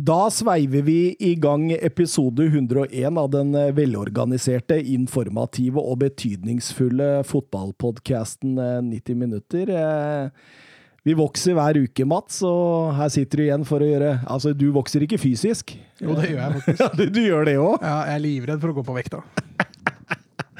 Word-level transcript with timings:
Da 0.00 0.28
sveiver 0.32 0.84
vi 0.86 1.16
i 1.18 1.34
gang 1.36 1.66
episode 1.74 2.44
101 2.46 3.18
av 3.18 3.26
den 3.34 3.50
eh, 3.58 3.72
velorganiserte, 3.74 4.78
informative 4.94 5.82
og 5.82 5.98
betydningsfulle 6.04 7.08
fotballpodkasten 7.28 8.54
90 8.86 9.18
minutter. 9.18 9.72
Eh, 9.74 10.56
Vi 11.02 11.14
vokser 11.16 11.54
hver 11.56 11.78
uke, 11.80 12.04
Mats, 12.04 12.42
og 12.44 12.94
her 12.96 13.08
sitter 13.12 13.40
du 13.40 13.44
igjen 13.46 13.62
for 13.64 13.80
å 13.80 13.86
gjøre 13.88 14.10
Altså, 14.28 14.52
du 14.52 14.66
vokser 14.74 15.06
ikke 15.06 15.18
fysisk. 15.18 15.72
Jo, 16.00 16.12
det 16.18 16.30
gjør 16.30 16.40
jeg 16.44 16.60
faktisk. 16.60 16.82
Du, 17.00 17.04
du 17.08 17.20
gjør 17.24 17.48
det 17.48 17.56
òg? 17.58 17.76
Ja, 17.82 17.94
jeg 18.10 18.18
er 18.18 18.24
livredd 18.26 18.60
for 18.62 18.72
å 18.72 18.76
gå 18.78 18.84
på 18.86 18.96
vekta. 18.98 19.22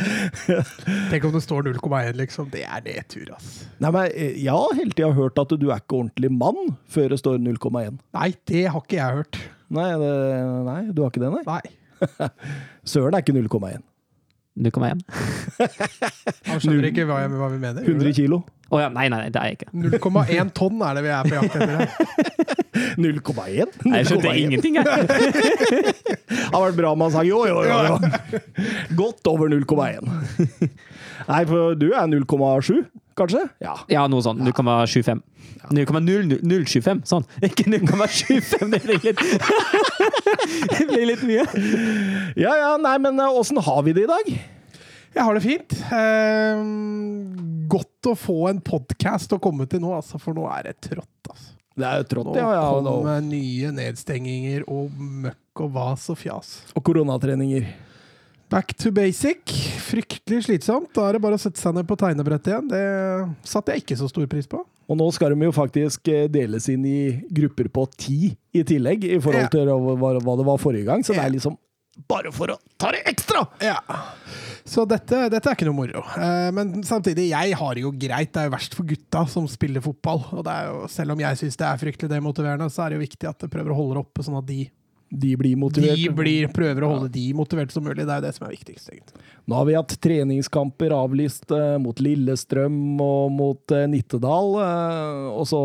Tenk 1.10 1.26
om 1.28 1.34
det 1.34 1.42
står 1.44 1.68
0,1, 1.70 2.16
liksom. 2.18 2.48
Det 2.52 2.62
er 2.64 2.84
nedtur, 2.86 3.32
ass. 3.36 3.50
Nei, 3.82 3.90
men 3.90 4.06
eh, 4.14 4.38
Jeg 4.40 4.54
har 4.54 4.78
hele 4.78 4.94
tida 4.96 5.10
hørt 5.16 5.40
at 5.42 5.52
du 5.60 5.68
er 5.68 5.82
ikke 5.82 6.00
ordentlig 6.00 6.32
mann 6.32 6.74
før 6.90 7.12
det 7.14 7.20
står 7.22 7.40
0,1. 7.42 8.00
Nei, 8.16 8.30
det 8.50 8.64
har 8.70 8.84
ikke 8.84 8.98
jeg 9.00 9.20
hørt. 9.20 9.42
Nei, 9.70 9.90
det, 10.02 10.14
nei, 10.66 10.80
du 10.90 11.04
har 11.04 11.12
ikke 11.12 11.22
det, 11.22 11.32
nei? 11.36 11.44
Nei. 11.46 12.30
Søren 12.90 13.14
er 13.14 13.24
ikke 13.24 13.36
0,1. 13.36 13.84
0,1. 14.58 15.02
Han 16.48 16.62
skjønner 16.62 16.88
ikke 16.90 17.04
hva, 17.08 17.20
jeg, 17.22 17.34
hva 17.38 17.50
vi 17.52 17.60
mener. 17.62 17.84
100 17.86 18.16
kilo. 18.16 18.42
Å 18.70 18.80
ja, 18.82 18.88
nei, 18.94 19.08
nei, 19.10 19.24
det 19.34 19.40
er 19.40 19.50
jeg 19.50 19.58
ikke. 19.60 19.70
0,1 19.74 20.50
tonn 20.54 20.82
er 20.86 20.98
det 20.98 21.02
vi 21.06 21.12
er 21.14 21.26
på 21.26 21.34
jakt 21.38 21.56
etter. 21.58 21.72
her. 21.78 22.56
0,1? 23.00 23.72
Jeg 23.90 24.06
skjønte 24.06 24.30
0,1. 24.30 24.38
ingenting, 24.44 24.78
jeg. 24.78 24.84
Det 24.84 26.38
hadde 26.52 26.62
vært 26.62 26.78
bra 26.78 26.92
om 26.94 27.02
han 27.04 27.12
sa 27.14 27.24
jo, 27.26 27.42
jo, 27.50 27.64
jo. 27.66 27.78
jo. 27.88 28.40
Godt 28.98 29.30
over 29.30 29.50
0,1. 29.50 30.06
Nei, 31.30 31.42
for 31.50 31.74
du 31.78 31.88
er 31.90 32.06
0,7, 32.10 32.80
kanskje? 33.20 33.42
Ja. 33.62 33.74
Ja, 33.92 34.06
noe 34.10 34.24
sånt. 34.24 34.42
0,75. 34.44 35.20
0,0025, 35.70 37.02
sånn. 37.08 37.26
Ikke 37.46 37.66
0,75, 37.70 38.72
det 38.72 38.80
blir 38.86 39.04
litt 39.04 39.20
Det 40.74 40.86
blir 40.88 41.06
litt 41.12 41.26
mye. 41.28 41.44
Ja, 42.40 42.54
ja, 42.56 42.72
nei, 42.80 42.96
men 43.02 43.20
åssen 43.28 43.60
har 43.62 43.84
vi 43.86 43.94
det 43.96 44.06
i 44.08 44.10
dag? 44.10 44.32
Jeg 45.10 45.26
har 45.26 45.34
det 45.34 45.42
fint. 45.42 45.74
Ehm, 45.90 47.66
godt 47.70 48.10
å 48.10 48.14
få 48.18 48.44
en 48.52 48.60
podkast 48.62 49.32
å 49.34 49.40
komme 49.42 49.66
til 49.70 49.82
nå, 49.82 49.90
altså, 49.96 50.20
for 50.22 50.36
nå 50.36 50.46
er 50.54 50.70
det 50.70 50.76
trått. 50.86 51.08
Altså. 51.26 51.50
Det 51.80 51.86
er 51.86 52.02
jo 52.02 52.06
trått, 52.10 52.30
Nå 52.34 52.38
ja. 52.38 52.50
ja 52.60 52.66
nå. 52.82 52.92
kommer 53.00 53.22
nye 53.24 53.70
nedstenginger 53.74 54.66
og 54.70 54.94
møkk 55.26 55.64
og 55.64 55.72
vas 55.74 56.06
og 56.12 56.18
fjas. 56.20 56.52
Og 56.76 56.84
koronatreninger. 56.86 57.66
Back 58.50 58.74
to 58.82 58.90
basic. 58.90 59.52
Fryktelig 59.86 60.44
slitsomt. 60.48 60.90
Da 60.96 61.06
er 61.08 61.16
det 61.16 61.22
bare 61.22 61.38
å 61.38 61.40
sette 61.42 61.60
seg 61.60 61.76
ned 61.76 61.86
på 61.86 61.96
tegnebrettet 62.00 62.50
igjen. 62.50 62.70
Det 62.72 62.82
satte 63.46 63.76
jeg 63.76 63.84
ikke 63.84 63.98
så 64.00 64.08
stor 64.10 64.26
pris 64.30 64.48
på. 64.50 64.64
Og 64.90 64.98
nå 64.98 65.06
skal 65.14 65.30
de 65.36 65.46
jo 65.46 65.52
faktisk 65.54 66.10
eh, 66.10 66.24
deles 66.32 66.66
inn 66.72 66.82
i 66.88 67.00
grupper 67.30 67.68
på 67.70 67.84
ti 67.94 68.32
i 68.58 68.64
tillegg, 68.66 69.06
i 69.06 69.20
forhold 69.22 69.52
til 69.54 69.70
hva, 69.70 70.16
hva 70.18 70.34
det 70.40 70.46
var 70.48 70.58
forrige 70.58 70.88
gang. 70.88 71.04
Så 71.06 71.14
det 71.14 71.22
er 71.22 71.30
liksom 71.36 71.54
bare 72.10 72.30
for 72.34 72.50
å 72.50 72.56
ta 72.80 72.90
det 72.94 73.04
ekstra! 73.10 73.44
Ja. 73.62 73.76
Så 74.66 74.82
dette, 74.88 75.24
dette 75.32 75.46
er 75.50 75.56
ikke 75.56 75.66
noe 75.68 75.78
moro. 75.78 76.02
Eh, 76.18 76.50
Men 76.54 76.82
samtidig, 76.86 77.28
jeg 77.30 77.54
har 77.58 77.78
det 77.78 77.86
jo 77.86 77.94
greit. 77.94 78.32
Det 78.34 78.42
er 78.42 78.50
jo 78.50 78.56
verst 78.56 78.74
for 78.78 78.90
gutta 78.90 79.24
som 79.30 79.46
spiller 79.50 79.82
fotball. 79.84 80.24
Og 80.34 80.42
det 80.46 80.58
er 80.58 80.68
jo, 80.72 80.82
selv 80.90 81.14
om 81.14 81.22
jeg 81.22 81.38
syns 81.38 81.58
det 81.60 81.68
er 81.70 81.80
fryktelig 81.86 82.10
demotiverende, 82.16 82.66
så 82.72 82.82
er 82.84 82.90
det 82.90 82.98
jo 82.98 83.06
viktig 83.06 83.30
at 83.30 83.46
det 83.46 83.52
prøver 83.54 83.74
å 83.74 83.78
holde 83.78 83.98
det 84.00 84.04
oppe, 84.04 84.26
sånn 84.26 84.38
at 84.42 84.50
de, 84.50 84.64
De 85.10 85.32
blir 85.36 85.56
motivert. 85.58 85.98
de 85.98 86.08
blir, 86.14 86.46
prøver 86.54 86.84
å 86.86 86.90
holde 86.92 87.08
de 87.10 87.24
motiverte 87.34 87.74
som 87.74 87.82
mulig. 87.82 88.04
Det 88.06 88.12
er 88.14 88.20
jo 88.20 88.26
det 88.28 88.34
som 88.36 88.46
er 88.46 88.52
viktigst, 88.54 88.90
egentlig. 88.92 89.24
Nå 89.50 89.56
har 89.58 89.66
vi 89.66 89.74
hatt 89.74 89.94
treningskamper 90.06 90.94
avlyst 90.94 91.50
eh, 91.50 91.76
mot 91.82 91.98
Lillestrøm 91.98 92.76
og 93.02 93.32
mot 93.34 93.74
eh, 93.74 93.88
Nittedal. 93.90 94.54
eh, 94.62 95.24
og 95.34 95.48
så 95.50 95.62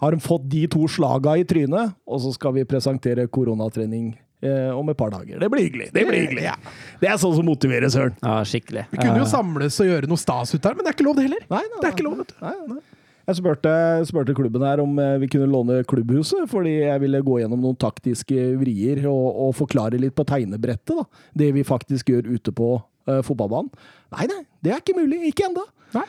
har 0.00 0.12
de 0.16 0.20
fått 0.24 0.48
de 0.52 0.64
to 0.72 0.86
slaga 0.90 1.36
i 1.40 1.44
trynet, 1.48 1.92
og 2.08 2.20
så 2.24 2.32
skal 2.34 2.56
vi 2.56 2.64
presentere 2.68 3.28
koronatrening 3.32 4.10
eh, 4.44 4.72
om 4.74 4.88
et 4.92 4.96
par 4.98 5.12
dager. 5.12 5.38
Det 5.40 5.48
blir 5.52 5.68
hyggelig. 5.68 5.90
Det 5.94 6.02
blir 6.08 6.24
hyggelig. 6.24 6.48
Ja. 6.48 6.56
Det 7.00 7.08
er 7.12 7.20
sånn 7.20 7.36
som 7.36 7.46
motiverer, 7.48 7.88
søren. 7.92 8.16
Ja, 8.24 8.40
skikkelig. 8.48 8.88
Vi 8.90 9.00
kunne 9.00 9.20
jo 9.22 9.28
samles 9.30 9.76
og 9.84 9.88
gjøre 9.92 10.08
noe 10.10 10.20
stas 10.20 10.56
ut 10.56 10.60
der, 10.64 10.74
men 10.76 10.84
det 10.88 10.92
er 10.92 10.98
ikke 10.98 11.06
lov, 11.08 11.16
det 11.20 11.28
heller. 11.28 11.44
Nei, 11.52 11.62
nei, 11.68 11.80
Det 11.84 11.88
er 11.92 11.96
ikke 11.98 12.08
lov, 12.08 12.20
vet 12.24 12.32
du. 12.34 12.36
Nei, 12.48 12.56
nei. 12.74 12.82
Jeg 13.24 13.38
spurte, 13.38 13.70
spurte 14.04 14.34
klubben 14.36 14.64
her 14.66 14.82
om 14.82 14.98
eh, 15.00 15.14
vi 15.22 15.28
kunne 15.32 15.48
låne 15.48 15.78
klubbhuset, 15.88 16.44
fordi 16.50 16.74
jeg 16.82 17.00
ville 17.00 17.22
gå 17.24 17.38
gjennom 17.40 17.62
noen 17.62 17.78
taktiske 17.80 18.50
vrier 18.60 19.06
og, 19.08 19.28
og 19.46 19.54
forklare 19.56 20.00
litt 20.00 20.16
på 20.16 20.26
tegnebrettet, 20.28 20.92
da. 20.92 21.24
Det 21.32 21.48
vi 21.56 21.64
faktisk 21.64 22.12
gjør 22.12 22.28
ute 22.34 22.52
på 22.52 22.74
uh, 22.76 23.22
fotballbanen. 23.24 23.72
Nei, 24.12 24.28
nei, 24.28 24.42
det 24.60 24.74
er 24.74 24.82
ikke 24.84 24.98
mulig. 24.98 25.22
Ikke 25.30 25.48
ennå. 25.48 25.64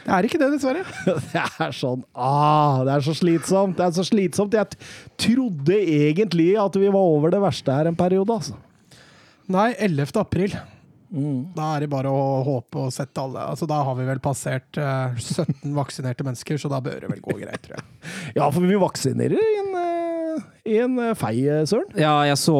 Det 0.00 0.12
er 0.16 0.26
ikke 0.26 0.38
det, 0.40 0.48
dessverre. 0.54 0.82
Det 1.04 1.42
er 1.60 1.74
sånn 1.76 2.00
ah, 2.16 2.80
Det 2.86 2.92
er 2.94 3.04
så 3.04 3.12
slitsomt. 3.16 3.76
Det 3.78 3.84
er 3.84 3.92
så 3.96 4.04
slitsomt. 4.04 4.56
Jeg 4.56 4.78
trodde 5.20 5.76
egentlig 5.76 6.50
at 6.60 6.76
vi 6.80 6.88
var 6.88 7.12
over 7.14 7.32
det 7.32 7.40
verste 7.42 7.74
her 7.74 7.88
en 7.88 7.98
periode, 7.98 8.32
altså. 8.40 8.56
Nei, 9.50 9.70
11. 9.76 10.12
april. 10.20 10.56
Mm. 11.10 11.50
Da 11.56 11.72
er 11.74 11.82
det 11.82 11.90
bare 11.90 12.10
å 12.14 12.26
håpe 12.46 12.84
og 12.84 12.92
sette 12.94 13.18
alle 13.18 13.42
Altså, 13.50 13.66
Da 13.66 13.80
har 13.82 13.96
vi 13.98 14.06
vel 14.06 14.20
passert 14.22 14.78
uh, 14.78 15.10
17 15.18 15.72
vaksinerte 15.74 16.26
mennesker, 16.26 16.60
så 16.60 16.70
da 16.70 16.78
bør 16.84 17.02
det 17.02 17.10
vel 17.10 17.22
gå 17.24 17.34
greit, 17.40 17.64
tror 17.64 17.78
jeg. 17.80 17.86
Ja, 18.38 18.46
for 18.46 18.62
vi 18.62 18.78
vaksinerer 18.78 19.40
i 19.40 19.56
en, 19.58 19.72
eh, 19.80 20.44
i 20.70 20.76
en 20.84 20.98
eh, 21.02 21.16
fei, 21.18 21.34
eh, 21.50 21.64
Søren. 21.66 21.90
Ja, 21.98 22.14
jeg 22.28 22.38
så 22.38 22.56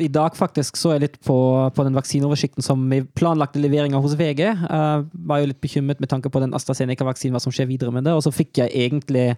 I 0.00 0.08
dag 0.12 0.38
faktisk 0.38 0.80
så 0.80 0.94
jeg 0.94 1.04
litt 1.04 1.18
på, 1.26 1.36
på 1.76 1.86
den 1.86 1.98
vaksineoversikten 1.98 2.64
som 2.64 2.86
i 2.94 3.02
planlagte 3.04 3.60
leveringer 3.60 4.00
hos 4.00 4.16
VG. 4.16 4.46
Uh, 4.64 5.04
var 5.28 5.42
jo 5.42 5.50
litt 5.52 5.60
bekymret 5.64 6.00
med 6.00 6.10
tanke 6.12 6.32
på 6.32 6.40
den 6.40 6.56
AstraZeneca-vaksinen, 6.56 7.36
hva 7.36 7.44
som 7.44 7.52
skjer 7.52 7.68
videre 7.68 7.92
med 7.92 8.08
det. 8.08 8.16
Og 8.16 8.24
så 8.24 8.32
fikk 8.32 8.64
jeg 8.64 8.72
egentlig 8.86 9.32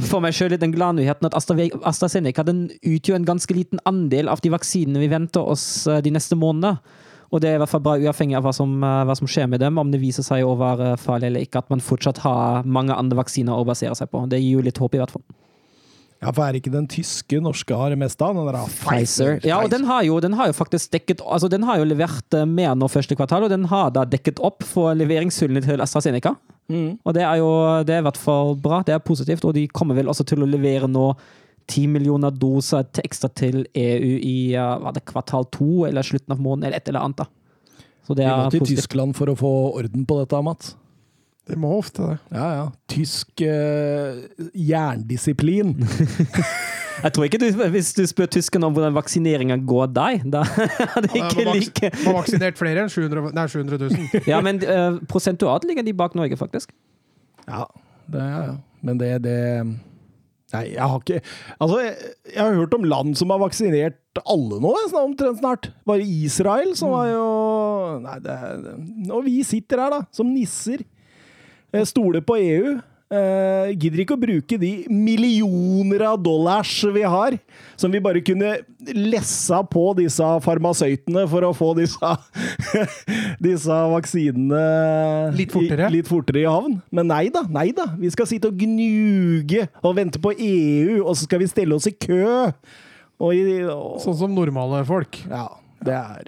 for 0.00 0.24
meg 0.24 0.32
sjøl 0.32 0.54
litt 0.54 0.62
den 0.62 0.72
gladnyheten 0.72 1.28
at 1.28 1.34
AstraZeneca 1.36 2.44
den 2.48 2.64
utgjør 2.80 3.18
en 3.18 3.28
ganske 3.28 3.56
liten 3.56 3.82
andel 3.88 4.30
av 4.32 4.40
de 4.40 4.52
vaksinene 4.54 5.02
vi 5.02 5.10
venter 5.12 5.44
oss 5.44 5.84
eh, 5.86 6.00
de 6.04 6.14
neste 6.14 6.38
månedene. 6.38 6.80
Og 7.32 7.40
det 7.40 7.48
er 7.48 7.56
i 7.56 7.60
hvert 7.62 7.72
fall 7.72 7.84
bra 7.84 7.94
uavhengig 7.96 8.36
av 8.36 8.44
hva 8.44 8.52
som, 8.54 8.72
eh, 8.84 9.04
hva 9.08 9.16
som 9.16 9.28
skjer 9.30 9.48
med 9.48 9.62
dem, 9.64 9.78
om 9.80 9.90
det 9.90 10.02
viser 10.02 10.24
seg 10.26 10.44
å 10.44 10.56
være 10.60 10.94
farlig 11.00 11.30
eller 11.30 11.46
ikke, 11.46 11.64
at 11.64 11.70
man 11.72 11.80
fortsatt 11.80 12.20
har 12.26 12.68
mange 12.68 12.92
andre 12.92 13.16
vaksiner 13.22 13.56
å 13.56 13.64
basere 13.64 13.96
seg 13.96 14.10
på. 14.12 14.26
Det 14.28 14.40
gir 14.40 14.58
jo 14.58 14.66
litt 14.66 14.80
håp, 14.82 14.94
i 14.94 15.00
hvert 15.00 15.14
fall. 15.14 15.24
Ja, 16.22 16.30
for 16.30 16.44
er 16.44 16.54
ikke 16.54 16.70
den 16.70 16.86
tyske 16.86 17.40
norske 17.42 17.74
har 17.74 17.90
det 17.90 17.98
meste 17.98 18.22
av? 18.22 18.36
Den 18.36 18.46
der 18.46 18.68
Pfizer. 18.70 19.40
Ja, 19.42 19.58
og 19.64 19.72
den 19.72 19.88
har, 19.88 20.04
jo, 20.06 20.20
den 20.22 20.36
har 20.38 20.52
jo 20.52 20.54
faktisk 20.54 20.92
dekket 20.92 21.24
Altså, 21.26 21.48
den 21.50 21.64
har 21.66 21.80
jo 21.80 21.88
levert 21.88 22.36
eh, 22.36 22.46
mer 22.46 22.76
nå 22.78 22.86
første 22.92 23.16
kvartal, 23.18 23.48
og 23.48 23.50
den 23.50 23.66
har 23.72 23.90
da 23.90 24.04
dekket 24.06 24.38
opp 24.38 24.62
for 24.62 24.94
leveringshullene 24.94 25.64
til 25.64 25.82
AstraZeneca. 25.82 26.36
Mm. 26.70 27.00
Og 27.02 27.16
det 27.16 27.24
er 27.26 27.40
jo 27.40 27.50
det 27.82 27.96
er 27.96 28.04
i 28.04 28.06
hvert 28.06 28.20
fall 28.20 28.54
bra, 28.54 28.84
det 28.86 28.94
er 28.94 29.02
positivt, 29.02 29.44
og 29.48 29.56
de 29.56 29.66
kommer 29.72 29.98
vel 29.98 30.12
også 30.12 30.28
til 30.28 30.44
å 30.44 30.48
levere 30.48 30.86
nå 30.86 31.08
10 31.68 31.86
millioner 31.94 32.34
doser 32.34 32.86
til 32.90 33.06
ekstra 33.06 33.30
til 33.38 33.62
EU 33.78 34.12
i 34.18 34.36
var 34.56 34.94
det 34.96 35.04
kvartal 35.08 35.46
to 35.54 35.86
eller 35.88 36.06
slutten 36.06 36.34
av 36.34 36.42
måneden, 36.42 36.68
eller 36.68 36.82
et 36.82 36.92
eller 36.92 37.06
annet. 37.06 37.24
da. 37.24 37.26
Så 38.06 38.14
det 38.18 38.26
Vi 38.26 38.30
må 38.30 38.46
er 38.46 38.50
til 38.50 38.64
positivt. 38.64 38.82
Tyskland 38.82 39.16
for 39.16 39.30
å 39.30 39.36
få 39.38 39.52
orden 39.78 40.06
på 40.08 40.18
dette, 40.20 40.42
Mats. 40.42 40.74
Det 41.48 41.56
må 41.58 41.72
ofte 41.74 42.04
det. 42.06 42.18
Ja, 42.30 42.48
ja. 42.54 42.66
Tysk 42.90 43.42
eh, 43.42 44.22
jerndisiplin. 44.54 45.74
Jeg 47.02 47.14
tror 47.16 47.26
ikke 47.26 47.40
du, 47.40 47.46
Hvis 47.72 47.90
du 47.96 48.02
spør 48.06 48.28
tyskerne 48.30 48.68
om 48.68 48.74
hvordan 48.76 48.94
vaksineringa 48.94 49.56
går 49.66 49.88
deg, 49.96 50.26
da 50.30 50.44
er 50.84 51.06
det 51.06 51.10
ikke 51.18 51.46
har 51.48 51.56
like 51.56 51.90
Må 52.04 52.12
har 52.12 52.18
vaksinert 52.20 52.60
flere 52.60 52.84
enn 52.84 52.92
700, 52.92 53.32
nei, 53.34 53.46
700 53.50 53.80
000. 53.80 54.12
Ja, 54.30 54.42
men 54.44 54.60
uh, 54.62 55.00
prosentualt 55.10 55.66
ligger 55.66 55.86
de 55.86 55.96
bak 55.98 56.14
Norge, 56.18 56.38
faktisk. 56.38 56.70
Ja, 57.48 57.64
det 58.12 58.22
er 58.22 58.36
ja. 58.52 58.54
Men 58.86 59.00
det, 59.00 59.10
det 59.24 59.38
Nei, 60.52 60.66
jeg 60.74 60.84
har 60.84 61.00
ikke 61.00 61.20
Altså, 61.58 61.80
jeg, 61.80 62.12
jeg 62.34 62.40
har 62.42 62.56
hørt 62.58 62.74
om 62.76 62.84
land 62.84 63.14
som 63.16 63.32
har 63.32 63.40
vaksinert 63.40 64.20
alle 64.28 64.58
nå, 64.60 64.72
sånn 64.90 65.06
omtrent 65.08 65.40
snart. 65.40 65.70
Bare 65.88 66.04
Israel, 66.04 66.74
som 66.76 66.92
var 66.92 67.08
jo 67.08 67.26
Nei, 68.04 68.18
det 68.24 68.36
Og 69.08 69.24
vi 69.24 69.38
sitter 69.46 69.80
her, 69.86 69.94
da, 69.94 70.02
som 70.12 70.28
nisser. 70.32 70.84
Eh, 71.72 71.86
Stoler 71.88 72.24
på 72.24 72.36
EU. 72.40 72.76
Eh, 73.12 73.72
gidder 73.76 74.00
ikke 74.06 74.16
å 74.16 74.20
bruke 74.20 74.56
de 74.56 74.70
millioner 74.88 76.06
av 76.08 76.14
dollars 76.24 76.70
vi 76.94 77.02
har, 77.04 77.34
som 77.76 77.92
vi 77.92 78.00
bare 78.00 78.22
kunne 78.24 78.54
lessa 78.96 79.58
på 79.68 79.82
disse 79.98 80.28
farmasøytene 80.46 81.26
for 81.28 81.44
å 81.44 81.50
få 81.56 81.72
disse, 81.76 82.12
disse 83.48 83.80
vaksinene 83.92 84.62
Litt 85.36 85.52
fortere. 85.52 85.90
I, 85.90 85.98
litt 85.98 86.08
fortere 86.08 86.40
i 86.40 86.48
havn. 86.48 86.78
Men 86.88 87.10
nei 87.12 87.26
da, 87.34 87.44
nei 87.52 87.68
da. 87.76 87.90
Vi 88.00 88.08
skal 88.14 88.30
sitte 88.30 88.48
og 88.48 88.56
gnuge 88.62 89.66
og 89.82 89.98
vente 90.00 90.22
på 90.22 90.32
EU, 90.32 91.02
og 91.02 91.12
så 91.12 91.26
skal 91.26 91.44
vi 91.44 91.52
stelle 91.52 91.76
oss 91.76 91.90
i 91.90 91.92
kø. 91.92 92.48
Og, 93.20 93.36
i, 93.36 93.60
og 93.68 94.00
Sånn 94.00 94.16
som 94.24 94.32
normale 94.32 94.80
folk. 94.88 95.20
Ja, 95.28 95.50
det 95.86 95.94
er 95.96 96.22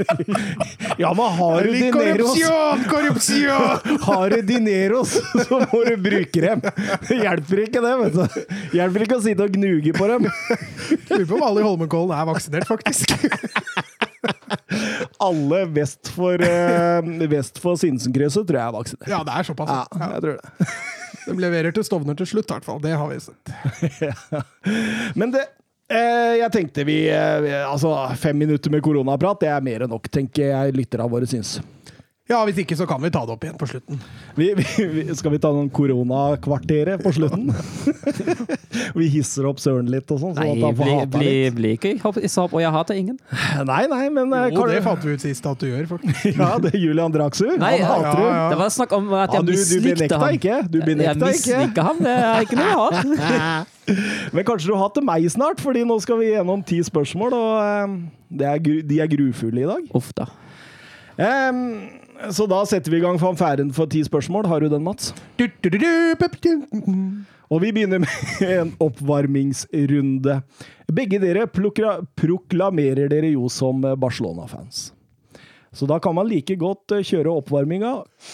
Ja, 1.00 1.10
men 1.16 1.26
har 1.38 1.62
du 1.64 1.72
dineros 1.72 2.34
Korrupsjon! 2.34 2.84
Korrupsjon! 2.90 3.98
Har 4.06 4.30
du 4.34 4.42
dineros, 4.46 5.14
så 5.46 5.60
må 5.70 5.80
du 5.86 5.94
bruke 6.00 6.40
dem. 6.44 6.62
Det 7.08 7.18
hjelper 7.20 7.62
ikke 7.66 7.82
det, 7.84 7.92
vet 8.00 8.16
du. 8.18 8.56
Hjelper 8.76 9.04
ikke 9.06 9.18
å 9.18 9.24
sitte 9.24 9.46
og 9.46 9.54
gnuge 9.54 9.92
på 9.96 10.08
dem. 10.10 10.28
Lurer 11.10 11.26
på 11.30 11.38
om 11.38 11.44
alle 11.46 11.62
i 11.62 11.66
Holmenkollen 11.66 12.14
er 12.16 12.28
vaksinert, 12.30 12.68
faktisk. 12.70 13.14
Alle 15.20 15.64
vest 15.74 16.08
for, 16.14 16.40
uh, 16.40 17.26
vest 17.30 17.58
for 17.60 17.76
Sinsenkrysset 17.80 18.46
tror 18.48 18.58
jeg 18.58 18.66
er 18.70 18.74
vaksinert. 18.76 19.08
Ja, 19.10 19.20
det 19.26 19.34
er 19.36 19.46
såpass. 19.48 19.70
Ja, 19.72 19.84
Ja. 20.00 20.08
jeg 20.14 20.22
tror 20.24 20.36
det. 20.38 20.44
De 21.26 21.34
leverer 21.44 21.74
til 21.76 21.84
Stovner 21.86 22.16
til 22.16 22.28
slutt, 22.30 22.48
i 22.48 22.54
hvert 22.56 22.66
fall. 22.68 22.80
Det 22.84 22.94
har 22.96 23.08
vi 23.10 23.18
sett. 23.20 23.52
Men 25.20 25.34
det 25.34 25.42
eh, 25.44 25.50
Jeg 25.90 26.52
tenkte 26.54 26.84
vi 26.86 27.00
eh, 27.10 27.64
Altså, 27.66 27.90
fem 28.20 28.38
minutter 28.38 28.70
med 28.70 28.82
koronaprat, 28.84 29.40
det 29.42 29.50
er 29.50 29.64
mer 29.66 29.84
enn 29.84 29.90
nok, 29.90 30.06
tenker 30.12 30.52
jeg 30.52 30.76
lytterne 30.76 31.08
våre 31.10 31.26
syns. 31.26 31.56
Ja, 32.30 32.44
hvis 32.46 32.60
ikke 32.62 32.76
så 32.78 32.86
kan 32.86 33.00
vi 33.02 33.08
ta 33.10 33.24
det 33.26 33.32
opp 33.34 33.42
igjen 33.42 33.56
på 33.58 33.66
slutten. 33.66 33.98
Vi, 34.38 34.52
vi, 34.54 34.64
vi, 34.94 35.02
skal 35.18 35.32
vi 35.34 35.38
ta 35.42 35.50
noen 35.50 35.66
koronakvarteret 35.74 37.02
på 37.02 37.10
slutten? 37.16 37.48
vi 39.00 39.08
hisser 39.10 39.48
opp 39.50 39.58
Søren 39.58 39.88
litt 39.90 40.06
og 40.14 40.20
sånn, 40.22 40.36
Så 40.36 40.44
Nei, 40.44 40.52
at 40.54 40.62
han 40.68 40.76
bli, 40.78 40.94
bli, 41.10 41.32
bli 41.56 41.72
ikke 41.74 41.96
i 42.22 42.30
sopp, 42.30 42.54
og 42.54 42.62
jeg 42.62 42.70
hater 42.74 43.00
ingen. 43.00 43.18
Nei, 43.66 43.80
nei, 43.90 44.04
men 44.14 44.30
eh, 44.36 44.46
Jo, 44.52 44.60
Karl, 44.60 44.72
det 44.76 44.82
fant 44.86 45.02
vi 45.08 45.16
ut 45.18 45.24
sist 45.24 45.48
at 45.50 45.58
du 45.62 45.66
gjør, 45.72 45.88
faktisk. 45.90 46.28
Ja, 46.40 46.52
det 46.62 46.70
er 46.74 46.78
Julian. 46.84 47.10
Nei, 47.10 47.72
han 47.82 47.90
hater 47.90 48.14
du. 48.14 48.22
ja, 48.22 48.30
ja. 48.30 48.46
Det 48.54 48.60
var 48.62 48.72
snakk 48.78 48.94
om 48.96 49.10
at 49.18 49.34
Ja, 49.34 49.40
jeg 49.40 49.46
du, 49.48 49.52
du 49.52 49.58
mislikte 49.58 49.96
benekta 49.98 50.20
ham. 50.22 50.38
ikke? 50.38 50.60
Du 50.70 50.78
Jeg 50.78 50.86
benekta 50.92 51.32
ikke? 51.34 51.34
misliker 51.34 51.88
ham, 51.90 52.02
det 52.06 52.14
er 52.14 52.46
ikke 52.46 52.60
noe 52.60 52.70
jeg 52.70 52.78
har. 53.42 53.66
Men 54.36 54.46
kanskje 54.46 54.70
du 54.70 54.76
hater 54.78 55.02
meg 55.10 55.26
snart, 55.34 55.58
fordi 55.64 55.82
nå 55.88 55.98
skal 56.04 56.20
vi 56.22 56.30
gjennom 56.30 56.62
ti 56.66 56.78
spørsmål, 56.86 57.34
og 57.34 57.56
eh, 57.64 57.96
det 58.38 58.46
er, 58.54 58.62
gru- 58.62 58.84
de 58.86 59.00
er 59.02 59.10
grufulle 59.18 59.64
i 59.64 59.68
dag. 59.74 59.90
Uff 59.98 60.12
da. 60.14 60.28
Em, 61.20 61.64
så 62.34 62.46
da 62.50 62.60
setter 62.68 62.92
vi 62.92 62.98
i 63.00 63.04
gang 63.04 63.18
fanfæren 63.20 63.72
for 63.76 63.88
ti 63.90 64.02
spørsmål. 64.06 64.46
Har 64.50 64.60
du 64.60 64.68
den, 64.72 64.84
Mats? 64.86 65.12
Du, 65.40 65.46
du, 65.62 65.70
du, 65.72 65.78
du, 65.80 65.90
pup, 66.20 66.36
du. 66.44 66.52
Og 67.50 67.62
vi 67.64 67.72
begynner 67.74 68.02
med 68.04 68.46
en 68.60 68.72
oppvarmingsrunde. 68.82 70.40
Begge 70.92 71.18
dere 71.22 71.46
plukra, 71.50 71.96
proklamerer 72.18 73.08
dere 73.10 73.32
jo 73.32 73.48
som 73.50 73.82
Barcelona-fans. 73.98 74.90
Så 75.70 75.86
da 75.86 76.00
kan 76.02 76.16
man 76.18 76.26
like 76.26 76.56
godt 76.58 76.90
eh, 76.96 77.04
kjøre 77.06 77.30
oppvarminga 77.30 77.92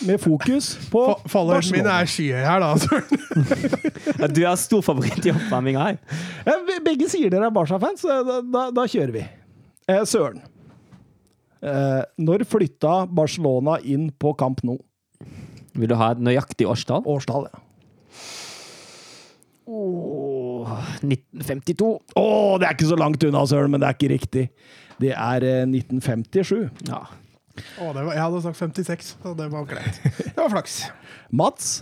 med 0.08 0.16
fokus 0.22 0.70
på 0.88 1.02
Fa- 1.04 1.28
Faller 1.28 1.66
min 1.74 1.84
er 1.92 2.08
skyhøy 2.08 2.40
her, 2.48 2.62
da. 2.64 2.70
Søren. 2.80 4.32
Du 4.32 4.40
er 4.40 4.56
storfavoritt 4.56 5.28
i 5.28 5.34
oppvarminga 5.34 5.82
her. 5.90 5.98
Begge 6.86 7.10
sier 7.12 7.28
dere 7.32 7.50
er 7.50 7.52
Barca-fans, 7.52 8.00
så 8.06 8.22
da, 8.24 8.38
da, 8.40 8.62
da 8.78 8.86
kjører 8.88 9.12
vi. 9.18 9.24
Eh, 9.92 10.00
Søren. 10.08 10.40
Eh, 11.66 12.02
når 12.22 12.44
flytta 12.46 13.04
Barcelona 13.10 13.80
inn 13.82 14.10
på 14.14 14.32
Camp 14.38 14.62
Nou? 14.66 14.78
Vil 15.76 15.90
du 15.90 15.96
ha 15.98 16.12
et 16.14 16.22
nøyaktig 16.22 16.68
årstall? 16.70 17.04
Årstall, 17.10 17.48
ja. 17.50 17.62
Oh, 19.66 20.70
1952. 21.02 21.88
Å, 22.14 22.26
det 22.62 22.68
er 22.68 22.76
ikke 22.76 22.90
så 22.92 22.98
langt 23.00 23.24
unna, 23.26 23.42
Søren, 23.50 23.72
men 23.74 23.82
det 23.82 23.88
er 23.88 23.98
ikke 23.98 24.12
riktig. 24.14 24.44
Det 25.02 25.10
er 25.12 25.46
eh, 25.46 25.64
1957. 25.66 26.86
Ja. 26.88 27.02
Oh, 27.80 27.90
det 27.96 28.04
var, 28.04 28.12
jeg 28.14 28.22
hadde 28.22 28.42
sagt 28.44 28.60
56, 28.60 29.12
så 29.24 29.34
det 29.36 29.50
var 29.52 29.66
greit. 29.68 30.00
Det 30.04 30.36
var 30.38 30.52
flaks. 30.52 30.78
Mats, 31.40 31.80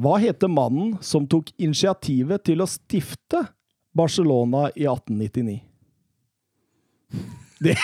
hva 0.00 0.16
heter 0.20 0.50
mannen 0.50 0.96
som 1.04 1.28
tok 1.30 1.52
initiativet 1.60 2.42
til 2.48 2.64
å 2.64 2.68
stifte 2.68 3.44
Barcelona 3.96 4.68
i 4.74 4.88
1899? 4.88 5.60
Det, 7.60 7.74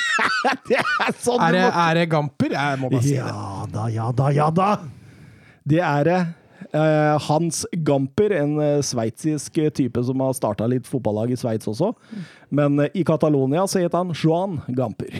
det 0.70 0.78
er 0.78 1.14
sånn 1.18 1.40
Er 1.42 1.56
det, 1.56 1.62
må- 1.66 1.84
er 1.84 1.98
det 1.98 2.04
Gamper? 2.12 2.52
Jeg 2.54 2.78
må 2.82 2.90
bare 2.92 3.02
si 3.02 3.16
det. 3.16 3.22
Ja 3.26 3.64
da, 3.72 3.86
ja 3.90 4.10
da, 4.14 4.28
ja 4.34 4.50
da! 4.54 4.68
Det 5.68 5.80
er 5.84 6.06
det. 6.08 6.18
Eh, 6.68 7.16
Hans 7.28 7.62
Gamper, 7.86 8.32
en 8.38 8.54
uh, 8.60 8.80
sveitsisk 8.84 9.58
type 9.76 10.02
som 10.04 10.20
har 10.24 10.34
starta 10.36 10.66
litt 10.68 10.88
fotballag 10.88 11.32
i 11.32 11.38
Sveits 11.40 11.68
også. 11.70 11.92
Men 12.54 12.78
eh, 12.84 12.90
i 13.00 13.04
Catalonia 13.08 13.66
så 13.68 13.82
het 13.82 13.96
han 13.96 14.12
Joan 14.16 14.58
Gamper. 14.76 15.12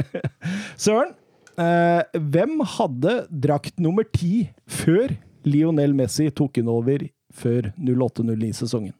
Søren, 0.84 1.14
eh, 1.58 2.02
hvem 2.18 2.58
hadde 2.76 3.16
drakt 3.30 3.78
nummer 3.82 4.06
ti 4.14 4.48
før 4.66 5.14
Lionel 5.46 5.94
Messi 5.96 6.30
tok 6.34 6.56
den 6.58 6.70
over 6.72 7.06
før 7.34 7.70
08-09-sesongen? 7.78 8.94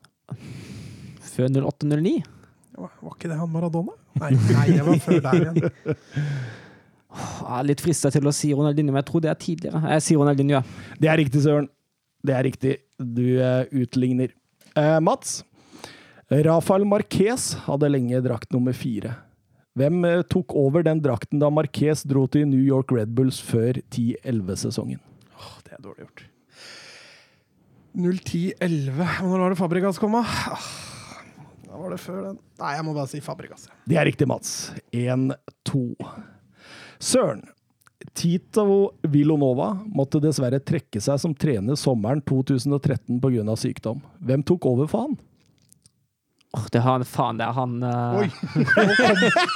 Før 1.35 1.51
08-09? 1.51 2.17
var 2.79 3.15
ikke 3.15 3.31
det 3.31 3.39
han 3.39 3.51
Maradona? 3.53 3.95
Nei, 4.21 4.31
nei 4.55 4.67
det 4.71 4.85
var 4.87 5.01
før 5.03 5.25
der 5.25 5.41
igjen. 5.41 5.59
Jeg 7.15 7.59
er 7.59 7.67
litt 7.69 7.83
frista 7.83 8.11
til 8.11 8.27
å 8.27 8.33
si 8.35 8.51
Ronaldinho, 8.55 8.91
men 8.95 9.03
jeg 9.03 9.09
tror 9.11 9.23
det 9.23 9.31
er 9.31 9.39
tidligere. 9.39 9.83
Jeg 9.95 10.05
sier 10.07 10.21
Ronaldinho, 10.23 10.59
ja. 10.59 10.95
Det 10.99 11.11
er 11.11 11.21
riktig, 11.23 11.43
Søren. 11.45 11.69
Det 12.25 12.35
er 12.35 12.47
riktig. 12.47 12.73
Du 12.99 13.25
eh, 13.39 13.67
utligner. 13.85 14.35
Eh, 14.75 14.99
Mats. 15.05 15.43
Rafael 16.33 16.87
Marquez 16.89 17.53
hadde 17.67 17.91
lenge 17.93 18.23
drakt 18.25 18.55
nummer 18.55 18.75
fire. 18.75 19.13
Hvem 19.79 20.05
eh, 20.09 20.23
tok 20.31 20.55
over 20.59 20.87
den 20.87 21.03
drakten 21.05 21.43
da 21.43 21.51
Marquez 21.53 22.05
dro 22.09 22.25
til 22.31 22.49
New 22.51 22.63
York 22.63 22.95
Red 22.95 23.15
Bulls 23.15 23.41
før 23.43 23.79
10-11-sesongen? 23.91 25.03
Åh, 25.35 25.53
Det 25.67 25.77
er 25.77 25.83
dårlig 25.85 26.07
gjort. 26.07 26.25
01011. 27.95 29.07
Når 29.23 29.39
var 29.45 29.55
det 29.55 29.59
Fabregas 29.61 30.01
kom, 30.03 30.17
da? 30.19 30.25
Da 31.75 31.81
var 31.83 31.91
det 31.91 31.97
før 31.99 32.21
den. 32.23 32.37
Nei, 32.61 32.69
jeg 32.77 32.85
må 32.87 32.93
bare 32.95 33.11
si 33.11 33.19
Fabregas. 33.19 33.65
Det 33.91 33.97
er 33.99 34.07
riktig, 34.07 34.29
Mats. 34.31 34.71
1-2. 34.95 35.81
Søren. 37.03 37.41
Tito 38.15 38.93
Vilonova 39.11 39.73
måtte 39.91 40.21
dessverre 40.23 40.61
trekke 40.63 41.01
seg 41.03 41.19
som 41.19 41.33
trener 41.35 41.75
sommeren 41.75 42.21
2013 42.23 43.19
pga. 43.19 43.57
sykdom. 43.59 44.05
Hvem 44.23 44.45
tok 44.47 44.69
over 44.71 44.87
for 44.93 45.09
han? 45.09 45.17
Åh, 46.55 46.69
det 46.71 46.79
er 46.79 46.87
han, 46.87 47.05
faen, 47.11 47.41
det 47.43 47.49
er 47.49 47.57
han 47.57 47.75
uh... 47.83 48.21
Oi! 48.23 48.29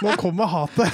Nå 0.02 0.16
kom- 0.16 0.18
kommer 0.24 0.50
hatet. 0.50 0.90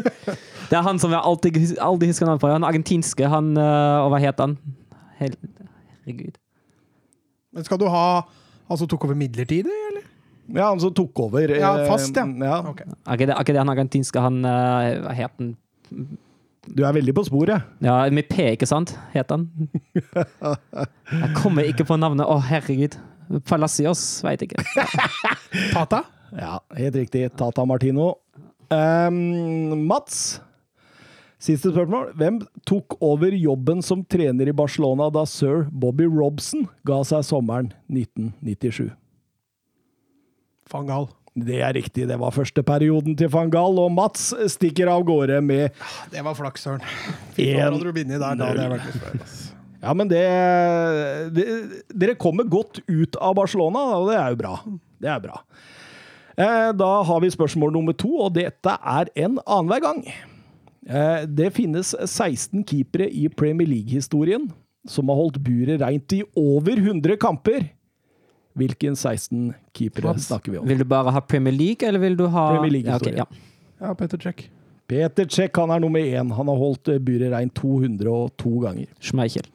Det 0.70 0.78
er 0.78 0.86
han 0.86 0.96
som 0.96 1.12
jeg 1.12 1.20
alltid, 1.20 1.58
aldri 1.76 2.08
husker 2.08 2.24
navnet 2.24 2.40
på. 2.40 2.48
Han 2.48 2.64
argentinske, 2.64 3.28
han 3.28 3.52
uh, 3.60 4.06
Og 4.06 4.14
hva 4.14 4.22
het 4.24 4.40
han? 4.40 4.56
Herregud. 5.20 6.40
Men 7.52 7.68
skal 7.68 7.84
du 7.84 7.84
ha 7.92 8.06
Altså 8.64 8.88
tok 8.88 9.04
over 9.04 9.18
midlertidig? 9.18 9.83
Ja, 10.52 10.68
han 10.68 10.82
som 10.82 10.92
tok 10.94 11.24
over. 11.26 11.48
Ja, 11.56 11.72
eh, 11.80 11.88
fast, 11.88 12.16
ja. 12.16 12.26
ja. 12.26 12.60
Okay. 12.68 12.86
Er 12.90 13.16
ikke 13.16 13.28
det, 13.30 13.34
er 13.34 13.46
ikke 13.46 13.56
det 13.56 13.62
han 13.62 13.72
argentinske 13.72 14.20
Han 14.20 14.42
Hva 14.44 15.14
het 15.16 15.32
han? 15.40 15.54
Du 16.64 16.84
er 16.84 16.94
veldig 16.96 17.12
på 17.16 17.24
sporet. 17.28 17.64
Ja, 17.84 17.96
med 18.12 18.28
P, 18.30 18.40
ikke 18.54 18.68
sant? 18.68 18.94
Het 19.12 19.30
han. 19.32 19.48
Jeg 21.22 21.30
kommer 21.36 21.68
ikke 21.68 21.84
på 21.88 21.98
navnet. 22.00 22.24
Å, 22.24 22.38
herregud. 22.40 22.96
Palacios, 23.48 24.22
veit 24.24 24.44
ikke. 24.44 24.60
Tata? 25.76 26.04
Ja, 26.34 26.58
helt 26.76 26.96
riktig. 26.96 27.28
Tata 27.38 27.66
Martino. 27.68 28.14
Um, 28.72 29.84
Mats, 29.86 30.40
siste 31.38 31.72
spørsmål. 31.72 32.14
Hvem 32.18 32.40
tok 32.66 32.96
over 33.04 33.36
jobben 33.36 33.84
som 33.84 34.04
trener 34.08 34.48
i 34.48 34.56
Barcelona 34.56 35.10
da 35.12 35.26
sir 35.28 35.66
Bobby 35.70 36.08
Robson 36.08 36.66
ga 36.88 37.02
seg 37.06 37.26
sommeren 37.28 37.72
1997? 37.92 38.92
Van 40.74 40.88
Gaal. 40.90 41.06
Det 41.34 41.56
er 41.66 41.72
riktig, 41.74 42.04
det 42.06 42.14
var 42.20 42.30
første 42.34 42.62
perioden 42.66 43.16
til 43.18 43.30
van 43.32 43.48
Gaal, 43.50 43.78
og 43.82 43.90
Mats 43.90 44.28
stikker 44.54 44.86
av 44.92 45.02
gårde 45.06 45.40
med 45.42 45.74
Det 46.12 46.22
var 46.22 46.36
flaks, 46.38 46.62
Søren. 46.62 46.84
Fy 47.34 47.48
faen, 47.48 47.60
hadde 47.64 47.80
du 47.82 47.90
bindet 47.96 48.22
der, 48.22 48.38
da 48.38 48.52
Det 48.54 48.68
vært 48.70 49.16
litt. 49.18 49.40
Ja, 49.84 49.92
men 49.98 50.08
det, 50.08 50.22
det 51.36 51.46
Dere 51.92 52.14
kommer 52.16 52.46
godt 52.48 52.78
ut 52.86 53.18
av 53.20 53.34
Barcelona, 53.36 53.82
og 53.98 54.12
det 54.12 54.18
er 54.20 54.30
jo 54.32 54.38
bra. 54.40 54.54
Det 55.02 55.10
er 55.10 55.24
bra. 55.26 55.40
Eh, 56.38 56.70
Da 56.78 56.92
har 57.10 57.20
vi 57.22 57.32
spørsmål 57.34 57.74
nummer 57.74 57.98
to, 57.98 58.14
og 58.28 58.34
dette 58.38 58.78
er 58.80 59.10
en 59.26 59.38
annenhver 59.44 59.82
gang. 59.84 60.04
Eh, 60.86 61.26
Det 61.26 61.50
finnes 61.58 61.94
16 61.98 62.62
keepere 62.64 63.10
i 63.10 63.26
Premier 63.28 63.68
League-historien 63.68 64.48
som 64.86 65.08
har 65.08 65.16
holdt 65.16 65.38
buret 65.42 65.80
reint 65.80 66.12
i 66.12 66.22
over 66.36 66.76
100 66.78 67.16
kamper. 67.18 67.70
Hvilken 68.54 68.94
16 68.96 69.48
keepere 69.74 70.14
snakker 70.22 70.52
vi 70.52 70.58
om? 70.60 70.68
Vil 70.68 70.78
du 70.78 70.86
bare 70.86 71.10
ha 71.10 71.20
Premier 71.20 71.54
League, 71.54 71.86
eller 71.86 71.98
vil 72.02 72.16
du 72.16 72.26
ha 72.30 72.44
Premier 72.54 72.76
League-historie. 72.76 73.16
Ja, 73.18 73.26
okay, 73.26 73.40
ja. 73.80 73.88
Ja, 73.88 73.94
Peter 73.98 74.18
Check. 74.18 74.50
Peter 74.86 75.26
Check 75.26 75.56
han 75.56 75.72
er 75.74 75.80
nummer 75.82 76.00
én. 76.00 76.30
Han 76.36 76.48
har 76.52 76.60
holdt 76.60 76.88
eh, 76.92 77.00
buret 77.02 77.32
reint 77.32 77.54
202 77.58 78.52
ganger. 78.62 78.86
Schmeichel. 79.02 79.48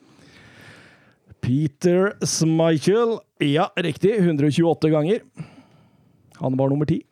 Peter 1.40 2.12
Schmeichel. 2.26 3.20
Ja, 3.40 3.70
riktig. 3.78 4.18
128 4.18 4.92
ganger. 4.92 5.24
Han 6.42 6.58
var 6.58 6.70
nummer 6.70 6.90
ti. 6.90 7.04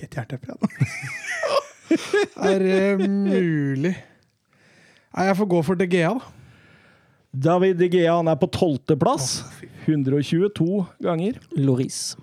Helt 0.00 0.14
hjerteeple, 0.14 0.54
Er 2.50 2.62
det 2.62 3.08
mulig? 3.10 3.94
Nei, 5.10 5.24
jeg 5.26 5.36
får 5.40 5.48
gå 5.50 5.62
for 5.66 5.78
DGA, 5.78 6.12
da. 6.14 6.36
David 7.30 7.78
De 7.78 7.86
Gea 7.90 8.14
han 8.14 8.30
er 8.30 8.38
på 8.38 8.48
tolvteplass. 8.54 9.40
122 9.86 10.84
ganger. 11.04 11.38
Loris. 11.56 12.16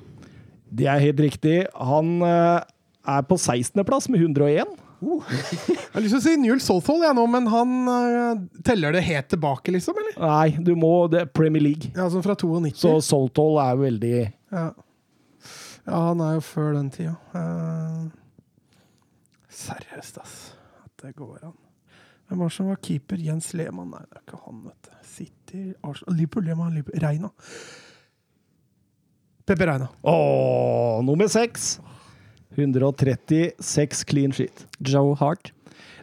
Det 0.69 0.87
er 0.89 0.99
helt 1.01 1.19
riktig. 1.23 1.61
Han 1.75 2.19
eh, 2.25 2.59
er 3.07 3.23
på 3.27 3.37
16.-plass 3.39 4.09
med 4.11 4.21
101. 4.25 4.75
Jeg 4.97 5.93
har 5.93 6.01
lyst 6.01 6.15
til 6.15 6.19
å 6.19 6.23
si 6.25 6.33
Newell 6.41 6.61
Southall, 6.63 7.03
jeg 7.05 7.13
nå, 7.13 7.23
men 7.29 7.45
han 7.51 7.73
uh, 7.85 8.39
teller 8.65 8.95
det 8.95 9.03
helt 9.05 9.27
tilbake, 9.29 9.69
liksom? 9.75 9.97
eller? 10.01 10.15
Nei, 10.17 10.63
du 10.65 10.71
må 10.77 10.89
det 11.13 11.19
er 11.21 11.29
Premier 11.29 11.61
League. 11.61 11.91
Ja, 11.93 12.07
sånn 12.09 12.25
fra 12.25 12.33
92. 12.37 12.73
Så 12.81 12.95
Soltol 13.05 13.59
er 13.61 13.75
jo 13.75 13.83
veldig 13.83 14.13
Ja. 14.17 14.65
ja, 15.85 15.99
han 16.09 16.23
er 16.25 16.39
jo 16.39 16.43
før 16.49 16.73
den 16.79 16.89
tida. 16.93 17.13
Uh, 17.29 18.09
seriøst, 19.53 20.17
ass. 20.23 20.35
At 20.81 21.05
det 21.05 21.13
går 21.17 21.45
an. 21.45 21.57
Hvem 22.27 22.41
var 22.41 22.49
det 22.49 22.57
som 22.57 22.73
var 22.73 22.81
keeper? 22.89 23.21
Jens 23.21 23.53
Lehmann? 23.53 23.93
Nei, 23.93 24.03
det 24.09 24.17
er 24.19 24.25
ikke 24.25 24.41
han, 24.47 24.65
vet 24.65 24.89
du. 24.89 24.96
City, 25.47 25.73
Arsenal 25.83 26.15
Liverpool, 26.15 26.43
Lehmann, 26.43 26.73
Liverpool. 26.73 26.99
Reina. 27.01 27.29
Pepe 29.45 29.65
Reina. 29.65 29.87
Åh, 30.03 31.01
nummer 31.03 31.27
seks. 31.27 31.79
136 32.55 34.03
clean 34.03 34.31
sheet. 34.31 34.65
Joe 34.79 35.15
Hart. 35.15 35.53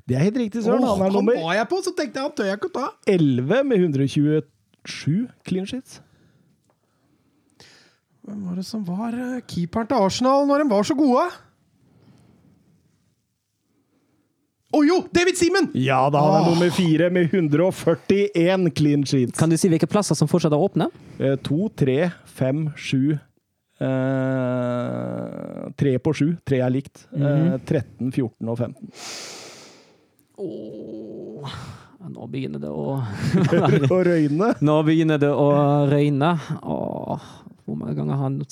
Det 0.08 0.16
er 0.16 0.24
helt 0.24 0.36
riktig, 0.36 0.62
Søren. 0.64 0.84
Åh, 0.84 0.96
Han 0.98 1.06
er 1.08 1.12
nummer 1.12 1.36
var 1.42 1.54
jeg 1.58 1.68
på, 1.68 1.80
så 1.84 1.92
tenkte 1.96 2.20
jeg 2.20 2.28
han 2.28 2.36
tør 2.36 2.48
jeg 2.48 2.58
ikke 2.60 2.70
å 2.72 2.74
ta. 2.78 2.88
11 3.08 3.64
med 3.68 3.84
127 3.84 5.28
clean 5.44 5.66
sheets. 5.68 6.00
Hvem 8.24 8.44
var 8.48 8.56
det 8.56 8.64
som 8.64 8.84
var 8.88 9.12
eh, 9.12 9.40
keeperen 9.48 9.88
til 9.90 10.00
Arsenal 10.00 10.46
når 10.48 10.62
de 10.64 10.70
var 10.70 10.86
så 10.88 10.96
gode? 10.96 11.26
Å 14.74 14.80
jo! 14.82 14.96
David 15.14 15.38
Seaman! 15.38 15.68
Ja 15.78 16.00
da, 16.10 16.18
han 16.18 16.34
er 16.34 16.46
oh. 16.48 16.54
nummer 16.54 16.72
fire 16.74 17.06
med 17.14 17.30
141 17.30 18.72
clean 18.74 19.04
sheets. 19.06 19.38
Kan 19.38 19.52
du 19.52 19.58
si 19.60 19.70
hvilke 19.70 19.86
plasser 19.90 20.18
som 20.18 20.26
fortsatt 20.30 20.54
er 20.56 20.64
åpne? 20.66 20.88
Eh, 21.20 21.36
To, 21.46 21.68
tre, 21.78 22.10
fem, 22.26 22.66
sju 22.74 23.14
eh, 23.14 23.86
Tre 25.78 25.92
på 26.02 26.14
sju. 26.18 26.26
Tre 26.46 26.58
er 26.64 26.74
likt. 26.74 27.04
Eh, 27.14 27.54
13, 27.62 28.10
14 28.10 28.50
og 28.50 28.58
15. 28.58 28.90
Oh. 30.42 31.54
nå 32.10 32.26
begynner 32.32 32.58
det 32.58 32.72
å 32.74 32.98
Å 33.94 34.00
røyne. 34.08 34.48
Nå 34.58 34.78
begynner 34.88 35.22
det 35.22 35.30
å 35.30 35.48
røyne. 35.86 36.32
Åh, 36.66 37.30
hvor 37.62 37.78
mange 37.78 37.94
ganger 37.94 38.18
har 38.18 38.26
han 38.26 38.42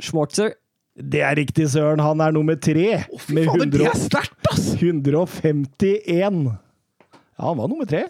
Schwarzer? 0.00 0.56
Det 1.00 1.20
er 1.24 1.36
riktig, 1.38 1.66
Søren. 1.72 2.00
Han 2.04 2.20
er 2.20 2.32
nummer 2.36 2.56
tre. 2.60 3.04
Fy 3.24 3.34
med 3.36 3.48
fader, 3.48 3.70
det 3.72 3.86
er 3.88 3.98
sterkt, 3.98 4.50
ass! 4.52 4.72
151. 4.76 6.40
Ja, 6.50 7.44
han 7.46 7.56
var 7.58 7.70
nummer 7.72 7.88
tre. 7.88 8.04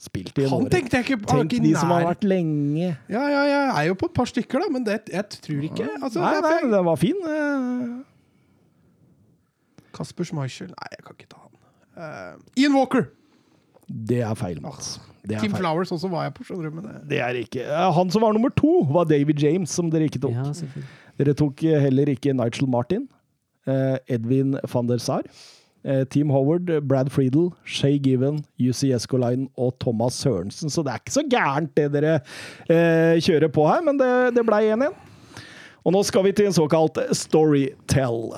Spilt 0.00 0.38
i 0.40 0.46
en 0.46 0.52
Han 0.54 0.68
tenkte 0.72 0.96
jeg 0.96 1.04
ikke 1.08 1.18
på. 1.26 1.34
Tenk 1.34 1.58
de 1.60 1.74
som 1.76 1.90
har 1.92 2.06
vært 2.08 2.22
lenge. 2.24 2.94
Ja, 3.12 3.24
ja, 3.28 3.42
jeg 3.50 3.64
er 3.74 3.88
jo 3.90 3.96
på 4.00 4.08
et 4.08 4.14
par 4.16 4.30
stykker, 4.30 4.62
da, 4.62 4.70
men 4.72 4.86
det, 4.86 5.00
jeg 5.12 5.26
tror 5.44 5.66
ikke 5.68 5.88
altså, 5.98 6.22
Nei, 6.22 6.30
det 6.38 6.42
nei, 6.46 6.70
den 6.72 6.86
var 6.86 6.96
fin. 7.00 7.18
eh. 7.28 7.90
Kasper 9.96 10.24
Schmeichel 10.28 10.70
Nei, 10.70 10.88
jeg 10.94 11.04
kan 11.04 11.18
ikke 11.18 11.30
ta 11.34 11.40
han. 11.42 11.54
Uh, 12.00 12.60
Ian 12.62 12.76
Walker! 12.78 13.08
Det 13.90 14.20
er 14.22 14.34
feil, 14.38 14.60
Mats. 14.62 14.94
Det 15.26 15.34
er 15.36 15.42
Tim 15.42 15.52
feil. 15.52 15.64
Flowers 15.66 15.90
også 15.92 16.08
var 16.08 16.28
jeg 16.28 16.34
på, 16.38 16.46
skjønner 16.46 16.70
du. 16.70 16.76
Men 16.78 16.86
det. 16.86 17.00
Det 17.10 17.18
er 17.26 17.38
ikke 17.42 17.66
Han 17.98 18.12
som 18.14 18.22
var 18.24 18.32
nummer 18.36 18.52
to, 18.56 18.70
var 18.88 19.08
David 19.10 19.42
James, 19.42 19.72
som 19.74 19.90
dere 19.92 20.06
ikke 20.08 20.22
tok. 20.22 20.32
Ja. 20.32 20.46
Dere 21.20 21.34
tok 21.36 21.60
eh, 21.68 21.76
heller 21.84 22.08
ikke 22.08 22.32
Nigel 22.32 22.64
Martin, 22.72 23.04
eh, 23.68 23.98
Edwin 24.08 24.54
van 24.72 24.88
der 24.88 25.02
Sar, 25.04 25.26
eh, 25.84 26.06
Team 26.08 26.30
Howard, 26.32 26.72
Brad 26.88 27.10
Friedel, 27.12 27.50
Shay 27.64 27.98
Given, 28.00 28.40
UC 28.56 28.88
Escoline 28.96 29.50
og 29.60 29.74
Thomas 29.84 30.16
Sørensen. 30.22 30.72
Så 30.72 30.80
det 30.86 30.94
er 30.94 31.02
ikke 31.02 31.18
så 31.18 31.26
gærent 31.28 31.76
det 31.76 31.90
dere 31.92 32.20
kjører 33.20 33.52
på 33.52 33.68
her, 33.68 33.84
men 33.84 34.00
det, 34.00 34.10
det 34.38 34.46
blei 34.48 34.64
1-1. 34.72 34.96
Og 35.84 35.92
nå 35.92 36.02
skal 36.04 36.24
vi 36.24 36.32
til 36.36 36.46
en 36.48 36.54
såkalt 36.56 36.98
storytell. 37.16 38.32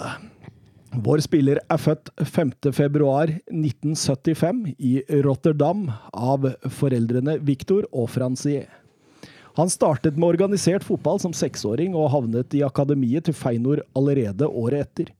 Vår 1.02 1.18
spiller 1.24 1.58
er 1.72 1.78
født 1.80 2.10
5.2.1975 2.20 4.74
i 4.76 5.02
Rotterdam 5.24 5.90
av 6.12 6.44
foreldrene 6.68 7.38
Victor 7.46 7.86
og 7.90 8.10
Francier. 8.12 8.81
Han 9.58 9.70
startet 9.70 10.16
med 10.16 10.32
organisert 10.32 10.84
fotball 10.84 11.20
som 11.20 11.34
seksåring 11.36 11.96
og 11.98 12.10
havnet 12.14 12.54
i 12.56 12.62
akademiet 12.64 13.26
til 13.28 13.36
Feinor 13.36 13.82
allerede 13.98 14.48
året 14.48 14.86
etter. 14.86 15.10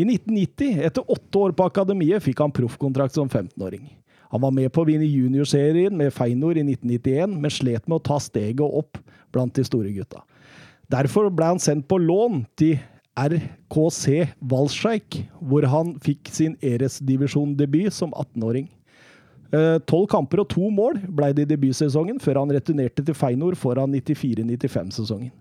I 0.00 0.06
1990, 0.06 0.80
etter 0.86 1.12
åtte 1.12 1.42
år 1.42 1.52
på 1.52 1.66
akademiet, 1.68 2.22
fikk 2.24 2.40
han 2.40 2.54
proffkontrakt 2.56 3.18
som 3.18 3.28
15-åring. 3.28 3.84
Han 4.30 4.40
var 4.40 4.54
med 4.54 4.70
på 4.72 4.80
å 4.80 4.88
vinne 4.88 5.04
juniorserien 5.04 5.92
med 5.96 6.14
Feinor 6.14 6.56
i 6.56 6.64
1991, 6.64 7.36
men 7.36 7.52
slet 7.52 7.84
med 7.84 7.98
å 7.98 8.04
ta 8.08 8.16
steget 8.22 8.62
opp 8.64 8.96
blant 9.34 9.52
de 9.58 9.66
store 9.66 9.92
gutta. 9.92 10.22
Derfor 10.90 11.28
ble 11.34 11.52
han 11.52 11.60
sendt 11.62 11.88
på 11.90 11.98
lån 12.00 12.44
til 12.58 12.78
RKC 13.18 14.30
Valsjeik, 14.50 15.24
hvor 15.42 15.66
han 15.68 15.96
fikk 16.00 16.30
sin 16.32 16.56
Eres-divisjon-debut 16.64 17.92
som 17.92 18.14
18-åring. 18.14 18.70
Eh, 19.50 19.76
Tolv 19.90 20.06
kamper 20.10 20.44
og 20.44 20.50
to 20.52 20.68
mål 20.70 21.00
ble 21.10 21.32
det 21.34 21.46
i 21.46 21.50
debutsesongen, 21.50 22.20
før 22.22 22.44
han 22.44 22.52
returnerte 22.54 23.02
til 23.02 23.16
Feinor 23.18 23.56
foran 23.58 23.90
94-95-sesongen. 23.96 25.32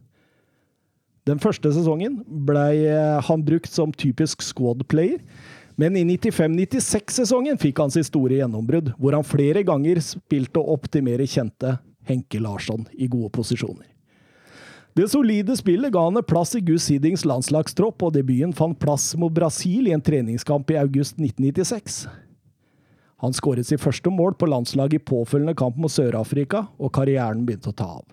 Den 1.30 1.42
første 1.42 1.70
sesongen 1.76 2.24
ble 2.26 2.66
eh, 2.90 3.20
han 3.28 3.46
brukt 3.46 3.70
som 3.70 3.94
typisk 3.94 4.42
squad-player, 4.42 5.22
men 5.80 5.96
i 5.96 6.02
95-96-sesongen 6.04 7.60
fikk 7.62 7.80
han 7.80 7.94
sitt 7.94 8.10
store 8.10 8.40
gjennombrudd, 8.42 8.96
hvor 8.98 9.16
han 9.16 9.28
flere 9.28 9.62
ganger 9.68 10.02
spilte 10.04 10.60
opp 10.60 10.90
til 10.92 11.06
mer 11.06 11.22
kjente 11.24 11.78
Henke 12.10 12.42
Larsson 12.42 12.88
i 12.98 13.08
gode 13.08 13.30
posisjoner. 13.38 13.86
Det 14.98 15.06
solide 15.08 15.54
spillet 15.56 15.94
ga 15.94 16.02
han 16.08 16.18
plass 16.28 16.56
i 16.58 16.64
Gus 16.66 16.90
Hiddings 16.90 17.22
landslagstropp, 17.30 18.02
og 18.04 18.18
debuten 18.18 18.56
fant 18.58 18.76
plass 18.82 19.14
mot 19.16 19.32
Brasil 19.32 19.88
i 19.88 19.94
en 19.96 20.04
treningskamp 20.04 20.74
i 20.74 20.80
august 20.82 21.22
1996. 21.22 22.02
Han 23.20 23.36
skåret 23.36 23.68
sitt 23.68 23.82
første 23.84 24.12
mål 24.14 24.38
på 24.40 24.48
landslaget 24.48 25.02
i 25.02 25.06
påfølgende 25.12 25.58
kamp 25.60 25.80
mot 25.80 25.92
Sør-Afrika, 25.92 26.68
og 26.80 26.94
karrieren 26.96 27.44
begynte 27.48 27.74
å 27.74 27.76
ta 27.76 27.90
av. 28.00 28.06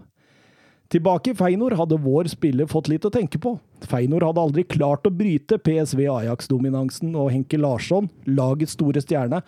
Tilbake 0.91 1.33
i 1.33 1.35
Feinor 1.35 1.75
hadde 1.75 1.99
vår 1.99 2.29
spiller 2.31 2.69
fått 2.71 2.89
litt 2.91 3.07
å 3.07 3.11
tenke 3.11 3.41
på. 3.43 3.57
Feinor 3.91 4.23
hadde 4.23 4.43
aldri 4.43 4.63
klart 4.71 5.07
å 5.09 5.15
bryte 5.15 5.59
PSV 5.59 6.05
Ajax-dominansen, 6.13 7.15
og 7.19 7.33
Henke 7.35 7.59
Larsson, 7.59 8.07
lagets 8.27 8.77
store 8.79 9.03
stjerne, 9.03 9.43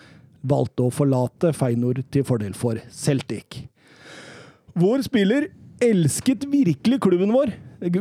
valgte 0.47 0.87
å 0.87 0.95
forlate 0.95 1.53
Feinor 1.55 2.01
til 2.11 2.27
fordel 2.27 2.55
for 2.59 2.79
Celtic. 2.95 3.65
Vår 4.79 5.07
spiller 5.07 5.51
elsket 5.83 6.47
virkelig 6.51 7.01
klubben 7.07 7.35
vår. 7.35 7.55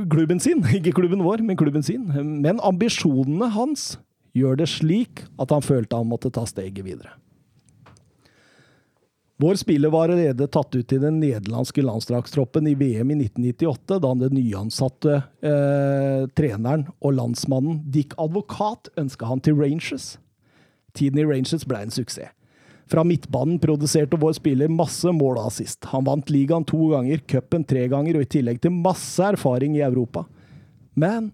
Klubben 0.10 0.42
sin, 0.42 0.66
ikke 0.80 0.96
klubben 0.98 1.22
vår, 1.26 1.46
men 1.46 1.58
klubben 1.58 1.86
sin. 1.86 2.10
Men 2.42 2.62
ambisjonene 2.66 3.50
hans 3.54 3.96
gjør 4.38 4.58
det 4.62 4.70
slik 4.70 5.26
at 5.42 5.54
han 5.54 5.66
følte 5.66 5.98
han 5.98 6.10
måtte 6.10 6.34
ta 6.34 6.46
steget 6.50 6.86
videre. 6.86 7.14
Vår 9.40 9.56
spiller 9.56 9.90
var 9.90 10.10
allerede 10.10 10.48
tatt 10.48 10.76
ut 10.76 10.94
i 10.94 10.98
den 10.98 11.20
nederlandske 11.20 11.82
landslagstroppen 11.86 12.68
i 12.68 12.74
VM 12.74 13.12
i 13.12 13.20
1998, 13.26 14.00
da 14.02 14.14
den 14.18 14.34
nyansatte 14.34 15.20
eh, 15.46 16.24
treneren 16.34 16.88
og 16.98 17.14
landsmannen 17.20 17.84
Dick 17.94 18.16
Advokat 18.18 18.90
ønska 18.98 19.30
han 19.30 19.44
til 19.46 19.60
Rangers. 19.60 20.16
Tiden 20.98 21.22
i 21.22 21.28
Rangers 21.30 21.68
ble 21.70 21.84
en 21.86 21.94
suksess. 21.94 22.34
Fra 22.88 23.04
midtbanen 23.04 23.60
produserte 23.60 24.18
vår 24.18 24.38
spiller 24.38 24.72
masse 24.72 25.12
mål 25.12 25.42
og 25.42 25.50
assist. 25.50 25.86
Han 25.92 26.06
vant 26.08 26.30
ligaen 26.32 26.66
to 26.66 26.88
ganger, 26.94 27.20
cupen 27.28 27.66
tre 27.68 27.84
ganger, 27.92 28.16
og 28.16 28.24
i 28.24 28.30
tillegg 28.38 28.62
til 28.64 28.72
masse 28.74 29.22
erfaring 29.22 29.76
i 29.76 29.84
Europa. 29.84 30.24
Men 30.96 31.34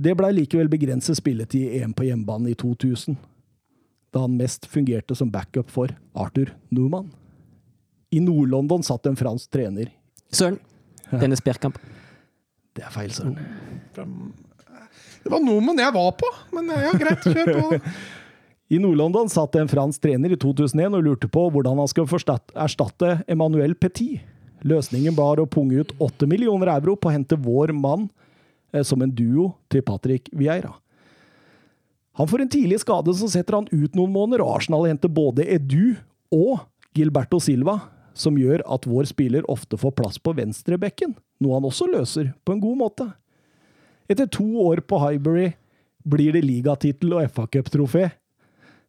det 0.00 0.14
blei 0.16 0.30
likevel 0.32 0.70
begrenset 0.70 1.18
spilletid 1.18 1.66
i 1.66 1.82
EM 1.82 1.92
på 1.92 2.06
hjemmebane 2.06 2.52
i 2.52 2.56
2000 2.56 3.18
da 4.14 4.24
han 4.24 4.36
mest 4.38 4.66
fungerte 4.70 5.14
som 5.18 5.30
backup 5.30 5.70
for 5.70 5.92
Arthur 6.14 6.54
Newman. 6.68 7.10
I 8.10 8.20
Nord-London 8.20 8.82
satt 8.82 9.06
en 9.06 9.18
fransk 9.18 9.50
trener. 9.54 9.92
Søren. 10.34 10.58
Dennis 11.10 11.42
Bjerkamp. 11.42 11.78
Det 12.74 12.86
er 12.86 12.94
feil, 12.94 13.12
søren. 13.14 13.36
Det 15.20 15.30
var 15.30 15.42
nordmenn 15.42 15.82
jeg 15.82 15.94
var 15.94 16.10
på, 16.18 16.30
men 16.56 16.70
ja, 16.74 16.94
greit, 16.98 17.26
kjør 17.26 17.52
på. 17.58 17.80
I 18.70 18.78
Nord-London 18.78 19.30
satt 19.30 19.56
en 19.58 19.70
fransk 19.70 20.02
trener 20.04 20.30
i 20.30 20.38
2001 20.38 20.94
og 20.94 21.02
lurte 21.02 21.30
på 21.30 21.48
hvordan 21.50 21.80
han 21.82 21.90
skulle 21.90 22.38
erstatte 22.54 23.16
Emmanuel 23.26 23.74
Petit. 23.74 24.20
Løsningen 24.62 25.16
var 25.16 25.40
å 25.40 25.48
punge 25.50 25.82
ut 25.82 25.94
8 25.98 26.28
millioner 26.30 26.70
euro 26.76 26.94
på 26.94 27.10
å 27.10 27.14
hente 27.14 27.38
vår 27.40 27.72
mann 27.74 28.06
eh, 28.72 28.84
som 28.86 29.02
en 29.02 29.10
duo 29.10 29.50
til 29.72 29.82
Patrick 29.82 30.30
Vieira. 30.30 30.76
Han 32.18 32.28
får 32.28 32.42
en 32.42 32.52
tidlig 32.52 32.80
skade, 32.82 33.14
så 33.14 33.28
setter 33.30 33.58
han 33.58 33.68
ut 33.70 33.94
noen 33.94 34.12
måneder, 34.12 34.42
og 34.44 34.58
Arsenal 34.58 34.88
henter 34.90 35.12
både 35.12 35.46
Edu 35.46 35.96
og 36.34 36.66
Gilberto 36.96 37.38
Silva, 37.42 37.78
som 38.14 38.38
gjør 38.38 38.64
at 38.66 38.86
vår 38.90 39.08
spiller 39.08 39.46
ofte 39.50 39.78
får 39.78 39.94
plass 39.96 40.18
på 40.18 40.34
venstrebekken, 40.36 41.14
noe 41.40 41.56
han 41.56 41.68
også 41.68 41.86
løser 41.90 42.32
på 42.44 42.56
en 42.56 42.62
god 42.62 42.80
måte. 42.82 43.06
Etter 44.10 44.26
to 44.26 44.46
år 44.64 44.82
på 44.82 44.98
Highbury 44.98 45.52
blir 46.10 46.34
det 46.34 46.42
ligatittel 46.42 47.14
og 47.14 47.28
FA-cuptrofé, 47.30 48.08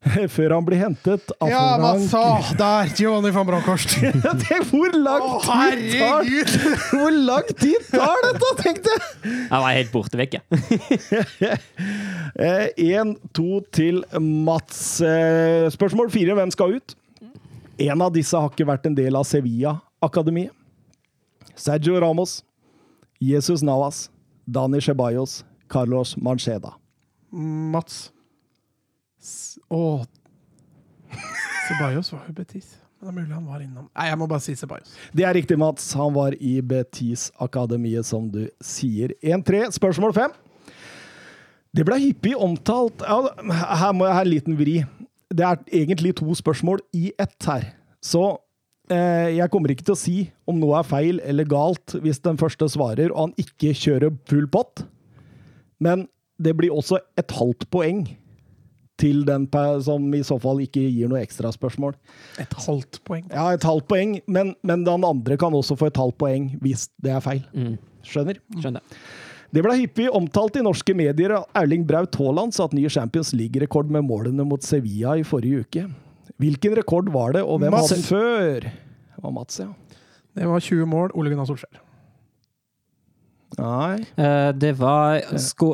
før 0.36 0.56
han 0.56 0.66
blir 0.66 0.80
hentet 0.82 1.32
av 1.38 1.50
Ja, 1.52 1.78
hva 1.78 1.92
ah, 2.18 2.48
der! 2.62 2.94
Giovanni 2.98 3.32
van 3.36 3.46
Bronckhorst. 3.46 3.94
Hvor 4.72 4.96
lang 4.98 5.28
tid 5.38 5.92
tar! 5.94 6.26
Hvor 6.90 7.18
lang 7.18 7.52
tid 7.60 7.90
tar 7.92 8.24
dette, 8.26 8.50
tenkte 8.64 8.96
jeg! 8.96 9.04
Jeg 9.22 9.60
var 9.66 9.76
helt 9.78 9.92
borte 9.94 10.18
vekk, 10.18 10.40
jeg. 10.40 11.60
Én, 12.82 13.14
to 13.38 13.60
til 13.70 14.02
Mats. 14.18 15.02
Eh, 15.06 15.68
Spørsmål 15.74 16.10
fire. 16.14 16.34
Hvem 16.40 16.54
skal 16.56 16.80
ut? 16.80 16.96
En 17.82 18.02
av 18.02 18.14
disse 18.16 18.38
har 18.38 18.50
ikke 18.50 18.68
vært 18.70 18.88
en 18.90 18.98
del 18.98 19.18
av 19.18 19.28
Sevilla-akademiet. 19.30 20.56
Sergio 21.62 22.00
Ramos, 22.02 22.40
Jesus 23.22 23.62
Navas, 23.62 24.08
Dani 24.50 24.82
Ceballos, 24.82 25.44
Carlos 25.70 26.16
Mancheda. 26.18 26.74
Mats. 27.30 28.10
Å 29.72 29.82
Ceballos 31.68 32.12
var 32.14 32.24
jo 32.28 32.36
Betis. 32.36 32.76
Men 33.02 33.08
det 33.08 33.12
er 33.12 33.18
mulig 33.18 33.34
han 33.36 33.48
var 33.50 33.64
innom 33.64 33.88
Nei, 33.90 34.06
jeg 34.10 34.20
må 34.22 34.28
bare 34.30 34.44
si 34.44 34.56
Ceballos. 34.58 34.94
Det 35.16 35.26
er 35.26 35.36
riktig, 35.38 35.58
Mats. 35.60 35.88
Han 35.98 36.14
var 36.16 36.36
i 36.38 36.60
Betis-akademiet, 36.62 38.08
som 38.08 38.30
du 38.34 38.44
sier. 38.64 39.16
1-3. 39.22 39.68
Spørsmål 39.78 40.16
5. 40.18 40.38
Det 41.72 41.86
ble 41.88 41.98
hyppig 42.04 42.34
omtalt 42.36 43.04
ja, 43.06 43.18
Her 43.80 43.94
må 43.96 44.08
jeg 44.08 44.18
ha 44.18 44.24
en 44.26 44.32
liten 44.32 44.58
vri. 44.60 44.82
Det 45.32 45.46
er 45.48 45.62
egentlig 45.82 46.16
to 46.20 46.34
spørsmål 46.36 46.82
i 46.98 47.14
ett 47.22 47.48
her. 47.48 47.70
Så 48.04 48.24
eh, 48.92 49.38
jeg 49.38 49.52
kommer 49.54 49.72
ikke 49.72 49.88
til 49.88 49.96
å 49.96 50.02
si 50.02 50.16
om 50.50 50.60
noe 50.60 50.82
er 50.82 50.90
feil 50.90 51.22
eller 51.24 51.48
galt 51.48 51.96
hvis 52.04 52.20
den 52.26 52.40
første 52.42 52.68
svarer 52.74 53.14
og 53.14 53.30
han 53.30 53.38
ikke 53.40 53.72
kjører 53.78 54.18
full 54.28 54.50
pott. 54.52 54.84
Men 55.82 56.10
det 56.42 56.58
blir 56.58 56.74
også 56.76 57.00
et 57.18 57.38
halvt 57.38 57.70
poeng 57.72 58.04
til 59.02 59.24
den 59.28 59.48
som 59.86 60.06
i 60.14 60.22
så 60.26 60.38
fall 60.42 60.62
ikke 60.64 60.84
gir 60.84 61.10
noe 61.12 61.24
ekstraspørsmål. 61.24 61.96
Et 62.42 62.54
halvt 62.68 63.02
poeng? 63.08 63.26
Ja, 63.32 63.50
et 63.56 63.66
halvt 63.66 63.88
poeng, 63.90 64.20
men, 64.28 64.54
men, 64.62 64.86
den 64.88 65.08
andre 65.08 65.38
kan 65.42 65.54
også 65.58 65.78
få 65.80 65.90
et 65.90 66.00
halvt 66.00 66.20
poeng 66.22 66.52
hvis 66.62 66.88
det 67.02 67.16
er 67.16 67.26
feil. 67.26 67.44
Mm. 67.54 67.76
Skjønner? 68.06 68.40
Skjønner. 68.60 69.02
Det 69.52 69.64
ble 69.66 69.76
hyppig 69.82 70.08
omtalt 70.16 70.56
i 70.56 70.64
norske 70.64 70.94
medier 70.96 71.34
av 71.36 71.60
Erling 71.60 71.84
Braut 71.88 72.16
Haaland 72.16 72.56
satt 72.56 72.72
ny 72.78 72.86
Champions 72.88 73.34
League-rekord 73.36 73.92
med 73.92 74.06
målene 74.08 74.46
mot 74.48 74.64
Sevilla 74.64 75.18
i 75.20 75.26
forrige 75.28 75.66
uke. 75.66 75.86
Hvilken 76.40 76.78
rekord 76.80 77.12
var 77.12 77.36
det, 77.36 77.44
og 77.44 77.60
hvem 77.60 77.74
Mats. 77.76 77.92
hadde 77.92 78.00
den 78.00 78.08
før? 78.08 78.70
Det 79.18 79.26
var 79.26 79.34
Mats, 79.36 79.60
ja. 79.60 79.68
Det 80.40 80.48
var 80.48 80.64
20 80.64 80.88
mål. 80.88 81.12
Ole 81.20 81.34
Gunnar 81.34 81.50
Solskjær. 81.50 81.82
Nei 83.60 83.98
Eh, 84.18 84.52
Det 84.56 84.72
var 84.80 85.20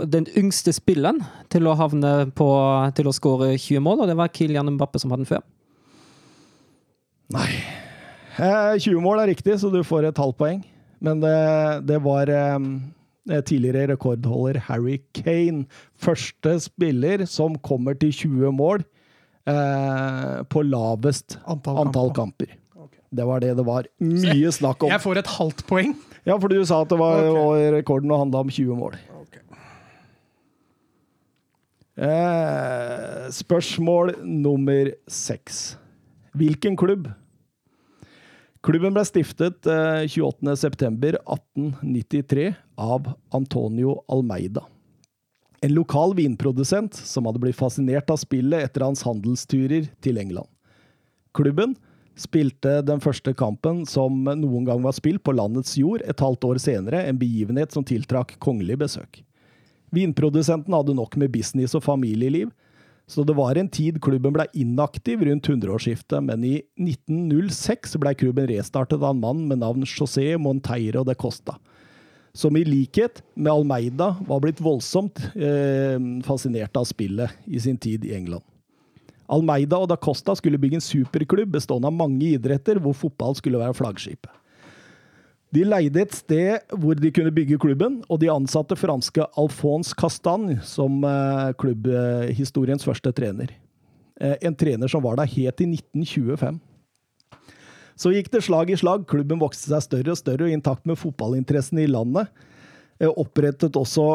den 0.10 0.26
yngste 0.38 0.74
spilleren 0.74 1.20
til 1.50 1.68
å 1.70 1.76
havne 1.78 2.32
på 2.34 2.48
Til 2.98 3.06
å 3.08 3.14
skåre 3.14 3.52
20 3.58 3.80
mål, 3.86 4.02
og 4.02 4.08
det 4.08 4.18
var 4.18 4.32
Kylian 4.34 4.72
Mbappe 4.78 5.00
som 5.00 5.12
hadde 5.12 5.26
den 5.26 5.32
før. 5.36 5.44
Nei. 7.36 7.50
Eh, 8.40 8.78
20 8.80 9.02
mål 9.04 9.20
er 9.24 9.32
riktig, 9.34 9.58
så 9.60 9.72
du 9.74 9.82
får 9.84 10.08
et 10.10 10.18
halvt 10.22 10.38
poeng. 10.40 10.62
Men 11.04 11.20
det, 11.22 11.34
det 11.90 12.00
var 12.02 12.30
eh, 12.34 13.42
tidligere 13.46 13.92
rekordholder 13.94 14.60
Harry 14.70 15.00
Kane. 15.14 15.66
Første 16.00 16.56
spiller 16.64 17.26
som 17.30 17.58
kommer 17.60 17.98
til 18.00 18.14
20 18.16 18.54
mål 18.58 18.86
eh, 19.50 20.38
på 20.50 20.64
lavest 20.66 21.38
Antall, 21.46 21.84
antall 21.86 22.14
kamper. 22.16 22.56
kamper. 22.56 22.64
Det 23.08 23.24
var 23.24 23.40
det 23.40 23.54
det 23.56 23.64
var 23.68 23.86
mye 24.04 24.50
snakk 24.52 24.84
om. 24.84 24.92
Jeg 24.92 25.04
får 25.04 25.22
et 25.22 25.30
halvt 25.38 25.62
poeng. 25.70 25.94
Ja, 26.28 26.36
fordi 26.42 26.58
du 26.60 26.66
sa 26.68 26.82
at 26.84 26.92
det 26.92 27.00
var 27.00 27.24
okay. 27.24 27.72
rekorden 27.78 28.12
og 28.12 28.26
handla 28.26 28.44
om 28.44 28.52
20 28.52 28.76
mål. 28.76 28.98
Eh, 31.98 33.26
spørsmål 33.34 34.12
nummer 34.22 34.94
seks. 35.10 35.82
Hvilken 36.38 36.78
klubb? 36.78 37.10
Klubben 38.62 38.94
ble 38.94 39.02
stiftet 39.08 39.66
eh, 39.72 40.04
28.9.1893 40.12 42.54
av 42.76 43.14
Antonio 43.34 44.04
Almeida. 44.12 44.62
En 45.64 45.74
lokal 45.74 46.14
vinprodusent 46.20 46.94
som 46.94 47.26
hadde 47.26 47.40
blitt 47.42 47.58
fascinert 47.58 48.10
av 48.14 48.18
spillet 48.22 48.62
etter 48.68 48.86
hans 48.86 49.02
handelsturer 49.08 49.90
til 50.04 50.18
England. 50.22 50.50
Klubben 51.34 51.74
spilte 52.18 52.80
den 52.86 53.02
første 53.04 53.34
kampen 53.38 53.84
som 53.90 54.26
noen 54.26 54.66
gang 54.68 54.82
var 54.84 54.96
spilt 54.98 55.24
på 55.26 55.36
landets 55.38 55.76
jord 55.80 56.04
et 56.10 56.22
halvt 56.24 56.50
år 56.50 56.62
senere, 56.62 57.04
en 57.06 57.20
begivenhet 57.20 57.74
som 57.74 57.86
tiltrakk 57.86 58.36
kongelig 58.44 58.80
besøk. 58.82 59.22
Vinprodusenten 59.94 60.74
hadde 60.76 60.98
nok 60.98 61.16
med 61.20 61.32
business 61.32 61.78
og 61.78 61.86
familieliv, 61.86 62.50
så 63.08 63.24
det 63.24 63.38
var 63.38 63.56
en 63.56 63.70
tid 63.72 64.02
klubben 64.04 64.34
ble 64.36 64.44
inaktiv 64.58 65.22
rundt 65.24 65.48
hundreårsskiftet, 65.48 66.20
men 66.28 66.44
i 66.44 66.58
1906 66.76 67.96
ble 68.04 68.12
klubben 68.20 68.50
restartet 68.52 69.00
av 69.00 69.14
en 69.14 69.22
mann 69.22 69.46
med 69.48 69.62
navn 69.64 69.88
José 69.88 70.34
Monteiro 70.42 71.06
de 71.08 71.16
Costa, 71.16 71.56
som 72.36 72.58
i 72.60 72.66
likhet 72.68 73.24
med 73.34 73.54
Almeida 73.54 74.12
var 74.28 74.44
blitt 74.44 74.60
voldsomt 74.62 75.24
eh, 75.40 75.96
fascinert 76.28 76.76
av 76.76 76.90
spillet 76.90 77.48
i 77.48 77.64
sin 77.64 77.80
tid 77.80 78.04
i 78.06 78.14
England. 78.20 78.44
Almeida 79.28 79.80
og 79.82 79.90
da 79.92 79.98
Costa 80.00 80.36
skulle 80.40 80.60
bygge 80.62 80.80
en 80.80 80.84
superklubb 80.84 81.56
bestående 81.58 81.90
av 81.92 81.96
mange 81.96 82.34
idretter, 82.34 82.80
hvor 82.80 82.96
fotball 82.96 83.36
skulle 83.38 83.60
være 83.62 83.76
flaggskipet. 83.76 84.32
De 85.56 85.64
leide 85.64 86.02
et 86.04 86.16
sted 86.16 86.74
hvor 86.76 86.98
de 87.00 87.12
kunne 87.16 87.32
bygge 87.32 87.60
klubben, 87.62 88.02
og 88.12 88.20
de 88.20 88.32
ansatte 88.32 88.76
franske 88.76 89.24
Alphonse 89.40 89.96
Castagne 89.96 90.60
som 90.68 91.00
eh, 91.08 91.54
klubbhistoriens 91.60 92.84
første 92.84 93.14
trener. 93.16 93.54
Eh, 94.20 94.36
en 94.44 94.56
trener 94.60 94.92
som 94.92 95.06
var 95.06 95.20
der 95.20 95.30
helt 95.32 95.56
til 95.60 95.72
1925. 95.72 96.60
Så 97.98 98.12
gikk 98.14 98.28
det 98.34 98.44
slag 98.46 98.70
i 98.70 98.78
slag. 98.78 99.08
Klubben 99.10 99.40
vokste 99.42 99.72
seg 99.72 99.86
større 99.86 100.14
og 100.14 100.20
større, 100.20 100.46
og 100.46 100.52
i 100.52 100.60
takt 100.62 100.84
med 100.86 101.00
fotballinteressen 101.00 101.80
i 101.80 101.88
landet 101.90 102.28
eh, 103.00 103.08
opprettet 103.08 103.80
også 103.80 104.10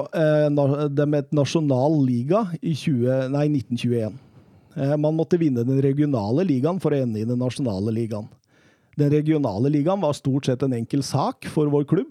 dem 0.93 1.17
et 1.17 1.33
nasjonal 1.33 1.97
liga 2.05 2.45
i 2.61 2.77
20, 2.77 3.33
nei, 3.33 3.49
1921. 3.57 4.21
Eh, 4.77 4.97
Man 4.97 5.17
måtte 5.17 5.41
vinne 5.41 5.65
den 5.65 5.83
regionale 5.83 6.45
ligaen 6.49 6.81
for 6.81 6.93
å 6.93 7.03
ende 7.03 7.21
i 7.21 7.29
den 7.29 7.41
nasjonale 7.41 7.93
ligaen. 7.95 8.29
Den 8.97 9.11
regionale 9.13 9.71
ligaen 9.73 10.03
var 10.03 10.13
stort 10.17 10.47
sett 10.47 10.63
en 10.63 10.75
enkel 10.77 11.03
sak 11.03 11.47
for 11.49 11.67
vår 11.73 11.85
klubb, 11.89 12.11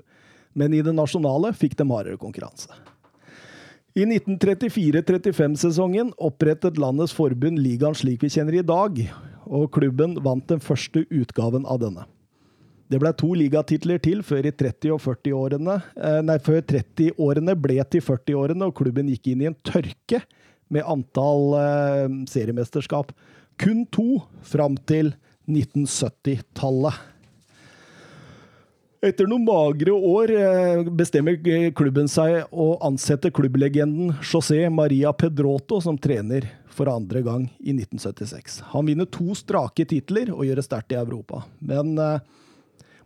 men 0.53 0.73
i 0.73 0.81
den 0.81 0.95
nasjonale 0.97 1.53
fikk 1.53 1.77
de 1.77 1.85
hardere 1.89 2.17
konkurranse. 2.21 2.69
I 3.93 4.05
1934-35-sesongen 4.07 6.13
opprettet 6.17 6.77
landets 6.79 7.13
forbund 7.13 7.59
ligaen 7.59 7.95
slik 7.97 8.23
vi 8.23 8.29
kjenner 8.31 8.55
i 8.55 8.63
dag, 8.63 9.11
og 9.45 9.71
klubben 9.75 10.15
vant 10.23 10.47
den 10.47 10.59
første 10.63 11.03
utgaven 11.11 11.65
av 11.67 11.79
denne. 11.83 12.05
Det 12.91 12.99
ble 12.99 13.11
to 13.15 13.29
ligatitler 13.35 13.99
til 14.03 14.19
før 14.23 14.49
30- 14.49 14.91
og 14.95 14.99
40-årene 14.99 15.77
eh, 15.79 16.19
Nei, 16.27 16.35
før 16.43 16.59
30-årene 16.73 17.55
ble 17.55 17.77
til 17.87 18.03
40-årene, 18.03 18.67
og 18.67 18.75
klubben 18.75 19.07
gikk 19.11 19.29
inn 19.31 19.45
i 19.45 19.51
en 19.51 19.59
tørke 19.63 20.19
med 20.71 20.87
antall 20.87 21.55
eh, 21.59 22.07
seriemesterskap. 22.31 23.11
Kun 23.61 23.85
to 23.91 24.23
fram 24.47 24.77
til 24.89 25.13
1970-tallet. 25.51 27.07
Etter 29.01 29.25
noen 29.25 29.47
magre 29.47 29.93
år 29.95 30.31
eh, 30.35 30.89
bestemmer 30.93 31.39
klubben 31.73 32.09
seg 32.11 32.43
å 32.53 32.75
ansette 32.85 33.31
klubblegenden 33.33 34.13
José 34.21 34.67
Maria 34.69 35.09
Pedroto 35.17 35.79
som 35.81 35.97
trener 35.97 36.45
for 36.71 36.91
andre 36.91 37.23
gang 37.25 37.47
i 37.59 37.73
1976. 37.73 38.59
Han 38.75 38.85
vinner 38.87 39.09
to 39.09 39.33
strake 39.37 39.87
titler 39.89 40.29
og 40.29 40.45
gjør 40.45 40.61
det 40.61 40.67
sterkt 40.67 40.93
i 40.93 40.99
Europa. 41.01 41.41
Men 41.65 41.95
eh, 41.97 42.21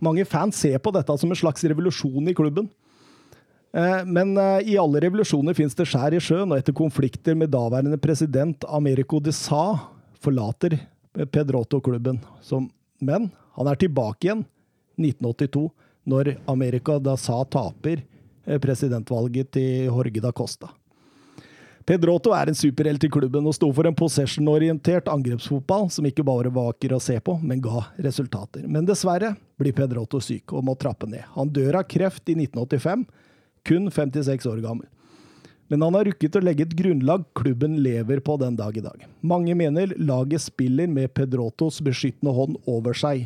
mange 0.04 0.28
fans 0.28 0.60
ser 0.60 0.84
på 0.84 0.92
dette 0.92 1.16
som 1.16 1.32
en 1.32 1.40
slags 1.40 1.64
revolusjon 1.64 2.28
i 2.28 2.36
klubben. 2.36 2.68
Eh, 3.76 4.06
Men 4.06 4.38
eh, 4.38 4.60
i 4.70 4.78
alle 4.78 5.00
revolusjoner 5.04 5.54
fins 5.54 5.76
det 5.76 5.88
skjær 5.90 6.16
i 6.16 6.22
sjøen, 6.24 6.48
og 6.48 6.60
etter 6.60 6.76
konflikter 6.76 7.36
med 7.36 7.52
daværende 7.52 8.00
president 8.00 8.64
Americo 8.72 9.20
de 9.20 9.34
Sa 9.36 9.66
forlater 10.24 10.78
Pedroto 11.32 11.82
klubben. 11.84 12.22
Men 13.00 13.30
han 13.56 13.68
er 13.68 13.80
tilbake 13.80 14.30
igjen 14.30 14.46
1982, 14.96 15.68
når 16.08 16.36
America 16.48 16.98
da 17.04 17.18
Sa 17.20 17.42
taper 17.44 18.00
eh, 18.00 18.60
presidentvalget 18.64 19.52
til 19.58 19.90
Jorge 19.90 20.24
da 20.24 20.32
Costa. 20.32 20.72
Pedroto 21.86 22.32
er 22.34 22.50
en 22.50 22.58
superhelt 22.58 23.04
i 23.06 23.12
klubben 23.14 23.46
og 23.46 23.54
sto 23.54 23.68
for 23.76 23.86
en 23.86 23.94
possession-orientert 23.94 25.12
angrepsfotball 25.12 25.92
som 25.94 26.08
ikke 26.08 26.24
bare 26.26 26.50
var 26.50 26.72
vakker 26.72 26.96
å 26.96 27.02
se 27.04 27.20
på, 27.22 27.36
men 27.44 27.62
ga 27.62 27.84
resultater. 28.02 28.64
Men 28.66 28.88
dessverre 28.88 29.36
blir 29.60 29.76
Pedroto 29.76 30.24
syk 30.24 30.56
og 30.56 30.64
må 30.66 30.74
trappe 30.80 31.06
ned. 31.12 31.28
Han 31.36 31.52
dør 31.54 31.84
av 31.84 31.86
kreft 31.92 32.32
i 32.32 32.40
1985, 32.40 33.06
kun 33.66 33.90
56 33.92 34.46
år 34.52 34.62
gammel. 34.64 34.88
Men 35.68 35.82
han 35.82 35.98
har 35.98 36.06
rukket 36.06 36.36
å 36.38 36.44
legge 36.46 36.68
et 36.68 36.76
grunnlag 36.78 37.24
klubben 37.38 37.80
lever 37.82 38.22
på 38.22 38.36
den 38.38 38.58
dag 38.58 38.76
i 38.78 38.84
dag. 38.86 39.08
Mange 39.26 39.56
mener 39.58 39.96
laget 39.98 40.44
spiller 40.46 40.88
med 40.92 41.14
Pedrotos 41.18 41.82
beskyttende 41.82 42.36
hånd 42.38 42.60
over 42.70 42.94
seg. 42.98 43.26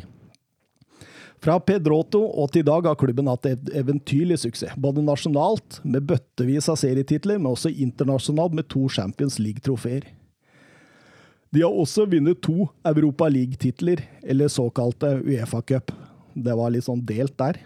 Fra 1.40 1.56
Pedroto 1.64 2.20
og 2.20 2.50
til 2.52 2.64
i 2.64 2.68
dag 2.68 2.84
har 2.88 2.96
klubben 3.00 3.28
hatt 3.30 3.46
eventyrlig 3.48 4.42
suksess. 4.42 4.76
Både 4.76 5.04
nasjonalt, 5.04 5.80
med 5.84 6.04
bøttevis 6.08 6.68
av 6.68 6.76
serietitler, 6.80 7.40
men 7.40 7.52
også 7.54 7.72
internasjonalt 7.72 8.56
med 8.56 8.68
to 8.72 8.86
Champions 8.92 9.38
League-trofeer. 9.40 10.04
De 11.50 11.64
har 11.64 11.72
også 11.72 12.04
vunnet 12.12 12.42
to 12.44 12.68
Europa 12.86 13.28
League-titler, 13.32 14.04
eller 14.22 14.52
såkalte 14.52 15.16
Uefa 15.24 15.62
Cup. 15.64 15.94
Det 16.36 16.56
var 16.56 16.72
litt 16.72 16.86
sånn 16.86 17.00
delt 17.08 17.34
der, 17.40 17.58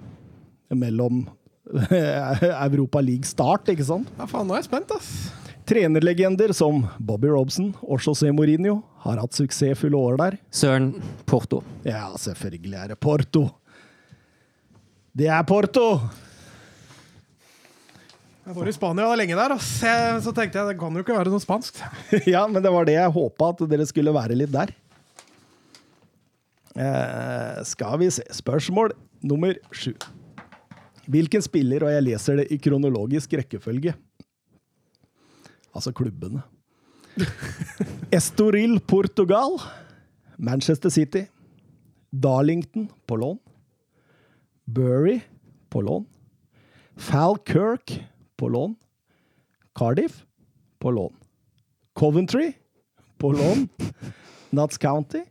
mellom 0.70 1.26
Europa 2.68 3.00
League-start, 3.00 3.72
ikke 3.72 3.86
sant? 3.86 4.10
Ja, 4.18 4.28
faen, 4.28 4.46
nå 4.48 4.56
er 4.56 4.62
jeg 4.62 4.68
spent, 4.68 4.92
ass. 4.94 5.10
Trenerlegender 5.64 6.52
som 6.52 6.82
Bobby 7.00 7.30
Robson 7.32 7.70
og 7.80 8.02
José 8.04 8.28
Mourinho 8.36 8.82
har 9.06 9.20
hatt 9.22 9.36
suksessfulle 9.36 9.96
år 9.96 10.18
der. 10.20 10.36
Søren 10.52 10.90
Porto. 11.28 11.62
Ja, 11.86 12.10
selvfølgelig 12.20 12.80
er 12.82 12.92
det 12.92 13.00
Porto. 13.00 13.46
Det 15.16 15.30
er 15.30 15.42
Porto! 15.48 15.88
Jeg 18.44 18.52
var 18.58 18.68
i 18.68 18.72
Spania 18.76 19.12
lenge 19.16 19.36
der, 19.38 19.54
ass. 19.54 19.68
Så 20.20 20.32
tenkte 20.36 20.60
jeg 20.60 20.74
det 20.74 20.76
kan 20.80 20.92
jo 20.92 21.00
ikke 21.00 21.16
være 21.16 21.32
noe 21.32 21.40
spansk. 21.40 21.78
ja, 22.34 22.42
men 22.44 22.60
det 22.60 22.72
var 22.74 22.84
det 22.84 22.98
jeg 22.98 23.14
håpa, 23.14 23.54
at 23.54 23.62
dere 23.70 23.86
skulle 23.88 24.12
være 24.12 24.36
litt 24.36 24.52
der. 24.52 24.74
Eh, 26.74 27.62
skal 27.64 27.96
vi 28.02 28.10
se. 28.12 28.26
Spørsmål 28.36 28.92
nummer 29.24 29.56
sju. 29.72 29.94
Hvilken 31.10 31.42
spiller, 31.44 31.84
og 31.84 31.92
jeg 31.92 32.04
leser 32.06 32.40
det 32.40 32.48
i 32.54 32.58
kronologisk 32.62 33.36
rekkefølge 33.38 33.94
Altså 35.74 35.90
klubbene. 35.90 36.42
Estoril 38.14 38.78
Portugal. 38.86 39.58
Manchester 40.38 40.88
City. 40.88 41.24
Darlington 42.10 42.88
på 43.06 43.16
lån. 43.16 43.38
Bury 44.64 45.20
på 45.70 45.80
lån. 45.80 46.06
Falkirk 46.96 47.96
på 48.36 48.48
lån. 48.48 48.76
Cardiff 49.74 50.24
på 50.78 50.90
lån. 50.90 51.14
Coventry 51.94 52.52
på 53.18 53.32
lån. 53.32 53.68
Nuts 54.50 54.78
County. 54.78 55.24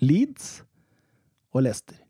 Leeds 0.00 0.62
og 1.52 1.62
Leicester. 1.62 2.03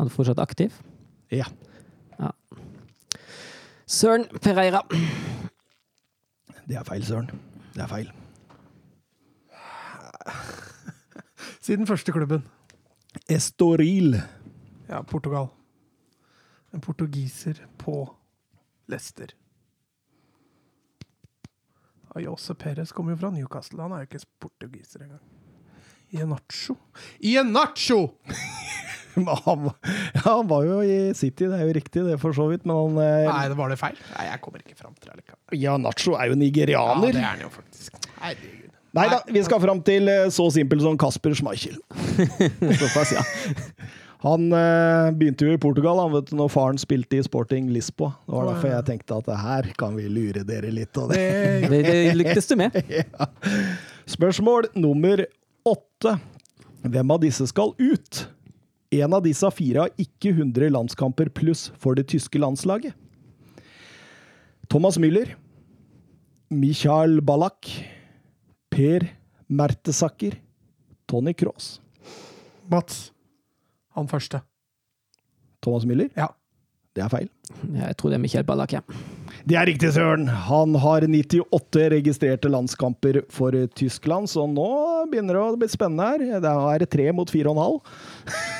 Han 0.00 0.08
er 0.08 0.14
fortsatt 0.14 0.38
aktiv. 0.40 0.72
Ja. 1.28 1.44
Søren 3.84 4.22
Pereira. 4.40 4.80
Det 6.64 6.78
er 6.78 6.86
feil, 6.88 7.04
Søren. 7.04 7.28
Det 7.74 7.82
er 7.84 7.90
feil. 7.90 8.08
Siden 11.60 11.84
første 11.90 12.14
klubben. 12.16 12.46
Estoril. 13.28 14.16
Ja, 14.88 15.02
Portugal. 15.02 15.50
En 16.72 16.80
portugiser 16.80 17.60
på 17.78 17.98
Leicester. 18.88 19.34
Ayose 22.16 22.54
Perez 22.54 22.96
kommer 22.96 23.12
jo 23.12 23.20
fra 23.20 23.34
Newcastle. 23.36 23.82
Han 23.82 23.92
er 23.92 24.06
jo 24.06 24.08
ikke 24.08 24.24
portugiser 24.46 25.04
engang. 25.04 25.20
Ienacho. 26.14 26.78
Ienacho! 27.20 28.00
Han, 29.46 29.68
ja, 30.14 30.22
han 30.24 30.48
var 30.50 30.64
jo 30.66 30.80
i 30.84 30.98
City, 31.16 31.48
det 31.50 31.58
er 31.58 31.66
jo 31.68 31.74
riktig, 31.76 32.04
det 32.06 32.16
for 32.22 32.36
så 32.36 32.46
vidt, 32.50 32.66
men 32.68 32.76
han 32.76 32.98
eh, 33.02 33.28
Nei, 33.28 33.44
det 33.50 33.58
var 33.58 33.72
det 33.72 33.78
feil? 33.80 33.98
Nei, 34.14 34.26
jeg 34.28 34.42
kommer 34.44 34.62
ikke 34.62 34.78
fram 34.78 34.94
til 34.96 35.10
det 35.10 35.20
likevel. 35.20 35.60
Ja, 35.60 35.76
Nacho 35.80 36.16
er 36.18 36.30
jo 36.30 36.38
nigerianer. 36.38 37.10
Ja, 37.10 37.14
det 37.16 37.22
er 37.22 37.28
han 37.28 37.44
jo 37.44 37.52
faktisk. 37.54 37.96
Herregud. 38.20 38.68
Nei 38.98 39.06
da, 39.06 39.20
vi 39.30 39.42
skal 39.46 39.62
fram 39.62 39.80
til 39.86 40.10
eh, 40.10 40.28
så 40.34 40.48
simpelt 40.50 40.82
som 40.82 40.98
Kasper 40.98 41.34
Schmeichel. 41.38 41.78
Såpass, 42.80 43.14
ja. 43.14 43.22
Han 44.24 44.50
eh, 44.52 45.10
begynte 45.16 45.46
jo 45.46 45.54
i 45.54 45.60
Portugal 45.60 46.00
han 46.02 46.10
vet 46.12 46.28
du, 46.28 46.34
når 46.36 46.50
faren 46.52 46.80
spilte 46.80 47.16
i 47.16 47.24
Sporting 47.24 47.70
Lisboa. 47.72 48.12
Det 48.26 48.34
var 48.34 48.50
derfor 48.50 48.72
jeg 48.74 48.86
tenkte 48.90 49.20
at 49.22 49.30
her 49.44 49.70
kan 49.80 49.94
vi 49.96 50.10
lure 50.12 50.42
dere 50.46 50.72
litt. 50.74 50.92
Og 51.00 51.14
det. 51.14 51.22
Det, 51.70 51.80
det 51.88 52.16
lyktes 52.18 52.50
du 52.50 52.58
med. 52.60 52.76
Ja. 52.90 53.30
Spørsmål 54.10 54.72
nummer 54.76 55.24
åtte. 55.64 56.18
Hvem 56.80 57.14
av 57.14 57.22
disse 57.22 57.46
skal 57.48 57.72
ut? 57.78 58.24
En 58.90 59.14
av 59.14 59.22
disse 59.22 59.46
fire 59.54 59.84
har 59.84 60.02
ikke 60.02 60.32
100 60.34 60.72
landskamper 60.74 61.30
pluss 61.30 61.68
for 61.78 61.94
det 61.94 62.08
tyske 62.10 62.40
landslaget. 62.42 62.96
Thomas 64.70 64.98
Müller, 64.98 65.36
Michael 66.50 67.20
Ballack, 67.22 67.70
Per 68.70 69.06
Mertesacker, 69.46 70.36
Tony 71.06 71.34
Cross. 71.34 71.80
Mats. 72.70 73.10
Han 73.94 74.10
første. 74.10 74.42
Thomas 75.62 75.86
Müller? 75.86 76.10
Ja. 76.16 76.30
Det 76.94 77.04
er 77.04 77.10
feil. 77.12 77.28
Jeg 77.76 77.96
tror 77.98 78.10
det 78.10 78.16
er 78.18 78.22
Michael 78.22 78.46
Ballack, 78.46 78.72
ja. 78.74 78.80
Det 79.46 79.54
er 79.58 79.68
riktig, 79.70 79.92
Søren! 79.94 80.26
Han 80.26 80.74
har 80.82 81.06
98 81.06 81.84
registrerte 81.94 82.50
landskamper 82.50 83.22
for 83.30 83.54
Tyskland, 83.78 84.30
så 84.30 84.48
nå 84.50 84.66
begynner 85.10 85.38
det 85.38 85.44
å 85.44 85.60
bli 85.60 85.70
spennende 85.70 86.08
her. 86.10 86.40
Det 86.42 86.54
er 86.74 86.90
tre 86.90 87.06
mot 87.14 87.30
fire 87.30 87.52
og 87.52 87.56
en 87.58 87.62
halv. 87.62 88.58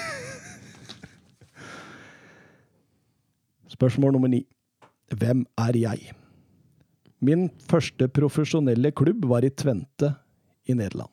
Spørsmål 3.81 4.13
nummer 4.13 4.29
ni. 4.29 4.43
Hvem 5.17 5.47
er 5.57 5.77
jeg? 5.81 6.11
Min 7.25 7.47
første 7.65 8.11
profesjonelle 8.13 8.91
klubb 8.93 9.25
var 9.25 9.41
i 9.41 9.49
Tvente 9.49 10.11
i 10.69 10.77
Nederland. 10.77 11.09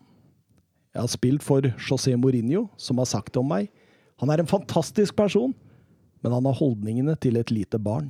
Jeg 0.91 0.99
har 0.99 1.07
spilt 1.13 1.45
for 1.45 1.63
José 1.79 2.17
Mourinho, 2.19 2.65
som 2.75 2.99
har 2.99 3.07
sagt 3.07 3.39
om 3.39 3.47
meg 3.47 3.69
han 4.17 4.31
er 4.33 4.41
en 4.41 4.49
fantastisk 4.49 5.15
person, 5.15 5.53
men 6.25 6.33
han 6.33 6.47
har 6.49 6.57
holdningene 6.57 7.15
til 7.21 7.37
et 7.37 7.51
lite 7.53 7.79
barn. 7.79 8.09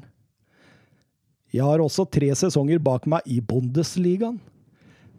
Jeg 1.54 1.67
har 1.67 1.84
også 1.84 2.08
tre 2.10 2.32
sesonger 2.36 2.80
bak 2.80 3.06
meg 3.06 3.28
i 3.28 3.41
Bundesligaen. 3.43 4.39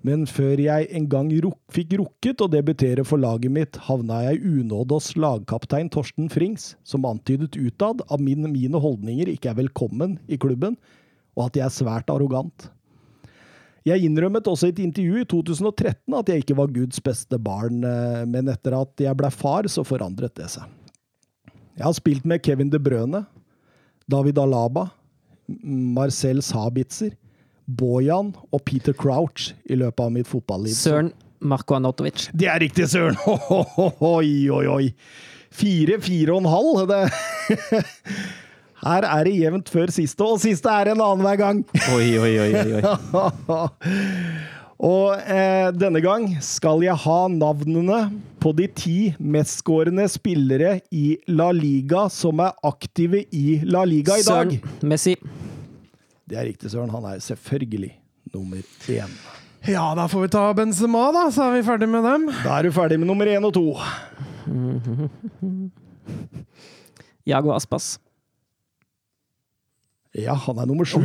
Men 0.07 0.25
før 0.31 0.61
jeg 0.63 0.87
en 0.95 1.09
gang 1.11 1.31
ruk 1.43 1.59
fikk 1.75 1.97
rukket 1.99 2.43
å 2.45 2.49
debutere 2.51 3.03
for 3.07 3.19
laget 3.19 3.53
mitt, 3.53 3.79
havna 3.89 4.21
jeg 4.29 4.39
i 4.39 4.53
unåde 4.61 4.95
hos 4.95 5.11
lagkaptein 5.19 5.91
Torsten 5.91 6.31
Frings, 6.31 6.77
som 6.87 7.07
antydet 7.09 7.59
utad 7.59 8.05
at 8.07 8.23
min, 8.23 8.47
mine 8.53 8.79
holdninger 8.79 9.33
ikke 9.35 9.51
er 9.51 9.59
velkommen 9.65 10.17
i 10.31 10.39
klubben, 10.41 10.79
og 11.35 11.49
at 11.49 11.59
jeg 11.59 11.67
er 11.67 11.75
svært 11.75 12.13
arrogant. 12.15 12.71
Jeg 13.89 14.05
innrømmet 14.05 14.49
også 14.51 14.69
i 14.69 14.73
et 14.75 14.83
intervju 14.85 15.23
i 15.23 15.29
2013 15.29 16.17
at 16.19 16.31
jeg 16.31 16.43
ikke 16.43 16.57
var 16.59 16.73
Guds 16.75 17.01
beste 17.03 17.39
barn, 17.41 17.83
eh, 17.87 18.25
men 18.29 18.51
etter 18.53 18.77
at 18.79 19.03
jeg 19.03 19.19
ble 19.19 19.31
far, 19.35 19.67
så 19.71 19.85
forandret 19.87 20.35
det 20.39 20.51
seg. 20.53 20.67
Jeg 21.79 21.87
har 21.87 21.95
spilt 21.95 22.27
med 22.27 22.43
Kevin 22.43 22.71
De 22.73 22.81
Brøne, 22.83 23.23
David 24.11 24.39
Alaba, 24.43 24.89
Marcel 25.49 26.43
Sabitzer, 26.45 27.15
Bojan 27.69 28.33
og 28.49 28.65
Peter 28.65 28.97
Crouch 28.97 29.53
i 29.69 29.77
løpet 29.77 30.05
av 30.05 30.13
mitt 30.15 30.29
fotballiv. 30.29 30.73
Søren 30.77 31.13
Marko 31.39 31.77
Anotovic. 31.77 32.29
Det 32.35 32.49
er 32.51 32.61
riktig, 32.65 32.89
Søren! 32.91 33.19
Oi, 34.17 34.49
oi, 34.51 34.65
oi. 34.67 34.85
Fire, 35.55 36.01
fire 36.03 36.35
og 36.35 36.43
en 36.43 36.51
halv. 36.51 36.85
Det. 36.91 37.03
Her 38.85 39.07
er 39.07 39.27
det 39.27 39.35
jevnt 39.39 39.73
før 39.73 39.93
siste, 39.95 40.25
og 40.25 40.41
siste 40.43 40.71
er 40.71 40.93
en 40.93 41.03
annen 41.03 41.25
hver 41.27 41.41
gang. 41.41 41.65
Oi, 41.95 42.09
oi, 42.19 42.33
oi, 42.43 42.53
oi, 42.63 42.79
oi. 42.79 44.19
Og 44.79 45.17
eh, 45.27 45.73
denne 45.75 45.99
gang 45.99 46.29
skal 46.45 46.85
jeg 46.87 46.95
ha 47.03 47.17
navnene 47.33 47.97
på 48.39 48.53
de 48.55 48.69
ti 48.71 48.99
mestskårende 49.19 50.07
spillere 50.07 50.77
i 50.95 51.17
La 51.35 51.49
Liga 51.51 52.05
som 52.15 52.39
er 52.45 52.55
aktive 52.63 53.25
i 53.35 53.59
La 53.67 53.83
Liga 53.83 54.21
i 54.21 54.23
dag. 54.23 54.55
Søren 54.55 54.87
Messi. 54.87 55.17
Det 56.29 56.37
er 56.37 56.45
riktig, 56.51 56.71
Søren. 56.73 56.91
Han 56.93 57.07
er 57.09 57.23
selvfølgelig 57.25 57.95
nummer 58.35 58.61
én. 58.93 59.13
Ja, 59.67 59.95
da 59.97 60.05
får 60.09 60.27
vi 60.27 60.29
ta 60.33 60.43
Benzema, 60.55 61.09
da, 61.13 61.25
så 61.35 61.49
er 61.49 61.57
vi 61.57 61.63
ferdig 61.67 61.89
med 61.91 62.05
dem. 62.07 62.29
Da 62.45 62.59
er 62.59 62.69
du 62.69 62.75
ferdig 62.75 62.99
med 63.01 63.09
nummer 63.09 63.27
én 63.27 63.47
og 63.49 63.55
to. 63.57 63.65
Jago 67.29 67.53
Aspas. 67.57 67.97
Ja, 70.17 70.35
han 70.35 70.59
er 70.59 70.67
nummer 70.69 70.89
sju. 70.89 71.01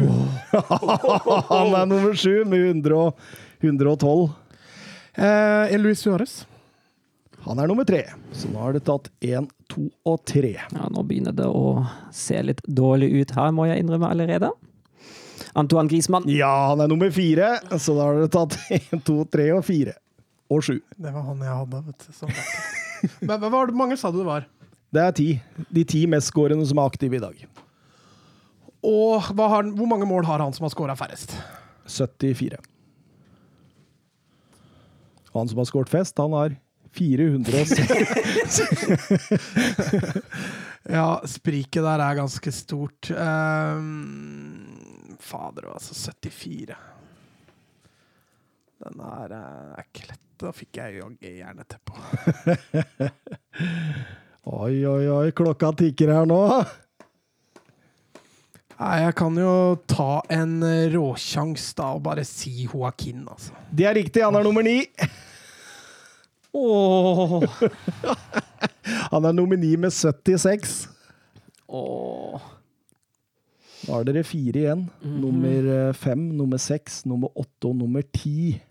han 1.51 1.75
er 1.75 1.85
nummer 1.89 2.15
sju 2.15 2.43
med 2.49 2.83
100 2.83 3.11
112. 3.63 4.29
Eh, 5.13 5.77
Luis 5.79 6.03
Suárez. 6.03 6.43
Han 7.43 7.59
er 7.59 7.67
nummer 7.67 7.87
tre. 7.87 8.05
Så 8.31 8.51
nå 8.51 8.59
har 8.63 8.75
det 8.75 8.85
tatt 8.87 9.09
én, 9.23 9.47
to 9.71 9.89
og 10.07 10.21
tre. 10.27 10.55
Ja, 10.55 10.87
nå 10.91 11.03
begynner 11.07 11.35
det 11.35 11.47
å 11.47 11.83
se 12.15 12.39
litt 12.43 12.63
dårlig 12.67 13.11
ut 13.19 13.35
her, 13.35 13.51
må 13.55 13.67
jeg 13.67 13.83
innrømme 13.83 14.11
allerede. 14.15 14.51
Antoine 15.53 15.89
Griezmann. 15.89 16.23
Ja, 16.29 16.67
han 16.71 16.81
er 16.81 16.87
nummer 16.89 17.11
fire, 17.13 17.59
så 17.77 17.93
da 17.97 18.01
har 18.07 18.13
dere 18.21 18.29
tatt 18.33 18.57
én, 18.73 19.01
to, 19.05 19.19
tre 19.29 19.51
og 19.53 19.65
fire. 19.67 19.93
Og 20.51 20.63
sju. 20.65 20.79
Det 20.97 21.11
var 21.13 21.21
han 21.27 21.43
jeg 21.45 21.57
hadde, 21.59 21.77
vet 21.87 21.99
du. 22.07 22.11
Men 23.27 23.39
hva 23.41 23.49
var 23.51 23.63
det 23.69 23.75
mange 23.77 23.97
sa 23.99 24.07
du 24.13 24.17
det 24.21 24.29
var? 24.29 24.43
Det 24.93 25.01
er 25.01 25.11
ti. 25.17 25.29
De 25.73 25.83
ti 25.89 26.01
mestskårende 26.09 26.65
som 26.69 26.77
er 26.81 26.89
aktive 26.91 27.15
i 27.17 27.23
dag. 27.23 27.35
Og 28.83 29.13
hva 29.33 29.45
har, 29.55 29.63
hvor 29.77 29.87
mange 29.89 30.07
mål 30.09 30.23
har 30.27 30.39
han 30.43 30.53
som 30.55 30.63
har 30.67 30.73
skåra 30.73 30.95
færrest? 30.99 31.29
74. 31.89 32.59
Og 35.33 35.37
han 35.41 35.49
som 35.49 35.59
har 35.61 35.67
skåret 35.69 35.91
fest, 35.91 36.15
han 36.21 36.33
har 36.37 36.49
406. 36.93 37.71
Ja, 40.83 41.21
spriket 41.23 41.79
der 41.85 42.01
er 42.03 42.17
ganske 42.17 42.51
stort. 42.51 43.07
Ehm, 43.15 44.65
fader, 45.23 45.71
altså. 45.73 45.95
74. 45.95 46.77
Den 48.83 49.03
eh, 49.07 49.23
er 49.23 49.87
ikke 49.87 50.09
lett. 50.11 50.19
Da 50.43 50.51
fikk 50.51 50.79
jeg 50.81 50.97
jaggu 50.97 51.29
jerneteppe 51.37 51.93
på. 51.93 51.97
Oi, 54.43 54.81
oi, 54.83 55.05
oi, 55.07 55.29
klokka 55.31 55.69
tikker 55.79 56.09
her 56.11 56.25
nå. 56.27 56.37
Nei, 58.73 58.95
jeg 59.05 59.13
kan 59.15 59.37
jo 59.39 59.53
ta 59.87 60.17
en 60.33 60.57
eh, 60.67 60.89
råsjans 60.91 61.69
da 61.77 61.93
og 61.95 62.01
bare 62.03 62.25
si 62.27 62.65
Joaquin, 62.65 63.21
altså. 63.23 63.55
Det 63.71 63.87
er 63.87 63.95
riktig, 63.95 64.25
han 64.25 64.35
er 64.35 64.43
nummer 64.43 64.65
ni. 64.67 64.81
Åh. 66.53 67.45
Han 69.13 69.25
er 69.25 69.33
nummer 69.33 69.57
ni 69.57 69.71
med 69.79 69.93
76. 69.95 70.89
Åh. 71.67 72.41
Da 73.83 73.97
har 73.97 74.05
dere 74.07 74.23
fire 74.23 74.59
igjen. 74.59 74.89
Mm 75.01 75.11
-hmm. 75.11 75.21
Nummer 75.21 75.87
eh, 75.87 75.93
fem, 75.93 76.37
nummer 76.37 76.57
seks, 76.57 77.05
nummer 77.05 77.37
åtte 77.37 77.67
og 77.67 77.75
nummer 77.75 78.01
ti. 78.01 78.61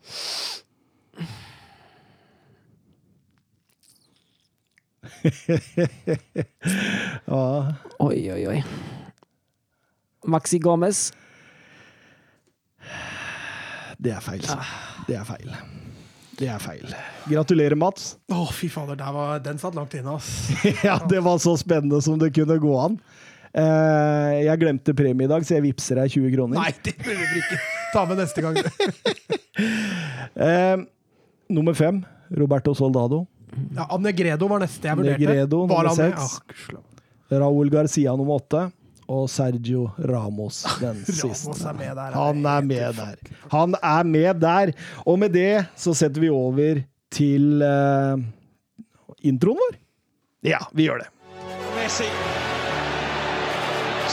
ja. 7.27 7.75
Oi, 7.99 8.33
oi, 8.33 8.47
oi. 8.47 8.65
Maxi 10.27 10.59
Gomez. 10.59 11.13
Det 13.99 14.11
er 14.11 14.21
feil. 14.21 14.47
Ah. 14.51 14.67
Det 15.07 15.17
er 15.19 15.25
feil. 15.25 15.57
Det 16.39 16.49
er 16.49 16.59
feil. 16.59 16.95
Gratulerer, 17.29 17.77
Mats. 17.79 18.17
Å, 18.33 18.35
oh, 18.35 18.53
fy 18.55 18.69
fader. 18.73 18.99
Var, 19.15 19.43
den 19.45 19.61
satt 19.63 19.77
langt 19.79 19.95
inne, 19.95 20.17
ass. 20.17 20.51
ja, 20.87 20.97
det 21.09 21.21
var 21.23 21.39
så 21.43 21.57
spennende 21.61 22.03
som 22.03 22.19
det 22.19 22.33
kunne 22.35 22.59
gå 22.63 22.79
an. 22.81 22.99
Eh, 23.53 24.31
jeg 24.47 24.61
glemte 24.63 24.95
premie 24.97 25.29
i 25.29 25.31
dag, 25.31 25.45
så 25.45 25.59
jeg 25.59 25.67
vippser 25.67 26.01
deg 26.01 26.15
20 26.15 26.33
kroner. 26.33 26.57
Nei, 26.57 26.73
det 26.87 26.95
burde 27.03 27.41
ikke. 27.43 27.59
Ta 27.93 28.05
med 28.09 28.23
neste 28.25 28.45
gang. 28.45 28.61
Eh, 30.33 30.81
nummer 31.53 31.75
fem, 31.77 31.99
Roberto 32.41 32.73
Soldado. 32.75 33.19
Ja, 33.77 33.85
Negredo 34.01 34.49
var 34.49 34.63
neste 34.63 34.89
jeg 34.89 34.97
vurderte. 34.97 35.21
Negredo, 35.21 35.59
var 35.69 35.91
nummer 35.91 36.15
seks. 36.17 36.39
Ah. 36.73 36.81
Raúl 37.43 37.69
Garcia 37.73 38.15
nummer 38.17 38.41
åtte. 38.41 38.63
Og 39.13 39.27
Sergio 39.29 39.91
Ramos 40.09 40.63
den 40.81 41.03
Ramos 41.05 41.65
er 41.69 41.77
med 41.77 41.97
der. 42.01 42.17
Han 42.17 42.47
er 42.49 42.65
med 42.65 42.97
der. 42.97 43.17
Han 43.53 43.77
er 43.77 44.09
med 44.09 44.41
der. 44.41 44.73
Og 45.05 45.19
med 45.21 45.37
det 45.37 45.67
så 45.77 45.93
setter 46.01 46.25
vi 46.25 46.31
over 46.33 46.81
til 47.13 47.67
eh, 47.67 48.25
introen 49.29 49.61
vår. 49.61 49.77
Ja, 50.49 50.65
vi 50.73 50.89
gjør 50.89 51.05
det. 51.05 51.13
Messi 51.77 52.09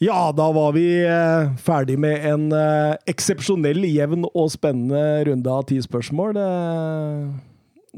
Ja, 0.00 0.32
da 0.32 0.46
var 0.52 0.72
vi 0.72 0.86
eh, 1.04 1.50
ferdig 1.60 1.98
med 2.00 2.22
en 2.24 2.46
eh, 2.56 2.94
eksepsjonell, 3.12 3.82
jevn 3.84 4.24
og 4.30 4.48
spennende 4.48 5.26
runde 5.28 5.52
av 5.52 5.66
ti 5.68 5.76
spørsmål. 5.84 6.38
Eh, 6.40 7.26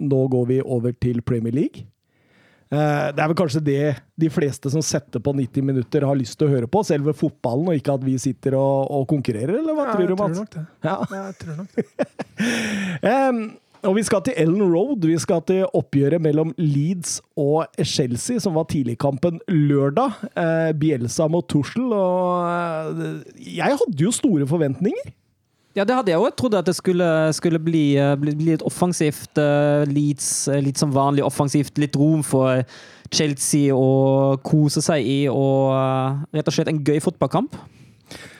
nå 0.02 0.22
går 0.32 0.48
vi 0.50 0.58
over 0.64 0.96
til 0.98 1.22
Premier 1.22 1.54
League. 1.54 1.86
Det 2.72 3.20
er 3.20 3.28
vel 3.28 3.36
kanskje 3.36 3.60
det 3.60 3.80
de 4.16 4.30
fleste 4.32 4.70
som 4.72 4.80
setter 4.80 5.20
på 5.20 5.34
90 5.36 5.66
minutter, 5.68 6.06
har 6.08 6.16
lyst 6.16 6.38
til 6.40 6.48
å 6.48 6.54
høre 6.54 6.70
på. 6.72 6.80
Selve 6.88 7.12
fotballen, 7.12 7.68
og 7.68 7.76
ikke 7.76 7.98
at 7.98 8.06
vi 8.06 8.14
sitter 8.16 8.56
og, 8.56 8.88
og 8.96 9.04
konkurrerer, 9.10 9.58
eller 9.58 9.76
hva 9.76 9.90
Ja, 9.90 9.96
tror 9.98 10.08
du, 10.08 10.14
Ja, 10.16 10.16
jeg 10.16 10.22
tror 10.22 10.38
nok 10.40 10.54
det. 10.56 10.62
Ja. 10.88 10.96
Jeg 11.18 11.36
tror 11.42 11.58
nok 11.60 11.76
det. 11.76 11.84
Em, 13.12 13.42
og 13.82 13.96
vi 13.96 14.02
skal 14.06 14.22
til 14.22 14.36
Ellen 14.38 14.62
Road. 14.62 15.06
Vi 15.06 15.16
skal 15.18 15.42
til 15.46 15.64
oppgjøret 15.74 16.22
mellom 16.22 16.52
Leeds 16.58 17.16
og 17.38 17.66
Chelsea, 17.82 18.38
som 18.38 18.54
var 18.54 18.68
tidligkampen 18.70 19.40
lørdag. 19.50 20.20
Eh, 20.38 20.70
Bielsa 20.78 21.26
mot 21.26 21.48
Tussel. 21.50 21.88
Og 21.90 22.46
eh, 22.46 23.56
jeg 23.58 23.78
hadde 23.80 24.04
jo 24.04 24.12
store 24.14 24.46
forventninger. 24.46 25.10
Ja, 25.74 25.86
det 25.88 25.96
hadde 25.96 26.12
jeg 26.12 26.20
òg. 26.20 26.28
Jeg 26.28 26.36
trodde 26.38 26.60
at 26.60 26.68
det 26.68 26.76
skulle, 26.76 27.08
skulle 27.34 27.58
bli, 27.58 27.96
eh, 27.98 28.14
bli, 28.20 28.36
bli 28.38 28.54
et 28.54 28.62
offensivt 28.62 29.40
Leeds, 29.90 30.30
litt 30.62 30.78
som 30.78 30.94
vanlig 30.94 31.26
offensivt. 31.26 31.80
Litt 31.82 31.98
rom 31.98 32.22
for 32.22 32.62
Chelsea 33.12 33.74
å 33.74 34.38
kose 34.46 34.84
seg 34.84 35.02
i, 35.02 35.20
og 35.28 35.74
rett 36.32 36.46
og 36.46 36.54
slett 36.54 36.70
en 36.70 36.84
gøy 36.86 37.02
fotballkamp. 37.02 37.58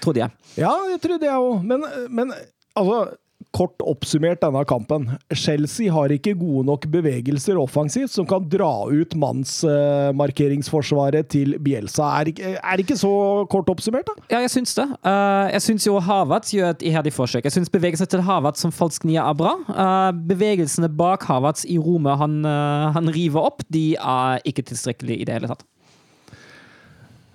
Trodde 0.04 0.22
jeg. 0.22 0.38
Ja, 0.60 0.70
det 0.92 1.00
trodde 1.02 1.26
jeg 1.26 1.50
òg. 1.50 1.66
Men, 1.66 1.82
men 2.12 2.30
altså 2.78 3.08
Kort 3.52 3.76
oppsummert 3.84 4.40
denne 4.40 4.64
kampen. 4.64 5.10
Chelsea 5.36 5.92
har 5.92 6.08
ikke 6.14 6.32
gode 6.40 6.64
nok 6.70 6.86
bevegelser 6.92 7.58
offensivt 7.60 8.12
som 8.14 8.26
kan 8.28 8.46
dra 8.48 8.86
ut 8.88 9.14
mannsmarkeringsforsvaret 9.18 11.28
til 11.32 11.58
Bielsa. 11.60 12.22
Er, 12.22 12.26
det 12.32 12.80
ikke 12.86 12.96
så 12.96 13.44
kort 13.52 13.68
oppsummert, 13.72 14.06
da? 14.08 14.14
Ja, 14.32 14.38
jeg 14.44 14.50
syns 14.54 14.72
det. 14.78 14.86
Eh, 15.04 15.46
jeg 15.52 15.62
syns 15.66 15.86
jo 15.86 16.00
Havertz 16.00 16.54
gjør 16.56 16.68
et 16.72 16.82
iherdig 16.88 17.12
forsøk. 17.12 17.44
Jeg 17.44 17.54
syns 17.58 17.72
bevegelsene 17.72 18.10
til 18.14 18.24
Havertz 18.24 18.60
som 18.64 18.72
falsk 18.72 19.04
nier 19.08 19.22
er 19.24 19.34
bra. 19.36 19.52
Eh, 19.68 20.10
bevegelsene 20.32 20.88
bak 20.88 21.22
Havertz 21.28 21.64
i 21.68 21.78
rommet 21.82 22.16
han, 22.22 22.34
eh, 22.48 22.88
han 22.96 23.06
river 23.12 23.40
opp, 23.52 23.60
de 23.68 23.96
er 24.00 24.40
ikke 24.48 24.64
tilstrekkelige 24.72 25.20
i 25.20 25.28
det 25.28 25.34
hele 25.36 25.52
tatt. 25.52 25.64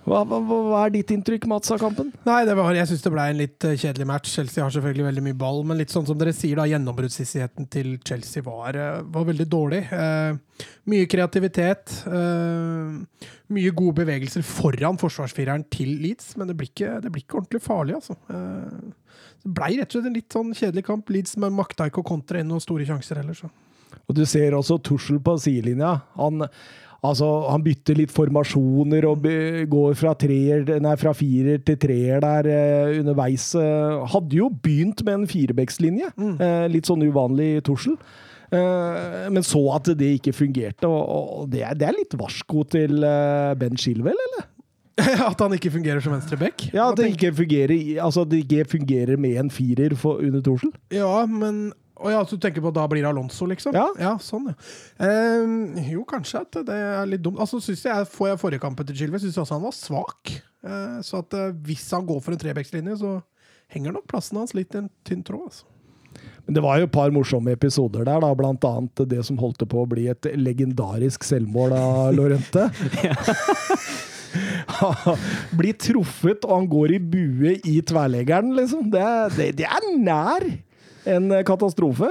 Hva, 0.07 0.21
hva, 0.23 0.37
hva 0.39 0.81
er 0.85 0.93
ditt 0.93 1.09
inntrykk, 1.11 1.49
Mats, 1.51 1.71
av 1.73 1.81
kampen? 1.81 2.13
Nei, 2.23 2.39
det 2.47 2.53
var, 2.55 2.71
jeg 2.77 2.87
syns 2.87 3.01
det 3.03 3.11
ble 3.11 3.25
en 3.27 3.39
litt 3.41 3.65
eh, 3.67 3.75
kjedelig 3.75 4.05
match. 4.07 4.31
Chelsea 4.37 4.63
har 4.63 4.71
selvfølgelig 4.71 5.07
veldig 5.09 5.23
mye 5.25 5.37
ball, 5.41 5.59
men 5.67 5.81
litt 5.81 5.91
sånn 5.91 6.07
som 6.07 6.15
dere 6.19 6.31
sier, 6.35 6.55
da, 6.55 6.67
gjennombruddshissigheten 6.71 7.67
til 7.73 7.89
Chelsea 8.07 8.45
var, 8.45 8.77
eh, 8.79 9.01
var 9.03 9.27
veldig 9.27 9.47
dårlig. 9.51 9.81
Eh, 9.91 10.63
mye 10.93 11.09
kreativitet. 11.11 11.97
Eh, 12.07 13.27
mye 13.57 13.75
gode 13.75 13.97
bevegelser 13.99 14.47
foran 14.47 14.99
forsvarsfireren 15.01 15.67
til 15.75 15.97
Leeds, 16.05 16.37
men 16.39 16.47
det 16.47 16.55
blir 16.55 16.71
ikke, 16.71 16.95
det 17.03 17.11
blir 17.11 17.27
ikke 17.27 17.41
ordentlig 17.41 17.63
farlig, 17.67 17.99
altså. 17.99 18.15
Eh, 18.31 19.19
det 19.43 19.55
blei 19.59 19.73
rett 19.75 19.91
og 19.91 19.99
slett 19.99 20.07
en 20.07 20.19
litt 20.21 20.39
sånn 20.39 20.55
kjedelig 20.55 20.87
kamp. 20.87 21.11
Leeds 21.11 21.35
men 21.43 21.55
makta 21.59 21.91
ikke 21.91 22.05
å 22.05 22.11
kontre 22.15 22.39
inn 22.39 22.47
noen 22.47 22.63
store 22.63 22.87
sjanser 22.87 23.19
heller, 23.19 23.35
så. 23.35 23.51
Og 24.07 24.15
du 24.15 24.23
ser 24.27 24.55
også 24.55 24.79
Tussel 24.83 25.19
på 25.23 25.35
sidelinja. 25.41 25.97
Han, 26.15 26.47
altså, 27.05 27.27
han 27.51 27.65
bytter 27.65 27.99
litt 27.99 28.13
formasjoner 28.13 29.07
og 29.09 29.27
går 29.71 29.97
fra, 29.99 30.13
treer, 30.19 30.63
nei, 30.83 30.95
fra 30.99 31.13
firer 31.17 31.61
til 31.65 31.79
treer 31.81 32.23
der 32.23 32.49
eh, 32.51 32.99
underveis. 33.01 33.49
Eh, 33.59 34.07
hadde 34.13 34.39
jo 34.39 34.49
begynt 34.49 35.03
med 35.05 35.21
en 35.21 35.29
firebeckslinje. 35.29 36.13
Eh, 36.17 36.65
litt 36.73 36.89
sånn 36.89 37.05
uvanlig 37.07 37.57
Tussel. 37.67 37.97
Eh, 38.51 39.27
men 39.33 39.43
så 39.43 39.61
at 39.75 39.89
det 39.99 40.13
ikke 40.21 40.35
fungerte, 40.35 40.87
og, 40.87 41.41
og 41.41 41.49
det, 41.51 41.65
er, 41.67 41.75
det 41.75 41.89
er 41.89 41.97
litt 41.97 42.15
varsko 42.19 42.63
til 42.71 43.03
eh, 43.03 43.55
Ben 43.59 43.75
Shilwell, 43.79 44.15
eller? 44.29 44.47
At 45.29 45.41
han 45.43 45.53
ikke 45.53 45.69
fungerer 45.75 46.01
som 46.01 46.15
venstreback? 46.15 46.71
Ja, 46.73 46.87
at 46.89 46.97
det 46.97 47.11
ikke 47.11 47.29
fungerer, 47.37 47.73
altså, 48.01 48.23
det 48.25 48.39
ikke 48.47 48.63
fungerer 48.71 49.19
med 49.21 49.35
en 49.37 49.51
firer 49.53 49.93
for, 49.93 50.23
under 50.25 50.41
Tussel. 50.41 50.71
Ja, 50.89 51.21
men 51.29 51.67
Å 51.97 52.11
ja, 52.13 52.19
så 52.25 52.37
du 52.37 52.43
tenker 52.43 52.61
på 52.61 52.69
at 52.69 52.77
da 52.77 52.83
blir 52.89 53.01
det 53.01 53.09
Alonso, 53.09 53.47
liksom? 53.49 53.73
Ja. 53.73 54.13
sånn, 54.21 54.51
ja. 54.51 54.57
Ehm, 55.07 55.77
jo, 55.89 56.03
kanskje 56.09 56.43
at 56.43 56.59
det 56.67 56.75
er 56.75 57.07
litt 57.09 57.23
dumt. 57.25 57.39
Altså, 57.41 57.61
synes 57.63 57.81
jeg, 57.87 58.09
får 58.13 58.31
jeg 58.31 58.41
forrige 58.43 58.63
kampen 58.63 58.87
til 58.87 58.99
Chilwell, 58.99 59.23
syns 59.23 59.39
jeg 59.39 59.45
også 59.45 59.57
han 59.57 59.65
var 59.65 59.77
svak. 59.77 60.35
Eh, 60.67 60.99
så 61.05 61.23
at 61.23 61.37
eh, 61.37 61.55
hvis 61.65 61.87
han 61.95 62.05
går 62.09 62.21
for 62.21 62.35
en 62.35 62.43
trebekslinje, 62.43 62.99
så 63.01 63.15
henger 63.73 63.95
nok 63.95 64.05
plassen 64.11 64.39
hans 64.39 64.53
litt 64.57 64.77
i 64.77 64.83
en 64.83 64.91
tynn 65.07 65.25
tråd. 65.25 65.49
Altså. 65.49 65.65
Men 66.45 66.55
det 66.55 66.63
var 66.63 66.77
jo 66.79 66.87
et 66.87 66.93
par 66.93 67.11
morsomme 67.13 67.51
episoder 67.53 68.05
der, 68.07 68.21
da, 68.23 68.29
blant 68.37 68.63
annet 68.69 69.03
det 69.09 69.23
som 69.27 69.39
holdt 69.41 69.65
på 69.67 69.81
å 69.81 69.89
bli 69.89 70.05
et 70.11 70.29
legendarisk 70.37 71.25
selvmål 71.27 71.75
av 71.75 72.13
Lorente. 72.17 72.63
Blir 75.57 75.73
truffet, 75.81 76.45
og 76.45 76.53
han 76.53 76.67
går 76.69 76.93
i 76.93 76.99
bue 77.01 77.55
i 77.65 77.79
tverleggeren, 77.81 78.53
liksom. 78.57 78.91
Det, 78.93 79.05
det, 79.37 79.47
det 79.63 79.67
er 79.67 79.83
nær 79.97 80.45
en 81.15 81.31
katastrofe. 81.47 82.09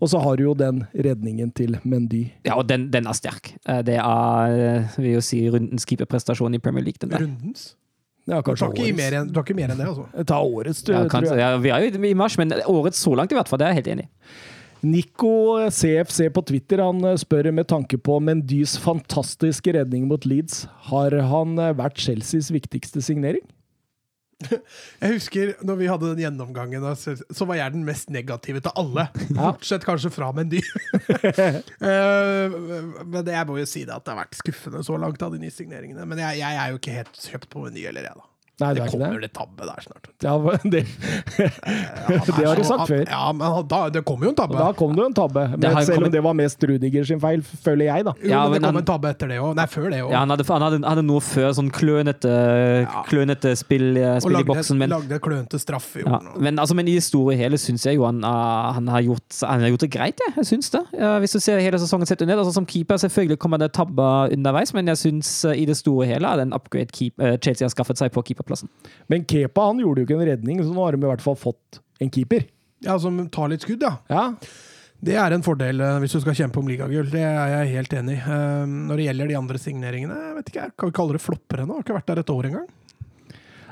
Og 0.00 0.08
så 0.08 0.20
har 0.24 0.38
du 0.40 0.46
jo 0.46 0.54
den 0.56 0.78
redningen 0.96 1.50
til 1.52 1.74
Mendy. 1.84 2.22
Ja, 2.48 2.54
og 2.56 2.64
den, 2.70 2.86
den 2.92 3.06
er 3.10 3.16
sterk. 3.18 3.50
Eh, 3.68 3.82
Det 3.84 3.98
er, 4.00 4.54
eh, 4.80 4.94
vil 4.96 5.18
jo 5.18 5.20
si, 5.24 5.42
rundens 5.52 5.84
keeperprestasjon 5.84 6.56
i 6.56 6.60
Premier 6.62 6.86
League. 6.86 6.96
Den 7.02 7.12
der. 7.12 7.26
Rundens. 7.26 7.74
Ja, 8.30 8.38
kanskje 8.46 8.68
mer 8.94 9.14
du 9.26 9.40
ikke 9.40 9.56
mer 9.56 9.72
enn 9.72 9.80
det, 9.80 9.86
altså. 9.90 10.24
Ta 10.28 10.38
årets, 10.44 10.82
du, 10.86 10.92
Ja, 10.92 11.02
tror 11.08 11.24
jeg. 11.26 11.38
ja, 11.40 11.56
vi 11.58 11.70
er 11.74 11.84
jo 11.88 12.02
i 12.04 12.14
mars, 12.14 12.36
men 12.38 12.52
årets 12.68 13.00
så 13.02 13.14
langt 13.16 13.32
i 13.32 13.36
hvert 13.36 13.48
fall. 13.48 13.58
Det 13.58 13.66
er 13.66 13.74
jeg 13.74 13.80
helt 13.82 13.92
enig 13.96 14.04
i. 14.06 14.10
Nico 14.82 15.32
CFC 15.68 16.30
på 16.32 16.40
Twitter 16.48 16.80
han 16.80 17.02
eh, 17.04 17.16
spør 17.20 17.50
med 17.52 17.66
tanke 17.68 17.98
på 18.00 18.16
Mendys 18.24 18.78
fantastiske 18.80 19.74
redning 19.76 20.06
mot 20.08 20.24
Leeds. 20.24 20.62
Har 20.88 21.12
han 21.32 21.58
eh, 21.60 21.74
vært 21.76 22.00
Chelseas 22.00 22.48
viktigste 22.54 23.02
signering? 23.04 23.42
Jeg 25.02 25.16
husker 25.16 25.52
når 25.66 25.78
vi 25.80 25.88
hadde 25.90 26.10
den 26.12 26.22
gjennomgangen, 26.24 26.84
så 26.96 27.46
var 27.48 27.58
jeg 27.60 27.74
den 27.74 27.84
mest 27.86 28.10
negative 28.12 28.62
til 28.64 28.72
alle. 28.80 29.06
Bortsett 29.36 29.84
kanskje 29.86 30.12
fra 30.14 30.32
Mendy. 30.36 30.62
Eh, 31.80 32.52
men 33.08 33.26
jeg 33.26 33.46
må 33.48 33.56
jo 33.58 33.66
si 33.68 33.82
det 33.88 33.94
at 33.94 34.04
det 34.04 34.12
har 34.12 34.18
vært 34.20 34.36
skuffende 34.38 34.82
så 34.84 34.96
langt 35.00 35.22
av 35.24 35.32
de 35.34 35.40
nye 35.42 35.52
signeringene. 35.52 36.04
Men 36.08 36.20
jeg, 36.22 36.40
jeg 36.42 36.58
er 36.60 36.72
jo 36.72 36.80
ikke 36.80 36.94
helt 36.94 37.20
kjøpt 37.24 37.48
på 37.52 37.64
Mendy 37.64 37.84
heller, 37.86 38.06
jeg, 38.06 38.18
da. 38.20 38.26
Nei, 38.60 38.72
det 38.74 38.80
det 38.80 38.86
er 38.86 38.92
kommer 38.92 39.12
det. 39.14 39.22
litt 39.26 39.34
tabbe 39.36 39.68
der 39.68 39.80
snart. 39.84 40.10
Ja, 40.22 40.34
det, 40.74 40.84
det 41.40 42.46
har 42.46 42.56
du 42.60 42.64
sagt 42.66 42.86
før. 42.90 43.02
Ja, 43.08 43.32
men 43.32 43.66
da, 43.70 43.80
det 43.92 44.02
kommer 44.06 44.28
jo 44.28 44.32
en 44.34 44.38
tabbe. 44.38 44.58
Da 44.58 44.70
kom 44.76 44.94
det 44.96 45.02
jo 45.04 45.08
en 45.10 45.16
tabbe. 45.16 45.44
Men 45.56 45.76
selv 45.84 45.94
kommet- 45.96 46.06
om 46.10 46.14
det 46.16 46.22
var 46.24 46.34
mest 46.38 46.62
Rudiger 46.70 47.04
sin 47.08 47.20
feil, 47.22 47.42
føler 47.64 47.86
jeg, 47.90 48.04
da. 48.06 48.14
jo, 48.22 48.28
Ja, 48.30 48.42
men 48.48 48.52
det 48.60 48.60
kom 48.66 48.74
han- 48.74 48.82
en 48.82 48.88
tabbe 48.90 49.10
etter 49.14 49.28
det 49.32 49.38
òg. 49.40 49.54
Nei, 49.56 49.66
før 49.66 49.90
det 49.90 50.00
òg. 50.04 50.10
Ja, 50.12 50.18
han 50.24 50.30
hadde, 50.34 50.44
han 50.48 50.62
hadde, 50.66 50.80
hadde 50.86 51.04
noe 51.06 51.20
før, 51.24 51.50
sånn 51.56 51.70
klønete, 51.70 52.34
klønete 53.08 53.54
spill, 53.58 53.94
spill 54.20 54.32
lagde, 54.36 54.44
i 54.44 54.50
boksen. 54.52 54.78
Men, 54.80 54.90
lagde 54.94 55.18
klønete 55.24 55.60
straffe. 55.60 56.04
ja, 56.04 56.20
men, 56.38 56.58
altså, 56.58 56.74
men 56.74 56.88
i 56.88 56.94
det 56.98 57.04
store 57.06 57.34
og 57.34 57.38
hele 57.40 57.58
syns 57.60 57.84
jeg 57.86 57.96
jo 57.96 58.04
han, 58.06 58.22
ah, 58.24 58.72
han, 58.76 58.88
har 58.88 59.02
gjort, 59.06 59.40
han 59.46 59.60
har 59.64 59.68
gjort 59.74 59.84
det 59.86 59.90
greit, 59.90 60.20
jeg. 60.26 60.34
jeg 60.36 60.46
syns 60.52 60.70
det. 60.70 60.82
Eh, 60.98 61.18
hvis 61.22 61.32
du 61.36 61.40
ser 61.40 61.60
hele 61.60 61.78
sesongen 61.78 62.06
sett 62.06 62.22
under, 62.22 62.36
altså 62.40 62.52
Som 62.54 62.66
keeper 62.66 62.96
selvfølgelig 62.98 63.38
kommer 63.38 63.58
det 63.58 63.72
tabber 63.72 64.30
underveis, 64.32 64.72
men 64.74 64.86
jeg 64.90 64.96
syns 65.00 65.30
i 65.54 65.64
det 65.68 65.76
store 65.78 66.04
og 66.04 66.10
hele 66.10 66.26
er 66.26 66.36
det 66.40 66.46
en 66.48 66.52
upgrade 66.56 66.90
keep, 66.92 67.12
eh, 67.20 67.36
Chelsea 67.42 67.64
har 67.66 67.70
skaffet 67.70 67.98
seg 68.00 68.10
på 68.12 68.22
keeperplassen. 68.50 68.68
Men 69.08 69.24
Kepa 69.24 69.66
han 69.70 69.78
gjorde 69.82 70.02
jo 70.02 70.08
ikke 70.08 70.18
en 70.18 70.26
redning, 70.28 70.62
så 70.64 70.74
nå 70.74 70.84
har 70.84 70.92
de 70.96 71.04
i 71.06 71.10
hvert 71.10 71.22
fall 71.24 71.36
fått 71.38 71.80
en 72.00 72.10
keeper. 72.10 72.46
Ja, 72.84 72.98
som 72.98 73.18
tar 73.28 73.48
litt 73.52 73.62
skudd, 73.66 73.82
ja. 73.84 73.96
Ja, 74.08 74.34
Det 75.00 75.14
er 75.16 75.32
en 75.32 75.42
fordel 75.44 75.80
eh, 75.80 75.98
hvis 76.02 76.12
du 76.12 76.20
skal 76.20 76.34
kjempe 76.36 76.60
om 76.60 76.68
ligagull. 76.68 77.08
Det 77.10 77.22
er 77.24 77.54
jeg 77.54 77.74
helt 77.76 77.92
enig 77.96 78.18
i. 78.18 78.20
Eh, 78.20 78.66
Når 78.68 78.96
det 79.00 79.06
gjelder 79.06 79.28
de 79.30 79.36
andre 79.38 79.58
signeringene, 79.60 80.16
jeg 80.26 80.34
vet 80.36 80.50
ikke, 80.52 80.66
kan 80.76 80.90
vi 80.90 80.96
kalle 80.98 81.16
det 81.16 81.22
flopper 81.24 81.62
ennå? 81.62 81.78
Har 81.78 81.84
ikke 81.86 81.96
vært 81.96 82.10
der 82.10 82.20
et 82.20 82.32
år 82.34 82.48
engang. 82.50 82.66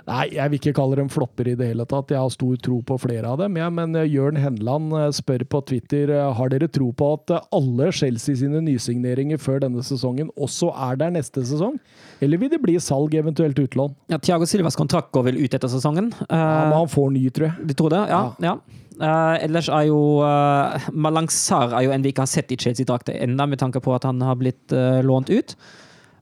Nei, 0.08 0.24
jeg 0.32 0.50
vil 0.50 0.60
ikke 0.60 0.74
kalle 0.78 0.96
dem 0.98 1.10
flopper 1.12 1.50
i 1.50 1.54
det 1.58 1.70
hele 1.70 1.84
tatt. 1.88 2.12
Jeg 2.14 2.22
har 2.22 2.32
stor 2.32 2.56
tro 2.64 2.78
på 2.86 2.96
flere 3.02 3.28
av 3.28 3.42
dem. 3.42 3.58
Ja, 3.60 3.68
men 3.72 3.96
eh, 3.98 4.08
Jørn 4.08 4.40
Henland 4.40 4.94
eh, 4.96 5.10
spør 5.14 5.44
på 5.52 5.60
Twitter 5.68 6.12
eh, 6.14 6.30
har 6.38 6.52
dere 6.52 6.70
tro 6.72 6.88
på 6.96 7.10
at 7.18 7.34
alle 7.54 7.90
Chelsea 7.94 8.40
sine 8.40 8.62
nysigneringer 8.64 9.40
før 9.42 9.60
denne 9.66 9.84
sesongen 9.84 10.32
også 10.36 10.72
er 10.88 10.98
der 11.00 11.14
neste 11.18 11.44
sesong? 11.46 11.76
Eller 12.24 12.40
vil 12.40 12.52
det 12.52 12.62
bli 12.64 12.78
salg, 12.82 13.14
eventuelt 13.20 13.60
utlån? 13.60 13.94
Ja, 14.12 14.18
Thiago 14.18 14.48
Silvas 14.48 14.78
kontrakt 14.78 15.12
går 15.14 15.28
vel 15.28 15.40
ut 15.44 15.54
etter 15.54 15.70
sesongen. 15.70 16.12
Ja, 16.26 16.42
men 16.68 16.78
han 16.80 16.92
får 16.92 17.12
ny, 17.14 17.28
tror 17.34 17.50
jeg. 17.50 17.68
Du 17.68 17.76
tror 17.78 17.94
det? 17.94 18.04
Ja. 18.10 18.22
ja. 18.42 18.58
Eh, 18.98 19.44
ellers 19.46 19.68
er 19.70 19.84
jo 19.86 19.98
uh, 20.26 20.88
Malang 20.90 21.28
Sarr 21.30 21.70
er 21.76 21.84
jo 21.86 21.92
en 21.94 22.02
vi 22.02 22.10
ikke 22.10 22.24
har 22.24 22.30
sett 22.30 22.50
i 22.50 22.58
Chelsea-drakter 22.58 23.14
ennå, 23.22 23.46
med 23.46 23.60
tanke 23.60 23.82
på 23.84 23.92
at 23.94 24.08
han 24.08 24.24
har 24.24 24.38
blitt 24.40 24.74
uh, 24.74 24.98
lånt 25.06 25.30
ut. 25.30 25.54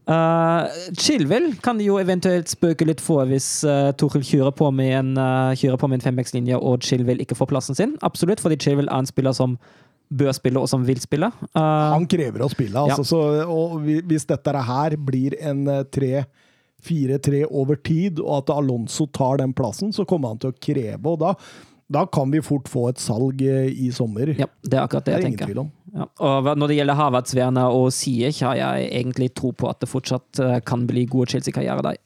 Uh, 0.07 0.69
Chilwell 0.95 1.49
kan 1.65 1.81
de 1.81 1.89
jo 1.89 1.97
eventuelt 1.99 2.47
spøke 2.47 2.87
litt 2.87 3.01
for 3.03 3.27
hvis 3.27 3.49
uh, 3.67 3.91
Toril 3.99 4.23
kjører 4.23 4.55
på 4.55 4.69
med 4.71 4.93
en, 4.95 5.09
uh, 5.19 5.51
kjører 5.59 5.81
på 5.83 5.91
med 5.91 5.99
en 5.99 6.05
fembackslinje 6.05 6.61
og 6.61 6.87
Chilwell 6.87 7.25
ikke 7.25 7.39
får 7.39 7.51
plassen 7.51 7.79
sin. 7.79 7.97
Absolutt, 8.07 8.43
fordi 8.45 8.61
Chilwell 8.63 8.87
er 8.87 9.03
en 9.03 9.11
spiller 9.11 9.35
som 9.35 9.59
bør 10.09 10.33
spille, 10.37 10.63
og 10.63 10.71
som 10.71 10.85
vil 10.87 11.01
spille. 11.03 11.31
Uh, 11.51 11.91
Han 11.95 12.07
krever 12.11 12.45
å 12.45 12.51
spille, 12.53 12.79
altså. 12.79 13.07
Så, 13.07 13.21
og 13.51 13.81
hvis 13.83 14.29
dette 14.29 14.67
her 14.69 14.95
blir 15.03 15.35
en 15.43 15.65
eh, 15.73 15.83
3-4-3 15.97 17.43
over 17.51 17.81
tid, 17.83 18.23
og 18.23 18.45
at 18.45 18.53
Alonso 18.55 19.09
tar 19.11 19.43
den 19.43 19.55
plassen, 19.57 19.93
så 19.97 20.07
kommer 20.07 20.35
han 20.35 20.43
til 20.43 20.55
å 20.55 20.59
kreve, 20.69 21.03
og 21.03 21.19
da, 21.25 21.35
da 21.93 22.03
kan 22.11 22.31
vi 22.31 22.43
fort 22.43 22.67
få 22.69 22.89
et 22.91 22.99
salg 22.99 23.43
eh, 23.47 23.69
i 23.71 23.93
sommer. 23.95 24.33
ja, 24.35 24.49
det 24.63 24.75
er 24.75 24.83
akkurat 24.83 25.07
det 25.07 25.13
det 25.13 25.19
er 25.19 25.23
jeg 25.23 25.31
ingen 25.31 25.39
tenker. 25.39 25.53
tvil 25.53 25.63
om. 25.63 25.71
Ja. 25.97 26.09
Og 26.27 26.51
når 26.59 26.73
det 26.73 26.79
gjelder 26.81 26.99
Havertz, 26.99 27.35
Werner 27.39 27.77
og 27.77 27.93
Siech, 27.95 28.43
har 28.45 28.59
jeg 28.59 28.89
egentlig 28.91 29.31
tro 29.39 29.53
på 29.55 29.71
at 29.71 29.81
det 29.81 29.89
fortsatt 29.91 30.43
eh, 30.43 30.59
kan 30.67 30.85
bli 30.89 31.07
gode 31.11 31.31
Chelsea-karriere 31.31 31.85
der. 31.87 32.01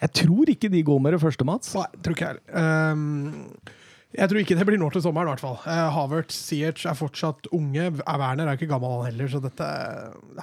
Jeg 0.00 0.14
tror 0.16 0.48
ikke 0.48 0.70
de 0.72 0.84
går 0.86 1.02
med 1.02 1.12
det 1.16 1.20
første, 1.20 1.44
Mats. 1.44 1.74
Nei, 1.76 1.88
tror 2.00 2.16
ikke 2.16 2.30
jeg 2.30 2.38
heller. 2.38 2.94
Um, 2.94 3.74
jeg 4.16 4.30
tror 4.30 4.40
ikke 4.40 4.56
det 4.58 4.66
blir 4.66 4.80
nå 4.80 4.88
til 4.94 5.04
sommeren, 5.04 5.28
i 5.28 5.34
hvert 5.34 5.42
fall. 5.42 5.58
Uh, 5.66 5.90
Havertz, 5.98 6.38
Siech 6.46 6.86
er 6.88 6.96
fortsatt 6.96 7.50
unge. 7.52 7.90
Er 7.90 8.22
Werner 8.22 8.48
er 8.48 8.56
ikke 8.56 8.70
gammel 8.70 8.96
han 8.96 9.10
heller, 9.10 9.28
så 9.34 9.42
dette, 9.44 9.66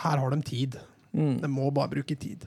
her 0.03 0.21
har 0.21 0.35
de 0.35 0.43
tid. 0.45 0.77
De 1.17 1.49
må 1.49 1.71
bare 1.73 1.95
bruke 1.95 2.15
tid. 2.19 2.45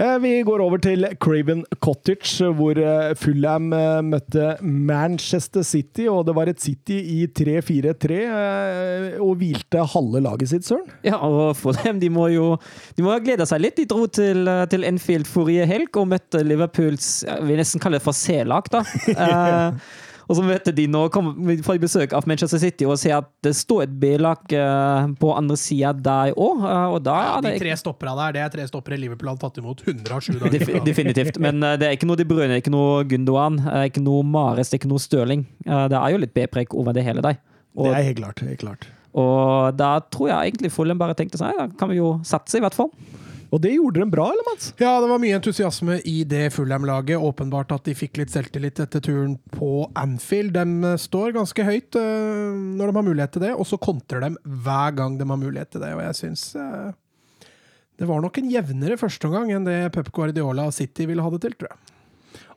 Eh, 0.00 0.16
Vi 0.22 0.30
går 0.48 0.62
over 0.64 0.80
til 0.80 1.04
Craven 1.20 1.62
Cottage, 1.84 2.46
hvor 2.56 2.78
eh, 2.80 3.10
Fulham 3.20 3.66
eh, 3.76 3.98
møtte 4.06 4.54
Manchester 4.64 5.64
City. 5.66 6.06
Og 6.08 6.24
det 6.28 6.34
var 6.38 6.48
et 6.48 6.62
City 6.62 6.96
i 7.18 7.18
3-4-3 7.36 8.20
eh, 8.20 9.20
og 9.20 9.34
hvilte 9.42 9.84
halve 9.94 10.22
laget 10.24 10.52
sitt, 10.54 10.64
søren. 10.68 10.88
Ja, 11.04 11.18
og 11.20 11.52
for 11.60 11.76
dem, 11.84 12.00
de 12.00 12.08
må 12.12 12.30
jo 12.32 12.54
de 12.96 13.04
må 13.04 13.12
ha 13.12 13.20
gleda 13.20 13.44
seg 13.48 13.60
litt. 13.66 13.76
De 13.76 13.88
dro 13.90 14.06
til, 14.08 14.48
til 14.72 14.88
Enfield 14.88 15.28
forrige 15.28 15.68
helg 15.68 16.00
og 16.00 16.08
møtte 16.14 16.44
Liverpools 16.46 17.10
jeg 17.28 17.44
vil 17.48 17.60
nesten 17.60 17.82
kalle 17.82 17.98
det 18.00 18.04
for 18.06 18.16
C-lag, 18.16 18.70
da. 18.72 18.80
Eh, 20.30 20.32
og 20.32 20.36
så 20.38 20.44
møter 20.46 20.74
de 20.76 20.84
nå, 20.86 21.00
kom, 21.10 21.32
får 21.66 21.74
de 21.78 21.82
besøk 21.82 22.12
av 22.14 22.26
Manchester 22.30 22.60
City 22.62 22.86
og 22.86 22.98
ser 23.02 23.16
at 23.18 23.26
det 23.42 23.50
står 23.58 23.82
et 23.88 23.94
B-lag 24.00 24.52
eh, 24.54 25.08
på 25.18 25.32
andre 25.34 25.56
sida 25.58 25.90
der 25.92 26.32
òg. 26.36 26.62
og 26.94 27.00
da 27.02 27.16
Ja, 27.26 27.40
de 27.42 27.56
tre 27.58 27.74
stoppera 27.80 28.14
der, 28.14 28.32
det 28.38 28.44
er 28.44 28.52
tre 28.54 28.66
stoppere 28.70 28.98
Liverpool 29.00 29.32
har 29.32 29.40
tatt 29.42 29.58
imot 29.58 29.82
107 29.86 30.38
dager. 30.40 30.54
Def 30.58 30.70
definitivt. 30.86 31.40
Men 31.42 31.62
eh, 31.66 31.76
det 31.80 31.88
er 31.88 31.98
ikke 31.98 32.06
noe 32.10 32.20
De 32.20 32.28
Bruyne, 32.30 32.60
ikke 32.62 32.70
noe 32.74 33.02
Gundogan, 33.10 33.58
eh, 33.66 33.88
ikke 33.90 34.04
noe 34.04 34.22
Mares, 34.22 34.70
det 34.70 34.78
er 34.78 34.82
ikke 34.84 34.92
noe 34.94 35.02
Stirling. 35.02 35.46
Eh, 35.66 35.86
det 35.90 35.98
er 35.98 36.14
jo 36.14 36.22
litt 36.22 36.34
B-preg 36.36 36.74
over 36.78 36.94
det 36.94 37.04
hele 37.06 37.24
der. 37.26 37.40
Og, 37.74 37.90
Det 37.90 37.98
er 37.98 38.08
helt 38.12 38.22
klart. 38.22 38.40
helt 38.46 38.60
klart. 38.62 38.86
og 39.14 39.74
da 39.78 39.98
tror 40.10 40.28
jeg 40.30 40.52
egentlig 40.52 40.70
Fullen 40.70 40.98
bare 40.98 41.14
tenkte 41.18 41.38
sånn, 41.38 41.50
da 41.58 41.66
kan 41.78 41.90
vi 41.90 41.96
jo 41.98 42.20
satse, 42.22 42.58
i 42.58 42.62
hvert 42.62 42.74
fall. 42.78 42.90
Og 43.50 43.58
det 43.62 43.72
gjorde 43.74 43.98
dem 43.98 44.10
bra, 44.12 44.28
eller, 44.30 44.46
Mats? 44.46 44.70
Ja, 44.78 44.92
det 45.02 45.08
var 45.10 45.18
mye 45.22 45.34
entusiasme 45.40 45.98
i 46.06 46.22
det 46.28 46.52
Fulham-laget. 46.54 47.18
Åpenbart 47.18 47.72
at 47.74 47.88
de 47.88 47.96
fikk 47.98 48.20
litt 48.20 48.30
selvtillit 48.30 48.78
etter 48.82 49.02
turen 49.02 49.34
på 49.56 49.88
Anfield. 49.98 50.54
De 50.54 50.92
eh, 50.92 50.98
står 51.02 51.34
ganske 51.34 51.66
høyt 51.66 51.98
uh, 51.98 52.54
når 52.54 52.92
de 52.92 52.98
har 53.00 53.06
mulighet 53.08 53.34
til 53.34 53.46
det, 53.48 53.52
og 53.56 53.66
så 53.66 53.80
kontrer 53.82 54.22
de 54.22 54.34
hver 54.64 54.94
gang 54.98 55.18
de 55.18 55.26
har 55.26 55.40
mulighet 55.40 55.72
til 55.74 55.82
det. 55.82 55.90
Og 55.98 56.04
jeg 56.06 56.18
syns 56.20 56.44
uh, 56.54 56.92
det 57.98 58.08
var 58.08 58.22
nok 58.22 58.38
en 58.38 58.52
jevnere 58.52 58.98
førsteomgang 59.00 59.50
enn 59.56 59.66
det 59.66 59.80
Pep 59.96 60.12
Guardiola 60.14 60.68
og 60.70 60.76
City 60.76 61.08
ville 61.10 61.24
ha 61.24 61.32
det 61.34 61.42
til, 61.42 61.58
tror 61.58 61.74
jeg. 61.74 61.96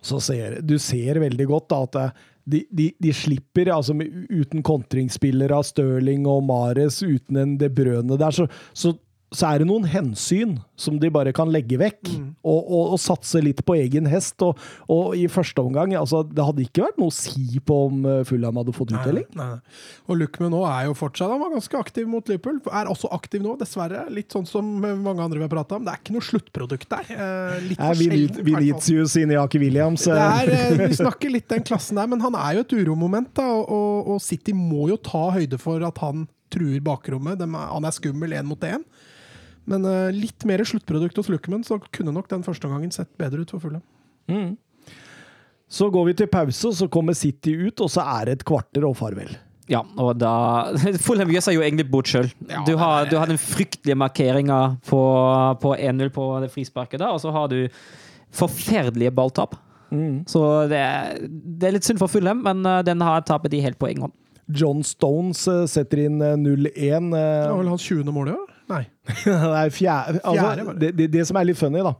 Så 0.03 0.19
ser, 0.21 0.59
du 0.61 0.77
ser 0.79 1.17
veldig 1.23 1.47
godt 1.49 1.71
da, 1.73 1.81
at 1.87 2.21
de, 2.43 2.61
de, 2.69 2.89
de 3.01 3.13
slipper, 3.15 3.71
altså 3.71 3.95
uten 3.95 4.63
kontringsspillere 4.65 5.57
av 5.57 5.65
Stirling 5.67 6.27
og 6.29 6.43
Mares, 6.47 6.99
uten 7.01 7.39
en 7.39 7.57
De 7.59 7.69
Brøne 7.71 8.19
der, 8.19 8.35
så, 8.35 8.47
så, 8.75 8.93
så 9.33 9.49
er 9.49 9.61
det 9.61 9.67
noen 9.69 9.85
hensyn 9.89 10.57
som 10.79 10.99
de 11.01 11.09
bare 11.13 11.33
kan 11.35 11.49
legge 11.53 11.77
vekk, 11.81 12.09
og, 12.45 12.59
og, 12.59 12.93
og 12.93 12.99
satse 13.01 13.41
litt 13.41 13.63
på 13.65 13.75
egen 13.79 14.07
hest. 14.09 14.41
Og, 14.45 14.59
og 14.91 15.15
i 15.17 15.25
første 15.31 15.63
omgang, 15.63 15.95
altså, 15.97 16.21
det 16.27 16.45
hadde 16.45 16.65
ikke 16.65 16.85
vært 16.85 16.99
noe 17.01 17.09
å 17.09 17.15
si 17.15 17.61
på 17.65 17.77
om 17.87 18.05
eh, 18.09 18.21
Fulham 18.27 18.59
hadde 18.61 18.75
fått 18.75 18.93
uttelling. 18.93 19.25
Nei, 19.37 19.47
nei. 19.55 19.77
Og 20.09 20.19
Lukme 20.19 20.49
nå 20.53 20.61
er 20.69 20.89
jo 20.89 20.95
fortsatt 20.97 21.31
Han 21.31 21.41
var 21.41 21.53
ganske 21.55 21.79
aktiv 21.79 22.09
mot 22.09 22.29
Liverpool. 22.29 22.59
Er 22.69 22.91
også 22.91 23.09
aktiv 23.15 23.43
nå, 23.43 23.55
dessverre. 23.59 24.05
Litt 24.13 24.35
sånn 24.35 24.45
som 24.49 24.69
mange 24.83 25.23
andre 25.23 25.41
vi 25.41 25.47
har 25.47 25.53
prata 25.53 25.79
om. 25.79 25.87
Det 25.87 25.93
er 25.93 26.03
ikke 26.03 26.17
noe 26.17 26.27
sluttprodukt 26.27 26.89
der. 26.93 27.09
Eh, 27.15 27.55
litt 27.71 27.81
for 27.81 28.03
sjelden. 28.03 28.45
Vinicius 28.49 29.17
inni 29.21 29.39
Aki 29.39 29.63
Williams. 29.63 30.05
Det 30.09 30.19
eh, 30.19 30.43
er, 30.43 30.53
eh, 30.59 30.77
vi 30.83 30.99
snakker 31.01 31.33
litt 31.33 31.49
den 31.53 31.65
klassen 31.65 32.01
der, 32.01 32.09
men 32.11 32.21
han 32.23 32.37
er 32.37 32.59
jo 32.59 32.67
et 32.67 32.77
uromoment. 32.83 33.33
da, 33.39 33.49
og, 33.63 34.13
og 34.13 34.21
City 34.23 34.53
må 34.57 34.89
jo 34.91 34.99
ta 35.01 35.29
høyde 35.33 35.57
for 35.61 35.81
at 35.87 36.03
han 36.03 36.27
truer 36.53 36.83
bakrommet. 36.85 37.41
Er, 37.41 37.57
han 37.73 37.89
er 37.89 37.95
skummel 37.95 38.37
én 38.37 38.47
mot 38.47 38.69
én. 38.69 38.85
Men 39.69 39.85
uh, 39.87 40.09
litt 40.11 40.43
mer 40.49 40.63
sluttprodukt 40.67 41.17
hos 41.21 41.29
Luckman, 41.31 41.63
så 41.63 41.77
kunne 41.95 42.11
nok 42.15 42.27
den 42.31 42.43
første 42.43 42.67
gangen 42.67 42.91
sett 42.91 43.09
bedre 43.19 43.45
ut 43.45 43.51
for 43.53 43.63
Fulham. 43.63 43.83
Så 45.73 45.87
går 45.89 46.05
vi 46.11 46.13
til 46.19 46.27
pause, 46.29 46.67
og 46.69 46.75
så 46.77 46.87
kommer 46.91 47.15
City 47.17 47.55
ut, 47.67 47.81
og 47.81 47.89
så 47.89 48.03
er 48.19 48.27
det 48.29 48.35
et 48.39 48.45
kvarter 48.45 48.85
og 48.85 48.95
farvel. 48.99 49.31
Ja, 49.71 49.79
og 49.97 50.17
da 50.19 50.33
Fulham 51.05 51.31
gjør 51.33 51.45
seg 51.47 51.55
jo 51.57 51.63
egentlig 51.63 51.87
bort 51.89 52.11
sjøl. 52.11 52.27
Ja, 52.51 52.61
du, 52.67 52.73
har- 52.77 53.07
du 53.09 53.15
har 53.17 53.31
den 53.31 53.39
fryktelige 53.41 53.95
markeringa 53.97 54.57
på, 54.89 54.99
på 55.63 55.71
1-0 55.79 56.11
på 56.13 56.27
det 56.43 56.51
frisparket 56.53 57.01
da, 57.01 57.13
og 57.15 57.21
så 57.23 57.31
har 57.33 57.47
du 57.53 57.61
forferdelige 58.33 59.13
balltap. 59.15 59.55
Så 60.25 60.39
det 60.71 60.77
er, 60.81 61.19
det 61.29 61.67
er 61.69 61.75
litt 61.75 61.85
synd 61.85 61.99
for 62.01 62.09
Fulham, 62.09 62.39
men 62.41 62.63
eh, 62.65 62.79
den 62.87 63.01
har 63.05 63.21
tapet 63.29 63.51
de 63.53 63.59
helt 63.61 63.77
på 63.77 63.85
egen 63.91 64.01
hånd. 64.07 64.13
John 64.49 64.79
Stones 64.83 65.43
eh, 65.47 65.67
setter 65.69 66.01
inn 66.07 66.15
eh, 66.25 66.33
0-1. 66.41 66.73
Det 66.73 67.19
eh, 67.19 67.51
var 67.51 67.59
vel 67.59 67.69
hans 67.69 67.85
20. 67.85 68.09
mål 68.15 68.31
år? 68.33 68.47
Nei. 68.73 68.83
Nei, 69.55 69.67
fjerde, 69.73 70.21
altså, 70.23 70.49
det. 70.55 70.79
det, 70.81 70.91
det, 70.97 71.11
det 71.17 71.27
som 71.29 71.39
er 71.39 71.49
litt 71.49 71.59
funny, 71.59 71.83
da, 71.85 71.93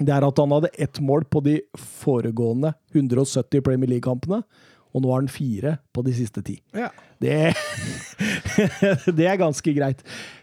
det 0.00 0.16
er 0.16 0.26
at 0.26 0.40
han 0.40 0.56
hadde 0.56 0.72
ett 0.80 1.00
mål 1.04 1.26
på 1.30 1.42
de 1.44 1.58
foregående 2.00 2.72
170 2.94 3.62
Premier 3.66 3.94
League-kampene, 3.94 4.42
og 4.90 5.04
nå 5.04 5.12
har 5.12 5.20
han 5.22 5.30
fire 5.30 5.76
på 5.94 6.02
de 6.02 6.14
siste 6.16 6.42
ti. 6.42 6.56
Ja. 6.74 6.88
Det, 7.20 7.52
det 9.18 9.26
er 9.28 9.38
ganske 9.38 9.74
greit. 9.76 10.00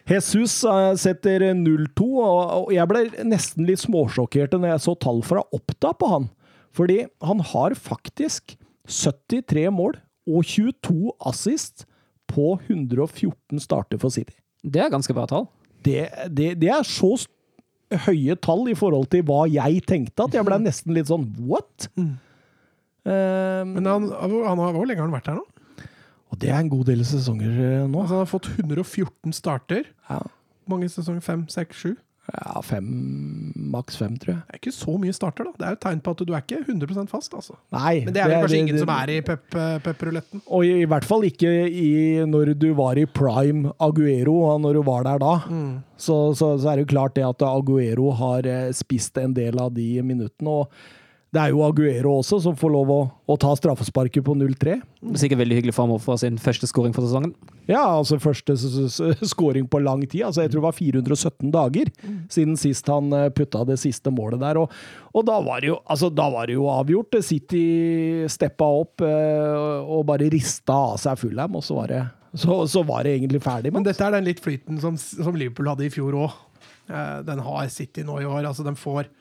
Jesus 0.08 0.62
eh, 0.64 0.94
setter 1.02 1.50
0-2, 1.58 2.06
og, 2.06 2.40
og 2.62 2.72
jeg 2.76 2.88
ble 2.88 3.04
nesten 3.28 3.68
litt 3.68 3.82
småsjokkert 3.84 4.56
når 4.56 4.76
jeg 4.76 4.86
så 4.86 4.96
tall 5.04 5.20
fra 5.26 5.44
Oppda 5.58 5.92
på 5.98 6.12
han. 6.14 6.30
Fordi 6.78 7.02
han 7.26 7.42
har 7.52 7.76
faktisk 7.76 8.56
73 8.88 9.68
mål 9.74 9.98
og 10.28 10.46
22 10.46 11.12
assist 11.28 11.88
på 12.28 12.54
114 12.68 13.62
starter 13.64 14.00
for 14.02 14.12
City 14.14 14.36
Det 14.64 14.82
er 14.84 14.92
ganske 14.92 15.16
bra 15.16 15.26
tall. 15.30 15.48
Det, 15.88 16.06
det, 16.36 16.52
det 16.62 16.70
er 16.76 16.86
så 16.88 17.14
høye 18.08 18.36
tall 18.44 18.66
i 18.68 18.76
forhold 18.76 19.08
til 19.14 19.24
hva 19.28 19.46
jeg 19.48 19.80
tenkte, 19.88 20.26
at 20.28 20.36
jeg 20.36 20.44
ble 20.48 20.58
nesten 20.60 20.96
litt 20.98 21.08
sånn 21.08 21.24
what? 21.48 21.88
Eh, 21.98 23.62
Men 23.64 23.86
han, 23.88 24.10
han 24.12 24.60
har, 24.60 24.74
hvor 24.76 24.88
lenge 24.90 25.00
har 25.00 25.08
han 25.08 25.16
vært 25.16 25.32
her 25.32 25.40
nå? 25.40 25.46
og 26.28 26.40
det 26.42 26.50
er 26.52 26.58
en 26.60 26.68
god 26.68 26.90
del 26.90 27.06
sesonger 27.08 27.54
eh, 27.56 27.86
nå. 27.88 28.02
Altså, 28.02 28.18
han 28.18 28.26
har 28.26 28.28
fått 28.28 28.50
114 28.58 29.32
starter. 29.38 29.86
Ja. 30.10 30.20
Mange 30.68 30.90
sesonger? 30.92 31.24
Fem, 31.24 31.46
seks, 31.48 31.80
sju? 31.80 31.94
Ja, 32.28 32.60
fem, 32.62 32.88
maks 33.72 33.96
fem, 34.02 34.18
tror 34.20 34.34
jeg. 34.34 34.42
Det 34.48 34.56
er 34.58 34.60
ikke 34.60 34.74
så 34.76 34.98
mye 35.00 35.14
starter, 35.16 35.48
da. 35.48 35.54
Det 35.56 35.64
er 35.64 35.70
jo 35.72 35.78
et 35.78 35.84
tegn 35.86 36.02
på 36.04 36.12
at 36.12 36.24
du 36.28 36.34
er 36.36 36.42
ikke 36.44 36.60
100 36.66 37.06
fast, 37.08 37.32
altså. 37.38 37.56
Nei. 37.72 37.94
Men 38.04 38.14
det 38.18 38.22
er 38.24 38.28
vel 38.34 38.42
kanskje 38.44 38.60
ingen 38.60 38.76
det- 38.76 38.82
som 38.84 38.92
er 38.92 39.12
i 39.14 39.22
pep, 39.30 39.46
pepperuletten. 39.86 40.42
Og 40.52 40.66
i, 40.68 40.74
i 40.82 40.90
hvert 40.92 41.08
fall 41.08 41.24
ikke 41.24 41.54
i, 41.72 42.26
når 42.28 42.52
du 42.60 42.68
var 42.76 43.00
i 43.00 43.06
prime 43.06 43.72
Aguero, 43.80 44.36
og 44.52 44.60
når 44.66 44.74
du 44.74 44.84
var 44.84 45.04
der 45.08 45.24
da. 45.24 45.34
Så, 45.98 46.18
så, 46.36 46.58
så 46.60 46.70
er 46.74 46.76
det 46.82 46.88
jo 46.88 46.94
klart 46.98 47.16
det 47.16 47.24
at 47.26 47.42
Aguero 47.48 48.12
har 48.20 48.46
eh, 48.46 48.72
spist 48.76 49.18
en 49.24 49.34
del 49.34 49.58
av 49.64 49.72
de 49.74 49.88
minuttene. 50.04 50.50
Og 50.50 50.70
det 51.36 51.42
er 51.44 51.50
jo 51.52 51.60
Aguero 51.66 52.14
også 52.22 52.38
som 52.40 52.56
får 52.56 52.72
lov 52.72 52.92
å, 52.94 52.98
å 53.28 53.36
ta 53.42 53.50
straffesparket 53.60 54.24
på 54.24 54.32
0-3. 54.40 54.78
Det 54.80 55.12
er 55.12 55.20
Sikkert 55.20 55.42
veldig 55.42 55.58
hyggelig 55.58 55.74
for 55.76 55.84
ham 55.84 55.96
å 55.98 56.00
få 56.02 56.16
sin 56.22 56.38
første 56.40 56.70
scoring 56.72 56.94
for 56.96 57.04
sesongen. 57.04 57.34
Ja, 57.68 57.82
altså 57.98 58.16
første 58.24 58.56
s- 58.56 58.64
s- 58.96 59.26
scoring 59.34 59.68
på 59.68 59.82
lang 59.84 60.06
tid. 60.08 60.24
Altså 60.24 60.46
jeg 60.46 60.54
tror 60.54 60.62
det 60.64 60.68
var 60.70 60.78
417 60.78 61.52
dager 61.52 61.92
siden 62.32 62.56
sist 62.58 62.88
han 62.88 63.12
eh, 63.14 63.28
putta 63.36 63.66
det 63.68 63.76
siste 63.82 64.14
målet 64.16 64.40
der. 64.40 64.62
Og, 64.64 64.72
og 65.12 65.28
da, 65.28 65.36
var 65.44 65.60
det 65.66 65.74
jo, 65.74 65.78
altså, 65.92 66.08
da 66.16 66.30
var 66.32 66.48
det 66.48 66.56
jo 66.56 66.70
avgjort. 66.72 67.20
City 67.28 67.66
steppa 68.32 68.72
opp 68.80 69.04
eh, 69.04 69.84
og 69.84 70.06
bare 70.08 70.32
rista 70.32 70.80
av 70.94 70.98
seg 71.04 71.20
Fulham, 71.26 71.60
og 71.60 71.68
så 71.68 71.76
var 71.82 71.92
det, 71.92 72.02
så, 72.40 72.62
så 72.72 72.86
var 72.88 73.04
det 73.04 73.18
egentlig 73.20 73.44
ferdig. 73.44 73.76
Men 73.76 73.84
Men 73.84 73.92
dette 73.92 74.08
er 74.08 74.16
den 74.16 74.30
litt 74.32 74.40
flyten 74.44 74.80
som, 74.80 74.96
som 74.96 75.36
Liverpool 75.36 75.68
hadde 75.76 75.90
i 75.90 75.92
fjor 75.94 76.16
òg. 76.24 76.40
Den 77.28 77.44
har 77.44 77.68
City 77.68 78.08
nå 78.08 78.22
i 78.24 78.26
år. 78.32 78.46
Altså, 78.48 78.64
Den 78.64 78.80
får 78.80 79.12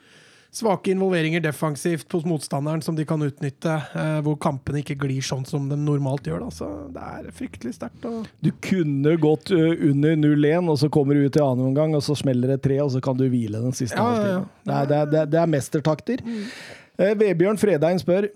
svake 0.53 0.91
involveringer 0.93 1.41
defensivt 1.43 2.11
hos 2.15 2.23
motstanderen 2.25 2.81
som 2.81 2.95
de 2.95 3.05
kan 3.05 3.21
utnytte, 3.21 3.73
eh, 3.93 4.21
hvor 4.25 4.37
kampene 4.41 4.79
ikke 4.81 4.95
glir 4.97 5.21
sånn 5.21 5.45
som 5.45 5.67
de 5.69 5.75
normalt 5.77 6.23
gjør. 6.29 6.39
Da. 6.47 6.49
Så 6.55 6.69
det 6.95 7.03
er 7.03 7.31
fryktelig 7.35 7.75
sterkt. 7.77 8.07
Du 8.41 8.51
kunne 8.63 9.17
gått 9.21 9.51
under 9.51 10.15
0-1, 10.15 10.69
og 10.71 10.79
så 10.81 10.89
kommer 10.89 11.13
du 11.13 11.25
ut 11.27 11.35
i 11.37 11.43
annen 11.43 11.67
omgang, 11.69 11.93
og 11.95 12.01
så 12.01 12.15
smeller 12.17 12.47
det 12.55 12.61
tre, 12.63 12.79
og 12.81 12.89
så 12.95 13.01
kan 13.03 13.17
du 13.19 13.27
hvile 13.29 13.61
den 13.61 13.75
siste 13.77 13.97
Ja, 13.97 14.15
ja, 14.15 14.27
ja. 14.31 14.41
Det, 14.65 14.73
er- 14.73 14.87
det, 14.87 15.19
er- 15.21 15.25
det, 15.35 15.39
er- 15.43 15.47
mestertakter. 15.47 16.17
er 16.23 16.27
mestertakter. 16.27 16.77
Eh, 16.97 17.13
Vebjørn 17.13 17.57
Fredheim 17.61 17.99
spør 18.01 18.29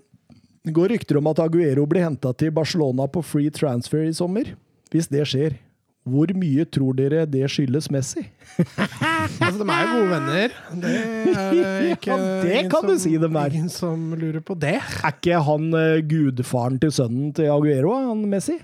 Det 0.64 0.72
går 0.72 0.88
rykter 0.94 1.16
om 1.18 1.26
at 1.26 1.40
Aguero 1.42 1.84
blir 1.90 2.04
henta 2.04 2.30
til 2.38 2.52
Barcelona 2.54 3.08
på 3.10 3.18
free 3.26 3.50
transfer 3.50 4.04
i 4.06 4.12
sommer. 4.14 4.44
Hvis 4.92 5.08
det 5.10 5.24
skjer, 5.26 5.56
hvor 6.02 6.32
mye 6.34 6.64
tror 6.66 6.96
dere 6.98 7.22
det 7.30 7.44
skyldes 7.52 7.86
Messi? 7.94 8.24
altså, 8.58 9.62
de 9.62 9.68
er 9.70 9.84
jo 9.86 9.92
gode 9.94 10.08
venner. 10.10 10.56
Det 10.82 10.94
er 11.36 11.86
ikke 11.94 12.10
Ja, 12.16 12.40
det 12.42 12.64
kan 12.72 12.88
du 12.88 12.94
som- 12.96 13.02
si 13.04 13.12
dem 13.22 13.36
er. 13.38 13.54
Ingen 13.54 13.70
som 13.70 14.10
lurer 14.18 14.42
på 14.42 14.56
det. 14.58 14.74
Er 14.82 15.12
ikke 15.14 15.38
han 15.46 15.68
uh, 15.74 16.00
gudfaren 16.10 16.80
til 16.82 16.90
sønnen 16.98 17.30
til 17.36 17.46
Aguero, 17.54 17.94
han 18.10 18.24
Messi? 18.32 18.58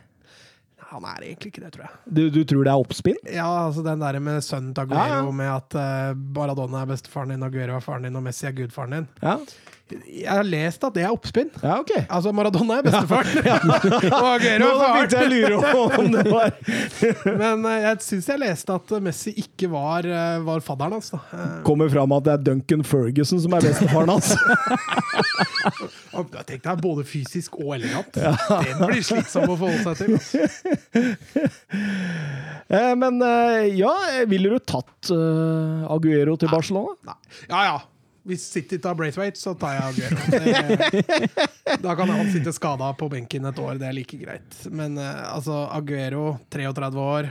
Han 0.88 1.04
er 1.04 1.20
egentlig 1.20 1.50
ikke 1.52 1.60
det, 1.66 1.70
tror 1.74 1.84
jeg. 1.84 1.96
Du, 2.16 2.22
du 2.32 2.40
tror 2.48 2.64
det 2.64 2.70
er 2.72 2.80
oppspinn? 2.82 3.18
Ja, 3.28 3.46
altså 3.66 3.82
den 3.84 4.00
der 4.00 4.18
med 4.24 4.40
sønnen 4.42 4.70
til 4.74 4.86
Aguero, 4.88 5.04
Ja, 5.04 5.18
ja. 5.20 5.30
med 5.30 5.50
at 5.52 5.78
uh, 5.78 6.20
Baradona 6.34 6.82
er 6.82 6.90
bestefaren 6.94 7.34
din, 7.34 7.44
Aguero 7.44 7.76
er 7.76 7.84
faren 7.84 8.08
din, 8.08 8.16
og 8.16 8.24
Messi 8.24 8.46
er 8.48 8.54
gudfaren 8.56 8.96
din. 8.96 9.08
Ja, 9.22 9.36
Jeg 9.88 10.28
har 10.28 10.44
lest 10.44 10.82
at 10.84 10.94
det 10.96 11.02
er 11.06 11.12
oppspinn. 11.14 11.48
ja 11.62 11.78
ok. 11.80 11.92
Altså, 12.08 12.32
Maradona 12.36 12.78
er 12.80 12.86
bestefaren, 12.88 13.38
og 14.18 14.26
Aguero 14.34 14.68
Nå 14.68 14.72
faren. 14.78 14.94
begynte 14.96 15.16
jeg 15.18 15.26
å 15.26 15.32
lure 15.32 15.56
om 15.98 16.10
det 16.12 16.24
var 16.28 16.50
Men 17.42 17.64
eh, 17.70 17.78
jeg 17.86 18.02
syns 18.04 18.28
jeg 18.32 18.42
leste 18.42 18.76
at 18.76 18.92
Messi 19.04 19.32
ikke 19.44 19.70
var, 19.72 20.04
eh, 20.08 20.38
var 20.46 20.60
fadderen 20.66 20.98
hans. 20.98 21.10
da. 21.14 21.20
Eh, 21.32 21.56
Kommer 21.66 21.88
fram 21.92 22.12
at 22.18 22.26
det 22.28 22.34
er 22.36 22.44
Duncan 22.50 22.84
Ferguson 22.86 23.40
som 23.44 23.56
er 23.56 23.64
bestefaren 23.68 24.12
hans. 24.12 24.32
og 26.18 26.32
jeg 26.34 26.46
tenkte 26.52 26.72
jeg 26.74 26.82
både 26.84 27.04
fysisk 27.08 27.58
og 27.62 27.74
elegant. 27.78 28.12
Den 28.18 28.80
blir 28.84 29.04
slitsom 29.06 29.48
å 29.52 29.58
forholde 29.60 29.84
seg 29.84 29.94
til. 30.02 30.08
altså. 30.18 31.48
Eh, 32.68 32.94
Men 33.00 33.22
eh, 33.24 33.68
ja, 33.78 33.92
ville 34.28 34.50
du 34.52 34.58
tatt 34.60 35.10
eh, 35.14 35.86
Aguero 35.92 36.36
til 36.40 36.50
Barcelona? 36.52 36.96
Nei. 37.08 37.16
Ja 37.50 37.62
ja. 37.72 37.78
Hvis 38.28 38.44
City 38.52 38.76
tar 38.82 38.96
Braithwaite, 38.98 39.40
så 39.40 39.54
tar 39.56 39.78
jeg 39.78 39.84
Aguero. 39.88 40.16
Det, 40.28 41.78
da 41.84 41.94
kan 41.96 42.10
han 42.12 42.28
sitte 42.32 42.52
skada 42.52 42.90
på 42.98 43.08
benken 43.08 43.48
et 43.48 43.60
år, 43.62 43.78
det 43.80 43.88
er 43.88 43.96
like 43.96 44.18
greit. 44.20 44.58
Men 44.68 44.98
eh, 45.00 45.22
altså, 45.32 45.62
Aguero, 45.72 46.34
33 46.52 46.90
år. 47.00 47.30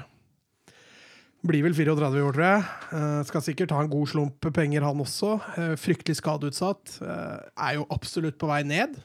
Blir 1.47 1.67
vel 1.67 1.75
34 1.77 2.17
i 2.17 2.23
år, 2.25 2.33
tror 2.33 2.47
jeg. 2.47 2.63
Uh, 2.89 3.19
skal 3.29 3.43
sikkert 3.45 3.75
ha 3.75 3.83
en 3.83 3.91
god 3.91 4.09
slump 4.09 4.47
penger, 4.55 4.87
han 4.87 5.03
også. 5.03 5.35
Uh, 5.53 5.75
fryktelig 5.77 6.17
skadeutsatt. 6.17 6.97
Uh, 6.97 7.37
er 7.67 7.77
jo 7.77 7.85
absolutt 7.93 8.39
på 8.41 8.49
vei 8.49 8.63
ned. 8.65 8.97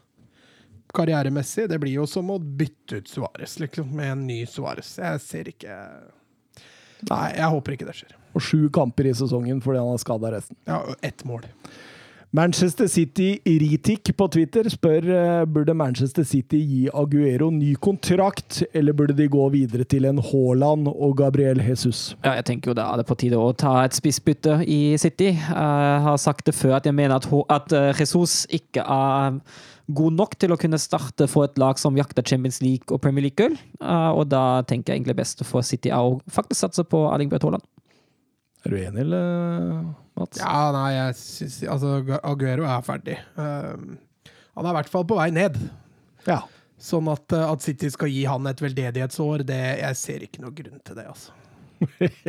Karrieremessig. 0.97 1.69
Det 1.69 1.79
blir 1.83 1.99
jo 2.01 2.09
som 2.09 2.33
å 2.33 2.41
bytte 2.41 3.03
ut 3.03 3.13
Suárez, 3.13 3.59
liksom, 3.61 3.93
med 4.01 4.15
en 4.15 4.27
ny 4.31 4.41
Suárez. 4.49 4.97
Jeg 4.97 5.23
ser 5.25 5.53
ikke 5.53 5.77
Nei, 7.11 7.29
jeg 7.35 7.51
håper 7.51 7.75
ikke 7.75 7.87
det 7.89 7.99
skjer. 7.99 8.19
Og 8.35 8.43
sju 8.43 8.69
kamper 8.73 9.11
i 9.11 9.15
sesongen 9.17 9.61
fordi 9.65 9.79
han 9.83 9.93
har 9.93 9.99
skada 10.03 10.33
resten. 10.33 10.57
Ja, 10.69 10.83
ett 11.03 11.25
mål. 11.29 11.45
Manchester 12.35 12.87
City 12.89 13.39
Ritik 13.45 14.09
på 14.17 14.25
Twitter 14.33 14.65
spør 14.73 15.05
eh, 15.13 15.43
burde 15.45 15.75
Manchester 15.77 16.25
City 16.25 16.57
gi 16.65 16.87
Aguero 16.89 17.51
ny 17.53 17.75
kontrakt, 17.77 18.63
eller 18.73 18.97
burde 18.97 19.13
de 19.19 19.27
gå 19.29 19.49
videre 19.53 19.85
til 19.85 20.07
en 20.09 20.17
Haaland 20.31 20.89
og 20.89 21.19
Gabriel 21.19 21.61
Jesus? 21.61 22.15
Ja, 22.25 22.33
jeg 22.39 22.47
tenker 22.49 22.73
jo 22.73 22.77
da 22.79 22.87
er 22.95 23.03
det 23.03 23.07
på 23.11 23.19
tide 23.21 23.37
å 23.37 23.51
ta 23.53 23.75
et 23.85 23.93
spissbytte 23.99 24.63
i 24.65 24.97
City. 24.97 25.29
Jeg 25.37 26.01
har 26.09 26.17
sagt 26.25 26.49
det 26.49 26.57
før 26.57 26.79
at 26.79 26.89
jeg 26.89 26.97
mener 26.97 27.19
at, 27.21 27.29
at 27.53 27.77
eh, 27.77 27.93
Jesus 28.01 28.47
ikke 28.49 28.81
er 28.81 29.37
god 29.93 30.17
nok 30.17 30.39
til 30.41 30.57
å 30.57 30.61
kunne 30.63 30.81
starte 30.81 31.29
for 31.29 31.45
et 31.51 31.61
lag 31.61 31.77
som 31.77 32.01
jakter 32.01 32.25
Champions 32.25 32.63
League 32.65 32.89
og 32.97 33.03
Premier 33.05 33.27
League-gull. 33.29 33.61
Eh, 33.77 34.11
Og 34.17 34.25
da 34.33 34.63
tenker 34.65 34.95
jeg 34.95 35.03
egentlig 35.03 35.19
best 35.21 35.45
for 35.45 35.61
City 35.61 35.93
å 35.93 36.17
faktisk 36.33 36.65
satse 36.65 36.89
på 36.89 37.05
Erling 37.13 37.29
Braut 37.29 37.45
Haaland. 37.45 37.69
Er 38.63 38.71
du 38.71 38.79
enig, 38.79 39.03
eller, 39.03 39.85
Mats? 40.19 40.39
Ja, 40.39 40.71
nei, 40.75 40.89
jeg 40.95 41.17
syns 41.19 41.61
Altså, 41.67 41.97
Aguero 42.23 42.67
er 42.69 42.83
ferdig. 42.87 43.19
Um, 43.35 43.97
han 44.55 44.67
er 44.69 44.75
i 44.75 44.77
hvert 44.79 44.91
fall 44.93 45.07
på 45.09 45.17
vei 45.19 45.31
ned. 45.35 45.57
Ja. 46.29 46.43
Sånn 46.83 47.09
at, 47.11 47.27
uh, 47.35 47.49
at 47.51 47.65
City 47.65 47.91
skal 47.91 48.11
gi 48.13 48.25
han 48.31 48.47
et 48.51 48.63
veldedighetsår, 48.63 49.43
det, 49.49 49.61
jeg 49.81 49.99
ser 49.99 50.27
ikke 50.29 50.45
noe 50.45 50.55
grunn 50.55 50.83
til 50.87 50.99
det, 50.99 51.07
altså. 51.11 51.35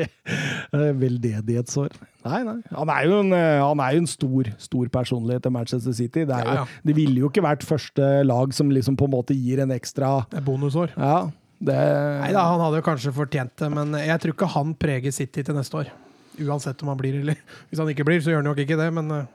Eh, 0.74 0.90
Veldedighetsår. 0.98 1.94
Nei, 2.26 2.40
nei. 2.48 2.56
Han 2.74 2.90
er 2.90 3.04
jo 3.06 3.20
en, 3.22 3.28
eh, 3.38 3.60
han 3.62 3.82
er 3.86 3.94
jo 3.94 4.02
en 4.02 4.08
stor, 4.10 4.48
stor 4.58 4.90
personlighet 4.90 5.44
til 5.46 5.54
Manchester 5.54 5.94
City. 5.94 6.24
Det, 6.26 6.40
jo, 6.42 6.48
Ja, 6.50 6.64
ja. 6.64 6.82
det 6.90 6.96
ville 6.98 7.22
jo 7.22 7.30
ikke 7.30 7.44
vært 7.46 7.66
første 7.68 8.08
lag 8.26 8.56
som 8.58 8.72
liksom 8.74 8.98
på 8.98 9.06
en 9.06 9.14
måte 9.14 9.38
gir 9.38 9.62
en 9.62 9.74
ekstra 9.76 10.24
bonusår. 10.48 10.96
Ja, 10.98 11.28
det 11.62 11.76
Nei 12.24 12.32
da, 12.34 12.48
han 12.50 12.64
hadde 12.64 12.82
jo 12.82 12.88
kanskje 12.88 13.14
fortjent 13.14 13.54
det, 13.62 13.70
men 13.76 13.94
jeg 14.02 14.24
tror 14.24 14.34
ikke 14.34 14.50
han 14.56 14.74
preger 14.82 15.14
City 15.14 15.46
til 15.46 15.60
neste 15.60 15.84
år. 15.84 15.94
Uansett 16.42 16.82
om 16.82 16.90
han 16.90 16.98
blir 16.98 17.20
eller 17.22 17.36
Hvis 17.70 17.80
han 17.80 17.88
ikke 17.94 18.06
blir, 18.08 18.22
så 18.22 18.32
gjør 18.34 18.42
han 18.42 18.50
nok 18.52 18.58
ikke 18.66 18.78
det, 18.80 18.90
men 18.94 19.10
ja. 19.10 19.26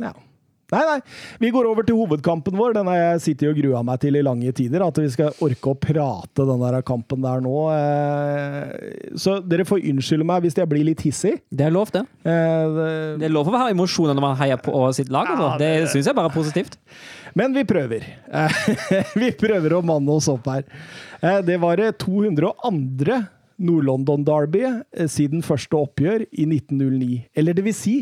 Ja. 0.00 0.12
Nei, 0.72 0.80
nei. 0.82 1.00
Vi 1.38 1.50
går 1.54 1.62
over 1.70 1.84
til 1.86 1.94
hovedkampen 1.94 2.56
vår. 2.58 2.72
Den 2.74 2.88
har 2.90 2.96
jeg 2.98 3.20
sittet 3.22 3.52
og 3.52 3.54
grua 3.54 3.84
meg 3.86 4.00
til 4.02 4.16
i 4.18 4.22
lange 4.26 4.50
tider. 4.50 4.82
At 4.82 4.96
vi 4.98 5.06
skal 5.14 5.30
orke 5.46 5.70
å 5.70 5.76
prate 5.78 6.42
den 6.48 6.58
der 6.64 6.80
kampen 6.82 7.22
der 7.22 7.38
nå. 7.44 7.52
Eh, 7.70 9.14
Så 9.14 9.36
dere 9.46 9.62
får 9.68 9.84
unnskylde 9.92 10.26
meg 10.26 10.42
hvis 10.42 10.58
jeg 10.58 10.66
blir 10.72 10.82
litt 10.88 11.04
hissig. 11.06 11.36
Det 11.54 11.68
er 11.68 11.70
lov, 11.70 11.92
det. 11.94 12.02
Eh, 12.26 12.66
det- 12.78 13.18
Det 13.20 13.28
er 13.28 13.34
lov 13.36 13.46
å 13.46 13.54
ha 13.62 13.68
emosjoner 13.70 14.14
når 14.18 14.20
man 14.26 14.36
heier 14.42 14.56
på 14.58 14.74
sitt 14.94 15.08
lag. 15.08 15.28
Altså. 15.28 15.52
Ja, 15.52 15.58
Det 15.58 15.70
det- 15.84 15.88
syns 15.94 16.06
jeg 16.10 16.14
bare 16.16 16.26
er 16.32 16.34
positivt. 16.34 16.76
Men 17.36 17.52
vi 17.54 17.62
prøver. 17.62 18.02
Eh, 18.32 18.48
Vi 19.22 19.30
prøver 19.38 19.70
å 19.78 19.84
manne 19.84 20.10
oss 20.10 20.26
opp 20.28 20.46
her. 20.46 20.64
Eh, 21.22 21.42
Det 21.42 21.60
var 21.60 21.76
det 21.76 21.92
202. 21.98 23.22
Nord-London-derby 23.58 24.64
eh, 24.66 25.08
siden 25.10 25.44
første 25.46 25.78
oppgjør 25.78 26.26
i 26.30 26.46
1909. 26.48 27.26
Eller 27.36 27.56
det 27.56 27.64
vil 27.66 27.76
si, 27.76 27.96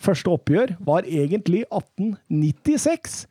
første 0.00 0.32
oppgjør 0.32 0.76
var 0.86 1.08
egentlig 1.08 1.64
1896. 1.68 3.24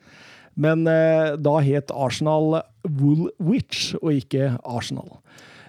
Men 0.59 0.87
eh, 0.89 1.35
da 1.39 1.59
het 1.63 1.93
Arsenal 1.95 2.61
Woolwich, 2.87 3.93
og 4.01 4.13
ikke 4.19 4.55
Arsenal. 4.63 5.19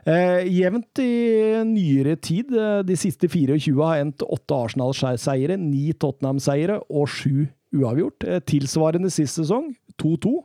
Eh, 0.09 0.47
jevnt 0.49 0.99
i 1.03 1.61
nyere 1.69 2.17
tid, 2.17 2.53
eh, 2.57 2.81
de 2.87 2.97
siste 2.97 3.29
24 3.29 3.85
har 3.85 4.01
endt 4.01 4.25
åtte 4.25 4.57
Arsenal-seiere, 4.57 5.59
ni 5.61 5.93
Tottenham-seiere 5.93 6.81
og 6.89 7.09
sju 7.09 7.47
uavgjort. 7.77 8.25
Eh, 8.25 8.41
tilsvarende 8.41 9.11
sist 9.13 9.37
sesong, 9.37 9.75
2-2. 10.01 10.41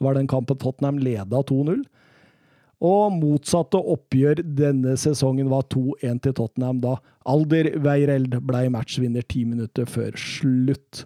Var 0.00 0.14
den 0.14 0.26
kampen 0.26 0.58
Tottenham 0.58 0.98
leda 0.98 1.42
2-0. 1.46 1.84
Og 2.84 3.14
motsatte 3.16 3.78
oppgjør 3.80 4.42
denne 4.44 4.96
sesongen 5.00 5.48
var 5.48 5.62
2-1 5.72 6.20
til 6.26 6.34
Tottenham, 6.36 6.80
da 6.82 6.96
Alder 7.26 7.70
Weireld 7.82 8.36
ble 8.46 8.66
matchvinner 8.74 9.24
ti 9.26 9.44
minutter 9.48 9.88
før 9.88 10.12
slutt. 10.20 11.04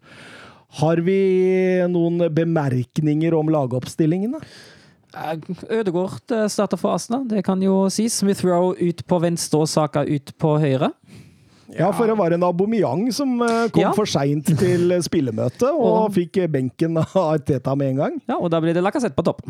Har 0.81 1.01
vi 1.07 1.19
noen 1.91 2.27
bemerkninger 2.35 3.35
om 3.39 3.49
lagoppstillingene? 3.55 4.41
Eh, 5.11 5.39
Ødegaard 5.81 6.31
eh, 6.35 6.45
starter 6.51 6.79
for 6.79 6.95
Arsenal, 6.95 7.25
det 7.31 7.45
kan 7.47 7.63
jo 7.63 7.85
sies. 7.91 8.19
Smith 8.21 8.45
Rowe 8.47 8.75
ut 8.79 9.03
på 9.11 9.19
venstre 9.23 9.63
og 9.65 9.71
Saka 9.71 10.05
ut 10.07 10.35
på 10.39 10.53
høyre. 10.63 10.93
Ja, 11.71 11.93
for 11.95 12.07
det 12.11 12.17
var 12.19 12.35
en 12.35 12.43
Aubameyang 12.47 13.09
som 13.15 13.37
eh, 13.47 13.69
kom 13.71 13.83
Ja. 13.85 13.93
for 13.95 14.07
seint 14.11 14.51
til 14.59 14.91
spillemøtet, 15.07 15.71
og 15.71 16.11
Og- 16.11 16.15
fikk 16.19 16.41
benken 16.51 16.99
av 16.99 17.39
Teta 17.47 17.75
med 17.79 17.93
en 17.95 17.97
gang. 18.05 18.21
Ja, 18.29 18.39
og 18.43 18.51
da 18.51 18.59
blir 18.61 18.75
det 18.75 18.83
Lacassette 18.83 19.15
på 19.15 19.23
topp. 19.27 19.43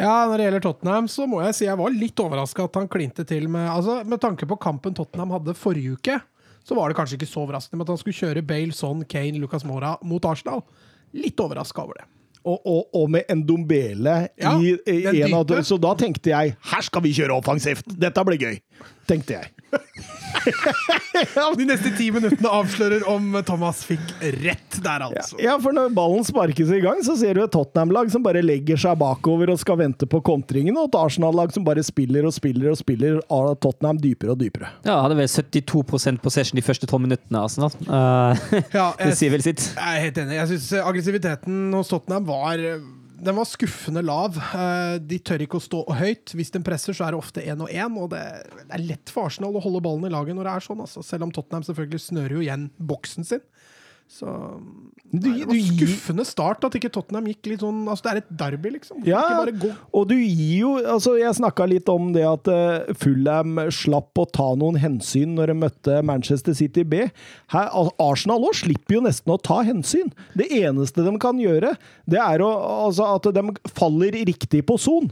Ja, 0.00 0.26
når 0.26 0.40
det 0.40 0.46
gjelder 0.46 0.64
Tottenham, 0.64 1.08
så 1.12 1.26
må 1.28 1.42
jeg 1.44 1.56
si 1.58 1.66
jeg 1.68 1.78
var 1.78 1.92
litt 1.94 2.20
overraska 2.24 2.64
at 2.66 2.78
han 2.80 2.88
klinte 2.90 3.26
til 3.28 3.48
med 3.52 3.68
Altså, 3.68 4.00
med 4.08 4.20
tanke 4.22 4.48
på 4.48 4.56
kampen 4.60 4.96
Tottenham 4.96 5.34
hadde 5.36 5.54
forrige 5.58 5.98
uke, 5.98 6.16
så 6.64 6.76
var 6.78 6.88
det 6.90 6.96
kanskje 6.98 7.18
ikke 7.18 7.28
så 7.28 7.42
overraskende. 7.44 7.80
med 7.80 7.88
at 7.88 7.94
han 7.94 8.00
skulle 8.00 8.16
kjøre 8.20 8.46
Bale, 8.46 8.72
Son, 8.76 9.04
Kane, 9.04 9.38
Lucas 9.42 9.64
Mora 9.68 9.96
mot 10.06 10.24
Arsenal, 10.24 10.64
litt 11.16 11.40
overraska 11.40 11.84
over 11.84 12.00
det. 12.00 12.08
Og, 12.40 12.56
og, 12.64 12.86
og 12.96 13.10
med 13.12 13.28
Ndombele 13.36 14.14
Ja, 14.40 14.54
i, 14.56 14.72
i 14.88 15.22
en 15.26 15.34
av 15.36 15.44
dem. 15.44 15.60
Så 15.66 15.76
da 15.76 15.92
tenkte 16.00 16.32
jeg 16.32 16.54
her 16.70 16.86
skal 16.86 17.04
vi 17.04 17.12
kjøre 17.12 17.36
offensivt! 17.36 17.90
Dette 18.00 18.24
blir 18.24 18.40
gøy! 18.40 18.56
Tenkte 19.10 19.36
jeg. 19.36 19.50
De 21.58 21.64
neste 21.68 21.90
ti 21.98 22.06
minuttene 22.14 22.50
avslører 22.54 23.02
om 23.10 23.34
Thomas 23.46 23.82
fikk 23.86 24.12
rett 24.40 24.78
der, 24.82 25.02
altså. 25.08 25.36
Ja, 25.42 25.56
for 25.60 25.74
når 25.76 25.90
ballen 25.96 26.24
sparkes 26.26 26.70
i 26.72 26.80
gang, 26.82 27.02
så 27.04 27.16
ser 27.18 27.36
du 27.36 27.42
et 27.44 27.52
Tottenham-lag 27.54 28.10
som 28.12 28.24
bare 28.24 28.42
legger 28.44 28.78
seg 28.80 28.96
bakover 29.00 29.52
og 29.52 29.60
skal 29.60 29.80
vente 29.82 30.08
på 30.10 30.22
kontringen, 30.26 30.78
og 30.80 30.88
et 30.90 30.98
Arsenal-lag 31.00 31.52
som 31.54 31.66
bare 31.66 31.84
spiller 31.86 32.28
og 32.28 32.34
spiller 32.36 32.72
og 32.72 32.78
spiller 32.80 33.18
av 33.26 33.52
Tottenham 33.62 34.00
dypere 34.00 34.34
og 34.36 34.40
dypere. 34.40 34.70
Ja, 34.86 35.00
hadde 35.04 35.18
vel 35.18 35.28
72% 35.30 36.22
possession 36.24 36.60
de 36.60 36.64
første 36.66 36.88
tolv 36.90 37.04
minuttene. 37.08 37.44
Arsenal. 37.44 37.74
Uh, 37.84 38.32
Ja, 38.74 38.88
det 39.02 39.14
sier 39.18 39.34
vel 39.34 39.44
sitt. 39.44 39.66
jeg 39.74 39.98
er 39.98 40.04
helt 40.06 40.18
enig. 40.24 40.38
Jeg 40.40 40.54
syns 40.54 40.70
aggressiviteten 40.80 41.68
hos 41.76 41.90
Tottenham 41.92 42.26
var 42.30 42.60
den 43.20 43.36
var 43.36 43.48
skuffende 43.48 44.02
lav. 44.04 44.36
Eh, 44.38 44.96
De 45.04 45.18
tør 45.22 45.44
ikke 45.44 45.58
å 45.60 45.64
stå 45.64 45.82
høyt. 45.98 46.32
Hvis 46.36 46.52
de 46.54 46.62
presser, 46.64 46.96
så 46.96 47.06
er 47.06 47.14
det 47.14 47.20
ofte 47.20 47.44
én 47.44 47.60
og 47.60 47.70
én. 47.72 47.96
Og 48.00 48.10
det 48.14 48.20
er 48.20 48.84
lett 48.84 49.12
for 49.12 49.28
Arsenal 49.28 49.56
å 49.58 49.62
holde 49.64 49.82
ballen 49.84 50.08
i 50.08 50.12
laget 50.12 50.36
når 50.38 50.48
det 50.48 50.54
er 50.56 50.66
sånn. 50.66 50.82
Altså. 50.86 51.04
Selv 51.06 51.28
om 51.28 51.34
Tottenham 51.34 51.66
selvfølgelig 51.66 52.02
snører 52.06 52.36
jo 52.38 52.44
igjen 52.46 52.68
boksen 52.78 53.28
sin. 53.28 53.44
Så 54.10 54.26
Du- 55.12 55.28
nei, 55.28 55.38
Det 55.38 55.46
var 55.46 55.54
skuffende 55.54 56.24
start 56.26 56.64
at 56.66 56.74
ikke 56.74 56.90
Tottenham 56.90 57.26
gikk 57.30 57.46
litt 57.46 57.60
sånn 57.62 57.86
Altså, 57.88 58.02
det 58.02 58.10
er 58.10 58.16
et 58.18 58.32
derby, 58.36 58.70
liksom. 58.74 59.04
Ja, 59.06 59.22
og 59.94 60.08
du 60.10 60.14
gir 60.16 60.58
jo 60.60 60.72
altså 60.82 61.12
Jeg 61.18 61.34
snakka 61.38 61.66
litt 61.70 61.88
om 61.88 62.12
det 62.12 62.24
at 62.26 62.50
uh, 62.50 62.92
Fulham 62.98 63.56
slapp 63.70 64.18
å 64.18 64.26
ta 64.30 64.48
noen 64.58 64.78
hensyn 64.82 65.34
når 65.38 65.46
de 65.52 65.56
møtte 65.62 66.02
Manchester 66.04 66.54
City 66.54 66.82
B. 66.82 67.04
Her, 67.54 67.70
Arsenal 68.02 68.42
òg 68.50 68.54
slipper 68.54 68.98
jo 68.98 69.00
nesten 69.06 69.32
å 69.34 69.38
ta 69.40 69.62
hensyn. 69.66 70.10
Det 70.34 70.50
eneste 70.58 71.04
de 71.06 71.14
kan 71.22 71.38
gjøre, 71.38 71.76
det 72.10 72.18
er 72.18 72.42
å, 72.42 72.50
altså 72.90 73.14
at 73.14 73.30
de 73.34 73.42
faller 73.74 74.10
riktig 74.26 74.64
på 74.66 74.78
son. 74.78 75.10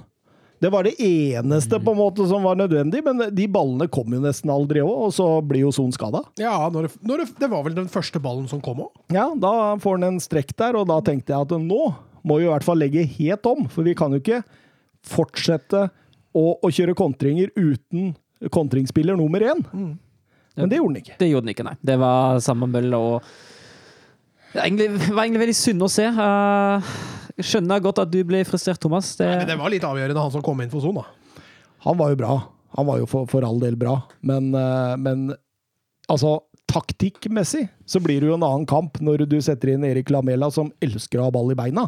Det 0.59 0.71
var 0.75 0.87
det 0.89 0.97
eneste 0.99 1.79
på 1.79 1.93
en 1.95 2.01
måte 2.01 2.25
som 2.27 2.43
var 2.43 2.59
nødvendig, 2.59 3.03
men 3.07 3.23
de 3.35 3.47
ballene 3.51 3.87
kom 3.95 4.15
jo 4.15 4.19
nesten 4.23 4.51
aldri 4.51 4.83
òg, 4.83 5.05
og 5.07 5.13
så 5.15 5.27
blir 5.47 5.63
jo 5.67 5.73
Son 5.75 5.93
skada. 5.95 6.25
Ja, 6.41 6.57
når 6.73 6.89
det, 6.89 6.93
når 7.07 7.23
det, 7.23 7.29
det 7.39 7.51
var 7.53 7.63
vel 7.67 7.77
den 7.77 7.91
første 7.93 8.19
ballen 8.23 8.49
som 8.51 8.63
kom 8.65 8.83
òg. 8.89 8.91
Ja, 9.15 9.29
da 9.39 9.77
får 9.83 10.01
han 10.01 10.09
en 10.09 10.23
strekk 10.23 10.51
der, 10.59 10.79
og 10.81 10.89
da 10.91 10.99
tenkte 11.07 11.35
jeg 11.35 11.47
at 11.47 11.55
nå 11.63 11.83
må 12.27 12.41
vi 12.41 12.49
i 12.49 12.51
hvert 12.51 12.67
fall 12.67 12.83
legge 12.83 13.07
helt 13.19 13.47
om, 13.47 13.69
for 13.71 13.87
vi 13.87 13.95
kan 13.99 14.13
jo 14.13 14.19
ikke 14.21 14.43
fortsette 15.07 15.87
å, 16.35 16.45
å 16.59 16.73
kjøre 16.75 16.97
kontringer 16.99 17.55
uten 17.55 18.17
kontringsspiller 18.55 19.19
nummer 19.19 19.43
én. 19.43 19.63
Men 20.59 20.71
det 20.71 20.81
gjorde 20.81 20.91
han 20.91 21.03
ikke. 21.05 21.17
Det 21.21 21.31
gjorde 21.31 21.47
han 21.47 21.55
ikke, 21.55 21.69
nei. 21.71 21.77
Det 21.87 21.97
var 22.03 22.43
samme 22.43 22.69
mølle 22.71 22.99
og 22.99 23.31
det 24.49 24.57
var 24.57 24.65
egentlig, 24.65 24.89
var 25.13 25.27
egentlig 25.27 25.41
veldig 25.43 25.57
synd 25.59 25.85
å 25.85 25.89
se. 25.93 26.05
Eh, 26.09 26.15
jeg 26.17 27.18
skjønner 27.45 27.83
godt 27.85 28.03
at 28.05 28.13
du 28.13 28.21
ble 28.27 28.43
frustrert, 28.49 28.81
Thomas. 28.83 29.15
Det, 29.19 29.27
Men 29.27 29.49
det 29.49 29.59
var 29.61 29.73
litt 29.73 29.87
avgjørende, 29.87 30.25
han 30.27 30.35
som 30.35 30.45
kom 30.45 30.61
inn 30.65 30.73
for 30.73 30.85
Son, 30.85 30.99
da. 30.99 31.07
Han 31.87 31.99
var 32.01 32.13
jo 32.13 32.21
bra. 32.21 32.37
Han 32.77 32.89
var 32.89 33.01
jo 33.01 33.07
for, 33.09 33.29
for 33.31 33.47
all 33.47 33.61
del 33.63 33.79
bra, 33.81 33.95
men, 34.29 34.51
eh, 34.55 34.95
men 35.01 35.31
altså 36.11 36.41
Taktikkmessig 36.69 37.63
så 37.89 38.01
blir 38.05 38.21
det 38.21 38.29
jo 38.29 38.35
en 38.37 38.45
annen 38.45 38.67
kamp 38.69 38.99
når 39.01 39.23
du 39.31 39.39
setter 39.41 39.71
inn 39.73 39.87
Erik 39.89 40.11
Lamela, 40.13 40.51
som 40.53 40.69
elsker 40.85 41.17
å 41.17 41.31
ha 41.31 41.33
ball 41.33 41.49
i 41.55 41.57
beina, 41.57 41.87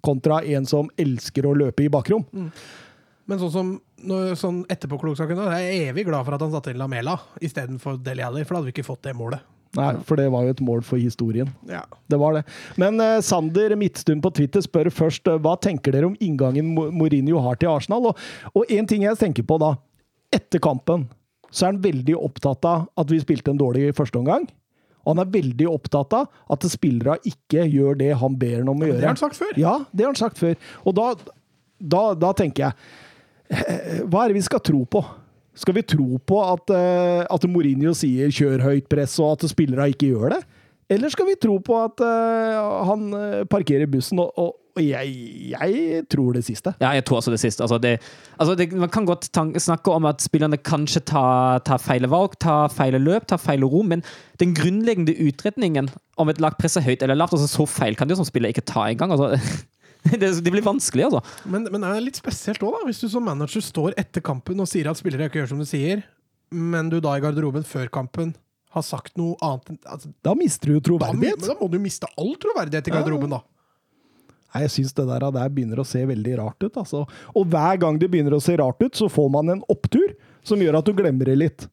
kontra 0.00 0.38
en 0.48 0.64
som 0.64 0.88
elsker 0.96 1.44
å 1.44 1.52
løpe 1.52 1.84
i 1.84 1.90
bakrom. 1.92 2.24
Men 2.32 3.42
sånn 3.42 3.52
som 3.52 3.74
når, 4.04 4.32
sånn 4.36 4.62
etterpåklokskapen 4.72 5.38
Jeg 5.38 5.68
er 5.68 5.90
evig 5.90 6.06
glad 6.08 6.24
for 6.26 6.36
at 6.36 6.42
han 6.44 6.52
satte 6.52 6.72
inn 6.72 6.80
Lamela 6.80 7.18
istedenfor 7.44 8.00
Deli 8.04 8.24
Alli, 8.24 8.46
for 8.48 8.56
da 8.56 8.62
hadde 8.62 8.70
vi 8.72 8.74
ikke 8.78 8.88
fått 8.88 9.04
det 9.04 9.14
målet. 9.16 9.44
Nei, 9.74 9.90
for 10.06 10.16
det 10.20 10.28
var 10.30 10.44
jo 10.46 10.52
et 10.54 10.60
mål 10.62 10.82
for 10.86 11.00
historien. 11.02 11.48
Ja. 11.66 11.80
Det 12.10 12.18
var 12.20 12.36
det. 12.36 12.44
Men 12.78 13.00
eh, 13.02 13.16
Sander 13.26 13.74
Midtstuen 13.80 14.20
på 14.22 14.30
Twitter 14.36 14.62
spør 14.62 14.90
først 14.94 15.26
eh, 15.30 15.38
hva 15.42 15.56
tenker 15.58 15.94
dere 15.96 16.06
om 16.12 16.16
inngangen 16.22 16.68
Mo- 16.76 16.90
Mourinho 16.94 17.40
har 17.42 17.58
til 17.58 17.72
Arsenal. 17.72 18.12
Og, 18.12 18.64
én 18.70 18.86
ting 18.90 19.02
jeg 19.06 19.18
tenker 19.18 19.42
på 19.48 19.58
da, 19.62 19.72
etter 20.34 20.62
kampen, 20.62 21.08
så 21.50 21.66
er 21.66 21.72
han 21.74 21.82
veldig 21.84 22.14
opptatt 22.18 22.66
av 22.66 22.86
at 22.98 23.10
vi 23.10 23.18
spilte 23.22 23.50
en 23.54 23.58
dårlig 23.60 23.90
første 23.98 24.18
omgang. 24.18 24.46
Og 25.04 25.12
han 25.12 25.20
er 25.26 25.32
veldig 25.34 25.66
opptatt 25.68 26.14
av 26.16 26.30
at 26.54 26.64
spillere 26.72 27.18
ikke 27.28 27.66
gjør 27.68 27.98
det 28.00 28.12
han 28.22 28.38
ber 28.40 28.60
dem 28.62 28.70
om 28.72 28.78
å 28.78 28.86
Det 28.86 28.92
gjøre. 28.94 29.02
har 29.02 29.12
han 29.12 29.20
sagt 29.20 29.36
før. 29.42 29.52
Ja, 29.60 29.74
det 29.92 30.06
har 30.06 30.14
han 30.14 30.22
sagt 30.22 30.38
før. 30.40 30.54
Og 30.86 30.94
da, 30.96 31.10
da, 31.82 32.04
da 32.16 32.30
tenker 32.38 32.64
jeg 32.70 32.72
eh, 33.50 34.00
Hva 34.08 34.22
er 34.24 34.32
det 34.32 34.38
vi 34.38 34.46
skal 34.46 34.62
tro 34.64 34.80
på? 34.88 35.02
Skal 35.54 35.76
vi 35.76 35.86
tro 35.86 36.18
på 36.18 36.40
at, 36.42 36.70
eh, 36.74 37.22
at 37.30 37.46
Mourinho 37.46 37.94
sier 37.94 38.28
'kjør 38.28 38.64
høyt 38.64 38.88
press', 38.90 39.20
og 39.22 39.38
at 39.38 39.50
spillere 39.50 39.92
ikke 39.92 40.10
gjør 40.10 40.34
det? 40.34 40.42
Eller 40.90 41.08
skal 41.08 41.26
vi 41.26 41.38
tro 41.40 41.56
på 41.64 41.78
at 41.80 42.02
uh, 42.04 42.84
han 42.84 43.08
eh, 43.16 43.44
parkerer 43.48 43.88
bussen? 43.88 44.20
Og, 44.20 44.34
og, 44.36 44.52
og 44.76 44.82
jeg, 44.84 45.14
jeg 45.54 46.02
tror 46.12 46.34
det 46.36 46.44
siste. 46.44 46.74
Ja, 46.82 46.90
jeg 46.92 47.06
tror 47.08 47.22
også 47.22 47.32
det 47.32 47.40
siste. 47.40 47.62
Altså 47.64 47.78
det, 47.80 47.94
altså 48.38 48.54
det, 48.58 48.68
man 48.72 48.92
kan 48.92 49.06
godt 49.08 49.30
snakke 49.62 49.94
om 49.94 50.04
at 50.10 50.20
spillerne 50.20 50.58
kanskje 50.60 51.00
tar, 51.08 51.62
tar 51.64 51.80
feil 51.80 52.08
valg, 52.10 52.36
tar 52.40 52.68
feil 52.68 52.98
løp, 53.00 53.26
tar 53.30 53.40
feil 53.40 53.64
rom, 53.64 53.94
men 53.94 54.04
den 54.42 54.52
grunnleggende 54.54 55.16
utretningen 55.24 55.88
om 56.18 56.28
et 56.28 56.40
lag 56.42 56.58
presser 56.60 56.84
høyt 56.84 57.02
eller 57.02 57.16
lavt, 57.16 57.32
altså 57.32 57.48
så 57.48 57.66
feil 57.66 57.96
kan 57.96 58.10
de 58.10 58.18
som 58.18 58.28
spiller 58.28 58.52
ikke 58.52 58.66
ta 58.68 58.84
engang. 58.90 59.14
Altså, 59.14 59.38
det, 60.20 60.30
det 60.44 60.52
blir 60.52 60.64
vanskelig, 60.64 61.06
altså. 61.08 61.22
Men, 61.48 61.66
men 61.72 61.84
det 61.84 61.90
er 61.90 62.04
litt 62.04 62.20
spesielt 62.20 62.62
òg, 62.66 62.82
hvis 62.88 63.00
du 63.00 63.08
som 63.12 63.24
manager 63.24 63.64
står 63.64 63.96
etter 64.00 64.24
kampen 64.24 64.60
og 64.60 64.68
sier 64.68 64.90
at 64.90 65.00
spillere 65.00 65.30
ikke 65.30 65.40
gjør 65.42 65.54
som 65.54 65.62
du 65.62 65.68
sier, 65.68 66.04
men 66.54 66.90
du 66.92 67.00
da 67.02 67.16
i 67.16 67.22
garderoben 67.24 67.64
før 67.66 67.88
kampen 67.92 68.34
har 68.74 68.84
sagt 68.84 69.16
noe 69.18 69.34
annet 69.42 69.72
enn 69.72 69.78
altså, 69.86 70.10
Da 70.26 70.34
mister 70.38 70.70
du 70.70 70.76
jo 70.76 70.98
da, 70.98 71.10
men 71.12 71.22
troverdighet. 71.22 71.48
da 71.48 71.56
må 71.60 71.68
du 71.70 71.80
miste 71.82 72.10
all 72.20 72.34
troverdighet 72.42 72.90
i 72.90 72.94
garderoben, 72.94 73.36
da. 73.36 73.40
Nei, 74.54 74.64
Jeg 74.66 74.74
syns 74.76 74.94
det 74.94 75.06
der, 75.08 75.26
der 75.34 75.52
begynner 75.54 75.82
å 75.82 75.86
se 75.88 76.04
veldig 76.06 76.34
rart 76.38 76.62
ut. 76.62 76.76
Altså. 76.78 77.04
Og 77.34 77.46
hver 77.50 77.78
gang 77.82 77.98
det 77.98 78.10
begynner 78.10 78.36
å 78.36 78.42
se 78.42 78.54
rart 78.60 78.82
ut, 78.82 78.94
så 78.94 79.08
får 79.10 79.30
man 79.34 79.56
en 79.56 79.62
opptur 79.72 80.14
som 80.46 80.62
gjør 80.62 80.78
at 80.78 80.86
du 80.86 80.94
glemmer 80.94 81.30
det 81.30 81.38
litt. 81.40 81.66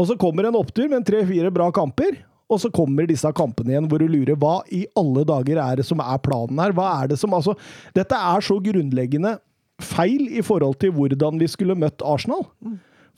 Og 0.00 0.08
så 0.08 0.16
kommer 0.20 0.48
en 0.48 0.56
opptur 0.56 0.88
med 0.88 1.04
tre-fire 1.04 1.52
bra 1.52 1.68
kamper, 1.74 2.22
og 2.52 2.60
så 2.62 2.70
kommer 2.74 3.08
disse 3.08 3.30
kampene 3.36 3.74
igjen 3.74 3.88
hvor 3.90 4.02
du 4.02 4.08
lurer 4.10 4.38
hva 4.38 4.58
i 4.72 4.84
alle 4.98 5.24
dager 5.28 5.60
er 5.62 5.80
det 5.80 5.86
som 5.88 6.02
er 6.04 6.20
planen 6.24 6.60
her? 6.62 6.74
Hva 6.76 6.90
er 7.00 7.12
det 7.12 7.20
som 7.20 7.32
Altså, 7.32 7.56
dette 7.96 8.14
er 8.14 8.44
så 8.44 8.58
grunnleggende 8.62 9.38
feil 9.82 10.28
i 10.30 10.42
forhold 10.44 10.76
til 10.82 10.92
hvordan 10.94 11.40
vi 11.40 11.48
skulle 11.50 11.74
møtt 11.78 12.04
Arsenal. 12.04 12.44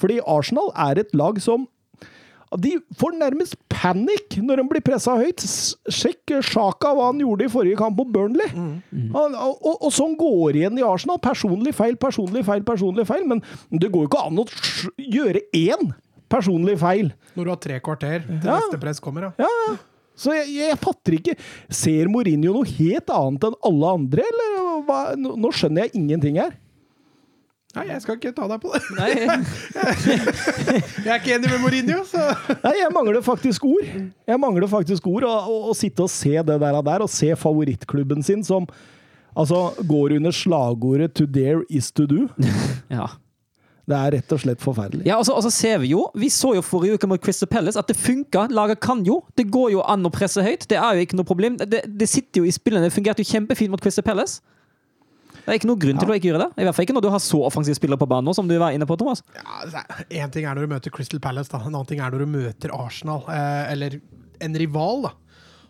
Fordi 0.00 0.20
Arsenal 0.26 0.70
er 0.86 1.02
et 1.02 1.14
lag 1.16 1.40
som 1.42 1.66
de 2.62 2.76
får 3.00 3.16
nærmest 3.18 3.56
panikk 3.72 4.36
når 4.38 4.60
de 4.60 4.64
blir 4.70 4.84
pressa 4.86 5.16
høyt. 5.18 5.42
Sjekk 5.90 6.36
Sjaka 6.46 6.92
hva 6.94 7.08
han 7.10 7.18
gjorde 7.18 7.48
i 7.48 7.50
forrige 7.50 7.80
kamp 7.80 7.98
mot 7.98 8.12
Burnley. 8.14 8.46
Han, 9.16 9.34
og, 9.34 9.56
og, 9.58 9.80
og 9.88 9.90
sånn 9.94 10.14
går 10.20 10.60
igjen 10.60 10.78
i 10.78 10.86
Arsenal. 10.86 11.18
Personlig 11.24 11.74
feil, 11.74 11.96
personlig 11.98 12.44
feil, 12.46 12.62
personlig 12.66 13.08
feil. 13.10 13.26
Men 13.26 13.42
det 13.72 13.90
går 13.90 14.06
jo 14.06 14.10
ikke 14.12 14.22
an 14.28 14.42
å 14.44 14.46
gjøre 15.02 15.42
én 15.58 15.90
personlig 16.34 16.76
feil. 16.82 17.12
Når 17.38 17.44
du 17.48 17.52
har 17.54 17.60
tre 17.68 17.80
kvarter 17.80 18.26
til 18.26 18.42
Ja. 18.50 18.58
neste 18.58 18.80
press 18.82 19.00
kommer, 19.02 19.30
ja. 19.30 19.46
Ja, 19.46 19.52
ja. 19.68 19.76
Så 20.14 20.30
jeg, 20.36 20.50
jeg 20.60 20.76
fatter 20.78 21.16
ikke 21.16 21.32
Ser 21.74 22.06
Mourinho 22.06 22.52
noe 22.54 22.68
helt 22.76 23.08
annet 23.10 23.48
enn 23.48 23.56
alle 23.66 23.88
andre, 23.96 24.22
eller 24.30 24.84
hva? 24.86 24.98
Nå 25.18 25.32
nå 25.42 25.50
skjønner 25.50 25.88
jeg 25.88 25.96
ingenting 25.98 26.38
her. 26.38 26.52
Nei, 27.74 27.88
jeg 27.88 28.02
skal 28.04 28.14
ikke 28.20 28.30
ta 28.36 28.46
deg 28.46 28.60
på 28.62 28.70
det. 28.70 28.82
Nei, 28.94 29.08
Jeg 31.04 31.10
er 31.10 31.18
ikke 31.18 31.32
enig 31.34 31.50
med 31.50 31.58
Mourinho, 31.64 32.04
så 32.06 32.22
Nei, 32.62 32.74
jeg 32.78 32.92
mangler 32.94 33.24
faktisk 33.26 33.66
ord. 33.66 33.88
Jeg 34.30 34.38
mangler 34.38 34.70
faktisk 34.70 35.08
ord. 35.10 35.26
Å 35.26 35.74
sitte 35.74 36.06
og 36.06 36.12
se 36.14 36.36
det 36.38 36.58
der, 36.62 36.78
og 36.78 36.84
der, 36.86 37.02
og 37.02 37.10
se 37.10 37.32
favorittklubben 37.34 38.22
sin 38.22 38.44
som 38.46 38.68
altså, 39.34 39.72
går 39.90 40.14
under 40.20 40.30
slagordet 40.30 41.10
'to 41.18 41.26
dare 41.26 41.64
is 41.68 41.90
to 41.90 42.06
do'. 42.06 42.28
ja. 42.94 43.08
Det 43.84 43.96
er 43.98 44.14
rett 44.16 44.32
og 44.32 44.40
slett 44.40 44.62
forferdelig. 44.64 45.04
Ja, 45.04 45.18
og 45.20 45.26
så, 45.28 45.34
og 45.36 45.44
så 45.44 45.50
ser 45.52 45.82
vi 45.82 45.90
jo 45.90 46.06
Vi 46.16 46.30
så 46.32 46.54
jo 46.56 46.62
forrige 46.64 46.96
uke 46.96 47.08
mot 47.10 47.20
Crystal 47.20 47.50
Palace 47.50 47.76
at 47.76 47.90
det 47.90 47.98
funka. 48.00 48.46
Laget 48.54 48.80
kan 48.80 49.02
jo. 49.04 49.18
Det 49.36 49.44
går 49.52 49.74
jo 49.74 49.82
an 49.84 50.06
å 50.08 50.12
presse 50.14 50.40
høyt. 50.44 50.64
Det 50.70 50.78
er 50.80 50.96
jo 50.96 51.04
ikke 51.04 51.18
noe 51.20 51.28
problem. 51.28 51.58
Det, 51.60 51.82
det 51.84 52.08
sitter 52.08 52.40
jo 52.40 52.48
i 52.48 52.54
spillene. 52.54 52.86
Det 52.88 52.94
fungerte 52.96 53.20
jo 53.24 53.28
kjempefint 53.34 53.74
mot 53.74 53.82
Crystal 53.84 54.06
Palace. 54.06 54.40
Det 55.44 55.52
er 55.52 55.58
ikke 55.58 55.68
noe 55.68 55.80
grunn 55.80 55.98
til 56.00 56.08
å 56.08 56.14
ikke 56.16 56.30
gjøre 56.30 56.46
det. 56.46 56.62
I 56.62 56.64
hvert 56.64 56.76
fall 56.78 56.86
ikke 56.86 56.94
når 56.96 57.04
du 57.04 57.10
har 57.12 57.20
så 57.20 57.42
offensive 57.44 57.76
spillere 57.76 58.00
på 58.00 58.08
banen 58.08 58.24
nå, 58.30 58.32
som 58.32 58.48
du 58.48 58.54
var 58.56 58.72
inne 58.72 58.88
på, 58.88 58.96
Thomas. 58.96 59.20
ja, 59.36 59.82
Én 60.08 60.32
ting 60.32 60.46
er 60.48 60.56
når 60.56 60.64
du 60.64 60.72
møter 60.72 60.94
Crystal 60.94 61.20
Palace, 61.20 61.52
da. 61.52 61.60
en 61.60 61.68
annen 61.74 61.90
ting 61.90 62.00
er 62.00 62.14
når 62.14 62.24
du 62.24 62.32
møter 62.32 62.72
Arsenal, 62.72 63.20
eh, 63.28 63.72
eller 63.74 63.98
en 64.40 64.56
rival. 64.56 65.04
da. 65.04 65.12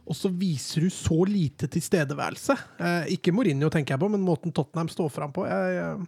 Og 0.06 0.14
så 0.14 0.30
viser 0.30 0.84
du 0.84 0.92
så 0.94 1.24
lite 1.26 1.66
tilstedeværelse. 1.72 2.54
Eh, 2.78 3.14
ikke 3.16 3.32
Mourinho, 3.34 3.70
tenker 3.72 3.96
jeg 3.96 4.02
på, 4.04 4.10
men 4.12 4.22
måten 4.22 4.54
Tottenham 4.54 4.92
står 4.92 5.10
fram 5.10 5.32
på. 5.34 5.46
Jeg, 5.48 5.78
eh, 5.82 6.06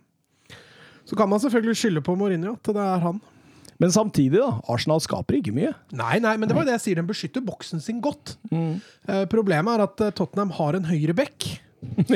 så 1.07 1.17
kan 1.19 1.31
man 1.31 1.41
selvfølgelig 1.43 1.79
skylde 1.81 2.03
på 2.07 2.17
Mourinho, 2.19 2.57
at 2.59 2.71
det 2.75 2.83
er 2.83 3.03
han. 3.05 3.21
Men 3.79 3.93
samtidig, 3.93 4.39
da. 4.41 4.55
Arsenal 4.73 5.03
skaper 5.05 5.37
ikke 5.37 5.53
mye. 5.53 5.75
Nei, 5.93 6.17
nei, 6.25 6.33
men 6.41 6.49
det 6.49 6.55
var 6.57 6.65
jo 6.65 6.71
det 6.71 6.79
jeg 6.79 6.85
sier. 6.87 6.99
Den 7.03 7.07
beskytter 7.11 7.45
boksen 7.45 7.83
sin 7.85 7.99
godt. 8.01 8.37
Eh, 8.51 9.27
problemet 9.29 9.77
er 9.77 9.85
at 9.85 10.01
eh, 10.07 10.15
Tottenham 10.17 10.55
har 10.57 10.79
en 10.79 10.87
høyre 10.89 11.13
bekk 11.19 11.45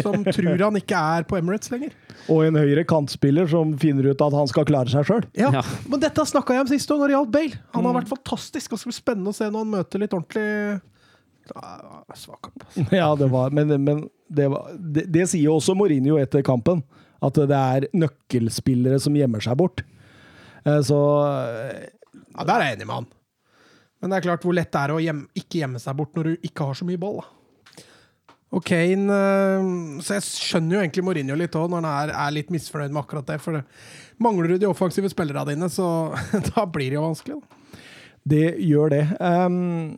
som 0.00 0.24
tror 0.34 0.56
han 0.64 0.78
ikke 0.80 0.96
er 0.96 1.26
på 1.28 1.36
Emirates 1.36 1.68
lenger. 1.70 1.92
Og 2.32 2.46
en 2.48 2.56
høyre 2.58 2.82
kantspiller 2.88 3.46
som 3.52 3.74
finner 3.78 4.08
ut 4.10 4.24
at 4.24 4.34
han 4.38 4.48
skal 4.50 4.64
klare 4.70 4.88
seg 4.90 5.04
sjøl. 5.06 5.26
Ja, 5.36 5.50
Ja. 5.58 5.62
Men 5.92 6.00
dette 6.02 6.24
snakka 6.26 6.56
jeg 6.56 6.64
om 6.64 6.70
sist 6.72 6.90
òg, 6.90 7.02
når 7.04 7.12
det 7.12 7.16
gjaldt 7.18 7.34
Bale. 7.36 7.60
Han 7.76 7.86
har 7.90 7.98
vært 8.00 8.10
fantastisk. 8.14 8.72
og 8.72 8.78
Det 8.78 8.80
skal 8.80 8.90
bli 8.94 8.98
spennende 9.02 9.34
å 9.34 9.36
se 9.36 9.50
når 9.52 9.66
han 9.66 9.74
møter 9.76 10.02
litt 10.06 10.16
ordentlig 10.16 10.80
Ah, 11.56 12.02
Svak 12.14 12.40
kamp. 12.42 12.62
altså. 12.64 12.84
Ja, 13.00 13.08
det 13.18 13.26
var, 13.32 13.50
men, 13.50 13.72
men 13.84 14.04
det, 14.30 14.48
var, 14.52 14.68
det, 14.78 15.06
det 15.10 15.24
sier 15.28 15.48
jo 15.48 15.56
også 15.58 15.74
Mourinho 15.74 16.16
etter 16.20 16.44
kampen. 16.46 16.82
At 17.22 17.36
det 17.36 17.56
er 17.56 17.88
nøkkelspillere 17.92 19.00
som 19.02 19.16
gjemmer 19.18 19.42
seg 19.44 19.58
bort. 19.60 19.82
Eh, 20.64 20.80
Så 20.86 20.98
Ja, 22.36 22.44
Der 22.44 22.54
er 22.54 22.64
jeg 22.70 22.78
enig 22.78 22.86
med 22.86 22.94
han. 22.94 23.06
Men 24.00 24.10
det 24.10 24.16
er 24.18 24.26
klart 24.30 24.42
hvor 24.46 24.54
lett 24.56 24.70
det 24.72 24.80
er 24.80 24.94
å 24.94 25.00
gjemme, 25.02 25.26
ikke 25.36 25.60
gjemme 25.60 25.80
seg 25.82 25.96
bort 25.98 26.14
når 26.16 26.24
du 26.30 26.48
ikke 26.48 26.64
har 26.70 26.74
så 26.78 26.86
mye 26.88 27.00
ball. 27.00 27.20
da. 27.20 27.84
Og 28.50 28.64
Kane 28.66 29.12
eh, 29.14 30.00
Så 30.02 30.16
jeg 30.16 30.24
skjønner 30.26 30.74
jo 30.78 30.80
egentlig 30.82 31.04
Mourinho 31.06 31.36
litt 31.38 31.54
òg, 31.54 31.68
når 31.70 31.84
han 31.84 32.08
er, 32.08 32.14
er 32.16 32.32
litt 32.34 32.50
misfornøyd 32.50 32.90
med 32.94 33.02
akkurat 33.04 33.28
det. 33.28 33.36
For 33.44 33.60
mangler 34.18 34.48
du 34.54 34.58
de 34.58 34.70
offensive 34.70 35.10
spillerne 35.12 35.44
dine, 35.52 35.68
så 35.70 35.86
da 36.50 36.64
blir 36.66 36.90
det 36.90 36.98
jo 36.98 37.04
vanskelig. 37.06 37.38
da. 37.40 37.59
Det 38.30 38.54
gjør 38.62 38.92
det. 38.92 39.02
Um, 39.20 39.96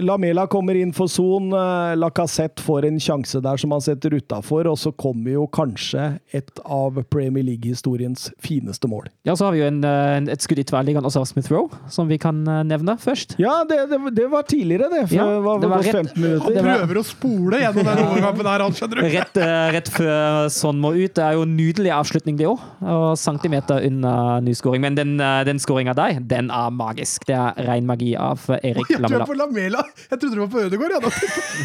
Lamela 0.00 0.44
kommer 0.50 0.76
inn 0.78 0.92
for 0.94 1.10
Son. 1.10 1.50
Uh, 1.54 1.94
Lacassette 1.98 2.62
får 2.62 2.86
en 2.88 2.98
sjanse 3.02 3.40
der 3.42 3.58
som 3.60 3.72
han 3.74 3.82
setter 3.84 4.14
utafor, 4.14 4.68
og 4.70 4.78
så 4.78 4.92
kommer 4.98 5.34
jo 5.34 5.46
kanskje 5.50 6.04
et 6.36 6.60
av 6.64 6.98
Premier 7.10 7.44
League-historiens 7.46 8.28
fineste 8.42 8.90
mål. 8.90 9.08
Ja, 9.26 9.34
så 9.38 9.48
har 9.48 9.56
vi 9.56 9.62
jo 9.62 9.68
en, 9.70 9.80
eh, 9.84 10.16
en, 10.20 10.28
et 10.32 10.42
skudd 10.44 10.60
i 10.62 10.66
tverrliggeren 10.66 11.06
også 11.06 11.22
av 11.24 11.28
Smith 11.30 11.50
Rowe, 11.52 11.74
som 11.92 12.08
vi 12.10 12.18
kan 12.22 12.38
eh, 12.48 12.62
nevne 12.70 12.94
først. 13.00 13.36
Ja, 13.42 13.60
det, 13.68 13.80
det, 13.90 13.98
det 14.16 14.26
var 14.32 14.46
tidligere, 14.50 14.90
det. 14.92 15.02
For 15.10 15.16
Ja, 15.18 15.26
det 15.34 15.42
var, 15.46 15.60
det 15.64 15.70
var 15.72 15.84
rett- 15.86 15.98
15 16.00 16.22
minutter. 16.22 16.60
Han 16.60 16.70
Prøver 16.70 17.00
å 17.00 17.04
spole 17.06 17.60
gjennom 17.64 17.88
den 17.90 18.02
overkampen 18.06 18.50
her, 18.52 18.64
han 18.66 18.76
skjønner 18.78 19.00
du. 19.02 19.08
Rett, 19.16 19.40
eh, 19.42 19.66
rett 19.76 19.90
før 19.94 20.50
sånn 20.54 20.80
må 20.82 20.94
ut. 20.96 21.14
Det 21.18 21.24
er 21.26 21.38
jo 21.38 21.46
en 21.46 21.56
nydelig 21.58 21.92
avslutning, 21.98 22.38
det 22.40 22.48
òg. 22.50 22.62
Og 22.94 23.08
centimeter 23.20 23.86
unna 23.90 24.14
ny 24.44 24.54
scoring. 24.58 24.82
Men 24.86 24.98
den, 24.98 25.16
eh, 25.20 25.42
den 25.50 25.60
skåringa 25.62 25.94
der, 25.98 26.20
den 26.20 26.50
er 26.54 26.70
magisk. 26.74 27.26
Det 27.28 27.36
er 27.36 27.59
ren 27.66 27.86
magi 27.88 28.10
av 28.16 28.42
Erik 28.58 28.82
oh, 28.82 28.92
ja, 28.92 28.98
Lamela. 29.04 29.26
på 29.26 29.36
Lamela. 29.38 29.84
Jeg 30.10 30.20
trodde 30.20 30.34
du 30.34 30.40
var 30.42 30.50
på 30.52 30.62
Ødegård! 30.66 30.94
Ja. 30.94 31.00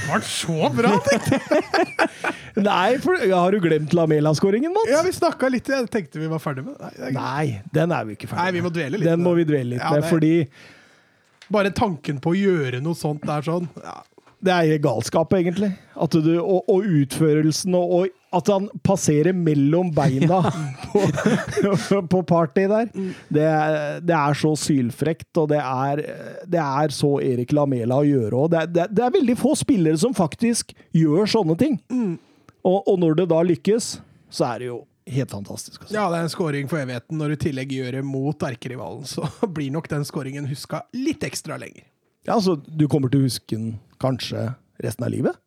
Var 0.07 0.23
den 0.23 0.27
så 0.29 0.69
bra? 0.75 0.93
Nei, 2.69 2.97
for, 3.03 3.19
har 3.19 3.55
du 3.55 3.59
glemt 3.63 3.93
Lamela-skåringen, 3.97 4.73
Mats? 4.73 4.91
Ja, 4.91 5.01
vi 5.05 5.13
snakka 5.15 5.49
litt. 5.51 5.69
Jeg 5.71 5.89
tenkte 5.93 6.21
vi 6.21 6.29
var 6.31 6.43
ferdig 6.43 6.65
med 6.67 6.79
det. 6.79 7.11
Nei, 7.15 7.45
er. 7.57 7.69
Den 7.75 7.95
er 7.95 8.07
vi 8.07 8.17
ikke 8.17 8.29
ferdig 8.31 8.43
Nei, 8.43 8.55
vi 8.55 8.65
må 8.65 8.73
dvele 8.73 8.99
litt 8.99 9.07
Den 9.09 9.21
med 9.21 9.27
må 9.27 9.35
vi 9.39 9.47
dvele 9.47 9.75
litt 9.75 9.83
Ja, 9.83 9.93
med, 9.95 10.07
fordi 10.09 10.35
Bare 11.51 11.71
tanken 11.75 12.19
på 12.23 12.33
å 12.33 12.37
gjøre 12.37 12.81
noe 12.81 12.97
sånt 12.97 13.25
der 13.27 13.43
sånn 13.45 13.67
ja. 13.77 13.99
det 14.45 14.55
er 14.55 14.79
galskap, 14.81 15.33
egentlig. 15.37 15.75
At 15.93 16.15
du, 16.25 16.31
og, 16.41 16.65
og 16.71 16.87
utførelsen, 17.01 17.75
og, 17.77 17.99
og 17.99 18.24
at 18.35 18.49
han 18.51 18.65
passerer 18.83 19.33
mellom 19.37 19.91
beina 19.95 20.41
på, 20.91 21.99
på 22.11 22.21
party 22.27 22.65
der. 22.71 22.89
Det, 23.31 23.45
det 24.05 24.15
er 24.17 24.37
så 24.39 24.51
sylfrekt, 24.59 25.29
og 25.41 25.49
det 25.53 25.61
er, 25.61 26.01
det 26.51 26.61
er 26.61 26.93
så 26.95 27.13
Erik 27.23 27.53
Lamela 27.55 28.01
å 28.01 28.07
gjøre 28.07 28.41
òg. 28.45 28.49
Det, 28.55 28.65
det, 28.91 29.03
er- 29.05 29.13
veldig 29.15 29.37
få 29.39 29.53
spillere 29.59 29.97
som 30.01 30.15
faktisk 30.17 30.73
gjør 30.95 31.29
sånne 31.31 31.55
ting. 31.59 31.79
Og, 32.65 32.79
og 32.89 32.99
når 33.01 33.21
det 33.21 33.29
da 33.31 33.39
lykkes, 33.45 33.93
så 34.33 34.47
er 34.51 34.63
det 34.63 34.69
jo 34.71 34.81
helt 35.15 35.29
fantastisk. 35.31 35.83
Også. 35.85 35.93
ja, 35.93 36.07
det 36.09 36.17
er 36.17 36.25
en 36.25 36.31
scoring 36.33 36.69
for 36.71 36.81
evigheten. 36.81 37.19
Når 37.21 37.31
du 37.31 37.35
i 37.37 37.41
tillegg 37.45 37.73
gjør 37.77 37.99
det 37.99 38.03
mot 38.07 38.45
erkerivalen, 38.47 39.05
så 39.07 39.27
blir 39.55 39.71
nok 39.75 39.87
den 39.91 40.03
scoringen 40.07 40.47
huska 40.49 40.83
litt 40.97 41.23
ekstra 41.27 41.59
lenger. 41.61 41.85
Ja, 42.25 42.39
altså, 42.39 42.55
du 42.57 42.87
kommer 42.89 43.11
til 43.13 43.21
å 43.21 43.27
huske 43.29 43.53
den 43.53 43.75
kanskje 44.01 44.47
resten 44.81 45.05
av 45.05 45.11
livet? 45.13 45.37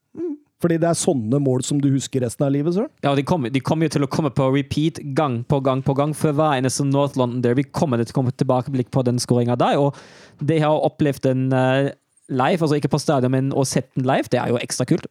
Fordi 0.59 0.79
det 0.83 0.89
er 0.89 0.99
sånne 0.99 1.39
mål 1.43 1.63
som 1.67 1.79
du 1.79 1.87
husker 1.93 2.25
resten 2.25 2.43
av 2.43 2.51
livet, 2.51 2.75
Søren? 2.75 2.91
Ja, 3.07 3.13
de 3.15 3.23
kommer, 3.23 3.53
de 3.55 3.63
kommer 3.63 3.87
jo 3.87 3.95
til 3.95 4.07
å 4.07 4.11
komme 4.11 4.33
på 4.35 4.49
repeat 4.51 4.99
gang 5.15 5.41
på 5.47 5.61
gang 5.63 5.85
på 5.87 5.95
gang 5.95 6.15
For 6.19 6.35
hver 6.35 6.57
eneste 6.59 6.87
North 6.89 7.19
London 7.21 7.45
Derby. 7.45 7.63
Kommer 7.63 8.01
det 8.01 8.09
til 8.09 8.17
å 8.17 8.21
komme 8.21 8.35
tilbakeblikk 8.35 8.91
på 8.95 9.05
den 9.07 9.23
skåringa 9.23 9.55
der. 9.61 9.79
Og 9.79 9.95
det 10.43 10.59
har 10.65 10.83
opplevd 10.89 11.23
den 11.29 11.47
eh, 11.55 11.93
live, 12.29 12.59
altså 12.59 12.79
ikke 12.81 12.91
på 12.91 13.01
stadion, 13.03 13.33
men 13.35 13.53
å 13.55 13.63
sett 13.69 13.93
den 13.95 14.09
live, 14.09 14.27
det 14.33 14.43
er 14.43 14.51
jo 14.51 14.59
ekstra 14.61 14.89
kult. 14.89 15.07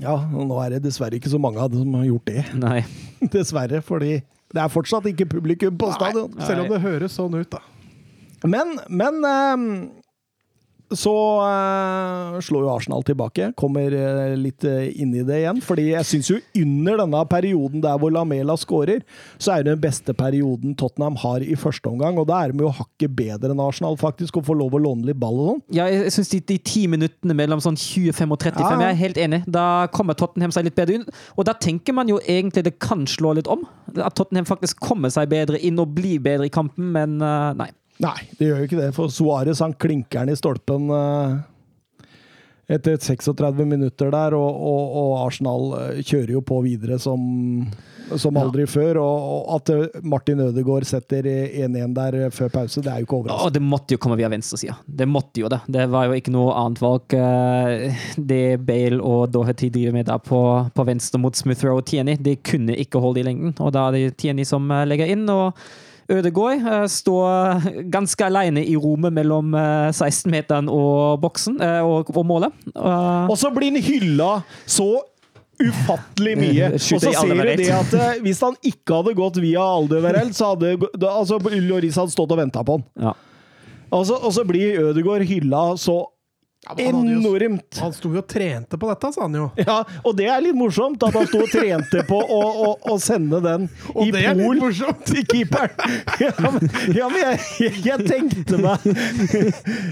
Ja, 0.00 0.16
og 0.16 0.46
nå 0.48 0.58
er 0.62 0.76
det 0.76 0.84
dessverre 0.84 1.18
ikke 1.18 1.30
så 1.32 1.38
mange 1.42 1.60
av 1.62 1.70
dem 1.72 1.84
som 1.84 1.96
har 1.98 2.06
gjort 2.08 2.26
det. 2.30 2.44
Nei. 2.58 2.80
Dessverre, 3.34 3.82
fordi 3.86 4.20
det 4.50 4.62
er 4.62 4.72
fortsatt 4.72 5.06
ikke 5.10 5.28
publikum 5.30 5.78
på 5.78 5.90
stadion. 5.94 6.34
Selv 6.42 6.64
om 6.64 6.72
det 6.72 6.82
høres 6.82 7.14
sånn 7.14 7.36
ut, 7.38 7.50
da. 7.52 7.62
Men, 8.48 8.78
men 8.88 9.26
ehm, 9.28 9.66
så 10.90 11.14
uh, 11.42 12.38
slår 12.42 12.64
jo 12.64 12.70
Arsenal 12.72 13.04
tilbake. 13.06 13.52
Kommer 13.58 13.94
uh, 13.94 14.34
litt 14.38 14.64
uh, 14.66 14.88
inn 14.90 15.12
i 15.14 15.22
det 15.26 15.40
igjen. 15.44 15.60
Fordi 15.62 15.86
jeg 15.92 16.08
syns 16.08 16.30
jo 16.32 16.38
under 16.58 16.98
denne 17.04 17.22
perioden 17.30 17.84
der 17.84 18.00
hvor 18.00 18.12
Lamela 18.14 18.56
skårer, 18.58 19.04
så 19.38 19.54
er 19.54 19.64
det 19.64 19.76
den 19.76 19.84
beste 19.84 20.14
perioden 20.18 20.74
Tottenham 20.78 21.18
har 21.22 21.44
i 21.46 21.54
første 21.58 21.90
omgang. 21.92 22.18
Og 22.18 22.26
da 22.30 22.42
er 22.42 22.54
de 22.54 22.66
jo 22.66 22.72
hakket 22.74 23.14
bedre 23.16 23.54
enn 23.54 23.62
Arsenal, 23.62 23.98
faktisk, 24.00 24.40
og 24.40 24.48
får 24.50 24.60
lov 24.62 24.76
å 24.76 24.82
låne 24.82 25.06
litt 25.10 25.20
ball 25.20 25.38
og 25.38 25.50
sånn. 25.52 25.64
Ja, 25.78 25.86
jeg 25.90 26.10
syns 26.16 26.34
de, 26.34 26.42
de 26.50 26.58
ti 26.72 26.86
minuttene 26.90 27.38
mellom 27.38 27.62
sånn 27.62 27.78
25 27.78 28.34
og 28.34 28.42
35, 28.42 28.66
Ja, 28.66 28.90
jeg 28.90 28.90
er 28.90 29.02
helt 29.04 29.24
enig. 29.28 29.42
Da 29.50 29.66
kommer 29.94 30.18
Tottenham 30.18 30.54
seg 30.54 30.66
litt 30.66 30.78
bedre 30.78 31.00
inn. 31.00 31.08
Og 31.36 31.46
da 31.46 31.54
tenker 31.54 31.96
man 31.96 32.10
jo 32.10 32.18
egentlig 32.26 32.66
det 32.66 32.78
kan 32.82 33.06
slå 33.10 33.36
litt 33.38 33.50
om. 33.50 33.62
At 33.94 34.18
Tottenham 34.18 34.48
faktisk 34.48 34.82
kommer 34.82 35.12
seg 35.14 35.30
bedre 35.30 35.60
inn 35.62 35.78
og 35.78 35.94
blir 35.94 36.18
bedre 36.22 36.50
i 36.50 36.54
kampen, 36.54 36.90
men 36.94 37.20
nei. 37.20 37.70
Nei, 38.00 38.16
det 38.38 38.48
gjør 38.48 38.62
jo 38.62 38.68
ikke 38.68 38.80
det, 38.80 38.90
for 38.96 39.12
Suárez 39.12 39.60
klinker 39.80 40.24
den 40.24 40.32
i 40.32 40.38
stolpen 40.38 40.88
eh, 40.96 41.38
etter 42.70 42.96
36 42.96 43.66
minutter 43.68 44.12
der, 44.14 44.36
og, 44.38 44.60
og, 44.70 44.94
og 45.02 45.14
Arsenal 45.26 45.72
eh, 45.76 45.98
kjører 46.00 46.32
jo 46.38 46.40
på 46.46 46.62
videre 46.64 46.96
som, 47.02 47.20
som 48.14 48.38
aldri 48.40 48.64
før. 48.70 49.02
Og, 49.02 49.26
og 49.26 49.50
at 49.58 49.72
eh, 49.74 49.98
Martin 50.00 50.40
Ødegaard 50.46 50.88
setter 50.88 51.28
1-1 51.28 51.92
der 51.98 52.16
før 52.32 52.54
pause, 52.54 52.80
det 52.80 52.88
er 52.94 53.02
jo 53.02 53.10
ikke 53.10 53.36
Og 53.36 53.52
det 53.52 53.62
måtte 53.66 53.98
jo 53.98 54.00
komme 54.00 54.16
via 54.16 54.32
venstresida. 54.32 54.78
Det 54.86 55.08
måtte 55.10 55.44
jo 55.44 55.52
det. 55.52 55.60
Det 55.68 55.84
var 55.92 56.08
jo 56.08 56.16
ikke 56.16 56.32
noe 56.32 56.56
annet 56.62 56.80
valg. 56.80 57.18
Det 58.32 58.42
Bale 58.64 59.02
og 59.04 59.28
Doherty 59.34 59.68
driver 59.76 59.98
med 59.98 60.08
der 60.08 60.24
på, 60.24 60.40
på 60.72 60.88
venstre 60.88 61.20
mot 61.20 61.36
Smith 61.36 61.68
Rowe 61.68 61.84
og 61.84 61.86
Tieni, 61.92 62.16
det 62.16 62.38
kunne 62.48 62.80
ikke 62.80 63.04
holde 63.04 63.20
i 63.20 63.28
lengden. 63.28 63.52
Og 63.60 63.76
da 63.76 63.90
er 63.90 63.98
det 63.98 64.16
Tieni 64.24 64.48
som 64.48 64.72
legger 64.88 65.12
inn. 65.12 65.28
og 65.28 65.52
Ødegaard 66.10 66.64
eh, 66.66 66.86
står 66.90 67.68
ganske 67.94 68.24
alene 68.26 68.64
i 68.66 68.74
rommet 68.80 69.14
mellom 69.14 69.54
eh, 69.54 69.90
16-meteren 69.94 70.68
og 70.72 71.20
boksen 71.22 71.60
eh, 71.62 71.80
og, 71.86 72.10
og 72.16 72.26
målet. 72.26 72.56
Eh, 72.74 73.30
Og 73.30 73.36
så 73.38 73.52
blir 73.54 73.70
han 73.70 73.82
hylla 73.86 74.32
så 74.66 74.88
ufattelig 75.60 76.36
mye. 76.40 76.70
Eh, 76.70 76.76
Og 76.76 77.02
så 77.04 77.12
ser 77.12 77.34
du 77.36 77.42
det 77.62 77.70
at 77.76 77.96
eh, 78.00 78.20
hvis 78.24 78.40
han 78.46 78.56
ikke 78.64 79.00
hadde 79.00 79.16
gått 79.18 79.40
via 79.44 79.64
Aldeverell, 79.76 80.30
så 80.36 80.54
hadde 80.54 80.74
altså, 81.10 81.38
Loris 81.66 81.98
hadde 82.00 82.14
stått 82.14 82.32
og 82.34 82.40
venta 82.42 82.64
på 82.66 82.78
han. 82.80 82.86
ja. 83.08 83.16
Og 83.90 84.04
så, 84.06 84.14
og 84.22 84.30
så 84.30 84.44
blir 84.46 84.76
Ødegaard 84.92 85.24
hylla 85.26 85.60
så 85.74 85.96
enormt. 86.78 87.78
Han 87.80 87.92
sto 87.96 88.10
jo 88.14 88.20
og 88.22 88.26
trente 88.30 88.78
på 88.80 88.88
dette, 88.90 89.10
sa 89.14 89.22
han 89.24 89.34
jo. 89.38 89.46
Ja, 89.60 89.80
og 90.06 90.16
det 90.18 90.26
er 90.30 90.42
litt 90.44 90.56
morsomt 90.58 91.02
at 91.06 91.16
han 91.16 91.26
sto 91.30 91.40
og 91.44 91.50
trente 91.52 92.04
på 92.08 92.18
å, 92.20 92.40
å, 92.66 92.68
å 92.92 92.98
sende 93.02 93.40
den 93.44 93.66
Og 93.94 94.06
i 94.06 94.12
pol 94.14 94.60
morsomt. 94.60 95.02
til 95.08 95.24
keeperen. 95.26 95.72
Ja, 96.20 96.32
men, 96.46 96.68
ja, 96.96 97.08
men 97.10 97.20
jeg, 97.24 97.40
jeg, 97.64 97.80
jeg 97.86 98.06
tenkte 98.06 98.60
meg 98.60 98.84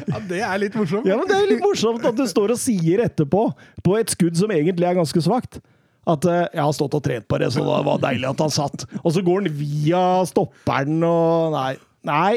Ja, 0.08 0.20
Det 0.28 0.42
er 0.44 0.60
litt 0.62 0.76
morsomt. 0.78 1.08
Ja, 1.08 1.16
men 1.20 1.28
Det 1.30 1.36
er 1.40 1.50
litt 1.50 1.64
morsomt 1.64 2.04
at 2.08 2.16
du 2.18 2.24
står 2.28 2.54
og 2.54 2.60
sier 2.60 3.02
etterpå, 3.06 3.42
på 3.84 3.96
et 3.98 4.12
skudd 4.14 4.36
som 4.38 4.52
egentlig 4.54 4.86
er 4.88 4.96
ganske 4.98 5.22
svakt, 5.24 5.60
at 6.08 6.24
eh, 6.28 6.44
jeg 6.54 6.62
har 6.64 6.72
stått 6.76 6.94
og 6.96 7.02
trent 7.04 7.26
på 7.28 7.38
det, 7.40 7.50
så 7.52 7.64
det 7.66 7.82
var 7.88 8.00
deilig 8.00 8.30
at 8.30 8.40
han 8.44 8.52
satt. 8.54 8.86
Og 9.02 9.12
så 9.14 9.20
går 9.24 9.42
han 9.44 9.52
via 9.58 10.02
stopperen 10.28 11.02
og 11.04 11.52
Nei. 11.56 11.74
Nei. 12.08 12.36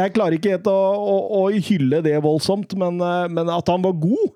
Jeg 0.00 0.14
klarer 0.16 0.36
ikke 0.36 0.54
helt 0.56 0.70
å, 0.70 0.76
å, 0.96 1.16
å 1.40 1.42
hylle 1.52 2.00
det 2.04 2.16
voldsomt, 2.24 2.74
men, 2.80 3.00
eh, 3.04 3.26
men 3.32 3.50
at 3.52 3.70
han 3.72 3.84
var 3.84 3.98
god, 4.00 4.30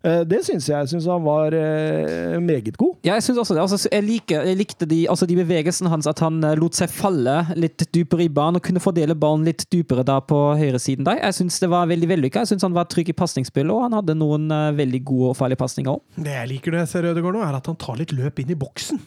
det 0.00 0.40
syns 0.46 0.64
jeg. 0.70 0.76
Jeg 0.80 0.90
syns 0.94 1.06
han 1.10 1.24
var 1.24 1.54
eh, 1.56 2.38
meget 2.40 2.76
god. 2.80 2.94
Ja, 3.04 3.18
jeg 3.18 3.24
syns 3.26 3.40
også 3.42 3.56
det. 3.56 3.64
Altså, 3.66 3.90
jeg, 3.92 4.04
liker, 4.06 4.46
jeg 4.48 4.56
likte 4.56 4.88
de, 4.88 5.02
altså 5.12 5.28
de 5.28 5.36
bevegelsene 5.36 5.92
hans, 5.92 6.08
at 6.08 6.22
han 6.24 6.38
eh, 6.46 6.56
lot 6.56 6.78
seg 6.78 6.92
falle 6.92 7.34
litt 7.58 7.84
dypere 7.92 8.24
i 8.24 8.30
banen 8.32 8.60
og 8.60 8.64
kunne 8.64 8.82
fordele 8.82 9.16
ballen 9.18 9.44
litt 9.48 9.66
dypere 9.72 10.04
da 10.06 10.16
på 10.24 10.38
høyresiden 10.60 11.04
der. 11.08 11.20
Jeg 11.20 11.38
syns 11.40 11.60
det 11.60 11.70
var 11.72 11.90
veldig 11.90 12.10
vellykka. 12.14 12.44
Jeg 12.44 12.54
syns 12.54 12.64
han 12.64 12.76
var 12.76 12.88
trygg 12.92 13.12
i 13.12 13.16
pasningsspillet, 13.16 13.72
og 13.74 13.84
han 13.88 13.98
hadde 14.00 14.16
noen 14.16 14.48
eh, 14.56 14.66
veldig 14.80 15.04
gode 15.12 15.34
og 15.34 15.38
farlige 15.40 15.60
pasninger 15.60 15.92
òg. 15.92 16.04
Det 16.16 16.36
jeg 16.36 16.52
liker 16.54 16.78
det, 16.78 16.86
ser 16.90 17.10
Ødegaard 17.12 17.36
nå, 17.36 17.44
er 17.44 17.60
at 17.60 17.72
han 17.72 17.80
tar 17.80 18.00
litt 18.00 18.16
løp 18.16 18.40
inn 18.40 18.54
i 18.54 18.60
boksen. 18.60 19.00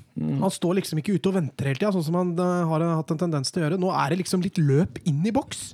Han 0.44 0.54
står 0.54 0.78
liksom 0.84 1.02
ikke 1.02 1.18
ute 1.18 1.32
og 1.32 1.40
venter 1.40 1.72
hele 1.72 1.82
tida, 1.82 1.94
sånn 1.96 2.06
som 2.06 2.20
han 2.22 2.36
eh, 2.38 2.58
har 2.70 2.90
hatt 3.00 3.16
en 3.16 3.24
tendens 3.26 3.50
til 3.50 3.64
å 3.64 3.68
gjøre. 3.68 3.82
Nå 3.82 3.94
er 3.98 4.14
det 4.14 4.22
liksom 4.22 4.46
litt 4.46 4.62
løp 4.62 5.02
inn 5.10 5.26
i 5.26 5.34
boks. 5.34 5.72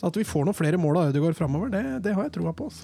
Så 0.00 0.08
at 0.08 0.16
vi 0.16 0.24
får 0.24 0.46
noen 0.48 0.56
flere 0.56 0.78
mål 0.80 0.96
av 0.96 1.10
Ødegaard 1.12 1.36
framover, 1.36 1.68
det, 1.74 1.82
det 2.06 2.14
har 2.16 2.24
jeg 2.26 2.32
troa 2.38 2.54
på. 2.56 2.70
Oss. 2.72 2.80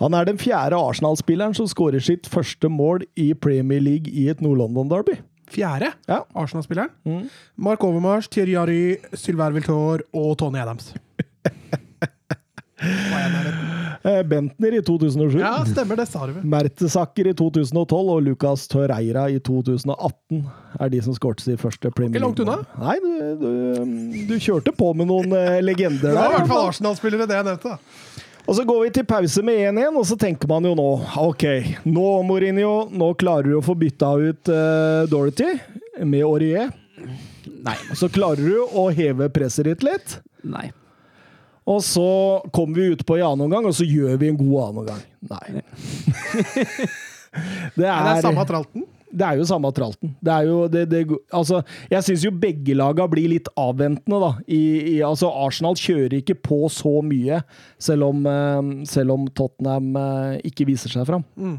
Han 0.00 0.14
er 0.16 0.28
den 0.28 0.38
fjerde 0.40 0.76
Arsenal-spilleren 0.76 1.56
som 1.56 1.66
skårer 1.68 2.00
sitt 2.04 2.28
første 2.28 2.68
mål 2.72 3.06
i 3.20 3.30
Premier 3.34 3.80
League 3.80 4.12
i 4.12 4.28
et 4.32 4.40
Nord-London-derby. 4.44 5.18
Fjerde 5.50 5.88
Ja. 6.06 6.20
Arsenal-spilleren. 6.38 6.92
Mm. 7.08 7.24
Mark 7.56 7.82
Overmars, 7.84 8.28
Thierry 8.30 8.54
Henry, 8.54 8.96
Sylvain 9.18 9.56
Viltor 9.56 10.04
og 10.14 10.36
Tony 10.38 10.60
Adams. 10.62 10.92
Hva 10.94 11.48
er 11.50 11.50
nærheten? 11.50 11.80
Eh, 11.80 12.69
Bentner 14.30 14.78
i 14.78 14.82
2007. 14.82 15.38
Ja, 15.42 15.64
stemmer, 15.68 15.98
det 16.00 16.06
sa 16.08 16.24
du. 16.26 16.38
Mertesacker 16.48 17.28
i 17.28 17.34
2012 17.36 18.12
og 18.14 18.22
Lucas 18.24 18.64
Torreira 18.72 19.26
i 19.28 19.36
2018 19.44 20.40
er 20.80 20.92
de 20.94 21.02
som 21.04 21.16
skåret 21.16 21.44
sin 21.44 21.60
første 21.60 21.90
Premier 21.92 22.16
League. 22.16 22.32
Ikke 22.32 22.46
langt 22.46 22.64
unna. 22.64 22.80
Nei, 22.80 22.96
du, 23.04 23.44
du, 23.44 24.24
du 24.30 24.34
kjørte 24.40 24.72
på 24.76 24.92
med 24.96 25.10
noen 25.10 25.36
eh, 25.36 25.60
legender 25.64 26.14
Det 26.14 26.16
var 26.16 26.32
i 26.32 26.38
hvert 26.38 26.50
fall 26.54 26.70
Arsenal-spillere, 26.70 27.28
det 27.28 27.36
jeg 27.42 27.48
nevnte. 27.50 27.76
da. 27.76 28.16
Og 28.48 28.56
så 28.56 28.64
går 28.66 28.80
vi 28.82 28.90
til 28.96 29.06
pause 29.06 29.44
med 29.46 29.60
1-1, 29.68 30.00
og 30.00 30.06
så 30.08 30.16
tenker 30.18 30.48
man 30.50 30.64
jo 30.66 30.72
nå 30.78 30.88
OK, 31.20 31.44
nå 31.84 32.08
Mourinho, 32.26 32.88
nå 32.88 33.12
klarer 33.20 33.52
du 33.52 33.58
å 33.60 33.64
få 33.64 33.76
bytta 33.78 34.14
ut 34.16 34.50
uh, 34.50 35.04
Dorothy 35.12 35.52
med 36.00 36.24
Aurier. 36.24 36.72
Nei. 37.60 37.76
Så 37.94 38.08
klarer 38.10 38.40
du 38.40 38.64
å 38.64 38.88
heve 38.96 39.28
presset 39.32 39.68
ditt 39.68 39.84
litt. 39.86 40.16
Nei. 40.42 40.70
Og 41.68 41.82
så 41.84 42.40
kommer 42.54 42.80
vi 42.80 42.92
ut 42.94 43.04
på 43.06 43.18
i 43.18 43.24
annen 43.24 43.44
omgang, 43.46 43.66
og 43.68 43.74
så 43.76 43.84
gjør 43.86 44.16
vi 44.20 44.30
en 44.30 44.38
god 44.38 44.56
annen 44.64 44.80
omgang. 44.84 45.02
Nei. 45.30 45.46
det, 47.76 47.84
er, 47.84 47.86
det 48.00 48.16
er 48.16 48.24
samme 48.24 48.44
tralten. 48.48 48.82
det 49.10 49.26
er 49.26 49.38
jo 49.38 49.44
samme 49.48 49.70
tralten. 49.76 50.14
Det 50.24 50.32
er 50.34 50.48
jo 50.48 50.56
det, 50.72 50.84
det, 50.90 51.00
Altså, 51.36 51.56
jeg 51.92 52.06
syns 52.06 52.24
jo 52.26 52.32
begge 52.42 52.74
laga 52.78 53.06
blir 53.10 53.28
litt 53.34 53.48
avventende, 53.60 54.18
da. 54.22 54.32
I, 54.48 54.62
i, 54.96 54.98
altså, 55.06 55.26
Arsenal 55.30 55.74
kjører 55.78 56.14
ikke 56.20 56.38
på 56.40 56.58
så 56.72 56.94
mye, 57.06 57.42
selv 57.82 58.02
om, 58.08 58.18
eh, 58.26 58.60
selv 58.90 59.08
om 59.18 59.22
Tottenham 59.28 59.86
eh, 60.00 60.40
ikke 60.50 60.68
viser 60.72 60.90
seg 60.96 61.04
fram. 61.10 61.24
Mm. 61.36 61.58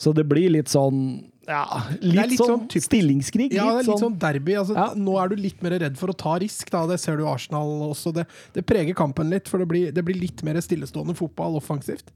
Så 0.00 0.08
det 0.16 0.26
blir 0.28 0.52
litt 0.52 0.68
sånn 0.72 0.98
Ja, 1.50 1.64
litt, 1.98 2.34
litt 2.34 2.40
sånn, 2.40 2.66
sånn 2.68 2.84
stillingskrig. 2.84 3.48
Ja, 3.56 3.64
det 3.66 3.72
er 3.72 3.82
litt 3.82 3.90
sånn, 3.90 4.02
sånn 4.04 4.18
derby. 4.22 4.54
Altså, 4.60 4.76
Ja. 4.78 4.90
Nå 4.94 5.16
er 5.18 5.32
du 5.32 5.40
litt 5.40 5.62
mer 5.64 5.74
redd 5.82 5.98
for 5.98 6.12
å 6.12 6.16
ta 6.16 6.36
risk. 6.38 6.70
Da. 6.70 6.84
Det 6.86 7.00
ser 7.02 7.18
du 7.18 7.26
Arsenal 7.26 7.88
også. 7.90 8.12
Det, 8.14 8.26
det 8.54 8.64
preger 8.68 8.94
kampen 8.98 9.32
litt, 9.32 9.50
for 9.50 9.62
det 9.62 9.66
blir, 9.70 9.90
det 9.96 10.04
blir 10.06 10.20
litt 10.20 10.44
mer 10.46 10.60
stillestående 10.62 11.16
fotball 11.18 11.58
offensivt. 11.58 12.14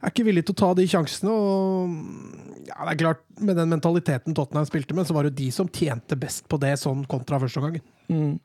Jeg 0.00 0.08
er 0.08 0.14
ikke 0.14 0.28
villig 0.30 0.46
til 0.48 0.56
å 0.56 0.60
ta 0.62 0.70
de 0.78 0.86
sjansene. 0.88 1.30
Og 1.30 2.68
ja, 2.70 2.78
det 2.86 2.92
er 2.94 3.00
klart, 3.04 3.24
Med 3.40 3.56
den 3.56 3.68
mentaliteten 3.68 4.34
Tottenham 4.36 4.68
spilte 4.68 4.96
med, 4.96 5.06
så 5.08 5.16
var 5.16 5.24
det 5.24 5.34
jo 5.34 5.40
de 5.44 5.50
som 5.52 5.68
tjente 5.68 6.16
best 6.20 6.48
på 6.48 6.58
det 6.60 6.78
sånn 6.80 7.04
kontra 7.08 7.40
første 7.40 7.80
Mm. 8.10 8.40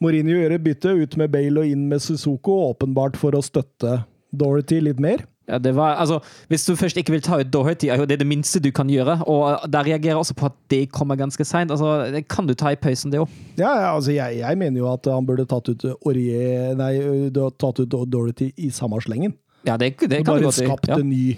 Mourinho 0.00 0.38
gjør 0.38 0.54
et 0.54 0.64
bytte, 0.64 0.90
ut 0.96 1.16
med 1.20 1.30
Bale 1.30 1.60
og 1.60 1.66
inn 1.68 1.88
med 1.88 2.00
Suzuko, 2.00 2.72
åpenbart 2.72 3.16
for 3.20 3.36
å 3.36 3.42
støtte 3.44 4.04
Dorothy 4.32 4.80
litt 4.80 5.00
mer. 5.00 5.26
Ja, 5.48 5.58
det 5.60 5.74
var, 5.76 5.98
altså, 6.00 6.20
hvis 6.48 6.62
du 6.64 6.72
først 6.76 6.96
ikke 6.96 7.12
vil 7.12 7.20
ta 7.22 7.36
ut 7.42 7.50
Doherty, 7.52 7.90
er 7.92 7.98
jo 8.00 8.06
det 8.08 8.16
det 8.22 8.26
minste 8.26 8.62
du 8.64 8.70
kan 8.72 8.88
gjøre. 8.88 9.18
Og 9.28 9.66
der 9.68 9.84
reagerer 9.84 10.14
jeg 10.14 10.20
også 10.22 10.34
på 10.40 10.46
at 10.48 10.54
det 10.72 10.86
kommer 10.92 11.18
ganske 11.20 11.44
seint. 11.44 11.70
Altså, 11.74 12.06
det 12.14 12.22
kan 12.32 12.46
du 12.48 12.54
ta 12.56 12.72
i 12.72 12.78
pausen, 12.80 13.12
det 13.12 13.20
òg. 13.20 13.28
Ja, 13.60 13.68
ja, 13.82 13.90
altså 13.94 14.14
jeg, 14.16 14.38
jeg 14.40 14.58
mener 14.58 14.80
jo 14.80 14.88
at 14.92 15.04
han 15.12 15.26
burde 15.28 15.44
tatt 15.50 15.68
ut 15.68 15.84
Aurier 16.06 16.72
Nei, 16.80 16.94
du 17.28 17.42
har 17.44 17.52
tatt 17.60 17.82
ut 17.84 17.92
Dorothy 18.08 18.52
i 18.56 18.70
samme 18.72 18.96
slengen. 19.04 19.36
Ja, 19.68 19.76
det, 19.76 19.94
det 20.00 20.22
kan 20.24 20.24
du 20.24 20.32
Bare 20.32 20.46
godt 20.48 20.54
si. 20.62 20.64
skapt 20.64 20.88
Ja. 20.88 20.96
en 21.00 21.08
ny 21.12 21.36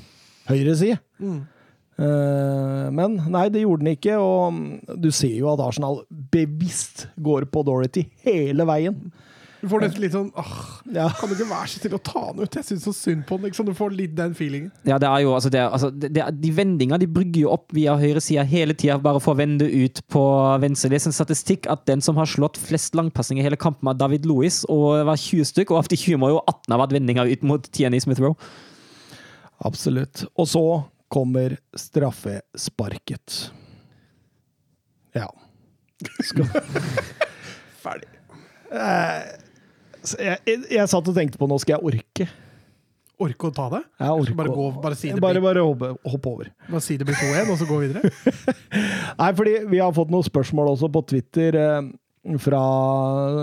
høyreside. 0.48 0.98
Mm. 1.18 1.42
Uh, 1.96 2.86
men 2.92 3.14
nei, 3.32 3.46
det 3.48 3.62
gjorde 3.62 3.82
den 3.86 3.94
ikke, 3.96 4.18
og 4.20 4.52
mm, 4.52 4.96
du 5.00 5.08
ser 5.14 5.32
jo 5.32 5.48
at 5.54 5.62
Arsenal 5.64 6.02
bevisst 6.32 7.06
går 7.24 7.46
på 7.50 7.62
Dorothy 7.64 8.02
hele 8.26 8.66
veien. 8.68 8.98
Du 9.66 9.72
får 9.72 9.82
nesten 9.82 10.02
litt 10.04 10.14
sånn 10.14 10.28
åh, 10.38 10.58
Ja. 10.94 11.08
Kan 11.18 11.26
du 11.26 11.34
ikke 11.34 11.48
være 11.50 11.66
så 11.72 11.80
snill 11.80 11.96
å 11.96 11.98
ta 12.06 12.20
den 12.30 12.44
ut? 12.46 12.54
Jeg 12.54 12.66
syns 12.68 12.84
så 12.86 12.92
synd 12.94 13.24
på 13.26 13.34
den. 13.34 13.48
Liksom. 13.48 13.66
Du 13.66 13.74
får 13.74 13.94
litt 13.98 14.12
den 14.14 14.34
feelingen. 14.38 14.68
Ja, 14.86 15.00
det 15.02 15.08
er 15.10 15.24
jo, 15.24 15.32
altså, 15.34 15.50
det 15.50 15.58
er, 15.58 15.72
altså, 15.74 15.90
det, 15.90 16.12
er, 16.22 16.30
De 16.30 16.52
vendingene 16.54 17.00
de 17.02 17.08
brygger 17.10 17.40
jo 17.42 17.50
opp 17.50 17.74
via 17.74 17.96
høyresida 17.98 18.44
hele 18.46 18.76
tida, 18.78 19.00
bare 19.02 19.18
for 19.22 19.34
å 19.34 19.40
vende 19.40 19.66
ut 19.66 19.98
på 20.12 20.22
venstre. 20.62 20.92
Det 20.92 21.00
er 21.00 21.08
en 21.10 21.16
statistikk 21.16 21.66
at 21.72 21.82
den 21.90 22.04
som 22.04 22.20
har 22.20 22.30
slått 22.30 22.60
flest 22.62 22.94
langpassinger 22.94 23.42
i 23.42 23.48
hele 23.48 23.58
kampen, 23.58 23.90
er 23.90 23.98
David 23.98 24.28
Louis, 24.30 24.60
og 24.70 25.00
det 25.00 25.08
var 25.10 25.18
20 25.18 25.50
stykk. 25.50 25.74
Og 25.74 25.80
av 25.82 25.90
de 25.90 25.98
20 25.98 26.22
må 26.22 26.30
jo 26.30 26.38
18 26.44 26.76
ha 26.76 26.80
vært 26.84 26.94
vendinger 26.94 27.32
ut 27.32 27.46
mot 27.50 27.66
Tierney 27.66 28.04
Smith 28.04 28.22
Roe. 28.22 28.38
Absolutt. 29.66 30.28
Og 30.38 30.46
så 30.52 30.62
kommer 31.10 31.58
straffesparket. 31.74 33.40
Ja. 35.18 35.26
Skal 36.28 36.46
Ferdig. 37.82 38.14
Så 38.70 39.45
jeg, 40.14 40.38
jeg, 40.46 40.64
jeg 40.76 40.90
satt 40.92 41.08
og 41.10 41.16
tenkte 41.16 41.40
på 41.40 41.48
nå 41.50 41.58
skal 41.62 41.76
jeg 41.76 41.90
orke. 41.92 42.28
Orke 43.16 43.48
å 43.48 43.52
ta 43.54 43.66
det? 43.72 43.82
Jeg 43.96 44.12
orker 44.20 44.36
Bare, 44.36 44.52
gå, 44.52 44.64
bare 44.82 44.96
si 44.98 45.08
det 45.08 45.22
Bare, 45.24 45.40
bare 45.40 45.62
hoppe, 45.64 45.94
hoppe 46.04 46.32
over. 46.34 46.48
bare 46.68 46.84
si 46.84 46.98
det 47.00 47.06
blir 47.08 47.16
2-1, 47.16 47.52
og 47.52 47.60
så 47.60 47.68
gå 47.68 47.78
videre? 47.80 48.10
Nei, 49.22 49.30
fordi 49.38 49.54
vi 49.70 49.80
har 49.80 49.94
fått 49.96 50.12
noen 50.12 50.26
spørsmål 50.26 50.74
også 50.74 50.90
på 50.92 51.02
Twitter 51.14 51.56
eh, 51.56 51.88
fra 52.42 52.60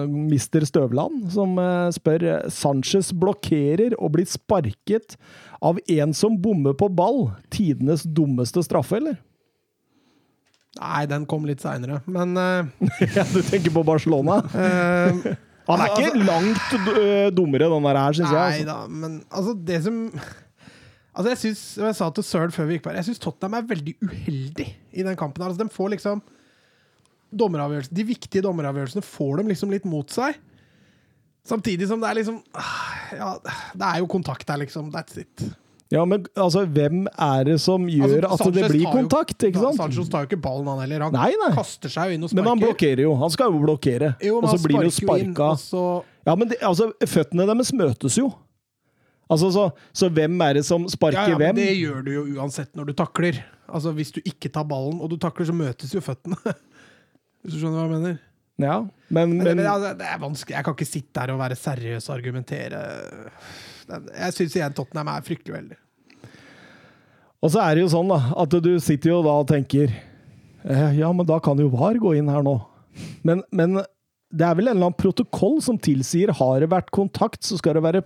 Mr. 0.05 0.67
Støvland, 0.69 1.23
som 1.33 1.57
eh, 1.57 1.89
spør 1.95 2.27
Sanchez 2.53 3.09
blokkerer 3.17 3.95
og 3.97 4.13
blir 4.19 4.29
sparket 4.29 5.17
av 5.63 5.79
en 5.89 6.13
som 6.13 6.37
bommer 6.37 6.77
på 6.77 6.91
ball. 6.93 7.31
Tidenes 7.49 8.05
dummeste 8.05 8.61
straffe, 8.67 8.99
eller? 9.01 9.17
Nei, 10.77 11.01
den 11.09 11.25
kom 11.29 11.49
litt 11.49 11.65
seinere. 11.65 12.03
Men 12.05 12.37
ja, 13.17 13.25
du 13.25 13.41
tenker 13.41 13.73
på 13.73 13.85
Barcelona? 13.89 14.37
eh, 14.53 15.33
Han 15.67 15.79
er 15.83 15.93
ikke 15.95 16.23
langt 16.27 16.73
eh, 16.99 17.29
dummere, 17.31 17.69
den 17.71 17.85
der 17.87 17.99
her, 17.99 18.15
syns 18.17 18.33
jeg. 18.33 18.39
Nei 18.39 18.63
Altså. 18.63 18.65
da, 18.67 18.77
men 18.91 19.19
altså, 19.31 19.53
det 19.67 19.83
som 19.85 19.99
Altså, 21.13 21.29
jeg 21.29 21.37
synes, 21.37 21.59
og 21.77 21.85
jeg 21.85 21.95
sa 21.99 22.05
til 22.09 22.25
Søren 22.25 22.51
før 22.55 22.65
vi 22.65 22.73
gikk 22.73 22.83
på 22.87 22.89
her, 22.89 22.97
jeg 22.97 23.05
syns 23.11 23.19
Tottenham 23.21 23.59
er 23.59 23.67
veldig 23.69 23.91
uheldig 24.01 24.65
i 24.97 25.03
den 25.05 25.15
kampen. 25.19 25.43
her. 25.43 25.51
Altså, 25.51 25.61
de 25.61 25.69
får 25.75 25.91
liksom 25.93 26.23
dommeravgjørelsen, 27.33 27.95
De 27.95 28.05
viktige 28.07 28.41
dommeravgjørelsene 28.45 29.05
får 29.05 29.37
dem 29.37 29.51
liksom 29.53 29.69
litt 29.73 29.85
mot 29.85 30.09
seg. 30.13 30.39
Samtidig 31.45 31.87
som 31.89 32.01
det 32.01 32.09
er 32.09 32.17
liksom 32.21 32.39
ah, 32.55 33.13
Ja, 33.13 33.29
det 33.75 33.87
er 33.91 33.99
jo 34.01 34.07
kontakt 34.09 34.49
her, 34.49 34.57
liksom. 34.57 34.89
That's 34.93 35.19
it. 35.21 35.43
Ja, 35.91 36.05
men 36.09 36.23
altså, 36.39 36.63
hvem 36.65 37.03
er 37.11 37.43
det 37.45 37.57
som 37.61 37.83
gjør 37.89 38.25
Altså, 38.29 38.47
at 38.49 38.55
det 38.55 38.69
blir 38.71 38.87
kontakt, 38.89 39.35
ikke 39.45 39.61
sant? 39.61 39.77
Sanchez 39.77 40.07
tar 40.09 40.23
jo 40.23 40.31
ikke 40.31 40.41
ballen, 40.41 40.69
han 40.71 40.79
heller. 40.85 41.05
Han 41.05 41.13
Nei, 41.13 41.33
nei. 41.41 41.51
kaster 41.53 41.91
seg 41.91 42.09
jo 42.09 42.17
inn 42.17 42.23
og 42.25 42.31
sparker. 42.31 42.39
Men 42.41 42.49
han 42.49 42.63
blokkerer 42.63 43.03
jo. 43.05 43.11
Han 43.19 43.33
skal 43.33 43.53
jo 43.53 43.61
blokkere. 43.61 44.13
Jo, 44.23 44.39
og 44.39 44.47
så 44.49 44.57
blir 44.63 44.79
han 44.79 44.87
jo 44.87 44.95
sparka. 44.95 45.51
så 45.61 45.83
Ja, 46.25 46.35
men 46.39 46.49
det, 46.49 46.57
altså, 46.65 46.89
føttene 47.09 47.45
deres 47.49 47.73
møtes 47.77 48.17
jo. 48.17 48.31
Altså, 49.31 49.51
så, 49.55 49.67
så 49.95 50.09
hvem 50.13 50.41
er 50.45 50.59
det 50.59 50.65
som 50.67 50.87
sparker 50.91 51.33
ja, 51.33 51.35
ja, 51.35 51.39
hvem? 51.41 51.57
Det 51.61 51.69
gjør 51.77 52.01
du 52.05 52.11
jo 52.13 52.23
uansett 52.37 52.73
når 52.77 52.89
du 52.91 52.93
takler. 52.97 53.43
Altså 53.73 53.93
Hvis 53.95 54.11
du 54.15 54.19
ikke 54.23 54.51
tar 54.53 54.65
ballen 54.69 54.99
og 55.01 55.11
du 55.13 55.17
takler, 55.21 55.47
så 55.49 55.55
møtes 55.55 55.93
jo 55.95 56.01
føttene. 56.03 56.39
Hvis 57.43 57.55
du 57.55 57.59
skjønner 57.61 57.79
hva 57.79 57.85
jeg 57.87 57.93
mener? 57.99 58.19
Ja, 58.61 58.75
men, 59.09 59.37
Men, 59.39 59.57
men 59.57 59.65
altså, 59.65 59.93
det 59.97 60.05
er 60.09 60.19
vanskelig. 60.21 60.55
Jeg 60.55 60.65
kan 60.65 60.75
ikke 60.77 60.89
sitte 60.89 61.13
der 61.19 61.33
og 61.33 61.39
være 61.41 61.57
seriøs 61.57 62.09
og 62.09 62.15
argumentere. 62.17 62.81
Jeg 63.89 64.35
syns 64.35 64.57
igjen 64.57 64.75
Tottenham 64.75 65.11
er 65.13 65.25
fryktelig 65.25 65.55
uheldig. 65.55 65.79
Og 67.43 67.51
så 67.51 67.59
er 67.59 67.75
det 67.75 67.83
jo 67.83 67.91
sånn 67.91 68.11
da, 68.11 68.19
at 68.39 68.55
du 68.63 68.71
sitter 68.79 69.11
jo 69.11 69.23
da 69.25 69.35
og 69.41 69.49
tenker 69.49 69.91
eh, 69.91 70.93
Ja, 70.99 71.09
men 71.11 71.27
da 71.27 71.41
kan 71.43 71.59
jo 71.59 71.71
VAR 71.73 71.99
gå 71.99 72.15
inn 72.19 72.31
her 72.31 72.45
nå. 72.45 72.55
Men, 73.27 73.43
men 73.51 73.81
det 74.33 74.47
er 74.47 74.55
vel 74.57 74.69
en 74.69 74.77
eller 74.77 74.89
annen 74.89 74.99
protokoll 74.99 75.59
som 75.65 75.79
tilsier 75.81 76.31
har 76.39 76.63
det 76.63 76.71
vært 76.71 76.93
kontakt, 76.95 77.43
så 77.45 77.59
skal 77.59 77.77
det 77.77 77.83
være, 77.85 78.03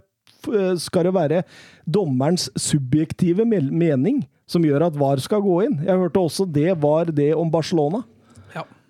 eh, 0.49 0.73
skal 0.81 1.07
det 1.07 1.13
være 1.15 1.43
dommerens 1.85 2.49
subjektive 2.57 3.45
mening 3.45 4.23
som 4.49 4.65
gjør 4.65 4.87
at 4.87 4.97
VAR 4.97 5.21
skal 5.21 5.43
gå 5.43 5.61
inn. 5.67 5.79
Jeg 5.85 6.01
hørte 6.01 6.23
også 6.23 6.47
det 6.49 6.71
var 6.81 7.11
det 7.13 7.33
om 7.37 7.51
Barcelona. 7.51 8.01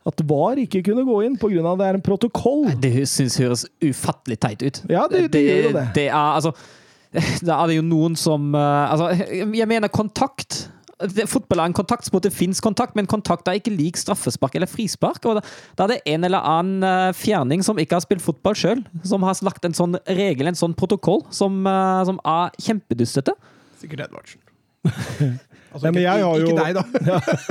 At 0.07 0.21
VAR 0.29 0.55
ikke 0.61 0.81
kunne 0.87 1.03
gå 1.07 1.17
inn 1.25 1.35
pga. 1.37 1.59
at 1.73 1.79
det 1.81 1.87
er 1.89 1.97
en 1.99 2.05
protokoll. 2.05 2.65
Det 2.79 2.93
syns 3.11 3.35
høres 3.41 3.65
ufattelig 3.83 4.39
teit 4.39 4.63
ut. 4.63 4.81
Ja, 4.89 5.07
det- 5.11 5.31
det 5.33 5.41
gjør 5.43 5.63
jo 5.67 5.73
det. 5.79 5.85
Det 5.97 6.07
er 6.07 6.15
altså 6.37 6.53
Da 7.47 7.61
er 7.63 7.67
det 7.67 7.75
jo 7.77 7.83
noen 7.87 8.15
som 8.19 8.53
eh, 8.55 8.91
Altså, 8.91 9.11
jeg 9.53 9.67
mener 9.67 9.87
kontakt. 9.87 10.69
Fotball 11.29 11.59
er 11.61 11.69
en 11.69 11.73
kontaktsport, 11.77 12.23
det 12.25 12.33
fins 12.33 12.59
kontakt, 12.59 12.95
men 12.97 13.05
kontakt 13.05 13.47
er 13.47 13.59
ikke 13.59 13.69
lik 13.69 13.97
straffespark 14.01 14.55
eller 14.57 14.65
frispark. 14.67 15.23
og 15.29 15.35
Da, 15.37 15.41
da 15.77 15.83
er 15.83 15.87
det 15.93 15.99
en 16.09 16.23
eller 16.25 16.39
annen 16.41 16.81
eh, 16.83 17.11
fjerning 17.13 17.61
som 17.63 17.77
ikke 17.77 17.93
har 17.99 18.01
spilt 18.01 18.21
fotball 18.25 18.55
sjøl, 18.57 18.81
som 19.05 19.21
har 19.27 19.37
lagt 19.45 19.63
en 19.65 19.73
sånn 19.77 19.93
regel, 20.07 20.47
en 20.49 20.57
sånn 20.57 20.73
protokoll, 20.73 21.21
som, 21.29 21.59
eh, 21.67 22.03
som 22.09 22.17
er 22.25 22.49
kjempedustete. 22.65 23.35
Sikkert 23.79 24.07
Edvardsen. 24.07 24.41
Altså, 25.73 25.83
Nei, 25.83 25.91
men 25.91 26.01
ikke, 26.01 26.07
jeg 26.07 26.23
har 26.23 26.39
jo- 26.39 26.47
ikke 26.47 26.63
deg, 26.63 26.73
da. 26.77 26.83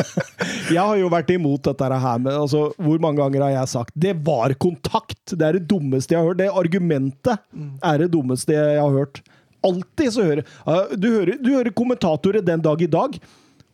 Jeg 0.76 0.82
har 0.82 0.96
jo 0.98 1.08
vært 1.12 1.30
imot 1.34 1.62
dette 1.68 1.88
her 2.02 2.18
med 2.18 2.32
altså, 2.34 2.62
Hvor 2.80 2.98
mange 3.02 3.20
ganger 3.20 3.42
har 3.46 3.52
jeg 3.60 3.68
sagt 3.68 3.92
'det 3.94 4.14
var 4.26 4.54
kontakt'? 4.58 5.36
Det 5.36 5.42
er 5.46 5.58
det 5.58 5.68
dummeste 5.68 6.14
jeg 6.14 6.20
har 6.22 6.28
hørt. 6.30 6.38
Det 6.40 6.50
argumentet 6.50 7.38
er 7.84 7.98
det 7.98 8.10
dummeste 8.10 8.52
jeg 8.56 8.80
har 8.80 8.90
hørt. 8.90 9.20
Alltid 9.64 10.12
så 10.12 10.22
hører 10.22 10.44
Du 10.96 11.08
hører, 11.10 11.36
du 11.42 11.50
hører 11.54 11.70
kommentatorer 11.74 12.44
den 12.44 12.60
dag 12.62 12.82
i 12.82 12.86
dag. 12.86 13.18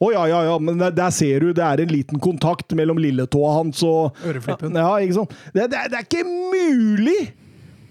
Å 0.03 0.09
ja, 0.13 0.25
ja, 0.27 0.41
ja, 0.51 0.59
men 0.59 0.79
der, 0.83 1.11
ser 1.15 1.41
du 1.41 1.53
det 1.55 1.63
er 1.63 1.81
en 1.85 1.93
liten 1.93 2.19
kontakt 2.19 2.73
mellom 2.75 2.99
lilletåa 2.99 3.53
hans 3.61 3.83
og 3.87 4.17
Øreflippen. 4.27 4.75
Ja, 4.75 4.97
ikke 4.99 5.15
sant? 5.21 5.31
Det, 5.55 5.69
det, 5.71 5.85
det 5.93 6.01
er 6.01 6.07
ikke 6.09 6.25
mulig 6.27 7.33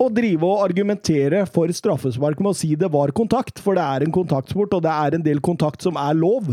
å 0.02 0.10
drive 0.14 0.48
og 0.48 0.64
argumentere 0.66 1.44
for 1.52 1.72
straffespark 1.76 2.42
med 2.42 2.54
å 2.54 2.58
si 2.58 2.74
det 2.80 2.90
var 2.92 3.14
kontakt, 3.16 3.62
for 3.62 3.78
det 3.78 3.86
er 3.86 4.06
en 4.06 4.14
kontaktsport, 4.16 4.74
og 4.78 4.84
det 4.86 4.92
er 4.92 5.18
en 5.18 5.26
del 5.26 5.42
kontakt 5.44 5.84
som 5.86 6.00
er 6.02 6.18
lov. 6.18 6.50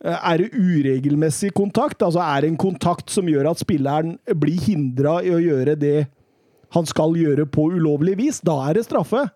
Er 0.00 0.40
det 0.40 0.48
uregelmessig 0.56 1.52
kontakt? 1.56 2.02
Altså 2.02 2.22
er 2.24 2.42
det 2.42 2.54
en 2.54 2.60
kontakt 2.60 3.12
som 3.12 3.28
gjør 3.28 3.50
at 3.52 3.60
spilleren 3.60 4.16
blir 4.40 4.62
hindra 4.64 5.18
i 5.26 5.34
å 5.34 5.42
gjøre 5.42 5.76
det 5.78 6.08
han 6.74 6.86
skal 6.88 7.16
gjøre 7.18 7.46
på 7.50 7.68
ulovlig 7.74 8.16
vis? 8.20 8.40
Da 8.46 8.56
er 8.68 8.78
det 8.78 8.86
straffe. 8.88 9.26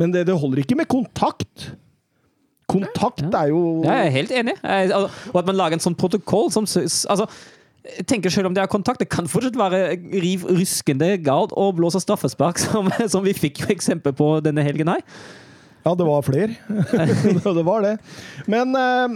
Men 0.00 0.14
det, 0.14 0.24
det 0.30 0.38
holder 0.40 0.62
ikke 0.62 0.78
med 0.80 0.88
kontakt. 0.88 1.72
Kontakt 2.70 3.26
er 3.34 3.50
jo 3.50 3.80
jeg 3.84 4.06
er 4.06 4.12
helt 4.14 4.34
enig. 4.40 4.56
Og 4.62 5.40
at 5.40 5.48
man 5.48 5.58
lager 5.58 5.76
en 5.76 5.84
sånn 5.84 5.98
protokoll 5.98 6.48
som 6.54 6.64
altså, 6.64 7.26
jeg 7.84 8.06
tenker 8.08 8.32
selv 8.32 8.50
om 8.50 8.54
det 8.56 8.62
er 8.62 8.70
kontakt, 8.70 9.00
det 9.00 9.08
kan 9.12 9.28
fortsatt 9.30 9.56
være 9.58 9.96
riv 10.20 10.44
ruskende 10.50 11.14
galt 11.24 11.54
og 11.56 11.78
blåse 11.78 12.02
straffespark, 12.02 12.60
som, 12.60 12.90
som 13.12 13.24
vi 13.24 13.36
fikk 13.36 13.62
jo 13.64 13.70
eksempel 13.72 14.14
på 14.16 14.32
denne 14.44 14.64
helgen 14.66 14.92
her. 14.92 15.04
Ja, 15.86 15.94
det 15.96 16.04
var 16.04 16.24
flere. 16.26 16.56
det 17.56 17.64
var 17.64 17.86
det. 17.86 17.94
Men 18.50 18.76
eh, 18.76 19.14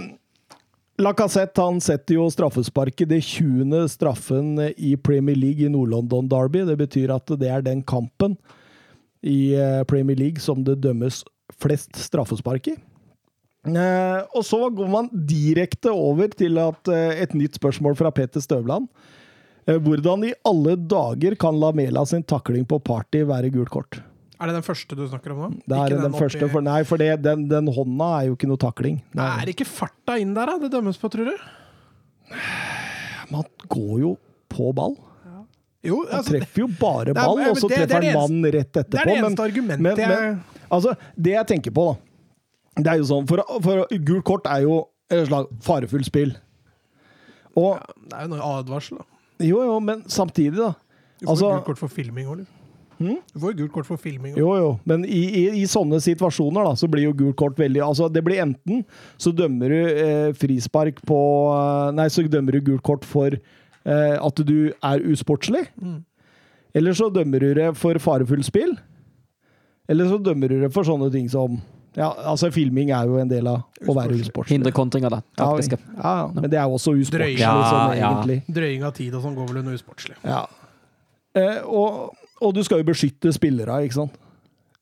Lacassette 1.04 1.60
han 1.60 1.80
setter 1.82 2.16
jo 2.16 2.30
straffesparket, 2.32 3.10
det 3.10 3.20
20. 3.26 3.84
straffen 3.92 4.54
i 4.76 4.94
Premier 4.96 5.36
League 5.36 5.66
i 5.66 5.72
Nord-London 5.72 6.30
Derby. 6.30 6.64
Det 6.64 6.78
betyr 6.80 7.12
at 7.12 7.34
det 7.40 7.50
er 7.50 7.64
den 7.66 7.82
kampen 7.84 8.38
i 9.24 9.54
eh, 9.58 9.82
Premier 9.90 10.16
League 10.16 10.40
som 10.40 10.64
det 10.64 10.80
dømmes 10.84 11.22
flest 11.60 11.98
straffespark 12.00 12.72
i. 12.72 12.78
Eh, 13.64 14.20
og 14.36 14.44
så 14.44 14.58
går 14.76 14.88
man 14.92 15.06
direkte 15.26 15.88
over 15.92 16.28
til 16.36 16.58
at, 16.60 16.88
eh, 16.92 17.22
et 17.24 17.32
nytt 17.32 17.56
spørsmål 17.56 17.96
fra 17.96 18.10
Peter 18.12 18.40
Støvland. 18.44 18.88
Eh, 19.66 19.78
hvordan 19.80 20.26
i 20.28 20.34
alle 20.44 20.76
dager 20.76 21.34
kan 21.40 21.56
Lamela 21.56 22.04
sin 22.06 22.22
takling 22.22 22.66
på 22.68 22.82
Party 22.84 23.22
være 23.24 23.50
gult 23.50 23.70
kort? 23.72 24.02
Er 24.40 24.50
det 24.50 24.56
den 24.58 24.66
første 24.66 24.94
du 24.98 25.06
snakker 25.08 25.32
om 25.32 25.38
nå? 25.38 25.48
Det 25.66 25.78
er 25.78 25.88
den, 25.94 26.02
den, 26.10 26.12
første, 26.12 26.50
for, 26.50 26.60
nei, 26.60 26.82
for 26.84 26.98
det, 27.00 27.22
den, 27.22 27.46
den 27.48 27.66
hånda 27.72 28.20
er 28.20 28.26
jo 28.28 28.34
ikke 28.36 28.50
noe 28.50 28.60
takling. 28.60 29.00
Nei, 29.14 29.30
Er 29.40 29.46
det 29.46 29.54
ikke 29.56 29.68
farta 29.70 30.18
inn 30.20 30.34
der, 30.36 30.46
da? 30.46 30.58
Det 30.58 30.70
dømmes 30.74 30.98
på, 31.00 31.08
tror 31.08 31.30
du? 31.30 31.36
Man 33.32 33.44
går 33.72 34.00
jo 34.02 34.14
på 34.52 34.72
ball. 34.76 34.98
Jo, 35.84 36.02
Man 36.02 36.18
altså, 36.18 36.32
treffer 36.32 36.64
jo 36.64 36.68
bare 36.80 37.12
Det 37.12 37.14
ball, 37.16 37.38
men 37.38 37.50
og 37.52 37.56
så 37.60 37.68
det- 37.68 37.76
det 37.76 37.82
er 37.84 37.86
treffer 37.86 38.00
det 38.00 38.12
han 38.12 38.20
mannen 38.20 38.52
rett 38.52 38.72
etterpå. 38.72 38.90
det 38.90 39.00
er 39.00 39.04
det 39.04 39.14
det 39.14 39.14
Men, 39.14 39.24
eneste 39.24 39.44
argumentet 39.44 39.80
men, 39.80 39.96
jeg 39.96 40.38
altså, 40.70 40.96
det 41.16 41.32
jeg 41.32 41.46
tenker 41.46 41.70
på, 41.70 41.84
da 41.92 42.13
Det 42.76 42.90
er 42.90 42.98
jo 42.98 43.04
sånn, 43.06 43.26
for, 43.30 43.42
for 43.62 43.84
gult 44.02 44.24
kort 44.26 44.46
er 44.50 44.64
jo 44.64 44.80
et 45.12 45.28
slags 45.28 45.52
farefullt 45.62 46.08
spill. 46.08 46.32
Og 47.54 47.78
Det 48.08 48.16
er 48.18 48.26
jo 48.26 48.32
noe 48.34 48.48
advarsel, 48.58 48.98
da. 48.98 49.04
Jo, 49.46 49.60
jo, 49.66 49.78
men 49.82 50.02
samtidig, 50.10 50.56
da. 50.58 50.72
Du 51.20 51.26
får 51.26 51.30
Altså- 51.36 51.52
gult 51.54 51.64
kort 51.68 51.78
for 51.78 51.88
filming 51.88 52.26
òg, 52.26 52.40
hmm? 52.98 53.18
Du 53.34 53.38
får 53.42 53.54
gult 53.58 53.72
kort 53.72 53.86
for 53.86 53.96
filming 53.96 54.34
også. 54.34 54.40
Jo, 54.42 54.54
jo, 54.58 54.72
men 54.84 55.04
i, 55.04 55.22
i, 55.42 55.44
i 55.62 55.64
sånne 55.70 56.00
situasjoner 56.02 56.64
da, 56.66 56.72
så 56.78 56.88
blir 56.90 57.04
jo 57.06 57.12
gult 57.12 57.36
kort 57.36 57.56
veldig 57.58 57.82
Altså, 57.86 58.08
det 58.12 58.22
blir 58.26 58.42
enten 58.42 58.84
så 59.18 59.30
dømmer 59.34 59.68
du 59.70 59.78
eh, 60.02 60.32
frispark 60.38 60.98
på 61.06 61.20
eh, 61.54 61.92
Nei, 61.94 62.08
så 62.10 62.26
dømmer 62.26 62.52
du 62.58 62.60
gult 62.72 62.82
kort 62.86 63.04
for 63.06 63.30
eh, 63.34 64.16
at 64.18 64.42
du 64.46 64.72
er 64.82 65.06
usportslig. 65.10 65.68
Eller 66.74 66.92
så 66.98 67.06
dømmer 67.14 67.38
du 67.38 67.54
det 67.54 67.76
for 67.78 67.94
farefullt 68.02 68.44
spill. 68.50 68.74
Eller 69.88 70.08
så 70.10 70.18
dømmer 70.18 70.48
du 70.50 70.60
det 70.64 70.72
for 70.74 70.82
sånne 70.82 71.10
ting 71.12 71.28
som 71.30 71.60
Ja, 71.94 72.08
altså, 72.26 72.50
filming 72.54 72.90
er 72.90 73.06
jo 73.06 73.20
en 73.22 73.30
del 73.30 73.46
av 73.46 73.62
å 73.86 73.94
være 73.94 74.16
usportslig. 74.18 74.56
Hindre 74.56 74.72
kontringer, 74.74 75.12
da. 75.14 75.20
Ja, 75.38 75.46
Taktiske. 75.46 75.78
ja, 75.78 76.12
ja, 76.22 76.26
men 76.34 76.50
det 76.50 76.58
er 76.58 76.66
jo 76.66 76.78
også 76.80 76.94
usportslig, 76.98 77.38
sånn 77.38 77.62
Ja, 77.62 77.94
ja. 77.94 78.10
egentlig. 78.10 78.40
Drøying 78.56 78.84
av 78.88 78.94
tid 78.96 79.14
og 79.14 79.22
sånn 79.22 79.36
går 79.38 79.48
vel 79.52 79.60
under 79.62 79.78
usportslig. 79.78 80.16
Ja. 80.26 80.40
Eh, 81.38 81.60
og, 81.64 82.16
og 82.42 82.54
du 82.56 82.62
skal 82.66 82.82
jo 82.82 82.88
beskytte 82.90 83.30
spillere, 83.34 83.78
ikke 83.86 84.00
sant? 84.00 84.18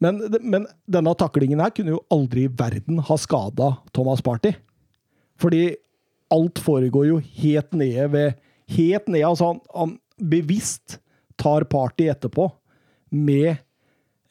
Men, 0.02 0.18
men 0.42 0.64
denne 0.90 1.12
taklingen 1.20 1.60
her 1.62 1.70
kunne 1.76 1.94
jo 1.94 2.00
aldri 2.10 2.48
i 2.48 2.52
verden 2.58 2.98
ha 3.06 3.16
skada 3.20 3.68
Thomas 3.94 4.24
Party. 4.24 4.50
Fordi 5.38 5.66
alt 6.32 6.58
foregår 6.64 7.06
jo 7.10 7.20
helt 7.42 7.76
nede 7.76 8.08
ved 8.14 8.40
Helt 8.72 9.08
nede, 9.10 9.26
altså 9.26 9.50
han, 9.50 9.58
han 9.74 9.90
bevisst 10.32 10.94
tar 11.36 11.66
Party 11.68 12.06
etterpå 12.08 12.46
med, 13.12 13.58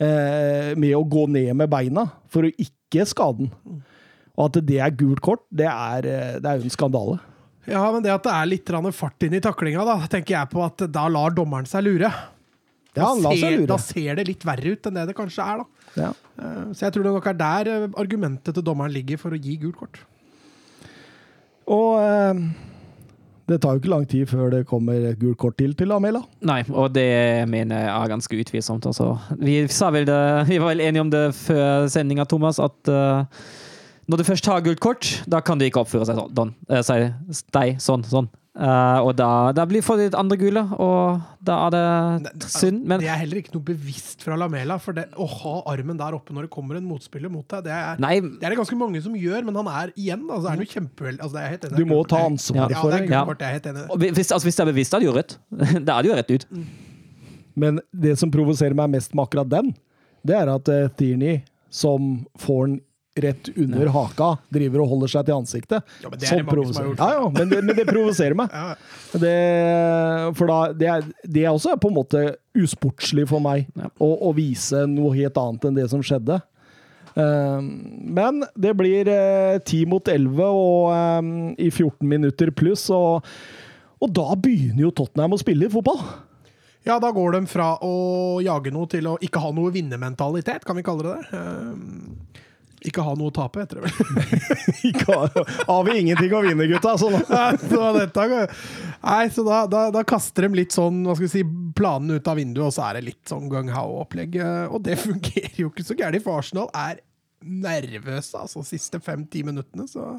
med 0.01 0.95
å 0.97 1.03
gå 1.05 1.27
ned 1.29 1.51
med 1.59 1.69
beina 1.69 2.07
for 2.31 2.47
å 2.47 2.53
ikke 2.57 3.05
skade 3.05 3.45
den. 3.45 3.81
Og 4.37 4.47
at 4.47 4.61
det 4.65 4.79
er 4.81 4.93
gult 4.97 5.21
kort, 5.23 5.43
det 5.53 5.67
er, 5.69 6.07
eh, 6.07 6.35
det 6.41 6.47
er 6.47 6.59
jo 6.59 6.67
en 6.69 6.73
skandale. 6.73 7.19
Ja, 7.69 7.83
men 7.93 8.01
det 8.01 8.13
at 8.13 8.25
det 8.25 8.33
er 8.33 8.49
litt 8.49 8.69
fart 8.97 9.23
inn 9.23 9.35
i 9.37 9.41
taklinga, 9.43 9.85
da 9.85 10.07
tenker 10.09 10.33
jeg 10.39 10.49
på 10.49 10.63
at 10.65 10.77
da 10.91 11.07
lar 11.07 11.29
dommeren 11.29 11.67
seg 11.69 11.83
lure. 11.85 12.09
Ja, 12.93 13.05
han 13.05 13.21
lar 13.21 13.35
ser, 13.37 13.59
seg 13.59 13.67
Da 13.67 13.77
ser 13.77 14.15
det 14.15 14.27
litt 14.27 14.43
verre 14.43 14.73
ut 14.73 14.87
enn 14.87 14.97
det 14.97 15.05
det 15.07 15.15
kanskje 15.15 15.45
er, 15.45 15.61
da. 15.61 15.65
Ja. 15.95 16.09
Eh, 16.41 16.71
Så 16.73 16.87
jeg 16.87 16.93
tror 16.93 17.03
det 17.03 17.13
nok 17.13 17.27
er 17.27 17.37
der 17.39 17.69
eh, 17.69 17.87
argumentet 18.01 18.53
til 18.55 18.63
dommeren 18.63 18.91
ligger 18.91 19.17
for 19.21 19.31
å 19.31 19.39
gi 19.39 19.57
gult 19.61 19.77
kort. 19.77 20.01
Og 21.67 21.99
eh, 22.01 22.41
det 23.49 23.59
tar 23.61 23.75
jo 23.75 23.81
ikke 23.81 23.91
lang 23.91 24.05
tid 24.09 24.29
før 24.29 24.51
det 24.53 24.65
kommer 24.69 25.09
et 25.11 25.19
gult 25.19 25.39
kort 25.41 25.57
til 25.59 25.73
til 25.77 25.91
Amela. 25.91 26.21
Nei, 26.45 26.61
og 26.69 26.93
det 26.95 27.47
mener 27.49 27.83
jeg 27.83 27.91
er 27.95 28.11
ganske 28.11 28.41
utvilsomt. 28.43 28.85
Altså. 28.85 29.15
Vi, 29.39 29.61
det, 29.65 30.19
vi 30.49 30.59
var 30.61 30.73
vel 30.73 30.85
enige 30.85 31.05
om 31.05 31.11
det 31.11 31.23
før 31.35 31.87
sendinga, 31.91 32.25
Thomas, 32.25 32.59
at 32.59 32.91
uh, 32.91 33.25
når 34.07 34.21
du 34.21 34.27
først 34.27 34.45
har 34.45 34.63
gult 34.65 34.79
kort, 34.83 35.09
da 35.27 35.41
kan 35.41 35.59
du 35.59 35.65
ikke 35.65 35.83
oppføre 35.83 36.07
seg 36.07 36.19
sånn. 36.19 36.35
Don, 36.37 36.53
uh, 36.71 37.41
deg 37.57 37.81
sånn, 37.81 38.05
sånn. 38.07 38.29
Eh, 38.61 38.99
og 39.01 39.15
da, 39.17 39.27
da 39.57 39.63
blir 39.65 39.81
får 39.81 39.97
de 39.97 40.05
et 40.11 40.15
andre 40.17 40.37
gule, 40.37 40.61
og 40.77 41.21
da 41.41 41.55
er 41.65 41.73
det 41.73 42.49
synd. 42.51 42.83
Men 42.85 43.01
Det 43.01 43.09
er 43.09 43.17
heller 43.23 43.39
ikke 43.39 43.55
noe 43.55 43.65
bevisst 43.71 44.21
fra 44.21 44.37
Lamela, 44.37 44.77
for 44.81 44.97
det, 44.97 45.07
å 45.17 45.25
ha 45.25 45.53
armen 45.71 45.97
der 45.97 46.17
oppe 46.17 46.35
når 46.35 46.45
det 46.45 46.51
kommer 46.53 46.77
en 46.77 46.85
motspiller 46.85 47.31
mot 47.33 47.47
deg, 47.49 47.65
det 47.65 47.73
er, 47.73 48.01
nei, 48.03 48.19
det 48.21 48.45
er 48.45 48.53
det 48.53 48.59
ganske 48.59 48.77
mange 48.77 49.01
som 49.01 49.15
gjør, 49.17 49.47
men 49.47 49.57
han 49.63 49.71
er 49.71 49.95
igjen, 49.95 50.27
altså, 50.27 50.51
er 50.51 50.61
han. 50.61 50.89
Altså, 51.15 51.33
det 51.33 51.41
er 51.41 51.55
helt 51.55 51.65
enig. 51.71 51.79
Du 51.81 51.89
må 51.89 52.03
ta 52.05 52.21
ansvaret 52.27 52.75
Ja, 52.75 52.83
for 52.83 52.93
det 52.93 53.01
Ja, 53.01 53.23
det. 53.25 53.39
Ja. 53.41 53.49
er 53.49 53.57
helt 53.57 53.71
enig. 53.71 53.87
hvis, 54.19 54.29
altså, 54.29 54.45
hvis 54.45 54.59
det 54.59 54.65
er 54.67 54.71
bevisst, 54.71 54.93
da 54.93 54.99
er 54.99 55.05
det 55.05 55.09
jo 55.09 55.17
rødt. 55.17 55.37
Da 55.87 55.97
er 55.97 56.05
det 56.05 56.11
jo 56.11 56.19
rett 56.19 56.35
ut. 56.35 56.47
Men 57.61 57.81
det 57.91 58.13
som 58.21 58.31
provoserer 58.31 58.77
meg 58.77 58.93
mest 58.93 59.15
med 59.17 59.25
akkurat 59.25 59.49
den, 59.49 59.73
det 60.27 60.37
er 60.37 60.53
at 60.53 60.69
uh, 60.69 60.85
Tierney, 60.99 61.41
som 61.73 62.27
får 62.39 62.67
den 62.67 62.79
rett 63.19 63.49
under 63.57 63.89
haka, 63.91 64.29
driver 64.53 64.83
og 64.85 64.93
holder 64.93 65.11
seg 65.11 65.25
til 65.27 65.35
ansiktet. 65.35 65.89
Ja, 66.03 66.11
men 66.11 66.19
det 66.21 66.29
er 66.29 66.39
det 66.39 66.45
mange 66.47 66.67
som 66.69 66.77
har 66.79 66.87
gjort 66.89 67.01
Ja, 67.01 67.09
ja, 67.17 67.25
men 67.35 67.49
det, 67.51 67.59
men 67.67 67.75
det 67.75 67.87
provoserer 67.89 68.37
meg. 68.39 68.53
Ja. 68.61 68.75
Det, 69.19 69.33
for 70.39 70.47
da, 70.47 70.59
det, 70.71 70.87
er, 70.87 71.09
det 71.27 71.43
er 71.43 71.51
også 71.51 71.75
på 71.81 71.89
en 71.91 71.97
måte 71.97 72.21
usportslig 72.55 73.25
for 73.27 73.43
meg 73.43 73.67
Ja. 73.75 73.89
å, 73.99 74.13
å 74.29 74.31
vise 74.37 74.85
noe 74.87 75.11
helt 75.17 75.39
annet 75.41 75.67
enn 75.67 75.77
det 75.81 75.89
som 75.91 76.03
skjedde. 76.05 76.39
Um, 77.11 77.65
men 78.15 78.45
det 78.55 78.71
blir 78.79 79.09
ti 79.67 79.81
10 79.83 79.89
mot 79.91 80.07
11 80.07 80.45
og, 80.47 80.91
um, 80.95 81.31
i 81.59 81.67
14 81.67 82.07
minutter 82.07 82.53
pluss, 82.55 82.85
og, 82.95 83.27
og 83.99 84.13
da 84.15 84.29
begynner 84.39 84.85
jo 84.85 84.93
Tottenham 84.95 85.35
å 85.35 85.41
spille 85.41 85.67
fotball. 85.73 85.99
Ja, 86.87 86.95
da 87.03 87.11
går 87.13 87.35
de 87.35 87.43
fra 87.51 87.75
å 87.85 88.39
jage 88.41 88.71
noe 88.73 88.89
til 88.89 89.11
å 89.11 89.17
ikke 89.21 89.41
ha 89.43 89.51
noe 89.53 89.73
vinnermentalitet, 89.75 90.63
kan 90.65 90.79
vi 90.79 90.85
kalle 90.85 91.03
det 91.05 91.17
det. 91.19 91.41
Eh, 91.41 92.47
ikke 92.87 93.03
ha 93.05 93.11
noe 93.17 93.29
å 93.29 93.33
tape, 93.35 93.61
heter 93.61 93.81
det 93.81 93.89
vel. 93.89 93.93
Har, 95.67 95.83
vi 95.85 95.99
ingenting 96.01 96.33
å 96.33 96.41
vinne, 96.45 96.65
gutta. 96.71 96.95
Så. 96.97 97.11
Nei, 97.13 97.51
så 97.61 97.91
dette, 97.97 98.25
nei, 99.03 99.21
så 99.35 99.45
da, 99.45 99.59
da, 99.69 99.83
da 99.93 100.01
kaster 100.07 100.47
de 100.47 100.61
litt 100.63 100.73
sånn, 100.75 101.03
hva 101.05 101.13
skal 101.17 101.27
vi 101.27 101.33
si, 101.35 101.43
planene 101.77 102.17
ut 102.17 102.31
av 102.31 102.39
vinduet, 102.41 102.65
og 102.71 102.73
så 102.75 102.87
er 102.89 102.99
det 102.99 103.05
litt 103.11 103.21
sånn 103.29 103.47
gung 103.51 103.69
hao-opplegg. 103.73 104.39
eh, 104.41 104.65
Og 104.73 104.81
det 104.87 104.97
fungerer 105.05 105.61
jo 105.61 105.69
ikke 105.71 105.85
så 105.87 105.97
gærent, 105.99 106.25
for 106.25 106.41
Arsenal 106.41 106.69
er 106.73 106.99
nervøse, 107.41 108.35
altså. 108.37 108.61
Siste 108.65 108.99
fem-ti 109.01 109.41
minuttene, 109.47 109.87
så 109.89 110.17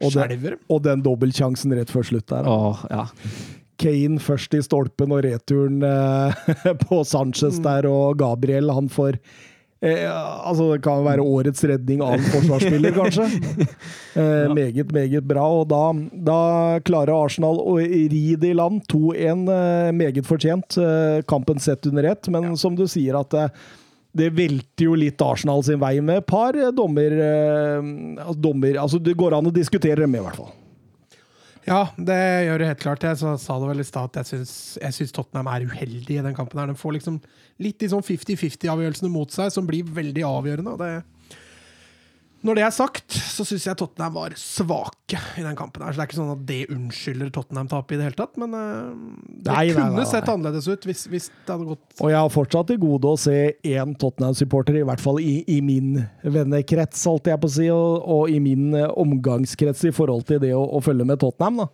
skjelver 0.00 0.56
de. 0.56 0.62
Og 0.72 0.82
den 0.84 1.04
dobbeltsjansen 1.04 1.72
rett 1.76 1.92
før 1.92 2.04
slutt 2.10 2.28
der. 2.32 2.48
Åh, 2.48 2.82
ja. 2.92 3.06
Kane 3.78 4.18
først 4.18 4.56
i 4.58 4.60
stolpen 4.64 5.12
og 5.14 5.22
returen 5.22 5.84
eh, 5.86 6.48
på 6.88 6.98
Sanchez 7.06 7.60
der, 7.64 7.86
og 7.86 8.18
Gabriel 8.20 8.72
han 8.74 8.88
får 8.90 9.20
eh, 9.80 10.04
altså 10.10 10.72
Det 10.72 10.82
kan 10.84 11.04
være 11.06 11.24
årets 11.24 11.62
redning 11.70 12.02
av 12.04 12.16
en 12.16 12.28
forsvarsspiller, 12.34 12.94
kanskje. 12.96 13.28
Eh, 14.18 14.48
Meget, 14.50 14.90
meget 14.90 15.22
bra. 15.30 15.44
Og 15.60 15.68
da, 15.70 15.92
da 16.26 16.38
klarer 16.82 17.12
Arsenal 17.14 17.60
å 17.62 17.76
ri 17.78 18.34
det 18.34 18.48
i 18.50 18.56
land. 18.56 18.80
2-1, 18.90 19.44
eh, 19.54 19.90
meget 19.94 20.26
fortjent. 20.26 20.74
Eh, 20.82 21.20
kampen 21.30 21.60
sett 21.62 21.86
under 21.86 22.08
ett, 22.10 22.26
men 22.34 22.56
som 22.58 22.74
du 22.74 22.82
sier 22.90 23.14
at 23.20 23.36
eh, 23.38 23.52
det 24.18 24.32
velter 24.34 24.88
jo 24.88 24.96
litt 24.98 25.22
Arsenal 25.22 25.62
sin 25.62 25.78
vei 25.78 26.00
med 26.02 26.24
et 26.24 26.26
par 26.26 26.56
eh, 26.58 26.72
dommer, 26.74 27.14
dommer 28.34 28.80
altså 28.82 28.98
Det 28.98 29.14
går 29.14 29.36
an 29.38 29.52
å 29.52 29.54
diskutere 29.54 30.02
dem, 30.02 30.16
i 30.18 30.24
hvert 30.24 30.40
fall. 30.40 30.50
Ja, 31.68 31.82
det 31.96 32.18
gjør 32.46 32.62
det 32.62 32.68
helt 32.70 32.82
klart. 32.82 33.04
Jeg 33.04 33.18
sa, 33.20 33.34
det 33.36 33.68
vel 33.68 33.82
i 33.82 33.86
stad 33.86 34.16
at 34.16 34.32
jeg 34.32 34.94
syns 34.96 35.14
Tottenham 35.14 35.50
er 35.52 35.66
uheldig 35.68 36.16
i 36.16 36.24
den 36.24 36.36
kampen. 36.36 36.60
her. 36.60 36.70
De 36.70 36.78
får 36.78 36.96
liksom 36.96 37.20
litt 37.60 37.78
de 37.82 37.90
sånn 37.92 38.04
50-50-avgjørelsene 38.06 39.12
mot 39.12 39.32
seg, 39.34 39.52
som 39.52 39.68
blir 39.68 39.88
veldig 39.98 40.24
avgjørende. 40.24 40.74
og 40.74 40.80
Det, 40.80 40.92
når 42.46 42.54
det 42.54 42.62
er 42.62 42.70
sagt, 42.70 43.14
så 43.34 43.42
syns 43.42 43.64
jeg 43.66 43.78
Tottenham 43.80 44.12
var 44.14 44.34
svake 44.38 45.18
i 45.40 45.42
den 45.42 45.56
kampen. 45.58 45.82
her. 45.82 45.90
Så 45.90 45.98
Det 45.98 46.04
er 46.04 46.08
ikke 46.08 46.18
sånn 46.20 46.30
at 46.36 46.44
det 46.46 46.58
unnskylder 46.70 47.32
Tottenham-tapet 47.34 47.96
i 47.96 47.98
det 47.98 48.06
hele 48.06 48.18
tatt, 48.20 48.38
men 48.38 48.54
uh, 48.54 48.92
det 49.26 49.50
Nei, 49.50 49.64
kunne 49.72 49.88
nei, 49.96 50.04
nei. 50.04 50.06
sett 50.06 50.30
annerledes 50.30 50.68
ut 50.70 50.86
hvis, 50.86 51.02
hvis 51.10 51.26
det 51.32 51.50
hadde 51.50 51.66
gått 51.72 51.98
Og 52.04 52.12
jeg 52.12 52.20
har 52.20 52.30
fortsatt 52.30 52.70
til 52.70 52.78
gode 52.84 53.10
å 53.10 53.18
se 53.18 53.34
én 53.66 53.96
Tottenham-supporter, 53.98 54.78
i 54.78 54.86
hvert 54.86 55.02
fall 55.02 55.18
i, 55.18 55.40
i 55.50 55.58
min 55.66 55.96
vennekrets, 56.22 57.02
holdt 57.10 57.26
jeg 57.32 57.42
på 57.42 57.50
å 57.50 57.54
si, 57.58 57.66
og, 57.74 58.06
og 58.06 58.30
i 58.30 58.38
min 58.44 58.70
eh, 58.78 58.86
omgangskrets 58.86 59.88
i 59.90 59.94
forhold 59.94 60.28
til 60.30 60.38
det 60.44 60.54
å, 60.54 60.62
å 60.62 60.82
følge 60.84 61.08
med 61.10 61.18
Tottenham, 61.24 61.64
da, 61.64 61.68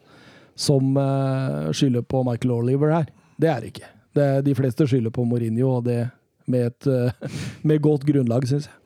som 0.56 0.96
uh, 0.96 1.68
skylder 1.76 2.06
på 2.08 2.24
Michael 2.24 2.56
Oliver 2.56 2.94
her. 2.94 3.12
Det 3.36 3.52
er 3.52 3.60
det 3.60 3.74
ikke. 3.74 3.92
Det, 4.16 4.30
de 4.46 4.56
fleste 4.56 4.88
skylder 4.88 5.12
på 5.12 5.26
Mourinho, 5.28 5.76
og 5.76 5.84
det 5.90 6.06
med 6.48 6.70
et 6.70 6.88
uh, 6.88 7.36
med 7.68 7.84
godt 7.84 8.08
grunnlag, 8.08 8.48
syns 8.48 8.70
jeg. 8.70 8.80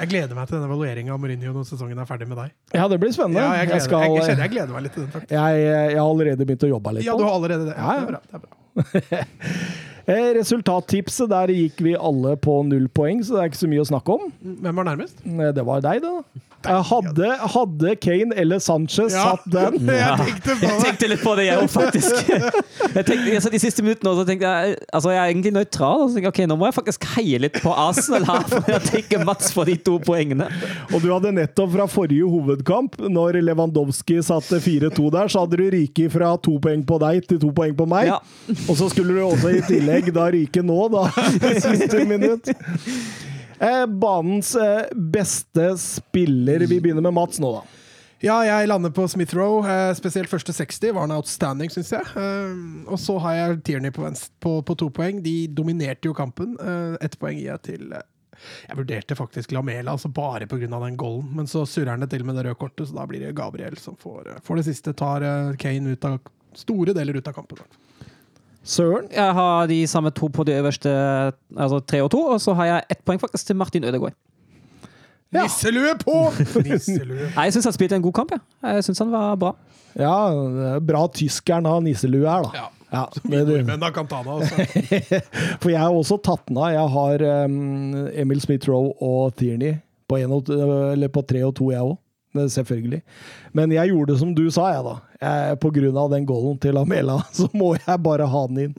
Jeg 0.00 0.08
gleder 0.14 0.34
meg 0.38 0.48
til 0.48 0.56
den 0.56 0.64
evalueringa 0.70 1.12
av 1.12 1.20
Mourinho 1.20 1.52
når 1.52 1.66
sesongen 1.68 1.98
er 2.00 2.08
ferdig 2.08 2.26
med 2.30 2.38
deg. 2.40 2.54
Ja, 2.72 2.86
det 2.88 2.96
blir 3.02 3.12
spennende. 3.12 3.42
Ja, 3.44 3.58
jeg, 3.60 3.68
gleder, 3.68 3.84
skal, 3.84 4.04
jeg, 4.06 4.24
kjenner 4.30 4.46
jeg 4.46 4.52
gleder 4.54 4.72
meg 4.76 4.86
litt 4.86 4.94
til 4.96 5.04
den. 5.04 5.12
faktisk. 5.12 5.34
jeg, 5.36 5.60
jeg 5.68 5.98
har 6.00 6.06
allerede 6.08 6.46
begynt 6.48 6.64
å 6.64 6.72
jobbe 6.72 6.94
litt 6.96 7.04
Ja, 7.06 7.16
du 7.20 7.24
har 7.26 7.36
allerede 7.36 7.68
det. 7.68 7.76
Ja, 7.76 7.92
det 7.92 8.00
er 8.00 8.10
bra. 8.10 8.20
Det 8.24 8.40
er 8.40 8.44
bra. 8.48 9.24
Eh, 10.10 10.30
Resultattipset, 10.34 11.28
der 11.30 11.50
gikk 11.54 11.78
vi 11.84 11.92
alle 11.94 12.32
på 12.40 12.54
null 12.66 12.86
poeng, 12.96 13.20
så 13.22 13.36
det 13.36 13.42
er 13.44 13.50
ikke 13.50 13.58
så 13.60 13.68
mye 13.70 13.82
å 13.84 13.86
snakke 13.86 14.14
om. 14.16 14.30
Hvem 14.64 14.80
var 14.80 14.86
nærmest? 14.88 15.20
Eh, 15.22 15.50
Det 15.54 15.62
var 15.68 15.84
deg, 15.84 16.00
da. 16.02 16.40
Hadde, 16.60 17.28
hadde 17.54 17.94
Kane 17.96 18.36
eller 18.36 18.58
Sanchez 18.60 19.14
satt 19.14 19.46
den 19.48 19.86
Jeg 19.88 20.16
tenkte 20.20 20.56
på 20.60 20.66
Jeg 20.66 20.82
tenkte 20.84 21.08
litt 21.08 21.22
på 21.24 21.32
det, 21.38 21.46
jeg 21.46 21.62
òg, 21.62 21.70
faktisk. 21.72 22.32
Jeg 22.96 23.06
tenkte, 23.06 23.34
altså, 23.38 23.52
de 23.54 23.60
siste 23.62 23.84
minuttene 23.84 24.10
også, 24.12 24.24
tenkte 24.28 24.50
jeg 24.50 24.74
altså, 24.92 25.12
jeg 25.12 25.20
er 25.20 25.30
egentlig 25.30 25.52
nøytral. 25.54 26.02
Og 26.02 26.10
så 26.10 26.18
tenkte 26.18 26.26
jeg, 26.26 26.34
ok, 26.34 26.40
Nå 26.50 26.56
må 26.60 26.68
jeg 26.68 26.76
faktisk 26.76 27.06
heie 27.14 27.38
litt 27.40 27.56
på 27.62 27.72
Arsenal 27.72 28.26
her, 28.28 28.44
for 28.50 28.68
jeg 28.74 28.82
tenker 28.88 29.24
Mats 29.28 29.52
for 29.54 29.68
de 29.68 29.76
to 29.86 29.96
poengene. 30.02 30.48
Og 30.90 30.98
du 31.04 31.08
hadde 31.12 31.32
nettopp 31.36 31.72
fra 31.76 31.86
forrige 31.90 32.28
hovedkamp, 32.28 32.98
når 33.08 33.40
Lewandowski 33.46 34.18
satte 34.26 34.60
4-2 34.60 35.06
der, 35.14 35.30
så 35.32 35.44
hadde 35.44 35.60
du 35.60 35.64
ryket 35.76 36.12
fra 36.16 36.34
to 36.42 36.58
poeng 36.62 36.84
på 36.86 37.00
deg 37.04 37.24
til 37.30 37.40
to 37.46 37.54
poeng 37.56 37.76
på 37.78 37.88
meg. 37.90 38.10
Ja. 38.10 38.20
Og 38.66 38.76
så 38.80 38.90
skulle 38.92 39.16
du 39.16 39.22
også 39.24 39.54
i 39.54 39.64
tillegg 39.70 40.10
da 40.16 40.28
ryke 40.34 40.64
nå, 40.66 40.80
da. 40.92 41.06
Siste 41.64 42.04
minutt. 42.10 42.50
Eh, 43.60 43.86
banens 43.86 44.54
eh, 44.56 44.86
beste 44.96 45.78
spiller. 45.78 46.62
Vi 46.64 46.80
begynner 46.80 47.04
med 47.04 47.12
Mats 47.12 47.40
nå, 47.42 47.52
da. 47.58 47.62
Ja, 48.20 48.38
jeg 48.44 48.68
lander 48.68 48.92
på 48.92 49.06
Smith 49.08 49.32
Rowe. 49.36 49.64
Eh, 49.68 49.90
spesielt 49.96 50.28
første 50.32 50.52
60 50.52 50.94
var 50.96 51.06
han 51.06 51.12
outstanding, 51.16 51.72
syns 51.72 51.92
jeg. 51.92 52.04
Eh, 52.20 52.54
og 52.88 53.00
så 53.00 53.18
har 53.24 53.36
jeg 53.36 53.60
Tierney 53.68 53.92
på, 53.96 54.04
venst, 54.04 54.32
på, 54.44 54.58
på 54.64 54.76
to 54.80 54.88
poeng. 54.96 55.20
De 55.24 55.34
dominerte 55.56 56.08
jo 56.08 56.16
kampen. 56.16 56.56
Eh, 56.60 56.96
Ett 57.04 57.18
poeng 57.20 57.36
gir 57.40 57.50
jeg 57.52 57.62
til 57.68 57.92
Jeg 57.92 58.76
vurderte 58.78 59.16
faktisk 59.16 59.52
Lamela, 59.52 59.92
altså 59.92 60.08
bare 60.08 60.46
pga. 60.48 60.68
den 60.68 60.96
goalen, 60.96 61.28
men 61.36 61.48
så 61.48 61.66
surrer 61.68 61.92
han 61.92 62.00
det 62.00 62.10
til 62.14 62.24
med 62.24 62.36
det 62.36 62.46
røde 62.46 62.56
kortet, 62.60 62.88
så 62.88 62.96
da 62.96 63.04
blir 63.08 63.20
det 63.20 63.34
Gabriel 63.36 63.76
som 63.76 63.96
får, 64.00 64.40
får 64.44 64.56
det 64.56 64.64
siste. 64.70 64.96
Tar 64.96 65.26
Kane 65.60 65.92
ut 65.92 66.04
av 66.08 66.16
store 66.56 66.94
deler 66.96 67.20
ut 67.20 67.28
av 67.28 67.36
kampen. 67.36 67.60
Søren. 68.64 69.06
Jeg 69.12 69.36
har 69.36 69.66
de 69.70 69.86
samme 69.88 70.10
to 70.10 70.28
på 70.28 70.44
de 70.44 70.52
øverste, 70.52 70.90
altså 71.56 71.80
tre 71.80 72.02
og 72.04 72.10
to, 72.12 72.20
og 72.34 72.40
så 72.40 72.54
har 72.58 72.64
jeg 72.68 72.82
ett 72.90 73.04
poeng 73.04 73.20
faktisk 73.20 73.46
til 73.46 73.56
Martin 73.56 73.84
Ødegaard. 73.84 74.16
Ja. 75.32 75.42
Nisselue 75.46 75.94
på! 76.00 76.16
Nisselue. 76.66 77.30
Nei, 77.36 77.46
Jeg 77.46 77.54
syns 77.54 77.70
han 77.70 77.76
spilte 77.76 77.96
en 77.96 78.02
god 78.02 78.12
kamp. 78.12 78.34
Jeg, 78.34 78.74
jeg 78.74 78.84
synes 78.84 78.98
han 78.98 79.12
var 79.12 79.38
bra. 79.40 79.54
Ja, 79.94 80.14
det 80.34 80.68
er 80.74 80.84
bra 80.86 81.06
tyskeren 81.14 81.66
har 81.66 81.80
nisselue 81.84 82.26
her, 82.26 82.46
da. 82.46 82.50
Ja. 82.54 82.68
Ja, 82.90 83.04
det, 83.22 83.44
nordmenn 83.46 83.84
har 83.86 83.92
Cantana, 83.94 84.40
altså. 84.40 84.64
for 85.62 85.70
jeg 85.70 85.78
har 85.78 85.94
også 85.94 86.16
tatt 86.26 86.42
den 86.48 86.58
av. 86.58 86.72
Jeg 86.74 86.88
har 86.96 87.24
um, 87.46 88.08
Emil 88.18 88.42
Smith-Roe 88.42 88.96
og 88.98 89.36
Tierney 89.38 89.76
på, 90.10 90.18
en 90.18 90.34
og, 90.34 90.50
eller 90.50 91.12
på 91.14 91.22
tre 91.22 91.44
og 91.46 91.54
to, 91.58 91.70
jeg 91.70 91.86
òg. 91.86 91.94
Selvfølgelig. 92.50 93.00
Men 93.54 93.72
jeg 93.74 93.92
gjorde 93.92 94.18
som 94.18 94.34
du 94.34 94.44
sa, 94.50 94.72
jeg, 94.74 94.82
da. 94.86 94.96
Jeg, 95.20 95.56
på 95.60 95.68
grunn 95.76 95.96
av 96.00 96.08
den 96.14 96.24
goalen 96.24 96.56
til 96.62 96.78
Amela, 96.80 97.18
så 97.36 97.44
må 97.52 97.74
jeg 97.76 98.00
bare 98.00 98.28
ha 98.32 98.44
den 98.48 98.60
inn. 98.64 98.76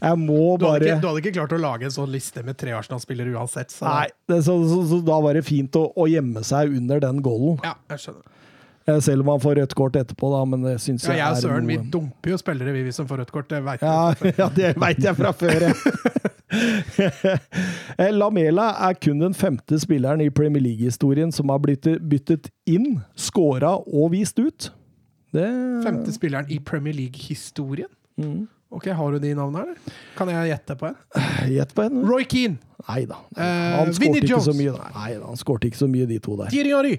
Jeg 0.00 0.18
må 0.22 0.56
Du 0.60 0.68
bare 0.68 0.84
ikke, 0.86 0.98
du 1.02 1.08
hadde 1.10 1.22
ikke 1.24 1.36
klart 1.40 1.54
å 1.56 1.60
lage 1.60 1.88
en 1.88 1.94
sånn 1.94 2.12
liste 2.12 2.44
med 2.46 2.58
tre 2.60 2.76
Arsenal-spillere 2.78 3.34
uansett. 3.34 3.74
Så. 3.74 3.88
Nei, 3.88 4.06
det, 4.30 4.42
så, 4.46 4.54
så, 4.70 4.84
så 4.92 5.00
da 5.06 5.18
var 5.24 5.34
det 5.34 5.42
fint 5.48 5.74
å, 5.80 5.88
å 5.98 6.06
gjemme 6.10 6.44
seg 6.46 6.76
under 6.78 7.02
den 7.02 7.18
goalen. 7.26 7.58
Ja, 7.66 7.74
jeg 7.90 8.04
skjønner. 8.04 8.28
Eh, 8.86 9.00
Selv 9.00 9.26
om 9.26 9.28
han 9.34 9.42
får 9.42 9.54
rødt 9.60 9.74
kort 9.74 9.96
etterpå, 9.96 10.30
da, 10.32 10.44
men 10.48 10.64
det 10.64 10.78
syns 10.80 11.04
Ja, 11.04 11.12
jeg 11.12 11.20
jeg 11.20 11.36
er 11.36 11.42
Søren 11.44 11.68
vi 11.68 11.76
dumper 11.92 12.32
jo 12.32 12.40
spillere, 12.40 12.72
vi, 12.72 12.86
vi 12.86 12.94
som 12.94 13.08
får 13.10 13.24
rødt 13.24 13.34
kort. 13.34 13.50
Det 13.50 13.62
veit 13.66 13.82
Ja, 13.84 14.14
ja 14.40 14.48
det 14.56 14.74
veit 14.80 15.02
jeg 15.04 15.18
fra 15.18 15.34
før. 15.36 15.70
Eh, 16.50 18.08
Lamela 18.10 18.72
er 18.88 18.96
kun 18.98 19.20
den 19.22 19.36
femte 19.38 19.76
spilleren 19.78 20.18
i 20.24 20.32
Premier 20.34 20.62
League-historien 20.64 21.30
som 21.30 21.52
har 21.52 21.60
blitt 21.62 21.86
byttet 22.10 22.48
inn, 22.66 22.96
scora 23.14 23.76
og 23.78 24.10
vist 24.16 24.40
ut. 24.42 24.72
Det 25.34 25.48
Femte 25.84 26.12
spilleren 26.14 26.48
i 26.50 26.58
Premier 26.58 26.94
League-historien. 26.96 27.88
Mm. 28.20 28.48
Ok, 28.70 28.86
Har 28.94 29.12
du 29.12 29.18
de 29.18 29.32
navnene, 29.34 29.62
eller? 29.66 29.94
Kan 30.16 30.28
jeg 30.30 30.52
gjette 30.52 30.76
på 30.78 30.86
en? 30.90 30.96
Gjett 31.56 31.72
på 31.74 31.82
en. 31.88 32.02
Roy 32.06 32.24
Keane, 32.30 32.58
Nei 32.88 33.04
da. 33.10 33.16
Eh, 33.36 33.78
Han 33.78 33.90
Vinnie 33.98 34.20
skårte 34.22 34.24
ikke 34.24 34.40
så 34.40 34.52
Jones. 34.52 34.60
mye. 34.60 34.74
da. 34.76 34.90
Nei 34.98 35.14
da, 35.18 35.24
han 35.26 35.40
skårte 35.40 35.70
ikke 35.70 35.80
så 35.80 35.88
mye, 35.90 36.06
de 36.10 36.18
to 36.22 36.36
der. 36.38 36.52
Thierry 36.54 36.70
Henry, 36.76 36.98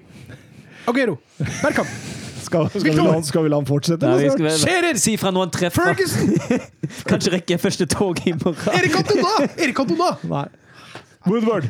Aguero, 0.88 1.16
Bergkamp, 1.38 1.88
Skal, 2.42 2.66
skal, 2.68 2.82
vi, 2.82 2.90
la, 2.98 3.20
skal 3.22 3.44
vi 3.46 3.50
la 3.52 3.58
han 3.60 3.66
fortsette? 3.68 4.02
Nei, 4.08 4.24
vi 4.24 4.30
skal 4.34 4.56
Scherer! 4.58 4.98
si 5.00 5.12
fra 5.16 5.30
når 5.32 5.46
han 5.46 5.52
treffer. 5.54 5.92
Ferguson, 5.94 6.32
Kanskje 7.08 7.38
jeg 7.54 7.60
første 7.62 7.86
tog 7.88 8.18
i 8.26 8.32
morgen. 8.34 8.74
Erik 8.74 8.96
Antona! 8.98 9.46
Erik 9.62 9.78
Antona! 9.84 10.08
Nei. 10.28 10.42
Woodward! 11.26 11.64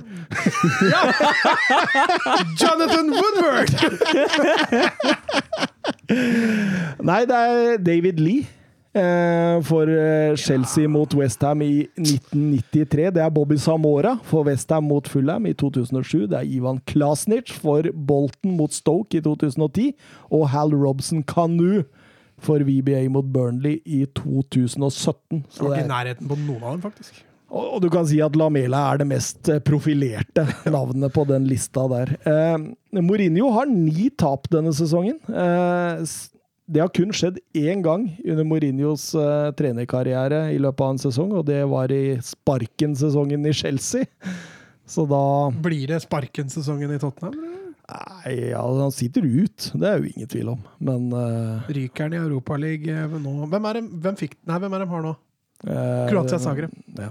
Jonathan 2.60 3.10
Woodward! 3.10 3.70
Nei, 7.02 7.24
det 7.28 7.36
er 7.36 7.76
David 7.84 8.18
Lee. 8.20 8.46
eh, 8.94 9.62
For 9.64 9.88
eh, 9.88 10.36
Chelsea 10.36 10.88
mot 10.88 11.14
Westham 11.16 11.62
i 11.64 11.86
1993. 11.96 13.10
Det 13.16 13.22
er 13.24 13.30
Bobby 13.32 13.56
Samora 13.60 14.16
for 14.28 14.44
Westham 14.48 14.84
mot 14.88 15.08
Fulham 15.08 15.46
i 15.46 15.52
2007. 15.52 16.26
Det 16.28 16.38
er 16.38 16.42
Ivan 16.58 16.80
Klasnic 16.86 17.52
for 17.52 17.82
Bolton 17.94 18.56
mot 18.56 18.72
Stoke 18.72 19.16
i 19.16 19.20
2010. 19.24 19.92
Og 20.30 20.48
Hal 20.52 20.74
Robson 20.74 21.22
Kanu 21.22 21.82
for 22.42 22.58
VBA 22.66 23.06
mot 23.08 23.24
Burnley 23.32 23.78
i 23.86 24.04
2017. 24.16 25.44
Så 25.48 25.62
det 25.62 25.68
var 25.68 25.76
ikke 25.76 25.84
i 25.84 25.88
nærheten 25.92 26.28
på 26.28 26.36
noen 26.46 26.62
av 26.64 26.72
dem, 26.76 26.82
faktisk. 26.82 27.24
Og 27.52 27.80
du 27.84 27.88
kan 27.92 28.06
si 28.08 28.20
at 28.24 28.36
Lamela 28.38 28.80
er 28.92 29.02
det 29.02 29.08
mest 29.10 29.48
eh, 29.52 29.60
profilerte 29.64 30.46
navnet 30.72 31.12
på 31.14 31.24
den 31.28 31.46
lista 31.50 31.84
der. 31.92 32.14
Eh, 32.24 33.00
Mourinho 33.02 33.50
har 33.56 33.68
ni 33.68 34.08
tap 34.16 34.48
denne 34.52 34.72
sesongen. 34.76 35.18
Eh, 35.28 36.04
det 36.72 36.80
har 36.80 36.92
kun 36.94 37.12
skjedd 37.12 37.40
én 37.58 37.82
gang 37.84 38.06
under 38.24 38.46
Mourinhos 38.48 39.10
eh, 39.18 39.50
trenerkarriere 39.58 40.46
i 40.54 40.60
løpet 40.62 40.86
av 40.86 40.94
en 40.94 41.02
sesong, 41.02 41.34
og 41.36 41.44
det 41.50 41.60
var 41.68 41.92
i 41.92 42.16
sparken-sesongen 42.24 43.44
i 43.50 43.52
Chelsea. 43.56 44.08
Så 44.88 45.04
da 45.10 45.24
Blir 45.64 45.92
det 45.92 46.00
sparken-sesongen 46.06 46.94
i 46.94 47.00
Tottenham? 47.02 47.36
Nei, 47.92 48.32
ja, 48.52 48.62
han 48.62 48.94
sitter 48.94 49.26
ut. 49.26 49.66
Det 49.76 49.88
er 49.88 49.98
jo 50.00 50.08
ingen 50.14 50.30
tvil 50.30 50.52
om. 50.54 50.62
Men 50.80 51.10
uh... 51.12 51.68
Ryker 51.68 52.06
han 52.06 52.16
i 52.16 52.22
Europaligaen 52.22 53.18
nå? 53.20 53.34
Hvem 53.52 53.68
er 53.68 53.78
det 53.78 53.82
hvem 54.06 54.18
fikk, 54.22 54.38
nei, 54.48 54.60
hvem 54.62 54.78
er 54.78 54.84
de 54.84 54.88
har 54.94 55.04
nå? 55.04 55.12
eh, 55.66 56.10
Kroatia 56.10 56.38
Zagreb. 56.38 56.70
Ja. 56.98 57.10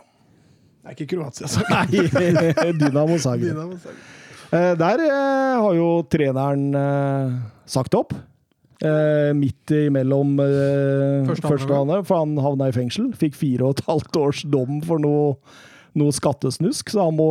Det 0.81 0.89
er 0.89 0.97
ikke 0.97 1.09
Kroatia 1.15 1.47
Zagreb. 1.51 2.15
Nei, 2.17 2.73
Dynamo 2.81 3.17
Zagreb. 3.21 3.51
Dynamo 3.53 3.77
Zagreb. 3.77 4.09
Eh, 4.51 4.73
der 4.79 5.03
eh, 5.05 5.61
har 5.61 5.75
jo 5.77 5.89
treneren 6.11 6.63
eh, 6.75 7.35
sagt 7.69 7.93
opp. 7.95 8.15
Eh, 8.81 9.29
midt 9.37 9.69
imellom 9.77 10.33
eh, 10.41 11.29
Første 11.37 11.75
andre, 11.77 11.99
for 12.07 12.23
han 12.23 12.33
havna 12.41 12.71
i 12.71 12.75
fengsel. 12.75 13.11
Fikk 13.15 13.37
fire 13.37 13.67
og 13.69 13.77
et 13.77 13.83
halvt 13.91 14.17
års 14.19 14.41
dom 14.51 14.81
for 14.87 14.99
noe, 15.03 15.35
noe 16.01 16.15
skattesnusk, 16.17 16.89
så 16.95 17.05
han 17.07 17.15
må 17.19 17.29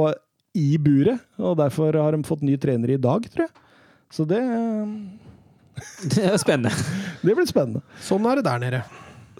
i 0.57 0.77
buret. 0.83 1.19
Og 1.43 1.59
derfor 1.59 1.99
har 1.99 2.15
de 2.17 2.23
fått 2.27 2.47
ny 2.47 2.55
trener 2.63 2.95
i 2.95 3.01
dag, 3.03 3.27
tror 3.35 3.49
jeg. 3.49 3.67
Så 4.15 4.25
det, 4.31 4.41
Det 6.15 6.25
er 6.31 6.39
spennende. 6.41 6.73
det 7.21 7.35
blir 7.35 7.51
spennende. 7.51 7.83
Sånn 8.07 8.25
er 8.31 8.41
det 8.41 8.47
der 8.47 8.63
nede. 8.63 8.81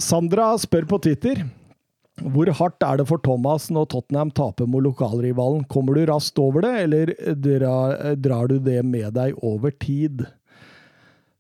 Sandra 0.01 0.51
spør 0.59 0.87
på 0.91 0.99
Twitter 1.07 1.43
hvor 2.21 2.51
hardt 2.59 2.85
er 2.85 3.01
det 3.01 3.07
for 3.09 3.23
Thomas 3.25 3.69
når 3.73 3.89
Tottenham 3.93 4.33
taper 4.37 4.69
mot 4.69 4.85
lokalrivalen? 4.85 5.65
Kommer 5.73 5.97
du 5.97 6.05
raskt 6.11 6.39
over 6.43 6.67
det, 6.67 6.75
eller 6.85 7.15
drar, 7.35 7.97
drar 8.21 8.51
du 8.53 8.59
det 8.63 8.83
med 8.85 9.15
deg 9.17 9.41
over 9.47 9.73
tid? 9.81 10.27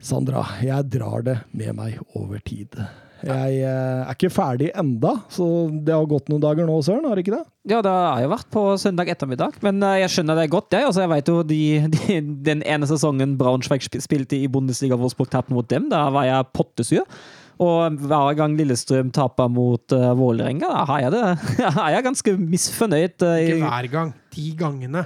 Sandra, 0.01 0.47
jeg 0.65 0.89
drar 0.95 1.25
det 1.27 1.39
med 1.53 1.77
meg 1.77 2.01
over 2.17 2.41
tid. 2.41 2.79
Jeg 3.21 3.57
eh, 3.61 4.01
er 4.01 4.15
ikke 4.15 4.31
ferdig 4.33 4.71
enda, 4.81 5.13
så 5.33 5.45
det 5.69 5.93
har 5.93 6.07
gått 6.09 6.31
noen 6.33 6.41
dager 6.41 6.65
nå, 6.65 6.79
Søren? 6.85 7.05
Har 7.05 7.21
ikke 7.21 7.35
det? 7.35 7.43
Ja, 7.69 7.83
det 7.85 7.93
har 7.93 8.23
jo 8.25 8.31
vært 8.33 8.49
på 8.55 8.63
søndag 8.81 9.11
ettermiddag, 9.13 9.59
men 9.65 9.83
eh, 9.85 9.99
jeg 10.01 10.15
skjønner 10.15 10.41
det 10.41 10.47
godt, 10.55 10.73
jeg. 10.73 10.87
Altså, 10.89 11.05
jeg 11.05 11.13
vet 11.13 11.29
jo 11.29 11.43
de, 11.45 11.61
de, 11.97 12.17
Den 12.49 12.65
ene 12.65 12.89
sesongen 12.89 13.37
Braunschweig 13.41 13.85
spilte 13.85 14.39
i 14.39 14.49
Bundesliga 14.49 14.97
Wolfsburg 14.97 15.29
tapte 15.35 15.53
mot 15.53 15.69
dem, 15.69 15.91
da 15.93 16.07
var 16.15 16.29
jeg 16.31 16.49
pottesur. 16.57 17.21
Og 17.61 17.97
hver 18.09 18.35
gang 18.39 18.55
Lillestrøm 18.57 19.11
taper 19.13 19.51
mot 19.53 19.93
uh, 19.93 20.11
Vålerenga, 20.17 20.65
da 20.73 20.85
har 20.89 21.03
jeg 21.05 21.11
det 21.13 21.25
er 21.69 21.91
jeg 21.93 22.05
ganske 22.07 22.33
misfornøyd. 22.41 23.21
Uh, 23.21 23.35
Ikke 23.45 23.59
hver 23.67 23.89
gang. 23.93 24.13
De 24.33 24.45
gangene. 24.57 25.03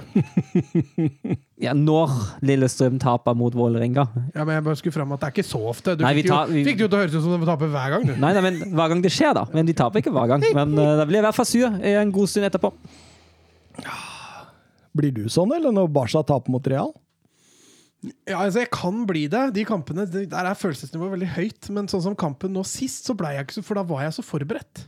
ja, 1.65 1.73
når 1.75 2.13
Lillestrøm 2.47 2.95
taper 3.03 3.35
mot 3.35 3.57
Vålerenga. 3.59 4.05
Ja, 4.31 4.45
men 4.47 4.53
jeg 4.55 4.63
bare 4.69 4.79
skulle 4.79 4.95
fram 4.95 5.11
at 5.17 5.19
det 5.25 5.27
er 5.27 5.35
ikke 5.35 5.47
så 5.49 5.59
ofte. 5.73 5.97
Du 5.99 6.05
Nei, 6.07 6.13
fikk, 6.21 6.29
jo, 6.29 6.33
tar- 6.37 6.53
vi- 6.53 6.63
fikk 6.69 6.79
det 6.79 6.85
jo 6.85 6.91
til 6.93 6.97
å 6.97 7.03
høres 7.03 7.17
ut 7.19 7.25
som 7.27 7.35
de 7.43 7.49
taper 7.51 7.73
hver 7.75 7.95
gang, 7.97 8.07
du. 8.07 8.13
Nei, 8.23 8.31
nei, 8.39 8.43
men 8.47 8.61
hver 8.79 8.93
gang 8.93 9.03
det 9.03 9.11
skjer, 9.17 9.35
da. 9.35 9.43
Men 9.51 9.67
de 9.67 9.75
taper 9.75 9.99
ikke 10.03 10.15
hver 10.15 10.31
gang. 10.31 10.47
Men 10.55 10.77
uh, 10.79 10.93
da 11.01 11.09
blir 11.11 11.19
i 11.19 11.25
hvert 11.27 11.35
fall 11.41 11.49
sur 11.51 11.67
en 11.75 12.15
god 12.15 12.31
stund 12.31 12.47
etterpå. 12.47 12.71
Blir 14.95 15.11
du 15.11 15.25
sånn, 15.27 15.51
eller 15.57 15.75
når 15.75 15.89
Barca 15.91 16.23
taper 16.23 16.55
mot 16.55 16.71
Real? 16.71 16.93
Ja, 18.27 18.39
altså 18.43 18.59
Jeg 18.63 18.71
kan 18.73 19.03
bli 19.09 19.25
det. 19.31 19.43
De 19.55 19.65
kampene, 19.67 20.05
Der 20.09 20.45
er 20.49 20.57
følelsesnivået 20.57 21.15
veldig 21.17 21.31
høyt. 21.35 21.69
Men 21.75 21.87
sånn 21.91 22.03
som 22.05 22.15
kampen 22.15 22.53
nå 22.53 22.63
sist, 22.67 23.05
så 23.07 23.15
ble 23.17 23.33
jeg 23.35 23.45
ikke 23.47 23.57
så 23.59 23.63
For 23.65 23.79
da 23.79 23.83
var 23.83 24.03
jeg 24.05 24.15
så 24.17 24.25
forberedt. 24.25 24.85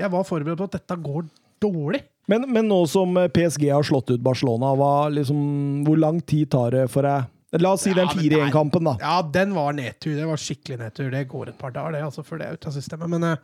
Jeg 0.00 0.10
var 0.10 0.24
forberedt 0.24 0.58
på 0.60 0.68
at 0.70 0.78
dette 0.78 0.96
går 1.02 1.28
dårlig. 1.60 2.02
Men, 2.30 2.46
men 2.52 2.68
nå 2.70 2.78
som 2.88 3.14
PSG 3.34 3.66
har 3.72 3.82
slått 3.84 4.12
ut 4.14 4.22
Barcelona, 4.22 4.70
liksom, 5.10 5.84
hvor 5.84 5.98
lang 5.98 6.20
tid 6.22 6.50
tar 6.52 6.70
det 6.76 6.86
for 6.92 7.02
deg 7.02 7.28
La 7.58 7.72
oss 7.74 7.82
si 7.82 7.90
den 7.90 8.06
Ja, 8.06 8.14
den 8.14 8.20
er- 8.30 8.46
4-1-kampen, 8.46 8.84
da. 8.86 8.92
Ja, 9.02 9.22
den 9.26 9.54
var 9.56 9.72
nedtur. 9.74 10.14
Det 10.14 10.26
var 10.28 10.38
skikkelig 10.38 10.78
nedtur. 10.78 11.10
Det 11.10 11.24
går 11.28 11.48
et 11.50 11.58
par 11.58 11.72
dager, 11.74 11.96
det, 11.96 12.02
altså, 12.06 12.22
før 12.22 12.38
det 12.38 12.46
er 12.46 12.52
ute 12.54 12.68
av 12.70 12.76
systemet. 12.76 13.10
Men 13.10 13.24
eh, 13.26 13.36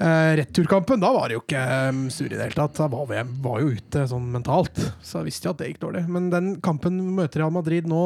eh, 0.00 0.32
returkampen, 0.40 1.02
da 1.02 1.10
var 1.14 1.28
det 1.28 1.38
jo 1.38 1.42
ikke 1.44 1.64
um, 1.90 2.04
sur 2.12 2.28
i 2.28 2.34
det 2.34 2.42
hele 2.42 2.58
tatt. 2.58 2.78
Da 2.78 2.88
var 2.92 3.08
vi 3.10 3.22
var 3.44 3.62
jo 3.62 3.74
ute 3.76 4.06
sånn 4.10 4.30
mentalt. 4.34 4.80
Så 5.02 5.20
jeg 5.20 5.30
visste 5.30 5.48
jo 5.48 5.54
at 5.54 5.62
det 5.62 5.72
gikk 5.72 5.82
dårlig. 5.86 6.04
Men 6.10 6.30
den 6.34 6.54
kampen 6.64 7.00
vi 7.02 7.18
møter 7.20 7.44
Real 7.44 7.54
Madrid 7.54 7.88
nå 7.90 8.04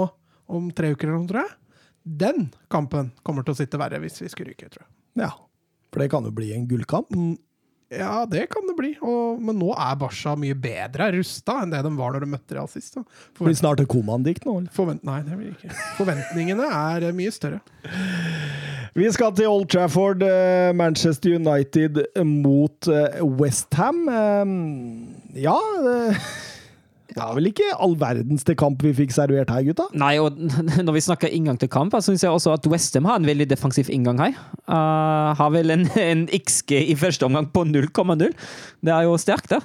om 0.53 0.73
tre 0.75 0.93
uker 0.93 1.09
eller 1.09 1.23
noe, 1.23 1.31
tror 1.31 1.47
jeg, 1.47 1.57
den 2.03 2.51
kampen 2.73 3.13
kommer 3.23 3.47
til 3.47 3.55
å 3.55 3.61
sitte 3.61 3.79
verre 3.81 4.01
hvis 4.03 4.21
vi 4.25 4.31
skulle 4.33 4.53
ryke, 4.53 4.69
tror 4.73 4.85
jeg. 4.85 4.93
Ja. 5.23 5.31
For 5.93 6.03
det 6.03 6.11
kan 6.13 6.27
jo 6.27 6.33
bli 6.35 6.51
en 6.57 6.67
gullkamp. 6.69 7.13
Ja, 7.93 8.27
det 8.27 8.47
kan 8.47 8.65
det 8.67 8.75
bli. 8.79 8.95
Og, 9.05 9.41
men 9.45 9.59
nå 9.61 9.73
er 9.77 9.99
Barca 10.01 10.33
mye 10.39 10.57
bedre 10.57 11.11
rusta 11.13 11.59
enn 11.63 11.75
det 11.75 11.83
de 11.85 11.93
var 11.99 12.15
når 12.15 12.25
de 12.25 12.31
møtte 12.33 12.57
Real 12.57 12.71
sist. 12.73 12.97
Blir 13.39 13.57
snart 13.59 13.83
et 13.85 13.91
komandikt 13.93 14.47
nå. 14.49 14.57
forvent, 14.73 15.05
nei, 15.05 15.21
det 15.27 15.37
blir 15.37 15.53
ikke. 15.53 15.77
Forventningene 15.99 16.69
er 16.73 17.09
eh, 17.11 17.17
mye 17.17 17.35
større. 17.35 17.61
Vi 18.93 19.07
skal 19.15 19.33
til 19.33 19.49
Old 19.49 19.71
Trafford, 19.73 20.21
eh, 20.27 20.71
Manchester 20.77 21.39
United 21.39 22.03
mot 22.29 22.89
Westham. 23.41 24.03
Ja 25.33 25.57
eh, 25.81 26.19
Det 27.13 27.21
var 27.21 27.35
vel 27.37 27.51
ikke 27.51 27.67
all 27.85 27.93
verdens 28.01 28.45
til 28.49 28.57
kamp 28.57 28.81
vi 28.85 28.93
fikk 28.97 29.11
servert 29.13 29.51
her, 29.53 29.65
gutta? 29.67 29.85
Nei, 30.01 30.15
og 30.23 30.39
når 30.87 30.95
vi 30.97 31.03
snakker 31.05 31.33
inngang 31.33 31.59
til 31.61 31.69
kamp, 31.73 31.93
så 31.93 32.07
syns 32.07 32.25
jeg 32.25 32.33
også 32.33 32.55
at 32.55 32.69
Westham 32.73 33.05
har 33.09 33.21
en 33.21 33.29
veldig 33.29 33.51
defensiv 33.51 33.91
inngang 33.93 34.21
her. 34.23 34.39
Uh, 34.65 35.33
har 35.37 35.53
vel 35.53 35.75
en, 35.75 35.85
en 36.01 36.25
XG 36.33 36.73
i 36.87 36.97
første 36.97 37.29
omgang 37.29 37.51
på 37.53 37.67
0,0. 37.69 38.25
Det 38.81 38.95
er 38.97 39.05
jo 39.05 39.19
sterkt, 39.21 39.53
det. 39.53 39.61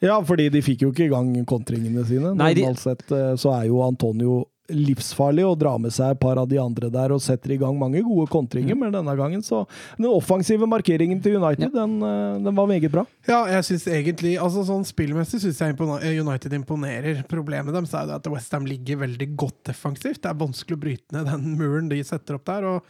Ja, 0.00 0.16
fordi 0.24 0.48
de 0.48 0.62
fikk 0.64 0.86
jo 0.86 0.94
ikke 0.94 1.10
i 1.10 1.12
gang 1.12 1.28
kontringene 1.48 2.06
sine. 2.08 2.32
Nei, 2.40 2.54
de- 2.56 2.64
Normalt 2.64 2.80
sett 2.86 3.12
eh, 3.12 3.34
så 3.36 3.52
er 3.58 3.66
jo 3.68 3.82
Antonio 3.84 4.38
livsfarlig 4.72 5.44
og 5.46 5.58
drar 5.60 5.78
med 5.82 5.92
seg 5.94 6.14
et 6.14 6.20
par 6.22 6.38
av 6.40 6.48
de 6.50 6.58
andre 6.62 6.90
der 6.92 7.14
og 7.14 7.22
setter 7.24 7.54
i 7.54 7.58
gang 7.60 7.78
mange 7.78 8.02
gode 8.06 8.28
kontringer, 8.32 8.74
Mm. 8.74 8.80
men 8.80 8.92
denne 8.92 9.16
gangen 9.16 9.42
så 9.42 9.66
Den 9.96 10.06
offensive 10.06 10.66
markeringen 10.66 11.20
til 11.22 11.36
United, 11.36 11.72
den, 11.72 12.02
eh, 12.02 12.38
den 12.44 12.54
var 12.54 12.66
meget 12.66 12.90
bra. 12.90 13.06
Ja, 13.26 13.44
jeg 13.46 13.64
synes 13.64 13.86
egentlig 13.86 14.38
altså 14.38 14.64
sånn 14.64 14.84
Spillmessig 14.84 15.40
syns 15.40 15.58
jeg 15.58 16.20
United 16.20 16.52
imponerer. 16.52 17.24
Problemet 17.28 17.72
deres 17.74 17.94
er 17.94 18.06
jo 18.06 18.14
at 18.14 18.26
Westham 18.26 18.66
ligger 18.66 18.96
veldig 19.06 19.36
godt 19.36 19.64
defensivt. 19.64 20.22
Det 20.22 20.30
er 20.30 20.34
vanskelig 20.34 20.76
å 20.76 20.80
bryte 20.80 21.12
ned 21.12 21.26
den 21.26 21.56
muren 21.58 21.88
de 21.88 22.02
setter 22.02 22.34
opp 22.34 22.44
der. 22.44 22.64
og 22.64 22.82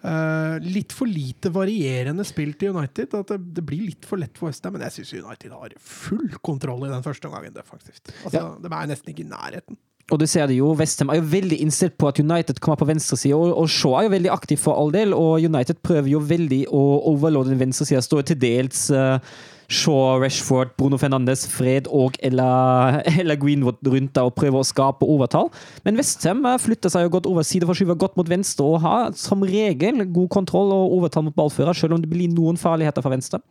Uh, 0.00 0.56
Litt 0.64 0.94
for 0.96 1.04
lite 1.04 1.50
varierende 1.52 2.24
spill 2.24 2.54
til 2.56 2.72
United. 2.72 3.12
At 3.18 3.32
det, 3.34 3.38
det 3.58 3.64
blir 3.68 3.82
litt 3.90 4.06
for 4.08 4.16
lett 4.16 4.32
for 4.38 4.48
Westham. 4.48 4.72
Men 4.72 4.86
jeg 4.88 5.04
syns 5.04 5.12
United 5.26 5.52
har 5.52 5.74
full 5.76 6.30
kontroll 6.40 6.86
i 6.86 6.92
den 6.92 7.04
første 7.04 7.28
omgangen 7.28 7.52
defensivt. 7.52 8.08
Altså, 8.24 8.46
De 8.62 8.70
er 8.72 8.90
nesten 8.90 9.12
ikke 9.12 9.26
i 9.26 9.30
nærheten. 9.30 9.76
Og 10.10 10.18
du 10.18 10.26
ser 10.26 10.48
det 10.50 10.56
jo, 10.58 10.72
Westham 10.78 11.12
er 11.12 11.20
jo 11.20 11.28
veldig 11.30 11.60
innstilt 11.62 11.94
på 12.00 12.08
at 12.10 12.18
United 12.18 12.58
kommer 12.62 12.80
på 12.80 12.88
venstresida, 12.88 13.36
og, 13.38 13.54
og 13.54 13.70
Shaw 13.70 13.94
er 13.98 14.08
jo 14.08 14.16
veldig 14.16 14.32
aktiv 14.34 14.58
for 14.58 14.78
all 14.78 14.90
del, 14.94 15.14
og 15.14 15.44
United 15.46 15.78
prøver 15.86 16.10
jo 16.10 16.24
veldig 16.26 16.64
å 16.74 16.82
overlåde 17.12 17.52
den 17.52 17.62
venstresida. 17.62 18.02
Står 18.02 18.26
til 18.26 18.40
dels 18.42 18.88
uh, 18.90 19.22
Shaw, 19.70 20.18
Rashford, 20.18 20.74
Bruno 20.80 20.98
Fernandes, 20.98 21.44
Fred 21.52 21.86
og 21.94 22.18
eller, 22.26 22.98
eller 23.22 23.38
Greenwood 23.38 23.78
rundt 23.86 24.16
der 24.18 24.26
og 24.26 24.34
prøver 24.34 24.58
å 24.58 24.66
skape 24.66 25.06
overtall. 25.06 25.52
Men 25.86 26.00
Westham 26.00 26.42
uh, 26.48 26.56
flytter 26.58 26.90
seg 26.90 27.06
jo 27.06 27.14
godt 27.14 27.30
over 27.30 27.46
side, 27.46 27.70
forskyver 27.70 27.98
godt 28.02 28.18
mot 28.18 28.30
venstre 28.30 28.66
og 28.66 28.82
har 28.82 29.14
som 29.18 29.46
regel 29.46 30.02
god 30.10 30.30
kontroll 30.34 30.74
og 30.74 30.98
overtall 30.98 31.28
mot 31.28 31.38
ballfører, 31.38 31.76
selv 31.78 31.94
om 31.94 32.02
det 32.02 32.10
blir 32.10 32.34
noen 32.34 32.58
farligheter 32.58 33.06
fra 33.06 33.14
venstre. 33.14 33.42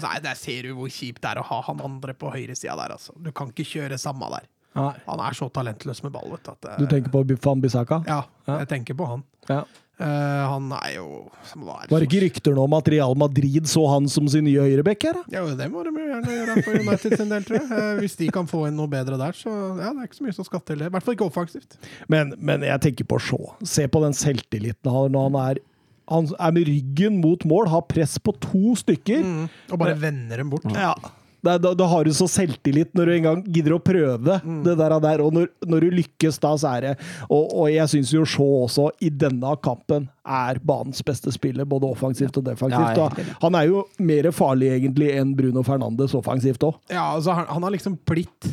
Nei, 0.00 0.16
der 0.22 0.38
ser 0.38 0.66
du 0.66 0.74
hvor 0.78 0.90
kjipt 0.90 1.22
det 1.22 1.32
er 1.32 1.40
å 1.40 1.46
ha 1.46 1.62
han 1.66 1.82
andre 1.82 2.14
på 2.18 2.30
høyresida 2.34 2.74
der. 2.78 2.98
Altså. 2.98 3.14
Du 3.18 3.30
kan 3.34 3.50
ikke 3.50 3.66
kjøre 3.66 3.98
samme 3.98 4.26
der. 4.34 4.50
Han 4.78 5.20
er 5.26 5.36
så 5.36 5.50
talentløs 5.52 6.02
med 6.04 6.14
ball. 6.14 6.30
Vet 6.30 6.46
du, 6.46 6.50
at, 6.54 6.72
Du 6.78 6.88
tenker 6.90 7.12
på 7.12 7.24
Fan 7.42 7.62
Bissaka? 7.62 8.02
Ja, 8.06 8.24
Ja. 8.46 8.58
jeg 8.62 8.68
tenker 8.68 8.94
på 8.98 9.06
han. 9.06 9.24
Ja. 9.48 9.64
Uh, 10.00 10.06
han 10.48 10.70
er 10.72 10.94
jo 10.94 11.06
som 11.44 11.66
var, 11.68 11.82
det 11.84 12.06
ikke 12.06 12.22
rykter 12.22 12.54
nå 12.56 12.62
om 12.64 12.72
at 12.78 12.86
Real 12.88 13.12
Madrid 13.20 13.66
så 13.68 13.82
han 13.90 14.06
som 14.08 14.30
sin 14.32 14.46
nye 14.48 14.62
høyrebekk 14.64 15.04
her? 15.10 15.18
det 15.28 15.66
må 15.68 15.82
de 15.84 15.92
gjerne 15.92 16.36
gjøre 16.38 16.54
for 16.64 16.78
United 16.80 17.16
sin 17.20 17.28
del, 17.28 17.44
tror 17.44 17.58
jeg. 17.58 17.68
Uh, 17.68 17.98
hvis 18.00 18.16
de 18.16 18.30
kan 18.32 18.48
få 18.48 18.62
inn 18.70 18.78
noe 18.80 18.88
bedre 18.88 19.18
der, 19.20 19.36
så 19.36 19.52
ja, 19.52 19.90
det 19.92 20.00
er 20.00 20.08
ikke 20.08 20.20
så 20.22 20.24
mye 20.24 20.38
som 20.38 20.48
skal 20.48 20.64
til 20.64 20.80
det. 20.80 20.88
I 20.88 20.94
hvert 20.94 21.04
fall 21.04 21.18
ikke 21.18 21.28
offensivt. 21.28 21.76
Men, 22.08 22.32
men 22.40 22.64
jeg 22.64 22.80
tenker 22.86 23.10
på 23.12 23.20
Shaw. 23.20 23.52
Se 23.60 23.84
på 23.92 24.00
den 24.06 24.16
selvtilliten 24.16 24.88
han 24.88 25.02
har 25.02 25.12
når 25.12 25.28
han 25.28 25.38
er 25.42 25.62
han 26.10 26.26
er 26.42 26.50
med 26.56 26.66
ryggen 26.66 27.20
mot 27.22 27.44
mål, 27.46 27.68
har 27.70 27.84
press 27.86 28.16
på 28.18 28.32
to 28.42 28.72
stykker. 28.80 29.22
Og 29.70 29.78
bare 29.78 29.94
vender 30.00 30.40
dem 30.42 30.48
bort. 30.50 30.66
Ja. 30.74 30.96
Da, 31.44 31.56
da, 31.60 31.72
da 31.76 31.86
har 31.88 32.04
du 32.04 32.12
så 32.16 32.26
selvtillit 32.30 32.92
når 32.96 33.08
du 33.08 33.14
engang 33.14 33.42
gidder 33.48 33.76
å 33.76 33.80
prøve 33.82 34.38
det 34.64 34.74
der, 34.76 34.94
og 34.96 35.02
der. 35.04 35.22
Og 35.24 35.34
når, 35.36 35.50
når 35.66 35.86
du 35.86 35.98
lykkes, 36.00 36.38
da 36.42 36.54
så 36.60 36.74
er 36.76 36.84
det 36.84 36.94
Og, 37.28 37.48
og 37.48 37.68
jeg 37.72 37.92
syns 37.94 38.12
jo 38.14 38.24
Shaw 38.28 38.64
også, 38.66 38.88
i 39.00 39.10
denne 39.12 39.54
kampen, 39.64 40.08
er 40.30 40.60
banens 40.62 41.00
beste 41.06 41.32
spiller, 41.34 41.66
både 41.68 41.88
offensivt 41.88 42.36
og 42.38 42.46
defensivt. 42.46 42.98
Ja, 43.00 43.08
Og 43.38 43.46
han 43.48 43.58
er 43.58 43.68
jo 43.70 43.84
mer 43.98 44.30
farlig 44.36 44.72
egentlig 44.76 45.12
enn 45.16 45.32
Bruno 45.38 45.64
Fernandes 45.66 46.14
offensivt 46.18 46.64
òg. 46.66 46.76
Ja, 46.92 47.10
altså, 47.16 47.34
han, 47.38 47.48
han 47.50 47.66
har 47.66 47.74
liksom 47.74 47.98
blitt 48.08 48.52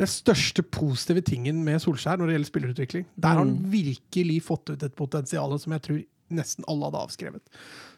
den 0.00 0.08
største 0.08 0.64
positive 0.64 1.20
tingen 1.26 1.60
med 1.64 1.82
Solskjær 1.82 2.18
når 2.18 2.30
det 2.30 2.36
gjelder 2.38 2.50
spillerutvikling. 2.50 3.06
Der 3.20 3.34
har 3.34 3.42
han 3.42 3.56
virkelig 3.72 4.38
fått 4.46 4.72
ut 4.72 4.82
et 4.86 4.96
potensial 4.96 5.52
som 5.60 5.76
jeg 5.76 5.84
tror 5.86 6.00
nesten 6.40 6.66
alle 6.70 6.88
hadde 6.88 7.02
avskrevet. 7.04 7.42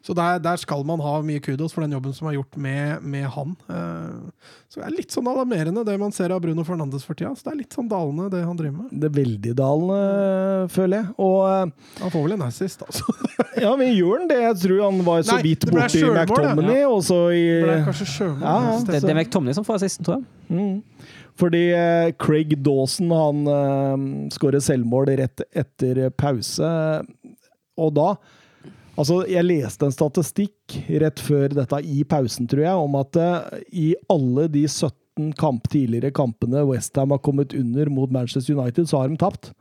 Så 0.02 0.14
der, 0.18 0.40
der 0.42 0.58
skal 0.58 0.82
man 0.86 0.98
ha 0.98 1.14
mye 1.22 1.40
kudos 1.42 1.74
for 1.74 1.84
den 1.84 1.94
jobben 1.94 2.14
som 2.16 2.26
er 2.26 2.34
gjort 2.34 2.56
med, 2.58 3.04
med 3.06 3.28
han. 3.30 3.52
Eh, 3.70 4.48
så 4.66 4.80
det 4.80 4.86
er 4.88 4.96
litt 4.96 5.14
sånn 5.14 5.28
alarmerende 5.30 5.84
det 5.86 5.94
man 6.00 6.14
ser 6.14 6.34
av 6.34 6.40
Bruno 6.42 6.64
Fernandes 6.66 7.06
for 7.06 7.18
tida. 7.18 7.30
Så 7.38 7.46
det 7.46 7.52
er 7.52 7.60
litt 7.60 7.76
sånn 7.76 7.90
dalende, 7.90 8.26
det 8.32 8.42
han 8.42 8.58
driver 8.58 8.80
med. 8.80 8.90
Det 8.90 9.10
er 9.10 9.14
veldig 9.20 9.54
dalende, 9.60 10.00
føler 10.74 10.98
jeg. 11.04 11.14
Og 11.22 11.38
eh, 11.52 11.94
Han 12.00 12.14
får 12.16 12.26
vel 12.26 12.36
en 12.38 12.44
assist, 12.48 12.82
altså. 12.82 13.16
ja, 13.64 13.72
men 13.78 13.94
gjør 13.94 14.24
han 14.24 14.32
det? 14.34 14.40
Jeg 14.42 14.60
tror 14.64 14.84
han 14.88 15.00
var 15.06 15.22
så 15.22 15.38
Nei, 15.38 15.46
vidt 15.52 15.68
borti 15.70 16.02
selvmål, 16.02 16.18
ja. 16.18 16.26
McTominay, 16.26 16.84
og 16.90 17.00
så 17.06 17.22
i 17.30 17.46
Det 17.46 17.64
ble 17.68 17.80
kanskje 17.92 18.10
sjølmål. 18.16 18.42
Ja, 18.42 18.58
ja. 18.66 18.76
Det, 18.90 19.02
det 19.06 19.14
er 19.14 19.22
McTomney 19.22 19.58
som 19.60 19.70
får 19.70 19.80
assisten, 19.80 20.08
tror 20.08 20.18
jeg. 20.18 20.28
Mm. 20.50 21.08
Fordi 21.38 21.64
eh, 21.78 22.10
Craig 22.20 22.58
Dawson 22.60 23.14
han 23.14 23.46
uh, 23.48 24.28
skårer 24.34 24.62
selvmål 24.62 25.14
rett 25.22 25.46
etter 25.48 26.08
pause. 26.18 26.76
Og 27.78 27.94
da 27.96 28.12
Altså, 28.92 29.22
jeg 29.30 29.46
leste 29.48 29.88
en 29.88 29.94
statistikk 29.94 30.76
rett 31.00 31.20
før 31.24 31.54
dette 31.56 31.82
i 31.88 32.02
pausen, 32.08 32.48
tror 32.50 32.64
jeg, 32.66 32.86
om 32.86 32.96
at 33.00 33.18
eh, 33.20 33.60
i 33.72 33.86
alle 34.12 34.48
de 34.52 34.66
17 34.68 35.32
kamp, 35.40 35.68
tidligere 35.72 36.12
kampene 36.14 36.64
Westham 36.68 37.14
har 37.14 37.22
kommet 37.24 37.56
under 37.56 37.88
mot 37.92 38.12
Manchester 38.12 38.58
United, 38.58 38.88
så 38.88 39.00
har 39.00 39.08
de 39.08 39.20
tapt. 39.20 39.54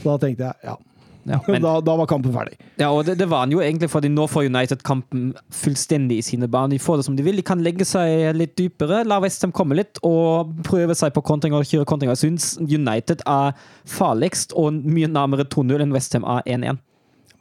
Så 0.00 0.10
da 0.10 0.18
tenkte 0.20 0.50
jeg 0.50 0.68
ja. 0.68 0.76
Ja, 1.24 1.38
men, 1.48 1.62
da, 1.64 1.78
da 1.80 1.94
var 1.96 2.04
kampen 2.04 2.34
ferdig. 2.34 2.58
ja, 2.76 2.90
og 2.92 3.06
det, 3.08 3.14
det 3.16 3.24
var 3.30 3.46
han 3.46 3.52
jo 3.54 3.62
egentlig 3.64 3.88
fordi 3.88 4.10
nå 4.12 4.26
får 4.28 4.50
United 4.50 4.82
kampen 4.84 5.30
fullstendig 5.48 6.18
i 6.20 6.26
sine 6.26 6.48
baner. 6.52 6.76
De 6.76 6.82
får 6.84 7.00
det 7.00 7.06
som 7.06 7.16
de 7.16 7.24
vil. 7.24 7.38
De 7.40 7.46
kan 7.46 7.62
legge 7.64 7.86
seg 7.88 8.34
litt 8.36 8.52
dypere, 8.60 9.00
la 9.08 9.22
Westham 9.24 9.54
komme 9.56 9.78
litt 9.78 9.96
og 10.04 10.52
prøve 10.68 10.92
seg 10.98 11.14
på 11.16 11.24
kontringer 11.24 11.64
og 11.64 11.70
kjøre 11.70 11.88
kontringer. 11.88 12.12
Jeg 12.18 12.26
syns 12.26 12.50
United 12.60 13.24
er 13.24 13.56
farligst 13.88 14.52
og 14.52 14.84
mye 14.84 15.08
nærmere 15.08 15.48
2-0 15.48 15.86
enn 15.86 15.96
Westham 15.96 16.28
er 16.28 16.44
1-1. 16.44 16.84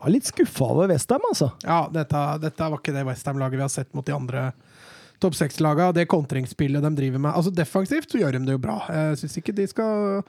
Jeg 0.04 0.10
er 0.10 0.16
litt 0.18 0.28
skuffa 0.28 0.66
over 0.68 0.90
Westham, 0.92 1.24
altså. 1.30 1.54
Ja, 1.64 1.86
dette, 1.88 2.22
dette 2.44 2.66
var 2.68 2.82
ikke 2.82 2.92
det 2.92 3.06
Westham-laget 3.08 3.56
vi 3.56 3.64
har 3.64 3.72
sett 3.72 3.94
mot 3.96 4.04
de 4.04 4.12
andre 4.12 4.50
topp 5.24 5.38
seks-laga. 5.40 5.94
Det 5.96 6.04
kontringsspillet 6.12 6.84
de 6.84 6.92
driver 6.98 7.22
med. 7.24 7.32
Altså 7.32 7.54
Defensivt 7.56 8.12
så 8.12 8.20
gjør 8.20 8.36
de 8.36 8.42
det 8.50 8.58
jo 8.58 8.64
bra. 8.66 8.82
Jeg 8.92 9.22
syns 9.22 9.38
ikke 9.40 9.56
de 9.56 9.68
skal 9.72 10.20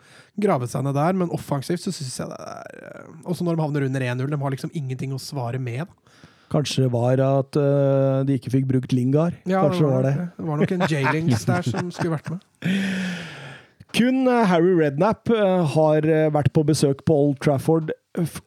grave 0.47 0.69
seg 0.71 0.87
ned 0.87 0.95
der, 0.95 1.19
men 1.19 1.33
offensivt 1.35 1.83
så 1.83 1.91
syns 1.91 2.21
jeg 2.23 2.31
det 2.31 2.39
er 2.39 2.79
eh, 2.93 3.09
Også 3.27 3.47
når 3.47 3.59
de 3.59 3.65
havner 3.67 3.89
under 3.89 4.07
1-0. 4.13 4.31
De 4.31 4.41
har 4.45 4.55
liksom 4.55 4.71
ingenting 4.79 5.17
å 5.17 5.19
svare 5.23 5.59
med. 5.59 5.91
Da. 5.91 6.21
Kanskje 6.55 6.87
var 6.93 7.19
at 7.19 7.57
uh, 7.59 8.23
de 8.23 8.37
ikke 8.39 8.53
fikk 8.53 8.69
brukt 8.69 8.93
Lingard. 8.95 9.35
Kanskje 9.43 9.83
det 9.83 9.91
var 9.91 10.07
det. 10.07 10.15
Det 10.37 10.47
var 10.47 10.61
nok 10.61 10.75
en 10.77 10.87
J-Lings 10.87 11.49
der 11.49 11.67
som 11.67 11.91
skulle 11.91 12.15
vært 12.15 12.31
med. 12.31 12.45
Kun 13.95 14.27
eh, 14.27 14.47
Harry 14.51 14.73
Redknapp 14.75 15.31
eh, 15.31 15.75
har 15.75 16.07
vært 16.35 16.51
på 16.55 16.65
besøk 16.67 17.05
på 17.07 17.15
Old 17.15 17.37
Trafford 17.43 17.93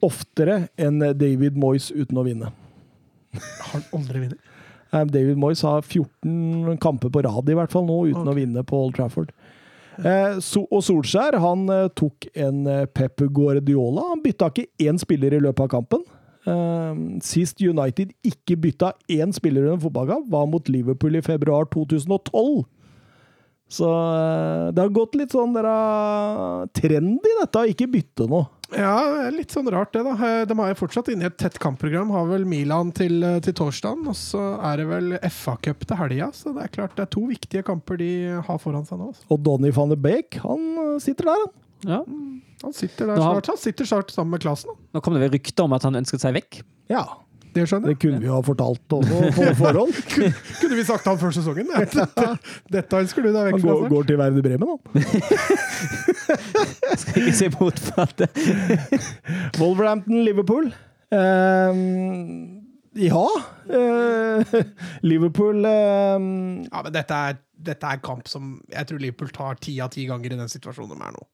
oftere 0.04 0.68
enn 0.80 1.02
David 1.18 1.58
Moyes 1.60 1.90
uten 1.92 2.18
å 2.20 2.24
vinne. 2.26 2.52
Har 3.36 3.74
han 3.74 3.86
aldri 3.98 4.24
vunnet. 4.24 4.54
David 4.88 5.36
Moyes 5.36 5.60
har 5.66 5.82
14 5.84 6.78
kamper 6.80 7.12
på 7.12 7.22
rad 7.26 7.50
i 7.52 7.56
hvert 7.58 7.72
fall 7.74 7.84
nå, 7.84 7.98
uten 8.08 8.30
å 8.30 8.36
vinne 8.36 8.62
på 8.64 8.78
Old 8.86 8.96
Trafford. 8.96 9.34
Eh, 9.98 10.38
so 10.44 10.62
og 10.70 10.84
Solskjær 10.86 11.36
han 11.42 11.66
eh, 11.74 11.88
tok 11.98 12.28
en 12.38 12.62
eh, 12.70 12.86
Pep 12.86 13.24
Guardiola. 13.34 14.06
Han 14.12 14.22
bytta 14.22 14.50
ikke 14.52 14.88
én 14.88 15.00
spiller 15.00 15.34
i 15.34 15.42
løpet 15.42 15.66
av 15.66 15.72
kampen. 15.72 16.04
Eh, 16.48 17.00
sist 17.26 17.60
United 17.60 18.14
ikke 18.26 18.56
bytta 18.62 18.92
én 19.12 19.34
spiller 19.34 19.66
under 19.66 19.82
fotballkamp, 19.82 20.28
var 20.30 20.46
mot 20.50 20.70
Liverpool 20.70 21.18
i 21.18 21.24
februar 21.24 21.66
2012. 21.74 22.62
Så 23.68 23.88
eh, 23.90 24.68
det 24.72 24.84
har 24.84 24.94
gått 24.94 25.18
litt 25.18 25.34
sånn 25.34 25.56
der, 25.56 25.68
trend 26.78 27.18
i 27.18 27.34
dette, 27.42 27.64
å 27.64 27.74
ikke 27.74 27.90
bytte 27.98 28.30
noe. 28.30 28.46
Ja, 28.76 29.28
litt 29.32 29.52
sånn 29.54 29.68
rart 29.72 29.94
det, 29.96 30.02
da. 30.04 30.12
Eh, 30.12 30.42
De 30.48 30.52
er 30.60 30.72
jo 30.74 30.78
fortsatt 30.82 31.08
inne 31.08 31.24
i 31.24 31.30
et 31.30 31.38
tett 31.40 31.56
kampprogram. 31.62 32.10
Har 32.12 32.26
vel 32.28 32.44
Milan 32.44 32.90
til, 32.92 33.22
eh, 33.24 33.38
til 33.40 33.54
torsdagen, 33.56 34.02
og 34.10 34.16
så 34.18 34.42
er 34.60 34.76
det 34.82 34.86
vel 34.90 35.14
FA-cup 35.30 35.86
til 35.88 35.96
helga. 35.96 36.28
Så 36.36 36.52
det 36.52 36.64
er 36.66 36.74
klart 36.74 36.96
det 36.98 37.06
er 37.06 37.12
to 37.14 37.22
viktige 37.30 37.64
kamper 37.64 37.96
de 37.96 38.10
har 38.44 38.58
foran 38.60 38.84
seg 38.84 38.98
nå. 39.00 39.08
altså. 39.14 39.24
Og 39.32 39.40
Donny 39.42 39.70
van 39.72 39.88
de 39.88 39.96
Beek, 39.96 40.36
han 40.44 40.66
eh, 40.84 40.98
sitter 41.00 41.24
der, 41.30 41.46
han. 41.46 41.54
Ja. 41.88 42.02
Han 42.64 42.72
sitter 42.74 43.06
der 43.06 43.16
snart, 43.22 43.46
han 43.46 43.56
sitter 43.56 43.86
snart 43.86 44.10
sammen 44.10 44.32
med 44.34 44.40
Klasen. 44.42 44.70
Nå 44.92 45.00
kom 45.00 45.14
det 45.14 45.22
vel 45.22 45.38
rykter 45.38 45.64
om 45.64 45.72
at 45.72 45.84
han 45.86 45.94
ønsket 45.94 46.20
seg 46.20 46.34
vekk. 46.34 46.60
Ja. 46.90 47.04
Det 47.54 47.64
skjønner 47.68 47.92
Det 47.92 47.98
kunne 48.02 48.20
vi 48.22 48.28
jo 48.28 48.34
ha 48.36 48.42
fortalt 48.44 48.94
også 48.98 49.30
på 49.36 49.46
forhånd. 49.58 49.94
Kunne 50.60 50.78
vi 50.78 50.84
sagt 50.86 51.08
han 51.08 51.18
før 51.20 51.34
sesongen? 51.34 51.70
Dette, 51.82 52.28
Dette 52.72 53.00
ønsker 53.04 53.24
du 53.24 53.30
deg 53.30 53.48
vekk 53.50 53.62
fra 53.62 53.74
går, 53.74 53.88
går 53.94 54.08
til 54.10 54.20
Werder 54.20 54.44
Bremen, 54.46 54.68
han. 54.74 54.80
Skal 57.02 57.22
ikke 57.22 57.36
se 57.40 57.50
motfall 57.56 58.14
det. 58.20 58.30
Wolverhampton, 59.58 60.22
Liverpool. 60.26 60.70
Um, 61.08 62.58
ja. 62.98 63.24
Uh, 63.68 64.58
Liverpool 65.06 65.64
ehm, 65.64 66.66
Ja, 66.66 66.82
men 66.82 66.92
dette 66.92 67.16
er, 67.30 67.40
dette 67.70 67.94
er 67.94 68.02
kamp 68.04 68.28
som 68.28 68.58
jeg 68.72 68.90
tror 68.90 69.00
Liverpool 69.02 69.32
tar 69.34 69.60
ti 69.62 69.78
av 69.84 69.92
ti 69.94 70.04
ganger 70.08 70.34
i 70.34 70.40
den 70.40 70.52
situasjonen 70.52 70.96
de 70.96 71.08
er 71.08 71.16
nå. 71.16 71.26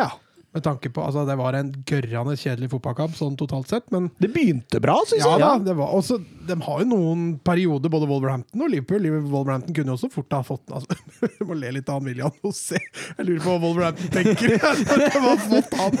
Ja. 0.00 0.10
Med 0.54 0.62
tanke 0.62 0.86
på, 0.94 1.02
altså 1.02 1.24
Det 1.26 1.34
var 1.40 1.56
en 1.58 1.72
gørrende 1.88 2.36
kjedelig 2.38 2.68
fotballkamp 2.70 3.16
sånn 3.18 3.34
totalt 3.40 3.66
sett, 3.72 3.88
men 3.90 4.04
Det 4.22 4.28
begynte 4.30 4.78
bra, 4.84 4.94
syns 5.10 5.24
ja, 5.24 5.32
jeg. 5.34 5.42
da, 5.42 5.58
det 5.66 5.74
var 5.80 5.90
også, 5.98 6.20
De 6.46 6.56
har 6.62 6.84
jo 6.84 6.86
noen 6.92 7.24
perioder, 7.42 7.90
både 7.90 8.06
Wolverhampton 8.06 8.62
og 8.62 8.70
Liverpool. 8.70 9.02
Liverpool- 9.02 9.32
Wolverhampton 9.34 9.74
kunne 9.74 9.90
jo 9.90 9.96
også 9.98 10.12
fort 10.14 10.36
ha 10.38 10.42
fått 10.46 10.70
altså, 10.70 10.98
Jeg 11.40 11.48
må 11.48 11.58
le 11.58 11.72
litt 11.80 11.90
av 11.90 11.98
han 11.98 12.06
William 12.12 12.38
José. 12.44 12.78
Jeg 13.18 13.26
lurer 13.26 13.42
på 13.42 13.50
hva 13.50 13.60
Wolverhampton 13.66 14.14
tenker. 14.14 14.56
Det 15.04 15.22
var 15.26 15.42
fått 15.48 15.74
han. 15.82 15.98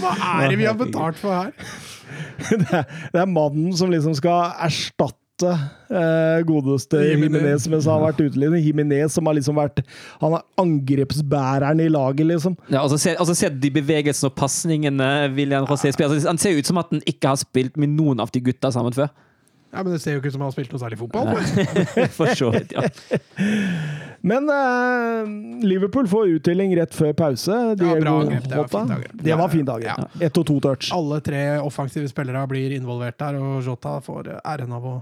Hva 0.00 0.16
er 0.40 0.48
det 0.54 0.58
vi 0.62 0.68
har 0.70 0.76
betalt 0.80 1.20
for 1.20 1.36
her? 1.36 1.52
Det 2.50 2.64
er, 2.74 2.86
det 3.12 3.20
er 3.22 3.28
mannen 3.30 3.74
som 3.76 3.90
liksom 3.92 4.14
skal 4.18 4.54
erstatte 4.64 5.19
eh, 5.48 6.42
godeste 6.48 7.00
Jimenez. 7.06 7.64
som 7.64 7.72
mens 7.74 7.88
han 7.88 7.96
har 7.96 8.10
vært 8.10 8.20
utelivende. 8.26 8.60
Jimenez 8.64 9.16
som 9.16 9.26
har 9.26 9.38
liksom 9.38 9.56
vært 9.58 9.82
Han 10.20 10.36
er 10.38 10.44
angrepsbæreren 10.60 11.80
i 11.80 11.88
laget, 11.88 12.26
liksom. 12.26 12.56
Ja, 12.68 12.82
og 12.84 12.90
så 12.92 12.98
ser, 12.98 13.16
og 13.20 13.26
så 13.30 13.34
ser 13.38 13.54
du 13.54 13.58
de 13.62 13.72
bevegelsene 13.80 14.30
og 14.30 14.36
pasningene 14.38 15.10
William 15.36 15.66
Rosé 15.68 15.92
spiller. 15.92 16.14
Altså, 16.14 16.28
han 16.28 16.38
ser 16.38 16.58
ut 16.58 16.66
som 16.70 16.78
at 16.82 16.92
han 16.92 17.02
ikke 17.06 17.32
har 17.34 17.40
spilt 17.40 17.76
med 17.80 17.96
noen 17.96 18.20
av 18.20 18.32
de 18.34 18.40
gutta 18.50 18.72
sammen 18.74 18.92
før. 18.96 19.10
Ja, 19.70 19.84
Men 19.84 19.92
det 19.94 20.00
ser 20.02 20.16
jo 20.16 20.18
ikke 20.18 20.32
ut 20.32 20.34
som 20.34 20.42
han 20.42 20.48
har 20.50 20.54
spilt 20.56 20.72
noe 20.74 20.80
særlig 20.82 20.98
fotball. 20.98 21.28
For 22.18 22.32
så 22.34 22.48
vidt, 22.50 22.72
ja. 22.74 22.88
Men 24.26 24.50
eh, 24.50 25.28
Liverpool 25.64 26.08
får 26.10 26.32
utdeling 26.36 26.74
rett 26.76 26.94
før 26.96 27.12
pause. 27.16 27.58
Diego 27.78 28.00
bra 28.02 28.16
angrep. 28.24 28.48
Det 28.50 28.58
var 28.58 28.66
fint 28.72 28.90
angrep. 28.96 29.12
Det 29.28 29.38
var 29.38 29.52
fint 29.54 29.70
angrep. 29.76 30.18
Ett 30.26 30.40
og 30.42 30.48
to 30.50 30.58
touch. 30.66 30.90
Alle 30.96 31.20
tre 31.24 31.44
offensive 31.62 32.10
spillere 32.10 32.42
blir 32.50 32.74
involvert 32.76 33.18
der, 33.22 33.38
og 33.40 33.62
Jota 33.64 33.94
får 34.04 34.34
æren 34.42 34.74
av 34.76 34.90
å 34.90 34.96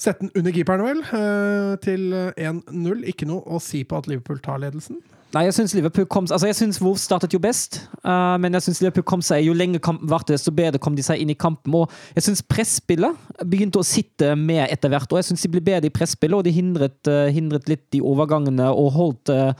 sette 0.00 0.24
den 0.24 0.32
under 0.34 0.54
keeperen, 0.54 0.84
vel, 0.84 1.02
eh, 1.04 1.74
til 1.84 2.06
1-0. 2.36 3.04
Ikke 3.10 3.28
noe 3.28 3.44
å 3.46 3.60
si 3.62 3.84
på 3.84 3.98
at 3.98 4.08
Liverpool 4.10 4.40
tar 4.44 4.62
ledelsen. 4.62 5.00
Nei, 5.34 5.48
jeg 5.48 5.56
syns 5.56 5.72
Liverpool 5.74 6.06
kom 6.06 6.28
Altså, 6.28 6.46
jeg 6.46 6.56
syns 6.58 6.78
Wolves 6.82 7.04
startet 7.08 7.32
jo 7.34 7.40
best, 7.42 7.80
uh, 8.04 8.36
men 8.38 8.54
jeg 8.54 8.68
syns 8.68 8.80
Liverpool 8.84 9.06
kom 9.08 9.22
seg 9.24 9.42
Jo 9.42 9.54
lenger 9.56 9.82
kampen 9.82 10.06
varte, 10.10 10.34
desto 10.34 10.52
bedre 10.54 10.78
kom 10.82 10.94
de 10.94 11.02
seg 11.02 11.22
inn 11.22 11.32
i 11.32 11.38
kampen. 11.38 11.74
Og 11.74 11.90
jeg 12.14 12.28
syns 12.28 12.44
presspillet 12.46 13.18
begynte 13.42 13.80
å 13.82 13.86
sitte 13.86 14.34
mer 14.38 14.70
etter 14.70 14.92
hvert, 14.92 15.10
og 15.10 15.18
jeg 15.18 15.32
syns 15.32 15.42
de 15.42 15.50
ble 15.50 15.64
bedre 15.64 15.90
i 15.90 15.94
presspillet, 15.94 16.38
og 16.38 16.46
de 16.46 16.54
hindret, 16.54 17.00
uh, 17.10 17.26
hindret 17.34 17.66
litt 17.70 17.88
de 17.94 18.02
overgangene 18.04 18.70
og 18.70 18.94
holdt 18.94 19.34
uh, 19.34 19.50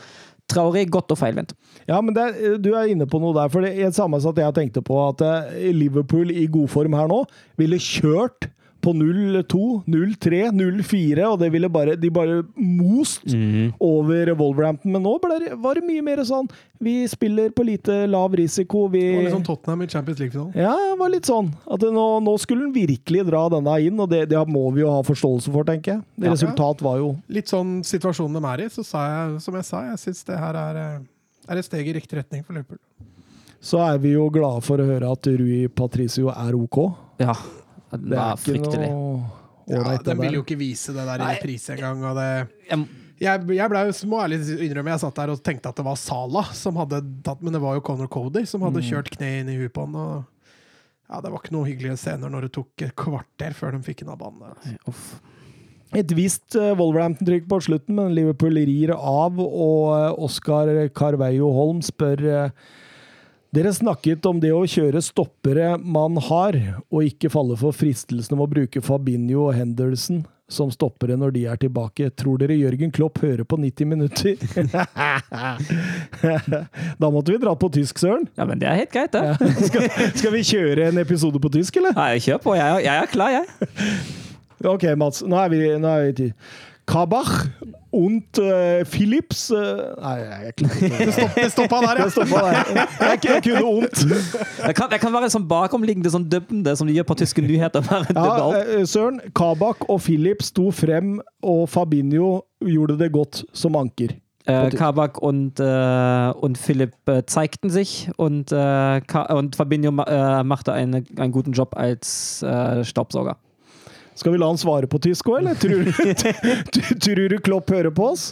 Traoré 0.51 0.85
godt 0.93 1.12
og 1.15 1.19
feilvendt. 1.19 1.55
Ja, 1.89 2.02
men 2.05 2.12
det, 2.16 2.27
du 2.61 2.74
er 2.77 2.90
inne 2.93 3.06
på 3.09 3.16
noe 3.20 3.32
der. 3.36 3.48
For 3.52 3.65
det 3.65 3.73
er 3.73 3.89
det 3.89 3.97
samme 3.97 4.20
som 4.20 4.36
jeg 4.36 4.52
tenkte 4.56 4.82
på 4.85 4.98
at 5.06 5.23
eh, 5.24 5.70
Liverpool 5.73 6.28
i 6.28 6.44
god 6.52 6.69
form 6.69 6.97
her 6.98 7.09
nå 7.09 7.23
ville 7.61 7.81
kjørt 7.81 8.51
på 8.85 8.93
0-2, 8.93 9.61
0-3, 9.89 10.40
0-4, 10.52 11.24
og 11.31 11.39
det 11.40 11.48
ville 11.55 11.70
bare, 11.73 11.94
de 11.97 12.11
bare 12.12 12.43
most 12.61 13.24
over 13.81 14.31
Wolverhampton. 14.36 14.93
Men 14.93 15.02
nå 15.06 15.15
ble 15.23 15.39
det, 15.43 15.55
var 15.65 15.78
det 15.81 15.86
mye 15.89 16.05
mer 16.05 16.20
sånn 16.28 16.48
Vi 16.85 16.97
spiller 17.09 17.48
på 17.56 17.65
lite 17.65 18.02
lav 18.12 18.35
risiko. 18.36 18.85
Vi 18.93 19.01
Det 19.06 19.15
var 19.16 19.24
litt 19.28 19.35
sånn 19.39 19.47
Tottenham 19.47 19.82
i 19.86 19.89
Champions 19.89 20.20
League-finalen. 20.20 20.52
Ja, 20.59 20.74
det 20.77 20.98
var 21.01 21.12
litt 21.15 21.28
sånn. 21.31 21.48
At 21.65 21.81
det, 21.81 21.93
nå, 21.97 22.05
nå 22.27 22.35
skulle 22.43 22.66
han 22.66 22.74
virkelig 22.77 23.24
dra 23.31 23.47
denne 23.56 23.78
inn, 23.86 23.98
og 24.05 24.11
det, 24.12 24.24
det 24.35 24.43
må 24.51 24.66
vi 24.77 24.85
jo 24.85 24.90
ha 24.93 25.01
forståelse 25.06 25.55
for, 25.55 25.65
tenker 25.69 25.97
jeg. 25.97 26.05
Det 26.20 26.28
Ja. 26.28 26.35
resultat 26.36 26.82
var 26.85 26.98
jo 27.01 27.15
Litt 27.32 27.48
sånn 27.48 27.78
situasjonen 27.86 28.36
de 28.36 28.44
er 28.52 28.66
i, 28.66 28.69
så 28.74 28.85
sa 28.85 29.06
jeg, 29.09 29.40
som 29.40 29.55
jeg 29.56 29.65
sa, 29.70 29.82
jeg 29.89 30.02
syns 30.05 30.24
det 30.28 30.39
her 30.39 30.55
er, 30.61 30.77
eh, 30.85 31.01
er 31.48 31.56
et 31.62 31.65
steg 31.65 31.89
i 31.89 31.97
riktig 31.97 32.19
retning 32.20 32.44
for 32.44 32.52
Liverpool. 32.52 32.78
Så 33.65 33.81
er 33.81 33.97
vi 33.98 34.12
jo 34.12 34.27
glade 34.28 34.61
for 34.62 34.77
å 34.77 34.85
høre 34.85 35.09
at 35.16 35.24
Rui 35.40 35.69
Patricio 35.73 36.28
er 36.28 36.52
OK. 36.59 36.78
Ja, 37.23 37.32
det 38.03 38.11
Det 38.11 38.19
er 38.19 38.23
var 38.23 38.37
fryktelig. 38.43 38.91
noe 38.91 39.41
Ja, 39.66 39.97
den 40.05 40.19
vil 40.21 40.35
jo 40.37 40.43
ikke 40.45 40.59
vise 40.61 40.93
det 40.93 41.05
der 41.09 41.23
i 41.25 41.29
reprise 41.39 41.73
engang. 41.73 42.03
Jeg, 42.69 42.87
Jeg, 43.21 43.41
ble, 43.47 43.55
jo- 43.87 44.09
må 44.11 44.19
ærlig 44.21 44.41
innrømme, 44.61 44.91
jeg 44.93 45.01
satt 45.01 45.15
der 45.16 45.31
og 45.33 45.43
tenkte 45.43 45.71
at 45.71 45.77
det 45.77 45.85
var 45.87 45.97
Sala 45.97 46.43
som 46.53 46.77
hadde 46.77 46.99
tatt 47.25 47.41
Men 47.41 47.55
det 47.55 47.62
var 47.62 47.75
jo 47.79 47.81
Conor 47.81 48.09
Cody 48.09 48.45
som 48.45 48.61
hadde 48.66 48.83
kjørt 48.85 49.09
kne 49.15 49.41
inn 49.41 49.49
i 49.49 49.57
huet 49.57 49.73
på 49.73 49.87
han. 49.87 49.95
Og 49.95 50.25
ja, 51.09 51.21
det 51.21 51.31
var 51.33 51.39
ikke 51.41 51.53
noen 51.55 51.69
hyggelige 51.71 51.97
scener 52.01 52.29
når 52.29 52.43
det 52.49 52.53
tok 52.53 52.83
et 52.83 52.95
kvarter 52.97 53.55
før 53.57 53.73
de 53.73 53.83
fikk 53.87 54.03
inn 54.03 54.11
av 54.12 54.19
banen. 54.19 54.77
Uff. 54.91 55.21
Et 55.95 56.11
visst 56.16 56.57
eh, 56.59 56.75
Wolverhampton-trykk 56.75 57.47
på 57.49 57.61
slutten, 57.62 57.95
men 57.95 58.15
Liverpool 58.16 58.57
rir 58.59 58.91
av, 58.97 59.39
og 59.39 59.93
eh, 59.95 60.25
Oscar 60.27 60.66
Carveio 60.97 61.53
Holm 61.55 61.81
spør 61.87 62.25
eh, 62.27 62.51
Dere 63.55 63.70
snakket 63.70 64.24
om 64.26 64.40
det 64.43 64.48
å 64.51 64.64
kjøre 64.66 64.98
stoppere 65.05 65.76
man 65.78 66.16
har, 66.26 66.56
og 66.90 67.05
ikke 67.06 67.31
falle 67.31 67.55
for 67.60 67.76
fristelsen 67.76 68.35
om 68.35 68.40
å 68.43 68.48
bruke 68.51 68.81
Fabinho 68.82 69.44
og 69.44 69.55
Henderson 69.55 70.24
som 70.51 70.72
stoppere 70.74 71.14
når 71.20 71.31
de 71.36 71.44
er 71.52 71.60
tilbake. 71.62 72.09
Tror 72.18 72.40
dere 72.40 72.56
Jørgen 72.59 72.90
Klopp 72.94 73.20
hører 73.22 73.47
på 73.47 73.55
90 73.62 73.86
minutter? 73.93 74.35
da 76.98 77.12
måtte 77.14 77.31
vi 77.31 77.39
dra 77.44 77.55
på 77.55 77.70
tysk, 77.78 78.02
Søren. 78.02 78.26
Ja, 78.35 78.43
men 78.48 78.59
det 78.59 78.66
er 78.72 78.81
helt 78.82 78.94
greit, 78.97 79.14
det. 79.14 79.51
Skal, 79.70 79.86
skal 80.18 80.35
vi 80.35 80.43
kjøre 80.51 80.90
en 80.90 80.98
episode 81.05 81.39
på 81.39 81.55
tysk, 81.55 81.78
eller? 81.78 81.94
Nei, 81.94 82.18
kjør 82.26 82.43
på. 82.43 82.59
Jeg, 82.59 82.82
jeg 82.89 83.06
er 83.06 83.14
klar, 83.14 83.39
jeg. 83.39 83.47
Ok, 84.74 84.89
Mats. 84.97 85.20
Nå 85.28 85.36
er 85.36 85.51
vi, 85.52 85.59
nå 85.76 85.89
er 85.93 86.06
vi 86.09 86.12
til 86.16 86.31
Kabach 86.89 87.35
und 87.95 88.39
uh, 88.39 88.85
Philips 88.85 89.51
eh, 89.51 89.95
Nei, 90.03 90.15
jeg 90.19 90.55
klarer 90.59 90.81
ikke 90.83 91.07
det. 91.07 91.29
Det 91.37 91.51
stoppa 91.53 91.79
der, 91.85 92.01
ja. 92.03 92.09
stoppa 92.11 92.41
der. 92.43 92.73
Jeg, 92.99 93.21
jeg 93.29 93.43
kunne 93.45 93.65
ondt. 93.65 94.01
Det 94.66 94.75
kan, 94.75 94.91
det 94.91 94.99
kan 95.03 95.15
være 95.15 95.31
sånn 95.31 95.47
bakomliggende 95.51 96.11
sånn 96.11 96.27
dømmende 96.33 96.75
som 96.75 96.91
de 96.91 96.97
gjør 96.97 97.07
på 97.12 97.19
tyske 97.23 97.45
nyheter. 97.47 97.87
Ja, 98.15 98.51
eh, 98.59 98.83
Søren, 98.89 99.21
Kabak 99.37 99.87
og 99.87 100.03
Philips 100.03 100.51
sto 100.51 100.71
frem, 100.75 101.21
og 101.47 101.69
Fabinho 101.71 102.41
gjorde 102.65 102.99
det 102.99 103.12
godt 103.15 103.45
som 103.55 103.79
anker. 103.79 104.16
Äh, 104.47 104.71
Kabak 104.71 105.23
und, 105.23 105.61
äh, 105.61 106.33
und 106.35 106.59
Philipp 106.59 106.97
äh, 107.07 107.25
zeigten 107.25 107.71
sich 107.71 108.11
und, 108.16 108.53
und 108.53 109.57
Fabinho 109.57 109.91
ma 109.93 110.43
machte 110.43 110.73
eine, 110.73 111.05
einen 111.16 111.33
guten 111.33 111.53
Job 111.53 111.77
als 111.77 112.45
Staubsauger. 112.83 113.39
Skal 114.15 114.32
vi 114.35 114.39
la 114.39 114.47
han 114.51 114.59
svare 114.61 114.86
på 114.91 115.01
tysk 115.03 115.28
òg, 115.32 115.41
eller? 115.43 115.59
Tror, 115.59 115.85
du- 115.85 116.99
tror 117.05 117.28
du 117.32 117.36
Klopp 117.43 117.70
hører 117.74 117.95
på 117.95 118.11
oss? 118.12 118.31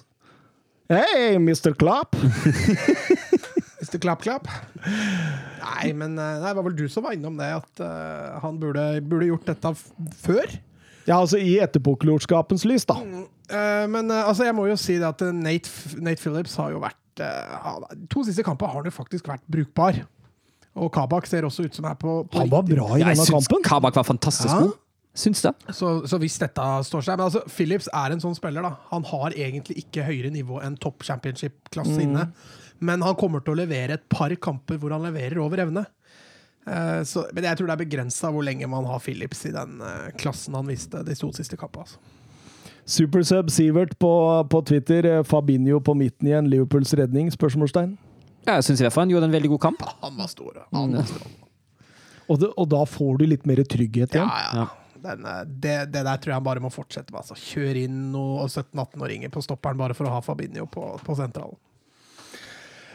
Hei, 0.93 1.35
Mr. 1.41 1.73
Klopp! 1.79 2.15
Mr. 3.83 3.99
Klapp 4.03 4.23
Klapp. 4.23 4.47
Nei, 4.83 5.93
men 5.97 6.15
eh, 6.19 6.37
nei, 6.43 6.51
det 6.51 6.57
var 6.59 6.67
vel 6.69 6.77
du 6.79 6.85
som 6.93 7.07
var 7.07 7.17
innom 7.17 7.39
det, 7.41 7.49
at 7.57 7.83
uh, 7.83 8.39
han 8.45 8.61
burde, 8.61 8.85
burde 9.09 9.31
gjort 9.31 9.49
dette 9.49 9.73
f 9.75 9.87
før. 10.23 10.53
Ja, 11.09 11.17
altså 11.19 11.41
i 11.43 11.57
etterpåklokskapens 11.65 12.63
lys, 12.69 12.85
da. 12.87 13.01
Eh, 13.03 13.87
men 13.91 14.13
uh, 14.13 14.21
altså, 14.29 14.47
jeg 14.47 14.55
må 14.59 14.69
jo 14.71 14.77
si 14.79 15.01
det 15.03 15.09
at 15.09 15.25
Nate, 15.35 15.73
Nate 15.99 16.23
Phillips 16.23 16.55
har 16.61 16.75
jo 16.77 16.83
vært 16.85 16.99
To 18.09 18.23
siste 18.25 18.41
kamper 18.41 18.71
har 18.71 18.79
han 18.79 18.87
jo 18.89 18.95
faktisk 18.95 19.27
vært 19.29 19.43
brukbar. 19.53 19.99
Og 20.81 20.89
Kabak 20.95 21.27
ser 21.29 21.45
også 21.45 21.67
ut 21.67 21.75
som 21.77 21.85
er 21.85 21.99
på, 22.01 22.23
på 22.25 22.41
Han 22.41 22.49
var 22.49 22.63
bra 22.65 22.87
i 22.97 23.03
denne 23.05 23.27
kampen. 23.29 23.61
Kabak 23.67 23.99
var 23.99 24.07
fantastisk 24.09 24.49
Ja. 24.55 24.71
Syns 25.15 25.43
det. 25.45 25.53
Så, 25.77 25.91
så 26.09 26.17
hvis 26.23 26.39
dette 26.41 26.67
står 26.89 27.03
seg 27.05 27.19
Men 27.19 27.27
altså, 27.27 27.43
Phillips 27.53 27.89
er 27.93 28.15
en 28.15 28.23
sånn 28.23 28.37
spiller. 28.37 28.65
da 28.65 28.71
Han 28.95 29.05
har 29.11 29.35
egentlig 29.37 29.83
ikke 29.85 30.07
høyere 30.07 30.31
nivå 30.33 30.63
enn 30.65 30.79
topp 30.81 31.05
championship-klasse 31.05 31.99
inne. 32.01 32.31
Men 32.83 33.05
han 33.05 33.19
kommer 33.21 33.45
til 33.45 33.55
å 33.55 33.61
levere 33.61 33.99
et 33.99 34.07
par 34.11 34.33
kamper 34.43 34.81
hvor 34.81 34.95
han 34.97 35.05
leverer 35.05 35.39
over 35.43 35.61
evne. 35.67 35.85
Uh, 36.63 37.03
så, 37.07 37.27
men 37.35 37.45
jeg 37.45 37.59
tror 37.59 37.69
det 37.69 37.75
er 37.75 37.83
begrensa 37.83 38.31
hvor 38.31 38.45
lenge 38.47 38.67
man 38.71 38.87
har 38.87 39.03
Phillips 39.03 39.41
i 39.49 39.53
den 39.55 39.81
uh, 39.83 40.11
klassen 40.19 40.55
han 40.55 40.69
viste 40.71 41.03
de 41.05 41.17
to 41.19 41.29
siste 41.35 41.59
kampene. 41.61 41.85
Altså. 41.85 42.01
Supersub 42.89 43.51
Sivert 43.51 43.95
på, 44.03 44.13
på 44.51 44.63
Twitter. 44.67 45.07
eh, 45.07 45.23
Fabinho 45.23 45.81
på 45.81 45.95
midten 45.95 46.27
igjen. 46.27 46.49
Liverpools 46.51 46.95
redning? 46.99 47.31
Spørsmålstegn. 47.31 47.95
Ja, 48.47 48.57
jeg 48.57 48.67
syns 48.67 48.83
i 48.83 48.87
hvert 48.89 48.95
fall 48.97 49.07
han 49.07 49.13
gjorde 49.15 49.29
en 49.31 49.37
veldig 49.37 49.53
god 49.55 49.63
kamp. 49.69 49.85
Han 50.03 50.17
var 50.19 50.31
stor. 50.31 50.65
Han 50.75 50.97
var 50.97 51.07
stor. 51.07 51.29
Og, 52.27 52.39
det, 52.41 52.49
og 52.57 52.67
da 52.73 52.81
får 52.89 53.21
du 53.21 53.27
litt 53.29 53.47
mer 53.47 53.63
trygghet 53.63 54.17
igjen? 54.17 54.27
Ja, 54.27 54.41
ja. 54.49 54.65
ja. 54.65 54.82
Den, 55.03 55.27
eh, 55.27 55.43
det, 55.47 55.77
det 55.93 56.05
der 56.07 56.23
tror 56.23 56.33
jeg 56.33 56.41
han 56.41 56.47
bare 56.47 56.63
må 56.65 56.71
fortsette 56.73 57.13
med. 57.13 57.25
Altså. 57.25 57.39
Kjør 57.39 57.83
inn 57.85 58.01
noen 58.15 58.49
17-18-åringer 58.49 59.33
på 59.35 59.45
stopperen 59.45 59.81
bare 59.81 59.97
for 59.99 60.09
å 60.09 60.17
ha 60.17 60.23
Fabinho 60.25 60.69
på, 60.71 60.87
på 61.03 61.19
sentralen. 61.19 61.59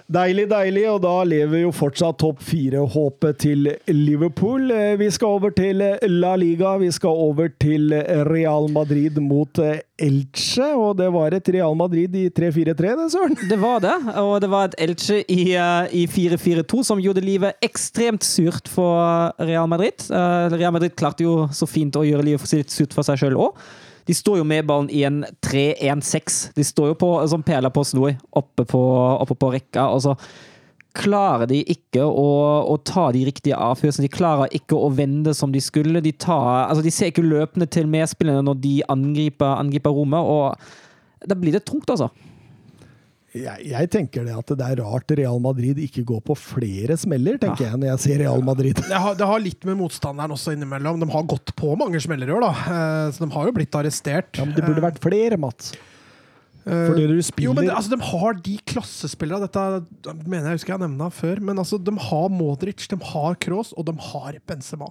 Deilig, 0.07 0.45
deilig, 0.47 0.85
og 0.87 1.01
da 1.03 1.17
lever 1.27 1.65
jo 1.65 1.69
fortsatt 1.75 2.15
topp 2.21 2.39
fire-håpet 2.47 3.39
til 3.43 3.65
Liverpool. 3.91 4.69
Eh, 4.71 4.93
Vi 5.01 5.09
skal 5.11 5.33
over 5.35 5.51
til 5.51 5.81
eh, 5.83 6.05
La 6.07 6.29
Liga. 6.39 6.77
Vi 6.79 6.87
skal 6.95 7.11
over 7.11 7.49
til 7.59 7.91
eh, 7.91 8.21
Real 8.23 8.69
Madrid 8.71 9.19
mot 9.19 9.59
Elche, 9.59 10.69
og 10.79 10.95
det 11.01 11.09
var 11.11 11.35
et 11.35 11.51
Real 11.51 11.75
Madrid 11.75 12.15
i 12.15 12.29
3-4-3, 12.31 12.93
det, 13.01 13.07
Søren. 13.11 13.35
Det 13.49 13.57
var 13.59 13.83
det, 13.83 13.97
og 14.21 14.39
det 14.45 14.51
var 14.53 14.69
et 14.69 14.77
Elche 14.85 15.19
i, 15.27 15.49
i 15.91 16.05
4-4-2 16.07 16.85
som 16.87 17.03
gjorde 17.03 17.25
livet 17.27 17.59
ekstremt 17.67 18.23
surt 18.23 18.71
for 18.71 19.35
Real 19.43 19.67
Madrid. 19.67 20.07
Real 20.07 20.71
Madrid 20.71 20.95
klarte 20.95 21.27
jo 21.27 21.49
så 21.51 21.67
fint 21.67 21.99
å 21.99 22.05
gjøre 22.07 22.29
livet 22.29 22.55
litt 22.55 22.71
surt 22.71 22.95
for 22.95 23.03
seg 23.03 23.19
sjøl 23.25 23.35
òg. 23.49 23.59
De 24.07 24.15
står 24.15 24.39
jo 24.39 24.45
med 24.47 24.67
ballen 24.67 24.91
i 24.93 25.03
en 25.07 25.23
3-1-6. 25.43 26.37
De 26.55 26.63
står 26.63 26.93
jo 26.93 26.99
på, 27.01 27.09
som 27.27 27.43
peler 27.43 27.73
på 27.73 27.83
snor 27.87 28.13
oppe 28.39 28.63
på, 28.67 28.83
oppe 29.23 29.35
på 29.35 29.51
rekka, 29.57 29.89
og 29.91 30.05
så 30.05 30.15
klarer 30.97 31.45
de 31.49 31.59
ikke 31.69 32.05
å, 32.05 32.29
å 32.71 32.77
ta 32.87 33.09
de 33.13 33.25
riktige 33.27 33.57
avgjørelsene. 33.59 34.07
De 34.07 34.15
klarer 34.15 34.55
ikke 34.55 34.79
å 34.79 34.89
vende 34.95 35.33
som 35.37 35.51
de 35.53 35.61
skulle. 35.61 36.01
De, 36.01 36.13
tar, 36.15 36.65
altså 36.69 36.85
de 36.85 36.93
ser 36.93 37.11
ikke 37.11 37.25
løpende 37.25 37.67
til 37.69 37.89
medspillerne 37.91 38.45
når 38.47 38.61
de 38.63 38.73
angriper, 38.89 39.59
angriper 39.59 39.93
rommet, 39.93 40.23
og 40.23 41.27
da 41.27 41.37
blir 41.37 41.53
det 41.53 41.65
tungt, 41.67 41.89
altså. 41.93 42.09
Jeg, 43.43 43.67
jeg 43.71 43.89
tenker 43.93 44.25
det 44.27 44.35
at 44.37 44.53
det 44.59 44.65
er 44.67 44.81
rart 44.83 45.11
Real 45.19 45.41
Madrid 45.43 45.79
ikke 45.83 46.03
går 46.07 46.21
på 46.27 46.35
flere 46.39 46.97
smeller, 46.99 47.39
tenker 47.41 47.67
jeg, 47.67 47.79
når 47.81 47.91
jeg 47.93 48.03
ser 48.05 48.21
Real 48.23 48.43
Madrid. 48.45 48.79
Det 48.81 49.01
har, 49.03 49.17
det 49.19 49.27
har 49.29 49.43
litt 49.43 49.67
med 49.67 49.79
motstanderen 49.79 50.33
også 50.35 50.55
innimellom. 50.55 50.99
De 51.03 51.09
har 51.13 51.27
gått 51.29 51.53
på 51.57 51.73
mange 51.79 52.01
smeller 52.03 52.31
i 52.31 52.35
år, 52.37 52.47
da. 52.47 52.53
Eh, 52.77 53.11
Så 53.15 53.25
de 53.25 53.31
har 53.33 53.49
jo 53.49 53.55
blitt 53.59 53.77
arrestert. 53.77 54.33
Ja, 54.39 54.45
men 54.47 54.57
det 54.57 54.65
burde 54.65 54.83
vært 54.83 55.01
flere, 55.03 55.39
Mats. 55.41 55.73
Eh, 56.67 56.85
Fordi 56.89 57.07
du 57.07 57.15
Jo, 57.45 57.53
men 57.55 57.69
altså, 57.71 57.95
De 57.95 58.01
har 58.03 58.33
de 58.43 58.57
klassespillerne 58.67 59.47
Dette 59.47 60.15
mener 60.27 60.51
jeg 60.51 60.59
husker 60.59 60.75
jeg 60.75 60.83
nevna 60.83 61.09
før. 61.13 61.39
Men 61.39 61.57
altså, 61.63 61.79
de 61.79 61.93
har 62.09 62.29
Modric, 62.33 62.87
de 62.91 62.99
har 63.13 63.35
Kroos, 63.39 63.73
og 63.77 63.87
de 63.87 63.95
har 64.11 64.39
Benzema. 64.47 64.89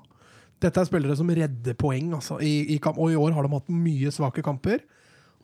Dette 0.62 0.80
er 0.80 0.88
spillere 0.88 1.16
som 1.18 1.28
redder 1.28 1.76
poeng. 1.76 2.14
Altså, 2.16 2.38
i, 2.40 2.74
i 2.74 2.78
kamp, 2.80 2.96
og 2.98 3.12
i 3.12 3.18
år 3.20 3.34
har 3.36 3.44
de 3.44 3.52
hatt 3.58 3.68
mye 3.68 4.12
svake 4.14 4.44
kamper. 4.46 4.80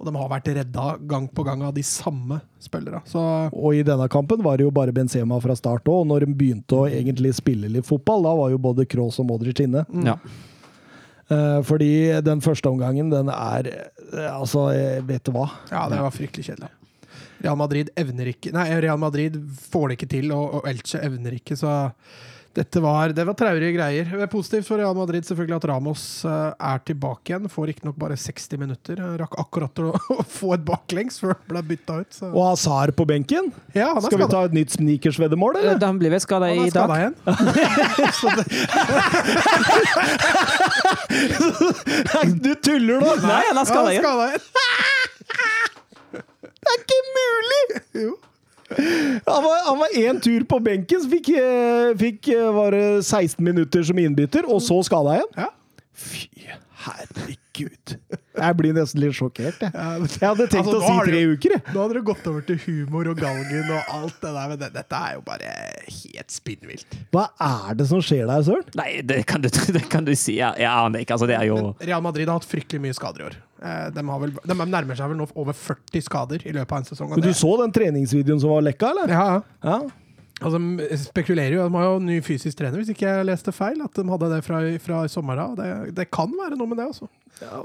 Og 0.02 0.08
de 0.08 0.18
har 0.18 0.30
vært 0.32 0.48
redda 0.50 0.84
gang 1.06 1.28
på 1.30 1.44
gang 1.46 1.60
av 1.62 1.76
de 1.76 1.82
samme 1.86 2.40
spillere. 2.58 3.04
Og 3.14 3.76
i 3.78 3.84
denne 3.86 4.08
kampen 4.10 4.42
var 4.42 4.58
det 4.58 4.66
jo 4.66 4.72
bare 4.74 4.94
Benzema 4.94 5.38
fra 5.40 5.54
start 5.54 5.86
òg. 5.86 6.00
Og 6.02 6.08
når 6.10 6.26
de 6.26 6.34
begynte 6.34 6.74
å 6.74 6.88
egentlig 6.90 7.30
spille 7.38 7.70
litt 7.70 7.86
fotball, 7.86 8.26
da 8.26 8.32
var 8.40 8.50
jo 8.50 8.58
både 8.66 8.88
Kroos 8.90 9.20
og 9.22 9.28
Modric 9.30 9.62
inne. 9.62 9.84
Ja. 10.02 10.16
Eh, 11.30 11.60
fordi 11.62 11.92
den 12.26 12.42
første 12.42 12.66
omgangen, 12.72 13.12
den 13.12 13.30
er 13.30 13.68
eh, 13.70 14.30
Altså, 14.32 14.66
eh, 14.74 14.98
vet 15.06 15.22
du 15.24 15.30
hva? 15.36 15.46
ja, 15.70 15.86
det 15.88 16.02
var 16.02 16.10
fryktelig 16.10 16.50
kjedelig. 16.50 16.72
Real 17.42 17.56
Madrid 17.58 17.90
evner 17.98 18.28
ikke 18.30 18.52
Nei, 18.54 18.68
Real 18.82 18.98
Madrid 19.02 19.38
får 19.70 19.88
det 19.88 19.96
ikke 19.98 20.10
til, 20.10 20.34
og, 20.34 20.58
og 20.58 20.68
Elche 20.70 21.00
evner 21.02 21.38
ikke, 21.38 21.56
så 21.58 21.92
dette 22.54 22.80
var, 22.84 23.08
det 23.16 23.24
var 23.24 23.32
traurige 23.38 23.72
greier. 23.72 24.04
Det 24.04 24.20
er 24.26 24.30
positivt 24.30 24.66
for 24.68 24.76
Real 24.80 24.94
Madrid 24.96 25.24
selvfølgelig 25.24 25.56
at 25.56 25.64
Ramos 25.70 26.24
eh, 26.28 26.52
er 26.52 26.78
tilbake 26.84 27.32
igjen. 27.32 27.48
Får 27.52 27.66
riktignok 27.70 27.96
bare 28.00 28.16
60 28.20 28.58
minutter. 28.60 28.96
Han 29.00 29.18
Rakk 29.20 29.34
akkurat 29.40 29.78
å, 29.86 29.88
få 30.28 30.52
et 30.58 30.64
baklengs 30.66 31.20
før 31.22 31.30
han 31.34 31.42
ble 31.48 31.62
bytta 31.72 31.92
ut. 32.02 32.10
Så. 32.12 32.26
Og 32.32 32.42
Hazar 32.50 32.88
på 32.96 33.04
benken? 33.08 33.44
Ja, 33.72 33.88
han 33.94 34.02
er 34.02 34.06
Skal 34.08 34.20
vi 34.20 34.26
ta 34.34 34.40
et 34.48 34.54
nytt 34.56 34.70
sneakersveddemål, 34.76 35.52
eller? 35.62 35.76
Han 35.86 35.98
blir 36.02 36.10
vel 36.12 36.22
skada 36.24 36.46
i 36.52 36.54
dag. 36.72 36.88
igjen. 36.98 37.14
Du 42.42 42.54
tuller 42.54 43.00
nå! 43.00 43.14
Nei, 43.22 43.42
han 43.48 43.58
er 43.58 43.64
skada 43.68 43.92
skadet 43.96 44.28
igjen. 44.28 44.42
Det 46.62 46.70
er 46.70 46.76
ikke 46.84 47.00
mulig! 47.16 47.64
Jo. 48.04 48.10
Han 48.76 49.44
var, 49.44 49.60
han 49.68 49.80
var 49.82 49.96
én 49.98 50.20
tur 50.24 50.46
på 50.48 50.58
benken, 50.64 51.04
så 51.04 51.10
fikk, 51.12 51.32
eh, 51.38 51.92
fikk 52.00 52.32
eh, 52.34 52.48
var 52.54 52.76
16 53.00 53.38
minutter 53.44 53.84
som 53.86 53.98
innbytter, 54.02 54.48
og 54.48 54.62
så 54.64 54.80
skada 54.86 55.18
igjen. 55.20 55.32
Ja. 55.38 55.50
Fy 55.92 56.28
herregud. 56.82 57.94
Jeg 58.32 58.56
blir 58.58 58.74
nesten 58.76 59.02
litt 59.02 59.14
sjokkert, 59.16 59.60
jeg. 59.62 59.72
Jeg 59.72 60.24
hadde 60.24 60.46
tenkt 60.50 60.70
Altså, 60.70 60.78
å 60.80 60.88
si 60.88 61.06
tre 61.06 61.20
du, 61.20 61.34
uker, 61.36 61.54
jeg. 61.56 61.64
Nå 61.74 61.84
hadde 61.84 61.96
det 61.98 62.04
gått 62.08 62.26
over 62.30 62.46
til 62.48 62.58
humor 62.64 63.10
og 63.12 63.20
galgen 63.20 63.70
og 63.76 63.92
alt 63.98 64.18
det 64.22 64.32
der, 64.32 64.50
men 64.52 64.60
det, 64.62 64.70
dette 64.76 65.02
er 65.08 65.16
jo 65.18 65.24
bare 65.26 65.52
helt 65.98 66.34
spinnvilt. 66.34 66.98
Hva 67.14 67.28
er 67.44 67.78
det 67.78 67.88
som 67.92 68.02
skjer 68.04 68.26
der, 68.30 68.44
Søren? 68.46 68.68
Nei, 68.78 68.90
det 69.06 69.22
kan 69.30 69.44
du, 69.44 69.50
det 69.76 69.84
kan 69.92 70.08
du 70.08 70.14
si. 70.16 70.38
Jeg, 70.40 70.62
jeg 70.64 70.70
aner 70.72 71.04
ikke. 71.04 71.18
Altså, 71.18 71.30
det 71.30 71.38
er 71.38 71.48
jo 71.50 71.60
Men 71.70 71.88
Real 71.92 72.04
Madrid 72.04 72.30
har 72.30 72.40
hatt 72.40 72.48
fryktelig 72.48 72.82
mye 72.88 72.98
skader 72.98 73.24
i 73.24 73.30
år. 73.30 73.40
Eh, 73.62 73.88
De, 73.94 74.02
har 74.08 74.22
vel, 74.22 74.34
de 74.34 74.58
nærmer 74.58 74.98
seg 74.98 75.12
vel 75.12 75.20
nå 75.20 75.28
over 75.38 75.56
40 75.56 76.02
skader 76.08 76.46
i 76.48 76.54
løpet 76.54 76.74
av 76.74 76.82
en 76.82 76.88
sesong. 76.88 77.12
Men 77.14 77.24
du 77.24 77.32
så 77.36 77.52
den 77.62 77.74
treningsvideoen 77.74 78.40
som 78.42 78.54
var 78.54 78.64
lekka, 78.66 78.90
eller? 78.90 79.12
Ja, 79.14 79.26
ja. 79.36 79.42
Ja. 79.70 79.80
Altså, 80.42 80.58
de 80.58 80.98
spekulerer 80.98 81.54
jo, 81.54 81.64
de 81.68 81.78
har 81.78 81.84
jo 81.86 81.98
ny 82.02 82.18
fysisk 82.26 82.58
trener, 82.58 82.80
hvis 82.80 82.90
ikke 82.90 83.06
jeg 83.06 83.26
leste 83.28 83.52
feil, 83.54 83.78
at 83.84 83.94
de 83.94 84.04
hadde 84.10 84.30
det 84.32 84.40
fra, 84.42 84.62
fra 84.82 85.02
sommer 85.10 85.38
av. 85.38 85.52
Det, 85.58 85.68
det 85.94 86.08
kan 86.10 86.32
være 86.34 86.58
noe 86.58 86.70
med 86.70 86.80
det, 86.82 86.88
altså. 86.90 87.06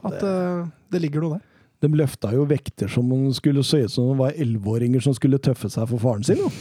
At 0.06 0.22
uh, 0.22 0.68
det 0.94 1.02
ligger 1.02 1.26
noe 1.26 1.40
der. 1.40 1.46
De 1.82 1.90
løfta 1.94 2.30
jo 2.34 2.46
vekter 2.50 2.90
som 2.90 3.10
om 3.14 3.28
det 3.30 3.38
skulle 3.38 3.64
se 3.66 3.84
ut 3.86 3.94
som 3.94 4.12
de 4.12 4.18
var 4.22 4.38
elleveåringer 4.38 5.02
som 5.06 5.14
skulle 5.18 5.42
tøffe 5.42 5.70
seg 5.74 5.90
for 5.90 6.02
faren 6.02 6.26
sin. 6.26 6.42
Jo. 6.42 6.52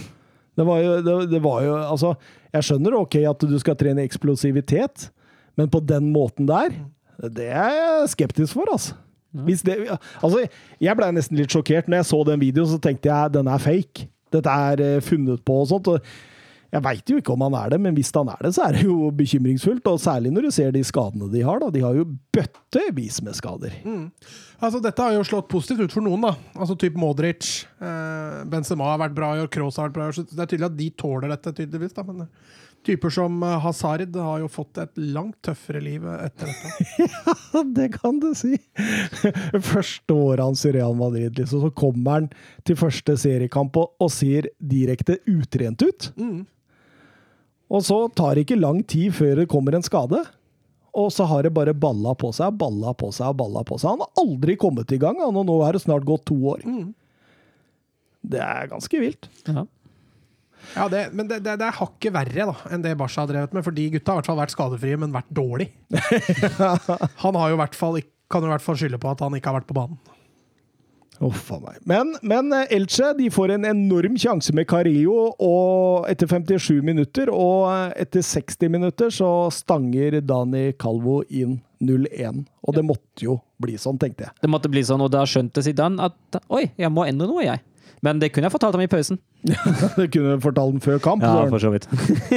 Det 0.57 0.65
var 0.65 0.81
jo, 0.81 0.93
det, 1.05 1.15
det 1.35 1.41
var 1.45 1.63
jo 1.65 1.73
Altså, 1.83 2.15
jeg 2.57 2.65
skjønner 2.69 2.97
ok 2.97 3.17
at 3.29 3.45
du 3.49 3.57
skal 3.61 3.77
trene 3.81 4.05
eksplosivitet, 4.09 5.11
men 5.57 5.69
på 5.73 5.83
den 5.85 6.09
måten 6.17 6.49
der, 6.49 6.73
det 7.33 7.49
er 7.49 7.77
jeg 7.77 8.13
skeptisk 8.17 8.57
for, 8.57 8.73
altså. 8.73 8.97
Det, 9.32 9.74
altså, 10.24 10.47
jeg 10.82 10.98
ble 10.98 11.11
nesten 11.16 11.40
litt 11.40 11.53
sjokkert 11.53 11.90
når 11.90 12.01
jeg 12.01 12.09
så 12.12 12.23
den 12.28 12.40
videoen, 12.40 12.70
så 12.70 12.81
tenkte 12.82 13.11
jeg 13.11 13.35
den 13.35 13.51
er 13.51 13.62
fake. 13.62 14.09
Dette 14.35 14.57
er 14.70 14.82
eh, 14.82 15.05
funnet 15.05 15.44
på 15.47 15.61
og 15.62 15.69
sånt. 15.70 15.90
jeg 16.73 16.82
veit 16.82 17.11
jo 17.11 17.19
ikke 17.20 17.35
om 17.35 17.44
han 17.47 17.57
er 17.59 17.74
det, 17.74 17.78
men 17.81 17.94
hvis 17.94 18.11
han 18.16 18.28
er 18.32 18.40
det, 18.43 18.53
så 18.57 18.66
er 18.66 18.77
det 18.77 18.82
jo 18.89 19.11
bekymringsfullt. 19.16 19.86
Og 19.86 20.01
særlig 20.03 20.32
når 20.35 20.48
du 20.48 20.51
ser 20.57 20.74
de 20.74 20.82
skadene 20.85 21.31
de 21.32 21.44
har. 21.47 21.61
da. 21.62 21.70
De 21.74 21.85
har 21.85 21.97
jo 21.98 22.09
bøttevis 22.35 23.20
med 23.23 23.39
skader. 23.39 23.77
Altså, 24.61 24.81
dette 24.82 25.03
har 25.03 25.15
jo 25.15 25.24
slått 25.27 25.51
positivt 25.53 25.86
ut 25.86 25.97
for 25.98 26.07
noen, 26.07 26.27
da. 26.27 26.35
Altså 26.57 26.77
typ 26.81 26.98
Modric. 27.01 27.66
Eh, 27.78 28.44
Benzema 28.51 28.93
har 28.93 29.03
vært 29.07 29.16
bra 29.16 29.35
i 29.36 29.43
år, 29.44 29.51
Kroos 29.53 29.78
har 29.81 29.90
vært 29.90 29.98
bra 29.98 30.07
i 30.09 30.15
år. 30.15 30.19
Så 30.19 30.27
det 30.32 30.43
er 30.43 30.53
tydelig 30.53 30.70
at 30.70 30.78
de 30.81 30.93
tåler 31.05 31.35
dette, 31.36 31.55
tydeligvis. 31.61 31.97
da, 31.97 32.07
men... 32.09 32.31
eh, 32.87 32.97
Typer 32.97 33.11
som 33.11 33.43
eh, 33.43 33.59
Hazard 33.61 34.17
har 34.17 34.41
jo 34.41 34.49
fått 34.49 34.79
et 34.79 34.99
langt 34.99 35.37
tøffere 35.45 35.81
liv 35.83 36.05
etter 36.07 36.51
dette. 36.51 37.07
ja, 37.53 37.63
Det 37.77 37.89
kan 37.99 38.21
du 38.23 38.31
si. 38.39 38.57
Første 39.73 40.15
året 40.15 40.45
hans 40.45 40.65
i 40.67 40.73
Real 40.77 40.97
Madrid, 40.99 41.39
liksom, 41.39 41.67
så 41.67 41.71
kommer 41.75 42.21
han 42.21 42.29
til 42.67 42.79
første 42.79 43.17
seriekamp 43.21 43.77
og, 43.81 43.95
og 44.03 44.11
ser 44.13 44.51
direkte 44.59 45.19
utrent 45.27 45.83
ut. 45.83 46.11
Og 47.67 47.83
så 47.83 48.01
tar 48.15 48.37
det 48.37 48.47
ikke 48.47 48.61
lang 48.61 48.83
tid 48.87 49.15
før 49.17 49.41
det 49.41 49.49
kommer 49.51 49.75
en 49.77 49.87
skade. 49.87 50.23
Og 50.97 51.11
så 51.13 51.27
har 51.29 51.45
det 51.45 51.53
bare 51.53 51.75
balla 51.77 52.15
på 52.17 52.31
seg, 52.33 52.55
balla 52.57 52.95
på 52.97 53.11
seg 53.13 53.35
balla 53.37 53.63
på 53.67 53.77
seg. 53.81 53.97
Han 53.97 54.05
har 54.07 54.23
aldri 54.23 54.57
kommet 54.61 54.93
i 54.95 55.01
gang, 55.03 55.19
han, 55.21 55.37
og 55.37 55.49
nå 55.49 55.59
er 55.67 55.77
det 55.77 55.83
snart 55.85 56.07
gått 56.09 56.25
to 56.31 56.39
år. 56.55 56.63
Det 58.27 58.41
er 58.43 58.71
ganske 58.71 59.03
vilt. 59.03 59.29
ja. 59.51 59.67
Ja, 60.74 60.88
det, 60.93 61.06
Men 61.12 61.30
det, 61.30 61.40
det, 61.44 61.56
det 61.60 61.68
er 61.68 61.78
hakket 61.78 62.14
verre 62.16 62.48
da, 62.51 62.56
enn 62.72 62.84
det 62.84 62.97
Barca 62.98 63.22
har 63.22 63.30
drevet 63.30 63.55
med, 63.56 63.64
for 63.66 63.76
de 63.76 63.86
gutta 63.94 64.12
har 64.12 64.18
i 64.18 64.22
hvert 64.22 64.32
fall 64.32 64.43
vært 64.43 64.56
skadefrie, 64.56 64.98
men 65.01 65.14
vært 65.14 65.30
dårlig. 65.34 65.70
Han 67.24 67.38
har 67.38 67.52
jo 67.52 67.59
i 67.59 67.62
hvert 67.62 67.78
fall, 67.78 68.01
kan 68.32 68.44
jo 68.44 68.51
i 68.51 68.55
hvert 68.56 68.66
fall 68.66 68.78
skylde 68.80 69.01
på 69.01 69.12
at 69.12 69.22
han 69.22 69.36
ikke 69.38 69.52
har 69.52 69.60
vært 69.60 69.68
på 69.70 69.76
banen. 69.76 69.98
Uff 71.24 71.48
a 71.55 71.56
meg. 71.62 71.78
Men, 71.88 72.10
men 72.26 72.52
eh, 72.52 72.74
Elche 72.76 73.12
de 73.16 73.28
får 73.32 73.55
en 73.55 73.64
enorm 73.70 74.18
sjanse 74.20 74.52
med 74.56 74.66
Carillo 74.68 75.30
og 75.40 76.09
etter 76.10 76.28
57 76.28 76.82
minutter. 76.84 77.30
Og 77.32 77.70
eh, 77.70 78.02
etter 78.05 78.24
60 78.26 78.72
minutter 78.72 79.12
så 79.14 79.30
stanger 79.55 80.18
Dani 80.20 80.68
Calvo 80.80 81.22
inn 81.28 81.59
0-1. 81.80 82.44
Og 82.66 82.76
det 82.76 82.84
måtte 82.84 83.24
jo 83.24 83.38
bli 83.62 83.78
sånn, 83.80 84.01
tenkte 84.01 84.28
jeg. 84.28 84.36
Det 84.43 84.52
måtte 84.52 84.70
bli 84.72 84.84
sånn, 84.84 85.05
og 85.05 85.12
da 85.14 85.24
skjønte 85.28 85.64
Zidane 85.64 86.10
at 86.10 86.40
oi, 86.52 86.66
jeg 86.76 86.93
må 86.93 87.06
endre 87.09 87.30
noe, 87.30 87.47
jeg. 87.47 87.64
Men 88.05 88.21
det 88.21 88.29
kunne 88.33 88.47
jeg 88.47 88.53
fortalt 88.55 88.77
ham 88.77 88.85
i 88.85 88.91
pausen. 88.91 89.19
Det 89.97 90.09
kunne 90.13 90.35
jeg 90.35 90.41
fortalt 90.43 90.75
ham 90.75 90.81
før 90.83 90.99
kamp. 91.03 91.23
Ja, 91.25 91.47
for 91.51 91.63
så 91.63 91.71
vidt. 91.73 91.87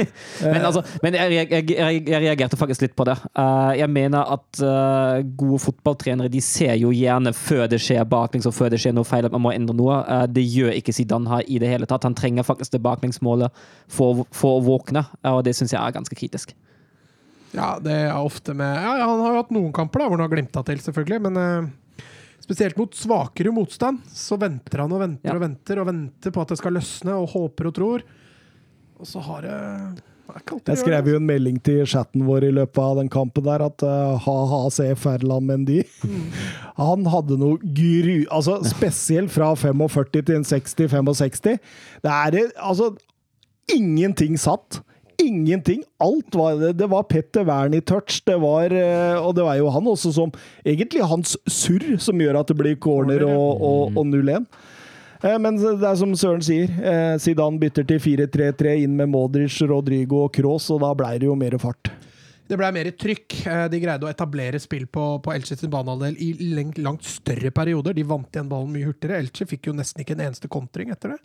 men 0.54 0.62
altså, 0.66 0.82
men 1.02 1.16
jeg, 1.18 1.32
jeg, 1.34 1.70
jeg, 1.70 2.02
jeg, 2.08 2.22
reagerte 2.22 2.58
faktisk 2.60 2.84
litt 2.84 2.94
på 2.96 3.04
det. 3.08 3.16
Uh, 3.34 3.72
jeg 3.78 3.90
mener 3.90 4.30
at 4.36 4.62
uh, 4.62 5.20
gode 5.38 5.60
fotballtrenere 5.66 6.30
de 6.32 6.40
ser 6.44 6.76
jo 6.80 6.92
gjerne 6.94 7.32
før 7.36 7.66
det 7.70 7.80
skjer 7.82 8.06
baklengs 8.08 8.48
og 8.48 8.56
før 8.56 8.72
det 8.72 8.80
skjer 8.82 8.94
noe 8.96 9.08
feil 9.08 9.28
at 9.28 9.34
man 9.34 9.44
må 9.44 9.54
endre 9.54 9.76
noe. 9.76 10.00
Uh, 10.06 10.24
det 10.30 10.46
gjør 10.46 10.72
ikke 10.78 10.94
Zidane 10.96 11.30
her 11.30 11.44
i 11.46 11.60
det 11.62 11.72
hele 11.72 11.88
tatt. 11.90 12.06
Han 12.08 12.16
trenger 12.18 12.46
faktisk 12.46 12.76
det 12.76 12.82
baklengsmålet 12.86 13.62
for, 13.90 14.24
for 14.34 14.60
å 14.60 14.64
våkne, 14.70 15.04
og 15.34 15.44
det 15.46 15.56
syns 15.58 15.74
jeg 15.74 15.82
er 15.82 15.96
ganske 15.96 16.16
kritisk. 16.16 16.54
Ja, 17.50 17.74
det 17.82 17.94
er 18.06 18.14
ofte 18.14 18.54
med 18.54 18.76
ja, 18.78 18.92
Han 19.02 19.24
har 19.24 19.32
jo 19.32 19.38
hatt 19.40 19.48
noen 19.50 19.72
kamper 19.74 20.04
da, 20.04 20.06
hvor 20.06 20.20
han 20.20 20.28
har 20.28 20.30
glimta 20.30 20.62
til, 20.66 20.78
selvfølgelig, 20.84 21.24
men 21.26 21.38
spesielt 22.50 22.78
mot 22.80 22.94
svakere 22.98 23.52
motstand 23.54 24.02
så 24.10 24.34
venter 24.40 24.82
han 24.82 24.90
og 24.92 25.04
venter 25.04 25.30
Ja. 25.30 25.36
og 25.38 25.44
venter 25.44 25.78
og 25.78 25.86
venter 25.86 26.32
på 26.34 26.42
at 26.42 26.48
det 26.50 26.58
skal 26.58 26.74
løsne, 26.74 27.14
og 27.14 27.30
håper 27.30 27.68
og 27.70 27.74
tror. 27.76 28.02
Og 28.98 29.06
så 29.06 29.22
har 29.22 29.42
det 29.46 30.02
Jeg 30.66 30.78
skrev 30.78 31.08
jo 31.10 31.16
en 31.18 31.26
melding 31.26 31.56
til 31.62 31.86
chatten 31.86 32.22
vår 32.26 32.44
i 32.46 32.50
løpet 32.54 32.78
av 32.78 32.98
den 33.00 33.08
kampen 33.10 33.42
der 33.46 33.62
at 33.64 33.82
uh, 33.82 34.18
ha-ha, 34.18 34.68
se 34.70 34.86
Ferland 34.94 35.46
Mendy. 35.46 35.82
Han 36.76 37.06
hadde 37.06 37.38
noe 37.38 37.58
gru... 37.58 38.26
Altså, 38.30 38.60
spesielt 38.66 39.30
fra 39.34 39.54
45 39.58 40.22
til 40.22 40.36
en 40.36 40.46
60-65. 40.46 41.58
Det 42.02 42.10
er 42.10 42.38
altså 42.58 42.92
Ingenting 43.70 44.38
satt. 44.38 44.82
Ingenting. 45.20 45.82
Alt 46.00 46.34
var 46.34 46.56
det. 46.56 46.72
Det 46.80 46.88
var 46.90 47.02
Petter 47.08 47.44
Wernie-touch, 47.44 48.22
det 48.26 48.36
var 48.40 48.72
eh, 48.72 49.16
Og 49.20 49.34
det 49.36 49.44
var 49.44 49.58
jo 49.58 49.70
han 49.72 49.88
også 49.92 50.12
som 50.16 50.32
Egentlig 50.64 51.04
hans 51.06 51.36
surr 51.48 51.96
som 52.00 52.20
gjør 52.20 52.40
at 52.40 52.50
det 52.50 52.56
blir 52.58 52.78
corner 52.80 53.24
og, 53.28 53.60
og, 53.60 53.96
og 54.00 54.06
0-1. 54.08 54.46
Eh, 55.22 55.38
Men 55.38 55.58
det 55.60 55.86
er 55.86 55.98
som 56.00 56.14
Søren 56.16 56.44
sier, 56.44 56.72
eh, 56.80 57.16
Zidane 57.20 57.60
bytter 57.60 57.86
til 57.88 58.00
4-3-3 58.00 58.78
inn 58.84 58.96
med 58.96 59.12
Modric, 59.12 59.60
Rodrigo 59.68 60.24
og 60.26 60.32
Kroos, 60.36 60.70
og 60.72 60.80
da 60.84 60.94
ble 60.96 61.12
det 61.20 61.28
jo 61.28 61.36
mer 61.38 61.58
fart. 61.60 61.92
Det 62.50 62.58
ble 62.58 62.66
mer 62.74 62.88
trykk. 62.98 63.34
De 63.70 63.78
greide 63.78 64.08
å 64.08 64.10
etablere 64.10 64.58
spill 64.58 64.88
på, 64.90 65.04
på 65.22 65.30
Elche 65.30 65.54
sin 65.54 65.70
banehalvdel 65.70 66.16
i 66.18 66.32
lengt, 66.56 66.80
langt 66.82 67.06
større 67.06 67.52
perioder. 67.54 67.94
De 67.94 68.02
vant 68.02 68.26
igjen 68.26 68.48
ballen 68.50 68.72
mye 68.74 68.88
hurtigere. 68.88 69.20
Elche 69.22 69.46
fikk 69.46 69.68
jo 69.70 69.74
nesten 69.78 70.02
ikke 70.02 70.16
en 70.16 70.24
eneste 70.24 70.50
kontring 70.50 70.90
etter 70.90 71.14
det. 71.14 71.20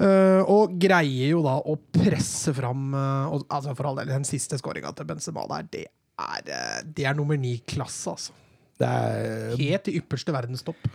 Eh, 0.00 0.40
og 0.48 0.78
greier 0.80 1.34
jo 1.34 1.42
da 1.44 1.58
å 1.68 1.74
presse 1.92 2.54
fram 2.56 2.94
uh, 2.96 3.28
og, 3.28 3.42
altså 3.52 3.74
For 3.76 3.90
all 3.90 3.98
del, 4.00 4.08
den 4.08 4.24
siste 4.24 4.56
skåringa 4.56 4.88
til 4.96 5.04
Benzema 5.10 5.44
der, 5.50 5.66
det 5.68 5.82
er, 6.16 6.48
eh, 6.48 6.78
det 6.96 7.04
er 7.10 7.18
nummer 7.18 7.36
ni-klasse, 7.36 8.14
altså. 8.14 8.32
Det 8.80 8.88
er, 8.88 9.52
Helt 9.60 9.90
i 9.92 9.98
ypperste 10.00 10.32
verdenstopp. 10.34 10.88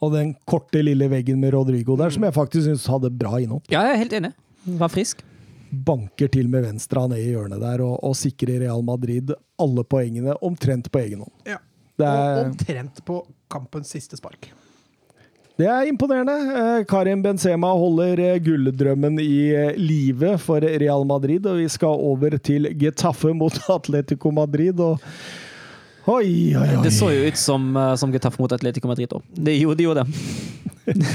og 0.00 0.14
den 0.14 0.32
korte, 0.46 0.80
lille 0.86 1.08
veggen 1.10 1.40
med 1.42 1.52
Rodrigo 1.56 1.96
der, 1.98 2.14
som 2.14 2.22
jeg 2.24 2.36
faktisk 2.36 2.68
syns 2.68 2.86
hadde 2.88 3.10
bra 3.10 3.40
innhold. 3.42 3.66
Ja, 3.72 3.82
jeg 3.88 3.96
er 3.96 4.02
helt 4.04 4.16
enig. 4.20 4.32
Var 4.80 4.92
frisk. 4.92 5.22
Banker 5.74 6.30
til 6.30 6.46
med 6.48 6.62
venstra 6.64 7.08
ned 7.10 7.18
i 7.24 7.32
hjørnet 7.34 7.58
der 7.60 7.82
og, 7.82 7.98
og 8.06 8.14
sikrer 8.16 8.62
Real 8.62 8.84
Madrid 8.86 9.34
alle 9.60 9.84
poengene 9.84 10.36
omtrent 10.46 10.90
på 10.94 11.02
egen 11.02 11.24
hånd. 11.26 11.34
Ja. 11.48 11.58
Det 11.98 12.06
Og 12.06 12.20
er, 12.30 12.44
omtrent 12.48 13.02
på 13.06 13.20
kampens 13.50 13.90
siste 13.94 14.18
spark. 14.18 14.48
Det 15.60 15.68
er 15.70 15.86
imponerende. 15.86 16.34
Eh, 16.58 16.84
Karim 16.90 17.22
Benzema 17.22 17.70
holder 17.78 18.18
eh, 18.18 18.40
gulldrømmen 18.42 19.20
i 19.22 19.54
eh, 19.54 19.76
live 19.78 20.34
for 20.42 20.60
Real 20.60 21.06
Madrid, 21.06 21.46
og 21.46 21.60
vi 21.62 21.68
skal 21.70 21.94
over 21.94 22.34
til 22.42 22.72
Getafe 22.80 23.30
mot 23.38 23.54
Atletico 23.76 24.34
Madrid. 24.34 24.80
og 24.80 24.98
Oi, 26.10 26.52
oi, 26.58 26.66
oi. 26.66 26.80
Det 26.84 26.90
så 26.92 27.08
jo 27.14 27.22
ut 27.30 27.38
som, 27.40 27.70
som 27.96 28.10
Getafe 28.12 28.42
mot 28.42 28.52
Atletico 28.52 28.90
Madrid 28.90 29.14
òg. 29.14 29.22
Det 29.30 29.54
gjorde 29.56 29.86
jo 29.86 29.94
det. 29.96 30.04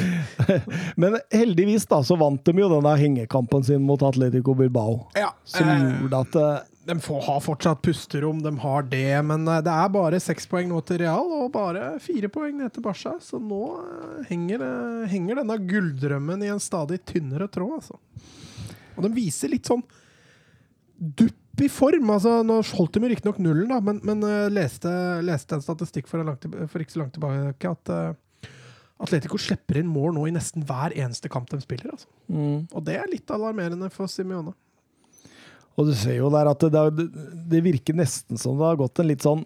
Men 1.04 1.20
heldigvis 1.30 1.86
da, 1.92 2.00
så 2.02 2.18
vant 2.18 2.42
de 2.42 2.56
jo 2.64 2.72
denne 2.72 2.96
hengekampen 2.98 3.68
sin 3.68 3.84
mot 3.86 4.02
Atletico 4.08 4.56
Bilbao. 4.58 5.04
Ja, 5.20 5.30
Som 5.46 5.70
gjorde 5.70 6.24
at 6.24 6.69
De 6.88 6.96
får 7.00 7.22
ha 7.22 7.36
fortsatt 7.44 7.82
pusterom, 7.82 8.42
de 8.42 8.52
har 8.60 8.86
det, 8.88 9.22
men 9.28 9.48
eh, 9.48 9.62
det 9.66 9.74
er 9.74 9.92
bare 9.94 10.22
seks 10.24 10.48
poeng 10.50 10.70
nå 10.72 10.80
til 10.88 11.02
Real 11.04 11.34
og 11.42 11.52
bare 11.54 11.92
fire 12.02 12.30
poeng 12.32 12.56
ned 12.62 12.72
til 12.74 12.86
Barca. 12.86 13.18
Så 13.24 13.40
nå 13.42 13.64
eh, 13.82 14.30
henger, 14.32 14.64
eh, 14.64 15.10
henger 15.12 15.42
denne 15.42 15.60
gulldrømmen 15.70 16.46
i 16.46 16.54
en 16.54 16.64
stadig 16.64 17.02
tynnere 17.10 17.50
tråd, 17.52 17.82
altså. 17.82 18.00
Og 18.96 19.06
de 19.06 19.12
viser 19.16 19.52
litt 19.52 19.68
sånn 19.70 19.84
dupp 21.00 21.62
i 21.64 21.68
form. 21.72 22.10
altså 22.16 22.40
Nå 22.48 22.62
holdt 22.72 22.96
de 22.96 23.12
riktignok 23.12 23.40
nullen, 23.44 23.70
da, 23.72 23.82
men, 23.84 24.00
men 24.08 24.24
leste, 24.52 24.90
leste 25.24 25.56
en 25.56 25.64
statistikk 25.64 26.08
for, 26.08 26.24
en 26.24 26.32
langt, 26.32 26.48
for 26.72 26.84
ikke 26.84 26.96
så 26.96 27.04
langt 27.04 27.16
tilbake 27.16 27.76
at 27.76 27.94
Atletico 29.00 29.40
slipper 29.40 29.80
inn 29.80 29.88
mål 29.88 30.12
nå 30.16 30.26
i 30.28 30.34
nesten 30.36 30.66
hver 30.68 30.96
eneste 30.96 31.32
kamp 31.32 31.48
de 31.52 31.62
spiller. 31.64 31.94
altså. 31.96 32.10
mm. 32.28 32.72
Og 32.74 32.84
det 32.88 32.98
er 33.00 33.12
litt 33.12 33.32
alarmerende 33.32 33.88
for 33.94 34.12
Simione. 34.12 34.56
Og 35.80 35.88
du 35.88 35.94
ser 35.96 36.18
jo 36.20 36.30
der 36.34 36.50
at 36.52 36.66
det, 36.68 36.82
det, 36.98 37.06
det 37.54 37.62
virker 37.64 37.96
nesten 37.96 38.40
som 38.40 38.58
det 38.60 38.68
har 38.68 38.80
gått 38.82 39.00
en 39.00 39.08
litt 39.08 39.24
sånn 39.24 39.46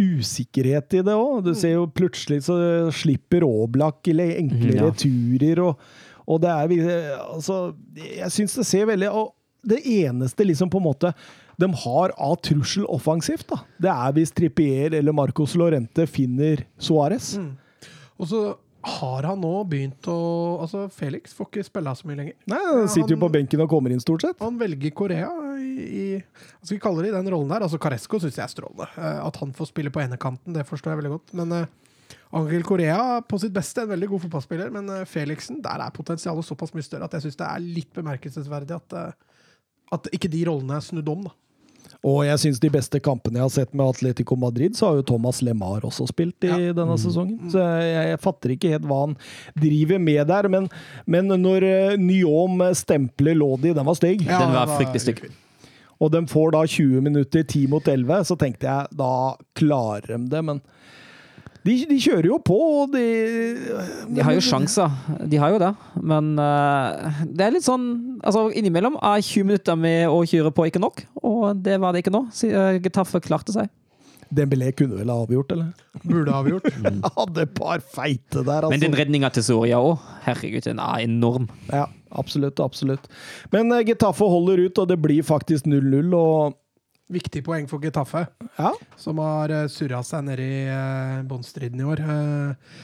usikkerhet 0.00 0.94
i 0.96 1.02
det 1.04 1.16
òg. 1.18 1.42
Du 1.44 1.52
ser 1.58 1.74
jo 1.76 1.88
plutselig 1.92 2.44
så 2.46 2.56
slipper 2.94 3.44
Aablak 3.46 4.08
eller 4.12 4.36
enklere 4.40 4.88
Ja. 4.88 4.94
turer, 4.96 5.60
og, 5.66 5.82
og 6.26 6.40
det 6.40 6.48
er 6.54 7.18
Altså, 7.26 7.74
jeg 7.96 8.30
syns 8.32 8.56
det 8.56 8.66
ser 8.66 8.86
veldig 8.86 9.10
Og 9.12 9.34
det 9.66 9.82
eneste 9.84 10.46
liksom 10.46 10.70
på 10.72 10.80
en 10.80 10.86
måte 10.88 11.12
de 11.60 11.68
har 11.82 12.14
av 12.16 12.38
trussel 12.40 12.86
offensivt, 12.88 13.44
da, 13.50 13.58
det 13.84 13.90
er 13.92 14.12
hvis 14.16 14.30
Trippier 14.32 14.94
eller 14.96 15.12
Marcos 15.12 15.52
Lorente 15.60 16.06
finner 16.08 16.62
Suárez. 16.80 17.34
Mm. 17.36 17.50
Og 18.16 18.30
så 18.30 18.40
har 18.82 19.26
han 19.28 19.40
nå 19.42 19.52
begynt 19.68 20.08
å 20.08 20.20
Altså, 20.60 20.86
Felix 20.92 21.34
får 21.36 21.48
ikke 21.50 21.64
spille 21.66 21.92
så 21.96 22.08
mye 22.08 22.18
lenger. 22.18 22.36
Nei, 22.48 22.60
Han 22.64 22.88
sitter 22.88 23.14
jo 23.14 23.20
på 23.20 23.30
benken 23.32 23.62
og 23.64 23.68
kommer 23.72 23.92
inn, 23.92 24.00
stort 24.00 24.24
sett. 24.24 24.40
Han 24.40 24.56
velger 24.60 24.94
Korea 24.96 25.28
i, 25.60 26.20
Hva 26.20 26.64
skal 26.64 26.76
vi 26.76 26.80
kalle 26.82 27.04
det 27.04 27.12
i 27.12 27.16
den 27.16 27.30
rollen 27.32 27.52
der? 27.52 27.64
Altså, 27.66 27.80
Caresco 27.82 28.20
syns 28.22 28.38
jeg 28.38 28.44
er 28.46 28.52
strålende. 28.52 28.88
Eh, 28.96 29.20
At 29.26 29.40
han 29.42 29.52
får 29.56 29.70
spille 29.72 29.92
på 29.92 30.02
enekanten, 30.02 30.56
det 30.56 30.66
forstår 30.68 30.94
jeg 30.94 31.02
veldig 31.02 31.12
godt. 31.16 31.34
Men 31.40 31.56
uh, 31.56 31.66
Angel 32.40 32.64
Korea 32.66 33.20
på 33.26 33.40
sitt 33.42 33.54
beste, 33.56 33.84
en 33.84 33.92
veldig 33.92 34.10
god 34.14 34.24
fotballspiller. 34.26 34.72
Men 34.74 34.88
uh, 34.92 35.04
Felixen, 35.08 35.60
der 35.64 35.84
er 35.84 35.96
potensialet 35.96 36.48
såpass 36.48 36.72
mye 36.76 36.86
større 36.86 37.08
at 37.08 37.18
jeg 37.18 37.28
syns 37.28 37.40
det 37.40 37.50
er 37.50 37.68
litt 37.80 37.92
bemerkelsesverdig 37.96 38.78
at, 38.78 38.96
uh, 38.96 39.46
at 39.96 40.10
ikke 40.16 40.32
de 40.32 40.44
rollene 40.48 40.80
er 40.80 40.88
snudd 40.88 41.12
om, 41.12 41.28
da. 41.28 41.36
Og 42.02 42.22
jeg 42.24 42.38
syns 42.40 42.60
de 42.62 42.70
beste 42.72 42.96
kampene 43.04 43.36
jeg 43.36 43.44
har 43.44 43.52
sett 43.52 43.74
med 43.76 43.90
Atletico 43.92 44.36
Madrid, 44.40 44.72
så 44.78 44.86
har 44.88 44.94
jo 45.00 45.02
Thomas 45.10 45.42
Lemar 45.44 45.82
også 45.84 46.06
spilt 46.08 46.46
i 46.48 46.48
Ja. 46.48 46.72
denne 46.72 46.96
sesongen. 46.96 47.50
Så 47.52 47.60
jeg, 47.60 47.90
jeg 48.14 48.20
fatter 48.24 48.54
ikke 48.54 48.70
helt 48.72 48.86
hva 48.88 49.00
han 49.04 49.16
driver 49.60 50.00
med 50.00 50.26
der. 50.32 50.48
Men, 50.48 50.70
men 51.06 51.28
når 51.28 51.66
uh, 51.68 51.96
Nyom 52.00 52.62
stempler 52.78 53.36
Lodi, 53.36 53.74
den 53.76 53.84
var 53.84 53.98
stygg, 54.00 54.24
Ja, 54.24 54.38
Den 54.46 54.56
var 54.56 54.72
fryktelig 54.78 55.02
stygg. 55.04 55.22
og 56.00 56.10
de 56.14 56.22
får 56.26 56.52
da 56.56 56.62
20 56.64 57.02
minutter 57.04 57.42
10 57.44 57.66
mot 57.68 57.84
11, 57.84 58.24
så 58.24 58.36
tenkte 58.40 58.64
jeg 58.70 58.96
da 58.96 59.12
klarer 59.60 60.16
de 60.16 60.30
det, 60.32 60.40
men 60.44 60.62
de, 61.60 61.74
de 61.90 61.96
kjører 62.00 62.28
jo 62.30 62.38
på, 62.40 62.56
og 62.56 62.94
de 62.94 63.04
De 64.08 64.22
har 64.24 64.36
jo 64.36 64.44
sjanser, 64.44 64.92
de 65.28 65.40
har 65.40 65.52
jo 65.52 65.58
det. 65.60 65.72
Men 66.00 66.32
uh, 66.40 67.20
det 67.28 67.46
er 67.46 67.52
litt 67.56 67.66
sånn 67.66 67.90
altså 68.24 68.46
Innimellom 68.56 68.96
er 68.96 69.20
20 69.20 69.48
minutter 69.48 69.76
med 69.80 70.06
å 70.08 70.22
kjøre 70.28 70.54
på 70.56 70.70
ikke 70.70 70.82
nok, 70.82 71.04
og 71.20 71.60
det 71.64 71.76
var 71.82 71.92
det 71.92 72.04
ikke 72.04 72.14
nå. 72.14 72.26
Eh, 72.48 72.80
Getafe 72.84 73.20
klarte 73.24 73.54
seg. 73.54 73.70
Dembélé 74.30 74.70
kunne 74.78 74.94
vel 74.94 75.10
ha 75.10 75.16
avgjort, 75.24 75.52
eller? 75.56 75.70
Burde 76.04 76.34
avgjort. 76.36 76.68
Hadde 77.18 77.44
et 77.44 77.54
par 77.56 77.82
feite 77.82 78.44
der, 78.44 78.62
altså. 78.62 78.70
Men 78.70 78.84
den 78.84 78.96
redninga 78.96 79.32
til 79.34 79.46
Soria 79.48 79.80
òg, 79.82 79.98
herregud, 80.26 80.62
den 80.68 80.82
er 80.84 81.02
enorm. 81.02 81.48
Ja, 81.72 81.88
absolutt, 82.14 82.62
absolutt. 82.62 83.10
Men 83.54 83.74
uh, 83.74 83.82
Getafe 83.86 84.28
holder 84.30 84.62
ut, 84.68 84.78
og 84.78 84.92
det 84.92 85.00
blir 85.02 85.26
faktisk 85.26 85.66
0-0, 85.68 86.14
og 86.16 86.59
Viktig 87.10 87.42
poeng 87.46 87.66
for 87.70 87.82
Getafe. 87.82 88.26
ja. 88.56 88.72
som 88.96 89.18
har 89.18 89.50
uh, 89.50 89.66
surra 89.70 90.02
seg 90.06 90.24
nede 90.28 90.46
i 90.46 90.64
uh, 90.70 91.20
båndstriden 91.26 91.82
i 91.82 91.86
år. 91.90 92.02
Eh, 92.06 92.80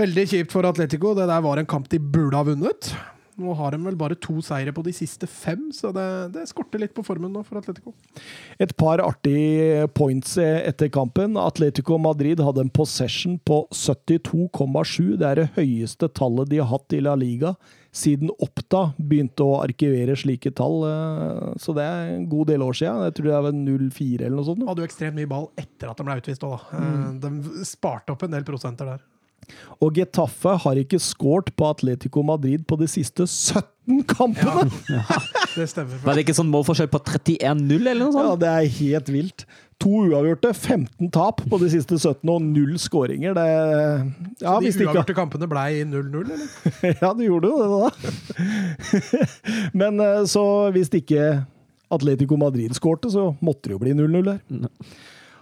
veldig 0.00 0.26
kjipt 0.32 0.52
for 0.54 0.64
Atletico. 0.68 1.14
Det 1.14 1.28
der 1.28 1.42
var 1.44 1.60
en 1.60 1.68
kamp 1.68 1.90
de 1.92 2.00
burde 2.00 2.38
ha 2.38 2.46
vunnet. 2.46 2.94
Nå 3.40 3.54
har 3.56 3.72
de 3.72 3.80
vel 3.84 3.96
bare 3.96 4.16
to 4.20 4.38
seire 4.44 4.72
på 4.74 4.82
de 4.84 4.92
siste 4.92 5.28
fem, 5.30 5.70
så 5.72 5.92
det, 5.96 6.06
det 6.34 6.44
skorter 6.50 6.82
litt 6.82 6.92
på 6.96 7.04
formen 7.06 7.32
nå 7.32 7.42
for 7.46 7.60
Atletico. 7.60 7.94
Et 8.60 8.72
par 8.76 9.00
artige 9.04 9.86
points 9.96 10.36
eh, 10.40 10.60
etter 10.68 10.90
kampen. 10.92 11.38
Atletico 11.40 11.98
Madrid 12.00 12.40
hadde 12.44 12.66
en 12.66 12.72
possession 12.72 13.38
på 13.44 13.62
72,7. 13.72 15.16
Det 15.20 15.28
er 15.28 15.42
det 15.42 15.50
høyeste 15.56 16.10
tallet 16.16 16.52
de 16.52 16.60
har 16.60 16.72
hatt 16.72 16.96
i 16.96 17.04
La 17.04 17.16
Liga 17.18 17.54
siden 17.92 18.30
Oppda 18.38 18.92
begynte 18.98 19.42
å 19.42 19.56
arkivere 19.64 20.14
slike 20.16 20.52
tall. 20.54 20.84
eh, 20.86 21.54
Så 21.58 21.74
det 21.74 21.82
er 21.82 22.14
en 22.16 22.28
god 22.30 22.46
del 22.52 22.62
år 22.62 22.72
siden. 22.78 23.02
Jeg 23.08 23.14
tror 23.18 23.24
det 23.26 23.42
var 23.42 23.52
0,4 23.52 24.20
eller 24.26 24.36
noe 24.36 24.44
sånt. 24.46 24.66
Hadde 24.68 24.84
jo 24.84 24.88
ekstremt 24.88 25.14
mye 25.18 25.26
ball 25.28 25.48
etter 25.58 25.90
at 25.90 25.96
de 25.98 26.04
ble 26.06 26.16
utvist 26.20 26.44
òg, 26.46 26.54
da. 26.70 26.78
Eh, 26.78 27.12
De 27.20 27.64
sparte 27.64 28.10
opp 28.14 28.22
en 28.22 28.30
del 28.30 28.44
prosenter 28.44 28.86
der. 28.86 29.00
Og 29.80 29.96
Getafe 29.96 30.52
har 30.64 30.78
ikke 30.82 31.00
scoret 31.02 31.50
på 31.56 31.70
Atletico 31.70 32.22
Madrid 32.26 32.66
på 32.68 32.76
de 32.80 32.86
siste 32.90 33.24
17 33.26 34.04
kampene! 34.10 34.68
Ja, 34.92 35.02
Det 35.56 35.66
stemmer. 35.72 35.98
Var 36.04 36.14
det 36.18 36.26
ikke 36.26 36.36
sånn 36.36 36.50
målforskjell 36.52 36.90
på 36.92 37.00
31-0 37.02 37.74
eller 37.80 38.04
noe 38.04 38.14
sånt? 38.14 38.28
Ja, 38.28 38.36
det 38.44 38.50
er 38.52 38.70
helt 38.78 39.12
vilt. 39.14 39.44
To 39.80 40.02
uavgjorte, 40.04 40.50
15 40.52 41.08
tap 41.14 41.40
på 41.48 41.58
de 41.62 41.70
siste 41.72 41.96
17 41.96 42.28
og 42.28 42.42
null 42.44 42.74
skåringer. 42.78 43.32
Det 43.38 43.46
ja, 43.48 44.58
de 44.58 44.66
hvis 44.66 44.76
ikke 44.76 44.90
uavgjorte 44.90 45.16
kampene 45.16 45.48
ble 45.48 45.64
0-0, 45.88 46.18
eller? 46.20 46.44
Ja, 47.02 47.14
det 47.16 47.30
gjorde 47.30 47.48
jo 47.48 47.56
det, 47.62 47.68
da. 47.72 47.88
Men 49.80 50.04
eh, 50.04 50.20
så 50.28 50.44
hvis 50.76 50.92
ikke 51.00 51.30
Atletico 51.90 52.36
Madrid 52.38 52.76
skårte, 52.76 53.08
så 53.10 53.30
måtte 53.40 53.70
det 53.70 53.78
jo 53.78 53.82
bli 53.82 53.96
0-0 53.96 54.28
der. 54.28 54.68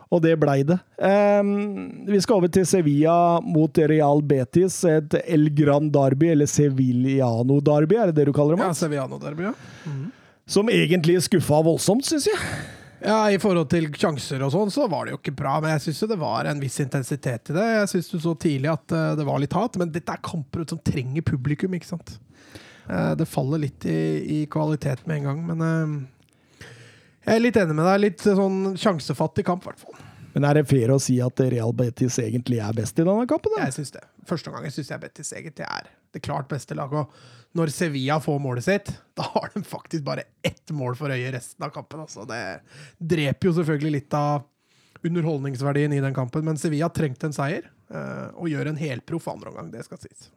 Og 0.09 0.23
det 0.25 0.33
blei 0.41 0.63
det. 0.65 0.79
Um, 0.97 2.07
vi 2.09 2.21
skal 2.25 2.39
over 2.39 2.49
til 2.53 2.65
Sevilla 2.69 3.17
mot 3.45 3.81
Real 3.91 4.23
Betis. 4.25 4.81
Et 4.89 5.19
El 5.27 5.51
Gran 5.57 5.91
Derby, 5.93 6.31
eller 6.33 6.49
Sevillano 6.49 7.59
Derby, 7.65 7.99
er 8.01 8.11
det 8.11 8.23
det 8.23 8.31
du 8.31 8.33
kaller 8.37 8.57
det? 8.57 8.63
Ja, 8.63 8.71
Mats? 8.73 8.81
Sevillano-derby, 8.81 9.51
ja. 9.51 9.53
Som 10.49 10.71
egentlig 10.73 11.19
skuffa 11.27 11.61
voldsomt, 11.67 12.07
syns 12.09 12.31
jeg. 12.31 12.41
Ja, 13.05 13.19
I 13.31 13.39
forhold 13.39 13.69
til 13.71 13.91
sjanser 13.95 14.43
og 14.43 14.51
sånn, 14.55 14.73
så 14.75 14.89
var 14.91 15.07
det 15.07 15.13
jo 15.13 15.21
ikke 15.21 15.37
bra. 15.39 15.59
Men 15.63 15.77
jeg 15.77 15.85
syns 15.87 16.01
det 16.11 16.19
var 16.19 16.49
en 16.51 16.63
viss 16.63 16.81
intensitet 16.83 17.53
i 17.53 17.59
det. 17.59 17.67
Jeg 17.77 17.91
syns 17.93 18.09
du 18.11 18.17
så 18.23 18.33
tidlig 18.41 18.73
at 18.73 18.95
eh, 18.97 19.13
det 19.19 19.27
var 19.29 19.43
litt 19.43 19.55
hat. 19.55 19.77
Men 19.79 19.93
dette 19.95 20.15
er 20.15 20.25
kamper 20.25 20.65
som 20.69 20.81
trenger 20.83 21.27
publikum, 21.27 21.77
ikke 21.79 21.93
sant. 21.93 22.17
Eh, 22.89 23.13
det 23.21 23.29
faller 23.31 23.63
litt 23.63 23.87
i, 23.87 24.01
i 24.41 24.47
kvalitet 24.51 25.05
med 25.07 25.21
en 25.21 25.29
gang. 25.31 25.45
Men 25.53 25.67
eh, 25.69 25.95
Jeg 27.29 27.37
er 27.37 27.43
litt 27.45 27.59
enig 27.61 27.75
med 27.77 27.85
deg. 27.85 28.01
Litt 28.07 28.25
sånn 28.25 28.61
sjansefattig 28.81 29.45
kamp, 29.45 29.67
i 29.67 29.69
hvert 29.71 29.83
fall. 29.85 30.05
Men 30.35 30.45
er 30.49 30.59
det 30.59 30.69
fair 30.71 30.91
å 30.95 30.99
si 31.03 31.19
at 31.25 31.41
Real 31.53 31.73
Betis 31.77 32.17
egentlig 32.23 32.61
er 32.63 32.77
best 32.77 32.99
i 33.01 33.05
denne 33.05 33.27
kampen? 33.29 33.53
Da? 33.57 33.67
Jeg 33.67 33.75
synes 33.79 33.93
det. 33.97 34.05
Første 34.29 34.53
gangen 34.55 34.73
syns 34.73 34.91
jeg 34.93 35.03
Betis 35.03 35.33
egentlig 35.37 35.67
er 35.67 35.89
det 36.15 36.23
klart 36.25 36.49
beste 36.49 36.77
laget. 36.79 37.05
Og 37.05 37.59
når 37.59 37.73
Sevilla 37.75 38.19
får 38.23 38.39
målet 38.45 38.65
sitt, 38.65 38.93
da 39.19 39.27
har 39.35 39.51
de 39.55 39.63
faktisk 39.67 40.05
bare 40.07 40.25
ett 40.47 40.73
mål 40.77 40.97
for 41.01 41.13
øye 41.13 41.33
resten 41.35 41.65
av 41.67 41.73
kampen. 41.75 42.05
Altså. 42.05 42.25
Det 42.29 42.41
dreper 43.17 43.51
jo 43.51 43.57
selvfølgelig 43.59 43.95
litt 43.99 44.17
av 44.17 44.47
underholdningsverdien 45.09 45.93
i 45.97 46.01
den 46.05 46.17
kampen, 46.17 46.45
men 46.49 46.59
Sevilla 46.61 46.89
trengte 46.93 47.29
en 47.29 47.37
seier. 47.37 47.69
eh, 47.91 48.29
Og 48.37 48.49
gjør 48.53 48.69
en 48.73 48.81
helproff 48.81 49.29
andre 49.33 49.53
omgang, 49.53 49.71
det 49.73 49.85
skal 49.87 50.01
sies. 50.03 50.29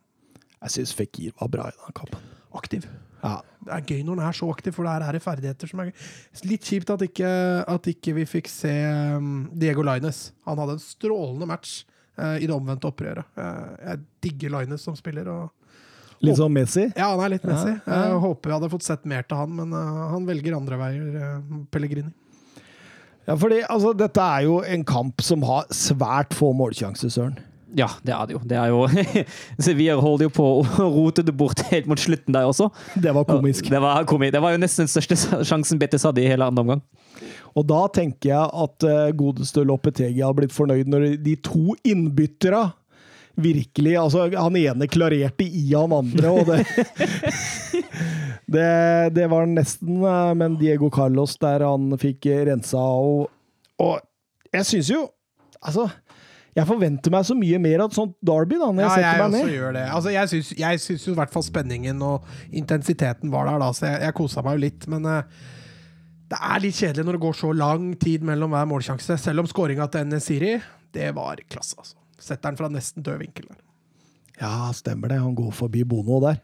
Jeg 0.61 0.75
syns 0.75 0.93
Fikir 0.97 1.33
var 1.39 1.49
bra 1.51 1.69
i 1.69 1.77
denne 1.77 1.95
kampen. 1.97 2.27
Aktiv. 2.57 2.85
Ja. 3.21 3.39
Det 3.61 3.73
er 3.75 3.85
gøy 3.85 4.01
når 4.05 4.19
han 4.19 4.27
er 4.31 4.37
så 4.37 4.49
aktiv, 4.49 4.73
for 4.75 4.87
det 4.87 4.93
er 4.93 5.15
det 5.17 5.21
ferdigheter 5.23 5.69
som 5.69 5.81
er 5.81 5.89
gøy. 5.89 6.03
Litt 6.49 6.67
kjipt 6.67 6.91
at 6.93 7.05
ikke, 7.05 7.31
at 7.69 7.89
ikke 7.91 8.15
vi 8.17 8.27
fikk 8.29 8.49
se 8.51 8.73
um, 9.17 9.31
Diego 9.61 9.85
Lines. 9.85 10.31
Han 10.49 10.61
hadde 10.61 10.77
en 10.77 10.83
strålende 10.83 11.49
match 11.49 11.81
uh, 12.19 12.37
i 12.37 12.47
det 12.47 12.55
omvendte 12.55 12.89
opprøret. 12.89 13.27
Uh, 13.37 13.73
jeg 13.85 14.01
digger 14.27 14.55
Lines 14.57 14.85
som 14.85 14.97
spiller. 14.97 15.29
og 15.29 16.23
Litt 16.25 16.37
sånn 16.37 16.53
Messi. 16.53 16.87
Ja, 16.93 17.11
han 17.13 17.21
er 17.25 17.35
litt 17.35 17.45
Messi. 17.45 17.75
Ja. 17.85 18.01
Jeg 18.07 18.17
håper 18.25 18.49
vi 18.51 18.57
hadde 18.57 18.73
fått 18.73 18.85
sett 18.85 19.05
mer 19.09 19.25
til 19.25 19.41
han, 19.41 19.53
men 19.61 19.77
uh, 19.77 20.09
han 20.15 20.25
velger 20.29 20.57
andre 20.57 20.81
veier, 20.81 21.21
Pellegrini. 21.73 22.13
Ja, 23.29 23.37
fordi 23.37 23.61
altså, 23.69 23.93
dette 23.93 24.25
er 24.25 24.47
jo 24.47 24.59
en 24.65 24.83
kamp 24.87 25.21
som 25.23 25.45
har 25.45 25.69
svært 25.73 26.33
få 26.37 26.51
målsjanser, 26.57 27.13
Søren. 27.13 27.37
Ja, 27.77 27.87
det 28.03 28.13
er 28.15 28.27
det 28.27 28.35
jo. 28.35 28.41
Det 28.47 28.57
er 28.59 28.71
jo 28.71 28.81
Sevilla 29.65 29.95
holder 30.01 30.27
jo 30.27 30.33
på 30.35 30.47
å 30.59 30.87
rote 30.91 31.23
det 31.23 31.35
bort 31.37 31.63
helt 31.71 31.87
mot 31.89 31.99
slutten 31.99 32.35
der 32.35 32.49
også. 32.49 32.69
Det 32.99 33.13
var 33.15 33.27
komisk. 33.29 33.69
Det 33.71 33.79
var, 33.81 34.03
komisk. 34.09 34.35
det 34.35 34.41
var 34.43 34.55
jo 34.55 34.61
nesten 34.61 34.87
den 34.87 34.91
største 34.91 35.43
sjansen 35.47 35.79
Betis 35.81 36.05
hadde 36.07 36.23
i 36.23 36.29
hele 36.31 36.47
andre 36.47 36.65
omgang. 36.65 36.83
Og 37.57 37.65
da 37.67 37.85
tenker 37.91 38.31
jeg 38.31 38.51
at 38.65 38.85
uh, 38.87 39.07
godeste 39.15 39.63
Lopetegi 39.67 40.23
har 40.23 40.35
blitt 40.37 40.55
fornøyd 40.55 40.91
når 40.91 41.07
de 41.23 41.35
to 41.43 41.75
innbytterne 41.87 42.69
virkelig 43.41 43.95
Altså, 43.95 44.25
han 44.35 44.57
ene 44.59 44.87
klarerte 44.91 45.45
i 45.47 45.63
han 45.71 45.93
andre, 45.95 46.31
og 46.31 46.49
det 46.49 46.65
det, 48.53 48.67
det 49.15 49.27
var 49.31 49.47
nesten 49.47 50.03
eh, 50.03 50.33
Men 50.35 50.57
Diego 50.59 50.89
Carlos 50.91 51.37
der 51.39 51.63
han 51.63 51.95
fikk 52.01 52.27
rensa 52.49 52.81
og, 52.81 53.29
og 53.79 54.01
jeg 54.51 54.67
syns 54.67 54.91
jo 54.91 55.05
Altså, 55.61 55.87
jeg 56.57 56.67
forventer 56.67 57.13
meg 57.13 57.23
så 57.27 57.35
mye 57.37 57.59
mer 57.63 57.83
av 57.83 57.91
et 57.91 57.95
sånt 57.95 58.17
derby 58.27 58.57
da, 58.59 58.67
når 58.73 58.83
jeg 58.83 58.91
setter 58.91 59.05
jeg 59.05 59.21
meg 59.21 59.25
også 59.27 59.37
ned. 59.45 59.53
gjør 59.55 59.73
det. 59.77 59.85
Altså, 59.95 60.11
jeg 60.11 60.31
syns, 60.33 60.51
jeg 60.59 60.81
syns 60.83 61.07
jo 61.07 61.13
i 61.13 61.19
hvert 61.21 61.31
fall 61.31 61.45
spenningen 61.47 62.03
og 62.03 62.27
intensiteten 62.61 63.31
var 63.31 63.47
der, 63.47 63.63
da, 63.63 63.71
så 63.77 63.87
jeg, 63.87 64.01
jeg 64.03 64.17
kosa 64.17 64.43
meg 64.43 64.57
jo 64.57 64.63
litt. 64.65 64.87
Men 64.91 65.07
uh, 65.07 65.47
det 66.33 66.41
er 66.51 66.63
litt 66.65 66.77
kjedelig 66.81 67.07
når 67.07 67.17
det 67.17 67.23
går 67.23 67.39
så 67.39 67.53
lang 67.55 67.87
tid 68.03 68.27
mellom 68.27 68.51
hver 68.55 68.67
målsjanse. 68.67 69.15
Selv 69.23 69.45
om 69.45 69.49
skåringa 69.51 69.87
til 69.93 70.11
Nesiri, 70.11 70.53
det 70.95 71.09
var 71.15 71.39
klasse, 71.47 71.79
altså. 71.79 71.97
Setter 72.21 72.51
den 72.51 72.59
fra 72.59 72.69
nesten 72.69 73.05
død 73.05 73.17
vinkel. 73.23 73.47
der. 73.49 73.61
Ja, 74.41 74.69
stemmer 74.77 75.09
det. 75.09 75.21
Han 75.23 75.33
går 75.37 75.55
forbi 75.55 75.85
Bono 75.87 76.19
der. 76.21 76.43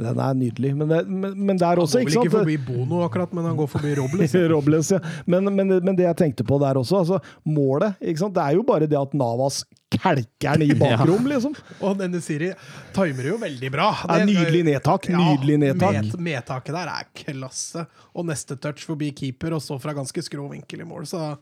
Den 0.00 0.20
er 0.22 0.36
nydelig. 0.36 0.70
Men, 0.76 0.88
det, 0.88 1.00
men, 1.08 1.34
men 1.36 1.58
der 1.60 1.80
Han 1.80 1.86
går 1.86 1.92
vel 1.92 2.14
ikke 2.14 2.32
forbi 2.32 2.56
Bono, 2.64 3.02
akkurat, 3.04 3.34
men 3.36 3.44
han 3.50 3.58
går 3.58 3.68
forbi 3.70 3.92
Robles. 3.98 4.34
Robles, 4.54 4.92
ja. 4.94 5.00
Men, 5.30 5.50
men, 5.54 5.76
men 5.84 5.98
det 5.98 6.06
jeg 6.06 6.18
tenkte 6.22 6.46
på 6.46 6.58
der 6.62 6.80
også, 6.80 7.02
altså 7.02 7.20
målet 7.44 8.00
ikke 8.00 8.24
sant? 8.24 8.34
Det 8.36 8.46
er 8.46 8.56
jo 8.56 8.64
bare 8.66 8.88
det 8.90 8.98
at 9.00 9.14
Navas 9.18 9.62
kelker 9.90 10.60
den 10.60 10.70
i 10.70 10.78
bakrom, 10.82 11.28
liksom. 11.28 11.56
Og 11.84 12.00
Nesiri 12.00 12.52
timer 12.96 13.30
jo 13.32 13.36
veldig 13.42 13.72
bra. 13.74 13.90
Det 14.06 14.18
er 14.22 14.28
nydelig 14.30 14.64
nedtak. 14.70 15.10
Nydelig 15.12 15.60
nedtak. 15.66 16.00
Med, 16.00 16.18
medtaket 16.30 16.78
der 16.78 16.94
er 16.94 17.10
klasse. 17.24 17.86
Og 18.14 18.28
neste 18.30 18.56
touch 18.60 18.86
forbi 18.88 19.12
keeper, 19.16 19.58
og 19.58 19.64
så 19.64 19.78
fra 19.82 19.96
ganske 19.96 20.24
skrå 20.24 20.48
vinkel 20.54 20.86
i 20.86 20.88
mål. 20.88 21.08
Så 21.10 21.34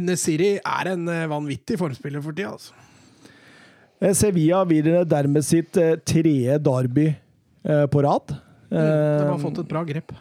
Nesiri 0.00 0.56
er 0.58 0.94
en 0.94 1.08
eh, 1.10 1.26
vanvittig 1.30 1.78
formspiller 1.80 2.22
for 2.24 2.34
tida, 2.34 2.54
altså. 2.54 2.76
Eh, 4.00 4.14
Sevilla 4.16 4.64
vinner 4.64 5.04
dermed 5.04 5.44
sitt 5.44 5.76
eh, 5.76 5.98
tredje 6.06 6.56
derby 6.64 7.10
eh, 7.10 7.18
på 7.64 8.02
rad. 8.06 8.34
Mm, 8.70 8.78
De 8.78 9.24
har 9.26 9.34
Eh, 9.34 9.40
fått 9.42 9.58
et 9.58 9.68
bra 9.68 9.82
grep. 9.84 10.12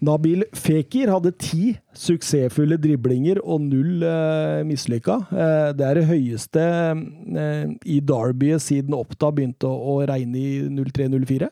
Nabil 0.00 0.46
Fekir 0.56 1.10
hadde 1.12 1.32
ti 1.36 1.74
suksessfulle 1.92 2.78
driblinger 2.80 3.40
og 3.44 3.60
null 3.66 4.00
eh, 4.06 4.62
mislykka. 4.64 5.18
Eh, 5.28 5.72
det 5.76 5.84
er 5.84 5.98
det 5.98 6.06
høyeste 6.08 6.62
eh, 6.62 7.66
i 7.84 7.98
derbyet 8.00 8.64
siden 8.64 8.96
Oppda 8.96 9.28
begynte 9.36 9.68
å, 9.68 9.76
å 9.76 10.06
regne 10.08 10.40
i 10.40 10.54
03-04. 10.72 11.50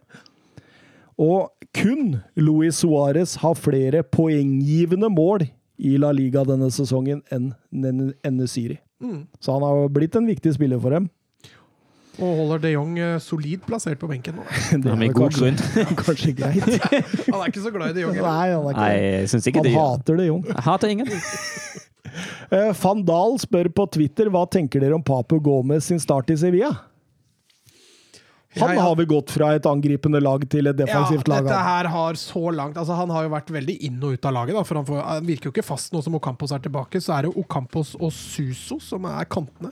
Og 1.18 1.50
kun 1.76 2.20
Luis 2.38 2.80
Suárez 2.80 3.36
har 3.42 3.58
flere 3.58 4.04
poenggivende 4.06 5.10
mål 5.12 5.44
i 5.78 5.96
La 6.00 6.14
Liga 6.14 6.44
denne 6.46 6.70
sesongen 6.72 7.20
enn 7.34 7.52
Enesiri. 8.24 8.78
Mm. 9.02 9.26
Så 9.42 9.54
han 9.54 9.66
har 9.66 9.90
blitt 9.92 10.16
en 10.18 10.26
viktig 10.26 10.54
spiller 10.56 10.80
for 10.82 10.94
dem. 10.94 11.10
Og 12.18 12.32
holder 12.40 12.62
de 12.64 12.70
Jong 12.74 12.96
eh, 12.98 13.16
solid 13.22 13.60
plassert 13.66 14.00
på 14.00 14.08
benken 14.10 14.34
nå. 14.40 14.46
Det 14.82 14.90
er 14.90 14.96
med 14.98 15.12
god 15.14 15.30
kanskje, 15.36 15.84
kanskje 16.02 16.32
greit. 16.34 16.64
Han 17.30 17.38
er 17.44 17.52
ikke 17.52 17.62
så 17.62 17.70
glad 17.74 17.92
i 17.92 17.98
de 18.00 18.06
Jong. 18.06 18.16
eller? 18.16 18.28
Nei, 18.32 18.48
han 18.56 18.64
er 18.66 18.74
ikke 18.74 18.82
Nei, 18.82 18.96
jeg 19.20 19.30
synes 19.34 19.46
ikke 19.52 19.62
Han 19.62 19.68
det. 19.68 19.76
hater 19.78 20.18
de 20.22 20.26
Jong. 20.32 20.42
Jeg 20.50 20.64
hater 20.66 20.94
ingen. 20.96 21.12
Eh, 22.50 22.72
Van 22.82 23.02
Dahl 23.06 23.38
spør 23.38 23.68
på 23.76 23.84
Twitter 23.94 24.30
hva 24.34 24.42
tenker 24.50 24.82
dere 24.82 24.96
om 24.98 25.04
Papu 25.06 25.38
Gomez 25.44 25.86
sin 25.92 26.00
start 26.02 26.32
i 26.34 26.38
Sevilla. 26.40 26.72
Han 28.58 28.70
Ja, 28.72 28.74
ja. 28.78 28.82
har 28.88 28.94
vel 28.96 29.06
gått 29.06 29.30
fra 29.30 29.50
et 29.54 29.66
angripende 29.68 30.18
lag 30.24 30.42
til 30.50 30.66
et 30.66 30.76
defensivt 30.78 31.28
ja, 31.28 31.34
lag. 31.34 31.44
dette 31.46 31.58
her 31.62 31.88
har 31.92 32.16
så 32.18 32.48
langt 32.50 32.78
altså 32.80 32.96
Han 32.96 33.10
har 33.12 33.26
jo 33.26 33.30
vært 33.34 33.50
veldig 33.54 33.74
inn 33.86 34.00
og 34.02 34.16
ut 34.16 34.24
av 34.26 34.32
laget. 34.34 34.56
Da, 34.56 34.62
for 34.66 34.80
han, 34.80 34.86
får, 34.88 35.02
han 35.04 35.26
virker 35.28 35.50
jo 35.50 35.52
ikke 35.54 35.66
fast 35.68 35.92
nå 35.94 36.00
som 36.02 36.16
Ocampos 36.18 36.54
er 36.56 36.64
tilbake. 36.64 36.98
Så 37.04 37.12
er 37.14 37.28
det 37.28 37.34
Ocampos 37.38 37.92
og 38.00 38.10
Suso 38.16 38.80
som 38.82 39.04
er 39.06 39.28
kantene. 39.30 39.70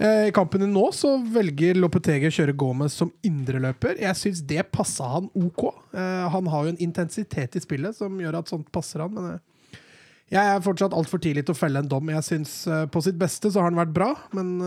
Eh, 0.00 0.28
I 0.28 0.32
kampen 0.32 0.64
nå 0.72 0.86
så 0.96 1.12
velger 1.28 1.76
Lopetegi 1.76 2.30
å 2.30 2.32
kjøre 2.32 2.56
Gomez 2.56 2.94
som 2.96 3.10
indreløper. 3.26 3.98
Jeg 4.00 4.16
syns 4.16 4.40
det 4.48 4.62
passa 4.72 5.10
han 5.12 5.28
OK. 5.36 5.66
Eh, 5.92 6.26
han 6.32 6.48
har 6.48 6.64
jo 6.64 6.72
en 6.72 6.80
intensitet 6.80 7.58
i 7.58 7.60
spillet 7.60 7.98
som 7.98 8.16
gjør 8.22 8.38
at 8.38 8.48
sånt 8.48 8.70
passer 8.72 9.04
han. 9.04 9.12
Men 9.12 9.34
eh, 9.34 9.82
jeg 10.32 10.40
er 10.40 10.64
fortsatt 10.64 10.96
altfor 10.96 11.20
tidlig 11.20 11.44
til 11.44 11.52
å 11.52 11.58
felle 11.58 11.82
en 11.82 11.90
dom. 11.90 12.08
Jeg 12.14 12.24
synes 12.24 12.52
På 12.94 13.02
sitt 13.02 13.18
beste 13.18 13.50
så 13.50 13.60
har 13.60 13.68
han 13.68 13.80
vært 13.80 13.92
bra, 13.92 14.12
men 14.36 14.60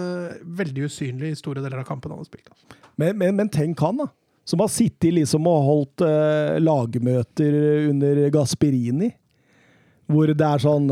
veldig 0.60 0.90
usynlig 0.90 1.30
i 1.32 1.38
store 1.40 1.64
deler 1.64 1.80
av 1.80 1.88
kampen 1.88 2.12
han 2.12 2.20
har 2.20 2.28
spilt. 2.28 2.52
Men, 3.00 3.16
men, 3.18 3.38
men 3.40 3.50
tenk 3.50 3.80
han, 3.80 4.04
da. 4.04 4.10
Som 4.44 4.60
har 4.60 4.68
sittet 4.68 5.16
liksom 5.16 5.48
og 5.48 5.64
holdt 5.70 6.04
lagmøter 6.60 7.56
under 7.94 8.26
Gasperini. 8.36 9.14
Hvor 10.12 10.36
det 10.36 10.50
er 10.50 10.66
sånn 10.66 10.92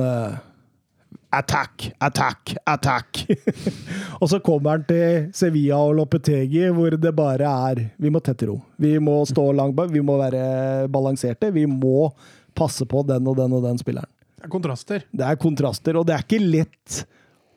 Attack, 1.31 1.91
attack, 2.03 2.55
attack. 2.67 3.21
og 4.21 4.27
så 4.27 4.41
kommer 4.43 4.75
han 4.75 4.83
til 4.89 5.29
Sevilla 5.35 5.79
og 5.79 5.95
Lopetegi, 6.01 6.65
hvor 6.75 6.97
det 6.99 7.13
bare 7.15 7.47
er 7.71 7.85
Vi 8.01 8.11
må 8.11 8.19
tette 8.19 8.49
ro. 8.49 8.57
Vi 8.75 8.97
må 8.99 9.21
stå 9.29 9.45
langt 9.55 9.77
bak, 9.77 9.93
vi 9.93 10.03
må 10.03 10.17
være 10.19 10.89
balanserte. 10.91 11.53
Vi 11.55 11.63
må 11.71 12.09
passe 12.57 12.83
på 12.85 13.05
den 13.07 13.29
og 13.31 13.39
den 13.39 13.55
og 13.55 13.63
den 13.63 13.79
spilleren. 13.79 14.11
Det 14.35 14.49
er 14.49 14.51
kontraster. 14.51 15.07
Det 15.13 15.25
er 15.27 15.39
kontraster, 15.39 15.97
og 15.99 16.07
det 16.09 16.17
er 16.17 16.25
ikke 16.25 16.41
lett 16.41 17.03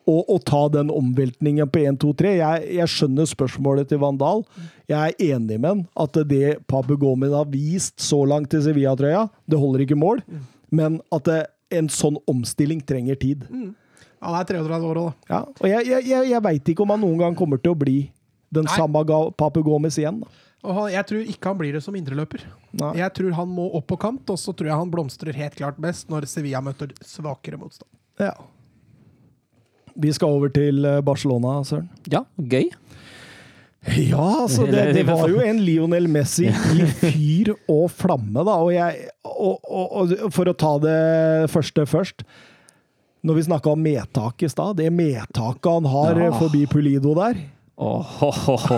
å, 0.05 0.19
å 0.21 0.37
ta 0.45 0.61
den 0.73 0.91
omveltningen 0.93 1.69
på 1.71 1.81
1, 1.81 1.99
2, 2.03 2.11
3. 2.21 2.33
Jeg, 2.37 2.65
jeg 2.77 2.93
skjønner 2.93 3.29
spørsmålet 3.29 3.89
til 3.89 4.01
Vandal. 4.03 4.45
Jeg 4.87 5.15
er 5.15 5.33
enig 5.33 5.57
med 5.57 5.71
han 5.71 5.83
at 6.05 6.19
det 6.29 6.59
Pabu 6.69 6.95
Gomez 7.01 7.33
har 7.35 7.49
vist 7.51 7.97
så 8.05 8.21
langt 8.29 8.51
til 8.53 8.63
Sevilla-trøya, 8.65 9.25
det 9.49 9.59
holder 9.61 9.85
ikke 9.85 9.99
mål. 9.99 10.21
Men 10.75 10.99
at 11.13 11.27
det, 11.27 11.41
en 11.79 11.89
sånn 11.91 12.17
omstilling 12.31 12.81
trenger 12.85 13.19
tid. 13.19 13.45
Han 14.25 14.37
er 14.39 14.47
33 14.47 14.79
år 14.89 15.01
òg, 15.01 15.11
da. 15.11 15.33
Ja, 15.35 15.41
og 15.45 15.69
jeg, 15.69 15.87
jeg, 15.91 16.07
jeg, 16.09 16.29
jeg 16.31 16.43
veit 16.47 16.71
ikke 16.73 16.85
om 16.85 16.95
han 16.95 17.03
noen 17.03 17.21
gang 17.21 17.37
kommer 17.37 17.61
til 17.61 17.75
å 17.75 17.79
bli 17.79 17.99
den 18.55 18.67
Nei. 18.67 18.75
samme 18.77 19.03
Papu 19.37 19.61
Gomez 19.65 19.99
igjen. 19.99 20.21
Da. 20.23 20.41
Og 20.65 20.73
han, 20.79 20.89
jeg 20.95 21.07
tror 21.09 21.29
ikke 21.35 21.51
han 21.51 21.59
blir 21.59 21.75
det 21.77 21.83
som 21.85 21.95
indreløper. 21.97 22.45
Jeg 22.97 23.11
tror 23.17 23.35
han 23.37 23.51
må 23.51 23.67
opp 23.77 23.87
på 23.91 23.99
kant, 24.01 24.33
og 24.33 24.39
så 24.41 24.53
tror 24.55 24.71
jeg 24.71 24.81
han 24.81 24.91
blomstrer 24.91 25.37
helt 25.37 25.57
klart 25.59 25.77
best 25.81 26.09
når 26.11 26.27
Sevilla 26.29 26.61
møter 26.65 26.93
svakere 27.05 27.59
motstand. 27.61 27.89
Ja. 28.21 28.33
Vi 29.95 30.11
skal 30.15 30.33
over 30.35 30.51
til 30.51 30.83
eh, 30.87 31.01
Barcelona, 31.05 31.59
Søren. 31.67 31.87
Ja, 32.11 32.25
gøy. 32.35 32.71
Ja, 33.93 34.41
altså, 34.43 34.65
det, 34.65 34.87
det 34.97 35.03
var 35.05 35.27
jo 35.29 35.41
en 35.45 35.59
Lionel 35.61 36.07
Messi 36.09 36.47
i 36.49 36.85
fyr 36.89 37.51
og 37.69 37.85
flamme, 37.93 38.41
da. 38.47 38.55
Og, 38.65 38.71
jeg, 38.73 39.09
og, 39.29 39.59
og, 39.61 39.95
og 39.95 40.33
for 40.33 40.49
å 40.49 40.55
ta 40.57 40.71
det 40.81 40.99
første 41.53 41.85
først 41.89 42.23
Når 43.25 43.37
vi 43.39 43.43
snakka 43.47 43.73
om 43.75 43.83
medtak 43.85 44.41
i 44.45 44.49
stad, 44.49 44.77
det 44.81 44.89
medtaket 44.93 45.69
han 45.77 45.85
har 45.93 46.17
Ja. 46.17 46.31
eh, 46.31 46.39
forbi 46.39 46.65
Pulido 46.69 47.13
der 47.17 47.37
oh, 47.77 48.01
ho, 48.21 48.31
ho. 48.31 48.77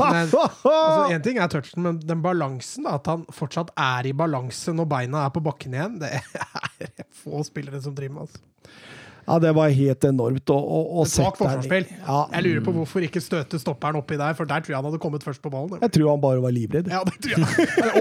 Men 0.12 0.26
altså, 0.32 1.08
En 1.14 1.22
ting 1.22 1.38
er 1.38 1.50
touchen, 1.52 1.82
men 1.84 1.98
den 2.00 2.22
balansen, 2.24 2.86
da, 2.88 2.96
at 2.98 3.06
han 3.10 3.26
fortsatt 3.34 3.70
er 3.76 4.08
i 4.08 4.14
balanse 4.16 4.72
når 4.74 4.88
beina 4.88 5.26
er 5.26 5.34
på 5.34 5.42
bakken 5.44 5.74
igjen, 5.76 5.98
det 6.02 6.14
er 6.16 7.02
få 7.22 7.42
spillere 7.46 7.82
som 7.84 7.94
driver 7.98 8.14
med. 8.14 8.28
Altså. 8.28 8.40
Ja, 9.28 9.36
det 9.42 9.50
var 9.56 9.68
helt 9.76 10.04
enormt. 10.08 10.50
Og, 10.54 10.68
og, 10.78 10.92
og 11.02 11.08
svakt 11.10 11.36
forsvarsspill. 11.40 11.84
Ja, 12.00 12.22
Jeg 12.32 12.46
lurer 12.46 12.62
på 12.64 12.74
hvorfor 12.78 13.04
ikke 13.04 13.20
støte 13.20 13.60
stopperen 13.60 13.98
oppi 14.00 14.16
der, 14.16 14.32
for 14.38 14.48
der 14.48 14.64
tror 14.64 14.72
jeg 14.72 14.78
han 14.80 14.88
hadde 14.88 15.00
kommet 15.02 15.26
først 15.26 15.42
på 15.44 15.52
ballen. 15.52 15.76
jeg 15.84 15.92
tror 15.98 16.10
han 16.14 16.22
bare 16.24 16.42
var 16.42 16.54
livredd. 16.56 16.88
Ja, 16.92 17.02
det 17.04 17.18
tror 17.26 17.44
jeg. 17.44 17.68
Er. 17.68 17.92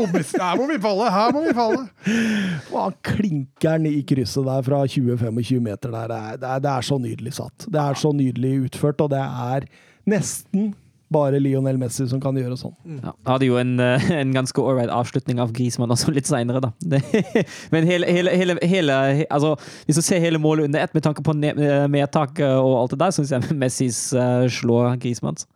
Her 0.47 0.55
må 0.61 0.69
vi 0.71 0.79
falle! 0.87 1.11
Her 1.17 1.35
må 1.35 1.43
vi 1.43 1.53
falle! 1.57 1.83
Og 2.73 2.79
han 2.85 2.97
klinker 3.11 3.77
den 3.77 3.91
i 3.91 4.01
krysset 4.07 4.47
der 4.47 4.65
fra 4.69 4.81
20-25 4.87 5.61
meter 5.67 5.91
der. 5.93 6.15
Er, 6.17 6.39
det, 6.39 6.49
er, 6.55 6.63
det 6.63 6.73
er 6.77 6.87
så 6.87 6.99
nydelig 7.01 7.35
satt. 7.41 7.67
Det 7.67 7.81
er 7.83 7.99
så 7.99 8.13
nydelig 8.15 8.53
utført, 8.69 9.03
og 9.03 9.11
det 9.11 9.21
er 9.23 9.67
nesten 10.07 10.71
bare 11.13 11.39
Lionel 11.39 11.77
Messi 11.79 12.07
som 12.09 12.19
kan 12.23 12.35
gjøre 12.37 12.57
sånn. 12.59 12.73
Ja, 12.99 13.13
hadde 13.29 13.47
jo 13.47 13.57
en, 13.59 13.75
eh, 13.79 14.07
en 14.21 14.33
ganske 14.35 14.61
ålreit 14.63 14.91
avslutning 14.93 15.41
av 15.43 15.53
Griezmann 15.55 15.93
også 15.93 16.13
litt 16.15 16.29
seinere, 16.29 16.61
da. 16.63 16.71
Det, 16.79 17.01
men 17.73 17.87
hele, 17.87 18.09
hele, 18.11 18.33
hele, 18.35 18.57
hele 18.67 18.97
altså, 19.29 19.55
Hvis 19.87 19.99
du 19.99 20.05
ser 20.05 20.23
hele 20.23 20.41
målet 20.41 20.67
under 20.67 20.83
ett, 20.83 20.95
med 20.97 21.05
tanke 21.05 21.23
på 21.23 21.35
eh, 21.47 21.85
medtak 21.91 22.41
og 22.43 22.73
alt 22.81 22.95
det 22.95 23.03
der, 23.05 23.15
syns 23.15 23.35
jeg 23.35 23.57
Messis 23.61 24.01
uh, 24.15 24.47
slår 24.51 24.97
Griezmanns. 25.01 25.47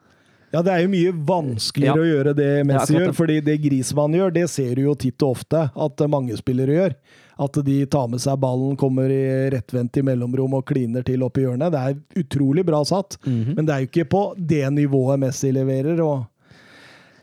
Ja, 0.51 0.59
det 0.59 0.73
er 0.73 0.81
jo 0.83 0.91
mye 0.91 1.11
vanskeligere 1.27 1.95
Ja. 1.95 2.03
å 2.03 2.09
gjøre 2.09 2.33
det 2.35 2.49
Messi 2.67 2.95
Ja, 2.95 3.05
gjør, 3.05 3.13
fordi 3.15 3.39
det 3.45 3.55
Griezmann 3.63 4.15
gjør, 4.17 4.33
det 4.35 4.49
ser 4.51 4.73
du 4.75 4.83
jo 4.83 4.95
titt 4.99 5.23
og 5.23 5.37
ofte 5.37 5.67
at 5.71 6.03
mange 6.11 6.35
spillere 6.39 6.75
gjør. 6.75 6.95
At 7.41 7.57
de 7.65 7.77
tar 7.89 8.07
med 8.11 8.21
seg 8.21 8.37
ballen, 8.43 8.75
kommer 8.77 9.09
i 9.09 9.49
rettvendt 9.49 9.97
i 9.97 10.03
mellomrom 10.05 10.53
og 10.59 10.65
kliner 10.69 11.03
til 11.07 11.23
opp 11.25 11.39
i 11.41 11.47
hjørnet. 11.47 11.71
Det 11.73 11.79
er 11.81 12.23
utrolig 12.23 12.65
bra 12.67 12.83
satt, 12.85 13.17
Mhm. 13.25 13.55
men 13.57 13.65
det 13.65 13.73
er 13.73 13.79
jo 13.85 13.89
ikke 13.89 14.09
på 14.13 14.21
det 14.37 14.65
nivået 14.75 15.19
Messi 15.19 15.51
leverer. 15.51 15.99
og 16.05 16.27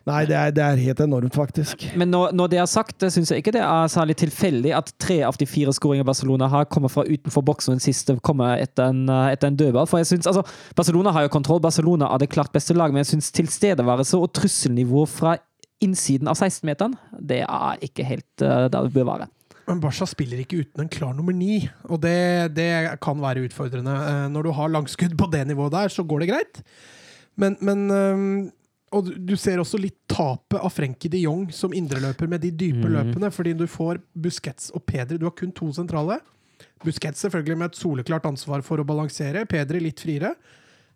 Nei, 0.09 0.23
det 0.25 0.37
er, 0.39 0.51
det 0.57 0.63
er 0.65 0.79
helt 0.81 1.01
enormt, 1.05 1.35
faktisk. 1.37 1.83
Men 2.01 2.09
når, 2.11 2.31
når 2.33 2.49
det 2.49 2.59
er 2.63 2.69
sagt, 2.71 3.05
syns 3.13 3.29
jeg 3.29 3.43
ikke 3.43 3.53
det 3.53 3.61
er 3.61 3.91
særlig 3.93 4.15
tilfeldig 4.17 4.71
at 4.73 4.89
tre 4.99 5.19
av 5.27 5.37
de 5.37 5.45
fire 5.45 5.69
skåringene 5.77 6.07
Barcelona 6.09 6.49
har, 6.49 6.65
kommer 6.65 6.89
fra 6.89 7.05
utenfor 7.05 7.45
boksen, 7.45 7.75
og 7.75 7.77
den 7.77 7.85
siste 7.85 8.17
kommer 8.25 8.57
etter 8.57 8.89
en, 8.89 9.03
eh, 9.13 9.35
etter 9.35 9.51
en 9.53 9.59
dødball. 9.61 9.87
For 9.87 10.01
jeg 10.01 10.07
synes, 10.09 10.27
altså, 10.31 10.47
Barcelona 10.75 11.13
har 11.13 11.27
jo 11.27 11.35
kontroll, 11.37 11.61
Barcelona 11.61 12.09
er 12.15 12.19
det 12.25 12.31
klart 12.33 12.51
beste 12.57 12.73
lag, 12.73 12.89
men 12.91 13.05
jeg 13.05 13.11
syns 13.13 13.29
tilstedeværelse 13.37 14.17
og 14.17 14.33
trusselnivå 14.33 15.05
fra 15.07 15.37
innsiden 15.85 16.27
av 16.33 16.41
16-meteren, 16.41 16.97
det 17.21 17.43
er 17.45 17.77
ikke 17.85 18.09
helt 18.09 18.43
uh, 18.43 18.65
der 18.73 18.89
det 18.89 18.95
bør 18.97 19.05
være. 19.13 19.29
Men 19.69 19.81
Barca 19.85 20.07
spiller 20.09 20.41
ikke 20.41 20.63
uten 20.65 20.81
en 20.87 20.89
klar 20.89 21.13
nummer 21.15 21.35
ni, 21.37 21.61
og 21.89 22.01
det, 22.01 22.55
det 22.57 22.69
kan 23.05 23.19
være 23.21 23.43
utfordrende. 23.45 23.93
Eh, 24.09 24.29
Når 24.33 24.49
du 24.49 24.53
har 24.57 24.71
langskudd 24.73 25.17
på 25.21 25.29
det 25.31 25.43
nivået 25.51 25.75
der, 25.77 25.89
så 25.93 26.05
går 26.09 26.25
det 26.25 26.31
greit. 26.33 26.63
Men, 27.37 27.57
men 27.61 28.53
Og 28.91 29.05
du- 29.05 29.37
ser 29.37 29.59
også 29.61 29.77
litt 29.79 29.99
tapet 30.09 30.57
av 30.65 30.71
Frenkie 30.73 31.11
de 31.13 31.19
Jong 31.21 31.51
som 31.53 31.75
indreløper 31.77 32.27
med 32.27 32.41
de 32.41 32.51
dype 32.51 32.89
mm. 32.89 32.95
løpene, 32.95 33.29
fordi 33.31 33.53
du 33.53 33.67
får 33.69 33.99
Busquets 34.17 34.71
og 34.73 34.87
Pedri. 34.89 35.19
Du 35.21 35.27
har 35.29 35.35
kun 35.37 35.53
to 35.53 35.69
sentrale. 35.77 36.17
Busquets 36.83 37.21
selvfølgelig 37.21 37.59
med 37.61 37.69
et 37.69 37.77
soleklart 37.77 38.25
ansvar 38.25 38.63
for 38.65 38.81
å 38.81 38.87
balansere, 38.89 39.45
Pedri 39.47 39.83
litt 39.85 40.01
friere. 40.01 40.33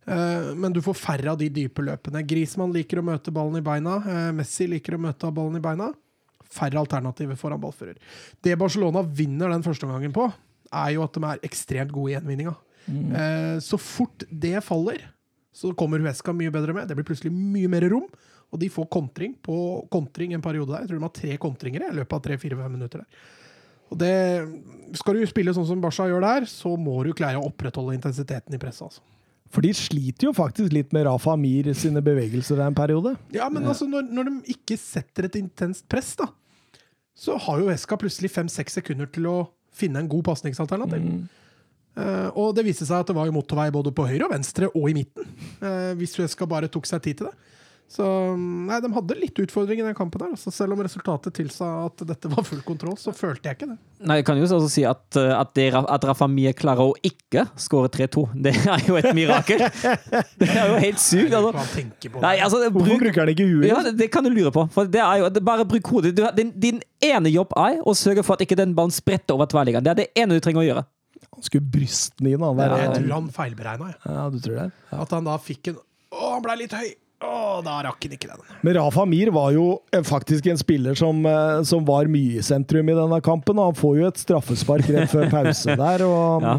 Eh, 0.09 0.55
men 0.57 0.73
du 0.73 0.81
får 0.81 0.97
færre 0.97 1.35
av 1.35 1.39
de 1.39 1.51
dype 1.53 1.85
løpene. 1.85 2.25
Griezmann 2.27 2.73
liker 2.73 2.99
å 3.03 3.05
møte 3.05 3.31
ballen 3.31 3.61
i 3.61 3.67
beina. 3.69 3.99
eh, 4.09 4.33
Messi 4.33 4.67
liker 4.67 4.97
å 4.97 5.03
møte 5.05 5.29
ballen 5.31 5.61
i 5.61 5.63
beina. 5.63 5.93
Færre 6.53 6.81
alternativer 6.81 7.39
foran 7.41 7.61
ballfører. 7.63 8.01
Det 8.45 8.59
Barcelona 8.61 9.05
vinner 9.07 9.53
den 9.53 9.65
første 9.65 9.89
omgangen 9.89 10.15
på, 10.15 10.29
er 10.73 10.95
jo 10.95 11.05
at 11.05 11.17
de 11.17 11.25
er 11.29 11.47
ekstremt 11.49 11.93
gode 11.95 12.13
i 12.13 12.17
gjenvinninga. 12.17 12.55
Eh, 12.89 13.57
så 13.63 13.79
fort 13.81 14.25
det 14.29 14.59
faller, 14.67 15.05
så 15.53 15.73
kommer 15.77 16.03
Huesca 16.03 16.35
mye 16.37 16.53
bedre 16.53 16.75
med. 16.77 16.89
Det 16.89 16.97
blir 16.99 17.07
plutselig 17.09 17.33
mye 17.35 17.71
mer 17.71 17.87
rom, 17.93 18.09
og 18.53 18.61
de 18.61 18.69
får 18.73 18.89
kontring 18.93 19.37
på 19.45 19.55
kontring 19.93 20.35
en 20.37 20.45
periode 20.45 20.73
der. 20.73 20.85
Jeg 20.85 20.93
tror 20.93 21.01
de 21.01 21.09
har 21.09 21.17
tre 21.21 21.39
kontringer 21.41 21.87
i 21.89 21.95
løpet 21.97 22.19
av 22.19 22.25
tre-fire-fem 22.27 22.77
minutter. 22.77 23.05
der. 23.05 23.31
Og 23.93 23.99
det, 24.01 24.13
skal 24.97 25.19
du 25.19 25.25
spille 25.29 25.53
sånn 25.53 25.69
som 25.69 25.81
Barca 25.81 26.07
gjør 26.09 26.25
der, 26.25 26.47
så 26.49 26.75
må 26.81 26.97
du 27.05 27.13
klare 27.17 27.41
å 27.41 27.49
opprettholde 27.51 27.97
intensiteten 27.97 28.57
i 28.57 28.61
presset. 28.61 28.89
Altså. 28.89 29.05
For 29.53 29.65
de 29.65 29.73
sliter 29.77 30.31
jo 30.31 30.33
faktisk 30.37 30.73
litt 30.73 30.95
med 30.97 31.05
Rafa 31.05 31.35
Amir 31.37 31.69
sine 31.77 32.01
bevegelser 32.05 32.57
der 32.57 32.71
en 32.71 32.77
periode. 32.77 33.15
Ja, 33.35 33.51
men 33.53 33.67
altså, 33.69 33.85
når, 33.91 34.09
når 34.09 34.31
de 34.31 34.55
ikke 34.55 34.79
setter 34.81 35.29
et 35.29 35.37
intenst 35.37 35.85
press, 35.93 36.15
da, 36.17 36.31
så 37.13 37.37
har 37.37 37.61
jo 37.61 37.69
Eska 37.73 37.99
plutselig 38.01 38.33
fem-seks 38.33 38.81
sekunder 38.81 39.11
til 39.13 39.29
å 39.29 39.37
finne 39.77 40.01
en 40.01 40.09
god 40.11 40.25
pasningsalternativ. 40.31 41.05
Eh, 41.93 42.29
og 42.41 42.55
det 42.57 42.65
viste 42.65 42.89
seg 42.89 43.03
at 43.03 43.11
det 43.11 43.17
var 43.17 43.29
jo 43.29 43.37
motorvei 43.37 43.69
både 43.75 43.93
på 43.93 44.07
høyre 44.09 44.25
og 44.25 44.33
venstre 44.33 44.71
og 44.73 44.89
i 44.89 44.97
midten. 44.97 45.29
Uh, 45.61 45.93
hvis 46.01 46.17
Eska 46.25 46.49
bare 46.49 46.71
tok 46.73 46.89
seg 46.89 47.05
tid 47.05 47.21
til 47.21 47.29
det. 47.29 47.53
Så 47.93 48.05
nei, 48.41 48.79
de 48.81 48.89
hadde 48.95 49.17
litt 49.19 49.37
utfordring 49.43 49.83
i 49.83 49.85
den 49.85 49.97
kampen 49.97 50.23
der. 50.23 50.31
Altså, 50.33 50.49
selv 50.55 50.73
om 50.73 50.81
resultatet 50.81 51.35
tilsa 51.37 51.67
at 51.85 52.05
dette 52.09 52.31
var 52.33 52.47
full 52.47 52.63
kontroll, 52.65 52.95
så 52.97 53.13
følte 53.13 53.51
jeg 53.51 53.59
ikke 53.59 53.69
det. 53.75 53.77
Nei, 54.09 54.17
Jeg 54.23 54.27
kan 54.31 54.39
jo 54.41 54.47
også 54.47 54.71
si 54.73 54.85
at, 54.89 55.05
eh, 55.21 55.33
at, 55.37 55.51
det, 55.59 55.67
at 55.77 56.07
Rafa 56.09 56.29
Mie 56.31 56.55
klarer 56.57 56.89
å 56.89 56.95
ikke 57.05 57.45
skåre 57.61 57.91
3-2. 57.93 58.25
Det 58.47 58.55
er 58.57 58.87
jo 58.89 58.97
et 58.97 59.11
mirakel! 59.17 59.67
Det 60.41 60.49
er 60.49 60.73
jo 60.73 60.79
helt 60.81 61.03
sykt. 61.03 61.37
Altså. 61.37 61.85
Nei, 62.23 62.33
altså, 62.41 62.63
Hvorfor 62.73 63.03
bruker 63.05 63.23
han 63.23 63.35
ikke 63.35 63.47
huet? 63.51 63.69
ja, 63.69 63.83
det, 63.85 63.93
det 64.01 64.09
kan 64.15 64.25
du 64.25 64.33
lure 64.33 64.55
på. 64.55 64.65
For 64.73 64.89
det 64.89 65.03
er 65.05 65.21
jo, 65.21 65.29
det, 65.35 65.45
bare 65.45 65.69
bruk 65.69 65.93
hodet. 65.93 66.15
Du, 66.17 66.25
din, 66.37 66.55
din 66.65 66.81
ene 67.05 67.31
jobb 67.33 67.53
er 67.61 67.79
å 67.85 67.95
sørge 67.99 68.25
for 68.25 68.39
at 68.39 68.47
ikke 68.47 68.59
den 68.59 68.73
ballen 68.79 68.95
spretter 68.95 69.37
over 69.37 69.51
tverrliggeren. 69.53 69.85
Det 69.85 69.93
er 69.93 70.01
det 70.01 70.09
ene 70.25 70.41
du 70.41 70.45
trenger 70.45 70.65
å 70.65 70.67
gjøre. 70.71 70.87
Han 71.29 71.45
skulle 71.45 71.69
bryste 71.77 72.17
den 72.25 72.33
inn. 72.33 72.49
Han 72.49 72.65
jeg 72.65 72.97
tror 72.97 73.15
han 73.19 73.31
feilberegna. 73.37 73.93
Ja, 74.09 74.27
du 74.33 74.41
tror 74.41 74.59
det? 74.65 74.69
At 74.97 75.13
han 75.13 75.29
da 75.29 75.37
fikk 75.43 75.75
en 75.75 75.81
Å, 76.13 76.35
han 76.35 76.43
blei 76.45 76.59
litt 76.65 76.75
høy! 76.77 76.91
Å, 77.23 77.61
da 77.63 77.77
rakk 77.87 78.03
han 78.07 78.15
ikke 78.17 78.29
den. 78.33 78.41
Men 78.67 78.75
Rafa 78.79 79.05
Mir 79.07 79.31
var 79.35 79.53
jo 79.55 79.67
eh, 79.95 80.03
faktisk 80.07 80.47
en 80.51 80.59
spiller 80.59 80.97
som, 80.99 81.21
eh, 81.27 81.61
som 81.69 81.85
var 81.87 82.11
mye 82.11 82.41
i 82.41 82.45
sentrum 82.45 82.89
i 82.91 82.97
denne 82.99 83.21
kampen. 83.25 83.61
Og 83.63 83.71
han 83.71 83.79
får 83.79 83.99
jo 84.01 84.09
et 84.09 84.23
straffespark 84.23 84.89
rett 84.91 85.13
før 85.13 85.29
pause 85.33 85.77
der. 85.85 86.05
Og, 86.07 86.43
Ja, 86.43 86.57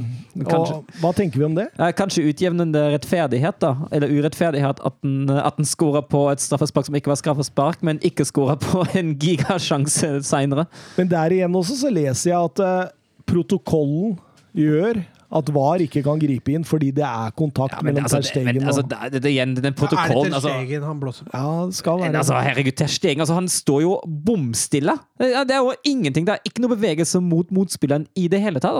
og 0.48 0.88
hva 1.02 1.12
tenker 1.14 1.42
vi 1.42 1.48
om 1.50 1.58
det? 1.58 1.68
Eh, 1.78 1.92
Kanskje 1.98 2.24
utjevnende 2.32 2.86
rettferdighet, 2.96 3.60
da. 3.64 3.74
Eller 3.94 4.14
urettferdighet. 4.16 4.80
At 4.88 4.98
han, 5.04 5.30
at 5.36 5.60
skåra 5.68 6.02
på 6.08 6.26
et 6.32 6.44
straffespark 6.44 6.88
som 6.88 6.98
ikke 7.00 7.12
var 7.12 7.20
straffespark, 7.20 7.84
men 7.86 8.00
ikke 8.06 8.26
skåra 8.30 8.56
på 8.62 8.86
en 9.00 9.16
gigasjanse 9.20 10.16
seinere. 10.28 10.68
Men 10.98 11.12
der 11.12 11.36
igjen 11.40 11.60
også 11.60 11.82
så 11.84 11.92
leser 11.94 12.32
jeg 12.32 12.52
at 12.54 12.64
eh, 12.64 12.94
protokollen 13.30 14.16
gjør 14.58 15.04
at 15.34 15.50
VAR 15.54 15.84
ikke 15.86 16.04
kan 16.06 16.22
gripe 16.22 16.54
inn 16.54 16.66
fordi 16.68 16.92
det 16.96 17.06
er 17.08 17.34
kontakt 17.38 17.80
mellom 17.86 18.06
altså, 18.06 18.22
Ter 18.22 18.30
Stegen 18.30 18.50
men, 18.52 18.68
altså, 18.70 18.84
og 18.86 18.92
det, 18.92 19.22
det, 19.24 19.32
igjen, 19.32 19.56
den 19.58 19.72
Er 19.72 19.74
det 19.74 19.90
Ter 19.90 20.14
altså, 20.22 20.42
Stegen 20.46 20.86
han 20.88 21.02
blåser 21.02 21.28
på? 21.28 21.34
Ja, 21.34 21.66
det 21.70 21.78
skal 21.80 22.02
Men 22.02 22.12
være 22.12 22.22
altså, 22.24 22.40
herregud, 22.48 22.78
Ter 22.82 22.94
Stegen 22.94 23.26
altså, 23.26 23.38
han 23.38 23.50
står 23.52 23.82
jo 23.84 23.94
bomstille. 24.28 24.96
Det 25.20 25.56
er 25.56 25.62
jo 25.62 25.74
ingenting. 25.88 26.28
Det 26.28 26.36
er 26.36 26.50
ikke 26.50 26.64
noe 26.64 26.76
bevegelse 26.76 27.22
mot 27.24 27.50
motspilleren 27.54 28.06
i 28.20 28.28
det 28.32 28.42
hele 28.44 28.62
tatt. 28.64 28.78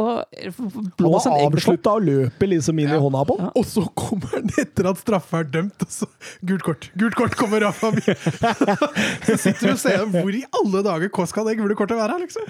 Blås 1.00 1.28
Han 1.28 1.38
har 1.38 1.48
avslutta 1.50 1.96
å 1.98 2.04
løpe 2.04 2.50
liksom 2.50 2.80
inn 2.84 2.94
i 2.94 3.02
hånda 3.06 3.24
på. 3.30 3.38
Og 3.54 3.68
så 3.68 3.86
kommer 3.98 4.38
han 4.38 4.52
etter 4.62 4.90
at 4.92 5.02
straffa 5.02 5.44
er 5.44 5.50
dømt, 5.54 5.86
og 5.86 5.94
så 5.94 6.10
Gult 6.44 6.64
kort! 6.66 6.90
Gult 7.00 7.16
kort 7.18 7.36
kommer 7.40 7.64
av 7.68 7.80
Mir! 7.94 8.16
så 9.28 9.36
sitter 9.38 9.68
du 9.68 9.72
og 9.74 9.80
ser 9.82 10.04
hvor 10.12 10.36
i 10.36 10.44
alle 10.60 10.84
dager 10.86 11.12
hva 11.14 11.26
skal 11.30 11.48
det 11.48 11.58
gule 11.60 11.76
kortet 11.78 12.00
være, 12.00 12.18
liksom? 12.24 12.48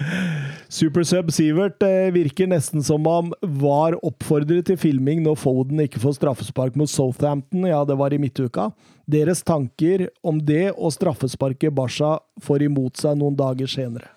Supersub 0.72 1.32
Sivert 1.34 1.82
eh, 1.86 2.10
virker 2.14 2.48
nesten 2.50 2.84
som 2.86 3.06
om 3.10 3.32
VAR 3.60 3.93
oppfordrer 4.02 4.64
til 4.66 4.76
filming 4.80 5.22
når 5.24 5.38
Foden 5.40 5.80
ikke 5.84 6.00
får 6.02 6.18
straffespark 6.18 6.76
mot 6.80 6.90
Southampton. 6.90 7.66
Ja, 7.68 7.84
det 7.84 7.96
var 8.00 8.14
i 8.14 8.18
midtuka. 8.18 8.70
Deres 9.10 9.42
tanker 9.44 10.08
om 10.24 10.40
det 10.40 10.72
og 10.74 10.92
straffesparket 10.96 11.74
Barca 11.74 12.18
får 12.42 12.66
imot 12.68 12.96
seg 13.00 13.18
noen 13.20 13.36
dager 13.38 13.70
senere. 13.70 14.10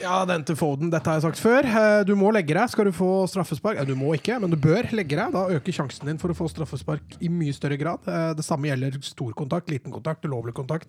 Ja, 0.00 0.22
den 0.24 0.44
til 0.48 0.56
Foden, 0.56 0.88
dette 0.88 1.10
har 1.10 1.18
jeg 1.18 1.26
sagt 1.26 1.40
før. 1.42 1.66
Eh, 1.66 2.04
Du 2.08 2.14
må 2.16 2.30
legge 2.32 2.54
deg 2.56 2.70
skal 2.72 2.88
du 2.88 2.92
få 2.96 3.26
straffespark. 3.28 3.76
Ja, 3.76 3.84
du 3.84 3.92
må 3.98 4.14
ikke, 4.16 4.38
men 4.40 4.48
du 4.52 4.56
bør 4.56 4.88
legge 4.96 5.18
deg. 5.18 5.34
Da 5.34 5.42
øker 5.52 5.76
sjansen 5.76 6.08
din 6.08 6.20
for 6.20 6.32
å 6.32 6.36
få 6.38 6.48
straffespark 6.48 7.18
i 7.20 7.28
mye 7.28 7.52
større 7.52 7.76
grad. 7.76 8.08
Eh, 8.08 8.32
Det 8.34 8.44
samme 8.46 8.70
gjelder 8.70 8.96
stor 9.04 9.32
kontakt, 9.36 9.68
liten 9.68 9.92
kontakt, 9.92 10.24
ulovlig 10.24 10.54
kontakt. 10.56 10.88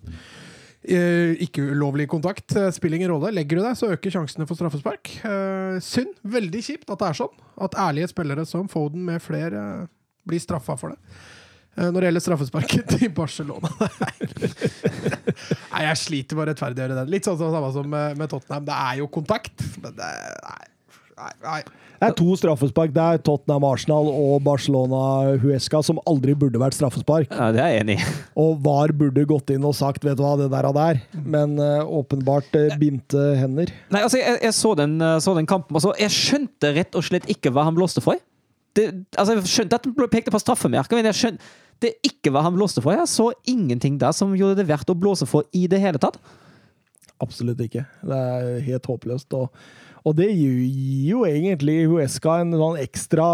Eh, 0.82 1.36
Ikke 1.44 1.62
ulovlig 1.70 2.08
kontakt 2.10 2.56
eh, 2.58 2.70
spiller 2.74 2.98
ingen 2.98 3.12
rolle. 3.12 3.30
Legger 3.34 3.60
du 3.60 3.66
deg, 3.66 3.76
så 3.78 3.92
øker 3.94 4.14
sjansene 4.16 4.46
for 4.48 4.58
straffespark. 4.58 5.12
Eh, 5.22 5.76
Synd. 5.84 6.16
Veldig 6.26 6.62
kjipt 6.66 6.90
at 6.90 6.98
det 7.04 7.10
er 7.12 7.20
sånn. 7.20 7.36
At 7.62 7.76
ærlige 7.78 8.10
spillere 8.10 8.46
som 8.48 8.66
Foden 8.72 9.04
med 9.06 9.22
flere 9.22 9.62
blir 10.26 10.42
straffa 10.42 10.74
for 10.78 10.94
det. 10.94 11.14
Når 11.72 11.96
det 11.96 12.08
gjelder 12.10 12.22
straffesparket 12.26 12.90
til 12.98 13.08
Barcelona 13.16 13.70
Nei, 15.72 15.86
jeg 15.86 16.00
sliter 16.02 16.36
med 16.36 16.44
å 16.44 16.48
rettferdiggjøre 16.50 16.98
den. 16.98 17.08
Litt 17.14 17.24
sånn 17.24 17.38
som 17.40 17.54
samme 17.54 17.70
som 17.72 17.88
med 17.88 18.28
Tottenham. 18.28 18.66
Det 18.68 18.76
er 18.76 18.98
jo 19.00 19.06
kontakt, 19.14 19.64
men 19.80 19.94
det 19.96 20.10
Nei. 20.44 20.66
nei, 21.16 21.32
nei. 21.46 21.62
Det 22.02 22.08
er 22.08 22.16
to 22.18 22.34
straffespark 22.34 22.90
Det 22.94 23.02
er 23.02 23.20
Tottenham 23.22 23.62
Arsenal 23.68 24.08
og 24.10 24.40
Barcelona 24.42 25.36
Huesca, 25.38 25.78
som 25.86 26.00
aldri 26.10 26.34
burde 26.34 26.58
vært 26.58 26.74
straffespark. 26.74 27.30
Ja, 27.30 27.52
det 27.54 27.62
er 27.62 27.76
jeg 27.76 27.84
enig 27.84 27.96
i. 28.00 28.06
Og 28.42 28.56
VAR 28.64 28.90
burde 28.98 29.22
gått 29.28 29.52
inn 29.54 29.62
og 29.68 29.76
sagt 29.78 30.02
'vet 30.02 30.18
du 30.18 30.24
hva, 30.24 30.34
det 30.40 30.50
der 30.50 30.66
er 30.66 30.74
der', 30.74 31.00
men 31.14 31.54
uh, 31.62 31.86
åpenbart 31.86 32.50
uh, 32.58 32.74
binte 32.80 33.22
hender. 33.38 33.70
Nei, 33.94 34.02
altså, 34.02 34.18
jeg, 34.18 34.40
jeg 34.42 34.54
så, 34.58 34.74
den, 34.78 34.98
eh, 34.98 35.18
så 35.22 35.36
den 35.38 35.46
kampen. 35.46 35.78
Altså, 35.78 35.92
jeg 36.00 36.10
skjønte 36.10 36.72
rett 36.74 36.98
og 36.98 37.06
slett 37.06 37.28
ikke 37.30 37.52
hva 37.54 37.68
han 37.68 37.78
blåste 37.78 38.02
for. 38.02 38.18
Det, 38.74 38.88
altså, 39.14 39.36
jeg 39.36 39.52
skjønte 39.52 39.78
at 39.78 39.86
han 39.86 40.10
pekte 40.10 40.34
på 40.34 40.42
straffemerket, 40.42 40.98
men 40.98 41.10
jeg 41.12 41.20
skjønte 41.20 41.52
det 41.82 41.94
ikke 42.06 42.32
hva 42.34 42.42
han 42.46 42.56
blåste 42.56 42.82
for. 42.82 42.96
Jeg 42.98 43.10
så 43.10 43.30
ingenting 43.46 44.00
der 44.02 44.14
som 44.16 44.34
gjorde 44.34 44.58
det 44.58 44.66
verdt 44.70 44.90
å 44.90 44.98
blåse 44.98 45.28
for 45.28 45.46
i 45.54 45.68
det 45.70 45.78
hele 45.82 46.02
tatt. 46.02 46.18
Absolutt 47.22 47.62
ikke. 47.62 47.86
Det 48.02 48.18
er 48.18 48.60
helt 48.66 48.90
håpløst. 48.90 49.38
Og, 49.38 49.54
og 50.02 50.16
det 50.18 50.28
gir 50.34 51.10
jo 51.12 51.22
egentlig 51.28 51.84
Huesca 51.90 52.40
en 52.42 52.54
sånn 52.58 52.78
ekstra 52.82 53.26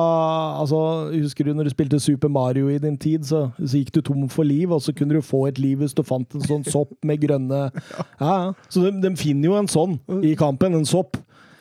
altså, 0.61 0.81
Husker 1.15 1.49
du 1.49 1.55
når 1.57 1.69
du 1.69 1.73
spilte 1.73 2.01
Super 2.03 2.33
Mario 2.33 2.69
i 2.73 2.81
din 2.83 2.99
tid, 3.01 3.25
så, 3.29 3.47
så 3.57 3.81
gikk 3.81 3.95
du 3.97 4.03
tom 4.05 4.27
for 4.33 4.49
liv, 4.49 4.73
og 4.73 4.83
så 4.85 4.93
kunne 4.97 5.17
du 5.17 5.25
få 5.25 5.47
et 5.49 5.61
liv 5.63 5.81
hvis 5.81 5.97
du 5.97 6.05
fant 6.07 6.37
en 6.37 6.45
sånn 6.45 6.67
sopp 6.69 6.93
med 7.09 7.23
grønne 7.25 7.69
ja. 8.21 8.37
Så 8.69 8.85
de, 8.85 8.93
de 9.01 9.15
finner 9.17 9.51
jo 9.51 9.57
en 9.59 9.71
sånn 9.71 9.97
i 10.25 10.35
kampen. 10.39 10.77
En 10.79 10.89
sopp. 10.89 11.17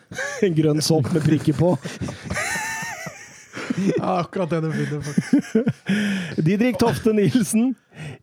En 0.46 0.54
grønn 0.56 0.80
sopp 0.84 1.10
med 1.12 1.26
prikker 1.26 1.58
på. 1.58 1.74
Ja, 3.78 4.24
akkurat 4.24 4.50
det 4.50 4.62
de 4.64 4.72
finner, 4.74 5.02
faktisk. 5.06 6.40
Didrik 6.46 6.80
Tofte 6.82 7.12
Nilsen, 7.14 7.76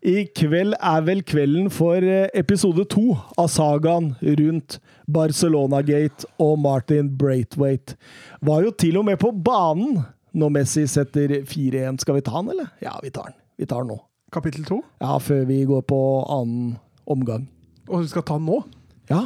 i 0.04 0.26
kveld 0.36 0.74
er 0.76 1.04
vel 1.06 1.22
kvelden 1.24 1.70
for 1.72 2.04
eh, 2.04 2.26
episode 2.36 2.84
to 2.92 3.14
av 3.40 3.48
sagaen 3.48 4.10
rundt 4.20 4.76
Barcelona-gate 5.08 6.28
og 6.44 6.58
Martin 6.60 7.08
Braithwaite. 7.18 7.96
Var 8.44 8.66
jo 8.66 8.74
til 8.76 8.98
og 9.00 9.06
med 9.08 9.16
på 9.22 9.32
banen 9.32 10.02
når 10.36 10.52
Messi 10.58 10.84
setter 10.90 11.38
4-1. 11.48 12.02
Skal 12.04 12.18
vi 12.18 12.24
ta 12.26 12.36
den, 12.36 12.52
eller? 12.52 12.68
Ja, 12.84 12.98
vi 13.00 13.12
tar 13.14 13.30
den. 13.30 13.38
Vi 13.56 13.68
tar 13.70 13.84
den 13.84 13.94
nå. 13.94 14.00
Kapittel 14.34 14.66
to. 14.68 14.82
Ja, 15.00 15.16
før 15.22 15.46
vi 15.48 15.62
går 15.68 15.84
på 15.88 16.00
annen 16.36 16.74
omgang. 17.08 17.46
Og 17.88 18.04
vi 18.04 18.10
skal 18.12 18.26
ta 18.28 18.36
den 18.36 18.50
nå? 18.50 18.60
Ja. 19.08 19.22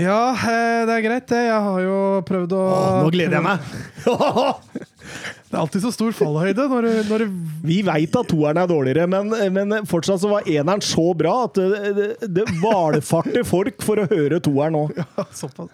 Ja, 0.00 0.32
eh, 0.32 0.82
det 0.88 0.96
er 0.96 1.06
greit, 1.06 1.28
det. 1.30 1.44
Jeg 1.46 1.62
har 1.68 1.84
jo 1.84 2.00
prøvd 2.26 2.56
å 2.56 2.64
Åh, 2.66 2.98
nå 3.04 3.14
gleder 3.14 3.38
jeg 3.38 3.46
meg! 3.46 3.62
Det 5.52 5.58
er 5.58 5.66
alltid 5.66 5.82
så 5.84 5.90
stor 5.92 6.14
fallhøyde 6.16 6.64
når 6.70 6.86
når 7.10 7.22
Vi 7.60 7.82
veit 7.84 8.14
at 8.16 8.28
toeren 8.30 8.56
er 8.62 8.70
dårligere, 8.70 9.04
men, 9.10 9.34
men 9.52 9.88
fortsatt 9.88 10.22
så 10.22 10.30
var 10.30 10.46
eneren 10.48 10.80
så 10.80 11.04
bra 11.12 11.34
at 11.44 11.58
det, 11.60 11.90
det, 11.98 12.06
det 12.38 12.46
valfarter 12.62 13.44
folk 13.44 13.84
for 13.84 14.00
å 14.00 14.06
høre 14.08 14.40
toeren 14.40 14.78
nå. 14.78 14.86
Ja, 14.96 15.26
såpass. 15.36 15.68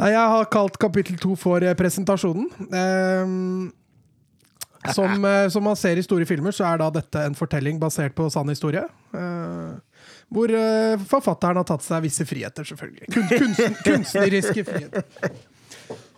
Nei, 0.00 0.10
jeg 0.12 0.32
har 0.34 0.48
kalt 0.52 0.76
kapittel 0.80 1.16
to 1.20 1.32
for 1.36 1.64
eh, 1.64 1.72
presentasjonen. 1.76 2.46
Ehm, 2.76 3.70
som, 4.96 5.24
eh, 5.28 5.48
som 5.52 5.64
man 5.64 5.76
ser 5.76 6.00
i 6.00 6.04
store 6.04 6.28
filmer, 6.28 6.52
så 6.56 6.64
er 6.68 6.80
da 6.80 6.88
dette 6.94 7.24
en 7.24 7.36
fortelling 7.36 7.80
basert 7.80 8.14
på 8.16 8.28
sann 8.32 8.48
historie. 8.52 8.84
Eh, 9.16 10.02
hvor 10.32 10.52
eh, 10.56 11.00
forfatteren 11.08 11.60
har 11.60 11.68
tatt 11.68 11.84
seg 11.84 12.04
visse 12.04 12.24
friheter, 12.28 12.68
selvfølgelig. 12.68 13.08
Kun, 13.12 13.32
kunst, 13.32 13.80
kunstneriske 13.84 14.64
friheter. 14.68 15.32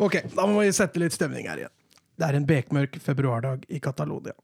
Ok, 0.02 0.18
da 0.34 0.46
må 0.50 0.62
vi 0.62 0.74
sette 0.74 1.02
litt 1.02 1.14
stemning 1.14 1.46
her 1.50 1.64
igjen. 1.64 1.74
Det 2.18 2.28
er 2.28 2.38
en 2.38 2.46
bekmørk 2.48 2.98
februardag 3.02 3.64
i 3.68 3.80
Catalonia. 3.82 4.34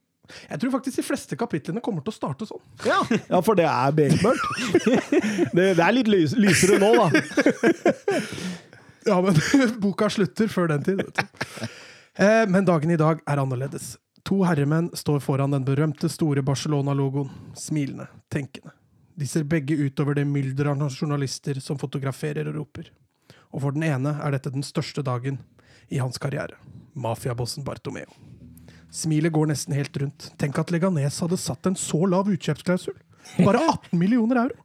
Jeg 0.50 0.60
tror 0.60 0.72
faktisk 0.76 1.00
de 1.00 1.04
fleste 1.06 1.36
kapitlene 1.40 1.80
kommer 1.84 2.04
til 2.04 2.12
å 2.12 2.16
starte 2.16 2.48
sånn. 2.48 2.62
Ja, 2.84 3.00
ja 3.32 3.40
for 3.44 3.58
det 3.58 3.68
er 3.68 3.94
bekmørkt. 3.96 4.48
Det, 5.56 5.64
det 5.78 5.84
er 5.84 5.94
litt 5.94 6.10
lys, 6.10 6.34
lysere 6.36 6.80
nå, 6.82 6.92
da. 6.96 7.08
Ja, 9.08 9.16
men 9.24 9.38
boka 9.80 10.10
slutter 10.12 10.50
før 10.52 10.68
den 10.68 10.82
tid. 10.84 11.00
Eh, 12.20 12.42
men 12.50 12.66
dagen 12.68 12.90
i 12.92 12.98
dag 13.00 13.22
er 13.24 13.40
annerledes. 13.40 13.94
To 14.28 14.42
herremenn 14.44 14.90
står 14.98 15.22
foran 15.24 15.54
den 15.54 15.64
berømte 15.64 16.10
store 16.12 16.42
Barcelona-logoen, 16.44 17.30
smilende, 17.56 18.10
tenkende. 18.28 18.74
De 19.16 19.26
ser 19.26 19.46
begge 19.48 19.78
utover 19.80 20.18
det 20.18 20.26
mylderet 20.28 20.82
av 20.84 20.92
journalister 20.92 21.56
som 21.64 21.80
fotograferer 21.80 22.50
og 22.50 22.58
roper. 22.58 22.90
Og 23.54 23.64
for 23.64 23.72
den 23.72 23.86
ene 23.88 24.18
er 24.20 24.36
dette 24.36 24.52
den 24.52 24.66
største 24.66 25.02
dagen 25.06 25.40
i 25.88 26.02
hans 26.02 26.20
karriere. 26.20 26.60
Mafiabossen 26.98 27.64
Bartomeo. 27.66 28.10
Smilet 28.90 29.32
går 29.32 29.50
nesten 29.50 29.76
helt 29.76 29.96
rundt. 30.00 30.30
Tenk 30.40 30.58
at 30.58 30.72
Leganes 30.72 31.20
hadde 31.20 31.38
satt 31.40 31.68
en 31.68 31.76
så 31.76 32.00
lav 32.08 32.30
utkjøpsklausul. 32.32 32.96
Bare 33.44 33.60
18 33.60 33.98
millioner 34.00 34.42
euro. 34.46 34.64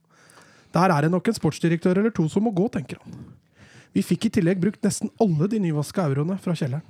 Der 0.74 0.90
er 0.90 1.06
det 1.06 1.12
nok 1.14 1.28
en 1.30 1.38
sportsdirektør 1.38 2.00
eller 2.00 2.14
to 2.16 2.26
som 2.32 2.46
må 2.48 2.54
gå, 2.56 2.66
tenker 2.74 3.02
han. 3.04 3.18
Vi 3.94 4.02
fikk 4.02 4.26
i 4.26 4.32
tillegg 4.40 4.62
brukt 4.62 4.82
nesten 4.86 5.12
alle 5.22 5.48
de 5.52 5.60
nyvaska 5.62 6.08
euroene 6.08 6.40
fra 6.42 6.56
kjelleren. 6.58 6.88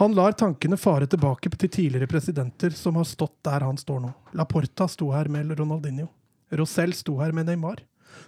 Han 0.00 0.16
lar 0.16 0.34
tankene 0.34 0.74
fare 0.80 1.06
tilbake 1.06 1.52
til 1.54 1.70
tidligere 1.70 2.10
presidenter 2.10 2.74
som 2.74 2.96
har 2.98 3.06
stått 3.06 3.36
der 3.46 3.62
han 3.62 3.78
står 3.78 4.00
nå. 4.02 4.10
Laporta 4.34 4.88
sto 4.90 5.12
her 5.14 5.30
med 5.30 5.54
Ronaldinho. 5.54 6.08
Rosell 6.50 6.96
sto 6.98 7.20
her 7.20 7.30
med 7.30 7.46
Neymar. 7.46 7.84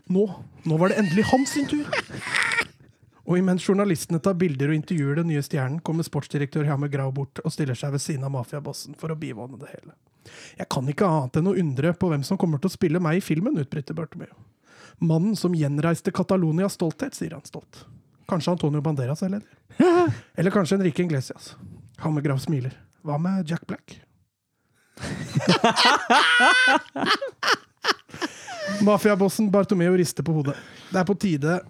Nå, 0.06 0.28
nå 0.62 0.78
var 0.78 0.92
det 0.92 1.00
endelig 1.02 1.26
hans 1.32 1.56
sin 1.56 1.66
tur! 1.66 1.90
Og 3.26 3.40
imens 3.40 3.64
journalistene 3.66 4.20
tar 4.22 4.36
bilder 4.38 4.70
og 4.70 4.76
intervjuer 4.78 5.18
den 5.18 5.32
nye 5.32 5.42
stjernen, 5.42 5.80
kommer 5.82 6.06
sportsdirektør 6.06 6.66
Hjamme 6.68 6.88
Grau 6.92 7.10
bort 7.14 7.40
og 7.42 7.50
stiller 7.54 7.74
seg 7.78 7.90
ved 7.96 8.02
siden 8.02 8.26
av 8.26 8.32
mafiabossen 8.36 8.94
for 8.98 9.10
å 9.10 9.18
bivåne 9.18 9.58
det 9.58 9.68
hele. 9.72 9.92
Jeg 10.58 10.68
kan 10.70 10.86
ikke 10.90 11.08
annet 11.10 11.36
enn 11.40 11.50
å 11.50 11.56
undre 11.58 11.92
på 11.98 12.10
hvem 12.10 12.24
som 12.26 12.38
kommer 12.38 12.58
til 12.62 12.70
å 12.70 12.76
spille 12.76 13.02
meg 13.02 13.18
i 13.18 13.24
filmen, 13.24 13.58
utbryter 13.62 13.94
Bartomeu. 13.98 14.30
Mannen 15.02 15.34
som 15.36 15.54
gjenreiste 15.58 16.14
Catalonias 16.14 16.74
stolthet, 16.78 17.14
sier 17.18 17.34
han 17.36 17.46
stolt. 17.46 17.74
Kanskje 18.30 18.52
Antonio 18.54 18.80
Banderas 18.82 19.22
er 19.22 19.30
leder? 19.36 19.50
Eller 20.38 20.50
kanskje 20.54 20.76
Enrique 20.78 21.02
Iglesias? 21.04 21.44
Hammergrav 22.02 22.38
smiler. 22.42 22.74
Hva 23.06 23.16
med 23.22 23.36
Jack 23.50 23.64
Black? 23.66 23.86
Mafiabossen 28.86 29.50
Bartomeo 29.50 29.96
rister 29.98 30.22
på 30.26 30.32
hodet. 30.32 30.56
Det 30.90 30.98
er 31.00 31.04
på 31.06 31.14
tide 31.20 31.60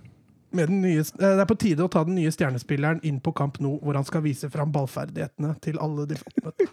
nye, 0.56 1.00
eh, 1.00 1.04
det 1.20 1.44
er 1.44 1.48
på 1.48 1.58
tide 1.60 1.84
å 1.84 1.90
ta 1.92 2.02
den 2.06 2.16
nye 2.18 2.32
stjernespilleren 2.32 3.02
inn 3.06 3.20
på 3.20 3.32
kamp 3.36 3.60
nå, 3.62 3.76
hvor 3.82 3.98
han 3.98 4.06
skal 4.08 4.24
vise 4.24 4.50
fram 4.52 4.72
ballferdighetene 4.74 5.54
til 5.64 5.80
alle 5.82 6.06
de 6.10 6.18
møter. 6.44 6.70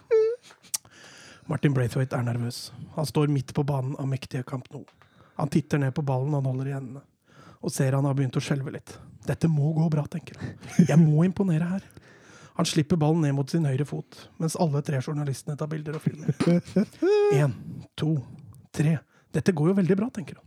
Martin 1.50 1.74
Braithwaite 1.76 2.16
er 2.16 2.24
nervøs. 2.24 2.70
Han 2.94 3.06
står 3.06 3.32
midt 3.32 3.52
på 3.54 3.64
banen 3.68 3.96
av 4.00 4.08
mektige 4.08 4.46
Camp 4.48 4.70
Nou. 4.72 4.84
Han 5.36 5.50
titter 5.52 5.82
ned 5.82 5.92
på 5.94 6.04
ballen 6.06 6.32
han 6.32 6.46
holder 6.46 6.70
i 6.70 6.76
hendene, 6.76 7.02
og 7.60 7.72
ser 7.74 7.96
han 7.96 8.06
har 8.06 8.14
begynt 8.16 8.38
å 8.38 8.42
skjelve 8.44 8.72
litt. 8.72 8.94
Dette 9.26 9.50
må 9.50 9.72
gå 9.76 9.88
bra, 9.92 10.06
tenker 10.08 10.38
han. 10.40 10.54
Jeg 10.78 10.96
må 11.00 11.24
imponere 11.26 11.68
her. 11.74 11.84
Han 12.54 12.68
slipper 12.70 12.96
ballen 13.00 13.24
ned 13.26 13.34
mot 13.34 13.50
sin 13.50 13.66
høyre 13.66 13.84
fot, 13.88 14.28
mens 14.38 14.54
alle 14.62 14.80
tre 14.86 15.00
journalistene 15.02 15.58
tar 15.58 15.68
bilder 15.72 15.98
og 15.98 16.04
filmer. 16.04 16.30
Én, 17.40 17.56
to, 17.98 18.14
tre. 18.72 19.00
Dette 19.34 19.52
går 19.52 19.72
jo 19.72 19.78
veldig 19.80 19.96
bra, 19.98 20.08
tenker 20.14 20.38
han. 20.38 20.46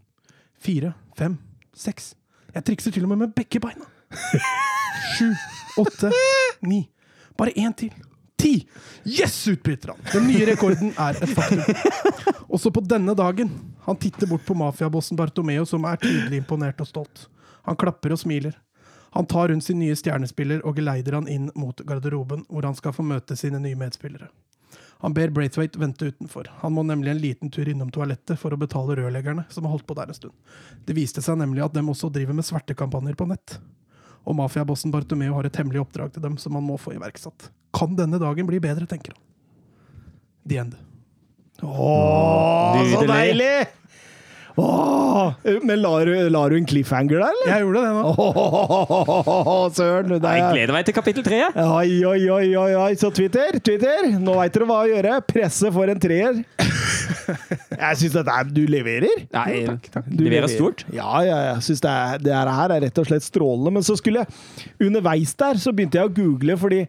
Fire, 0.63 0.93
fem, 1.19 1.35
seks. 1.75 2.13
Jeg 2.57 2.65
trikser 2.71 2.93
til 2.93 3.05
og 3.05 3.11
med 3.13 3.21
med 3.21 3.33
begge 3.37 3.61
beina. 3.61 3.85
Sju, 5.13 5.29
åtte, 5.77 6.09
ni. 6.65 6.87
Bare 7.37 7.53
én 7.53 7.75
til. 7.77 7.91
Ti! 8.37 8.53
Yes! 9.05 9.35
utbryter 9.47 9.93
han. 9.93 10.01
Den 10.09 10.27
nye 10.29 10.45
rekorden 10.49 10.89
er 10.97 11.17
et 11.21 11.33
faktum. 11.37 11.61
Også 12.49 12.71
på 12.73 12.81
denne 12.85 13.13
dagen. 13.17 13.51
Han 13.85 13.97
titter 14.01 14.29
bort 14.29 14.45
på 14.45 14.57
mafiabossen 14.57 15.17
Bartomeo, 15.17 15.65
som 15.69 15.85
er 15.85 16.01
tydelig 16.01 16.41
imponert 16.41 16.81
og 16.81 16.89
stolt. 16.89 17.27
Han 17.69 17.77
klapper 17.77 18.15
og 18.15 18.21
smiler. 18.21 18.57
Han 19.13 19.25
tar 19.29 19.49
rundt 19.49 19.65
sin 19.65 19.79
nye 19.79 19.95
stjernespiller 19.97 20.65
og 20.65 20.77
geleider 20.77 21.17
han 21.17 21.29
inn 21.31 21.51
mot 21.55 21.81
garderoben, 21.85 22.43
hvor 22.49 22.65
han 22.65 22.77
skal 22.77 22.93
få 22.93 23.05
møte 23.05 23.37
sine 23.39 23.61
nye 23.61 23.77
medspillere. 23.77 24.29
Han 25.03 25.13
ber 25.13 25.29
Braithwaite 25.29 25.79
vente 25.79 26.05
utenfor. 26.09 26.49
Han 26.63 26.73
må 26.73 26.83
nemlig 26.83 27.11
en 27.11 27.21
liten 27.21 27.51
tur 27.53 27.69
innom 27.69 27.91
toalettet 27.93 28.39
for 28.41 28.53
å 28.53 28.57
betale 28.57 28.95
rørleggerne, 28.97 29.45
som 29.53 29.67
har 29.67 29.75
holdt 29.75 29.85
på 29.89 29.97
der 29.97 30.09
en 30.09 30.17
stund. 30.17 30.33
Det 30.85 30.95
viste 30.97 31.21
seg 31.21 31.37
nemlig 31.37 31.65
at 31.65 31.75
dem 31.77 31.91
også 31.93 32.09
driver 32.13 32.37
med 32.37 32.47
svertekampanjer 32.47 33.17
på 33.19 33.29
nett. 33.29 33.59
Og 34.27 34.35
mafiabossen 34.39 34.91
Bartomeo 34.91 35.37
har 35.37 35.47
et 35.47 35.61
hemmelig 35.61 35.85
oppdrag 35.85 36.15
til 36.15 36.25
dem 36.25 36.35
som 36.41 36.57
han 36.57 36.65
må 36.65 36.79
få 36.81 36.95
iverksatt. 36.97 37.51
Kan 37.77 37.93
denne 37.99 38.19
dagen 38.19 38.49
bli 38.49 38.59
bedre, 38.63 38.89
tenker 38.89 39.13
han. 39.13 39.23
The 40.47 40.61
end. 40.63 40.77
Ååå, 41.61 42.85
så 42.93 43.05
deilig! 43.07 43.67
Åh, 44.57 45.33
men 45.69 45.81
la 45.83 45.91
du, 46.07 46.11
la 46.33 46.39
du 46.49 46.55
en 46.57 46.65
cliffhanger 46.65 47.19
der, 47.21 47.27
eller? 47.29 47.49
Jeg 47.51 47.61
gjorde 47.61 47.81
det 47.83 47.91
nå. 47.93 48.13
Åh, 48.23 49.67
søren! 49.77 50.09
Det 50.15 50.31
Jeg 50.31 50.41
er... 50.41 50.53
gleder 50.55 50.73
meg 50.73 50.87
til 50.87 50.95
kapittel 50.97 51.25
tre. 51.27 51.41
Oi, 51.61 51.91
oi, 52.09 52.21
oi, 52.33 52.47
oi, 52.57 52.71
oi. 52.87 52.89
Så 52.97 53.11
Twitter, 53.13 53.59
Twitter, 53.61 54.07
nå 54.17 54.33
veit 54.39 54.55
dere 54.57 54.67
hva 54.69 54.79
å 54.81 54.89
gjøre. 54.89 55.19
Presse 55.29 55.69
for 55.75 55.93
en 55.93 56.01
treer. 56.01 56.39
Jeg 57.77 57.99
syns 58.01 58.15
dette 58.17 58.33
er 58.33 58.49
Du 58.55 58.63
leverer. 58.71 59.21
Nei, 59.35 59.59
takk, 59.67 59.87
takk. 59.93 60.07
Du 60.09 60.23
leverer 60.25 60.49
stort. 60.51 60.85
Ja, 60.95 61.19
ja, 61.27 61.37
jeg 61.51 61.63
syns 61.67 61.81
det, 61.83 61.91
er- 61.93 62.21
det 62.23 62.33
her 62.33 62.73
er 62.73 62.81
rett 62.87 63.01
og 63.03 63.07
slett 63.09 63.25
strålende. 63.25 63.73
Men 63.77 63.85
så 63.85 63.97
skulle 63.99 64.23
jeg 64.23 64.87
Underveis 64.87 65.35
der 65.37 65.59
så 65.61 65.73
begynte 65.75 65.99
jeg 66.01 66.09
å 66.09 66.13
google, 66.17 66.55
fordi 66.57 66.81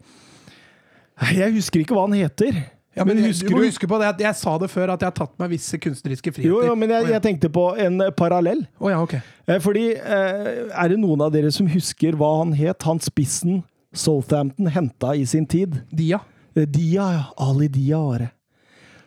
Jeg 1.34 1.52
husker 1.58 1.82
ikke 1.82 1.96
hva 1.98 2.06
han 2.08 2.14
heter. 2.16 2.62
Ja, 2.98 3.06
men 3.06 3.20
Men 3.22 3.32
du 3.32 3.54
må 3.54 3.62
huske 3.62 3.88
på 3.90 3.98
det 4.02 4.08
at 4.10 4.22
jeg 4.26 4.36
sa 4.40 4.56
det 4.58 4.68
før, 4.72 4.92
at 4.94 5.04
jeg 5.04 5.10
har 5.12 5.16
tatt 5.16 5.34
meg 5.40 5.52
visse 5.54 5.78
kunstneriske 5.80 6.32
friheter. 6.34 6.50
Jo, 6.50 6.62
jo, 6.66 6.76
men 6.78 6.90
jeg, 6.90 7.08
jeg 7.14 7.22
tenkte 7.24 7.50
på 7.54 7.64
en 7.78 8.02
parallell. 8.18 8.64
Oh, 8.82 8.90
ja, 8.90 9.00
ok. 9.02 9.14
Eh, 9.48 9.60
Fordi 9.64 9.84
eh, 9.96 10.48
Er 10.68 10.92
det 10.92 10.98
noen 11.00 11.22
av 11.24 11.32
dere 11.34 11.52
som 11.54 11.68
husker 11.70 12.18
hva 12.18 12.32
han 12.42 12.56
het? 12.58 12.82
Han 12.88 13.00
spissen 13.02 13.62
Southampton 13.94 14.68
henta 14.74 15.14
i 15.16 15.24
sin 15.28 15.46
tid? 15.48 15.80
Dia. 15.94 16.20
Eh, 16.54 16.66
Dia, 16.66 17.06
ja. 17.16 17.24
Ali 17.38 17.70
Dia 17.72 18.02
var 18.02 18.26
det. 18.26 18.32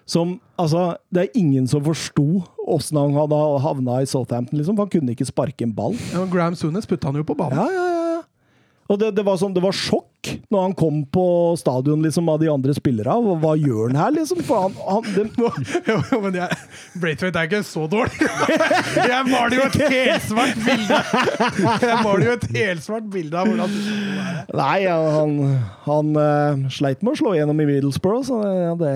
Som 0.09 0.39
Altså, 0.61 0.95
det 1.09 1.23
er 1.23 1.39
ingen 1.39 1.65
som 1.69 1.81
forsto 1.81 2.43
åssen 2.69 2.97
han 2.99 3.15
hadde 3.17 3.37
havna 3.63 4.01
i 4.03 4.05
Southampton, 4.09 4.59
liksom. 4.59 4.77
Han 4.77 4.89
kunne 4.91 5.15
ikke 5.15 5.25
sparke 5.25 5.65
en 5.65 5.73
ball. 5.73 5.95
Ja, 6.13 6.21
Graham 6.29 6.55
Sunes 6.55 6.85
putta 6.85 7.09
han 7.09 7.17
jo 7.17 7.25
på 7.25 7.33
banen. 7.37 7.57
Ja, 7.57 7.65
ja, 7.73 7.85
ja. 7.89 8.03
ja. 8.19 8.21
Og 8.91 8.99
det, 9.01 9.13
det 9.17 9.23
var 9.25 9.39
sånn, 9.41 9.55
det 9.55 9.63
var 9.63 9.73
sjokk. 9.73 10.10
Når 10.21 10.61
han 10.61 10.73
kom 10.77 11.01
på 11.09 11.55
stadion 11.57 12.03
liksom, 12.05 12.29
av 12.29 12.39
de 12.41 12.49
andre 12.51 12.73
spillerne. 12.77 13.15
Hva, 13.25 13.37
hva 13.41 13.53
gjør 13.57 13.89
han 13.89 13.97
her, 13.97 14.11
liksom? 14.19 14.43
For 14.45 14.67
han, 14.67 14.73
han 14.85 15.03
jo, 15.89 16.19
men 16.21 16.37
jeg, 16.37 16.59
Braithwaite 17.01 17.41
er 17.41 17.49
ikke 17.49 17.63
så 17.65 17.87
dårlig. 17.89 18.29
Jeg 19.11 19.23
maler 19.27 19.55
jo 19.57 19.63
et 19.65 19.77
helsvart 19.91 20.57
bilde 20.65 20.97
Jeg 21.81 21.97
maler 22.03 22.25
jo 22.25 22.33
et 22.35 22.45
helsvart 22.55 23.07
bilde 23.13 23.39
av 23.39 23.49
hvordan. 23.49 23.71
Nei, 24.61 24.77
ja, 24.83 24.97
han, 25.15 25.37
han 25.87 26.13
uh, 26.17 26.69
sleit 26.73 27.01
med 27.01 27.15
å 27.15 27.19
slå 27.21 27.33
gjennom 27.37 27.63
i 27.63 27.67
Middlesbrough, 27.69 28.25
så 28.27 28.41
ja, 28.45 28.75
det 28.79 28.93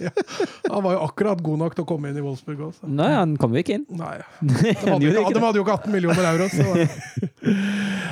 Han 0.70 0.82
var 0.84 0.92
jo 0.94 1.00
akkurat 1.04 1.40
god 1.42 1.58
nok 1.64 1.74
til 1.76 1.84
å 1.84 1.88
komme 1.88 2.10
inn 2.10 2.18
i 2.20 2.22
Wolfsburg 2.24 2.60
også. 2.70 2.88
Nei, 2.88 3.10
han 3.12 3.34
kom 3.40 3.54
jo 3.56 3.62
ikke 3.62 3.80
inn. 3.80 3.86
Nei. 3.98 4.16
De 4.40 4.72
hadde, 4.78 5.04
jo 5.04 5.12
ikke, 5.12 5.34
de 5.34 5.42
hadde 5.42 5.60
jo 5.60 5.64
ikke 5.64 5.76
18 5.80 5.94
millioner 5.94 6.28
euro. 6.30 6.46
Så. 6.52 6.64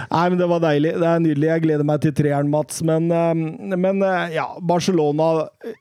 Nei, 0.09 0.25
men 0.25 0.39
det 0.41 0.49
var 0.51 0.65
deilig. 0.65 0.88
Det 0.97 1.11
er 1.11 1.21
nydelig. 1.25 1.51
Jeg 1.51 1.65
gleder 1.67 1.87
meg 1.87 2.01
til 2.05 2.15
treeren, 2.17 2.51
Mats. 2.53 2.81
Men, 2.87 3.11
eh, 3.13 3.77
men 3.77 4.03
eh, 4.05 4.35
ja, 4.37 4.47
Barcelona 4.61 5.49
eh, 5.65 5.77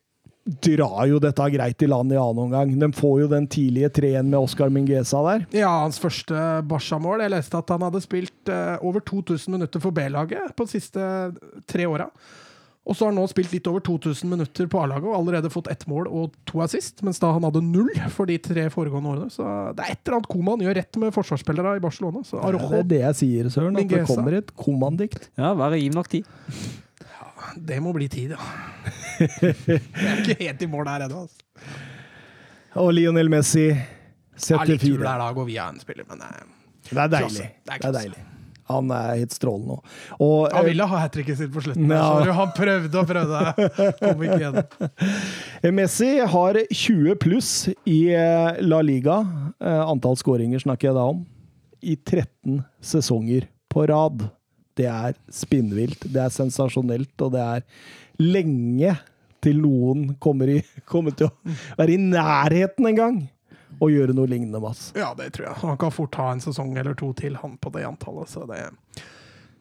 drar 0.64 1.06
jo 1.10 1.20
dette 1.24 1.50
greit 1.54 1.84
i 1.84 1.90
land 1.90 2.14
i 2.16 2.20
annen 2.20 2.48
omgang. 2.48 2.74
De 2.80 2.92
får 2.96 3.22
jo 3.24 3.30
den 3.32 3.48
tidlige 3.52 3.92
treen 4.00 4.32
med 4.32 4.40
Oscar 4.40 4.72
Mingueza 4.74 5.22
der. 5.28 5.48
Ja, 5.60 5.72
hans 5.84 6.00
første 6.00 6.50
Barca-mål. 6.68 7.26
Jeg 7.26 7.36
leste 7.36 7.60
at 7.60 7.74
han 7.76 7.84
hadde 7.88 8.04
spilt 8.04 8.54
over 8.80 9.04
2000 9.04 9.58
minutter 9.58 9.84
for 9.84 9.96
B-laget 9.96 10.56
på 10.56 10.68
de 10.68 10.78
siste 10.78 11.08
tre 11.68 11.90
åra. 11.90 12.08
Og 12.88 12.96
så 12.96 13.04
har 13.04 13.12
han 13.12 13.18
nå 13.20 13.26
spilt 13.28 13.52
litt 13.52 13.68
over 13.68 13.84
2000 13.84 14.30
minutter 14.32 14.68
på 14.72 14.80
A-laget 14.80 15.10
og 15.10 15.18
allerede 15.18 15.52
fått 15.52 15.68
ett 15.74 15.84
mål 15.92 16.08
og 16.08 16.36
to 16.48 16.62
assist, 16.64 17.02
mens 17.04 17.20
da 17.20 17.34
han 17.36 17.44
hadde 17.44 17.60
null 17.66 17.90
for 18.14 18.30
de 18.30 18.38
tre 18.40 18.70
foregående 18.72 19.12
årene. 19.12 19.32
Så 19.34 19.44
det 19.76 19.84
er 19.84 19.92
et 19.98 20.02
eller 20.06 20.22
annet 20.22 20.30
Koman 20.32 20.64
gjør 20.64 20.78
rett 20.80 21.00
med 21.04 21.12
forsvarsspillere 21.16 21.76
i 21.80 21.84
Barcelona. 21.84 22.24
Så 22.28 22.40
Det 22.40 22.80
er 22.80 22.88
det 22.94 23.02
jeg 23.02 23.20
sier, 23.22 23.52
Søren. 23.52 23.76
At 23.82 23.92
det 23.92 24.06
kommer 24.08 24.40
et 24.40 24.54
Koman-dikt. 24.56 25.30
Ja, 25.36 25.52
bare 25.60 25.82
giv 25.82 25.98
nok 25.98 26.08
tid. 26.16 26.30
det 27.58 27.82
må 27.84 27.92
bli 27.96 28.08
tid, 28.08 28.38
ja. 28.38 28.50
Jeg 29.18 29.82
er 29.82 30.24
ikke 30.24 30.40
helt 30.46 30.62
i 30.62 30.70
mål 30.70 30.88
der 30.88 31.08
ennå. 31.08 31.26
Altså. 31.26 31.70
Og 32.78 32.92
Lionel 32.94 33.30
Messi 33.34 33.68
74. 34.38 34.54
Ja, 34.54 34.64
litt 34.70 34.88
der 34.88 35.22
da, 35.24 35.30
går 35.34 35.48
via 35.50 35.68
en 35.74 35.80
spiller, 35.82 36.08
men 36.08 36.24
eh, 36.24 36.42
Det 36.88 36.98
er 37.04 37.14
deilig. 37.18 37.48
Det 37.66 37.74
er 37.74 37.82
Det 37.82 37.90
er 37.92 38.00
deilig. 38.00 38.27
Han 38.68 38.92
er 38.92 39.14
helt 39.22 39.36
strålende. 39.36 39.80
Og, 40.20 40.48
han 40.52 40.66
ville 40.68 40.88
ha 40.90 41.02
hat 41.04 41.14
tricket 41.16 41.40
sitt 41.40 41.54
på 41.54 41.64
slutten. 41.64 41.88
Ja. 41.92 42.34
Han 42.36 42.54
prøvde 42.56 43.00
og 43.00 43.10
prøvde, 43.10 43.68
kom 44.02 44.24
ikke 44.28 44.64
eh, 45.62 45.72
Messi 45.78 46.12
har 46.20 46.60
20 46.68 47.16
pluss 47.24 47.52
i 47.88 48.00
eh, 48.12 48.60
La 48.66 48.82
Liga. 48.84 49.22
Eh, 49.64 49.84
Antall 49.88 50.20
skåringer 50.20 50.64
snakker 50.64 50.92
jeg 50.92 50.98
da 51.00 51.06
om. 51.14 51.24
I 51.80 51.96
13 51.96 52.60
sesonger 52.84 53.48
på 53.72 53.86
rad. 53.88 54.28
Det 54.78 54.90
er 54.92 55.16
spinnvilt, 55.34 56.04
det 56.12 56.22
er 56.22 56.34
sensasjonelt, 56.34 57.14
og 57.24 57.34
det 57.34 57.46
er 57.46 57.64
lenge 58.22 58.98
til 59.42 59.62
noen 59.62 60.12
kommer, 60.22 60.52
i, 60.58 60.62
kommer 60.92 61.16
til 61.16 61.30
å 61.30 61.58
være 61.80 61.96
i 61.96 62.02
nærheten 62.02 62.92
en 62.92 63.02
gang 63.02 63.18
og 63.78 63.94
gjøre 63.94 64.16
noe 64.18 64.30
lignende, 64.30 64.62
Mats. 64.64 64.90
Ja, 64.98 65.12
det 65.18 65.32
tror 65.36 65.50
jeg. 65.50 65.60
Han 65.64 65.78
kan 65.82 65.94
fort 65.94 66.18
ha 66.20 66.32
en 66.34 66.42
sesong 66.44 66.74
eller 66.78 66.98
to 66.98 67.12
til, 67.18 67.38
han 67.42 67.58
på 67.62 67.72
det 67.76 67.86
antallet. 67.88 68.30
Så 68.32 68.46
det, 68.50 68.64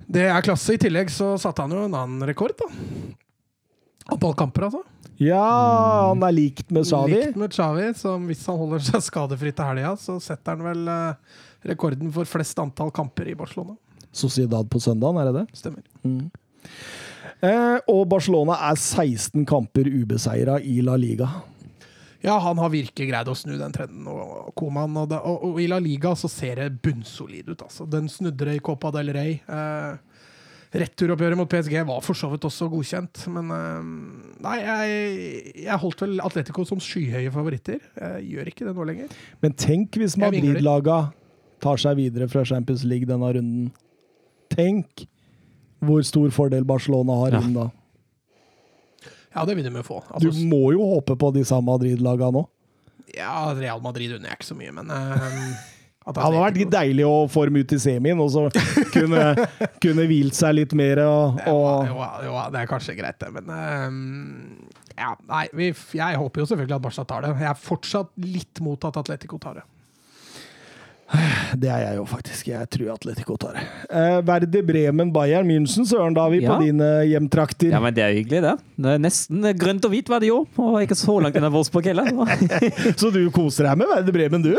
det 0.09 0.27
er 0.31 0.45
klasse. 0.47 0.77
I 0.77 0.83
tillegg 0.87 1.13
så 1.13 1.35
satte 1.41 1.67
han 1.67 1.75
jo 1.77 1.85
en 1.87 1.97
annen 1.97 2.27
rekord, 2.29 2.57
da. 2.59 2.71
Antall 4.15 4.37
kamper, 4.39 4.69
altså. 4.69 4.85
Ja, 5.19 5.43
han 6.11 6.23
er 6.27 6.35
likt 6.37 6.71
med 6.75 6.85
Xavi. 6.87 7.15
Likt 7.15 7.39
med 7.41 7.55
Xavi, 7.55 7.89
som 7.97 8.29
hvis 8.29 8.45
han 8.49 8.59
holder 8.61 8.85
seg 8.85 9.05
skadefri 9.07 9.53
til 9.57 9.69
helga, 9.71 9.95
så 10.01 10.19
setter 10.23 10.57
han 10.57 10.67
vel 10.67 10.93
eh, 10.93 11.41
rekorden 11.73 12.13
for 12.15 12.29
flest 12.29 12.61
antall 12.63 12.93
kamper 12.95 13.33
i 13.33 13.37
Barcelona. 13.39 13.75
Sociedad 14.17 14.69
på 14.73 14.81
søndagen, 14.81 15.19
er 15.21 15.31
det 15.31 15.43
det? 15.43 15.59
Stemmer. 15.59 15.83
Eh, 17.45 17.77
og 17.93 18.07
Barcelona 18.13 18.59
er 18.71 18.79
16 18.79 19.45
kamper 19.49 19.89
ubeseira 19.93 20.61
i 20.61 20.79
La 20.85 20.97
Liga. 21.01 21.29
Ja, 22.27 22.37
han 22.43 22.59
har 22.59 22.73
virkelig 22.73 23.07
greid 23.13 23.29
å 23.31 23.37
snu 23.39 23.55
den 23.61 23.73
trenden. 23.75 24.07
Og, 24.11 24.51
Koman, 24.59 24.97
og, 24.99 25.09
det, 25.13 25.21
og, 25.23 25.45
og 25.53 25.61
i 25.63 25.69
La 25.71 25.79
Liga 25.83 26.11
så 26.19 26.27
ser 26.33 26.59
det 26.59 26.83
bunnsolid 26.83 27.53
ut. 27.53 27.63
Altså. 27.69 27.87
Den 27.91 28.09
snudde 28.11 28.49
det 28.49 28.57
i 28.59 28.63
Copa 28.67 28.91
del 28.97 29.13
Rey. 29.15 29.37
Eh, 29.47 30.17
returoppgjøret 30.77 31.39
mot 31.39 31.49
PSG 31.49 31.77
var 31.87 32.03
for 32.05 32.19
så 32.19 32.29
vidt 32.33 32.45
også 32.49 32.67
godkjent, 32.73 33.23
men 33.33 33.53
eh, 33.55 33.93
Nei, 34.45 34.57
jeg, 34.59 35.55
jeg 35.69 35.79
holdt 35.85 36.03
vel 36.03 36.19
Atletico 36.27 36.67
som 36.69 36.83
skyhøye 36.83 37.31
favoritter. 37.35 37.79
Jeg 38.03 38.27
gjør 38.35 38.51
ikke 38.53 38.67
det 38.69 38.75
nå 38.77 38.89
lenger. 38.91 39.15
Men 39.47 39.55
tenk 39.57 39.97
hvis 40.03 40.19
Madrid-laga 40.21 40.99
tar 41.63 41.79
seg 41.81 41.97
videre 42.03 42.27
fra 42.29 42.43
Champions 42.45 42.83
League 42.85 43.09
denne 43.09 43.31
runden. 43.39 43.71
Tenk 44.53 45.07
hvor 45.87 46.03
stor 46.07 46.29
fordel 46.35 46.67
Barcelona 46.69 47.17
har 47.23 47.39
Ja. 47.39 47.41
inn 47.47 47.55
da. 47.57 47.71
Ja, 49.37 49.45
det 49.45 49.55
vil 49.59 49.67
de 49.69 49.73
jo 49.77 49.85
få. 49.85 50.01
Du 50.09 50.29
Altså, 50.31 50.47
må 50.49 50.71
jo 50.73 50.85
håpe 50.97 51.15
på 51.21 51.29
disse 51.37 51.57
Madrid-laga 51.63 52.31
nå. 52.33 52.47
ja, 53.17 53.53
Real 53.57 53.81
Madrid 53.85 54.15
unner 54.17 54.33
jeg 54.33 54.41
ikke 54.41 54.49
så 54.49 54.57
mye, 54.59 54.73
men 54.77 54.89
um, 54.97 55.43
Det 56.07 56.23
hadde 56.23 56.41
vært 56.41 56.59
litt 56.61 56.73
deilig 56.73 57.05
å 57.07 57.27
få 57.31 57.45
dem 57.51 57.61
ut 57.61 57.73
i 57.77 57.79
semien, 57.83 58.19
og 58.23 58.31
så 58.33 58.47
kunne, 58.97 59.23
kunne 59.83 60.09
hvilt 60.09 60.37
seg 60.39 60.57
litt 60.59 60.75
mer. 60.79 61.03
Og, 61.05 61.41
og 61.53 61.93
jo, 61.93 62.01
jo, 62.31 62.35
det 62.55 62.65
er 62.65 62.71
kanskje 62.71 62.97
greit, 62.99 63.21
det, 63.23 63.31
men 63.37 63.53
um, 63.53 64.69
ja, 64.97 65.13
nei, 65.29 65.45
vi, 65.53 65.71
jeg 66.01 66.21
håper 66.23 66.41
jo 66.43 66.49
selvfølgelig 66.51 66.79
at 66.79 66.85
Barca 66.89 67.05
tar 67.13 67.27
det. 67.27 67.35
Jeg 67.45 67.51
er 67.53 67.65
fortsatt 67.69 68.13
litt 68.25 68.63
mot 68.65 68.89
at 68.89 68.97
Atletico 69.03 69.37
tar 69.43 69.61
det. 69.61 69.67
Det 71.57 71.69
er 71.71 71.83
jeg 71.85 71.97
jo 72.01 72.05
faktisk. 72.11 72.49
Jeg 72.51 72.67
tror 72.75 72.89
Atletico 72.97 73.37
tar 73.39 73.55
det. 73.55 73.61
Eh, 73.95 74.17
Verde 74.27 74.63
Bremen, 74.67 75.13
Bayern 75.15 75.47
München, 75.47 75.87
søren, 75.87 76.15
da 76.17 76.25
er 76.27 76.33
vi 76.35 76.41
Ja. 76.43 76.57
på 76.57 76.65
dine 76.65 76.89
hjemtrakter. 77.07 77.71
Ja, 77.71 77.79
men 77.81 77.95
Det 77.95 78.03
er 78.03 78.13
hyggelig, 78.17 78.41
det. 78.43 78.55
Det 78.77 78.87
er 78.95 78.99
Nesten 78.99 79.47
grønt 79.57 79.85
og 79.87 79.91
hvit 79.95 80.09
var 80.11 80.19
det 80.21 80.29
jo, 80.33 80.41
og 80.59 80.81
ikke 80.83 80.97
så 80.99 81.15
langt 81.23 81.37
unna 81.39 81.49
Wolfsburg 81.55 81.85
heller. 81.87 82.11
Så 83.01 83.13
du 83.15 83.31
koser 83.31 83.65
deg 83.71 83.79
med 83.79 83.87
Verde 83.95 84.13
Bremen, 84.13 84.43
du? 84.43 84.51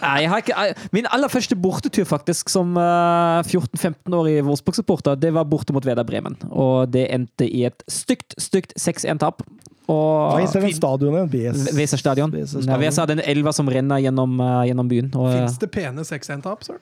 Nei, 0.00 0.14
jeg 0.24 0.30
har 0.32 0.38
ikke, 0.42 0.88
min 0.96 1.06
aller 1.12 1.28
første 1.28 1.54
bortetur 1.56 2.08
faktisk 2.08 2.48
som 2.48 2.74
eh, 2.80 3.42
14-15-årig 3.44 4.40
Wolfsburg-supporter, 4.48 5.20
det 5.20 5.34
var 5.36 5.44
borte 5.44 5.72
mot 5.76 5.84
Veda 5.84 6.02
Bremen. 6.02 6.36
Og 6.50 6.90
det 6.90 7.10
endte 7.12 7.44
i 7.46 7.64
et 7.68 7.84
stygt, 7.88 8.34
stygt 8.40 8.72
6-1-tap. 8.80 9.44
Hva 9.84 9.94
Og 10.32 10.40
heter 10.40 10.62
den 10.64 10.72
stadionet? 10.72 11.34
Weser 11.76 12.00
stadion. 12.00 12.30
Weser 12.32 12.58
Ja, 12.58 12.62
stadion. 12.64 12.80
Weser 12.80 13.02
er 13.02 13.10
den 13.12 13.20
elva 13.20 13.52
som 13.52 13.68
renner 13.68 14.00
gjennom, 14.00 14.38
uh, 14.40 14.62
gjennom 14.64 14.88
byen. 14.88 15.10
Og, 15.14 15.28
Fins 15.34 15.58
det 15.60 15.70
pene 15.74 16.00
6-1-tap, 16.08 16.64
søren? 16.64 16.80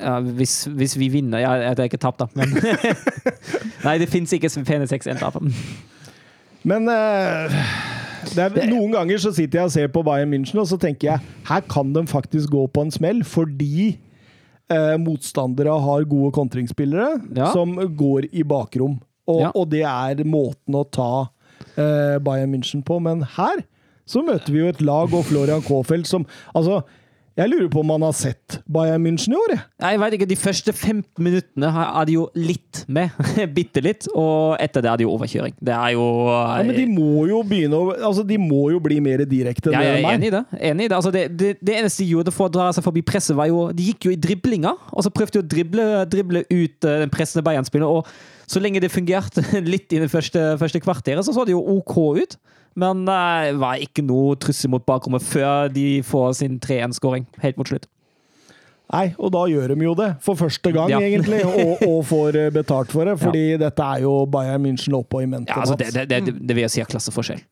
ja, 0.00 0.16
hvis, 0.20 0.64
hvis 0.74 0.96
vi 0.98 1.06
vinner 1.12 1.38
Ja, 1.44 1.52
det 1.78 1.84
er 1.84 1.90
ikke 1.90 2.00
tapt, 2.02 2.18
da, 2.18 2.26
men 2.34 2.50
Nei, 3.84 3.98
det 4.02 4.08
fins 4.10 4.32
ikke 4.34 4.48
pene 4.66 4.88
6-1-tap. 4.90 5.36
Men 6.66 6.88
uh, 6.90 7.60
det 8.34 8.42
er, 8.48 8.56
noen 8.72 8.92
ganger 8.96 9.20
så 9.22 9.30
sitter 9.36 9.60
jeg 9.62 9.68
og 9.68 9.74
ser 9.76 9.92
på 9.94 10.02
Bayern 10.04 10.32
München, 10.32 10.58
og 10.60 10.66
så 10.68 10.76
tenker 10.80 11.12
jeg 11.12 11.28
her 11.48 11.62
kan 11.70 11.92
de 11.94 12.02
faktisk 12.10 12.50
gå 12.52 12.64
på 12.72 12.82
en 12.84 12.90
smell, 12.92 13.22
fordi 13.24 13.98
uh, 14.72 14.96
motstandere 15.00 15.76
har 15.86 16.08
gode 16.08 16.32
kontringsspillere 16.36 17.20
Ja. 17.36 17.52
som 17.54 17.76
går 17.76 18.28
i 18.32 18.42
bakrom. 18.44 18.98
Og, 19.30 19.40
Ja. 19.44 19.52
og 19.54 19.70
det 19.70 19.84
er 19.86 20.24
måten 20.26 20.74
å 20.74 20.82
ta 20.90 21.28
eh, 21.80 22.20
Bayern 22.24 22.54
München 22.54 22.84
på. 22.86 23.00
Men 23.02 23.24
her 23.36 23.64
så 24.10 24.24
møter 24.26 24.52
vi 24.52 24.62
jo 24.62 24.70
et 24.72 24.80
lag 24.82 25.12
og 25.14 25.28
Florian 25.28 25.62
Kofeld 25.62 26.08
som 26.08 26.26
Altså, 26.56 26.80
jeg 27.38 27.48
lurer 27.48 27.68
på 27.72 27.80
om 27.80 27.92
han 27.94 28.02
har 28.02 28.14
sett 28.16 28.56
Bayern 28.68 29.04
München 29.04 29.32
i 29.32 29.38
år, 29.38 29.52
jeg. 29.54 29.60
Jeg 29.80 30.00
vet 30.02 30.14
ikke, 30.16 30.26
De 30.28 30.36
første 30.36 30.72
15 30.74 31.22
minuttene 31.24 31.70
er 31.70 32.08
de 32.08 32.16
jo 32.16 32.24
litt 32.36 32.82
med. 32.90 33.14
Bitte 33.56 33.80
litt. 33.84 34.08
Og 34.12 34.58
etter 34.60 34.84
det 34.84 34.90
er 34.90 35.00
det 35.00 35.06
jo 35.06 35.12
overkjøring. 35.14 35.54
Det 35.56 35.72
er 35.76 35.94
jo 35.94 36.08
Ja, 36.26 36.58
men 36.66 36.74
de 36.76 36.88
må 36.90 37.24
jo 37.30 37.40
begynne 37.46 37.78
å 37.78 37.94
Altså, 37.94 38.24
de 38.26 38.36
må 38.40 38.66
jo 38.74 38.82
bli 38.82 38.98
mer 39.04 39.22
direkte. 39.30 39.72
Ja, 39.72 39.78
meg. 39.78 39.88
jeg 39.88 40.02
er 40.02 40.18
enig 40.18 40.28
i 40.28 40.34
det. 40.34 40.42
Enig 40.72 40.88
i 40.88 40.90
det. 40.90 40.98
Altså, 40.98 41.14
det, 41.14 41.24
det, 41.38 41.54
det 41.62 41.78
eneste 41.78 42.02
de 42.02 42.10
gjorde 42.16 42.34
for 42.34 42.50
å 42.50 42.54
dra 42.58 42.68
seg 42.76 42.84
forbi 42.84 43.04
presset, 43.06 43.36
var 43.38 43.48
jo 43.48 43.68
De 43.76 43.88
gikk 43.92 44.10
jo 44.10 44.16
i 44.16 44.20
driblinga, 44.20 44.74
og 44.90 45.06
så 45.06 45.14
prøvde 45.14 45.38
de 45.38 45.44
å 45.44 45.48
drible, 45.54 45.88
drible 46.10 46.44
ut 46.50 46.90
eh, 46.90 47.00
den 47.06 47.14
pressende 47.14 47.46
Bayern-spilleren. 47.46 48.02
Og 48.02 48.39
så 48.50 48.58
lenge 48.62 48.80
det 48.82 48.90
fungerte 48.90 49.44
litt 49.72 49.92
i 49.94 50.00
det 50.02 50.08
første, 50.10 50.42
første 50.60 50.80
kvarteret, 50.82 51.22
så 51.26 51.34
så 51.36 51.44
det 51.46 51.54
jo 51.54 51.62
OK 51.78 51.96
ut. 52.18 52.36
Men 52.78 53.02
eh, 53.10 53.50
det 53.52 53.60
var 53.62 53.80
ikke 53.82 54.02
noe 54.06 54.36
trussel 54.42 54.70
mot 54.74 54.84
bakrommet 54.86 55.22
før 55.26 55.70
de 55.74 55.86
får 56.06 56.36
sin 56.42 56.58
3-1-skåring 56.62 57.26
helt 57.42 57.58
mot 57.58 57.70
slutt. 57.70 57.88
Nei, 58.90 59.12
og 59.22 59.30
da 59.30 59.44
gjør 59.46 59.70
de 59.70 59.84
jo 59.86 59.92
det, 59.94 60.08
for 60.24 60.34
første 60.38 60.72
gang, 60.74 60.90
Ja. 60.90 60.98
egentlig, 60.98 61.44
og, 61.46 61.82
og 61.86 62.00
får 62.08 62.38
eh, 62.40 62.48
betalt 62.54 62.90
for 62.90 63.06
det. 63.06 63.12
Fordi 63.22 63.42
dette 63.60 63.86
er 63.86 64.02
jo 64.02 64.16
Bayern 64.26 64.64
München 64.66 64.96
oppe 64.98 65.20
og 65.20 65.26
i 65.26 65.30
mente. 65.30 65.50
Ja, 65.54 65.62
altså, 65.62 65.76
det, 65.78 65.92
det, 65.94 66.08
det, 66.26 66.34
det 66.42 66.56
vil 66.58 66.64
jeg 66.66 66.72
si 66.74 66.82
er 66.82 66.90
klasseforskjell. 66.90 67.42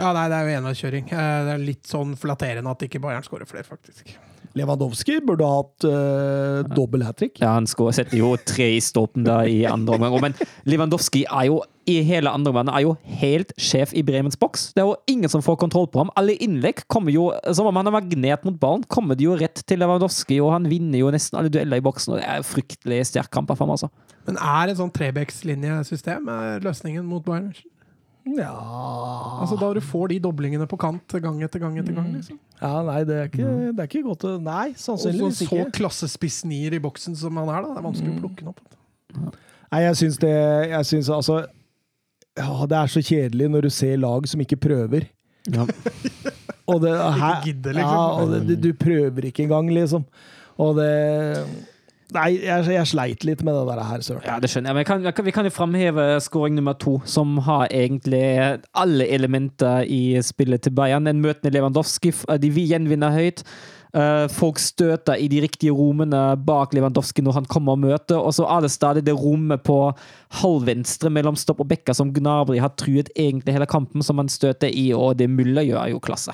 Ja, 0.00 0.10
nei, 0.16 0.26
det 0.32 0.36
er 0.36 0.50
jo 0.50 0.58
enveiskjøring. 0.60 1.08
Eh, 1.12 1.38
Det 1.48 1.54
er 1.54 1.64
litt 1.64 1.88
sånn 1.88 2.12
flatterende 2.20 2.72
at 2.76 2.84
ikke 2.88 3.00
Bayern 3.00 3.24
skårer 3.24 3.48
flere, 3.48 3.64
faktisk. 3.68 4.12
Lewandowski 4.58 5.18
burde 5.24 5.46
ha 5.46 5.60
hatt 5.62 5.86
uh, 5.88 6.74
dobbel 6.76 7.04
hat 7.06 7.18
trick. 7.20 7.40
Ja, 7.40 7.54
han 7.56 7.66
setter 7.66 8.16
jo 8.18 8.34
tre 8.36 8.74
i 8.76 8.80
stolpen 8.84 9.24
da 9.24 9.42
i 9.48 9.62
andre 9.68 9.96
omgang. 9.96 10.18
Men 10.26 10.36
Lewandowski 10.68 11.24
er 11.24 11.48
jo 11.48 11.62
i 11.88 11.96
hele 12.06 12.30
andre 12.30 12.52
omgang 12.52 12.68
er 12.70 12.84
jo 12.84 12.92
helt 13.18 13.50
sjef 13.58 13.90
i 13.98 14.04
Bremens 14.06 14.38
boks. 14.38 14.68
Det 14.76 14.84
er 14.84 14.86
jo 14.86 14.98
ingen 15.10 15.30
som 15.32 15.42
får 15.42 15.58
kontroll 15.64 15.88
på 15.90 16.02
ham. 16.04 16.12
Alle 16.20 16.36
innlegg 16.44 16.84
kommer 16.92 17.14
jo, 17.14 17.30
som 17.50 17.66
om 17.66 17.80
han 17.80 17.90
er 17.90 17.96
magnet 17.96 18.46
mot 18.46 18.60
ballen, 18.60 18.84
kommer 18.92 19.18
de 19.18 19.26
jo 19.26 19.34
rett 19.40 19.64
til 19.66 19.82
Lewandowski, 19.82 20.38
og 20.44 20.52
han 20.54 20.68
vinner 20.70 21.00
jo 21.00 21.10
nesten 21.14 21.40
alle 21.40 21.50
dueller 21.52 21.82
i 21.82 21.84
boksen. 21.84 22.14
og 22.14 22.22
Det 22.22 22.28
er 22.28 22.46
fryktelig 22.46 23.02
sterk 23.10 23.32
kamp 23.34 23.50
av 23.50 23.58
ham, 23.64 23.74
altså. 23.74 23.90
Men 24.28 24.38
er 24.38 24.70
et 24.70 24.78
sånn 24.78 24.92
trebekslinjesystem 24.94 26.30
løsningen 26.62 27.06
mot 27.08 27.24
Bayern? 27.26 27.50
Ja 28.38 28.52
Altså 29.42 29.56
Da 29.58 29.72
du 29.74 29.80
får 29.82 30.12
de 30.12 30.20
doblingene 30.22 30.68
på 30.70 30.78
kant 30.78 31.16
gang 31.22 31.40
etter 31.42 31.58
gang 31.58 31.78
etter 31.80 31.96
gang. 31.96 32.12
liksom. 32.14 32.38
Ja, 32.62 32.82
nei, 32.86 33.00
det 33.08 33.16
er 33.18 33.30
ikke, 33.30 33.52
det 33.74 33.82
er 33.82 33.88
ikke 33.88 34.04
godt 34.06 34.24
å 34.28 34.36
Nei, 34.42 34.68
sannsynligvis 34.78 35.40
ikke. 35.42 35.48
Og 35.48 35.58
så 35.58 35.66
ikke. 35.66 35.78
klassespissnier 35.80 36.76
i 36.76 36.82
boksen 36.82 37.16
som 37.18 37.40
han 37.40 37.50
er. 37.50 37.64
da 37.64 37.72
Det 37.72 37.80
er 37.80 37.86
vanskelig 37.88 38.12
å 38.12 38.20
plukke 38.20 38.44
den 38.44 38.52
opp. 38.52 38.62
Nei, 39.72 39.80
jeg 39.82 39.98
syns 39.98 40.18
det 40.22 40.30
Jeg 40.70 40.86
synes, 40.88 41.08
altså 41.12 41.42
ja, 42.38 42.46
Det 42.68 42.76
er 42.78 42.92
så 42.92 43.02
kjedelig 43.04 43.48
når 43.52 43.66
du 43.66 43.70
ser 43.74 43.98
lag 44.00 44.28
som 44.30 44.44
ikke 44.44 44.60
prøver. 44.62 45.08
Ja. 45.52 45.66
Og 46.70 46.78
det, 46.84 46.92
her, 46.94 47.42
gidder, 47.44 47.74
liksom. 47.74 47.98
Ja, 47.98 48.22
og 48.22 48.46
det, 48.46 48.56
du 48.62 48.68
prøver 48.78 49.26
ikke 49.28 49.42
engang, 49.42 49.66
liksom. 49.74 50.04
Og 50.62 50.76
det 50.78 50.92
Nei, 52.12 52.28
jeg, 52.44 52.68
jeg 52.74 52.88
sleit 52.90 53.26
litt 53.26 53.42
med 53.46 53.56
det 53.56 53.66
der 53.70 53.82
her, 53.88 54.04
søren. 54.04 54.24
Ja, 54.26 54.38
det 54.42 54.50
skjønner 54.52 54.72
jeg. 54.72 54.86
Men 54.92 55.26
vi 55.26 55.34
kan 55.34 55.48
jo 55.48 55.52
framheve 55.54 56.06
scoring 56.24 56.56
nummer 56.58 56.76
to, 56.78 56.98
som 57.08 57.38
har 57.46 57.68
egentlig 57.72 58.24
alle 58.76 59.06
elementer 59.08 59.86
i 59.88 60.18
spillet 60.24 60.64
til 60.66 60.74
Bayern. 60.76 61.08
En 61.08 61.22
møtende 61.24 61.54
Lewandowski, 61.54 62.12
de 62.42 62.50
vi 62.52 62.66
gjenvinner 62.72 63.14
høyt. 63.14 63.44
Eh, 63.92 64.26
folk 64.32 64.56
støter 64.56 65.20
i 65.20 65.26
de 65.28 65.42
riktige 65.44 65.72
rommene 65.76 66.20
bak 66.40 66.72
Lewandowski 66.72 67.20
når 67.24 67.42
han 67.42 67.48
kommer 67.52 67.76
og 67.76 67.82
møter, 67.82 68.16
og 68.16 68.32
så 68.32 68.46
er 68.48 68.64
det 68.64 68.72
stadig 68.72 69.02
det 69.04 69.12
rommet 69.18 69.60
på 69.66 69.76
halvvenstre 70.40 71.12
mellom 71.12 71.36
stopp 71.36 71.60
og 71.60 71.68
bekka 71.68 71.92
som 71.96 72.12
Gnabry 72.16 72.56
har 72.62 72.72
truet 72.80 73.12
egentlig 73.12 73.52
hele 73.52 73.68
kampen, 73.68 74.00
som 74.00 74.22
han 74.22 74.32
støter 74.32 74.72
i, 74.72 74.88
og 74.96 75.18
det 75.20 75.28
Muller 75.28 75.66
gjør, 75.68 75.82
er 75.82 75.92
jo 75.92 76.00
klasse. 76.00 76.32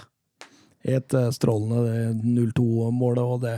Helt 0.86 1.14
eh, 1.18 1.32
strålende, 1.34 1.82
det 1.88 2.36
0-2-målet 2.38 3.24
og 3.24 3.42
det. 3.42 3.56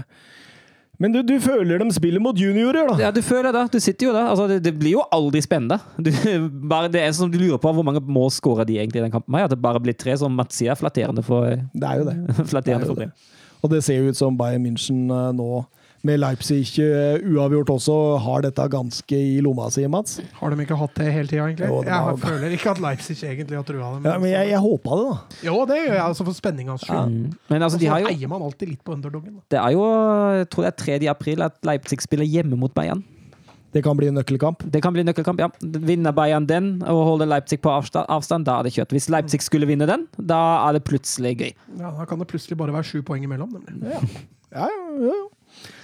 Men 1.01 1.14
du, 1.14 1.22
du 1.24 1.39
føler 1.40 1.81
de 1.81 1.89
spiller 1.97 2.20
mot 2.20 2.36
juniorer, 2.36 2.90
da? 2.90 2.97
Ja, 3.06 3.10
du 3.14 3.22
føler 3.24 3.55
det. 3.56 3.62
Du 3.72 3.81
sitter 3.81 4.10
jo 4.10 4.12
der. 4.12 4.27
Altså, 4.28 4.44
det, 4.51 4.59
det 4.66 4.74
blir 4.77 4.98
jo 4.98 5.05
aldri 5.16 5.40
spennende. 5.40 5.78
Du, 5.97 6.10
bare 6.68 6.90
det 6.93 7.01
er 7.01 7.14
som 7.16 7.31
du 7.32 7.39
lurer 7.40 7.60
på 7.62 7.72
hvor 7.72 7.86
mange 7.86 8.02
må 8.05 8.27
skåre 8.35 8.66
de 8.68 8.77
egentlig 8.77 9.01
i 9.01 9.06
den 9.06 9.14
kampen. 9.14 9.39
At 9.40 9.55
det 9.55 9.62
bare 9.64 9.81
blir 9.81 9.97
tre, 9.97 10.18
som 10.20 10.35
Mats 10.36 10.60
sier. 10.60 10.77
Flatterende 10.77 11.24
for, 11.24 11.56
Det 11.72 11.89
er 11.89 12.02
jo 12.02 12.09
det. 12.10 12.16
flatterende 12.52 12.85
Det 12.85 12.90
er 12.90 12.93
jo 12.93 12.98
for 12.98 13.05
det. 13.06 13.39
Og 13.60 13.72
det 13.72 13.82
ser 13.85 14.01
jo 14.01 14.12
ut 14.12 14.20
som 14.20 14.36
Bayern 14.36 14.64
München 14.64 15.09
eh, 15.09 15.31
nå, 15.36 15.48
med 16.06 16.20
Leipzig 16.22 16.62
eh, 16.81 17.18
uavgjort 17.28 17.68
også, 17.74 17.94
har 18.24 18.40
dette 18.47 18.64
ganske 18.72 19.18
i 19.20 19.40
lomma 19.44 19.66
si, 19.70 19.85
Mats. 19.90 20.18
Har 20.39 20.55
de 20.55 20.64
ikke 20.64 20.78
hatt 20.81 20.94
det 20.97 21.10
hele 21.12 21.28
tida, 21.28 21.44
egentlig? 21.51 21.68
Jo, 21.68 21.82
jeg 21.85 21.93
har- 22.06 22.16
føler 22.22 22.56
ikke 22.56 22.70
at 22.72 22.81
Leipzig 22.81 23.16
egentlig 23.20 23.56
har 23.59 23.64
trua 23.68 23.93
dem. 23.94 24.09
Ja, 24.09 24.16
men 24.18 24.31
jeg, 24.31 24.48
jeg 24.55 24.59
håpa 24.64 24.97
det, 24.97 25.06
da. 25.10 25.44
Jo, 25.51 25.59
det 25.68 25.77
gjør 25.82 25.94
jeg 25.98 26.05
altså 26.06 26.24
for 26.24 26.32
spenningas 26.40 26.81
skyld. 26.86 26.97
Ja. 26.97 27.39
Men 27.52 27.62
altså, 27.68 27.78
de 27.78 27.86
har 27.93 28.01
jo, 28.01 28.06
eier 28.14 28.28
man 28.32 28.43
alltid 28.43 28.68
litt 28.72 28.85
på 28.85 28.93
underdogen. 28.97 29.35
da. 29.36 29.43
det 29.51 29.60
er 29.60 29.72
jo 29.77 29.85
Jeg 30.40 30.51
tror 30.51 30.64
det 30.68 30.72
er 30.72 30.85
3. 30.85 31.09
april 31.10 31.43
at 31.43 31.59
Leipzig 31.64 32.01
spiller 32.01 32.24
hjemme 32.24 32.56
mot 32.56 32.72
Bayern. 32.74 33.02
Det 33.72 33.85
kan 33.85 33.94
bli 33.97 34.09
en 34.10 34.16
nøkkelkamp. 34.18 34.64
Det 34.66 34.81
kan 34.82 34.90
bli 34.93 35.05
en 35.05 35.06
nøkkelkamp, 35.12 35.39
ja. 35.39 35.47
Vinner 35.62 36.10
Bayern 36.16 36.47
den 36.48 36.82
og 36.82 37.05
holder 37.06 37.28
Leipzig 37.31 37.60
på 37.62 37.70
avstand, 37.70 38.09
avstand, 38.10 38.44
da 38.48 38.56
er 38.59 38.66
det 38.66 38.72
kjørt. 38.74 38.90
Hvis 38.97 39.06
Leipzig 39.12 39.39
skulle 39.47 39.68
vinne 39.68 39.86
den, 39.86 40.09
da 40.18 40.40
er 40.66 40.72
det 40.74 40.82
plutselig 40.89 41.36
gøy. 41.39 41.52
Ja, 41.78 41.93
Da 42.01 42.05
kan 42.09 42.18
det 42.18 42.27
plutselig 42.32 42.59
bare 42.59 42.72
være 42.74 42.89
sju 42.89 43.02
poeng 43.06 43.22
imellom. 43.28 43.52
Nemlig. 43.68 43.93
Ja, 44.51 44.66
ja, 44.66 44.66
ja. 44.66 45.05
ja. 45.06 45.20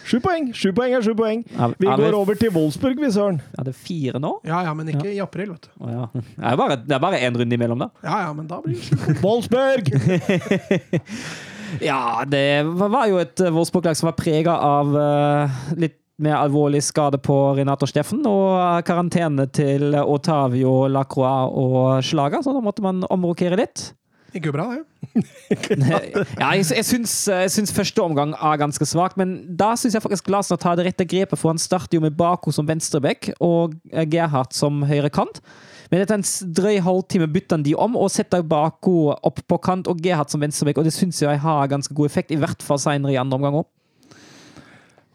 Sju 0.07 0.21
poeng! 0.23 0.53
Sju 0.55 0.71
poeng 0.77 0.95
er 0.95 1.03
sju 1.03 1.15
poeng. 1.19 1.43
Vi 1.83 1.89
går 1.89 2.15
over 2.15 2.39
til 2.39 2.53
Wolfsburg, 2.55 3.01
vi, 3.03 3.11
søren. 3.11 3.41
Er 3.59 3.67
det 3.67 3.75
fire 3.75 4.21
nå? 4.23 4.37
Ja, 4.47 4.63
ja, 4.69 4.75
men 4.77 4.93
ikke 4.93 5.11
i 5.11 5.19
april, 5.23 5.51
vet 5.57 5.67
du. 5.67 5.73
Å, 5.83 5.91
ja. 5.91 6.07
Det 6.15 6.53
er 6.53 6.61
bare, 6.61 6.79
det 6.85 6.95
er 6.95 7.03
bare 7.03 7.21
én 7.27 7.39
runde 7.41 7.59
imellom, 7.59 7.83
da. 7.83 7.91
Ja, 8.07 8.23
ja, 8.29 8.33
men 8.37 8.47
da 8.51 8.61
blir 8.63 8.79
det 8.79 8.87
sju. 8.87 8.97
Wolfsburg! 9.25 9.91
Ja, 11.83 12.23
det 12.27 12.63
var 12.79 13.09
jo 13.11 13.19
et 13.21 13.41
eh, 13.43 13.53
Wolfsburg-lag 13.53 13.97
som 13.99 14.07
var 14.07 14.17
prega 14.19 14.55
av 14.63 14.93
uh, 14.95 15.57
litt 15.77 15.99
mer 16.23 16.39
alvorlig 16.39 16.81
skade 16.85 17.19
på 17.21 17.35
Renato 17.59 17.89
Steffen 17.91 18.23
og 18.25 18.55
eh, 18.55 18.83
karantene 18.87 19.49
til 19.53 19.93
Otavio 19.99 20.87
Lacroix 20.89 21.51
og 21.61 22.07
Slaga, 22.07 22.41
så 22.41 22.55
da 22.57 22.63
måtte 22.65 22.85
man 22.87 23.03
omrokere 23.11 23.59
litt. 23.61 23.91
Ikke 24.37 24.53
bra, 24.55 24.69
det. 24.77 24.85
Ja, 26.37 26.51
jeg, 26.53 26.67
jeg, 26.77 26.85
syns, 26.85 27.13
jeg 27.31 27.53
syns 27.55 27.73
første 27.73 28.03
omgang 28.05 28.35
er 28.37 28.61
ganske 28.61 28.87
svak, 28.89 29.17
men 29.17 29.39
da 29.57 29.71
syns 29.79 29.97
jeg 29.97 30.05
faktisk 30.05 30.29
Larsen 30.33 30.61
tar 30.61 30.77
det 30.77 30.89
rette 30.89 31.07
grepet, 31.09 31.39
for 31.41 31.53
han 31.53 31.61
starter 31.61 31.97
jo 31.97 32.05
med 32.05 32.17
Bako 32.19 32.53
som 32.53 32.69
venstreback 32.69 33.31
og 33.41 33.77
Gerhard 33.91 34.37
Gerhardt 34.37 34.57
som 34.57 34.83
høyre 34.87 35.11
kant. 35.13 35.41
Men 35.91 36.03
etter 36.03 36.19
en 36.19 36.27
drøy 36.57 36.81
halvtime 36.83 37.29
bytter 37.31 37.57
han 37.57 37.65
de 37.67 37.77
om 37.79 37.95
og 37.99 38.11
setter 38.11 38.43
Bako 38.43 39.15
opp 39.15 39.41
på 39.47 39.59
kant 39.63 39.87
og 39.91 40.01
Gerhardt 40.03 40.35
som 40.35 40.43
venstreback, 40.43 40.81
og 40.81 40.89
det 40.89 40.95
syns 40.97 41.23
jeg 41.23 41.41
har 41.43 41.71
ganske 41.71 41.95
god 41.95 42.11
effekt, 42.11 42.35
i 42.35 42.41
hvert 42.41 42.63
fall 42.65 42.81
senere 42.83 43.15
i 43.15 43.21
andre 43.21 43.39
omgang 43.39 43.61
òg. 43.63 43.69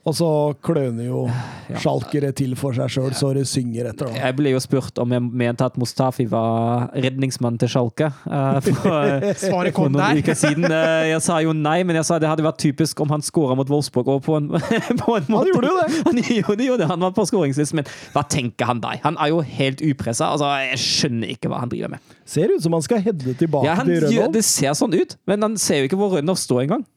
Og 0.02 0.16
så 0.18 0.28
kløner 0.66 1.06
jo 1.06 1.28
Ja. 1.70 1.78
sjalkere 1.78 2.32
til 2.34 2.56
for 2.58 2.74
seg 2.74 2.90
sjøl, 2.90 3.12
så 3.14 3.28
det 3.36 3.44
synger 3.48 3.92
etter. 3.92 4.08
Da. 4.10 4.14
Jeg 4.18 4.36
ble 4.36 4.50
jo 4.50 4.60
spurt 4.60 4.98
om 5.00 5.12
jeg 5.14 5.22
mente 5.22 5.62
at 5.64 5.76
Mustafi 5.78 6.26
var 6.28 6.90
redningsmann 6.96 7.60
til 7.62 7.70
Sjalke. 7.70 8.08
eh, 8.26 8.60
for, 8.66 9.22
Svaret 9.44 9.74
kom 9.78 9.94
der. 9.94 10.18
uker 10.18 10.34
siden. 10.34 10.66
Eh, 10.66 11.12
Jeg 11.14 11.22
sa 11.22 11.38
jo 11.46 11.54
nei, 11.54 11.84
men 11.84 11.96
jeg 11.96 12.06
sa 12.10 12.18
det 12.18 12.28
hadde 12.28 12.42
vært 12.44 12.58
typisk 12.58 13.00
om 13.00 13.10
han 13.14 13.22
skåra 13.22 13.56
mot 13.56 13.70
Wolfsburg. 13.70 14.08
Og 14.08 14.24
på 14.26 14.36
en, 14.38 14.50
på 15.06 15.16
en 15.20 15.30
måte. 15.30 15.54
gjorde 15.54 15.70
jo 15.70 15.78
det. 15.80 16.04
Han 16.10 16.18
gjorde 16.18 16.66
jo 16.66 16.78
det, 16.82 16.88
han 16.90 17.00
var 17.00 17.12
på 17.12 17.28
skåringslisten, 17.30 17.76
men 17.84 17.86
hva 18.16 18.26
tenker 18.28 18.66
han 18.66 18.82
deg? 18.82 19.00
Han 19.06 19.16
er 19.22 19.30
jo 19.30 19.40
helt 19.46 19.82
upressa. 19.86 20.32
Altså, 20.34 20.50
jeg 20.66 20.80
skjønner 20.82 21.30
ikke 21.38 21.48
hva 21.54 21.60
han 21.62 21.70
driver 21.70 21.94
med. 21.94 22.00
Ser 22.26 22.50
ut 22.50 22.62
som 22.66 22.74
han 22.74 22.82
skal 22.82 23.00
hedde 23.06 23.38
tilbake 23.38 23.70
Ja, 23.70 23.76
han, 23.76 23.86
til 23.86 24.02
Rønholm. 24.02 24.34
Det 24.34 24.44
ser 24.50 24.74
sånn 24.74 24.98
ut, 24.98 25.16
men 25.30 25.42
han 25.46 25.58
ser 25.62 25.84
jo 25.86 25.92
ikke 25.92 26.02
hvor 26.02 26.18
Rønner 26.18 26.34
står 26.36 26.66
engang. 26.66 26.88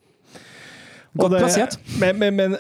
Godt 1.15 1.31
det- 1.37 1.41
plassert. 1.45 1.77
Men, 2.01 2.19
men, 2.19 2.35
men 2.35 2.57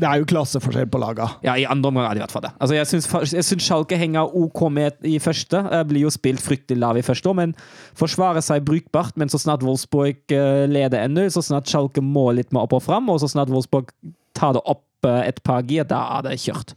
det 0.00 0.08
er 0.08 0.20
jo 0.22 0.28
klasseforskjell 0.30 0.88
på 0.90 1.00
laga. 1.02 1.26
Ja, 1.44 1.54
i 1.60 1.66
andre 1.68 1.90
omgang 1.90 2.06
er 2.08 2.16
det 2.16 2.22
i 2.22 2.24
hvert 2.24 2.34
fall 2.34 2.44
det. 2.46 2.52
Altså, 2.58 2.76
jeg 2.78 2.88
syns, 2.88 3.64
Schalke 3.64 3.98
henger 4.00 4.32
OK 4.36 4.62
med 4.72 4.96
i 5.06 5.18
første. 5.22 5.60
Eh, 5.70 5.84
Blir 5.88 6.06
jo 6.06 6.12
spilt 6.14 6.42
fryktelig 6.44 6.80
lav 6.80 6.98
i 6.98 7.04
første 7.04 7.30
år, 7.30 7.36
men 7.42 7.54
forsvarer 7.98 8.44
seg 8.44 8.64
brukbart. 8.66 9.18
Men 9.20 9.32
så 9.32 9.40
snart 9.42 9.64
Wolfsburg 9.66 10.34
eh, 10.36 10.64
leder 10.70 11.04
1-0, 11.06 11.28
så 11.36 11.44
snart 11.44 11.68
Schalke 11.70 12.04
må 12.04 12.30
litt 12.36 12.54
mer 12.56 12.66
opp 12.66 12.78
og 12.80 12.84
fram, 12.86 13.10
og 13.12 13.20
så 13.22 13.30
snart 13.30 13.52
Wolfsburg 13.52 13.92
tar 14.36 14.56
det 14.56 14.64
opp 14.64 15.08
eh, 15.08 15.26
et 15.28 15.42
par 15.46 15.62
gir, 15.68 15.84
da 15.88 16.02
er 16.18 16.30
det 16.30 16.40
kjørt. 16.42 16.74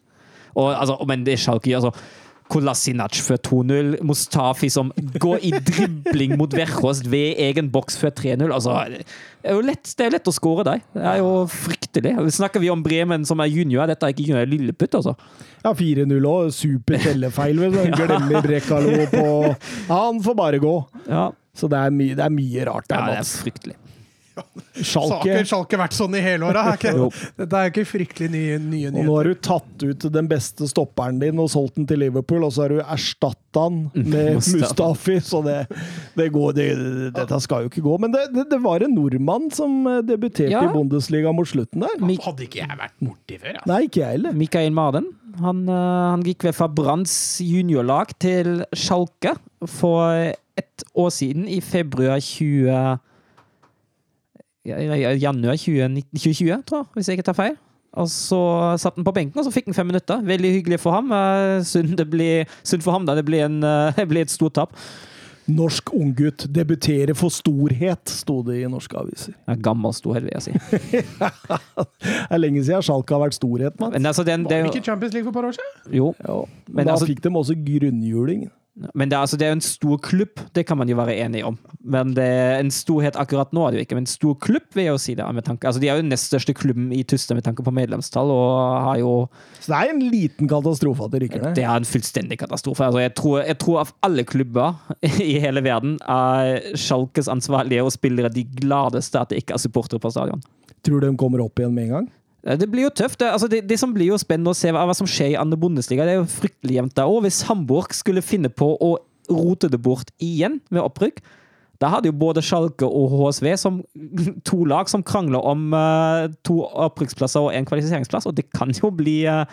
Og, 0.53 0.69
altså, 0.73 0.99
men 1.09 1.23
det 1.25 1.37
er 1.37 1.43
Schalke 1.47 1.73
altså 1.73 1.95
Kolasinac 2.53 3.17
før 3.23 3.39
2-0. 3.47 3.93
Mustafi 4.05 4.69
som 4.69 4.91
går 5.19 5.45
i 5.47 5.53
dribling 5.57 6.35
mot 6.37 6.53
Verhorst 6.53 7.07
ved 7.09 7.39
egen 7.41 7.71
boks 7.73 7.97
før 8.01 8.13
3-0. 8.19 8.51
Altså, 8.53 8.75
er 9.51 9.57
jo 9.57 9.63
lett, 9.67 9.91
det 9.97 10.05
er 10.05 10.13
lett 10.15 10.29
å 10.29 10.33
skåre 10.35 10.63
deg, 10.67 10.83
Det 10.95 11.03
er 11.03 11.17
jo 11.19 11.31
fryktelig. 11.51 12.13
Snakker 12.37 12.63
vi 12.63 12.69
om 12.71 12.83
Bremen 12.83 13.25
som 13.27 13.41
er 13.43 13.51
junior, 13.51 13.87
dette 13.89 14.07
er 14.07 14.15
ikke 14.15 14.27
junior, 14.29 14.47
lilleputt, 14.49 14.95
altså. 15.01 15.15
Ja, 15.63 15.73
4-0 15.75 16.27
òg. 16.29 16.51
Super 16.55 16.99
tellefeil. 17.03 17.59
glemmer 17.99 18.43
Brekalo 18.43 19.07
på 19.11 19.25
Ja, 19.27 19.97
han 19.97 20.21
får 20.23 20.35
bare 20.39 20.59
gå. 20.63 20.73
Ja, 21.09 21.31
Så 21.55 21.69
det 21.69 21.79
er, 21.79 21.93
my 21.93 22.09
det 22.17 22.23
er 22.25 22.33
mye 22.33 22.65
rart 22.69 22.87
ja 22.89 22.97
der, 22.97 23.11
det 23.13 23.19
er 23.21 23.31
fryktelig. 23.43 23.75
Schalke. 24.83 25.35
ikke 25.45 25.77
vært 25.79 25.95
sånn 25.95 26.15
i 26.17 26.21
hele 26.23 26.49
Jo. 26.49 27.09
Dette 27.37 27.59
er 27.59 27.67
jo 27.67 27.73
ikke 27.73 27.85
fryktelig 27.85 28.29
nye, 28.33 28.57
nye 28.61 28.91
Og 28.91 29.05
nå 29.05 29.15
har 29.17 29.29
du 29.29 29.33
tatt 29.45 29.85
ut 29.85 30.05
den 30.13 30.29
beste 30.31 30.67
stopperen 30.69 31.19
din 31.21 31.39
og 31.41 31.51
solgt 31.53 31.77
den 31.77 31.87
til 31.89 32.01
Liverpool, 32.01 32.43
og 32.47 32.53
så 32.55 32.65
har 32.65 32.73
du 32.73 32.81
erstatta 32.81 33.67
den 33.69 34.09
med 34.09 34.39
Mustafi. 34.53 35.19
Så 35.23 35.43
det, 35.45 35.59
det 36.17 36.29
går 36.33 36.55
det, 36.57 36.67
Dette 37.15 37.39
skal 37.45 37.65
jo 37.65 37.71
ikke 37.71 37.85
gå. 37.85 37.97
Men 38.01 38.15
det, 38.15 38.25
det, 38.33 38.47
det 38.53 38.61
var 38.63 38.85
en 38.85 38.95
nordmann 38.97 39.49
som 39.53 39.83
eh, 39.89 40.01
debuterte 40.07 40.51
Ja. 40.53 40.63
i 40.65 40.73
Bundesliga 40.73 41.33
mot 41.35 41.49
slutten 41.49 41.85
der. 41.85 41.97
Hadde 42.23 42.47
ikke 42.47 42.63
jeg 42.63 42.79
vært 42.79 42.97
borti 43.01 43.37
før, 43.39 43.59
altså. 43.59 43.69
Nei, 43.73 43.81
ikke 43.89 44.01
jeg 44.03 44.17
heller. 44.17 44.37
Mikael 44.43 44.73
Marden. 44.75 45.11
Han, 45.43 45.63
eh, 45.69 46.09
han 46.13 46.25
gikk 46.25 46.47
ved 46.49 46.57
fra 46.57 46.67
Branns 46.69 47.15
juniorlag 47.45 48.13
til 48.21 48.63
Schalke 48.77 49.35
for 49.69 50.33
et 50.59 50.85
år 50.97 51.09
siden, 51.13 51.47
i 51.49 51.61
februar 51.63 52.19
20... 52.21 52.99
ja, 54.65 54.79
ja, 54.95 55.11
Januar 55.19 55.57
2019 55.59 56.09
2020, 56.17 56.63
tror 56.69 56.83
jeg, 56.83 56.91
hvis 56.95 57.07
jeg 57.11 57.17
ikke 57.19 57.29
tar 57.31 57.39
feil. 57.39 57.55
Og 57.93 58.07
så 58.09 58.37
satt 58.81 58.95
han 58.97 59.05
på 59.05 59.13
benken, 59.13 59.37
og 59.37 59.45
så 59.45 59.51
fikk 59.53 59.67
han 59.69 59.75
fem 59.77 59.85
minutter. 59.91 60.21
Veldig 60.25 60.49
hyggelig 60.55 60.79
for 60.81 60.95
ham. 60.95 61.11
Eh, 61.13 61.59
Synd, 61.67 61.93
det 61.99 62.07
blir, 62.09 62.47
synd 62.65 62.81
for 62.81 62.95
ham, 62.95 63.05
da. 63.05 63.13
Det 63.19 63.25
blir, 63.27 63.43
en, 63.45 63.59
eh, 63.63 63.91
det 63.99 64.07
blir 64.09 64.25
et 64.25 64.33
stort 64.33 64.55
tap. 64.57 64.73
Norsk 65.45 65.91
unggutt 65.93 66.45
debuterer 66.55 67.11
for 67.19 67.27
storhet, 67.35 68.07
sto 68.07 68.37
det 68.47 68.61
i 68.63 68.67
norske 68.71 68.95
aviser. 68.95 69.35
Ja, 69.43 69.57
gammel 69.59 69.91
storhet, 69.93 70.23
vil 70.23 70.31
jeg 70.39 70.45
si. 70.47 70.53
Det 72.03 72.31
er 72.31 72.39
lenge 72.39 72.63
siden 72.63 72.81
Sjalka 72.87 73.17
har 73.17 73.25
vært 73.25 73.35
storhet, 73.37 73.75
Mats. 73.81 73.93
Men 73.97 74.07
altså, 74.09 74.23
den, 74.23 74.45
Var 74.47 74.63
det 74.63 74.71
ikke 74.71 74.85
Champions 74.87 75.13
League 75.13 75.27
for 75.27 75.35
et 75.35 75.41
par 75.41 75.49
år 75.49 75.57
siden? 75.57 75.97
jo, 75.99 76.13
Jo, 76.23 76.37
Men 76.67 76.75
men 76.79 76.87
da 76.87 76.95
altså- 76.95 77.09
fikk 77.11 77.21
de 77.27 77.29
også 77.43 77.57
grunnhjuling. 77.67 78.45
Men 78.73 79.09
det 79.11 79.17
altså, 79.19 79.37
det 79.37 79.45
er 79.45 79.51
jo 79.51 79.57
en 79.59 79.65
stor 79.65 79.99
klubb, 80.01 80.39
det 80.57 80.63
kan 80.65 80.79
man 80.79 80.89
jo 80.89 80.95
være 80.97 81.13
enig 81.21 81.43
om. 81.45 81.59
Men 81.85 82.15
det 82.17 82.25
er 82.25 82.55
en 82.57 82.71
storhet 82.73 83.17
akkurat 83.21 83.51
nå 83.53 83.67
er 83.67 83.73
det 83.73 83.79
jo 83.79 83.85
ikke, 83.85 83.97
men 83.99 84.07
en 84.07 84.09
stor 84.09 84.33
klubb 84.41 84.65
vil 84.73 84.87
jeg 84.87 84.95
jo 84.95 85.01
si 85.03 85.13
det. 85.19 85.27
med 85.35 85.45
tanke. 85.45 85.67
Altså, 85.69 85.81
De 85.81 85.89
er 85.89 85.99
jo 85.99 86.01
den 86.01 86.09
nest 86.09 86.31
største 86.31 86.55
klubben 86.57 86.89
i 86.91 87.03
Tyskland 87.03 87.37
med 87.37 87.45
tanke 87.45 87.65
på 87.65 87.73
medlemstall, 87.73 88.33
og 88.33 88.87
har 88.87 88.97
jo 88.97 89.11
Så 89.59 89.69
det 89.69 89.77
er 89.77 89.93
en 89.93 90.01
liten 90.09 90.49
katastrofe 90.49 91.05
at 91.05 91.13
det 91.13 91.21
rykker 91.21 91.43
ned. 91.43 91.55
Det 91.55 91.67
er 91.67 91.75
en 91.75 91.85
fullstendig 91.85 92.39
katastrofe. 92.41 92.87
Altså, 92.87 93.03
jeg, 93.05 93.13
tror, 93.19 93.43
jeg 93.45 93.59
tror 93.61 93.79
av 93.83 93.93
alle 94.01 94.25
klubber 94.25 94.73
i 95.21 95.37
hele 95.43 95.61
verden 95.61 95.99
er 96.09 96.73
Schalkes 96.73 97.29
ansvarlige 97.29 97.85
og 97.85 97.93
spillere 97.93 98.33
de 98.33 98.47
gladeste 98.57 99.21
at 99.21 99.29
det 99.29 99.43
ikke 99.43 99.53
er 99.53 99.61
supportere 99.61 100.01
på 100.01 100.09
stadion. 100.09 100.41
Tror 100.83 100.99
du 100.99 101.07
de 101.11 101.17
kommer 101.17 101.45
opp 101.45 101.61
igjen 101.61 101.77
med 101.77 101.91
en 101.91 101.97
gang? 101.99 102.11
Eh, 102.47 102.57
Det 102.59 102.69
blir 102.71 102.87
jo 102.87 102.93
tøft. 102.93 103.19
Det, 103.19 103.31
altså 103.31 103.47
det, 103.47 103.63
det 103.69 103.79
som 103.79 103.93
blir 103.95 104.11
jo 104.13 104.19
spennende 104.21 104.53
å 104.53 104.57
se 104.57 104.71
hva, 104.73 104.85
hva 104.87 104.97
som 104.97 105.09
skjer 105.09 105.33
i 105.33 105.39
andre 105.39 105.59
Bundesliga, 105.59 106.05
det 106.07 106.17
er 106.17 106.21
jo 106.21 106.31
fryktelig 106.31 106.79
jevnt 106.79 106.97
der 106.99 107.09
òg. 107.09 107.23
Hvis 107.27 107.43
Hamburg 107.49 107.95
skulle 107.95 108.25
finne 108.25 108.51
på 108.51 108.73
å 108.75 108.97
rote 109.31 109.69
det 109.71 109.79
bort 109.81 110.11
igjen 110.23 110.59
med 110.73 110.83
opprykk, 110.83 111.23
da 111.81 111.89
hadde 111.91 112.07
jo 112.07 112.15
både 112.15 112.43
Schalke 112.45 112.87
og 112.87 113.11
HSV 113.11 113.47
som 113.59 113.79
to 114.49 114.63
lag 114.69 114.91
som 114.91 115.03
krangler 115.03 115.43
om 115.43 115.71
uh, 115.75 116.29
to 116.47 116.61
opprykksplasser 116.63 117.43
og 117.43 117.55
én 117.55 117.67
kvalifiseringsplass, 117.67 118.27
og 118.29 118.37
det 118.37 118.45
kan 118.55 118.71
jo 118.75 118.91
bli 118.93 119.23
uh, 119.27 119.43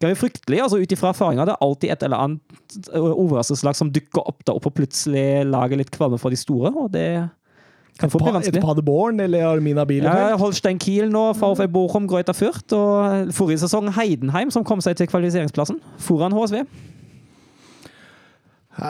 kan 0.00 0.10
bli 0.10 0.18
fryktelig. 0.18 0.62
altså 0.64 0.80
Ut 0.80 0.92
ifra 0.92 1.12
erfaringer 1.12 1.48
det 1.48 1.54
er 1.54 1.64
alltid 1.64 1.92
et 1.92 2.04
eller 2.06 2.22
annet 2.24 2.90
overraskelseslag 2.94 3.78
som 3.78 3.92
dukker 3.94 4.24
opp 4.24 4.44
da 4.46 4.56
og 4.56 4.72
plutselig 4.74 5.44
lager 5.48 5.80
litt 5.80 5.92
kvalme 5.94 6.18
for 6.20 6.34
de 6.34 6.40
store, 6.40 6.72
og 6.72 6.92
det 6.96 7.06
kan 7.98 8.10
fort 8.10 8.24
bli 8.24 8.32
vanskelig. 8.34 8.58
Et. 8.58 8.64
Paderborn 8.64 9.20
eller 9.22 9.44
Armina 9.46 9.84
Ja, 9.86 10.36
Holstein 10.36 10.78
Kiel 10.82 11.10
nå, 11.12 11.28
VfL 11.38 11.68
Bochum, 11.70 12.08
Greuter 12.10 12.34
Fürth. 12.34 12.74
Og 12.74 13.30
forrige 13.34 13.62
sesong 13.62 13.92
Heidenheim, 13.94 14.50
som 14.50 14.64
kom 14.64 14.80
seg 14.80 14.96
til 14.96 15.06
kvalifiseringsplassen 15.06 15.78
foran 15.98 16.32
HSV. 16.34 16.64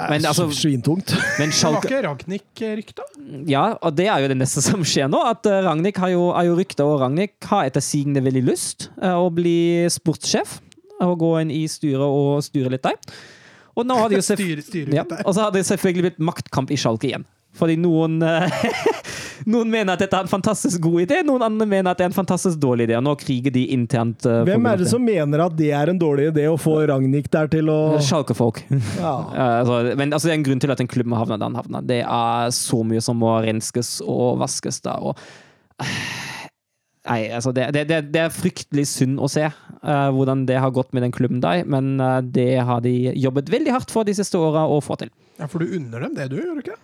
Men 0.09 0.25
altså- 0.25 0.49
Svintungt. 0.51 1.13
Men 1.39 1.51
Det 1.51 1.63
var 1.63 1.83
ikke 1.83 2.03
Ragnhild-rykta? 2.07 3.03
Ja, 3.47 3.75
og 3.83 3.95
det 3.97 4.07
er 4.09 4.19
jo 4.23 4.29
det 4.29 4.37
neste 4.39 4.63
som 4.71 4.81
skjer 4.81 5.11
nå. 5.13 5.21
At 5.29 5.45
eh, 5.47 5.61
Ragnhild 5.61 5.97
har 6.01 6.09
jo, 6.09 6.31
er 6.33 6.47
jo 6.49 6.57
rykta, 6.57 6.85
og 6.89 7.01
Ragnhild 7.03 7.37
har 7.51 7.67
etter 7.69 7.81
sigende 7.85 8.23
veldig 8.25 8.45
lyst 8.49 8.89
eh, 9.03 9.13
å 9.13 9.29
bli 9.31 9.85
sportssjef. 9.93 10.61
Og 11.05 11.19
gå 11.21 11.35
inn 11.43 11.51
i 11.53 11.67
styret 11.69 12.01
og 12.01 12.41
styre 12.47 12.71
litt 12.73 12.83
der. 12.87 12.97
Og 13.77 13.85
nå 13.85 13.97
har 13.99 14.09
de 14.09 14.17
jo 14.17 14.25
selv- 14.31 14.41
Styre, 14.41 14.63
styre 14.65 14.95
ja, 14.97 15.05
og 15.27 15.35
så 15.35 15.45
har 15.45 15.51
det 15.53 15.67
selvfølgelig 15.69 16.07
blitt 16.09 16.19
maktkamp 16.33 16.71
i 16.73 16.81
Schalke 16.81 17.11
igjen. 17.11 17.27
Fordi 17.55 17.77
noen 17.81 18.19
eh, 18.25 18.65
Noen 19.51 19.69
mener 19.69 19.93
at 19.93 20.01
dette 20.01 20.17
er 20.17 20.25
en 20.25 20.31
fantastisk 20.31 20.81
god 20.87 21.03
idé, 21.03 21.19
noen 21.27 21.43
andre 21.45 21.67
mener 21.69 21.91
at 21.91 21.99
det 22.01 22.07
er 22.07 22.13
en 22.13 22.17
fantastisk 22.17 22.57
dårlig 22.63 22.87
idé. 22.87 22.97
Og 22.97 23.05
nå 23.05 23.13
kriger 23.21 23.53
de 23.53 23.67
internt. 23.75 24.25
Uh, 24.25 24.41
Hvem 24.49 24.69
er 24.71 24.81
det 24.81 24.89
som 24.89 25.05
mener 25.05 25.43
at 25.45 25.57
det 25.59 25.69
er 25.77 25.93
en 25.93 26.01
dårlig 26.01 26.31
idé 26.31 26.47
å 26.49 26.57
få 26.61 26.79
Ragnhild 26.89 27.29
der 27.35 27.51
til 27.53 27.69
å 27.69 27.79
Schalke-folk. 28.01 28.63
ja. 28.71 29.13
uh, 29.37 29.59
altså, 29.61 29.83
men 30.01 30.17
altså, 30.17 30.31
det 30.31 30.33
er 30.33 30.39
en 30.39 30.47
grunn 30.49 30.65
til 30.65 30.73
at 30.73 30.81
en 30.81 30.89
klubb 30.89 31.11
må 31.13 31.21
havne 31.21 31.37
der 31.37 31.45
den 31.45 31.61
havner. 31.61 31.85
Det 31.85 32.01
er 32.07 32.55
så 32.57 32.81
mye 32.89 33.05
som 33.05 33.21
må 33.21 33.35
renskes 33.45 33.99
og 34.07 34.41
vaskes 34.41 34.81
der. 34.87 35.13
Og, 35.13 35.21
nei, 37.09 37.21
altså, 37.37 37.53
det, 37.57 37.69
det, 37.77 37.85
det, 37.91 38.01
det 38.15 38.23
er 38.25 38.33
fryktelig 38.35 38.87
synd 38.91 39.21
å 39.23 39.29
se 39.31 39.45
uh, 39.49 40.09
hvordan 40.15 40.47
det 40.49 40.59
har 40.61 40.73
gått 40.75 40.95
med 40.97 41.05
den 41.07 41.15
klubben 41.15 41.43
der, 41.45 41.65
men 41.69 41.95
uh, 42.01 42.19
det 42.25 42.63
har 42.65 42.83
de 42.85 42.95
jobbet 43.13 43.53
veldig 43.53 43.75
hardt 43.77 43.95
for 43.95 44.09
de 44.09 44.17
siste 44.17 44.41
åra 44.41 44.67
å 44.71 44.81
få 44.85 44.99
til. 45.03 45.13
Ja, 45.39 45.49
For 45.51 45.65
du 45.65 45.77
unner 45.77 46.05
dem 46.05 46.15
det, 46.15 46.29
du, 46.31 46.39
gjør 46.39 46.59
du 46.59 46.63
ikke? 46.63 46.77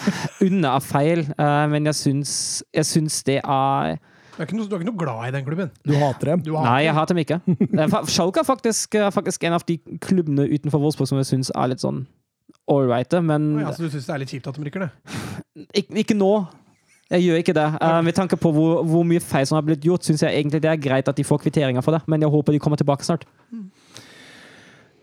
Unner 0.46 0.76
er 0.78 0.84
feil, 0.84 1.24
uh, 1.36 1.64
men 1.70 1.90
jeg 1.90 1.98
syns, 1.98 2.32
jeg 2.74 2.88
syns 2.88 3.18
det 3.28 3.40
er 3.42 3.98
Du 3.98 4.40
er, 4.40 4.46
ikke 4.46 4.56
noe, 4.56 4.68
du 4.68 4.76
er 4.76 4.80
ikke 4.80 4.90
noe 4.90 5.02
glad 5.04 5.24
i 5.26 5.32
den 5.36 5.48
klubben? 5.48 5.72
Du 5.84 5.96
hater 5.98 6.32
dem. 6.32 6.46
Du 6.46 6.54
hater 6.56 6.70
Nei, 6.70 6.78
jeg 6.86 6.96
hater 6.96 7.14
dem 7.16 7.24
ikke. 7.26 7.40
Det 7.78 7.90
Schalke 8.14 8.44
er 8.44 8.48
faktisk, 8.48 8.96
faktisk 9.14 9.44
en 9.44 9.58
av 9.58 9.66
de 9.68 9.76
klubbene 10.04 10.48
utenfor 10.48 10.82
Wolfsburg 10.82 11.10
som 11.10 11.20
jeg 11.20 11.30
syns 11.32 11.52
er 11.54 11.74
litt 11.74 11.84
sånn 11.84 12.06
ålreite, 12.68 13.20
men 13.24 13.50
ja, 13.62 13.72
så 13.72 13.84
du 13.84 13.92
syns 13.92 14.08
det 14.08 14.14
er 14.14 14.22
litt 14.22 14.32
kjipt 14.32 14.48
at 14.50 14.56
de 14.58 14.66
rykker 14.66 14.84
ned? 14.84 15.12
ikke, 15.72 16.00
ikke 16.04 16.16
nå. 16.16 16.32
Jeg 17.08 17.24
gjør 17.24 17.40
ikke 17.40 17.56
det. 17.56 17.66
Uh, 17.80 18.00
med 18.04 18.12
tanke 18.16 18.36
på 18.36 18.50
hvor, 18.52 18.82
hvor 18.84 19.04
mye 19.08 19.22
feil 19.24 19.46
som 19.48 19.56
har 19.56 19.64
blitt 19.64 19.84
gjort, 19.84 20.04
syns 20.04 20.22
jeg 20.26 20.36
egentlig 20.36 20.60
det 20.64 20.70
er 20.70 20.80
greit 20.82 21.08
at 21.08 21.16
de 21.16 21.24
får 21.24 21.40
kvitteringer 21.46 21.84
for 21.84 21.96
det, 21.96 22.02
men 22.06 22.20
jeg 22.20 22.32
håper 22.34 22.52
de 22.52 22.60
kommer 22.60 22.80
tilbake 22.80 23.06
snart. 23.06 23.24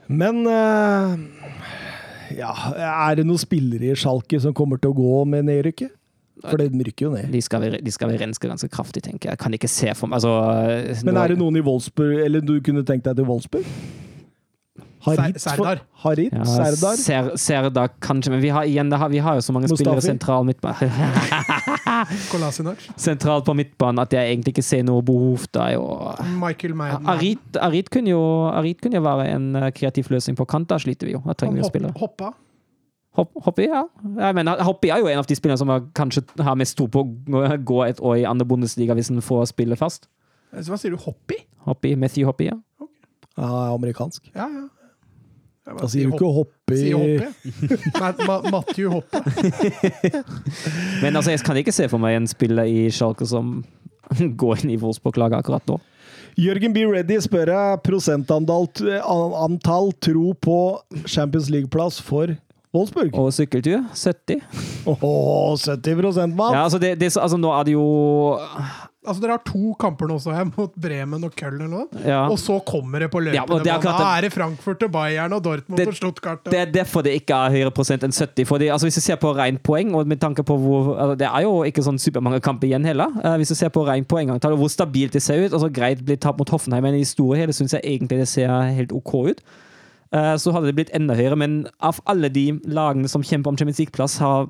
Men 0.05 0.43
uh, 0.45 1.15
ja, 2.37 2.51
er 3.09 3.17
det 3.17 3.25
noen 3.25 3.41
spillere 3.41 3.89
i 3.89 3.97
Schalke 3.97 4.37
som 4.41 4.53
kommer 4.53 4.77
til 4.81 4.93
å 4.93 4.97
gå 4.97 5.23
med 5.33 5.47
nedrykket? 5.49 5.93
For 6.45 6.59
det 6.59 6.67
rykker 6.69 7.07
jo 7.07 7.11
ned. 7.15 7.29
De 7.33 7.41
skal, 7.41 7.63
vi, 7.63 7.79
de 7.81 7.91
skal 7.93 8.11
vi 8.11 8.17
renske 8.21 8.49
ganske 8.49 8.67
kraftig, 8.69 9.01
tenker 9.05 9.31
jeg. 9.31 9.37
Jeg 9.37 9.41
kan 9.41 9.55
ikke 9.55 9.69
se 9.71 9.93
for 9.97 10.11
meg 10.11 10.19
altså, 10.19 11.05
Men 11.07 11.17
er 11.17 11.31
det 11.31 11.39
noen 11.39 11.57
i 11.57 11.63
Wolfsburg, 11.65 12.19
eller 12.25 12.43
du 12.43 12.57
kunne 12.61 12.83
tenkt 12.85 13.07
deg 13.07 13.17
til 13.17 13.25
Wolfsburg? 13.29 13.65
Harit, 15.05 15.39
Ser- 15.39 15.55
Serdar. 15.55 15.81
Harit? 16.03 16.33
ja, 16.33 16.45
Serdar? 16.49 16.99
Ser, 16.99 17.31
Serdar 17.37 17.91
kanskje, 18.01 18.33
men 18.33 18.43
vi 18.43 18.51
har, 18.53 18.67
igjen, 18.67 18.91
det 18.91 18.99
har, 18.99 19.09
vi 19.13 19.21
har 19.23 19.39
jo 19.39 19.45
så 19.45 19.55
mange 19.55 19.69
spillere 19.71 20.03
sentralt 20.03 20.43
sentral 20.43 20.47
midtbane. 20.49 20.91
Kolasinac? 22.31 22.85
sentralt 23.01 23.45
på 23.47 23.53
midtbanen 23.57 24.01
at 24.03 24.13
jeg 24.15 24.31
egentlig 24.33 24.53
ikke 24.55 24.63
ser 24.65 24.83
noe 24.87 25.03
behov 25.05 25.45
der. 25.55 25.75
Og 25.81 26.23
Michael 26.41 26.75
Madden? 26.77 27.07
Arit, 27.11 27.59
Arit, 27.61 27.89
kunne 27.93 28.11
jo, 28.13 28.21
Arit 28.51 28.81
kunne 28.83 28.99
jo 28.99 29.05
være 29.05 29.27
en 29.35 29.47
eh, 29.59 29.69
kreativ 29.75 30.09
løsning 30.13 30.37
på 30.39 30.45
kant. 30.49 30.69
Da 30.71 30.77
sliter 30.81 31.07
vi 31.09 31.15
jo. 31.17 31.21
Da 31.25 31.33
trenger 31.33 31.59
vi 31.59 31.63
jo 31.63 31.67
Hopp, 31.69 31.73
spillere. 31.75 31.93
hoppa? 31.99 32.33
Hopp, 33.15 33.31
Hoppy, 33.45 33.69
ja. 33.71 33.85
Jeg 34.19 34.35
mener, 34.35 34.59
Hoppy 34.67 34.89
er 34.91 34.99
jo 34.99 35.07
en 35.07 35.21
av 35.21 35.27
de 35.29 35.35
spillerne 35.39 35.61
som 35.61 35.71
kanskje 35.95 36.25
har 36.43 36.57
mest 36.59 36.75
tro 36.75 36.89
på 36.91 37.05
å 37.05 37.57
gå 37.63 37.77
et 37.87 38.01
år 38.03 38.17
i 38.19 38.25
andre 38.27 38.47
Bundesliga 38.49 38.93
hvis 38.97 39.07
han 39.13 39.23
får 39.23 39.45
spille 39.53 39.77
fast. 39.79 40.09
Hva 40.51 40.75
sier 40.79 40.91
du? 40.91 40.97
Hoppy? 40.99 41.37
Hoppy, 41.65 41.93
Matthew 41.99 42.27
Hoppy, 42.27 42.49
ja. 42.51 42.57
Ja, 43.35 43.47
amerikansk. 43.75 44.27
Ja, 44.35 44.47
ja. 44.51 44.65
Da 45.65 45.87
sier 45.89 46.05
du 46.05 46.13
ikke 46.13 46.29
hoppe 46.29 46.77
i. 46.77 46.91
Nei, 46.93 48.11
Ma 48.27 48.35
Matthew 48.53 48.91
Hoppe. 48.93 49.21
Men 51.03 51.17
altså, 51.17 51.33
jeg 51.33 51.41
kan 51.45 51.57
ikke 51.57 51.73
se 51.73 51.87
for 51.89 52.01
meg 52.01 52.19
en 52.19 52.29
spiller 52.29 52.69
i 52.69 52.85
Schalke 52.93 53.25
som 53.25 53.63
går 54.41 54.61
inn 54.61 54.75
i 54.75 54.79
Wolfsburg-laget 54.81 55.41
akkurat 55.41 55.65
nå. 55.71 55.79
Jørgen 56.37 56.75
B. 56.75 56.83
Reddy 56.91 57.17
spør 57.23 57.49
jeg 57.53 57.81
prosentantall 57.85 58.67
tro 60.03 60.33
på 60.45 60.57
Champions 61.07 61.49
League-plass 61.49 62.01
for 62.03 62.35
Wolfsburg. 62.75 63.15
Og 63.15 63.31
sykkeltur 63.33 63.85
70. 63.95 64.43
Åh, 64.85 64.99
70% 64.99 66.35
mann! 66.35 66.53
Ja, 66.53 66.65
altså, 66.67 66.77
det, 66.77 66.99
det, 66.99 67.13
altså 67.15 67.39
nå 67.39 67.53
er 67.55 67.63
det 67.67 67.73
jo 67.77 67.85
Altså, 69.05 69.21
Dere 69.23 69.37
har 69.37 69.43
to 69.45 69.73
kamper 69.79 70.09
nå, 70.09 70.17
så 70.21 70.33
jeg, 70.35 70.49
mot 70.57 70.73
Bremen 70.81 71.23
og 71.27 71.35
Köln 71.37 71.59
eller 71.59 71.71
noe. 71.71 72.03
ja. 72.05 72.23
Og 72.31 72.37
så 72.41 72.57
kommer 72.67 73.05
det 73.05 73.09
på 73.13 73.21
løpende 73.23 73.61
ja, 73.65 73.77
Da 73.83 73.95
er 74.17 74.25
det 74.25 74.31
Frankfurt 74.33 74.83
og 74.87 74.91
Bayern 74.91 75.33
og 75.33 75.43
Dortmund 75.45 75.79
Det- 75.79 75.87
og 75.87 75.97
Stuttgart. 75.97 76.41
Og... 76.45 76.51
Det 76.51 76.59
er 76.59 76.71
derfor 76.73 77.05
det 77.05 77.15
ikke 77.21 77.37
er 77.37 77.55
høyere 77.55 77.71
prosent 77.75 78.03
enn 78.03 78.13
70. 78.15 78.45
Fordi, 78.49 78.67
altså, 78.73 78.89
hvis 78.89 78.99
du 78.99 79.01
ser 79.01 79.19
på 79.21 79.33
rent 79.37 79.63
poeng, 79.63 79.93
og 79.95 80.07
med 80.07 80.17
tanke 80.21 80.43
på 80.43 80.57
hvor 80.57 80.95
altså, 80.95 81.15
Det 81.15 81.27
er 81.27 81.45
jo 81.45 81.63
ikke 81.63 81.83
sånn 81.85 81.99
supermange 82.01 82.41
kamper 82.45 82.67
igjen 82.67 82.85
heller. 82.85 83.13
Uh, 83.23 83.35
hvis 83.37 83.53
du 83.53 83.55
ser 83.55 83.69
på 83.69 83.85
rent 83.87 84.07
poengantall 84.07 84.55
og 84.57 84.63
hvor 84.63 84.73
stabilt 84.73 85.13
det 85.13 85.21
ser 85.23 85.45
ut 85.45 85.53
altså 85.53 85.69
Greit 85.69 86.03
blir 86.05 86.17
tapt 86.21 86.39
mot 86.39 86.49
Hoffenheim, 86.49 86.83
men 86.83 86.97
i 86.99 87.05
store 87.07 87.37
hele 87.37 87.53
syns 87.55 87.73
jeg 87.73 87.81
egentlig 87.83 88.19
det 88.23 88.27
ser 88.31 88.51
helt 88.75 88.91
OK 88.95 89.13
ut. 89.31 89.41
Uh, 90.15 90.35
så 90.39 90.51
hadde 90.53 90.69
det 90.69 90.75
blitt 90.77 90.93
enda 90.95 91.15
høyere, 91.17 91.35
men 91.35 91.65
av 91.83 91.99
alle 92.07 92.29
de 92.29 92.59
lagene 92.67 93.09
som 93.11 93.23
kjemper 93.25 93.51
om 93.51 93.57
Champions 93.57 93.81
League-plass, 93.81 94.17
har 94.21 94.47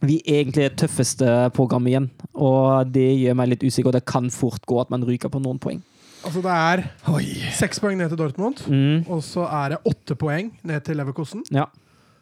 vi 0.00 0.20
egentlig 0.24 0.64
det 0.70 0.76
tøffeste 0.80 1.50
programmet 1.56 1.92
igjen. 1.92 2.10
Og 2.34 2.90
det 2.92 3.08
gjør 3.20 3.36
meg 3.36 3.48
litt 3.52 3.62
usikker, 3.66 3.88
og 3.92 3.92
det 3.98 4.04
kan 4.08 4.30
fort 4.30 4.64
gå 4.66 4.80
at 4.80 4.90
man 4.90 5.04
ryker 5.04 5.28
på 5.32 5.40
noen 5.42 5.58
poeng. 5.60 5.82
Altså, 6.24 6.42
det 6.44 6.52
er 6.52 6.82
Oi. 7.14 7.24
seks 7.56 7.78
poeng 7.80 7.96
ned 7.96 8.08
til 8.12 8.18
Dortmund, 8.20 8.60
Mm, 8.68 9.06
og 9.08 9.22
så 9.24 9.46
er 9.48 9.70
det 9.70 9.78
åtte 9.88 10.16
poeng 10.20 10.50
ned 10.64 10.84
til 10.84 10.96
Leverkosten. 10.96 11.42
ja. 11.50 11.64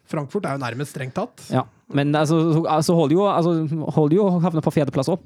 Frankfurt 0.09 0.45
er 0.45 0.55
jo 0.57 0.63
nærmest 0.63 0.89
strengt 0.95 1.13
tatt. 1.13 1.43
Ja, 1.51 1.61
men 1.93 2.15
altså, 2.15 2.39
så- 2.53 2.65
altså 2.67 2.95
holder 2.95 3.13
jo 3.15 3.25
altså, 3.27 4.15
jo 4.15 4.39
havne 4.39 4.61
på 4.61 4.71
fjerdeplass 4.73 5.07
òg. 5.09 5.19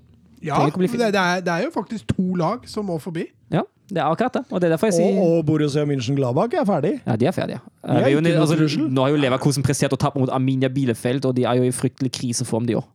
Ja, 0.44 0.60
det, 0.68 0.90
det, 0.92 1.16
er, 1.16 1.44
det 1.44 1.54
er 1.54 1.64
jo 1.68 1.72
faktisk 1.74 2.10
to 2.12 2.36
lag 2.40 2.66
som 2.68 2.90
må 2.92 2.98
forbi. 3.02 3.30
Ja, 3.54 3.64
det 3.88 4.02
er 4.02 4.10
akkurat 4.10 4.40
det. 4.40 4.44
Og 4.50 4.60
det 4.60 4.68
er 4.68 4.76
derfor 4.76 4.90
jeg 4.92 4.98
Og, 4.98 5.00
sier 5.00 5.22
og 5.24 5.46
Borussia 5.48 5.86
München-Gladbach 5.88 6.56
er 6.60 6.68
ferdig. 6.68 6.94
Ja, 7.06 7.16
de 7.20 7.30
er 7.30 7.36
ferdige. 7.36 7.62
Eh, 7.84 7.96
er 7.96 8.10
er 8.10 8.14
jo, 8.16 8.24
altså, 8.42 8.84
nå 8.84 9.06
har 9.06 9.14
jo 9.14 9.22
Leverkosen 9.24 9.66
prestert 9.66 9.96
å 9.96 10.00
tape 10.00 10.20
mot 10.20 10.32
Aminia 10.34 10.72
Bielefeld, 10.74 11.26
og 11.30 11.36
de 11.38 11.48
er 11.48 11.62
jo 11.62 11.68
i 11.68 11.74
fryktelig 11.76 12.12
kriseform, 12.20 12.68
de 12.68 12.78
òg. 12.82 12.88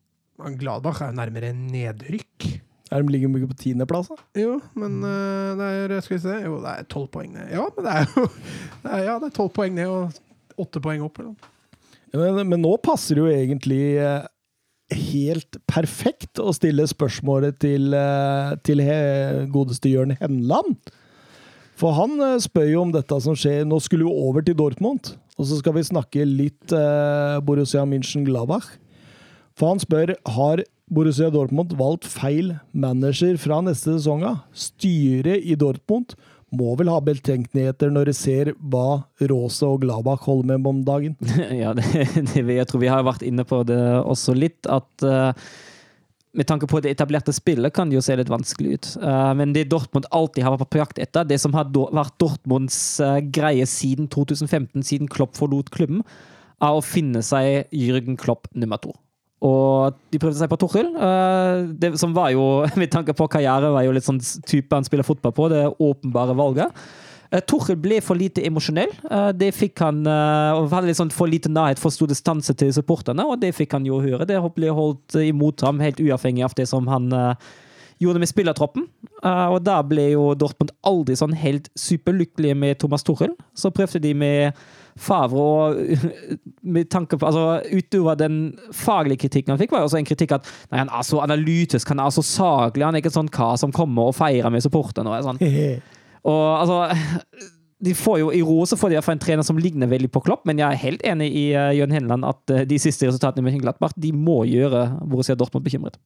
Men 0.44 0.56
Gladbach 0.60 1.00
er 1.02 1.12
jo 1.12 1.18
nærmere 1.18 1.52
nedrykk. 1.56 2.48
Er 2.88 3.04
de 3.04 3.12
ligger 3.12 3.28
mye 3.28 3.48
på 3.50 3.56
tiendeplass, 3.58 4.08
da? 4.08 4.16
Jo, 4.38 4.54
men 4.78 5.02
eh, 5.04 5.50
det 5.58 5.68
er 5.98 6.00
Skal 6.04 6.16
vi 6.16 6.22
se 6.22 6.38
Jo, 6.40 6.56
det 6.62 6.72
er 6.72 6.86
tolv 6.88 7.10
poeng 7.12 7.34
ned. 7.34 7.50
Ja, 7.52 7.66
men 7.76 7.84
det 7.84 7.94
er 7.94 8.06
jo 8.14 8.24
det 8.84 8.92
er, 8.92 9.02
Ja, 9.04 9.18
det 9.20 9.28
er 9.28 9.36
tolv 9.36 9.52
poeng 9.56 9.76
ned 9.76 9.92
og 9.92 10.64
åtte 10.64 10.82
poeng 10.82 11.04
opp. 11.04 11.20
Eller. 11.20 11.34
noe. 11.36 11.54
Men, 12.16 12.48
men 12.54 12.62
nå 12.64 12.72
passer 12.80 13.18
det 13.18 13.24
jo 13.26 13.32
egentlig 13.32 13.82
eh, 14.00 14.24
helt 14.94 15.59
perfekt 15.69 16.40
å 16.40 16.52
stille 16.56 16.86
spørsmålet 16.89 17.59
til, 17.60 17.93
eh, 17.94 18.55
til 18.65 18.81
he, 18.81 18.98
godeste 19.52 19.90
Jørn 19.90 20.16
Henland. 20.20 20.77
For 21.78 21.94
han 21.94 22.16
eh, 22.20 22.39
spør 22.43 22.70
jo 22.70 22.82
om 22.86 22.94
dette 22.94 23.20
som 23.23 23.36
skjer 23.39 23.66
Nå 23.69 23.81
skulle 23.85 24.09
jo 24.09 24.28
over 24.28 24.44
til 24.44 24.56
Dortmund, 24.59 25.12
og 25.39 25.47
så 25.47 25.60
skal 25.60 25.77
vi 25.77 25.86
snakke 25.86 26.24
litt 26.27 26.73
eh, 26.74 27.39
Borussia 27.44 27.85
München-Glabach. 27.85 28.73
For 29.59 29.74
han 29.74 29.82
spør 29.82 30.15
har 30.39 30.65
Borussia 30.89 31.28
Dortmund 31.31 31.74
valgt 31.77 32.09
feil 32.09 32.55
manager 32.73 33.36
fra 33.40 33.60
neste 33.60 33.98
sesong 33.98 34.24
av. 34.24 34.43
Styret 34.56 35.44
i 35.44 35.59
Dortmund 35.59 36.16
må 36.56 36.74
vel 36.80 36.88
ha 36.88 36.98
betenkningsheter 37.04 37.90
når 37.92 38.08
de 38.08 38.14
ser 38.16 38.52
hva 38.72 39.02
Råse 39.28 39.66
og 39.68 39.82
Gladbach 39.82 40.24
holder 40.28 40.56
med 40.56 40.70
om 40.70 40.84
dagen. 40.86 41.16
Ja, 41.62 41.74
det, 41.76 41.84
det, 42.32 42.44
jeg 42.46 42.68
tror 42.70 42.82
vi 42.84 42.92
har 42.92 43.04
vært 43.06 43.24
inne 43.26 43.44
på 43.48 43.60
det 43.68 43.78
også 44.00 44.34
litt, 44.36 44.68
at 44.70 45.04
uh, 45.04 45.32
med 46.38 46.46
tanke 46.48 46.68
på 46.70 46.80
det 46.84 46.92
etablerte 46.94 47.34
spillet 47.36 47.74
kan 47.74 47.90
det 47.90 47.98
jo 47.98 48.04
se 48.04 48.16
litt 48.16 48.30
vanskelig 48.32 48.76
ut. 48.78 48.88
Uh, 49.02 49.32
men 49.36 49.52
det 49.56 49.66
Dortmund 49.72 50.08
alltid 50.14 50.46
har 50.46 50.56
vært 50.56 50.72
på 50.72 50.80
jakt 50.80 51.02
etter, 51.02 51.26
det 51.28 51.40
som 51.42 51.56
har 51.56 51.68
do- 51.74 51.88
vært 51.92 52.16
Dortmunds 52.22 52.78
uh, 53.04 53.18
greie 53.34 53.66
siden 53.68 54.08
2015, 54.12 54.86
siden 54.86 55.10
Klopp 55.12 55.36
forlot 55.36 55.72
klubben, 55.74 56.04
er 56.64 56.74
å 56.74 56.82
finne 56.82 57.20
seg 57.22 57.68
Jürgen 57.74 58.16
Klopp 58.18 58.48
nummer 58.56 58.80
to. 58.82 58.94
Og 59.47 59.98
de 60.10 60.19
prøvde 60.19 60.39
seg 60.40 60.51
på 60.51 60.59
Torhild, 60.59 60.97
eh, 60.98 61.66
det 61.78 61.93
som 62.01 62.15
var 62.16 62.32
jo, 62.35 62.47
med 62.81 62.90
tanke 62.90 63.15
på 63.15 63.28
karriere, 63.31 63.70
var 63.74 63.86
jo 63.86 63.93
litt 63.94 64.06
sånn 64.06 64.19
type 64.48 64.74
han 64.74 64.86
spiller 64.86 65.06
fotball 65.06 65.35
på, 65.36 65.47
det 65.52 65.69
åpenbare 65.78 66.35
valget. 66.39 66.82
Uh, 67.28 67.43
Tuchel 67.44 67.77
ble 67.77 68.01
for 68.01 68.19
lite 68.19 68.43
emosjonell. 68.48 68.90
Eh, 69.05 69.31
det 69.36 69.52
fikk 69.55 69.82
han 69.85 70.01
eh, 70.09 70.56
og 70.56 70.73
hadde 70.73 70.89
litt 70.89 70.98
sånn 70.98 71.12
for 71.15 71.31
lite 71.31 71.52
nærhet, 71.52 71.78
for 71.78 71.94
stor 71.94 72.10
distanse 72.10 72.56
til 72.56 72.73
supporterne, 72.74 73.27
og 73.28 73.39
det 73.43 73.52
fikk 73.55 73.77
han 73.77 73.86
jo 73.86 74.01
høre. 74.02 74.27
Det 74.27 74.40
ble 74.56 74.74
holdt 74.74 75.19
imot 75.23 75.62
ham, 75.66 75.82
helt 75.85 76.01
uavhengig 76.01 76.47
av 76.48 76.56
det 76.59 76.66
som 76.73 76.89
han 76.90 77.12
eh, 77.12 77.51
gjorde 78.02 78.23
med 78.23 78.31
spillertroppen. 78.31 78.86
Eh, 79.23 79.47
og 79.52 79.60
da 79.66 79.78
ble 79.86 80.10
jo 80.15 80.32
Dortmund 80.39 80.73
aldri 80.86 81.19
sånn 81.19 81.36
helt 81.39 81.69
superlykkelige 81.78 82.56
med 82.59 82.78
Thomas 82.81 83.06
Torhild. 83.06 83.36
Så 83.59 83.73
prøvde 83.74 84.02
de 84.02 84.15
med 84.16 84.66
Favre 84.98 85.42
og 85.42 85.76
med 86.74 86.88
tanke 86.92 87.18
på, 87.18 87.28
altså 87.28 87.60
Utover 87.72 88.18
den 88.18 88.40
faglige 88.74 89.24
kritikken 89.26 89.54
han 89.54 89.60
fikk, 89.60 89.74
var 89.74 89.84
jo 89.84 89.90
også 89.90 90.00
en 90.00 90.08
kritikk 90.08 90.36
at 90.38 90.48
nei, 90.70 90.80
han 90.82 90.90
er 90.92 91.06
så 91.06 91.22
analytisk, 91.24 91.92
han 91.94 92.02
er 92.02 92.14
så 92.14 92.24
saklig, 92.26 92.86
han 92.86 92.98
er 92.98 93.04
ikke 93.04 93.14
sånn 93.14 93.30
hva 93.32 93.52
som 93.60 93.74
kommer 93.74 94.10
og 94.10 94.18
feirer 94.18 94.52
med 94.52 94.64
supporterne. 94.64 95.14
og 95.14 95.30
sånn 95.30 95.40
og 96.28 96.44
altså 96.58 96.82
de 97.78 97.94
får 97.94 98.18
jo 98.18 98.30
I 98.34 98.40
rose 98.42 98.76
får 98.78 98.90
de 98.90 98.96
i 98.96 98.98
hvert 98.98 99.06
fall 99.06 99.14
en 99.14 99.22
trener 99.22 99.46
som 99.46 99.59
ligner 99.60 99.90
veldig 99.90 100.10
på 100.10 100.22
Klopp, 100.26 100.42
men 100.48 100.59
jeg 100.59 100.66
er 100.66 100.80
helt 100.82 101.05
enig 101.06 101.28
i 101.30 101.44
uh, 101.55 101.70
Jørn 101.76 101.94
Henland 101.94 102.26
at 102.26 102.55
uh, 102.55 102.62
de 102.66 102.78
siste 102.82 103.06
resultatene 103.06 103.44
med 103.44 103.52
Mönchengladbach 103.52 103.94
de 103.94 104.10
må 104.14 104.40
gjøre 104.50 104.84
Borussia 105.06 105.36
Dortmund 105.38 105.66
bekymret. 105.66 105.98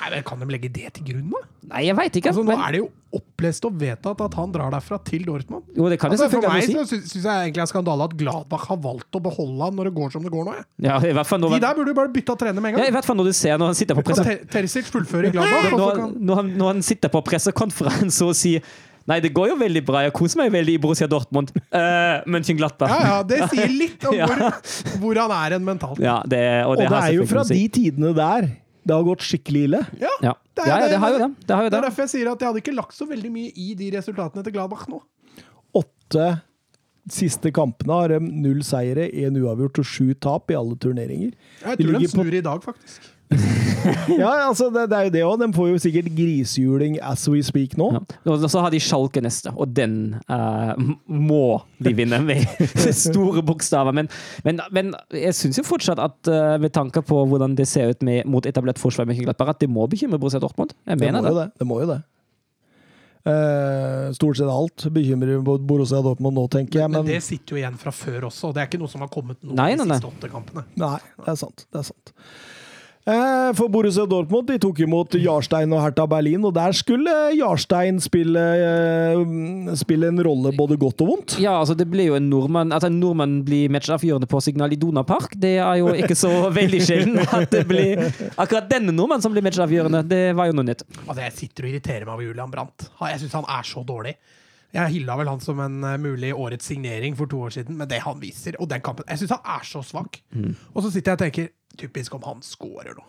Nei, 0.00 0.10
men 0.10 0.26
Kan 0.26 0.42
de 0.42 0.50
legge 0.50 0.72
det 0.74 0.90
til 0.98 1.12
grunn, 1.12 1.28
da? 1.30 1.44
Nei, 1.70 1.84
jeg 1.86 1.96
veit 1.98 2.18
ikke. 2.18 2.32
Altså, 2.32 2.42
Nå 2.42 2.50
men, 2.50 2.64
er 2.66 2.74
det 2.74 2.82
jo 2.82 2.88
opplest 3.14 3.64
og 3.66 3.78
vedtatt 3.78 4.20
at 4.22 4.34
han 4.38 4.52
drar 4.54 4.74
derfra 4.74 4.98
til 5.06 5.22
Dortmund. 5.26 5.70
jo, 5.76 5.86
det 5.90 6.00
kan 6.02 6.10
Altså, 6.10 6.28
for 6.30 6.46
meg 6.46 6.66
si. 6.66 6.74
syns 6.74 7.14
jeg 7.14 7.30
egentlig 7.30 7.62
er 7.62 7.70
skandale 7.70 8.10
at 8.10 8.18
Gladbach 8.18 8.66
har 8.70 8.78
valgt 8.82 9.18
å 9.18 9.22
beholde 9.22 9.62
han 9.62 9.78
når 9.78 9.90
det 9.90 9.94
går 9.98 10.12
som 10.14 10.26
det 10.26 10.34
går 10.34 10.46
nå. 10.46 10.58
Jeg. 10.58 10.66
Ja, 10.88 10.98
i 10.98 11.14
hvert 11.14 11.30
fall 11.30 11.42
når, 11.42 11.56
De 11.58 11.62
der 11.66 11.78
burde 11.78 11.94
jo 11.94 11.98
bare 11.98 12.12
bytta 12.14 12.38
trener 12.42 12.58
med 12.58 12.72
en 12.72 12.78
gang. 12.78 12.86
ja, 12.86 12.90
i 12.90 12.96
hvert 12.98 13.06
fall 13.06 13.18
når 13.18 13.30
du 13.30 13.34
ser 13.38 13.58
når 13.58 13.72
han 13.72 13.78
sitter 13.78 13.98
på 13.98 14.06
presse... 14.10 14.26
Ter 14.26 14.44
Terzic 14.50 14.90
fullfører 14.90 15.34
Gladbach? 15.34 15.70
Når, 15.80 15.96
kan... 15.96 16.14
når, 16.18 16.40
han, 16.42 16.54
når 16.58 16.72
han 16.74 16.82
sitter 16.86 17.10
på 17.12 17.22
pressekonferanse 17.26 18.26
og 18.26 18.34
sier 18.38 18.64
Nei, 19.10 19.18
det 19.24 19.32
går 19.34 19.48
jo 19.50 19.56
veldig 19.58 19.82
bra, 19.88 20.04
jeg 20.06 20.12
koser 20.14 20.38
meg 20.44 20.52
veldig 20.54 20.76
i 20.78 20.80
Borussia 20.82 21.08
Dortmund. 21.10 21.50
Uh, 21.74 22.22
Mönchengladbach. 22.30 22.92
Ja, 22.94 23.00
ja, 23.10 23.22
Det 23.26 23.40
sier 23.50 23.72
litt 23.74 24.04
om 24.06 24.14
Ja. 24.20 24.28
hvor, 24.30 24.42
hvor 25.02 25.20
han 25.24 25.34
er 25.34 25.56
en 25.58 25.64
mentalt. 25.66 25.98
Ja, 26.04 26.20
det, 26.30 26.40
og 26.64 26.76
Og 26.76 26.82
det, 26.84 26.88
det 26.92 27.00
er 27.02 27.16
jo 27.18 27.26
fra 27.30 27.42
de 27.50 27.62
tidene 27.74 28.14
der 28.16 28.50
det 28.80 28.94
har 28.96 29.02
gått 29.04 29.20
skikkelig 29.26 29.64
ille. 29.68 29.80
Ja, 30.00 30.12
Ja. 30.24 30.34
Det 30.56 30.62
er- 30.64 30.68
ja, 30.70 30.76
ja, 30.80 30.88
det 30.88 30.98
har 31.02 31.10
jo 31.12 31.18
det. 31.20 31.28
det, 31.46 31.54
har 31.56 31.62
jo 31.64 31.68
Det 31.70 31.76
er 31.76 31.80
det. 31.80 31.88
derfor 31.90 32.02
jeg 32.06 32.10
sier 32.14 32.30
at 32.32 32.40
jeg 32.40 32.48
hadde 32.48 32.60
ikke 32.62 32.74
lagt 32.76 32.94
så 32.96 33.06
veldig 33.08 33.30
mye 33.32 33.50
i 33.56 33.74
de 33.76 33.90
resultatene 33.96 34.42
til 34.46 34.52
Gladbach 34.56 34.86
nå. 34.88 34.98
Åtte 35.76 36.26
siste 37.10 37.50
kampene 37.54 37.96
har 37.96 38.12
de 38.14 38.18
null 38.20 38.60
seire, 38.66 39.06
én 39.10 39.36
uavgjort 39.40 39.80
og 39.82 39.86
sju 39.88 40.12
tap 40.20 40.50
i 40.52 40.56
alle 40.58 40.76
turneringer. 40.80 41.32
Jeg 41.64 41.78
tror 41.80 41.98
de 41.98 42.06
på- 42.06 42.12
snur 42.14 42.34
i 42.34 42.42
dag, 42.44 42.62
faktisk. 42.62 43.08
Ja, 44.20 44.30
altså 44.48 44.68
det, 44.74 44.88
det 44.90 44.96
er 44.98 45.06
jo 45.06 45.12
det 45.14 45.22
òg. 45.24 45.36
De 45.40 45.48
får 45.54 45.68
jo 45.70 45.80
sikkert 45.82 46.10
grisehjuling 46.16 46.98
as 47.06 47.24
we 47.30 47.40
speak 47.46 47.76
nå. 47.80 47.90
Ja. 47.96 48.02
Og 48.32 48.44
så 48.50 48.62
har 48.64 48.74
de 48.74 48.80
Schalke 48.82 49.22
neste, 49.24 49.52
og 49.54 49.72
den 49.76 50.16
uh, 50.30 50.74
må 51.06 51.60
de 51.82 51.94
vinne 51.96 52.20
med 52.26 52.44
store 53.06 53.44
bokstaver. 53.46 53.96
Men, 53.96 54.10
men, 54.46 54.62
men 54.74 54.92
jeg 55.14 55.36
syns 55.38 55.60
jo 55.62 55.66
fortsatt 55.66 56.02
at 56.02 56.32
uh, 56.32 56.54
med 56.60 56.74
tanke 56.76 57.02
på 57.06 57.24
hvordan 57.30 57.56
det 57.58 57.68
ser 57.70 57.94
ut 57.94 58.04
med, 58.06 58.26
mot 58.30 58.46
etablert 58.46 58.80
forsvar, 58.80 59.08
med 59.08 59.20
at 59.30 59.60
det 59.60 59.70
må 59.70 59.86
bekymre 59.90 60.20
Borussia 60.20 60.40
Dortmund. 60.42 60.74
Jeg 60.86 60.98
Det 61.00 61.12
må 61.12 61.22
det. 61.22 61.30
jo 61.30 61.38
det. 61.40 61.50
det, 61.58 61.68
må 61.68 61.80
jo 61.82 61.90
det. 61.94 62.00
Uh, 63.20 64.12
stort 64.16 64.38
sett 64.38 64.48
alt 64.48 64.86
bekymrer 64.94 65.42
Borussia 65.44 66.00
Dortmund 66.04 66.38
nå, 66.38 66.46
tenker 66.52 66.82
jeg. 66.82 66.92
Men 66.92 67.04
Men 67.04 67.12
det 67.14 67.22
sitter 67.24 67.56
jo 67.56 67.60
igjen 67.62 67.76
fra 67.80 67.92
før 67.94 68.30
også, 68.30 68.50
og 68.50 68.56
det 68.56 68.64
er 68.64 68.70
ikke 68.70 68.80
noe 68.80 68.92
som 68.92 69.04
har 69.04 69.12
kommet 69.12 69.40
nå 69.44 69.56
Nei, 69.56 69.74
de 69.76 69.84
siste 69.86 70.08
åtte 70.08 70.32
kampene. 70.32 70.64
nei, 70.80 70.96
det 71.20 71.34
er 71.34 71.38
sant. 71.40 71.66
Det 71.68 71.82
er 71.82 71.92
sant. 71.92 72.14
Eh, 73.08 73.50
For 73.56 73.70
Borussia 73.72 74.04
Dortmund 74.06 74.44
de 74.50 74.58
tok 74.60 74.82
imot 74.84 75.14
Jarstein 75.16 75.72
og 75.72 75.80
Hertha 75.80 76.04
Berlin, 76.10 76.42
og 76.44 76.52
der 76.54 76.74
skulle 76.76 77.10
Jarstein 77.32 77.96
spille, 78.02 78.42
eh, 78.60 79.74
spille 79.80 80.10
en 80.12 80.20
rolle 80.22 80.52
både 80.56 80.76
godt 80.76 81.00
og 81.00 81.08
vondt. 81.08 81.36
Ja, 81.40 81.54
altså 81.62 81.74
det 81.74 81.88
blir 81.90 82.10
jo 82.10 82.14
en 82.18 82.28
nordmann 82.28 82.72
At 82.76 82.84
en 82.84 82.98
nordmann 83.00 83.38
blir 83.46 83.70
matchavgjørende 83.72 84.28
på 84.28 84.40
Signal 84.44 84.72
Iduna 84.76 85.02
Park, 85.02 85.32
det 85.40 85.56
er 85.58 85.76
jo 85.80 85.94
ikke 85.96 86.14
så 86.18 86.30
veldig 86.60 86.80
sjelden 86.84 87.18
at 87.24 87.48
det 87.50 87.64
blir 87.70 88.02
akkurat 88.36 88.68
denne 88.70 88.92
nordmannen 88.92 89.24
som 89.24 89.32
blir 89.32 89.42
matchavgjørende. 89.48 90.04
Det 90.10 90.36
var 90.36 90.50
jo 90.50 90.58
noe 90.58 90.68
nytt. 90.68 90.84
Altså, 91.06 91.22
Jeg 91.24 91.32
sitter 91.38 91.64
og 91.64 91.70
irriterer 91.72 92.04
meg 92.04 92.14
over 92.14 92.26
Julian 92.28 92.52
Brandt. 92.52 92.90
Jeg 93.00 93.22
syns 93.24 93.38
han 93.40 93.48
er 93.48 93.62
så 93.64 93.82
dårlig. 93.86 94.14
Jeg 94.76 94.92
hylla 94.92 95.16
vel 95.18 95.26
han 95.32 95.40
som 95.42 95.58
en 95.64 95.80
eh, 95.82 95.96
mulig 95.98 96.34
årets 96.36 96.68
signering 96.70 97.16
for 97.18 97.26
to 97.26 97.40
år 97.48 97.56
siden, 97.56 97.74
men 97.80 97.88
det 97.90 98.04
han 98.04 98.20
viser, 98.20 98.54
og 98.60 98.68
den 98.70 98.84
kampen 98.84 99.08
Jeg 99.08 99.18
syns 99.24 99.32
han 99.34 99.56
er 99.56 99.64
så 99.66 99.80
svak. 99.82 100.20
Og 100.76 100.84
så 100.84 100.92
sitter 100.92 101.10
jeg 101.10 101.18
og 101.18 101.24
tenker 101.24 101.48
Typisk 101.78 102.14
om 102.18 102.24
han 102.26 102.42
scorer 102.42 102.96
nå. 102.96 103.04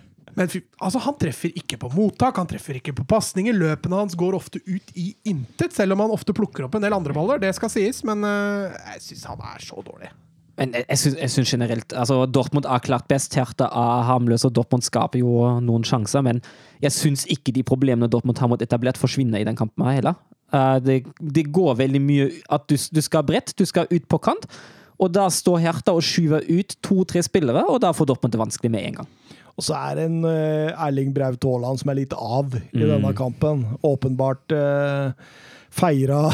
Men 0.36 0.48
altså, 0.78 1.00
han 1.02 1.16
treffer 1.18 1.54
ikke 1.58 1.78
på 1.80 1.90
mottak, 1.94 2.38
han 2.38 2.48
treffer 2.50 2.78
ikke 2.78 2.94
på 3.00 3.06
pasninger. 3.10 3.56
Løpene 3.56 3.98
hans 4.02 4.16
går 4.18 4.36
ofte 4.38 4.60
ut 4.66 4.92
i 4.98 5.10
intet, 5.28 5.74
selv 5.74 5.96
om 5.96 6.04
han 6.04 6.14
ofte 6.14 6.34
plukker 6.36 6.66
opp 6.66 6.76
en 6.78 6.84
del 6.84 6.94
andre 6.94 7.16
baller. 7.16 7.40
Det 7.42 7.52
skal 7.56 7.72
sies, 7.72 8.02
men 8.06 8.24
uh, 8.26 8.70
jeg 8.94 9.06
syns 9.08 9.26
han 9.32 9.42
er 9.52 9.64
så 9.64 9.82
dårlig. 9.86 10.12
Men 10.60 10.74
jeg, 10.76 10.86
jeg 10.92 11.32
syns- 11.32 11.54
generelt 11.54 11.94
altså 11.96 12.26
Dortmund 12.28 12.66
er 12.68 12.82
klart 12.84 13.08
best. 13.10 13.34
Hertha 13.38 13.70
er 13.70 14.08
harmløs, 14.10 14.44
og 14.46 14.54
Dortmund 14.54 14.84
skaper 14.86 15.22
jo 15.22 15.46
noen 15.64 15.86
sjanser. 15.88 16.24
Men 16.26 16.42
jeg 16.84 16.94
syns 16.94 17.24
ikke 17.32 17.54
de 17.56 17.64
problemene 17.66 18.10
Dortmund 18.12 18.38
har 18.42 18.50
mot 18.52 18.62
etablert, 18.62 19.00
forsvinner 19.00 19.40
i 19.40 19.48
den 19.48 19.58
kampen 19.58 19.88
heller. 19.88 20.18
Uh, 20.52 20.76
det, 20.82 21.04
det 21.18 21.48
går 21.54 21.78
veldig 21.78 22.02
mye 22.02 22.28
at 22.52 22.66
du, 22.70 22.76
du 22.76 23.02
skal 23.02 23.26
bredt, 23.26 23.54
du 23.58 23.66
skal 23.66 23.90
ut 23.90 24.06
på 24.10 24.20
kant. 24.30 24.46
Og 25.00 25.12
da 25.14 25.26
står 25.32 25.62
Hertha 25.64 25.94
og 25.96 26.04
skyver 26.04 26.44
ut 26.50 26.76
to-tre 26.84 27.22
spillere, 27.24 27.64
og 27.68 27.80
da 27.84 27.94
får 27.96 28.10
Dortmund 28.10 28.34
det 28.34 28.42
vanskelig 28.42 28.72
med 28.72 28.88
en 28.88 28.98
gang. 29.00 29.10
Og 29.56 29.64
så 29.66 29.76
er 29.76 29.96
det 29.98 30.08
en 30.08 30.20
eh, 30.28 30.72
Erling 30.86 31.14
Braut 31.16 31.44
Haaland 31.44 31.80
som 31.80 31.92
er 31.92 32.02
litt 32.02 32.14
av 32.16 32.54
i 32.56 32.84
denne 32.84 33.10
kampen. 33.16 33.66
Åpenbart 33.84 34.54
uh, 34.56 35.10
feira 35.70 36.30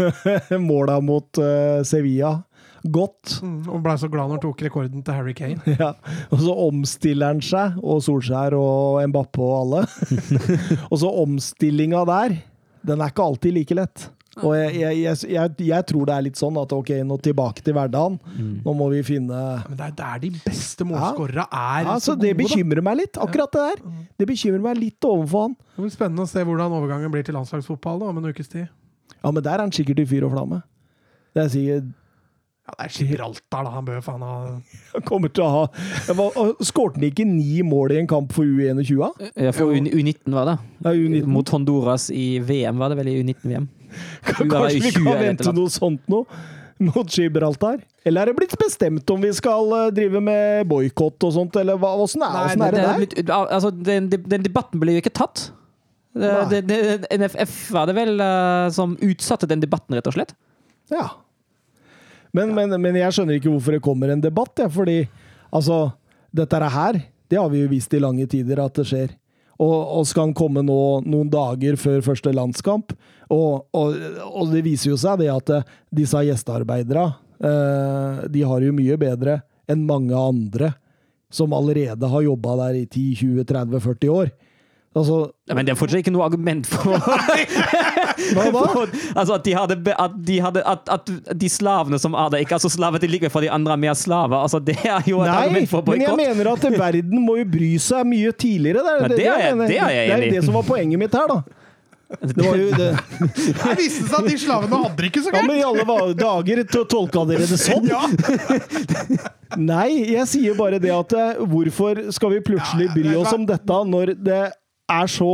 måla 0.70 1.00
mot 1.04 1.40
eh, 1.42 1.82
Sevilla 1.84 2.38
godt. 2.80 3.40
Mm, 3.44 3.58
og 3.68 3.82
blei 3.84 3.96
så 4.00 4.08
glad 4.08 4.28
når 4.28 4.38
han 4.38 4.44
tok 4.46 4.62
rekorden 4.64 5.04
til 5.04 5.16
Harry 5.16 5.34
Kane. 5.36 5.60
Ja. 5.80 5.92
Og 6.32 6.40
så 6.40 6.54
omstiller 6.66 7.34
han 7.34 7.42
seg, 7.44 7.76
og 7.84 8.00
Solskjær 8.04 8.56
og 8.56 9.00
Mbappé 9.10 9.44
og 9.44 9.56
alle. 9.58 9.82
og 10.90 10.96
så 11.02 11.12
omstillinga 11.22 12.04
der, 12.08 12.38
den 12.86 13.04
er 13.04 13.12
ikke 13.12 13.26
alltid 13.26 13.56
like 13.58 13.76
lett. 13.76 14.08
Og 14.46 14.54
jeg, 14.56 14.74
jeg, 14.80 15.16
jeg, 15.34 15.52
jeg, 15.68 15.86
tror 15.90 16.06
det 16.08 16.14
er 16.16 16.24
litt 16.26 16.40
sånn 16.40 16.56
at 16.60 16.72
ok, 16.76 16.90
nå 17.06 17.18
tilbake 17.24 17.62
til 17.66 17.76
hverdagen. 17.76 18.18
Nå 18.64 18.74
må 18.76 18.88
vi 18.94 19.02
finne 19.06 19.40
Men 19.68 19.76
det 19.78 19.86
er 19.90 19.94
der 20.00 20.18
de 20.24 20.30
beste 20.44 20.86
målskårere 20.88 21.46
er. 21.50 21.84
ja, 21.86 21.98
så 21.98 22.10
så 22.12 22.16
Det 22.18 22.32
gode, 22.32 22.36
da. 22.36 22.42
bekymrer 22.42 22.82
meg 22.90 23.00
litt, 23.04 23.20
akkurat 23.20 23.52
det 23.54 23.66
der. 23.68 23.84
Det 24.18 24.26
bekymrer 24.32 24.64
meg 24.70 24.80
litt 24.80 25.04
overfor 25.06 25.46
han. 25.48 25.56
Det 25.76 25.84
blir 25.86 25.94
spennende 25.94 26.26
å 26.26 26.30
se 26.32 26.44
hvordan 26.44 26.72
overgangen 26.80 27.12
blir 27.14 27.24
til 27.26 27.34
landslagsfotball 27.38 28.00
da, 28.02 28.10
om 28.10 28.18
en 28.22 28.30
ukes 28.32 28.48
tid. 28.50 28.68
Ja, 29.20 29.30
men 29.30 29.42
der 29.44 29.58
er 29.58 29.66
han 29.66 29.72
sikkert 29.72 30.00
i 30.00 30.06
fyr 30.08 30.24
og 30.28 30.32
flamme. 30.36 30.62
Det 31.36 31.44
er 31.44 31.50
sikkert 31.52 31.96
Ja, 32.70 32.74
det 32.78 32.84
er 32.86 32.92
Gibraltar, 32.94 33.64
da. 33.66 33.70
Han 33.74 33.84
bør 33.86 34.00
faen 34.04 34.22
ha 34.22 34.34
Han 34.92 35.02
kommer 35.08 35.30
til 35.34 35.42
å 35.42 35.48
ha 35.50 35.62
Skårte 36.62 37.00
han 37.00 37.06
ikke 37.08 37.24
ni 37.26 37.62
mål 37.66 37.94
i 37.96 37.98
en 38.02 38.06
kamp 38.10 38.32
for 38.36 38.44
U21? 38.46 39.30
Ja, 39.34 39.50
for 39.56 39.72
U- 39.72 39.90
U19 39.90 40.34
var 40.36 40.46
det. 40.50 40.56
Ja, 40.84 40.92
U19. 40.94 41.26
Mot 41.26 41.48
Honduras 41.50 42.10
i 42.14 42.38
VM, 42.38 42.78
var 42.78 42.92
det 42.92 42.98
vel 43.00 43.08
i 43.10 43.16
U19-VM? 43.22 43.68
Kanskje 44.26 44.46
vi 44.46 44.92
kan 44.94 45.04
20 45.04 45.10
eller 45.10 45.20
et 45.20 45.28
vente 45.28 45.54
noe 45.56 45.72
sånt 45.72 46.10
nå? 46.10 46.24
Mot 46.80 47.12
Gibraltar? 47.12 47.82
Eller 48.08 48.24
er 48.24 48.30
det 48.30 48.38
blitt 48.38 48.56
bestemt 48.56 49.10
om 49.12 49.20
vi 49.20 49.30
skal 49.36 49.72
eh, 49.76 49.88
drive 49.92 50.22
med 50.24 50.68
boikott 50.70 51.28
og 51.28 51.34
sånt, 51.34 51.58
eller 51.60 51.76
hva, 51.80 51.92
åssen 52.00 52.24
er, 52.24 52.32
Nei, 52.32 52.44
er 52.54 52.56
det 52.56 52.70
Det 52.70 52.80
er 52.80 52.86
der? 52.86 53.00
blitt, 53.02 53.32
altså, 53.36 53.70
den, 53.70 54.08
den 54.08 54.46
debatten 54.46 54.80
ble 54.80 54.96
jo 54.96 55.02
ikke 55.02 55.12
tatt. 55.20 55.50
Det, 56.16 56.62
det, 56.66 56.78
NFF 57.12 57.58
var 57.76 57.90
det 57.90 57.94
vel 58.00 58.16
eh, 58.24 58.70
som 58.74 58.96
utsatte 58.96 59.46
den 59.50 59.60
debatten, 59.62 59.94
rett 59.98 60.08
og 60.08 60.16
slett. 60.16 60.32
Ja. 60.90 61.04
Men, 62.32 62.54
men, 62.56 62.72
men 62.80 62.98
jeg 62.98 63.14
skjønner 63.14 63.36
ikke 63.36 63.52
hvorfor 63.52 63.76
det 63.76 63.84
kommer 63.84 64.10
en 64.10 64.24
debatt, 64.24 64.56
jeg, 64.58 64.72
fordi 64.74 64.98
altså 65.50 65.90
Dette 66.30 66.58
her, 66.62 67.00
det 67.26 67.38
har 67.40 67.48
vi 67.50 67.64
jo 67.64 67.68
vist 67.72 67.94
i 67.94 67.98
lange 67.98 68.22
tider 68.30 68.60
at 68.62 68.76
det 68.78 68.84
skjer. 68.86 69.14
Og, 69.60 69.78
og 70.00 70.06
skal 70.08 70.28
han 70.28 70.36
komme 70.36 70.62
nå 70.64 70.80
noen 71.04 71.30
dager 71.32 71.76
før 71.80 72.00
første 72.04 72.32
landskamp? 72.32 72.94
Og, 73.30 73.66
og, 73.76 73.96
og 74.26 74.54
det 74.54 74.64
viser 74.66 74.94
jo 74.94 75.00
seg 75.00 75.20
det 75.20 75.28
at 75.32 75.52
eh, 75.54 75.66
disse 76.00 76.22
gjestearbeiderne, 76.26 77.10
eh, 77.44 78.22
de 78.32 78.44
har 78.48 78.64
jo 78.64 78.74
mye 78.74 78.96
bedre 79.00 79.40
enn 79.70 79.84
mange 79.86 80.16
andre 80.16 80.72
som 81.30 81.52
allerede 81.54 82.08
har 82.10 82.24
jobba 82.26 82.56
der 82.64 82.80
i 82.80 82.86
10-20-30-40 82.88 84.14
år. 84.16 84.32
Altså, 84.96 85.30
Ja, 85.46 85.54
Men 85.54 85.66
det 85.66 85.70
er 85.72 85.76
fortsatt 85.78 86.00
ikke 86.02 86.10
noe 86.10 86.24
argument 86.26 86.66
for 86.66 86.82
hva 86.98 88.46
da? 88.50 88.62
for- 88.72 88.90
Altså 89.14 89.36
at 89.36 89.44
de 89.46 89.52
hadde, 89.54 89.76
at 89.94 90.16
de, 90.26 90.38
hadde 90.42 90.64
at, 90.66 90.88
at 90.90 91.12
de 91.38 91.48
slavene 91.48 91.98
som 92.02 92.14
er 92.18 92.28
der, 92.34 92.42
ikke 92.42 92.56
er 92.58 92.64
så 92.64 92.70
slaver 92.74 92.98
til 92.98 93.10
likevel 93.14 93.30
for 93.30 93.40
de 93.46 93.50
andre 93.54 93.76
er 93.76 93.82
mer 93.84 93.94
slaver. 93.94 94.34
Altså 94.42 94.58
Det 94.58 94.74
er 94.82 95.06
jo 95.06 95.22
et 95.22 95.30
Nei, 95.30 95.36
argument 95.44 95.70
for 95.70 95.86
men 95.86 96.02
jeg 96.02 96.16
mener 96.18 96.50
at 96.56 96.66
verden 96.74 97.22
må 97.22 97.38
jo 97.38 97.46
bry 97.54 97.70
seg 97.78 98.02
mye 98.10 98.32
tidligere. 98.34 98.82
Det 98.82 98.90
er, 98.90 99.00
Ja, 99.00 99.08
det 99.14 99.26
er 99.26 99.38
jeg- 99.46 99.56
mener. 99.56 99.68
det 99.70 99.78
er 99.78 99.90
jeg 99.94 100.10
det, 100.10 100.26
er 100.26 100.30
det 100.40 100.44
som 100.50 100.54
var 100.58 100.62
poenget 100.66 100.98
mitt 100.98 101.14
her, 101.14 101.26
da. 101.36 101.40
Det 102.26 102.42
var 102.42 102.56
jo 102.58 102.70
det. 102.74 102.86
Det 103.62 103.74
viste 103.78 104.08
seg 104.10 104.16
at 104.18 104.26
de 104.26 104.38
slavene 104.42 104.78
hadde 104.82 104.96
det 104.98 105.10
ikke 105.12 105.20
så 105.22 105.30
Ja, 105.30 105.42
men 105.46 105.60
i 105.60 105.62
alle 105.62 106.14
dager 106.18 106.64
to- 106.66 106.82
tolka 106.90 107.22
dere 107.30 107.46
det 107.46 107.58
sånn? 107.62 107.86
Nei, 109.70 109.88
jeg 110.14 110.26
sier 110.30 110.56
bare 110.58 110.78
det 110.82 110.90
at 110.94 111.14
eh, 111.14 111.38
hvorfor 111.50 111.98
skal 112.14 112.34
vi 112.34 112.40
plutselig 112.50 112.88
Ja, 112.88 112.90
ja, 112.90 112.96
bry 112.98 113.14
oss 113.20 113.32
om 113.34 113.46
dette 113.46 113.78
når 113.94 114.12
det 114.26 114.40
er 114.90 115.10
så 115.10 115.30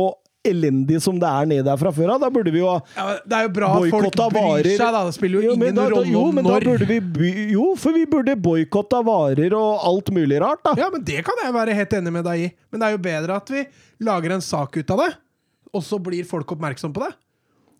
elendig 0.47 1.01
som 1.03 1.17
det 1.19 1.27
er 1.27 1.47
nede 1.49 1.65
der 1.67 1.75
fra 1.81 1.91
før 1.91 2.13
av? 2.13 2.21
Da 2.23 2.29
burde 2.31 2.51
vi 2.53 2.61
jo 2.61 2.69
ha 2.69 2.77
Ja, 2.95 3.17
det 3.25 3.35
er 3.35 3.47
jo 3.47 3.51
bra 3.57 3.71
folk 3.73 3.91
boikotta 3.97 4.27
bryr 4.31 4.45
varer. 4.45 4.69
seg, 4.77 4.93
da. 4.95 5.01
Det 5.09 5.15
spiller 5.17 5.41
jo, 5.43 5.49
Jo, 5.49 5.55
ingen 5.57 5.81
rolle 5.91 6.07
jo, 6.13 6.21
om 6.29 6.35
men 6.39 6.47
da 6.47 6.59
burde 6.63 6.87
vi 6.87 6.99
by, 7.01 7.31
Jo, 7.51 7.65
for 7.75 7.91
vi 7.97 8.05
burde 8.07 8.35
boikotta 8.39 9.01
varer 9.03 9.53
og 9.57 9.83
alt 9.89 10.11
mulig 10.15 10.39
rart, 10.39 10.63
da. 10.63 10.75
Ja, 10.79 10.89
men 10.93 11.03
det 11.03 11.25
kan 11.27 11.35
jeg 11.43 11.53
være 11.57 11.75
helt 11.75 11.93
enig 11.99 12.13
med 12.15 12.23
deg 12.29 12.45
i. 12.45 12.49
Men 12.71 12.79
det 12.79 12.87
er 12.87 12.95
jo 12.95 13.03
bedre 13.09 13.35
at 13.41 13.49
vi 13.51 13.65
lager 14.07 14.37
en 14.37 14.41
sak 14.45 14.77
ut 14.77 14.91
av 14.95 15.03
det, 15.03 15.09
og 15.73 15.83
så 15.83 15.99
blir 15.99 16.23
folk 16.29 16.55
oppmerksom 16.55 16.93
på 16.95 17.03
det. 17.03 17.11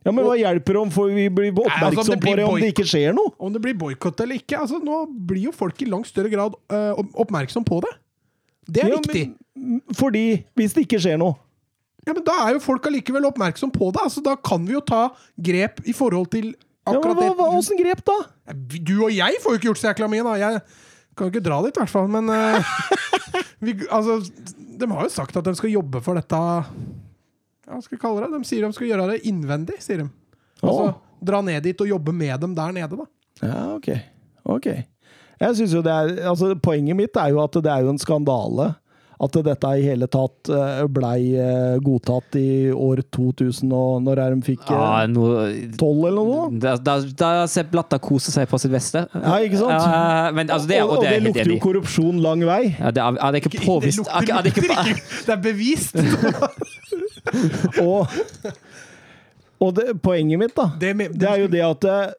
Ja, 0.06 0.12
Men 0.12 0.24
hva 0.24 0.36
hjelper 0.40 0.74
det 0.78 0.82
om 0.82 0.91
vi 1.16 1.26
blir 1.30 1.49
altså, 1.52 1.68
oppmerksom 1.68 2.12
det 2.14 2.20
blir 2.22 2.32
på 2.32 2.36
det 2.38 2.44
om 2.48 2.60
det 2.62 2.68
ikke 2.74 2.86
skjer 2.88 3.16
noe? 3.16 3.32
Om 3.44 3.54
det 3.56 3.62
blir 3.64 3.74
boikott 3.76 4.22
eller 4.24 4.40
ikke. 4.40 4.60
altså 4.60 4.78
Nå 4.84 5.02
blir 5.28 5.48
jo 5.49 5.52
folk 5.56 5.82
i 5.84 5.88
langt 5.90 6.08
større 6.08 6.30
grad 6.32 6.54
uh, 6.72 6.94
oppmerksom 7.16 7.66
på 7.68 7.82
det. 7.84 7.91
Det 8.68 8.84
er 8.84 8.90
Ja, 8.94 8.99
viktig. 9.02 9.26
men- 9.56 9.82
Fordi 9.95 10.45
hvis 10.56 10.74
det 10.76 10.86
ikke 10.88 10.99
skjer 11.02 11.18
noe 11.20 11.36
Ja, 12.08 12.16
men 12.16 12.24
Da 12.24 12.38
er 12.46 12.56
jo 12.56 12.64
folk 12.64 12.88
allikevel 12.88 13.28
oppmerksom 13.28 13.72
på 13.74 13.92
det. 13.92 14.02
altså 14.08 14.24
Da 14.24 14.38
kan 14.40 14.66
vi 14.66 14.78
jo 14.78 14.82
ta 14.82 15.10
grep 15.36 15.82
i 15.86 15.96
forhold 15.96 16.32
til 16.32 16.54
ja, 16.54 16.94
men 16.94 17.02
akkurat 17.02 17.18
hva, 17.20 17.32
hva, 17.36 17.48
det. 17.52 17.60
Åssen 17.60 17.80
grep, 17.82 18.04
da? 18.08 18.18
Du 18.80 18.94
og 19.04 19.12
jeg 19.12 19.42
får 19.44 19.54
jo 19.54 19.60
ikke 19.60 19.68
gjort 19.68 19.82
så 19.82 19.90
jækla 19.90 20.08
mye, 20.12 20.24
da. 20.24 20.36
Jeg 20.40 20.62
kan 21.20 21.28
jo 21.28 21.34
ikke 21.34 21.44
dra 21.44 21.58
dit, 21.66 21.76
i 21.76 21.82
hvert 21.82 21.92
fall. 21.92 22.08
Men 22.14 22.32
uh, 22.32 22.70
vi, 23.66 23.76
altså, 23.92 24.22
de 24.56 24.88
har 24.94 25.04
jo 25.04 25.12
sagt 25.12 25.36
at 25.36 25.50
de 25.50 25.56
skal 25.60 25.74
jobbe 25.74 26.00
for 26.06 26.16
dette 26.16 26.40
Hva 27.68 27.82
skal 27.84 27.98
vi 27.98 28.00
kalle 28.00 28.24
det? 28.24 28.40
De 28.40 28.48
sier 28.48 28.64
de 28.64 28.78
skal 28.78 28.88
gjøre 28.88 29.10
det 29.12 29.20
innvendig, 29.28 29.82
sier 29.84 30.06
de. 30.06 30.08
Altså, 30.62 30.94
oh. 30.94 30.96
Dra 31.28 31.42
ned 31.44 31.66
dit 31.66 31.84
og 31.84 31.90
jobbe 31.90 32.14
med 32.16 32.40
dem 32.40 32.56
der 32.56 32.72
nede, 32.80 33.02
da. 33.04 33.10
Ja, 33.44 33.62
ok. 33.76 33.92
Ok. 34.48 34.72
Jeg 35.38 35.56
synes 35.60 35.74
jo 35.76 35.84
det 35.86 35.92
er, 35.92 36.16
altså 36.32 36.54
Poenget 36.56 36.98
mitt 36.98 37.18
er 37.20 37.34
jo 37.34 37.42
at 37.44 37.58
det 37.62 37.70
er 37.70 37.84
jo 37.84 37.92
en 37.92 38.02
skandale 38.02 38.72
at 39.18 39.34
dette 39.48 39.69
i 39.80 39.81
hele 39.81 40.06
tatt 40.14 40.49
eh, 40.53 40.84
blei 40.94 41.31
eh, 41.41 41.77
godtatt 41.81 42.35
i 42.38 42.69
år 42.69 42.99
2000, 43.15 43.72
og 43.73 44.03
når 44.06 44.22
er 44.22 44.35
de 44.35 44.45
fikk 44.45 44.68
eh, 44.69 44.76
Ja, 44.77 45.07
no, 45.10 45.23
12 45.73 46.03
eller 46.11 46.27
noe? 46.27 46.44
Da, 46.61 46.76
da, 46.77 46.98
da 47.18 47.31
ser 47.49 47.65
Blatta 47.72 47.98
kose 48.03 48.30
seg 48.35 48.45
på 48.52 48.60
sitt 48.61 48.73
beste. 48.76 49.07
Ja, 49.18 49.39
ikke 49.41 49.57
sant? 49.64 49.73
Ja, 49.73 50.30
men 50.38 50.53
altså, 50.53 50.69
det, 50.69 50.77
er- 50.77 50.85
og, 50.85 50.91
og 50.91 50.98
og 50.99 51.07
det 51.07 51.15
og 51.15 51.18
det 51.18 51.23
lukter 51.31 51.52
jo 51.56 51.57
korrupsjon 51.65 52.22
lang 52.22 52.45
vei. 52.45 52.61
Ja, 52.77 52.94
det 52.94 53.02
er, 53.03 53.18
er 53.18 53.34
det 53.34 53.41
ikke 53.41 53.53
Det 53.57 53.65
lukter, 53.65 54.14
er, 54.14 54.30
er 54.38 54.45
det 54.45 54.53
ikke, 54.53 54.68
lukter 54.68 54.94
ikke. 54.94 55.10
Det 55.26 55.34
er 55.34 55.41
bevist! 55.49 55.98
Og, 57.84 58.07
og 59.60 59.73
det, 59.76 59.98
poenget 60.06 60.39
mitt, 60.39 60.53
da, 60.56 60.69
Det 60.80 60.94
er 61.27 61.41
jo 61.41 61.49
det 61.52 61.64
at 61.65 61.88
eh, 61.91 62.14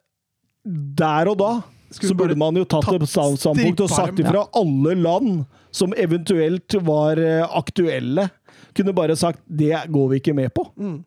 der 0.99 1.31
og 1.33 1.39
da 1.41 1.51
så 1.91 2.15
burde 2.15 2.37
man 2.37 2.55
jo 2.57 2.65
tatt 2.65 2.89
et 2.93 3.09
stand- 3.09 3.39
standpunkt 3.41 3.81
og 3.81 3.91
sagt 3.91 4.19
ifra 4.21 4.47
alle 4.57 4.95
land 4.95 5.45
som 5.73 5.93
eventuelt 5.97 6.75
var 6.85 7.19
eh, 7.19 7.45
aktuelle. 7.57 8.29
Kunne 8.75 8.93
bare 8.95 9.17
sagt 9.17 9.41
'det 9.49 9.87
går 9.91 10.09
vi 10.11 10.17
ikke 10.21 10.35
med 10.35 10.53
på'. 10.55 10.69
Mm. 10.77 11.05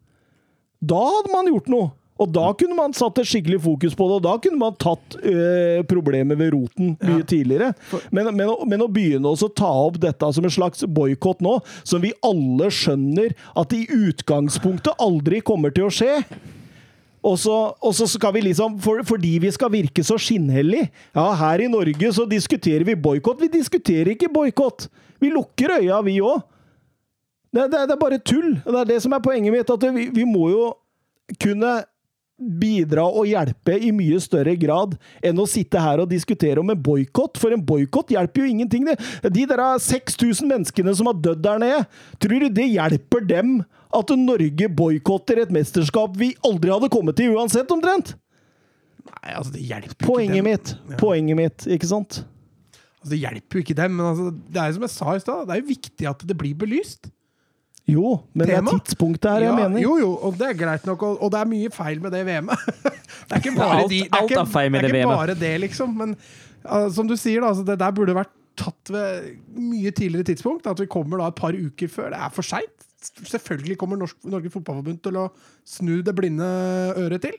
Da 0.83 0.95
hadde 0.95 1.31
man 1.31 1.45
gjort 1.47 1.67
noe. 1.69 1.91
Og 2.21 2.29
da 2.31 2.51
kunne 2.53 2.75
man 2.77 2.93
satt 2.93 3.17
et 3.17 3.25
skikkelig 3.25 3.61
fokus 3.63 3.95
på 3.97 4.05
det, 4.05 4.15
og 4.19 4.21
da 4.21 4.33
kunne 4.37 4.59
man 4.59 4.75
tatt 4.77 5.15
øh, 5.25 5.81
problemet 5.89 6.37
ved 6.37 6.51
roten 6.53 6.95
mye 7.01 7.17
Ja. 7.17 7.23
tidligere. 7.25 7.73
Men, 8.11 8.35
men, 8.35 8.47
å- 8.47 8.65
men 8.67 8.79
å 8.81 8.87
begynne 8.87 9.25
å 9.25 9.49
ta 9.55 9.65
opp 9.87 9.97
dette 9.99 10.33
som 10.33 10.43
en 10.45 10.49
slags 10.53 10.83
boikott 10.85 11.41
nå, 11.41 11.59
som 11.83 11.99
vi 12.01 12.11
alle 12.21 12.69
skjønner 12.69 13.33
at 13.55 13.73
i 13.73 13.87
utgangspunktet 13.87 14.93
aldri 14.99 15.41
kommer 15.41 15.73
til 15.73 15.85
å 15.85 15.89
skje 15.89 16.23
og 17.21 17.37
så, 17.37 17.55
og 17.77 17.93
så 17.93 18.07
skal 18.09 18.33
vi 18.33 18.41
liksom, 18.47 18.79
for, 18.81 19.03
fordi 19.05 19.35
vi 19.43 19.51
skal 19.53 19.69
virke 19.73 20.03
så 20.03 20.17
skinnhellig 20.17 20.87
Ja, 21.13 21.27
her 21.37 21.61
i 21.61 21.69
Norge 21.69 22.13
så 22.15 22.25
diskuterer 22.25 22.85
vi 22.87 22.97
boikott. 22.97 23.41
Vi 23.41 23.51
diskuterer 23.53 24.15
ikke 24.15 24.31
boikott! 24.33 24.87
Vi 25.21 25.29
lukker 25.29 25.75
øya, 25.77 26.01
vi 26.01 26.17
òg. 26.25 26.41
Det, 27.53 27.67
det, 27.69 27.83
det 27.85 27.93
er 27.93 27.99
bare 28.01 28.17
tull. 28.25 28.55
Det 28.65 28.79
er 28.79 28.89
det 28.89 29.01
som 29.03 29.13
er 29.13 29.21
poenget 29.21 29.53
mitt. 29.53 29.69
At 29.69 29.83
vi, 29.93 30.07
vi 30.15 30.25
må 30.25 30.47
jo 30.49 30.63
kunne 31.37 31.81
bidra 32.41 33.03
og 33.05 33.27
hjelpe 33.29 33.75
i 33.77 33.91
mye 33.93 34.17
større 34.23 34.55
grad 34.57 34.95
enn 35.21 35.37
å 35.37 35.45
sitte 35.49 35.81
her 35.81 36.01
og 36.01 36.09
diskutere 36.09 36.61
om 36.61 36.71
en 36.73 36.81
boikott. 36.81 37.37
For 37.37 37.53
en 37.53 37.61
boikott 37.61 38.15
hjelper 38.15 38.41
jo 38.41 38.49
ingenting. 38.49 38.87
De 39.21 39.45
der 39.45 39.61
6000 39.77 40.49
menneskene 40.49 40.95
som 40.97 41.11
har 41.11 41.21
dødd 41.21 41.43
der 41.45 41.61
nede, 41.61 41.83
tror 42.17 42.41
du 42.41 42.49
det 42.49 42.71
hjelper 42.71 43.29
dem 43.29 43.59
at 43.97 44.11
Norge 44.17 44.67
boikotter 44.77 45.43
et 45.43 45.53
mesterskap 45.53 46.17
vi 46.19 46.33
aldri 46.47 46.71
hadde 46.73 46.89
kommet 46.93 47.17
til 47.19 47.35
uansett, 47.35 47.71
omtrent? 47.73 48.15
Nei, 49.07 49.33
altså, 49.33 49.53
det 49.55 49.63
hjelper 49.65 49.95
ikke 49.95 50.07
Poenget 50.07 50.37
dem. 50.37 50.49
mitt. 50.49 50.99
Poenget 51.01 51.39
mitt, 51.39 51.65
ikke 51.77 51.89
sant? 51.89 52.21
Altså, 53.01 53.11
det 53.15 53.21
hjelper 53.23 53.57
jo 53.57 53.63
ikke 53.65 53.77
dem, 53.81 53.97
men 53.97 54.05
altså, 54.11 54.29
det 54.31 54.61
er 54.61 54.69
jo 54.69 54.77
som 54.77 54.85
jeg 54.87 54.93
sa 54.93 55.15
i 55.15 55.23
stad, 55.23 55.41
det 55.47 55.55
er 55.55 55.63
jo 55.63 55.69
viktig 55.71 56.09
at 56.11 56.27
det 56.29 56.37
blir 56.37 56.57
belyst. 56.61 57.09
Jo, 57.89 58.11
men 58.37 58.47
det 58.47 58.55
er 58.59 58.67
tidspunktet 58.67 59.25
her 59.25 59.47
jeg 59.47 59.55
mener. 59.57 59.81
Jo, 59.81 59.95
jo, 59.99 60.11
og 60.21 60.35
det 60.39 60.51
er 60.51 60.59
greit 60.59 60.85
nok, 60.87 61.01
og, 61.07 61.23
og 61.25 61.31
det 61.33 61.39
er 61.41 61.49
mye 61.49 61.71
feil 61.73 62.03
med 62.03 62.13
det 62.13 62.21
VM-et. 62.27 62.67
det 63.25 63.33
er 63.33 63.41
ikke 63.41 63.55
bare, 63.57 63.79
alt- 63.79 63.89
de, 63.89 64.03
det 64.03 64.19
er 64.19 64.27
ikke, 64.27 64.43
er 64.43 64.51
feil 64.53 64.75
det 64.77 64.83
er 64.83 64.99
ikke 64.99 65.15
bare 65.15 65.37
det, 65.39 65.55
liksom. 65.65 65.97
Men 65.97 66.13
uh, 66.67 66.85
som 66.93 67.09
du 67.09 67.17
sier, 67.17 67.41
da, 67.41 67.49
altså, 67.49 67.65
det 67.67 67.79
der 67.81 67.97
burde 67.97 68.15
vært 68.15 68.31
tatt 68.61 68.93
ved 68.93 69.31
mye 69.57 69.91
tidligere 69.97 70.29
tidspunkt. 70.29 70.69
At 70.69 70.79
vi 70.79 70.87
kommer 70.91 71.23
da 71.23 71.31
et 71.31 71.39
par 71.41 71.57
uker 71.57 71.89
før. 71.91 72.11
Det 72.13 72.21
er 72.21 72.33
for 72.37 72.45
seint. 72.45 72.87
Selvfølgelig 73.01 73.77
kommer 73.81 73.99
Norsk, 73.99 74.19
Norge 74.29 74.51
Fotballforbund 74.53 75.01
til 75.05 75.17
å 75.21 75.27
snu 75.67 76.01
det 76.05 76.13
blinde 76.17 76.47
øret 77.01 77.25
til. 77.25 77.37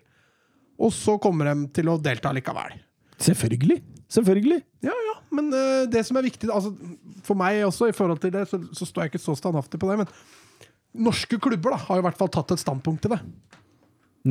Og 0.82 0.90
så 0.94 1.18
kommer 1.22 1.52
de 1.52 1.68
til 1.76 1.90
å 1.93 1.98
delta 2.02 2.32
likevel. 2.34 2.78
Selvfølgelig. 3.22 3.78
Selvfølgelig. 4.12 4.59
Ja, 4.84 4.93
ja, 5.06 5.14
men 5.32 5.48
uh, 5.55 5.84
det 5.89 6.02
som 6.05 6.18
er 6.18 6.26
viktig 6.26 6.51
altså, 6.52 6.72
For 7.24 7.39
meg 7.39 7.62
også, 7.64 7.89
i 7.89 7.94
forhold 7.97 8.20
til 8.20 8.32
det, 8.34 8.43
så, 8.51 8.59
så 8.76 8.89
står 8.89 9.06
jeg 9.06 9.12
ikke 9.14 9.22
så 9.22 9.36
standhaftig 9.39 9.80
på 9.80 9.89
det. 9.89 10.02
Men 10.02 11.06
norske 11.06 11.39
klubber 11.40 11.76
da, 11.76 11.80
har 11.86 12.02
i 12.02 12.05
hvert 12.05 12.18
fall 12.20 12.32
tatt 12.32 12.52
et 12.56 12.60
standpunkt 12.60 13.06
til 13.06 13.14
det. 13.14 13.22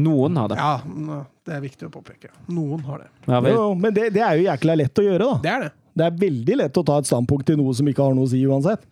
Noen 0.02 0.38
har 0.40 0.52
det. 0.52 0.58
Ja, 0.60 1.20
Det 1.48 1.56
er 1.56 1.64
viktig 1.64 1.88
å 1.90 1.92
påpeke. 1.92 2.30
Noen 2.54 2.84
har 2.88 3.04
det. 3.04 3.10
Ja, 3.26 3.42
vel. 3.44 3.56
Jo, 3.58 3.66
men 3.76 3.96
det, 3.96 4.12
det 4.16 4.22
er 4.24 4.38
jo 4.40 4.46
jækla 4.46 4.78
lett 4.80 5.02
å 5.02 5.08
gjøre, 5.08 5.26
da. 5.26 5.40
Det 5.44 5.52
er 5.52 5.66
det. 5.66 5.72
Det 5.92 6.06
er 6.06 6.20
veldig 6.22 6.58
lett 6.62 6.78
å 6.80 6.84
ta 6.88 7.02
et 7.02 7.10
standpunkt 7.10 7.50
til 7.50 7.58
noe 7.60 7.74
som 7.76 7.90
ikke 7.92 8.06
har 8.06 8.16
noe 8.16 8.30
å 8.30 8.32
si 8.32 8.40
uansett. 8.48 8.86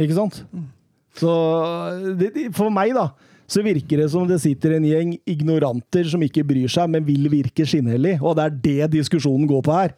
Ikke 0.00 0.16
sant? 0.16 0.40
Så 1.18 1.32
det, 2.18 2.32
for 2.56 2.70
meg, 2.72 2.94
da, 2.96 3.10
så 3.48 3.64
virker 3.64 4.02
det 4.02 4.10
som 4.12 4.26
det 4.28 4.40
sitter 4.42 4.76
en 4.76 4.86
gjeng 4.86 5.14
ignoranter 5.28 6.08
som 6.10 6.22
ikke 6.24 6.46
bryr 6.46 6.70
seg, 6.72 6.90
men 6.92 7.06
vil 7.06 7.30
virke 7.32 7.66
skinnhellig. 7.66 8.18
Og 8.22 8.36
det 8.38 8.44
er 8.46 8.58
det 8.68 8.92
diskusjonen 8.98 9.48
går 9.50 9.64
på 9.66 9.74
her. 9.74 9.94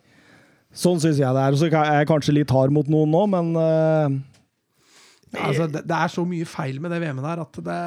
Sånn 0.70 1.00
syns 1.02 1.18
jeg 1.18 1.34
det 1.34 1.42
er. 1.42 1.56
Så 1.58 1.68
er 1.68 1.96
jeg 2.00 2.10
kanskje 2.10 2.36
litt 2.36 2.52
hard 2.54 2.72
mot 2.74 2.88
noen 2.90 3.10
nå, 3.10 3.24
men 3.32 3.54
øh, 3.58 4.20
Altså, 5.30 5.68
det, 5.70 5.84
det 5.86 5.94
er 5.94 6.10
så 6.10 6.24
mye 6.26 6.46
feil 6.48 6.80
med 6.82 6.90
det 6.90 6.96
VM-et 7.04 7.22
der 7.22 7.42
at 7.44 7.58
det 7.62 7.80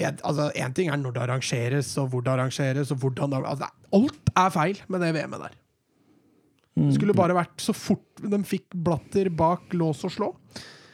en, 0.00 0.20
altså, 0.24 0.46
ting 0.76 0.88
er 0.88 0.96
når 1.00 1.12
det 1.16 1.22
arrangeres, 1.26 1.90
og 2.00 2.12
hvor 2.12 2.22
det 2.24 2.32
arrangeres, 2.32 2.92
og 2.94 3.02
hvordan 3.02 3.34
det 3.34 3.40
altså, 3.42 3.68
Alt 3.98 4.30
er 4.38 4.52
feil 4.54 4.80
med 4.88 5.02
det 5.04 5.10
VM-et 5.16 5.42
der. 5.44 5.56
Det 6.80 6.94
skulle 6.96 7.16
bare 7.16 7.36
vært 7.36 7.60
så 7.60 7.74
fort 7.76 8.22
de 8.22 8.38
fikk 8.46 8.76
Blatter 8.86 9.28
bak 9.34 9.74
lås 9.76 10.04
og 10.06 10.14
slå, 10.14 10.28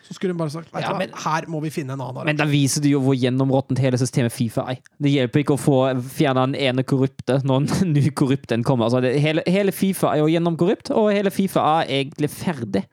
så 0.06 0.14
skulle 0.14 0.34
hun 0.34 0.38
bare 0.38 0.52
sagt 0.54 0.70
"Vet 0.70 0.84
du 0.84 0.86
Ja, 0.86 0.92
hva, 0.92 0.98
men- 0.98 1.14
her 1.24 1.46
må 1.50 1.60
vi 1.62 1.70
finne 1.74 1.96
en 1.96 2.00
annen 2.00 2.24
Men 2.24 2.36
da 2.38 2.44
viser 2.46 2.80
det 2.82 2.92
jo 2.92 3.00
hvor 3.02 3.16
gjennområttent 3.18 3.78
hele 3.82 3.98
systemet 3.98 4.32
Fifa 4.32 4.62
er. 4.70 4.78
Det 5.02 5.10
hjelper 5.10 5.42
ikke 5.42 5.56
å 5.56 5.60
få 5.60 5.78
fjerna 6.00 6.46
den 6.46 6.54
ene 6.54 6.84
korrupte 6.86 7.40
når 7.42 7.66
en 7.82 7.92
ny 7.96 8.10
korrupt 8.10 8.52
en 8.52 8.62
kommer. 8.62 8.86
Altså, 8.86 9.02
det, 9.02 9.18
hele, 9.20 9.42
hele 9.46 9.72
Fifa 9.74 10.14
er 10.14 10.22
jo 10.22 10.30
gjennomkorrupt, 10.30 10.92
og 10.94 11.10
hele 11.12 11.30
Fifa 11.34 11.64
er 11.82 12.04
egentlig 12.04 12.30
ferdig. 12.30 12.84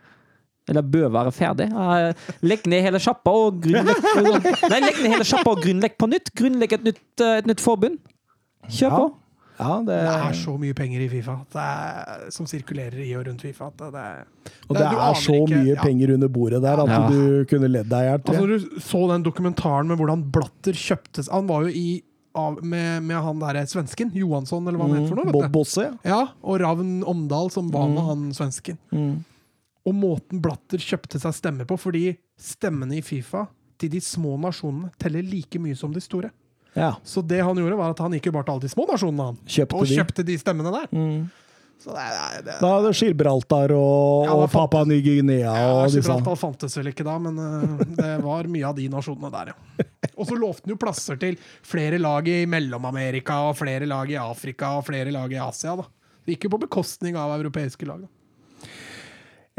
Eller 0.69 0.81
bør 0.81 1.09
være 1.11 1.31
ferdig. 1.35 1.67
Legg 2.41 2.65
ned 2.71 2.85
hele 2.85 2.99
sjappa 3.03 3.31
og 3.35 3.57
grunnlegg 3.65 3.99
Nei, 4.71 4.79
legg 4.79 5.01
ned 5.03 5.11
hele 5.11 5.25
sjappa 5.27 5.51
og 5.51 5.61
grunnlegg 5.65 5.97
på 5.99 6.07
nytt. 6.07 6.31
Grunnlegg 6.39 6.77
et 6.77 6.85
nytt, 6.87 7.03
eh, 7.19 7.37
et 7.41 7.49
nytt 7.49 7.63
forbund. 7.63 7.99
Kjør 8.71 8.87
ja. 8.89 8.95
på. 8.95 9.09
Ja, 9.59 9.77
det, 9.85 9.97
Det 9.97 10.13
er 10.27 10.37
så 10.39 10.53
mye 10.59 10.73
penger 10.77 11.01
i 11.05 11.09
Fifa 11.11 11.35
det 11.53 11.63
er, 11.63 12.29
som 12.33 12.45
sirkulerer 12.49 12.99
i 13.05 13.11
og 13.19 13.25
rundt 13.27 13.41
Fifa. 13.41 13.69
Det, 13.77 13.91
det, 13.93 14.05
Og 14.69 14.75
det 14.75 14.83
det 14.83 14.87
er 15.07 15.19
så 15.19 15.35
ikke- 15.41 15.59
mye 15.59 15.75
ja. 15.75 15.81
penger 15.83 16.13
under 16.15 16.27
bordet 16.29 16.61
der 16.63 16.79
at 16.83 16.89
Ja. 16.89 17.01
du 17.09 17.45
kunne 17.45 17.69
ledd 17.69 17.89
deg 17.89 17.99
i 17.99 18.09
hjel. 18.09 18.23
Altså, 18.25 18.47
du 18.47 18.79
så 18.81 19.07
den 19.13 19.23
dokumentaren 19.23 19.87
med 19.87 19.97
hvordan 19.97 20.23
Blatter 20.31 20.73
kjøptes 20.73 21.29
Han 21.31 21.47
var 21.47 21.63
jo 21.63 21.69
i 21.69 22.03
av, 22.35 22.63
med, 22.63 23.03
med 23.03 23.15
han 23.21 23.37
derre 23.39 23.61
svensken, 23.69 24.09
Johansson, 24.17 24.65
eller 24.67 24.79
hva 24.79 24.87
han 24.89 24.95
heter 25.03 25.09
for 25.11 25.15
noe. 25.21 25.31
Bob 25.31 25.41
vet 25.43 25.51
du. 25.51 25.57
Bosse, 25.59 25.83
ja. 25.83 25.93
Ja, 26.03 26.21
og 26.41 26.59
Ravn 26.63 27.03
Omdal, 27.05 27.51
som 27.53 27.69
var 27.69 27.87
med 27.87 28.01
han 28.07 28.31
svensken. 28.33 28.77
Mm. 28.91 29.23
Og 29.85 29.93
måten 29.93 30.41
Blatter 30.41 30.81
kjøpte 30.81 31.19
seg 31.21 31.35
stemmer 31.37 31.67
på, 31.69 31.77
fordi 31.77 32.17
stemmene 32.39 32.97
i 32.97 33.01
Fifa 33.05 33.45
til 33.77 33.89
de 33.93 33.99
små 34.01 34.33
nasjonene 34.41 34.89
teller 34.97 35.21
like 35.21 35.59
mye 35.61 35.75
som 35.77 35.93
de 35.93 36.01
store. 36.01 36.31
Ja. 36.73 36.95
Så 37.05 37.21
det 37.21 37.39
han 37.45 37.57
gjorde, 37.57 37.77
var 37.77 37.93
at 37.93 38.01
han 38.01 38.13
gikk 38.17 38.31
jo 38.31 38.35
bare 38.35 38.47
til 38.47 38.55
alle 38.55 38.65
de 38.65 38.73
små 38.73 38.85
nasjonene, 38.89 39.31
han. 39.31 39.39
Kjøpte 39.45 39.79
og 39.79 39.87
de. 39.87 39.97
kjøpte 39.99 40.25
de 40.27 40.37
stemmene 40.41 40.73
der. 40.73 40.91
Så 41.83 41.91
det 41.91 42.03
det, 42.15 42.43
det 42.47 42.53
Da 42.63 42.71
det 42.85 42.93
Gibraltar 42.95 43.73
og, 43.75 44.23
Ja, 44.23 44.35
og 44.39 44.45
Papa 44.53 44.85
Ny-Guinea 44.87 45.41
ja, 45.41 45.65
og 45.73 45.89
disse. 45.89 45.99
Gibraltar 45.99 46.37
fantes 46.39 46.77
vel 46.79 46.93
ikke 46.93 47.03
da, 47.03 47.17
men 47.19 47.35
uh, 47.35 47.81
det 47.97 48.13
var 48.23 48.47
mye 48.47 48.69
av 48.69 48.77
de 48.77 48.85
nasjonene 48.93 49.31
der, 49.33 49.51
ja. 49.51 49.87
Og 50.19 50.29
så 50.29 50.37
lovte 50.37 50.67
han 50.67 50.75
jo 50.75 50.79
plasser 50.79 51.17
til 51.19 51.35
flere 51.65 51.97
lag 51.99 52.27
i 52.29 52.43
Mellom-Amerika, 52.47 53.41
og 53.49 53.57
flere 53.59 53.87
lag 53.89 54.11
i 54.13 54.19
Afrika 54.21 54.75
og 54.77 54.85
flere 54.87 55.11
lag 55.11 55.31
i 55.33 55.41
Asia. 55.41 55.75
da. 55.79 55.87
Det 56.23 56.35
gikk 56.37 56.47
jo 56.47 56.53
på 56.55 56.61
bekostning 56.67 57.17
av 57.19 57.33
europeiske 57.35 57.87
lag. 57.89 58.05
da. 58.05 58.69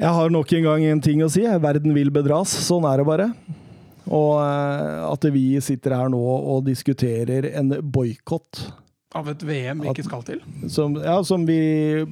Jeg 0.01 0.11
har 0.16 0.32
nok 0.32 0.53
en 0.57 0.65
gang 0.66 0.85
en 0.91 1.03
ting 1.03 1.20
å 1.23 1.28
si. 1.31 1.45
Verden 1.45 1.93
vil 1.95 2.11
bedras. 2.15 2.55
Sånn 2.66 2.86
er 2.89 3.03
det 3.03 3.07
bare. 3.07 3.28
Og 4.13 4.33
eh, 4.43 5.05
at 5.13 5.25
vi 5.33 5.45
sitter 5.65 5.95
her 5.97 6.11
nå 6.13 6.21
og 6.21 6.65
diskuterer 6.67 7.47
en 7.57 7.71
boikott 7.83 8.65
Av 9.17 9.29
et 9.31 9.43
VM 9.47 9.81
vi 9.85 9.89
ikke 9.93 10.05
skal 10.05 10.25
til. 10.27 10.41
som, 10.69 10.97
ja, 11.01 11.21
som 11.25 11.47
vi 11.47 11.57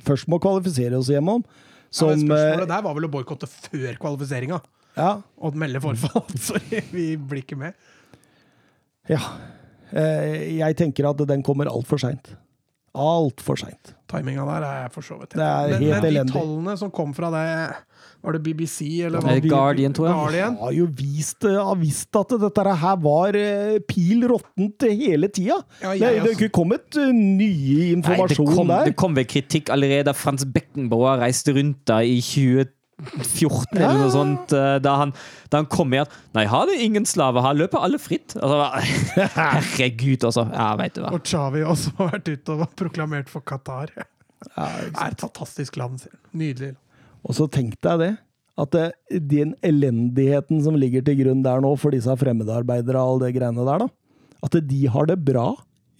først 0.06 0.28
må 0.30 0.38
kvalifisere 0.40 0.96
oss 1.00 1.10
gjennom. 1.12 1.42
Ja, 1.44 1.90
Som 1.92 2.12
eh, 2.14 2.22
spørsmålet 2.22 2.70
der 2.70 2.84
var 2.86 2.94
vel 2.96 3.08
å 3.08 3.12
boikotte 3.12 3.48
før 3.50 3.98
kvalifiseringa 4.00 4.60
Ja. 4.96 5.10
og 5.40 5.56
melde 5.58 5.80
forfall. 5.84 6.24
Sorry, 6.48 6.80
vi 6.92 7.16
blir 7.16 7.42
ikke 7.44 7.58
med. 7.60 7.74
ja. 9.10 9.20
Eh, 9.92 10.56
Jeg 10.56 10.76
tenker 10.78 11.10
at 11.10 11.18
den 11.28 11.42
kommer 11.44 11.68
altfor 11.68 12.00
seint. 12.00 12.30
Altfor 12.96 13.56
seint. 13.60 13.92
Timinga 14.08 14.44
der 14.48 14.64
er 14.68 14.88
for 14.92 15.04
så 15.04 15.18
vidt 15.20 15.34
Det 15.36 15.44
er 15.44 15.68
men, 15.74 15.82
helt 15.82 15.92
men 15.92 16.02
de 16.02 16.08
elendig. 16.14 16.32
tallene 16.36 16.74
som 16.80 16.90
kom 16.92 17.12
fra 17.16 17.28
det 17.32 17.44
Var 18.22 18.36
det 18.36 18.42
BBC, 18.46 19.02
eller 19.02 19.18
Eh, 19.32 19.40
Guardian, 19.42 19.92
tror 19.92 20.06
jeg. 20.06 20.14
Guardian. 20.14 20.56
Har 20.60 20.72
jo 20.76 20.86
vist, 20.94 21.44
eh, 21.44 21.56
har 21.58 21.78
visst 21.80 22.14
at 22.20 22.34
dette 22.38 22.74
her 22.82 22.96
var 23.02 23.34
eh, 23.34 23.78
pil 23.88 24.22
råttent 24.30 24.86
hele 24.86 25.28
tida. 25.28 25.58
Ja, 25.82 25.94
det, 25.98 26.12
det 26.22 26.30
er 26.30 26.36
ikke 26.36 26.52
kommet 26.54 26.94
nye 26.94 27.42
nye 27.52 27.96
Nei, 27.96 28.18
det 28.28 28.36
kom, 28.38 28.68
der. 28.70 28.84
det 28.90 28.96
kom 29.00 29.16
vel 29.18 29.26
kritikk 29.26 29.72
allerede 29.74 30.06
da 30.10 30.14
Frans 30.16 30.44
Beckenbauer 30.46 31.18
reiste 31.22 31.54
rundt 31.56 31.82
da 31.88 31.98
i 32.06 32.20
2014 32.22 33.80
eller 33.80 33.98
noe 34.04 34.12
sånt, 34.14 34.54
eh, 34.54 34.76
da 34.84 34.94
han, 35.02 35.14
da 35.50 35.62
han 35.62 35.68
kom 35.72 35.90
med 35.90 36.04
at 36.04 36.14
Nei, 36.36 36.46
har 36.50 36.70
det 36.70 36.78
ingen 36.84 37.06
slaver, 37.08 37.42
her 37.42 37.58
løper 37.58 37.82
alle 37.82 37.98
fritt. 38.02 38.36
Altså, 38.38 38.70
herregud, 39.36 40.28
altså. 40.30 40.46
Ja, 40.54 40.70
veit 40.78 40.94
du 40.94 41.02
hva. 41.02 41.10
Og 41.10 41.26
også 41.26 41.96
har 41.98 42.14
vært 42.14 42.30
ute 42.30 42.54
og 42.56 42.64
proklamert 42.78 43.32
for 43.32 43.44
Qatar. 43.44 43.92
Det 44.42 44.54
er 44.58 45.10
et 45.10 45.20
fantastisk 45.22 45.76
land. 45.78 46.00
sier 46.02 46.14
han. 46.14 46.22
Nydelig. 46.38 46.72
Og 47.26 47.36
så 47.38 47.48
tenkte 47.50 47.94
jeg 47.94 48.02
det. 48.02 48.12
At 48.62 48.74
det, 48.74 48.86
den 49.30 49.54
elendigheten 49.64 50.60
som 50.64 50.76
ligger 50.76 51.04
til 51.06 51.22
grunn 51.22 51.42
der 51.44 51.62
nå 51.64 51.72
for 51.80 51.94
disse 51.94 52.12
fremmedarbeidere 52.20 53.00
og 53.00 53.14
all 53.14 53.22
det 53.24 53.32
greiene 53.38 53.64
der, 53.64 53.86
da. 53.86 53.88
At 54.44 54.58
de 54.68 54.80
har 54.92 55.08
det 55.08 55.16
bra, 55.24 55.52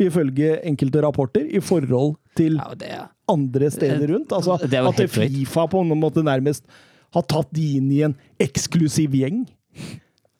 ifølge 0.02 0.58
enkelte 0.66 1.00
rapporter, 1.04 1.46
i 1.46 1.62
forhold 1.62 2.16
til 2.36 2.58
Ja, 2.58 2.74
det 2.76 2.90
ja. 2.90 3.06
andre 3.30 3.70
steder 3.70 4.06
rundt. 4.12 4.32
Altså 4.32 4.58
at 4.58 4.96
det. 4.98 5.10
Fifa 5.10 5.66
på 5.70 5.82
noen 5.86 6.00
måte 6.02 6.24
nærmest 6.26 6.66
har 7.12 7.24
tatt 7.28 7.50
de 7.54 7.76
inn 7.78 7.90
i 7.92 8.02
en 8.06 8.16
eksklusiv 8.40 9.14
gjeng. 9.16 9.44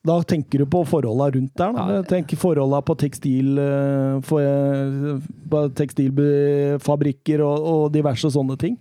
Da 0.02 0.16
tenker 0.26 0.59
du 0.59 0.66
på 0.66 0.82
forholda 0.88 1.28
rundt 1.36 1.52
der. 1.60 1.74
Da. 1.76 1.98
Tenk 2.10 2.32
forholda 2.40 2.80
på 2.82 2.96
tekstil 2.98 3.59
eh, 3.62 4.16
for, 4.26 4.42
eh, 4.42 5.68
tekstilfabrikker 5.78 7.44
og, 7.46 7.68
og 7.72 7.84
diverse 7.94 8.32
sånne 8.34 8.56
ting. 8.59 8.80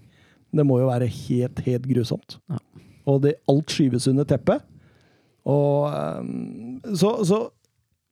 Det 0.51 0.65
må 0.67 0.79
jo 0.81 0.89
være 0.89 1.07
helt, 1.07 1.61
helt 1.65 1.85
grusomt. 1.87 2.37
Ja. 2.51 2.57
Og 3.09 3.21
det, 3.23 3.35
alt 3.49 3.71
skyves 3.73 4.07
under 4.11 4.27
teppet. 4.29 4.61
Og 5.49 5.87
eh, 5.89 6.93
så, 6.99 7.13
så 7.25 7.39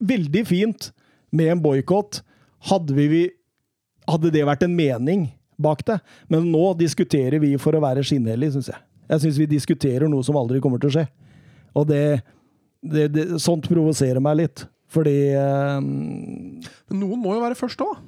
veldig 0.02 0.46
fint 0.50 0.90
med 1.36 1.52
en 1.54 1.62
boikott. 1.64 2.22
Hadde, 2.72 2.96
vi, 2.98 3.06
vi- 3.12 3.34
hadde 4.10 4.32
det 4.34 4.46
vært 4.48 4.64
en 4.66 4.74
mening 4.76 5.28
bak 5.60 5.84
det? 5.88 6.00
Men 6.32 6.48
nå 6.52 6.72
diskuterer 6.80 7.40
vi 7.44 7.54
for 7.62 7.76
å 7.78 7.84
være 7.84 8.04
skinnhellige, 8.08 8.56
syns 8.58 8.72
jeg. 8.74 8.82
Jeg 9.10 9.24
syns 9.26 9.40
vi 9.42 9.50
diskuterer 9.52 10.10
noe 10.12 10.24
som 10.26 10.38
aldri 10.40 10.60
kommer 10.64 10.80
til 10.82 10.92
å 10.92 10.96
skje. 11.00 11.06
Og 11.78 11.86
det, 11.90 12.02
det, 12.86 13.08
det 13.14 13.24
Sånt 13.42 13.68
provoserer 13.70 14.22
meg 14.24 14.40
litt. 14.44 14.66
Fordi 14.90 15.18
um 15.38 15.90
Men 16.90 16.98
noen 17.04 17.20
må 17.22 17.36
jo 17.36 17.44
være 17.44 17.58
først 17.60 17.82
òg. 17.86 18.00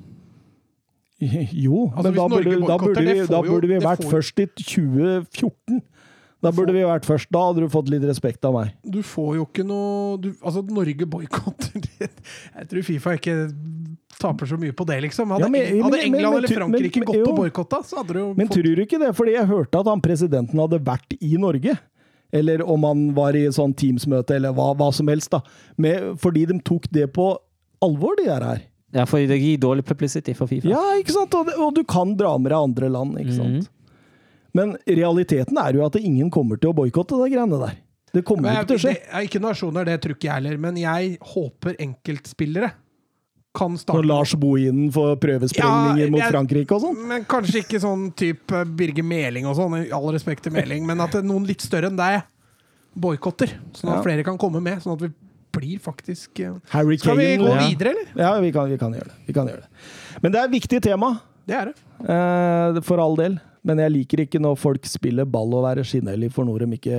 Jo, 1.65 1.91
Altså, 1.95 2.09
men 2.09 2.15
da 2.17 2.27
burde, 2.31 2.57
da 2.67 2.77
burde, 2.81 3.05
vi, 3.05 3.25
da 3.29 3.41
burde 3.45 3.67
vi 3.69 3.79
vært 3.83 4.03
får 4.03 4.13
først 4.17 4.39
i 4.41 4.45
2014. 4.57 5.81
Da 6.41 6.49
burde 6.49 6.73
vi 6.73 6.81
vært 6.81 7.05
først. 7.05 7.29
Da 7.29 7.43
hadde 7.45 7.61
du 7.61 7.67
fått 7.69 7.89
litt 7.93 8.01
respekt 8.09 8.45
av 8.49 8.55
meg. 8.55 8.71
Du 8.81 9.03
får 9.05 9.35
jo 9.37 9.43
ikke 9.45 9.65
noe 9.69 10.15
du, 10.17 10.31
Altså, 10.41 10.63
Norge 10.65 11.05
boikotter 11.05 11.77
Jeg 12.57 12.65
tror 12.71 12.87
Fifa 12.87 13.13
ikke 13.19 13.35
taper 14.21 14.49
så 14.49 14.57
mye 14.57 14.73
på 14.73 14.85
det, 14.89 14.97
liksom. 15.05 15.29
Hadde, 15.35 15.45
Ja, 15.45 15.49
men- 15.53 15.83
hadde 15.85 15.99
England 16.01 16.17
men- 16.17 16.31
men- 16.31 16.39
eller 16.39 16.55
Frankrike 16.57 17.03
gått 17.05 17.19
jo. 17.21 17.27
og 17.29 17.37
boikotta, 17.43 17.83
så 17.85 18.01
hadde 18.01 18.13
du 18.17 18.19
jo 18.23 18.33
Men 18.33 18.47
fått 18.49 18.57
tror 18.57 18.75
du 18.75 18.81
ikke 18.87 18.99
det? 19.05 19.11
Fordi 19.17 19.37
jeg 19.37 19.45
hørte 19.53 19.79
at 19.83 19.85
han 19.93 20.01
presidenten 20.01 20.59
hadde 20.65 20.81
vært 20.89 21.15
i 21.21 21.35
Norge. 21.37 21.77
Eller 22.33 22.61
om 22.65 22.83
han 22.89 23.13
var 23.13 23.35
i 23.35 23.45
sånn 23.51 23.73
Teams-møte, 23.75 24.37
eller 24.39 24.53
hva, 24.55 24.71
hva 24.77 24.89
som 24.93 25.07
helst. 25.11 25.29
da. 25.33 25.41
Med, 25.77 26.17
fordi 26.17 26.45
de 26.47 26.59
tok 26.63 26.87
det 26.89 27.09
på 27.13 27.35
alvor, 27.83 28.15
de 28.17 28.25
der 28.29 28.41
her. 28.45 28.61
Ja, 28.91 29.05
for 29.07 29.23
det 29.23 29.37
gir 29.39 29.59
dårlig 29.61 29.85
publicity 29.87 30.33
for 30.35 30.49
Fifa. 30.51 30.67
Ja, 30.67 30.81
ikke 30.99 31.13
sant? 31.15 31.35
Og, 31.37 31.47
det, 31.47 31.55
og 31.55 31.75
du 31.77 31.83
kan 31.87 32.15
dra 32.19 32.33
med 32.37 32.51
deg 32.51 32.59
andre 32.59 32.89
land, 32.91 33.15
ikke 33.21 33.37
sant? 33.37 33.69
Mm. 33.69 33.95
Men 34.57 34.73
realiteten 34.83 35.57
er 35.61 35.77
jo 35.77 35.85
at 35.85 35.95
ingen 36.01 36.29
kommer 36.33 36.59
til 36.59 36.73
å 36.73 36.75
boikotte 36.75 37.15
de 37.21 37.29
greiene 37.31 37.59
der. 37.61 37.77
Det 38.11 38.25
kommer 38.27 38.51
jo 38.51 38.59
ikke 38.59 38.71
til 38.73 38.79
å 38.79 38.83
skje. 38.83 38.93
det 38.99 39.13
er 39.15 39.27
ikke 39.29 39.39
nasjoner, 39.43 39.87
det 39.87 40.01
tror 40.03 40.17
ikke 40.17 40.27
jeg 40.27 40.35
heller. 40.41 40.57
Men 40.59 40.79
jeg 40.81 41.13
håper 41.31 41.77
enkeltspillere 41.79 42.73
kan 43.55 43.73
Når 43.75 43.81
starte 43.83 44.07
Lars 44.07 44.33
Bohinen 44.39 44.91
får 44.95 45.17
prøvesprengninger 45.23 46.05
Ja, 46.05 46.11
mot 46.11 46.23
Frankrike 46.31 46.75
og 46.75 46.83
sånn. 46.85 46.99
Men 47.07 47.25
Kanskje 47.27 47.63
ikke 47.65 47.81
sånn 47.83 48.05
type 48.15 48.61
Birger 48.79 49.03
Meling 49.07 49.47
og 49.47 49.57
sånn, 49.59 49.75
i 49.81 49.89
all 49.95 50.07
respekt 50.15 50.45
til 50.47 50.55
Meling, 50.55 50.85
men 50.87 51.03
at 51.03 51.17
er 51.19 51.25
noen 51.27 51.47
litt 51.47 51.63
større 51.63 51.91
enn 51.91 51.99
deg 51.99 52.21
boikotter. 52.95 53.51
Sånn 53.75 53.91
at 53.91 53.99
Ja. 53.99 54.03
flere 54.03 54.23
kan 54.27 54.37
komme 54.39 54.61
med. 54.63 54.79
Sånn 54.83 54.95
at 54.95 55.03
vi 55.03 55.11
blir 55.61 55.81
faktisk 55.81 56.41
eh, 56.43 56.57
Harry 56.73 56.97
Skal 56.99 57.19
vi 57.19 57.29
Kane, 57.29 57.43
gå 57.43 57.53
ja. 57.53 57.67
videre, 57.67 57.93
eller? 57.93 58.11
Ja, 58.17 58.33
vi 58.43 58.51
kan, 58.55 58.69
vi 58.71 58.79
kan 58.81 58.97
gjøre 58.97 59.11
det. 59.11 59.17
Vi 59.29 59.37
kan 59.37 59.49
gjøre 59.49 59.63
det. 59.63 59.85
Men 60.23 60.33
det 60.33 60.41
er 60.41 60.49
et 60.49 60.57
viktig 60.57 60.81
tema, 60.83 61.13
Det 61.47 61.57
er 61.57 61.71
det. 61.71 61.77
eh, 62.01 62.81
for 62.87 63.01
all 63.03 63.17
del. 63.19 63.39
Men 63.63 63.77
jeg 63.77 63.93
liker 63.93 64.23
ikke 64.25 64.41
når 64.41 64.57
folk 64.57 64.87
spiller 64.89 65.27
ball 65.29 65.53
og 65.53 65.67
være 65.67 65.85
skinnhellige 65.85 66.33
for 66.33 66.49
noe 66.49 66.61
de 66.63 66.79
ikke 66.79 66.97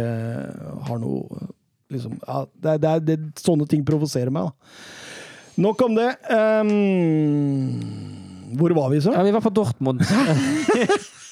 har 0.86 1.01
noe 1.02 1.48
liksom, 1.93 2.14
ja, 2.22 2.44
det, 2.64 2.76
det, 2.82 2.93
det, 3.09 3.16
Sånne 3.43 3.66
ting 3.70 3.82
provoserer 3.86 4.30
meg, 4.34 4.51
da. 4.51 4.52
Nok 5.62 5.82
om 5.84 5.97
det. 5.98 6.09
Um, 6.32 6.70
hvor 8.56 8.72
var 8.76 8.89
vi, 8.93 9.02
så? 9.05 9.12
Ja, 9.12 9.24
vi 9.26 9.34
var 9.34 9.44
på 9.44 9.52
Dortmund. 9.52 10.01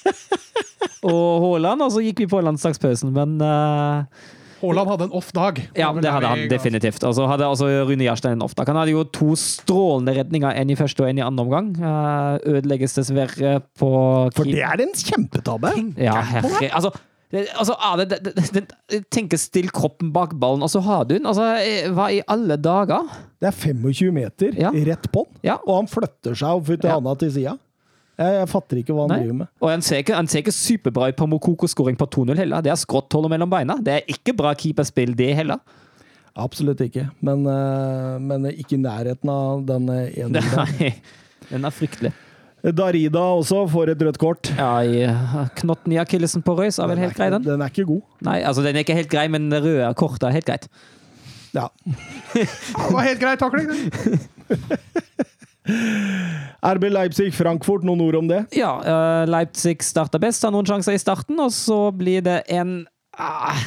og 1.11 1.41
Haaland, 1.45 1.81
og 1.85 1.91
så 1.95 2.03
gikk 2.05 2.21
vi 2.23 2.29
på 2.29 2.41
landslagspausen, 2.45 3.09
men 3.15 3.41
eh, 3.41 4.29
Haaland 4.61 4.91
hadde 4.93 5.07
en 5.09 5.13
off-dag. 5.17 5.61
Ja, 5.77 5.91
det 5.93 6.11
hadde 6.13 6.29
han 6.31 6.43
definitivt. 6.51 7.03
Og 7.07 7.15
så 7.17 7.27
hadde 7.29 7.47
også 7.49 7.69
Rune 7.89 8.05
Jarstein 8.05 8.37
en 8.37 8.45
off 8.45 8.55
dag. 8.57 8.69
Han 8.69 8.79
hadde 8.81 8.93
jo 8.93 9.03
to 9.13 9.33
strålende 9.39 10.13
redninger, 10.19 10.53
en 10.61 10.73
i 10.73 10.77
første 10.79 11.03
og 11.03 11.09
en 11.09 11.21
i 11.21 11.25
andre 11.25 11.45
omgang. 11.45 11.71
Eh, 11.81 12.51
ødelegges 12.55 12.97
dessverre 12.99 13.55
på 13.79 13.91
For 14.35 14.47
det 14.49 14.61
er 14.61 14.85
en 14.85 14.93
kjempetabbe! 14.97 15.73
Ja, 15.97 16.19
herre 16.21 16.69
Altså, 16.71 16.91
altså 17.31 17.75
ah, 17.79 17.95
det, 17.97 18.17
det, 18.25 18.33
det, 18.91 19.01
tenker 19.13 19.39
still 19.39 19.69
kroppen 19.71 20.11
bak 20.11 20.33
ballen, 20.39 20.63
og 20.65 20.71
så 20.73 20.81
har 20.83 21.05
du 21.07 21.15
den. 21.15 21.27
Altså, 21.29 21.45
eh, 21.63 21.87
hva 21.95 22.09
i 22.11 22.19
alle 22.27 22.57
dager? 22.59 23.07
Det 23.39 23.47
er 23.47 23.55
25 23.55 24.11
meter 24.13 24.57
Ja. 24.59 24.71
rett 24.71 25.07
på 25.11 25.25
den, 25.25 25.39
Ja. 25.47 25.57
og 25.65 25.77
han 25.79 25.87
flytter 25.87 26.35
seg 26.35 26.59
og 26.59 26.65
flytter 26.67 26.89
Ja. 26.91 26.95
handa 26.99 27.15
til 27.15 27.31
sida. 27.31 27.57
Jeg, 28.19 28.33
jeg 28.37 28.49
fatter 28.51 28.81
ikke 28.81 28.95
hva 28.95 29.05
han 29.05 29.13
Nei. 29.13 29.19
driver 29.23 29.37
med. 29.41 29.51
Og 29.63 29.69
han 29.71 29.83
ser 29.85 30.01
ikke, 30.03 30.15
han 30.17 30.27
ser 30.29 30.43
ikke 30.43 30.53
superbra 30.55 31.11
ut 31.11 31.19
på 31.19 31.27
Mokoko-skåring 31.31 31.99
på 31.99 32.07
2-0 32.17 32.41
heller. 32.43 32.65
Det 32.65 32.73
er 32.73 32.81
skråttholder 32.81 33.31
mellom 33.33 33.51
beina. 33.51 33.77
Det 33.81 33.95
er 33.99 34.11
ikke 34.11 34.35
bra 34.37 34.51
keeperspill, 34.57 35.15
det 35.17 35.31
heller. 35.39 35.61
Absolutt 36.39 36.83
ikke. 36.85 37.07
Men, 37.25 37.45
eh, 37.49 38.17
men 38.23 38.51
ikke 38.51 38.77
i 38.77 38.83
nærheten 38.83 39.31
av 39.31 39.63
den 39.67 39.89
eh, 39.91 40.11
ene. 40.25 40.43
Nei, 40.43 40.91
den 41.49 41.67
er 41.67 41.75
fryktelig. 41.75 42.13
Darida 42.61 43.23
også 43.39 43.63
får 43.71 43.95
et 43.95 44.03
rødt 44.05 44.19
kort. 44.21 44.51
Ja, 44.53 44.83
i, 44.85 45.01
uh, 45.09 45.47
knotten 45.57 45.95
i 45.95 45.97
akillesen 45.97 46.43
på 46.45 46.53
Røys 46.59 46.77
er 46.77 46.91
vel 46.91 46.99
Den 46.99 47.07
helt 47.07 47.17
grei, 47.17 47.31
den? 47.33 47.45
Den 47.47 47.63
er 47.65 47.73
ikke 47.73 47.87
god. 47.89 48.03
Nei, 48.27 48.37
altså 48.45 48.61
den 48.61 48.77
er 48.77 48.85
ikke 48.85 48.99
helt 48.99 49.09
grei, 49.09 49.25
men 49.33 49.49
det 49.49 49.63
røde 49.65 49.89
kortet 49.97 50.29
er 50.29 50.35
helt 50.37 50.45
greit. 50.45 50.69
Ja. 51.57 51.67
Det 52.35 52.93
var 52.93 53.03
helt 53.03 53.19
grei 53.19 53.33
takling. 53.41 53.73
det. 53.73 55.27
RB 56.75 56.87
Leipzig-Frankfurt, 56.91 57.85
noen 57.87 58.01
ord 58.05 58.17
om 58.21 58.31
det? 58.31 58.41
Ja, 58.57 58.73
uh, 58.81 59.29
Leipzig 59.29 59.81
starter 59.85 60.21
best, 60.21 60.43
har 60.45 60.53
noen 60.53 60.67
sjanser 60.67 60.97
i 60.97 61.01
starten, 61.01 61.39
og 61.41 61.53
så 61.55 61.83
blir 61.95 62.23
det 62.25 62.41
en 62.53 62.81
ah, 63.17 63.63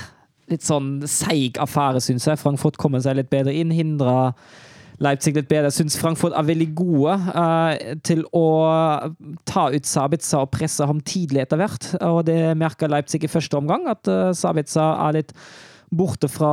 litt 0.51 0.67
sånn 0.67 1.01
seig 1.09 1.59
affære, 1.63 2.03
syns 2.05 2.29
jeg. 2.29 2.41
Frankfurt 2.41 2.79
kommer 2.81 3.03
seg 3.05 3.19
litt 3.19 3.33
bedre 3.33 3.55
inn, 3.55 3.75
hindrer 3.75 4.35
Leipzig 5.03 5.35
litt 5.35 5.49
bedre. 5.51 5.71
Jeg 5.73 5.79
syns 5.81 5.99
Frankfurt 5.99 6.37
er 6.39 6.47
veldig 6.47 6.71
gode 6.79 7.17
uh, 7.35 7.95
til 8.07 8.23
å 8.37 8.47
ta 9.49 9.69
ut 9.75 9.89
Sabitza 9.89 10.45
og 10.45 10.53
presse 10.55 10.87
ham 10.87 11.03
tidlig 11.03 11.45
etter 11.45 11.61
hvert. 11.61 11.89
Og 12.07 12.23
det 12.29 12.55
merker 12.59 12.91
Leipzig 12.93 13.25
i 13.27 13.31
første 13.31 13.59
omgang, 13.59 13.89
at 13.91 14.11
uh, 14.11 14.31
Sabitza 14.37 14.93
er 15.09 15.19
litt 15.19 15.35
borte 15.99 16.29
fra, 16.31 16.53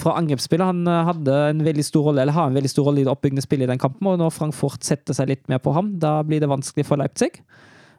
fra 0.00 0.16
angrepsspillet. 0.20 0.70
Han 0.70 0.88
eh, 0.88 1.06
hadde 1.10 1.38
en 1.52 1.64
veldig 1.66 1.86
stor 1.86 2.10
rolle, 2.10 2.24
eller 2.24 2.36
har 2.36 2.50
en 2.50 2.58
veldig 2.58 2.72
stor 2.72 2.88
rolle 2.88 3.02
i 3.02 3.06
det 3.06 3.12
oppbyggende 3.12 3.44
spillet 3.44 3.68
i 3.68 3.72
den 3.72 3.82
kampen, 3.82 4.10
og 4.10 4.20
når 4.20 4.34
Frankfurt 4.34 4.86
setter 4.86 5.16
seg 5.16 5.30
litt 5.32 5.44
mer 5.50 5.62
på 5.64 5.74
ham, 5.76 5.94
da 6.02 6.18
blir 6.26 6.42
det 6.42 6.50
vanskelig 6.50 6.86
for 6.88 7.00
Leipzig. 7.00 7.34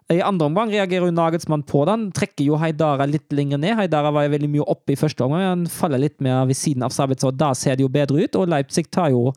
I 0.10 0.24
andre 0.26 0.48
omgang 0.50 0.72
reagerer 0.74 1.06
jo 1.06 1.14
Nagelsmann 1.14 1.62
på 1.70 1.84
det. 1.86 1.94
Han 1.94 2.08
trekker 2.18 2.48
jo 2.48 2.58
Heidara 2.58 3.06
litt 3.06 3.30
lenger 3.36 3.60
ned. 3.62 3.76
Heidara 3.78 4.10
var 4.10 4.26
jo 4.26 4.34
veldig 4.34 4.50
mye 4.56 4.66
oppe 4.74 4.96
i 4.96 4.98
første 4.98 5.22
omgang, 5.22 5.46
han 5.46 5.70
faller 5.70 6.02
litt 6.02 6.18
mer 6.26 6.48
ved 6.50 6.58
siden 6.58 6.86
av 6.86 6.96
Sabitzer, 6.96 7.30
og 7.30 7.38
da 7.38 7.52
ser 7.58 7.78
det 7.78 7.86
jo 7.86 7.94
bedre 7.94 8.26
ut. 8.26 8.40
Og 8.42 8.50
Leipzig 8.50 8.88
tar 8.90 9.12
jo 9.14 9.28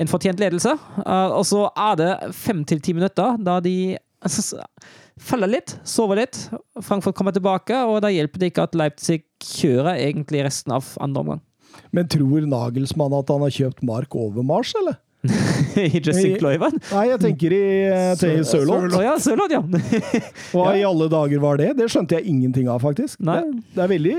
en 0.00 0.10
fortjent 0.10 0.40
ledelse. 0.40 0.74
Uh, 1.00 1.32
og 1.38 1.44
så 1.48 1.66
er 1.72 1.96
det 2.00 2.12
fem 2.36 2.62
til 2.68 2.84
ti 2.84 2.96
minutter 2.96 3.40
da 3.40 3.58
de 3.64 3.96
faller 5.20 5.50
litt, 5.52 5.76
sover 5.86 6.22
litt. 6.22 6.38
Frankfurt 6.84 7.16
kommer 7.18 7.34
tilbake, 7.36 7.76
og 7.86 8.00
da 8.04 8.10
hjelper 8.12 8.42
det 8.42 8.50
ikke 8.52 8.66
at 8.68 8.78
Leipzig 8.78 9.22
kjører 9.44 10.00
egentlig 10.00 10.44
resten 10.46 10.74
av 10.76 10.94
andre 11.02 11.24
omgang. 11.24 11.44
Men 11.94 12.10
tror 12.10 12.46
Nagelsmann 12.50 13.14
at 13.18 13.30
han 13.30 13.44
har 13.46 13.54
kjøpt 13.54 13.84
Mark 13.86 14.16
over 14.18 14.46
Mars, 14.46 14.74
eller? 14.78 14.98
I 15.76 16.00
Jessica 16.00 16.38
Cloyvan? 16.40 16.78
Nei, 16.94 17.02
jeg 17.10 17.20
tenker 17.20 17.52
i, 17.52 17.64
eh, 17.92 18.12
Sørloth. 18.16 18.94
Oh, 18.96 19.02
ja, 19.04 19.16
Sørloth, 19.20 19.52
ja. 19.52 19.60
Hva 20.54 20.70
i 20.78 20.84
alle 20.86 21.10
dager 21.12 21.42
var 21.42 21.60
det? 21.60 21.74
Det 21.76 21.90
skjønte 21.92 22.16
jeg 22.16 22.30
ingenting 22.32 22.70
av, 22.72 22.80
faktisk. 22.84 23.20
Nei. 23.20 23.42
Det, 23.44 23.74
det 23.76 23.84
er 23.84 23.92
veldig 23.96 24.16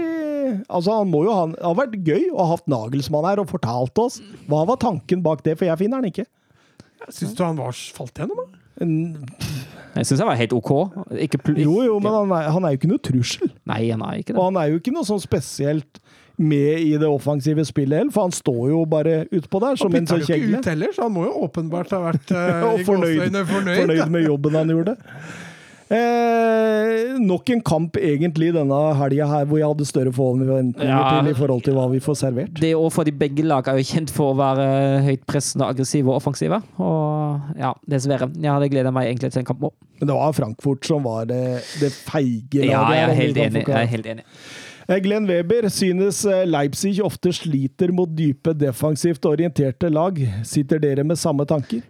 Altså, 0.52 0.98
han 0.98 1.07
må 1.07 1.22
jo 1.23 1.32
ha 1.32 1.44
Det 1.48 1.61
har 1.64 1.76
vært 1.78 1.94
gøy 2.03 2.23
å 2.34 2.44
ha 2.44 2.56
hatt 2.57 2.65
Nagelsmann 2.72 3.28
her 3.30 3.40
og 3.40 3.48
fortalt 3.53 4.02
oss. 4.03 4.19
Hva 4.52 4.65
var 4.68 4.80
tanken 4.82 5.22
bak 5.23 5.45
det? 5.45 5.56
For 5.60 5.69
jeg 5.69 5.80
finner 5.80 6.02
han 6.02 6.10
ikke. 6.10 6.26
Syns 7.07 7.38
du 7.38 7.44
han 7.45 7.60
var 7.60 7.78
falt 7.95 8.19
gjennom? 8.19 8.41
da? 8.41 8.60
Jeg 9.92 10.08
syns 10.08 10.22
jeg 10.22 10.28
var 10.30 10.40
helt 10.40 10.54
OK. 10.56 10.72
Ikke 11.20 11.40
jo, 11.60 11.82
jo, 11.84 12.00
men 12.00 12.14
han 12.16 12.34
er, 12.38 12.50
han 12.56 12.66
er 12.66 12.74
jo 12.74 12.80
ikke 12.80 12.92
noe 12.94 13.04
trussel. 13.04 13.52
Nei, 13.68 13.84
han 13.92 14.04
er 14.08 14.22
ikke 14.22 14.34
det. 14.34 14.40
Og 14.40 14.48
han 14.48 14.60
er 14.62 14.72
jo 14.72 14.80
ikke 14.80 14.94
noe 14.96 15.08
sånn 15.08 15.22
spesielt 15.24 16.00
med 16.42 16.80
i 16.82 16.96
det 16.98 17.08
offensive 17.10 17.64
spillet 17.68 18.00
heller, 18.00 18.14
for 18.16 18.26
han 18.26 18.34
står 18.34 18.62
jo 18.72 18.82
bare 18.90 19.22
utpå 19.30 19.62
der 19.62 19.78
som 19.78 19.92
Han 19.92 20.00
en 20.00 20.08
bytta 20.08 20.18
sånn 20.18 20.24
jo 20.26 20.40
ikke 20.40 20.62
ut 20.62 20.70
heller, 20.72 20.96
så 20.96 21.06
han 21.06 21.14
må 21.14 21.28
jo 21.28 21.34
åpenbart 21.46 21.94
ha 21.94 22.02
vært 22.08 22.34
uh, 22.34 22.82
fornøyd, 22.88 23.38
fornøyd. 23.52 23.82
fornøyd 23.84 24.14
med 24.16 24.26
jobben 24.26 24.58
han 24.58 24.74
gjorde. 24.74 24.96
Eh, 25.92 27.18
nok 27.20 27.50
en 27.52 27.62
kamp 27.68 27.98
egentlig 28.00 28.52
denne 28.56 28.78
helga 28.96 29.26
her 29.28 29.48
hvor 29.50 29.60
jeg 29.60 29.68
hadde 29.68 29.88
større 29.90 30.14
forventninger 30.16 30.88
Ja. 30.88 31.20
til 31.22 31.32
i 31.34 31.36
forhold 31.36 31.64
til 31.66 31.76
hva 31.76 31.90
vi 31.92 32.00
får 32.00 32.16
servert. 32.22 32.54
Det 32.62 32.72
òg 32.78 32.90
for 32.96 33.04
de 33.04 33.12
begge 33.12 33.44
lag 33.44 33.68
er 33.68 33.78
jo 33.82 33.84
kjent 33.90 34.10
for 34.16 34.32
å 34.34 34.38
være 34.40 35.04
høyt 35.04 35.26
pressende, 35.28 35.68
aggressive 35.68 36.08
og 36.08 36.22
offensive. 36.22 36.62
Og 36.80 37.58
ja, 37.60 37.74
dessverre. 37.90 38.32
Jeg 38.40 38.52
hadde 38.56 38.70
gleda 38.72 38.92
meg 38.96 39.10
egentlig 39.12 39.34
til 39.36 39.44
en 39.44 39.50
kamp 39.52 39.68
òg. 39.68 39.74
Men 40.00 40.08
det 40.08 40.16
var 40.16 40.34
Frankfurt 40.34 40.86
som 40.88 41.04
var 41.04 41.26
det, 41.30 41.44
det 41.84 41.92
feige 41.92 42.64
laget. 42.64 42.72
Ja, 42.72 42.84
jeg 42.96 43.10
er 43.10 43.14
helt 43.22 43.38
enig. 43.38 43.68
Jeg 43.68 43.82
er 43.84 43.92
helt 43.98 44.06
enig. 44.16 44.24
Eh, 44.90 45.00
Glenn 45.00 45.28
Weber 45.28 45.68
synes 45.70 46.24
eh, 46.26 46.46
Leipzig 46.48 46.98
ofte 47.04 47.32
sliter 47.36 47.92
mot 47.94 48.10
dype, 48.18 48.56
defensivt 48.58 49.26
orienterte 49.30 49.92
lag. 49.92 50.18
Sitter 50.44 50.80
dere 50.80 51.04
med 51.04 51.20
samme 51.22 51.46
tanker? 51.46 51.84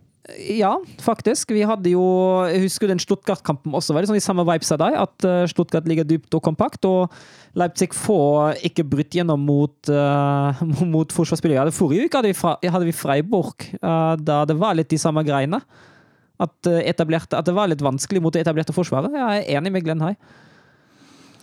Ja, 0.57 0.75
faktisk. 1.01 1.51
Vi 1.55 1.63
hadde 1.67 1.91
jo 1.93 2.03
Jeg 2.49 2.63
husker 2.65 2.89
den 2.91 3.01
Stuttgart-kampen 3.01 3.73
også 3.77 3.93
var 3.93 4.03
det 4.03 4.11
sånn 4.11 4.19
i 4.19 4.23
samme 4.23 4.45
vibes 4.47 4.71
av 4.75 4.81
deg. 4.81 4.97
At 5.01 5.27
eh, 5.27 5.45
Stuttgart 5.51 5.87
ligger 5.89 6.07
dypt 6.07 6.35
og 6.37 6.43
kompakt. 6.45 6.85
Og 6.89 7.11
Leipzig 7.57 7.91
får 7.97 8.61
ikke 8.69 8.85
brutt 8.87 9.15
gjennom 9.17 9.41
mot, 9.43 9.75
uh, 9.91 10.61
mot 10.95 11.11
forsvarsspillere. 11.11 11.67
Ja, 11.67 11.75
forrige 11.75 12.07
uke 12.07 12.21
hadde 12.21 12.31
vi, 12.31 12.37
fra, 12.37 12.55
hadde 12.61 12.87
vi 12.87 12.95
Freiburg, 12.95 13.67
uh, 13.81 14.15
da 14.19 14.43
det 14.47 14.55
var 14.59 14.77
litt 14.79 14.91
de 14.93 15.01
samme 15.01 15.25
greiene. 15.27 15.59
At, 16.41 16.55
etablerte, 16.65 17.37
at 17.37 17.45
det 17.45 17.53
var 17.53 17.69
litt 17.69 17.83
vanskelig 17.85 18.21
mot 18.23 18.33
det 18.33 18.41
etablerte 18.41 18.73
forsvaret. 18.73 19.13
Jeg 19.13 19.43
er 19.43 19.59
enig 19.59 19.75
med 19.75 19.83
Glenn 19.85 20.01
Hai. 20.01 20.15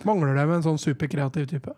Mangler 0.06 0.34
det 0.34 0.46
med 0.48 0.56
en 0.58 0.64
sånn 0.64 0.80
superkreativ 0.80 1.46
type? 1.52 1.74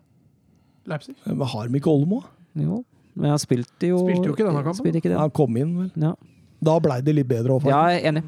Leipzig? 0.88 1.18
Men 1.26 1.44
har 1.52 1.68
de 1.68 1.80
ikke 1.80 1.92
Olmo? 1.92 2.22
Jo. 2.56 2.80
Men 3.18 3.34
han 3.34 3.42
spilte 3.42 3.90
jo 3.90 4.00
Spilte 4.06 4.30
jo 4.30 4.36
ikke 4.36 4.46
denne 4.46 4.62
kampen. 4.64 4.98
Ikke. 5.00 5.12
Han 5.18 5.32
kom 5.36 5.56
inn, 5.60 5.74
vel. 5.82 5.90
Ja. 6.00 6.14
Da 6.62 6.78
blei 6.80 7.00
det 7.02 7.14
litt 7.14 7.28
bedre 7.28 7.56
offensivt. 7.56 7.72
ja, 7.76 7.86
jeg 7.88 8.04
er 8.04 8.08
enig. 8.12 8.22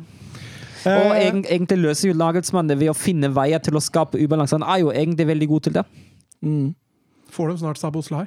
Og 0.84 0.92
Eh, 1.14 1.28
egen- 1.30 1.44
egentlig 1.44 1.78
løser 1.78 2.08
jo 2.08 2.14
Nagelsmann 2.18 2.66
det 2.68 2.76
ved 2.78 2.88
å 2.90 2.94
finne 2.96 3.28
veier 3.32 3.58
til 3.62 3.74
å 3.74 3.80
skape 3.80 4.18
ubalanse. 4.18 4.58
Han 4.58 4.62
er 4.66 4.80
jo 4.80 4.90
egentlig 4.90 5.26
veldig 5.26 5.48
god 5.48 5.62
til 5.62 5.72
det. 5.74 5.84
mm. 6.42 6.74
Får 7.30 7.48
de 7.52 7.58
snart 7.58 7.78
Saboslai? 7.78 8.26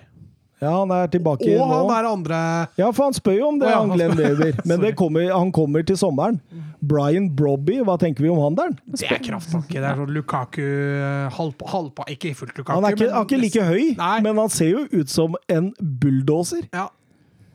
Ja, 0.62 0.72
han 0.80 0.90
er 0.90 1.08
tilbake 1.12 1.44
nå. 1.46 1.60
Og 1.62 1.68
han 1.90 1.90
er 2.06 2.08
andre 2.10 2.68
Ja, 2.78 2.90
for 2.92 3.04
han 3.04 3.14
spør 3.14 3.36
jo 3.38 3.48
om 3.50 3.60
det, 3.60 3.68
oh, 3.68 3.72
ja, 3.72 3.80
han 3.82 3.90
Glenn 3.90 4.12
spør. 4.16 4.62
Men 4.66 4.80
det 4.80 4.96
kommer, 4.96 5.30
han 5.38 5.52
kommer 5.52 5.84
til 5.86 5.98
sommeren. 5.98 6.40
Brian 6.82 7.28
Brobby, 7.36 7.82
hva 7.84 7.98
tenker 8.00 8.22
vi 8.24 8.30
om 8.30 8.40
han 8.40 8.56
der? 8.56 8.70
Det 8.88 9.04
er 9.12 9.20
krafttak. 9.20 9.68
Det 9.68 9.84
er 9.84 9.96
sånn 10.00 10.14
Lukaku 10.16 10.64
halpa, 10.64 11.36
halvpa, 11.36 11.66
halvpa 11.74 12.04
Ikke 12.10 12.34
fullt 12.34 12.56
Lukaku, 12.58 12.74
Han 12.74 12.86
er 12.86 12.96
ikke, 12.96 13.00
men- 13.06 13.16
er 13.20 13.26
ikke 13.26 13.42
like 13.42 13.62
høy, 13.68 13.98
Nei. 13.98 14.22
men 14.22 14.38
han 14.38 14.50
ser 14.50 14.70
jo 14.70 14.88
ut 14.94 15.10
som 15.10 15.36
en 15.50 15.74
bulldoser. 15.82 16.70
Ja. 16.74 16.88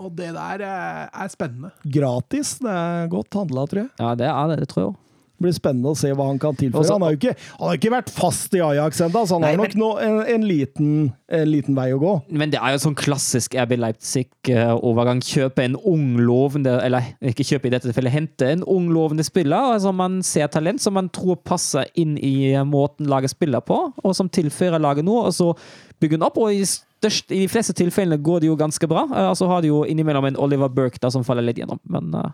Og 0.00 0.12
det 0.16 0.30
der 0.36 0.64
eh, 0.64 1.02
er 1.24 1.28
spennende. 1.32 1.70
Gratis. 1.84 2.56
Det 2.62 2.72
er 2.72 3.10
godt 3.12 3.36
handla, 3.36 3.66
tror 3.68 3.82
jeg. 3.84 3.90
Ja, 4.00 4.14
det 4.16 4.28
er 4.32 4.52
det. 4.52 4.58
Det 4.64 4.68
tror 4.72 4.82
jeg 4.82 4.92
òg. 4.94 4.98
Det 5.40 5.46
blir 5.46 5.54
spennende 5.56 5.88
å 5.88 5.96
se 5.96 6.10
hva 6.12 6.26
han 6.28 6.38
kan 6.38 6.52
tilføre. 6.54 6.82
Også- 6.82 6.92
Han 6.92 7.02
har 7.06 7.14
jo 7.14 7.16
ikke, 7.16 7.32
han 7.58 7.68
har 7.70 7.76
ikke 7.78 7.90
vært 7.94 8.10
fast 8.12 8.52
i 8.54 8.60
Ajax 8.60 8.98
ennå, 9.00 9.22
så 9.26 9.38
han 9.38 9.40
Nei, 9.40 9.54
har 9.54 9.56
nok 9.56 9.74
nå 9.80 9.88
en, 10.04 10.18
en, 10.34 10.42
liten, 10.44 10.90
en 11.32 11.48
liten 11.48 11.74
vei 11.74 11.86
å 11.96 11.98
gå. 12.02 12.10
Men 12.28 12.50
det 12.52 12.60
er 12.60 12.74
jo 12.74 12.82
sånn 12.84 12.94
klassisk 12.98 13.54
RB 13.56 13.72
Leipzig-overgang. 13.80 15.22
Kjøpe 15.24 15.64
en 15.64 15.76
ung, 15.76 16.18
lovende 16.20 16.74
Eller 16.84 17.14
ikke 17.24 17.44
kjøpe 17.46 17.66
i 17.70 17.72
dette 17.72 17.88
tilfellet, 17.88 18.12
hente 18.12 18.50
en 18.52 18.62
ung, 18.68 18.90
lovende 18.92 19.24
spiller 19.24 19.78
som 19.80 19.96
man 19.96 20.20
ser 20.26 20.48
talent, 20.52 20.80
som 20.84 20.92
man 20.94 21.08
tror 21.08 21.36
passer 21.42 21.86
inn 21.96 22.18
i 22.18 22.52
måten 22.68 23.08
laget 23.08 23.30
spiller 23.32 23.60
på, 23.64 23.80
og 24.04 24.14
som 24.16 24.28
tilfører 24.28 24.80
laget 24.80 25.04
noe, 25.08 25.26
og 25.30 25.32
så 25.32 25.54
bygger 26.00 26.18
den 26.18 26.26
opp. 26.28 26.36
og 26.38 26.52
i 26.52 26.64
Størst, 27.00 27.30
I 27.32 27.46
de 27.46 27.48
fleste 27.48 27.72
tilfellene 27.72 28.20
går 28.20 28.40
det 28.42 28.48
jo 28.50 28.56
ganske 28.60 28.86
bra. 28.86 29.06
Eh, 29.08 29.30
Og 29.30 29.36
så 29.40 29.46
har 29.48 29.62
de 29.62 29.68
jo 29.68 29.84
innimellom 29.88 30.26
en 30.28 30.36
Oliver 30.36 30.68
Burke 30.68 30.98
da, 31.00 31.08
som 31.08 31.24
faller 31.24 31.40
litt 31.42 31.56
gjennom. 31.56 31.80
Men 31.88 32.12
eh, 32.14 32.30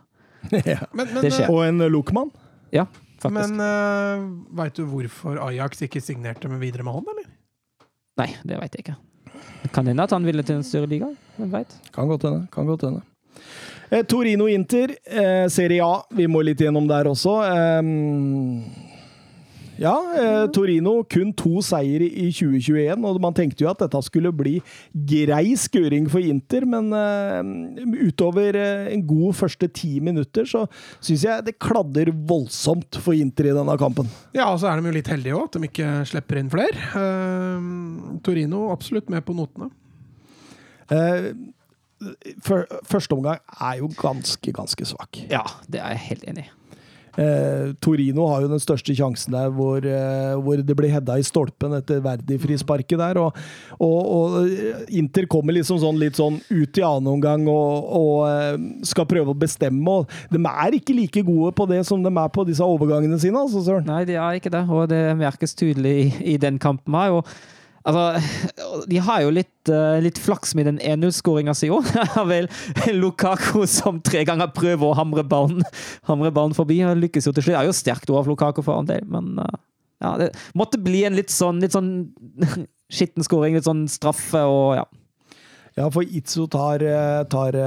Men, 0.93 1.07
men, 1.15 1.23
Det 1.23 1.31
skjer. 1.33 1.45
eh, 1.47 1.51
Og 1.55 1.62
en 1.69 1.78
Luckman. 1.93 2.33
Ja, 2.74 2.86
faktisk. 3.22 3.34
men 3.36 3.60
uh, 3.62 4.28
veit 4.59 4.78
du 4.78 4.86
hvorfor 4.90 5.40
Ajax 5.48 5.84
ikke 5.86 6.02
signerte 6.05 6.51
med 6.52 6.62
videre 6.62 6.86
med 6.86 6.98
han, 6.98 7.10
eller? 7.14 7.28
Nei, 8.22 8.30
det 8.48 8.60
veit 8.60 8.78
jeg 8.78 8.86
ikke. 8.86 8.97
Kan 9.74 9.88
hende 9.90 10.06
at 10.06 10.14
han 10.14 10.24
ville 10.24 10.44
til 10.47 10.60
en 10.60 10.64
større 10.66 10.88
liga. 10.90 11.10
Hvem 11.36 11.52
veit? 11.52 11.74
Kan 11.93 12.09
godt 12.09 12.24
hende. 12.28 12.47
Kan 12.55 12.68
godt 12.68 12.86
hende. 12.86 13.02
Eh, 13.90 14.02
Torino-Inter, 14.09 14.97
eh, 15.05 15.48
Serie 15.48 15.84
A. 15.84 16.02
Vi 16.10 16.26
må 16.26 16.43
litt 16.43 16.60
gjennom 16.60 16.88
der 16.88 17.10
også. 17.10 17.36
Ehm, 17.47 18.64
ja, 19.81 19.93
eh, 20.16 20.44
Torino 20.55 20.94
kun 21.11 21.32
to 21.36 21.61
seire 21.65 22.07
i 22.07 22.28
2021, 22.32 23.05
og 23.05 23.20
man 23.23 23.36
tenkte 23.36 23.65
jo 23.65 23.70
at 23.70 23.82
dette 23.82 24.01
skulle 24.07 24.32
bli 24.35 24.57
grei 24.93 25.55
skuring 25.59 26.09
for 26.12 26.24
Inter, 26.24 26.66
men 26.69 26.93
eh, 26.97 28.05
utover 28.09 28.59
eh, 28.61 28.90
en 28.94 29.05
god 29.09 29.36
første 29.43 29.69
ti 29.77 29.97
minutter 30.05 30.48
så 30.48 30.65
syns 31.01 31.27
jeg 31.27 31.47
det 31.47 31.59
kladder 31.62 32.12
voldsomt 32.28 33.01
for 33.03 33.16
Inter 33.16 33.51
i 33.51 33.57
denne 33.57 33.77
kampen. 33.81 34.09
Ja, 34.36 34.48
og 34.53 34.61
så 34.62 34.70
er 34.70 34.81
de 34.81 34.90
jo 34.90 34.97
litt 34.97 35.11
heldige 35.12 35.36
òg, 35.36 35.51
at 35.51 35.59
de 35.59 35.70
ikke 35.70 35.90
slipper 36.12 36.40
inn 36.40 36.53
flere. 36.53 36.89
Eh, 37.03 37.69
Torino 38.27 38.70
absolutt 38.74 39.12
med 39.12 39.27
på 39.27 39.36
notene. 39.36 39.70
Eh, 40.93 41.32
første 42.85 43.16
omgang 43.16 43.40
er 43.61 43.81
jo 43.81 43.89
ganske, 43.97 44.53
ganske 44.53 44.89
svak. 44.89 45.23
Ja, 45.32 45.44
det 45.69 45.81
er 45.81 45.97
jeg 45.97 46.07
helt 46.11 46.31
enig 46.32 46.47
i. 46.47 46.53
Eh, 47.16 47.72
Torino 47.80 48.26
har 48.28 48.44
jo 48.44 48.51
den 48.51 48.62
største 48.62 48.94
sjansen 48.97 49.36
der 49.36 49.52
hvor, 49.55 49.80
eh, 49.80 50.34
hvor 50.36 50.60
det 50.60 50.76
blir 50.76 50.93
hedda 50.93 51.16
i 51.16 51.24
stolpen 51.26 51.76
etter 51.78 52.02
Verdi-frisparket 52.05 53.01
der. 53.01 53.20
Og, 53.22 53.38
og, 53.80 54.01
og 54.16 54.93
Inter 54.93 55.28
kommer 55.30 55.56
liksom 55.56 55.80
sånn, 55.82 56.01
litt 56.01 56.20
sånn 56.20 56.38
ut 56.51 56.80
i 56.80 56.84
annen 56.84 57.12
omgang 57.16 57.48
og, 57.51 57.90
og 58.01 58.20
eh, 58.28 58.60
skal 58.88 59.09
prøve 59.09 59.32
å 59.32 59.38
bestemme. 59.47 59.98
Og 60.02 60.32
de 60.32 60.43
er 60.43 60.78
ikke 60.78 60.97
like 60.97 61.24
gode 61.26 61.55
på 61.56 61.68
det 61.72 61.82
som 61.88 62.05
de 62.05 62.12
er 62.12 62.32
på 62.32 62.47
disse 62.48 62.64
overgangene 62.64 63.18
sine, 63.22 63.40
altså, 63.40 63.64
Søren. 63.64 63.88
Nei, 63.88 64.05
de 64.09 64.18
er 64.20 64.38
ikke 64.38 64.52
det, 64.52 64.66
og 64.68 64.88
det 64.93 65.02
merkes 65.18 65.56
tydelig 65.56 65.97
i, 65.97 66.09
i 66.34 66.40
den 66.43 66.60
kampen 66.62 66.97
her. 66.98 67.20
Og, 67.20 67.36
altså, 67.87 68.85
de 68.91 68.99
har 69.03 69.23
jo 69.25 69.33
litt, 69.35 69.71
eh, 69.71 69.99
litt 70.05 70.19
flaks 70.23 70.55
med 70.59 70.69
den 70.69 70.81
1-0-skåringa 70.83 71.55
si 71.57 71.71
òg. 71.73 71.89
Vel 72.33 72.49
Lukaku 72.97 73.65
som 73.71 74.01
tre 74.05 74.25
ganger 74.29 74.53
prøver 74.57 74.91
å 74.91 74.97
hamre 74.99 75.25
ballen, 75.27 75.65
hamre 76.11 76.33
ballen 76.35 76.57
forbi. 76.57 76.83
og 76.87 77.01
Lykkes 77.01 77.29
jo 77.29 77.35
til 77.37 77.47
slutt. 77.47 77.55
Det 77.55 77.63
er 77.63 77.71
jo 77.71 77.79
sterkt 77.79 78.13
av 78.13 78.31
Lukaku 78.31 78.63
for 78.67 78.83
en 78.83 78.91
del, 78.91 79.07
men 79.11 79.39
eh, 79.43 79.57
ja, 80.05 80.13
det 80.21 80.31
måtte 80.59 80.81
bli 80.83 81.07
en 81.09 81.17
litt 81.17 81.33
sånn, 81.33 81.63
litt 81.65 81.77
sånn 81.77 81.91
skitten 82.93 83.25
skåring, 83.27 83.57
litt 83.57 83.69
sånn 83.69 83.87
straffe 83.91 84.45
og 84.45 84.77
ja. 84.83 84.87
Ja, 85.77 85.91
for 85.93 86.09
Itzo 86.09 86.47
tar, 86.49 86.81
eh, 86.81 87.23
tar, 87.29 87.59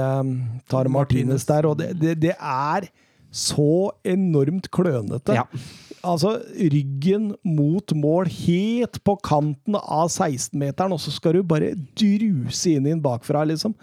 tar 0.70 0.88
Martinez 0.90 1.44
der, 1.46 1.68
og 1.70 1.78
det, 1.78 1.92
det, 2.00 2.16
det 2.24 2.32
er 2.34 2.88
så 3.30 3.92
enormt 4.02 4.66
klønete. 4.74 5.36
ja. 5.38 5.46
Altså, 6.06 6.38
ryggen 6.56 7.34
mot 7.44 7.92
mål, 7.92 8.30
helt 8.46 9.00
på 9.04 9.16
kanten 9.26 9.76
av 9.76 10.08
16-meteren, 10.08 10.94
og 10.96 11.02
så 11.02 11.12
skal 11.12 11.36
du 11.36 11.44
bare 11.44 11.74
druse 11.98 12.76
inn 12.76 12.88
inn 12.88 13.02
bakfra, 13.04 13.44
liksom. 13.50 13.74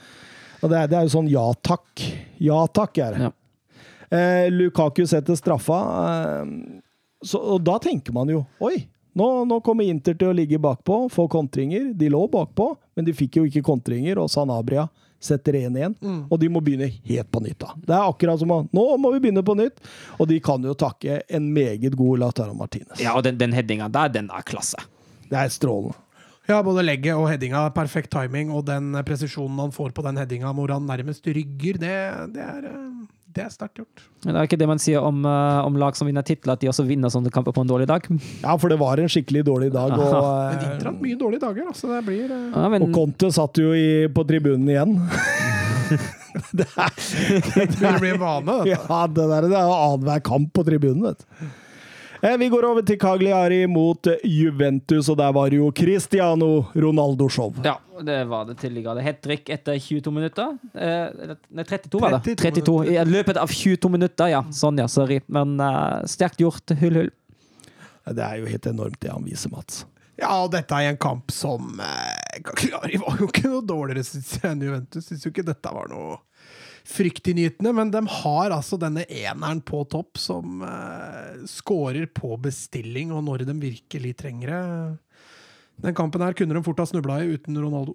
Og 0.64 0.72
det 0.72 0.80
er, 0.80 0.90
det 0.90 0.98
er 0.98 1.06
jo 1.06 1.14
sånn 1.14 1.30
ja 1.30 1.46
takk. 1.62 2.06
Ja 2.42 2.64
takk, 2.74 2.98
er 3.06 3.14
det. 3.14 3.28
Ja. 3.28 3.32
Eh, 4.18 4.48
Lukaku 4.50 5.04
setter 5.06 5.38
straffa, 5.38 5.80
eh, 6.08 6.54
så, 7.22 7.42
og 7.42 7.62
da 7.66 7.76
tenker 7.82 8.14
man 8.14 8.30
jo 8.30 8.44
Oi, 8.64 8.86
Nå, 9.18 9.26
nå 9.50 9.58
kommer 9.66 9.88
Inter 9.90 10.14
til 10.14 10.30
å 10.30 10.36
ligge 10.38 10.60
bakpå, 10.62 11.08
få 11.10 11.24
kontringer. 11.32 11.88
De 11.98 12.10
lå 12.14 12.20
bakpå, 12.30 12.68
men 12.94 13.08
de 13.08 13.16
fikk 13.18 13.40
jo 13.40 13.46
ikke 13.48 13.64
kontringer, 13.66 14.20
og 14.22 14.30
Sanabria 14.30 14.84
setter 15.24 15.58
1-1. 15.60 15.96
Og 16.30 16.40
de 16.42 16.50
må 16.52 16.62
begynne 16.64 16.90
helt 16.90 17.32
på 17.32 17.42
nytt. 17.44 17.60
da. 17.64 17.74
Det 17.76 17.96
er 17.96 18.10
akkurat 18.10 18.42
som 18.42 18.52
at 18.56 18.74
Nå 18.76 18.86
må 19.02 19.12
vi 19.16 19.22
begynne 19.28 19.44
på 19.46 19.56
nytt! 19.58 19.80
Og 20.18 20.28
de 20.30 20.40
kan 20.44 20.64
jo 20.64 20.76
takke 20.78 21.22
en 21.28 21.52
meget 21.54 21.96
god 21.98 22.22
Lautaro 22.24 22.54
Martinez. 22.58 23.00
Ja, 23.02 23.16
og 23.18 23.24
den, 23.28 23.40
den 23.40 23.56
headinga 23.56 23.90
der, 23.94 24.12
den 24.14 24.30
er 24.34 24.46
klasse. 24.48 24.82
Det 25.28 25.38
er 25.38 25.50
strålende. 25.52 25.98
Ja, 26.48 26.62
både 26.64 26.84
legget 26.86 27.18
og 27.18 27.28
headinga. 27.28 27.66
Perfekt 27.76 28.14
timing. 28.14 28.54
Og 28.56 28.64
den 28.70 28.96
presisjonen 29.08 29.60
han 29.60 29.74
får 29.76 29.92
på 29.96 30.06
den 30.06 30.20
headinga 30.22 30.54
hvor 30.56 30.72
han 30.72 30.88
nærmest 30.88 31.28
rygger, 31.28 31.80
det, 31.82 31.96
det 32.36 32.44
er, 32.46 32.70
eh, 32.72 33.17
det 33.38 33.46
er 33.46 33.52
sterkt 33.54 33.82
gjort. 33.82 34.04
Men 34.26 34.34
det 34.34 34.40
er 34.42 34.50
ikke 34.50 34.60
det 34.60 34.68
man 34.70 34.82
sier 34.82 35.04
om, 35.06 35.22
eh, 35.30 35.60
om 35.68 35.78
lag 35.80 35.98
som 35.98 36.10
vinner 36.10 36.26
titler, 36.26 36.58
at 36.58 36.64
de 36.64 36.72
også 36.72 36.86
vinner 36.88 37.12
sånne 37.14 37.32
kamper 37.34 37.54
på 37.56 37.64
en 37.64 37.70
dårlig 37.70 37.88
dag. 37.90 38.08
Ja, 38.42 38.56
for 38.58 38.74
det 38.74 38.80
var 38.82 39.02
en 39.02 39.12
skikkelig 39.12 39.46
dårlig 39.48 39.70
dag. 39.76 39.94
Og, 39.94 40.16
Men 40.52 40.64
de 40.64 40.72
tratt 40.82 41.04
mye 41.04 41.20
dårlige 41.20 41.44
dager, 41.46 41.70
altså. 41.74 41.92
Det 41.94 42.02
blir 42.08 42.26
eh, 42.26 42.48
Ja, 42.56 42.72
men, 42.74 42.88
og 42.88 42.96
Conte 42.98 43.30
satt 43.36 43.62
jo 43.62 43.76
i, 43.78 44.08
på 44.14 44.26
tribunen 44.28 44.68
igjen. 44.74 44.98
det 46.58 46.68
er, 46.74 46.98
det 46.98 47.62
er, 47.62 47.72
det 47.78 47.94
bli 48.02 48.12
en 48.16 48.22
vane. 48.22 48.58
Dette. 48.66 48.74
ja, 48.74 49.00
det 49.08 49.30
der 49.32 49.48
det 49.48 49.56
er 49.56 49.70
jo 49.70 49.78
annenhver 49.78 50.26
kamp 50.26 50.52
på 50.58 50.66
tribunen, 50.68 51.06
vet 51.12 51.24
du. 51.24 51.48
Eh, 52.22 52.38
Vi 52.38 52.50
går 52.50 52.66
over 52.66 52.82
til 52.82 52.98
Cagliari 53.00 53.68
mot 53.70 54.08
Juventus, 54.24 55.10
og 55.10 55.18
der 55.20 55.32
var 55.36 55.50
det 55.50 55.60
jo 55.60 55.72
Cristiano 55.76 56.66
Ronaldo-show. 56.74 57.54
ja, 57.64 57.76
det 58.04 58.24
var 58.30 58.46
det 58.46 58.58
tidligere. 58.62 59.02
Hat 59.06 59.22
trick 59.22 59.50
etter 59.50 59.78
22 59.80 60.12
minutter. 60.14 60.58
Eh, 60.74 61.36
nei, 61.50 61.64
32 61.64 62.02
var 62.02 62.18
det. 62.18 62.38
32 62.38 62.64
32. 62.64 62.96
I 62.96 63.06
løpet 63.06 63.38
av 63.38 63.48
22 63.54 63.90
minutter, 63.90 64.28
ja. 64.34 64.44
Sånn, 64.52 64.78
ja. 64.82 64.88
Sorry. 64.88 65.22
Men 65.28 65.60
uh, 65.62 66.02
sterkt 66.10 66.42
gjort. 66.42 66.74
Hull, 66.82 66.94
hull. 67.04 67.12
Det 68.08 68.24
er 68.24 68.38
jo 68.40 68.48
helt 68.48 68.66
enormt 68.70 69.00
det 69.04 69.12
han 69.12 69.26
viser, 69.26 69.52
Mats. 69.52 69.86
Ja, 70.18 70.32
og 70.42 70.52
dette 70.54 70.74
er 70.74 70.90
en 70.90 70.98
kamp 70.98 71.30
som 71.30 71.78
eh, 71.84 72.40
Cagliari 72.42 72.98
var 72.98 73.20
jo 73.22 73.28
ikke 73.30 73.50
noe 73.52 73.62
dårligere 73.68 74.02
synes 74.08 74.32
jeg, 74.40 74.50
enn 74.50 74.64
Juventus. 74.66 75.06
Syns 75.06 75.26
jo 75.28 75.30
ikke 75.34 75.46
dette 75.46 75.74
var 75.76 75.92
noe 75.92 76.16
fryktinngytende, 76.88 77.74
men 77.76 77.92
de 77.92 78.02
har 78.22 78.54
altså 78.56 78.78
denne 78.80 79.04
eneren 79.12 79.60
på 79.68 79.82
topp 79.92 80.18
som 80.22 80.62
eh, 80.64 81.44
scorer 81.50 82.08
på 82.16 82.38
bestilling, 82.42 83.12
og 83.12 83.26
når 83.28 83.44
de 83.50 83.56
virkelig 83.60 84.14
trenger 84.22 84.54
det. 84.54 84.64
Den 85.88 85.94
kampen 85.98 86.24
her 86.26 86.34
kunne 86.38 86.56
de 86.58 86.64
fort 86.66 86.80
ha 86.82 86.88
snubla 86.90 87.20
i 87.26 87.34
uten 87.36 87.58
Ronaldo. 87.60 87.94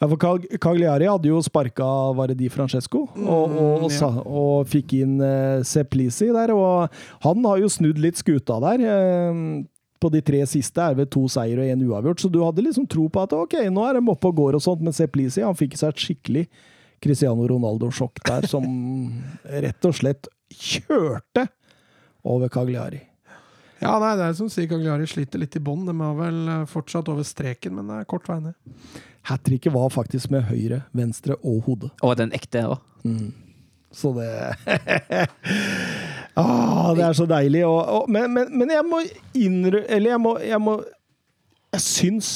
Ja, 0.00 0.06
for 0.08 0.16
Cag- 0.20 0.46
Cagliari 0.60 1.04
hadde 1.08 1.28
jo 1.28 1.38
sparka 1.44 1.86
var 2.16 2.30
det 2.30 2.38
Di 2.40 2.48
Francesco, 2.52 3.06
og, 3.14 3.26
og, 3.26 3.58
og, 3.60 3.82
Mm, 3.84 3.90
ja. 3.92 3.98
sa, 3.98 4.08
og 4.24 4.66
fikk 4.72 4.94
inn 5.02 5.18
uh, 5.20 5.60
Seplisi 5.66 6.30
der. 6.32 6.52
Og 6.56 6.88
han 7.26 7.44
har 7.44 7.60
jo 7.60 7.68
snudd 7.72 8.00
litt 8.00 8.16
skuta 8.20 8.56
der. 8.64 8.84
eh, 8.88 9.44
på 10.00 10.08
de 10.14 10.22
tre 10.24 10.38
siste 10.48 10.80
er 10.80 10.94
det 10.96 11.10
to 11.12 11.26
seier 11.28 11.58
og 11.60 11.68
én 11.68 11.82
uavgjort, 11.84 12.22
så 12.24 12.30
du 12.32 12.38
hadde 12.40 12.62
liksom 12.64 12.86
tro 12.88 13.02
på 13.12 13.20
at 13.20 13.34
ok, 13.36 13.58
nå 13.68 13.82
er 13.84 13.98
de 13.98 14.06
oppe 14.08 14.30
og 14.30 14.38
går 14.38 14.56
og 14.56 14.62
sånt, 14.64 14.80
men 14.80 14.94
Seplisi 14.96 15.42
han 15.44 15.52
fikk 15.58 15.76
seg 15.76 15.92
et 15.92 16.00
skikkelig 16.00 16.46
Cristiano 17.00 17.46
Ronaldo-sjokk 17.48 18.20
der, 18.26 18.46
som 18.50 18.66
rett 19.44 19.86
og 19.88 19.96
slett 19.96 20.28
kjørte 20.52 21.46
over 22.26 22.50
Cagliari. 22.52 23.00
Ja, 23.80 23.94
nei, 23.96 24.12
det 24.18 24.26
er 24.26 24.34
som 24.36 24.50
sier 24.52 24.68
Cagliari 24.68 25.06
sliter 25.08 25.40
litt 25.40 25.56
i 25.56 25.62
bånn. 25.64 25.86
De 25.88 25.94
er 25.94 26.16
vel 26.18 26.40
eh, 26.52 26.66
fortsatt 26.68 27.08
over 27.08 27.24
streken, 27.24 27.78
men 27.78 27.88
det 27.88 28.02
er 28.02 28.08
kort 28.10 28.28
vei 28.28 28.36
ned. 28.44 28.56
Hat 29.30 29.44
tricket 29.46 29.72
var 29.72 29.88
faktisk 29.92 30.32
med 30.32 30.44
høyre, 30.50 30.82
venstre 30.96 31.38
og 31.40 31.62
hodet. 31.64 31.88
Og 32.04 32.12
den 32.20 32.34
ekte 32.36 32.66
òg. 32.74 32.82
Så 33.90 34.12
det 34.14 34.28
ah, 36.38 36.92
Det 36.94 37.04
er 37.08 37.16
så 37.16 37.26
deilig. 37.26 37.64
Og, 37.66 37.80
og, 37.80 38.10
men, 38.12 38.28
men, 38.32 38.52
men 38.60 38.70
jeg 38.70 38.86
må 38.86 39.00
innrø... 39.34 39.80
Eller 39.88 40.12
jeg 40.12 40.22
må 40.22 40.36
Jeg, 40.44 40.60
må, 40.62 40.76
jeg 41.72 41.82
syns 41.86 42.28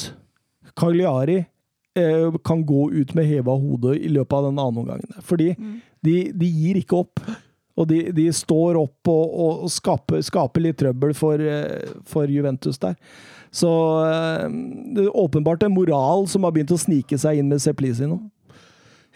Cagliari 0.75 1.43
kan 2.43 2.59
gå 2.67 2.89
ut 2.91 3.13
med 3.15 3.27
heva 3.29 3.53
hode 3.55 3.93
i 3.95 4.09
løpet 4.11 4.35
av 4.35 4.49
den 4.49 4.59
andre 4.59 4.81
omgangen. 4.81 5.19
Fordi 5.23 5.53
de, 6.03 6.15
de 6.35 6.49
gir 6.49 6.81
ikke 6.81 6.99
opp. 7.05 7.21
Og 7.75 7.87
de, 7.89 8.01
de 8.15 8.29
står 8.31 8.77
opp 8.79 9.09
og, 9.11 9.23
og, 9.45 9.65
skaper, 9.71 10.21
skaper 10.23 10.63
litt 10.63 10.77
trøbbel 10.79 11.11
for, 11.17 11.39
eh, 11.39 11.89
for 12.07 12.31
Juventus 12.31 12.79
der. 12.79 12.95
Så 13.55 13.71
eh, 14.05 14.45
det 14.95 15.07
er 15.07 15.17
åpenbart 15.19 15.65
en 15.67 15.75
moral 15.75 16.23
som 16.31 16.47
har 16.47 16.55
begynt 16.55 16.71
å 16.71 16.79
snike 16.79 17.19
seg 17.19 17.41
inn 17.41 17.51
med 17.51 17.63
Zeplisi 17.63 18.07
nå. 18.07 18.21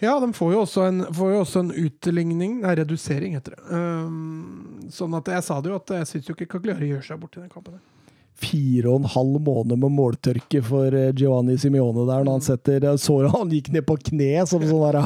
Ja, 0.00 0.14
de 0.20 0.32
får 0.32 0.54
jo 0.54 0.60
også 0.62 0.84
en, 0.88 1.02
får 1.12 1.32
jo 1.34 1.40
også 1.42 1.60
en 1.60 1.72
utligning 1.76 2.60
Nei, 2.62 2.72
redusering, 2.78 3.34
heter 3.36 3.56
det. 3.56 3.64
Um, 3.68 4.86
sånn 4.92 5.12
at 5.18 5.28
jeg 5.28 5.44
sa 5.44 5.58
det 5.60 5.72
jo 5.72 5.76
at 5.76 5.92
jeg 5.92 6.08
syns 6.08 6.30
jo 6.30 6.36
ikke 6.36 6.48
Cagliari 6.54 6.88
gjør 6.88 7.04
seg 7.04 7.20
bort 7.20 7.36
i 7.36 7.42
den 7.42 7.52
kampen. 7.52 7.76
her. 7.76 7.99
Fire 8.40 8.88
og 8.90 9.00
en 9.00 9.08
halv 9.12 9.38
måned 9.44 9.78
med 9.80 9.92
måltørke 9.94 10.62
for 10.64 10.94
eh, 10.96 11.12
Giovanni 11.16 11.56
Simione 11.60 12.04
der, 12.08 12.24
når 12.24 12.38
han 12.38 12.44
setter 12.44 12.86
jeg 12.86 13.00
så 13.02 13.18
Han 13.30 13.52
gikk 13.52 13.70
ned 13.74 13.86
på 13.88 13.98
kne 14.10 14.44
som 14.48 14.64
sånn 14.66 14.84
der 14.86 15.00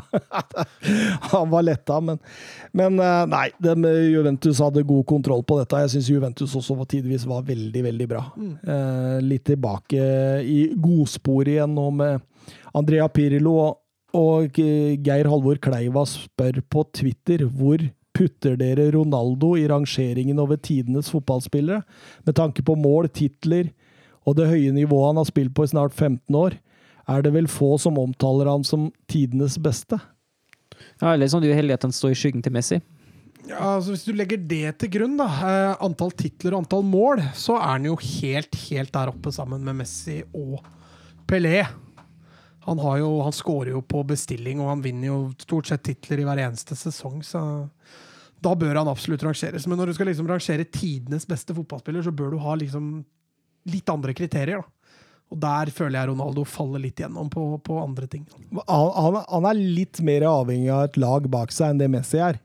Han 1.33 1.51
var 1.53 1.67
letta, 1.67 2.01
men, 2.05 2.21
men 2.77 3.01
eh, 3.03 3.25
nei. 3.31 3.47
Juventus 4.15 4.61
hadde 4.63 4.85
god 4.87 5.05
kontroll 5.09 5.43
på 5.47 5.59
dette. 5.61 5.83
Jeg 5.85 5.95
syns 5.95 6.11
Juventus 6.13 6.55
også 6.57 6.77
på 6.79 6.89
tidvis 6.97 7.27
var 7.29 7.45
veldig, 7.47 7.85
veldig 7.89 8.09
bra. 8.11 8.25
Eh, 8.39 9.19
litt 9.25 9.47
tilbake 9.49 10.05
i 10.45 10.61
godsporet 10.81 11.57
igjen 11.57 11.75
nå 11.75 11.89
med 11.95 12.23
Andrea 12.77 13.09
Pirlo 13.13 13.59
og 14.15 14.59
Geir 14.59 15.29
Halvor 15.31 15.59
Kleiva 15.63 16.05
spør 16.07 16.61
på 16.71 16.85
Twitter 16.95 17.47
hvor 17.51 17.83
putter 18.15 18.57
dere 18.61 18.91
Ronaldo 18.95 19.55
i 19.59 19.67
rangeringen 19.71 20.39
over 20.43 20.57
tidenes 20.57 21.11
fotballspillere? 21.13 21.83
Med 22.25 22.39
tanke 22.39 22.65
på 22.65 22.77
mål, 22.79 23.11
titler 23.11 23.73
og 24.25 24.39
det 24.39 24.49
høye 24.49 24.73
nivået 24.73 25.11
han 25.11 25.21
har 25.21 25.29
spilt 25.29 25.55
på 25.57 25.67
i 25.67 25.73
snart 25.75 25.93
15 25.93 26.39
år, 26.39 26.57
er 27.11 27.25
det 27.25 27.35
vel 27.35 27.51
få 27.51 27.75
som 27.81 28.01
omtaler 28.01 28.49
han 28.49 28.65
som 28.65 28.89
tidenes 29.11 29.59
beste? 29.61 29.99
Ja, 31.03 31.15
litt 31.19 31.33
sånn 31.35 31.45
uheldig 31.45 31.77
at 31.77 31.85
han 31.87 31.95
står 31.95 32.15
i 32.15 32.19
skyggen 32.19 32.45
til 32.45 32.55
Messi. 32.55 32.81
Ja, 33.45 33.75
altså 33.77 33.93
Hvis 33.93 34.07
du 34.07 34.15
legger 34.17 34.41
det 34.41 34.79
til 34.81 34.93
grunn, 34.95 35.19
da, 35.21 35.27
eh, 35.29 35.85
antall 35.85 36.15
titler 36.17 36.55
og 36.55 36.65
antall 36.65 36.85
mål, 36.89 37.21
så 37.37 37.59
er 37.59 37.75
han 37.75 37.89
jo 37.91 37.97
helt, 38.01 38.57
helt 38.71 38.93
der 38.95 39.13
oppe 39.13 39.33
sammen 39.35 39.65
med 39.67 39.83
Messi 39.83 40.23
og 40.33 40.65
Pelé. 41.29 41.67
Han, 42.65 42.81
har 42.81 43.03
jo, 43.03 43.11
han 43.21 43.37
skårer 43.37 43.75
jo 43.75 43.83
på 43.85 44.01
bestilling, 44.09 44.63
og 44.63 44.71
han 44.73 44.85
vinner 44.85 45.11
jo 45.11 45.19
stort 45.37 45.69
sett 45.69 45.85
titler 45.85 46.23
i 46.23 46.25
hver 46.25 46.41
eneste 46.47 46.77
sesong, 46.79 47.21
så 47.21 47.43
da 48.45 48.55
bør 48.59 48.81
han 48.81 48.91
absolutt 48.91 49.25
rangeres. 49.25 49.67
Men 49.71 49.81
når 49.81 49.91
du 49.91 49.97
skal 49.97 50.11
liksom 50.11 50.29
rangere 50.29 50.67
tidenes 50.69 51.27
beste 51.29 51.57
fotballspiller, 51.57 52.05
så 52.05 52.13
bør 52.15 52.35
du 52.35 52.41
ha 52.45 52.57
liksom 52.61 52.95
litt 53.73 53.89
andre 53.89 54.15
kriterier. 54.17 54.63
da. 54.63 54.95
Og 55.33 55.41
der 55.41 55.71
føler 55.75 55.99
jeg 55.99 56.11
Ronaldo 56.13 56.45
faller 56.47 56.83
litt 56.85 57.01
gjennom 57.01 57.31
på, 57.33 57.47
på 57.65 57.79
andre 57.81 58.07
ting. 58.11 58.27
Han, 58.53 58.65
han, 58.69 59.23
han 59.25 59.47
er 59.51 59.61
litt 59.81 60.03
mer 60.05 60.27
avhengig 60.29 60.69
av 60.71 60.91
et 60.91 60.99
lag 61.01 61.29
bak 61.33 61.55
seg 61.55 61.73
enn 61.73 61.81
det 61.81 61.89
Messi 61.91 62.21
er. 62.23 62.39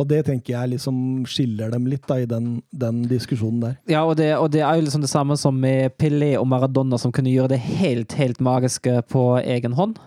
Og 0.00 0.06
det 0.08 0.22
tenker 0.30 0.54
jeg 0.54 0.72
liksom 0.72 0.96
skiller 1.28 1.72
dem 1.74 1.84
litt 1.90 2.06
da, 2.08 2.16
i 2.22 2.28
den, 2.28 2.62
den 2.72 3.02
diskusjonen 3.10 3.60
der. 3.66 3.74
Ja, 3.90 4.06
og 4.08 4.16
det, 4.16 4.30
og 4.38 4.48
det 4.54 4.62
er 4.64 4.78
jo 4.78 4.86
liksom 4.86 5.04
det 5.04 5.12
samme 5.12 5.36
som 5.36 5.58
med 5.60 5.92
Pelé 6.00 6.32
og 6.40 6.48
Maradona, 6.48 6.98
som 6.98 7.12
kunne 7.12 7.32
gjøre 7.32 7.52
det 7.52 7.60
helt, 7.66 8.16
helt 8.16 8.40
magiske 8.40 9.02
på 9.12 9.24
egen 9.42 9.76
hånd. 9.76 9.98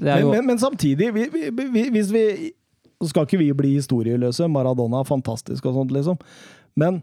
Det 0.00 0.10
er 0.10 0.24
Men, 0.24 0.38
men, 0.38 0.46
men 0.54 0.62
samtidig, 0.62 1.12
vi, 1.14 1.28
vi, 1.30 1.50
vi, 1.52 1.88
hvis 1.92 2.10
vi 2.14 2.24
Så 3.04 3.12
skal 3.12 3.28
ikke 3.28 3.40
vi 3.40 3.50
bli 3.56 3.74
historieløse. 3.76 4.48
Maradona 4.50 5.02
er 5.04 5.08
fantastisk 5.08 5.66
og 5.68 5.76
sånt, 5.76 5.92
liksom. 5.94 6.16
Men 6.80 7.02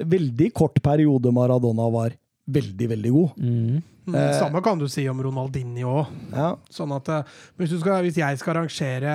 veldig 0.00 0.50
kort 0.56 0.80
periode 0.82 1.30
Maradona 1.34 1.86
var 1.92 2.16
veldig, 2.50 2.88
veldig 2.96 3.12
god. 3.18 3.36
mm. 3.40 3.82
Mm, 4.04 4.16
Samme 4.36 4.60
kan 4.60 4.76
du 4.76 4.84
si 4.92 5.06
om 5.08 5.20
Ronaldinho 5.24 5.88
òg. 6.02 6.08
Ja. 6.36 6.50
Sånn 6.68 6.92
at 6.92 7.08
eh, 7.08 7.30
hvis, 7.56 7.70
du 7.72 7.78
skal, 7.80 8.02
hvis 8.04 8.18
jeg 8.20 8.36
skal 8.36 8.58
rangere 8.58 9.14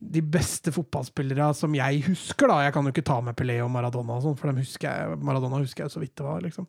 de 0.00 0.20
beste 0.24 0.72
fotballspillere 0.72 1.46
som 1.56 1.72
jeg 1.76 2.02
husker, 2.06 2.48
da 2.48 2.58
Jeg 2.66 2.74
kan 2.76 2.84
jo 2.84 2.92
ikke 2.92 3.04
ta 3.08 3.18
med 3.24 3.36
Pelé 3.36 3.56
og 3.64 3.70
Maradona, 3.72 4.18
og 4.18 4.24
sånt, 4.24 4.40
for 4.40 4.52
husker 4.56 4.88
jeg, 4.88 5.16
Maradona 5.24 5.60
husker 5.60 5.86
jeg 5.86 5.94
så 5.94 6.02
vidt 6.02 6.12
det 6.16 6.26
var. 6.26 6.40
liksom. 6.44 6.68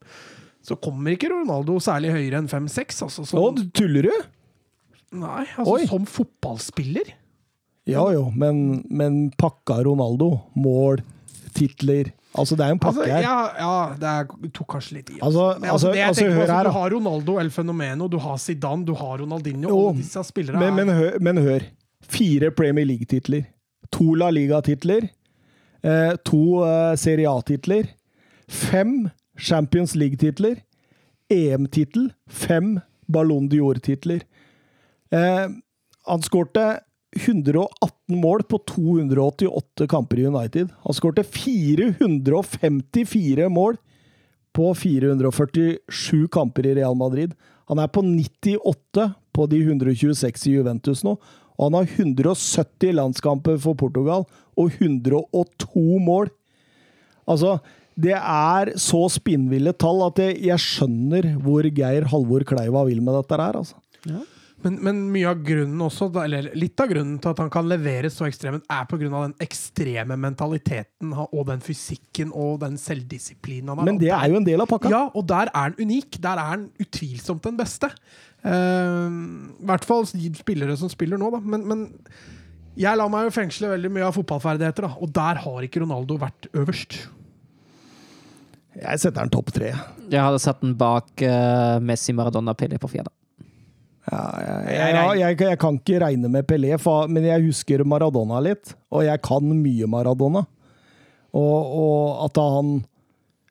Så 0.63 0.77
kommer 0.79 1.11
ikke 1.15 1.31
Ronaldo 1.31 1.79
særlig 1.83 2.13
høyere 2.15 2.39
enn 2.43 2.51
5-6. 2.51 3.03
Altså, 3.07 3.23
Å, 3.27 3.29
sånn, 3.33 3.63
tuller 3.75 4.07
du? 4.07 4.29
nei, 5.11 5.43
altså 5.57 5.73
Oi. 5.75 5.87
som 5.91 6.05
fotballspiller. 6.07 7.11
Ja 7.89 8.03
jo, 8.13 8.27
men, 8.37 8.83
men 8.89 9.31
pakka 9.37 9.81
Ronaldo. 9.83 10.35
Mål, 10.55 11.01
titler 11.57 12.11
Altså, 12.31 12.55
det 12.55 12.63
er 12.63 12.69
jo 12.71 12.75
en 12.77 12.79
Altså, 12.87 13.01
pakke 13.01 13.11
her. 13.11 13.25
ja, 13.25 13.39
ja, 13.59 13.95
det 13.99 14.07
er, 14.07 14.51
tok 14.55 14.67
kanskje 14.71 14.97
litt 14.97 15.09
i. 15.11 15.17
Altså, 15.19 15.47
Men 15.59 15.69
altså, 15.73 15.89
det 15.91 15.99
jeg 15.99 16.07
altså, 16.07 16.21
tenker 16.21 16.37
på, 16.37 16.53
her, 16.53 16.63
Du 16.63 16.75
har 16.77 16.93
Ronaldo 16.93 17.39
El 17.41 17.49
Fenomeno, 17.51 18.07
du 18.07 18.17
har 18.23 18.37
Zidane, 18.39 18.85
du 18.87 18.93
har 18.95 19.17
Ronaldinho. 19.19 19.69
Jo, 19.69 19.79
alle 19.89 19.97
disse 19.99 20.23
spillere 20.23 20.59
Men, 20.59 20.75
men, 20.75 20.93
hør, 20.95 21.17
men 21.19 21.41
hør. 21.43 21.65
Fire 22.07 22.51
Premier 22.51 22.85
League-titler. 22.87 23.49
To 23.91 24.13
La 24.15 24.29
Liga-titler. 24.31 25.09
Eh, 25.83 26.13
to 26.23 26.63
eh, 26.63 26.95
Serie 26.95 27.27
A-titler. 27.29 27.91
Fem 28.47 29.09
Champions 29.37 29.95
League-titler. 29.95 30.61
EM-tittel. 31.31 32.13
Fem 32.29 32.79
Ballon 33.11 33.49
d'Or-titler. 33.51 34.23
Eh, 35.11 35.47
han 36.07 36.23
skårte 36.23 36.79
118 37.15 38.21
mål 38.21 38.43
på 38.47 38.57
288 38.71 39.87
kamper 39.91 40.19
i 40.19 40.27
United. 40.27 40.69
Han 40.85 40.93
skårte 40.95 41.23
454 41.27 43.49
mål 43.51 43.75
på 44.55 44.71
447 44.75 46.27
kamper 46.31 46.65
i 46.67 46.75
Real 46.79 46.95
Madrid. 46.95 47.33
Han 47.71 47.79
er 47.79 47.91
på 47.91 48.03
98 48.03 49.13
på 49.31 49.47
de 49.51 49.61
126 49.63 50.47
i 50.47 50.57
Juventus 50.57 51.03
nå. 51.07 51.13
Og 51.59 51.67
han 51.67 51.77
har 51.77 51.85
170 51.99 52.95
landskamper 52.97 53.59
for 53.61 53.77
Portugal 53.79 54.25
og 54.59 54.79
102 54.79 55.99
mål. 56.01 56.31
Altså, 57.29 57.59
det 57.99 58.15
er 58.17 58.73
så 58.81 59.03
spinnville 59.11 59.75
tall 59.77 60.01
at 60.07 60.19
jeg, 60.23 60.39
jeg 60.47 60.63
skjønner 60.63 61.33
hvor 61.43 61.67
Geir 61.67 62.07
Halvor 62.11 62.43
Kleiva 62.47 62.85
vil 62.87 63.03
med 63.03 63.19
dette 63.19 63.37
her, 63.37 63.59
altså. 63.61 63.77
Men, 64.61 64.77
men 64.85 64.97
mye 65.13 65.29
av 65.31 65.39
grunnen 65.45 65.81
også, 65.81 66.09
eller 66.21 66.51
litt 66.57 66.79
av 66.83 66.89
grunnen 66.91 67.15
til 67.21 67.31
at 67.33 67.39
han 67.41 67.49
kan 67.53 67.69
levere 67.69 68.11
så 68.13 68.27
ekstremt, 68.27 68.65
er 68.69 68.83
av 68.85 69.23
den 69.25 69.35
ekstreme 69.41 70.17
mentaliteten 70.21 71.15
og 71.23 71.45
den 71.49 71.63
fysikken 71.65 72.29
og 72.29 72.59
den 72.61 72.77
selvdisiplinen 72.81 73.71
han 73.71 73.81
har. 73.81 73.87
Men 73.89 74.01
det 74.01 74.11
er 74.13 74.27
jo 74.29 74.37
en 74.37 74.45
del 74.45 74.61
av 74.61 74.69
pakka. 74.69 74.91
Ja, 74.93 75.03
og 75.17 75.25
der 75.29 75.49
er 75.49 75.71
han 75.71 75.79
unik. 75.79 76.19
Der 76.21 76.41
er 76.41 76.51
han 76.53 76.67
utvilsomt 76.81 77.47
den 77.47 77.57
beste. 77.57 77.89
Uh, 78.45 79.09
I 79.61 79.69
hvert 79.69 79.87
fall 79.87 80.05
spillere 80.09 80.77
som 80.77 80.91
spiller 80.93 81.17
nå, 81.21 81.31
da. 81.33 81.41
Men, 81.41 81.65
men 81.69 81.87
jeg 82.77 82.97
lar 82.97 83.09
meg 83.11 83.27
jo 83.27 83.33
fengsle 83.35 83.71
veldig 83.73 83.91
mye 83.97 84.05
av 84.09 84.15
fotballferdigheter, 84.17 84.87
da. 84.87 84.93
Og 85.01 85.15
der 85.15 85.41
har 85.41 85.65
ikke 85.65 85.81
Ronaldo 85.83 86.19
vært 86.21 86.51
øverst. 86.53 86.99
Jeg 88.77 89.01
setter 89.01 89.17
den 89.19 89.33
topp 89.33 89.49
tre. 89.51 89.73
Jeg 90.07 90.21
hadde 90.21 90.39
satt 90.39 90.61
den 90.63 90.77
bak 90.79 91.09
uh, 91.25 91.81
Messi, 91.83 92.13
Maradona, 92.15 92.53
Pelle 92.57 92.79
på 92.79 92.91
fjerde. 92.93 93.11
Ja, 94.09 94.21
jeg, 94.41 94.73
jeg, 94.73 95.19
jeg, 95.19 95.37
jeg, 95.45 95.57
kan 95.61 95.77
ikke 95.77 95.99
regne 96.01 96.29
med 96.33 96.47
Pelé, 96.49 96.73
men 97.11 97.27
jeg 97.27 97.45
husker 97.45 97.83
Maradona 97.85 98.39
litt. 98.41 98.73
Og 98.89 99.05
jeg 99.05 99.21
kan 99.23 99.45
mye 99.45 99.89
Maradona. 99.89 100.41
Og, 101.37 101.75
og 101.81 102.23
at 102.25 102.39
han 102.41 102.71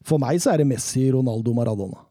For 0.04 0.20
meg 0.20 0.40
så 0.42 0.50
er 0.52 0.60
det 0.60 0.66
Messi, 0.68 1.06
Ronaldo, 1.14 1.54
Maradona. 1.56 2.02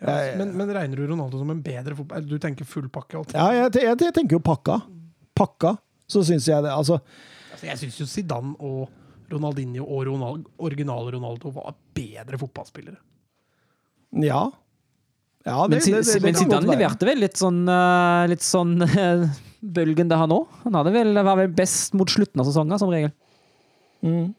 Ja, 0.00 0.36
Men, 0.38 0.52
men 0.56 0.70
regner 0.72 0.96
du 0.96 1.08
Ronaldo 1.08 1.40
som 1.40 1.50
en 1.52 1.60
bedre 1.64 1.96
fotball... 1.96 2.24
Du 2.24 2.38
tenker 2.40 2.68
full 2.68 2.86
pakke? 2.92 3.18
alt? 3.18 3.34
Ja, 3.36 3.50
jeg, 3.56 3.74
jeg, 3.82 3.98
jeg 4.06 4.14
tenker 4.16 4.38
jo 4.38 4.44
pakka. 4.44 4.78
Pakka, 5.36 5.74
så 6.08 6.22
syns 6.26 6.48
jeg 6.48 6.64
det. 6.64 6.72
Altså, 6.72 7.00
Altså, 7.60 7.68
jeg 7.68 7.80
syns 7.82 7.98
jo 8.00 8.06
Zidane 8.08 8.54
og 8.64 8.88
Ronaldinho 9.30 9.84
og 9.84 10.06
Ronald, 10.08 10.46
originale 10.58 11.12
Ronaldo 11.12 11.52
var 11.52 11.74
bedre 11.94 12.38
fotballspillere. 12.40 12.96
ja. 14.24 14.48
Ja, 15.46 15.62
Men, 15.66 15.78
det, 15.80 16.02
det 16.04 16.20
men 16.22 16.34
Zidane 16.36 16.68
leverte 16.68 17.06
vel 17.08 17.22
litt 17.22 17.38
sånn, 17.40 17.62
eh, 17.72 18.26
litt 18.28 18.44
sånn 18.44 18.74
eh, 18.84 19.22
bølgen 19.78 20.10
det 20.10 20.18
han 20.20 20.34
òg. 20.36 20.50
Han 20.66 20.76
hadde 20.76 20.92
vel, 20.92 21.14
var 21.24 21.38
vel 21.40 21.48
best 21.56 21.94
mot 21.96 22.10
slutten 22.12 22.42
av 22.42 22.48
sesongen, 22.50 22.76
som 22.80 22.92
regel. 22.92 23.12
Mm. 24.04 24.34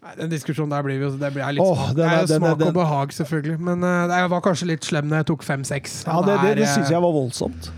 Nei, 0.00 0.14
Den 0.16 0.30
diskusjonen 0.32 0.72
der 0.72 0.84
blir 0.86 0.96
jo 1.02 1.10
det 1.20 1.28
blir 1.34 1.44
litt 1.52 1.60
Åh, 1.60 1.76
smak, 1.76 1.96
den 1.98 2.06
er- 2.08 2.22
er 2.22 2.26
den 2.30 2.40
er- 2.40 2.46
smak 2.48 2.58
den- 2.62 2.68
og 2.72 2.74
behag, 2.78 3.12
selvfølgelig. 3.12 3.58
Men 3.68 3.84
uh, 3.84 4.08
jeg 4.16 4.30
var 4.32 4.40
kanskje 4.46 4.68
litt 4.72 4.88
slem 4.88 5.10
når 5.12 5.20
jeg 5.20 5.26
tok 5.28 5.44
fem-seks. 5.44 5.98
Ja, 6.08 6.16
det, 6.24 6.38
det, 6.40 6.54
det 6.62 6.68
syns 6.72 6.88
jeg 6.94 7.04
var 7.04 7.12
voldsomt. 7.12 7.68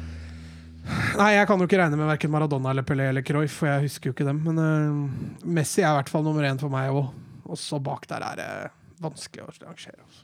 Nei, 1.19 1.33
jeg 1.37 1.47
kan 1.47 1.59
jo 1.63 1.67
ikke 1.67 1.79
regne 1.79 1.99
med 1.99 2.09
verken 2.11 2.31
Maradona 2.31 2.71
eller 2.75 2.83
Pelé 2.87 3.09
eller 3.11 3.23
Cruyff, 3.27 3.59
for 3.63 3.71
jeg 3.71 3.89
husker 3.89 4.11
jo 4.11 4.15
ikke 4.17 4.27
dem. 4.27 4.39
Men 4.47 4.59
uh, 4.63 5.47
Messi 5.59 5.83
er 5.83 5.91
i 5.91 5.99
hvert 5.99 6.11
fall 6.15 6.23
nummer 6.27 6.47
én 6.47 6.59
for 6.63 6.71
meg 6.71 6.91
òg. 6.95 7.11
Og 7.47 7.59
så 7.59 7.79
bak 7.83 8.07
der 8.11 8.23
er 8.23 8.39
det 8.39 8.49
vanskelig 9.03 9.43
å 9.47 9.51
rangere. 9.67 9.99
altså. 9.99 10.22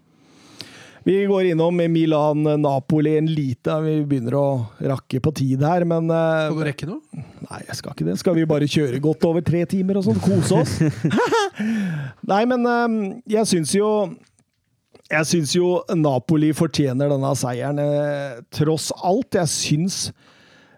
Vi 1.08 1.24
går 1.24 1.44
innom 1.44 1.76
Milan-Napoli 1.76 3.14
en 3.18 3.28
lite 3.32 3.72
Vi 3.80 3.94
begynner 4.04 4.34
å 4.36 4.48
rakke 4.90 5.22
på 5.24 5.32
tid 5.38 5.62
her, 5.64 5.86
men 5.88 6.10
eh, 6.12 6.48
Skal 6.50 6.58
du 6.58 6.66
rekke 6.66 6.88
noe? 6.90 7.22
Nei, 7.46 7.60
jeg 7.64 7.78
skal 7.78 7.94
ikke 7.94 8.06
det. 8.10 8.16
Skal 8.20 8.36
vi 8.36 8.44
bare 8.50 8.68
kjøre 8.68 9.00
godt 9.00 9.24
over 9.24 9.44
tre 9.46 9.62
timer 9.70 10.00
og 10.02 10.04
sånn? 10.04 10.20
Kose 10.20 10.58
oss? 10.60 10.74
Nei, 12.32 12.42
men 12.52 12.68
eh, 12.74 12.98
jeg 13.38 13.48
syns 13.54 13.72
jo 13.78 13.88
Jeg 15.08 15.30
syns 15.32 15.56
jo 15.56 15.78
Napoli 15.96 16.52
fortjener 16.52 17.08
denne 17.14 17.32
seieren, 17.40 17.80
eh, 17.80 18.44
tross 18.52 18.92
alt. 19.00 19.32
Jeg 19.40 19.54
syns 19.54 20.00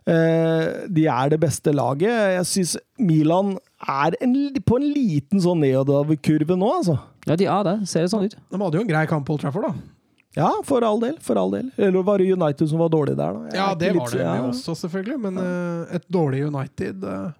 eh, 0.06 0.86
de 0.86 1.10
er 1.10 1.34
det 1.34 1.42
beste 1.42 1.74
laget. 1.74 2.36
Jeg 2.38 2.50
syns 2.54 2.78
Milan 3.02 3.56
er 3.82 4.14
en, 4.22 4.42
på 4.62 4.78
en 4.78 4.92
liten 4.94 5.42
sånn 5.42 5.66
nedoverkurve 5.66 6.54
nå, 6.54 6.76
altså. 6.84 7.00
Ja, 7.26 7.34
de 7.34 7.50
er 7.50 7.66
det. 7.66 7.80
Ser 7.90 8.06
det 8.06 8.14
sånn 8.14 8.30
ut. 8.30 8.38
De 8.38 8.68
hadde 8.68 8.78
jo 8.78 8.86
en 8.86 8.94
grei 8.94 9.08
kamp 9.10 9.26
på 9.26 9.34
Old 9.34 9.42
Trafford, 9.42 9.72
da. 9.72 9.96
Ja, 10.36 10.50
for 10.64 10.84
all 10.86 11.00
del. 11.02 11.16
For 11.20 11.36
all 11.40 11.50
del. 11.50 11.70
Eller 11.76 12.02
var 12.06 12.18
det 12.22 12.28
United 12.32 12.68
som 12.70 12.78
var 12.78 12.88
dårlig 12.92 13.16
der, 13.18 13.32
da? 13.34 13.44
Jeg 13.50 13.54
Ja, 13.58 13.74
det 13.74 13.88
var 13.96 14.06
litt- 14.06 14.12
det 14.14 14.22
ja. 14.22 14.36
jo 14.36 14.50
også, 14.52 14.74
selvfølgelig. 14.84 15.18
Men 15.20 15.38
eh, 15.42 15.96
et 15.96 16.06
dårlig 16.08 16.44
United 16.46 17.02
uh, 17.04 17.32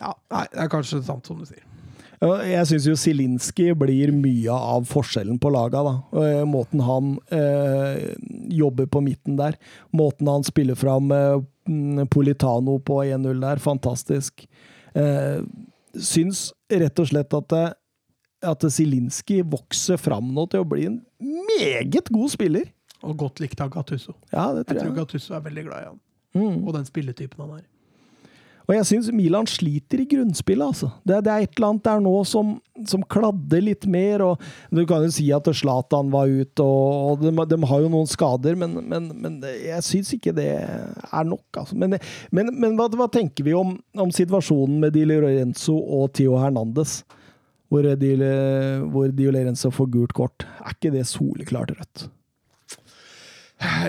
Ja, 0.00 0.12
nei, 0.30 0.44
det 0.52 0.60
er 0.66 0.68
kanskje 0.68 1.00
sant, 1.02 1.26
som 1.26 1.38
du 1.40 1.46
sier. 1.48 1.64
Jeg 2.20 2.66
syns 2.66 2.84
jo 2.88 2.96
Zielinski 2.98 3.68
blir 3.78 4.10
mye 4.12 4.50
av 4.50 4.84
forskjellen 4.90 5.38
på 5.38 5.52
laga. 5.54 5.84
da. 5.86 5.94
Eh, 6.18 6.44
Måten 6.50 6.80
han 6.82 7.12
eh, 7.30 8.14
jobber 8.50 8.86
på 8.90 9.00
midten 9.06 9.36
der. 9.38 9.54
Måten 9.94 10.26
han 10.28 10.42
spiller 10.44 10.74
fram 10.74 11.08
Politano 12.10 12.78
på 12.80 13.00
1-0 13.04 13.40
der, 13.40 13.56
fantastisk. 13.62 14.46
Eh, 14.94 15.40
syns 15.94 16.52
rett 16.70 16.98
og 17.00 17.06
slett 17.10 17.34
at, 17.34 17.48
det- 17.48 17.74
at 18.48 18.60
Zielinski 18.70 19.40
vokser 19.42 19.96
fram 19.98 20.32
nå 20.34 20.48
til 20.50 20.60
å 20.64 20.68
bli 20.68 20.86
en 20.86 21.00
meget 21.20 22.12
god 22.12 22.28
spiller. 22.34 22.68
Og 23.06 23.16
godt 23.18 23.40
likt 23.40 23.60
av 23.62 23.70
Gattuso. 23.70 24.14
Ja, 24.32 24.50
det 24.54 24.66
Jeg 24.68 24.82
tror. 24.82 24.94
Gattuso 24.96 25.34
er 25.34 25.42
veldig 25.44 25.64
glad 25.68 25.82
i 25.82 25.90
han. 25.90 25.98
Mm. 26.38 26.62
Og 26.66 26.72
den 26.74 26.86
spilletypen 26.88 27.44
han 27.44 27.58
er. 27.60 27.66
Og 28.68 28.74
jeg 28.76 28.84
syns 28.84 29.06
Milan 29.16 29.46
sliter 29.48 30.02
i 30.02 30.04
grunnspillet, 30.10 30.60
altså. 30.74 30.90
Det, 31.00 31.22
det 31.24 31.32
er 31.32 31.44
et 31.46 31.54
eller 31.56 31.70
annet 31.70 31.86
der 31.86 32.02
nå 32.04 32.10
som, 32.28 32.50
som 32.84 33.04
kladder 33.08 33.62
litt 33.64 33.86
mer. 33.88 34.20
og 34.26 34.42
Du 34.68 34.82
kan 34.84 35.06
jo 35.06 35.12
si 35.14 35.30
at 35.32 35.48
Zlatan 35.56 36.10
var 36.12 36.28
ute, 36.28 36.66
og, 36.66 37.14
og 37.14 37.22
de, 37.24 37.32
de 37.48 37.58
har 37.70 37.80
jo 37.80 37.88
noen 37.94 38.10
skader, 38.10 38.58
men, 38.60 38.76
men, 38.90 39.08
men 39.24 39.38
jeg 39.48 39.86
syns 39.86 40.12
ikke 40.18 40.36
det 40.36 40.50
er 40.60 41.24
nok, 41.30 41.46
altså. 41.62 41.78
Men, 41.80 41.96
men, 42.28 42.52
men 42.60 42.76
hva, 42.76 42.90
hva 42.92 43.08
tenker 43.08 43.48
vi 43.48 43.56
om, 43.56 43.72
om 43.96 44.12
situasjonen 44.12 44.76
med 44.84 44.92
Di 44.98 45.06
Lorenzo 45.08 45.78
og 45.78 46.12
Theo 46.20 46.36
Hernandez? 46.36 47.00
Hvor 47.68 47.84
Di, 48.00 48.12
hvor 48.88 49.10
Di 49.12 49.26
Lorenzo 49.28 49.70
får 49.74 49.90
gult 49.92 50.14
kort. 50.16 50.46
Er 50.64 50.72
ikke 50.76 50.92
det 50.94 51.04
soleklart 51.10 51.74
rødt? 51.76 52.06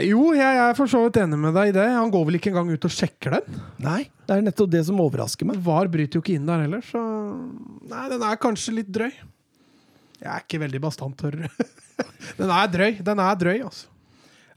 Jo, 0.01 0.31
jeg 0.33 0.59
er 0.63 0.73
for 0.73 0.89
så 0.89 1.03
vidt 1.03 1.19
enig 1.21 1.37
med 1.37 1.53
deg 1.53 1.69
i 1.69 1.73
det. 1.75 1.85
Han 1.93 2.09
går 2.09 2.23
vel 2.25 2.39
ikke 2.39 2.49
engang 2.49 2.71
ut 2.73 2.87
og 2.89 2.93
sjekker 2.93 3.35
den. 3.37 3.59
Nei, 3.85 4.01
det 4.25 4.33
er 4.35 4.41
nettopp 4.47 4.71
det 4.73 4.81
som 4.87 5.01
overrasker 5.03 5.45
meg. 5.45 5.59
VAR 5.61 5.91
bryter 5.93 6.17
jo 6.17 6.23
ikke 6.23 6.39
inn 6.39 6.49
der 6.49 6.63
heller, 6.65 6.81
så 6.85 7.03
Nei, 7.89 8.07
den 8.09 8.25
er 8.25 8.41
kanskje 8.41 8.73
litt 8.79 8.89
drøy. 8.93 9.11
Jeg 10.19 10.31
er 10.33 10.41
ikke 10.43 10.59
veldig 10.65 10.81
bastant, 10.83 11.15
tørr. 11.21 11.45
Den 12.39 12.51
er 12.51 12.67
drøy. 12.71 12.97
Den 13.03 13.21
er 13.23 13.37
drøy, 13.39 13.55
altså. 13.63 13.87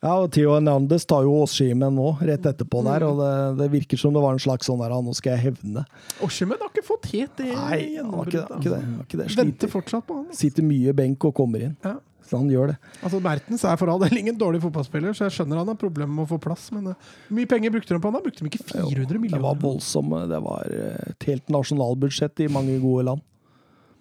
Ja, 0.03 0.17
og 0.19 0.33
Theo 0.35 0.57
Hernandez 0.57 1.05
tar 1.07 1.23
jo 1.23 1.37
Oshimen 1.45 1.95
nå, 1.95 2.09
rett 2.27 2.47
etterpå 2.51 2.81
der, 2.83 3.05
og 3.07 3.21
det, 3.21 3.35
det 3.61 3.69
virker 3.71 4.01
som 4.01 4.15
det 4.15 4.23
var 4.25 4.35
en 4.35 4.43
slags 4.43 4.67
sånn 4.67 4.81
der, 4.83 4.91
«Ah, 4.91 5.03
nå 5.05 5.15
skal 5.15 5.37
jeg 5.37 5.53
hevne. 5.53 5.85
Oshimen 6.27 6.59
har 6.59 6.73
ikke 6.73 6.83
fått 6.89 7.07
helt 7.13 7.37
det 7.39 7.53
Nei, 7.53 7.79
han 8.01 8.11
har 8.11 8.27
ikke 8.27 8.41
det. 8.41 8.49
har 8.49 8.59
Ikke 8.59 8.73
det, 8.73 8.81
han 8.83 8.97
har 8.99 9.07
ikke 9.07 9.21
det. 9.21 9.29
Venter 9.39 9.71
fortsatt 9.71 10.09
på 10.09 10.17
han. 10.19 10.25
altså. 10.27 10.41
sitter 10.43 10.67
mye 10.67 10.97
benk 10.99 11.29
og 11.31 11.37
kommer 11.39 11.69
inn. 11.69 11.77
Ja. 11.87 12.01
Så 12.27 12.41
han 12.41 12.51
gjør 12.51 12.73
det. 12.73 12.77
Altså, 13.05 13.23
Mertens 13.23 13.63
er 13.69 13.79
for 13.79 13.93
all 13.93 14.03
del 14.03 14.19
ingen 14.19 14.39
dårlig 14.41 14.63
fotballspiller, 14.65 15.15
så 15.15 15.29
jeg 15.29 15.37
skjønner 15.37 15.63
han 15.63 15.71
har 15.71 15.79
problemer 15.79 16.11
med 16.17 16.27
å 16.27 16.31
få 16.33 16.39
plass. 16.43 16.69
Men 16.75 16.95
uh, 16.95 17.11
hvor 17.29 17.39
mye 17.39 17.51
penger 17.51 17.75
brukte 17.75 17.95
de 17.95 18.01
på 18.03 18.11
han? 18.11 18.19
da? 18.19 18.23
Brukte 18.27 18.43
de 18.43 18.51
ikke 18.51 18.67
400 18.73 19.21
millioner? 19.23 19.39
Det 19.39 19.45
var 19.47 19.59
voldsomme. 19.63 20.23
Det 20.31 20.41
var 20.47 20.73
eh, 20.79 21.11
et 21.13 21.29
helt 21.29 21.53
nasjonalbudsjett 21.53 22.43
i 22.43 22.49
mange 22.51 22.79
gode 22.83 23.07
land. 23.11 23.23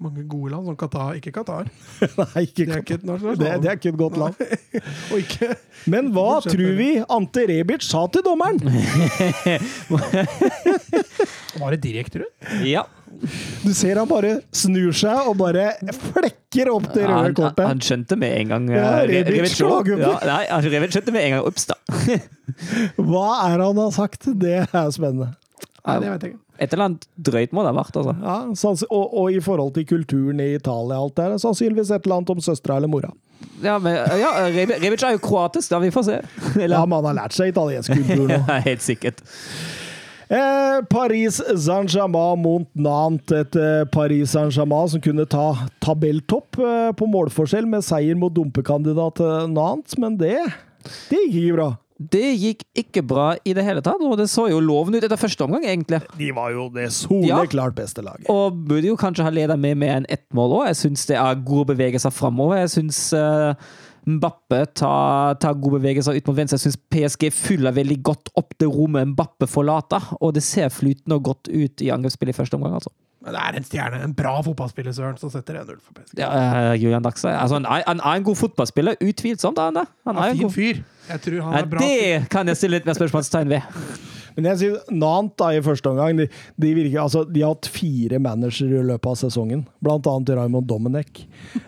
Mange 0.02 0.24
gode 0.26 0.50
land, 0.50 0.66
som 0.66 0.74
Qatar. 0.80 1.12
Ikke 1.20 1.30
Qatar. 1.36 1.68
Nei, 2.18 2.42
ikke, 2.48 2.66
Det 2.66 2.74
er 2.74 2.80
ikke 2.82 2.96
et 2.98 3.04
nasjonalt 3.06 3.40
det, 3.42 3.50
det 3.62 3.70
er 3.70 3.76
ikke 3.78 3.92
et 3.92 3.98
godt 4.00 4.16
land. 4.18 4.34
Og 5.12 5.18
ikke 5.20 5.50
Men 5.94 6.10
hva 6.16 6.40
tror 6.46 6.72
vi 6.80 6.88
Ante 7.06 7.44
Rebic 7.52 7.86
sa 7.86 8.02
til 8.10 8.24
dommeren? 8.26 8.58
Var 11.62 11.70
det 11.76 11.80
direkte 11.84 12.20
rødt? 12.24 12.34
Ja. 12.66 12.84
Du 13.62 13.70
ser 13.78 14.00
han 14.00 14.08
bare 14.10 14.40
snur 14.56 14.94
seg 14.98 15.28
og 15.30 15.36
bare 15.38 15.68
flekker 16.10 16.72
opp 16.74 16.88
det 16.96 17.04
røde 17.06 17.36
kortet. 17.38 17.68
han 17.68 17.82
skjønte 17.84 18.16
med 18.18 18.32
en 18.40 18.48
gang 18.56 18.64
Ja, 18.72 19.04
eh, 19.04 19.22
Rebic 19.28 19.60
ja, 19.60 19.68
Nei, 20.26 20.44
Rebic 20.72 20.92
skjønte 20.96 21.12
med 21.14 21.22
en 21.28 21.32
gang 21.36 21.44
Ups, 21.52 21.68
da. 21.70 21.76
Hva 22.98 23.28
er 23.52 23.58
han 23.68 23.78
har 23.84 23.92
sagt? 23.94 24.26
Det 24.42 24.56
er 24.64 24.90
spennende. 24.96 25.30
Nei, 25.86 25.96
det 26.02 26.10
vet 26.10 26.22
jeg 26.26 26.32
ikke. 26.34 26.42
Et 26.62 26.70
eller 26.70 26.92
annet 26.92 27.08
drøyt 27.18 27.56
må 27.58 27.64
det 27.66 27.72
ha 27.72 27.78
vært, 27.80 27.96
altså. 27.98 28.14
Ja, 28.22 28.78
og, 28.94 29.16
og 29.18 29.34
i 29.34 29.42
forhold 29.42 29.74
til 29.74 29.88
kulturen 29.90 30.42
i 30.44 30.52
Italia 30.60 31.00
og 31.00 31.08
alt 31.08 31.18
det 31.18 31.28
der, 31.32 31.42
sannsynligvis 31.42 31.90
et 31.90 32.06
eller 32.06 32.20
annet 32.20 32.34
om 32.36 32.44
søstera 32.46 32.78
eller 32.78 32.92
mora. 32.92 33.10
Ja, 33.64 33.80
men, 33.82 33.98
ja 34.22 34.32
Rebic, 34.54 35.02
er 35.02 35.16
jo 35.16 35.22
kroatisk, 35.26 35.72
da. 35.74 35.82
Vi 35.82 35.92
får 35.94 36.08
se. 36.08 36.18
Eller, 36.56 36.76
Ja, 36.80 36.86
man 36.90 37.06
har 37.10 37.18
lært 37.18 37.38
seg 37.38 37.54
italiensk 37.54 37.94
kultur 37.98 38.28
nå. 38.30 38.42
Ja, 38.52 38.60
helt 38.66 38.86
sikkert. 38.86 39.24
Eh, 40.32 40.78
Paris 40.88 41.42
Saint-Germain 41.66 42.40
mot 42.40 42.68
Nantes. 42.78 43.34
Et 43.42 43.58
eh, 43.60 43.84
Paris 43.92 44.32
Saint-Germain 44.32 44.88
som 44.94 45.02
kunne 45.04 45.26
ta 45.30 45.48
tabelltopp 45.84 46.62
eh, 46.62 46.92
på 46.96 47.10
målforskjell 47.12 47.68
med 47.68 47.84
seier 47.84 48.16
mot 48.20 48.34
dumpekandidat 48.38 49.20
eh, 49.26 49.48
Nantes, 49.52 49.98
men 50.00 50.16
det, 50.22 50.38
det 51.10 51.26
gikk 51.26 51.42
ikke 51.42 51.58
bra. 51.58 51.72
Det 52.12 52.32
gikk 52.40 52.66
ikke 52.82 53.04
bra 53.06 53.28
i 53.46 53.54
det 53.58 53.66
hele 53.68 53.84
tatt, 53.86 54.02
og 54.02 54.18
det 54.20 54.30
så 54.32 54.48
jo 54.50 54.62
lovende 54.64 55.02
ut 55.02 55.06
etter 55.06 55.20
første 55.20 55.46
omgang, 55.46 55.66
egentlig. 55.68 56.02
De 56.18 56.32
var 56.36 56.54
jo 56.56 56.68
det 56.74 56.88
soleklart 56.96 57.78
beste 57.78 58.04
laget. 58.06 58.30
Og 58.32 58.58
burde 58.68 58.90
jo 58.90 58.98
kanskje 59.00 59.28
ha 59.28 59.34
leda 59.34 59.58
med 59.60 59.80
mer 59.82 60.00
enn 60.00 60.10
ettmål 60.12 60.58
òg. 60.62 60.66
Jeg 60.72 60.82
syns 60.86 61.06
det 61.12 61.20
er 61.22 61.46
gode 61.46 61.72
bevegelser 61.74 62.14
framover. 62.16 62.62
Jeg 62.64 62.74
syns 62.78 63.04
uh, 63.18 63.54
Mbappe 64.10 64.64
tar, 64.80 65.36
tar 65.42 65.60
gode 65.62 65.78
bevegelser 65.78 66.18
ut 66.18 66.30
mot 66.30 66.38
venstre. 66.38 66.58
Jeg 66.58 66.72
syns 66.72 66.80
PSG 66.94 67.28
fyller 67.36 67.76
veldig 67.76 68.00
godt 68.08 68.32
opp 68.40 68.56
det 68.62 68.70
rommet 68.72 69.12
Mbappe 69.14 69.50
forlater, 69.50 70.14
og 70.20 70.34
det 70.38 70.46
ser 70.46 70.74
flytende 70.74 71.20
og 71.20 71.28
godt 71.30 71.52
ut 71.52 71.86
i 71.86 71.92
angrepsspillet 71.94 72.34
i 72.34 72.40
første 72.42 72.58
omgang, 72.58 72.80
altså. 72.80 72.94
Men 73.22 73.36
det 73.36 73.42
er 73.42 73.58
en 73.60 73.66
stjerne, 73.68 74.00
en 74.02 74.14
bra 74.18 74.34
fotballspiller, 74.46 74.96
Søren, 74.98 75.18
som 75.22 75.30
setter 75.30 75.60
1-0 75.62 75.76
for 75.78 75.94
PSG. 75.98 76.16
Ja, 76.18 76.30
uh, 76.32 76.72
Julian 76.74 77.04
Daxe. 77.06 77.30
Altså, 77.30 77.60
han, 77.60 77.68
er, 77.70 77.84
han 77.86 78.02
er 78.02 78.22
en 78.22 78.26
god 78.26 78.40
fotballspiller, 78.40 78.98
utvilsomt. 79.02 79.60
er 79.62 79.70
Han, 79.70 79.78
det. 79.82 79.86
han 80.08 80.18
er 80.18 80.32
ja, 80.32 80.32
en 80.32 80.40
fin 80.40 80.48
god 80.48 80.56
fyr. 80.56 80.82
Jeg 81.12 81.22
tror 81.28 81.44
han 81.46 81.54
ja, 81.54 81.60
er 81.62 81.70
bra. 81.70 81.84
det 81.86 82.32
kan 82.34 82.50
jeg 82.50 82.58
stille 82.58 82.80
litt 82.80 82.90
mer 82.90 82.98
spørsmålstegn 82.98 83.54
ved. 83.54 83.78
Men 84.36 84.48
jeg 84.48 84.60
sier 84.62 84.94
Nant 84.96 85.34
da 85.40 85.50
i 85.54 85.62
første 85.64 85.92
omgang, 85.92 86.22
de, 86.22 86.28
de, 86.56 86.72
virker, 86.78 87.02
altså, 87.04 87.24
de 87.28 87.44
har 87.44 87.54
hatt 87.54 87.68
fire 87.72 88.20
managere 88.24 88.80
i 88.80 88.86
løpet 88.88 89.10
av 89.12 89.18
sesongen. 89.20 89.66
Blant 89.84 90.08
annet 90.08 90.32
Raymond 90.40 90.70
Domenech. 90.70 91.26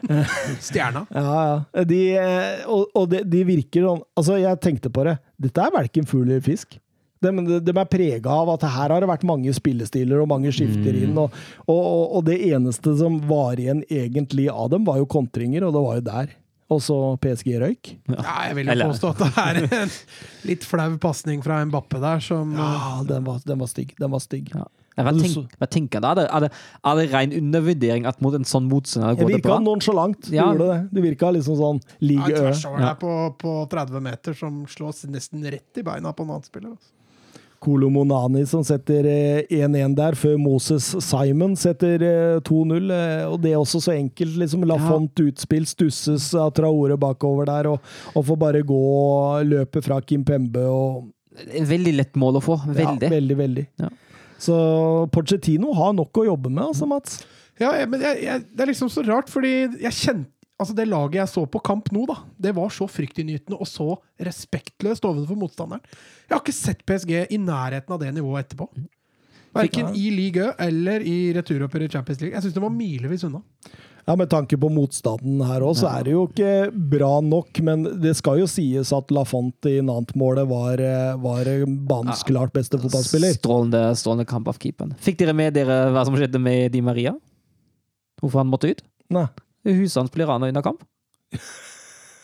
Stjerna. 0.67 1.05
Ja, 1.13 1.43
ja. 1.49 1.83
De, 1.87 1.99
eh, 2.17 2.63
og 2.71 2.89
og 2.97 3.09
de, 3.11 3.21
de 3.27 3.43
virker 3.47 3.85
sånn 3.85 4.01
Altså, 4.17 4.37
jeg 4.41 4.59
tenkte 4.63 4.91
på 4.93 5.05
det. 5.07 5.17
Dette 5.41 5.63
er 5.65 5.73
verken 5.75 6.07
fugl 6.09 6.25
eller 6.27 6.43
fisk. 6.45 6.77
De, 7.23 7.31
de, 7.47 7.59
de 7.63 7.73
er 7.79 7.89
prega 7.89 8.35
av 8.43 8.51
at 8.57 8.67
her 8.67 8.93
har 8.93 8.99
det 9.03 9.09
vært 9.09 9.25
mange 9.29 9.53
spillestiler 9.55 10.21
og 10.23 10.29
mange 10.31 10.51
skifter 10.55 10.93
inn. 11.05 11.15
Og, 11.17 11.33
og, 11.65 11.81
og, 11.81 12.05
og 12.19 12.25
det 12.29 12.37
eneste 12.51 12.93
som 12.99 13.17
var 13.29 13.57
igjen 13.63 13.81
egentlig 13.89 14.49
av 14.51 14.69
dem, 14.75 14.85
var 14.87 14.99
jo 15.01 15.09
kontringer, 15.09 15.65
og 15.67 15.73
det 15.77 15.83
var 15.87 15.99
jo 16.01 16.05
der. 16.11 16.35
Og 16.73 16.79
så 16.81 16.95
PSG 17.21 17.49
røyk. 17.61 17.89
Ja, 18.09 18.23
jeg 18.47 18.55
vil 18.57 18.69
jo 18.71 18.85
påstå 18.89 19.09
at 19.13 19.19
det 19.19 19.33
er 19.43 19.81
en 19.83 19.91
litt 20.47 20.63
flau 20.65 20.93
pasning 21.03 21.43
fra 21.45 21.59
Mbappe 21.69 21.99
der, 22.01 22.23
som 22.23 22.55
Ja, 22.57 23.01
den 23.09 23.27
var, 23.27 23.41
den 23.45 23.59
var 23.61 23.69
stygg. 23.69 23.91
Den 23.99 24.09
var 24.15 24.23
stygg. 24.23 24.49
Ja. 24.55 24.63
Hva, 24.93 25.09
tenk, 25.17 25.53
hva 25.57 25.67
tenker 25.73 26.01
du? 26.03 26.05
Er 26.05 26.17
det, 26.19 26.23
er 26.37 26.43
det, 26.45 26.49
er 26.85 26.97
det 26.99 27.05
ren 27.09 27.31
undervurdering 27.33 28.03
at 28.09 28.19
mot 28.21 28.35
en 28.37 28.43
sånn 28.45 28.67
motstander 28.69 29.15
Det 29.15 29.23
går 29.23 29.31
det 29.31 29.37
virka 29.39 29.49
bra? 29.49 29.59
nonsjalant. 29.65 30.19
Det 30.27 30.35
Ja. 30.37 30.47
gjorde 30.51 30.67
det. 30.69 30.81
Det 30.93 31.03
virka 31.07 31.31
liksom 31.33 31.57
sånn 31.57 31.79
ja, 31.81 31.93
en 31.97 32.07
ligge 32.09 32.33
ø. 32.33 32.41
tvers 32.43 32.65
over 32.69 32.79
Ja. 32.83 32.89
der 32.91 32.99
på, 33.01 33.13
på 33.41 33.53
30 33.71 34.03
meter, 34.05 34.37
som 34.37 34.59
slås 34.69 35.03
nesten 35.09 35.45
rett 35.49 35.81
i 35.81 35.85
beina 35.87 36.13
på 36.13 36.25
en 36.27 36.35
annen 36.35 36.45
spiller. 36.45 36.75
Altså. 36.77 36.93
Kolo 37.63 37.87
Monani 37.93 38.43
som 38.49 38.63
setter 38.67 39.07
eh, 39.07 39.47
1-1 39.55 39.95
der, 39.97 40.17
før 40.19 40.35
Moses 40.41 40.89
Simon 41.05 41.55
setter 41.59 42.03
eh, 42.03 42.37
2-0. 42.43 42.91
eh, 42.91 43.23
Og 43.29 43.37
det 43.43 43.53
er 43.53 43.61
også 43.61 43.79
så 43.85 43.93
enkelt. 43.95 44.35
liksom 44.41 44.65
Lafont 44.67 45.23
utspill, 45.23 45.65
stusses 45.69 46.29
av 46.35 46.51
Traore 46.57 46.97
bakover 46.99 47.47
der, 47.47 47.71
og, 47.71 47.93
og 48.13 48.25
får 48.27 48.39
bare 48.43 48.63
gå 48.67 48.81
og 48.93 49.47
løpe 49.47 49.81
fra 49.85 50.01
Kim 50.03 50.25
Pembe 50.27 50.67
og 50.69 51.09
Veldig 51.33 51.95
lett 51.97 52.17
mål 52.21 52.35
å 52.37 52.41
få. 52.45 52.59
Veldig. 52.67 53.07
Ja, 53.07 53.09
veldig, 53.09 53.35
veldig. 53.39 53.63
Ja. 53.81 53.87
Så 54.37 54.57
Pochettino 55.15 55.71
har 55.73 55.95
nok 55.97 56.19
å 56.21 56.27
jobbe 56.27 56.51
med, 56.51 56.67
altså, 56.67 56.85
Mats. 56.85 57.23
Ja, 57.61 57.71
men 57.89 58.01
jeg, 58.05 58.19
jeg, 58.25 58.43
det 58.53 58.63
er 58.65 58.69
liksom 58.69 58.91
så 58.93 59.01
rart, 59.07 59.31
fordi 59.33 59.53
jeg 59.81 59.93
kjente 59.97 60.29
Altså 60.61 60.75
Det 60.77 60.85
laget 60.87 61.17
jeg 61.17 61.31
så 61.31 61.43
på 61.49 61.59
kamp 61.65 61.89
nå, 61.91 62.05
da, 62.07 62.19
det 62.39 62.53
var 62.55 62.69
så 62.71 62.85
fryktinngytende 62.87 63.57
og 63.57 63.67
så 63.67 63.95
respektløst 64.21 65.05
overfor 65.09 65.39
motstanderen. 65.39 65.81
Jeg 66.27 66.35
har 66.35 66.43
ikke 66.43 66.55
sett 66.55 66.83
PSG 66.87 67.15
i 67.33 67.39
nærheten 67.41 67.95
av 67.95 67.99
det 68.03 68.11
nivået 68.15 68.45
etterpå. 68.45 68.69
Verken 69.53 69.91
i 69.97 70.09
Ligue 70.13 70.45
Ø 70.49 70.53
eller 70.65 71.03
i 71.05 71.33
returoppgjøret 71.35 71.89
i 71.89 71.93
Champions 71.93 72.21
League. 72.21 72.35
Jeg 72.37 72.45
syns 72.45 72.55
det 72.55 72.63
var 72.63 72.73
milevis 72.73 73.25
unna. 73.27 73.41
Ja, 74.03 74.15
Med 74.19 74.29
tanke 74.29 74.57
på 74.59 74.67
motstanden 74.73 75.39
her 75.47 75.63
òg, 75.63 75.77
så 75.79 75.87
er 75.87 76.03
det 76.03 76.11
jo 76.15 76.25
ikke 76.27 76.71
bra 76.91 77.11
nok. 77.23 77.59
Men 77.63 77.85
det 78.03 78.15
skal 78.19 78.41
jo 78.41 78.47
sies 78.51 78.91
at 78.95 79.13
Lafont 79.15 79.69
i 79.69 79.77
Nant-målet 79.85 80.49
var, 80.49 80.81
eh, 80.81 81.13
var 81.23 81.47
banens 81.87 82.25
klart 82.27 82.51
beste 82.55 82.79
fotballspiller. 82.81 83.37
Strålende, 83.37 83.83
strålende 83.95 84.27
kamp 84.27 84.49
av 84.51 84.59
keeperen. 84.59 84.95
Fikk 84.99 85.21
dere 85.21 85.33
med 85.37 85.55
dere 85.55 85.85
hva 85.93 86.03
som 86.05 86.17
skjedde 86.19 86.41
med 86.41 86.73
Di 86.73 86.81
Maria? 86.81 87.15
Hvorfor 88.21 88.43
han 88.43 88.51
måtte 88.51 88.73
ut? 88.73 88.83
Nei. 89.13 89.27
Huset 89.65 89.99
hans 90.01 90.11
blir 90.11 90.27
rana 90.27 90.49
under 90.51 90.61
kamp. 90.65 90.83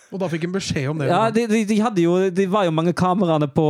Og 0.09 0.17
da 0.17 0.25
fikk 0.25 0.47
han 0.47 0.53
beskjed 0.55 0.87
om 0.89 0.97
det. 0.97 1.07
Ja, 1.11 1.27
de, 1.29 1.43
de, 1.45 1.59
de 1.69 1.75
hadde 1.83 2.01
jo 2.01 2.15
Det 2.33 2.47
var 2.49 2.63
jo 2.65 2.71
mange 2.73 2.95
kameraene 2.97 3.45
på, 3.53 3.65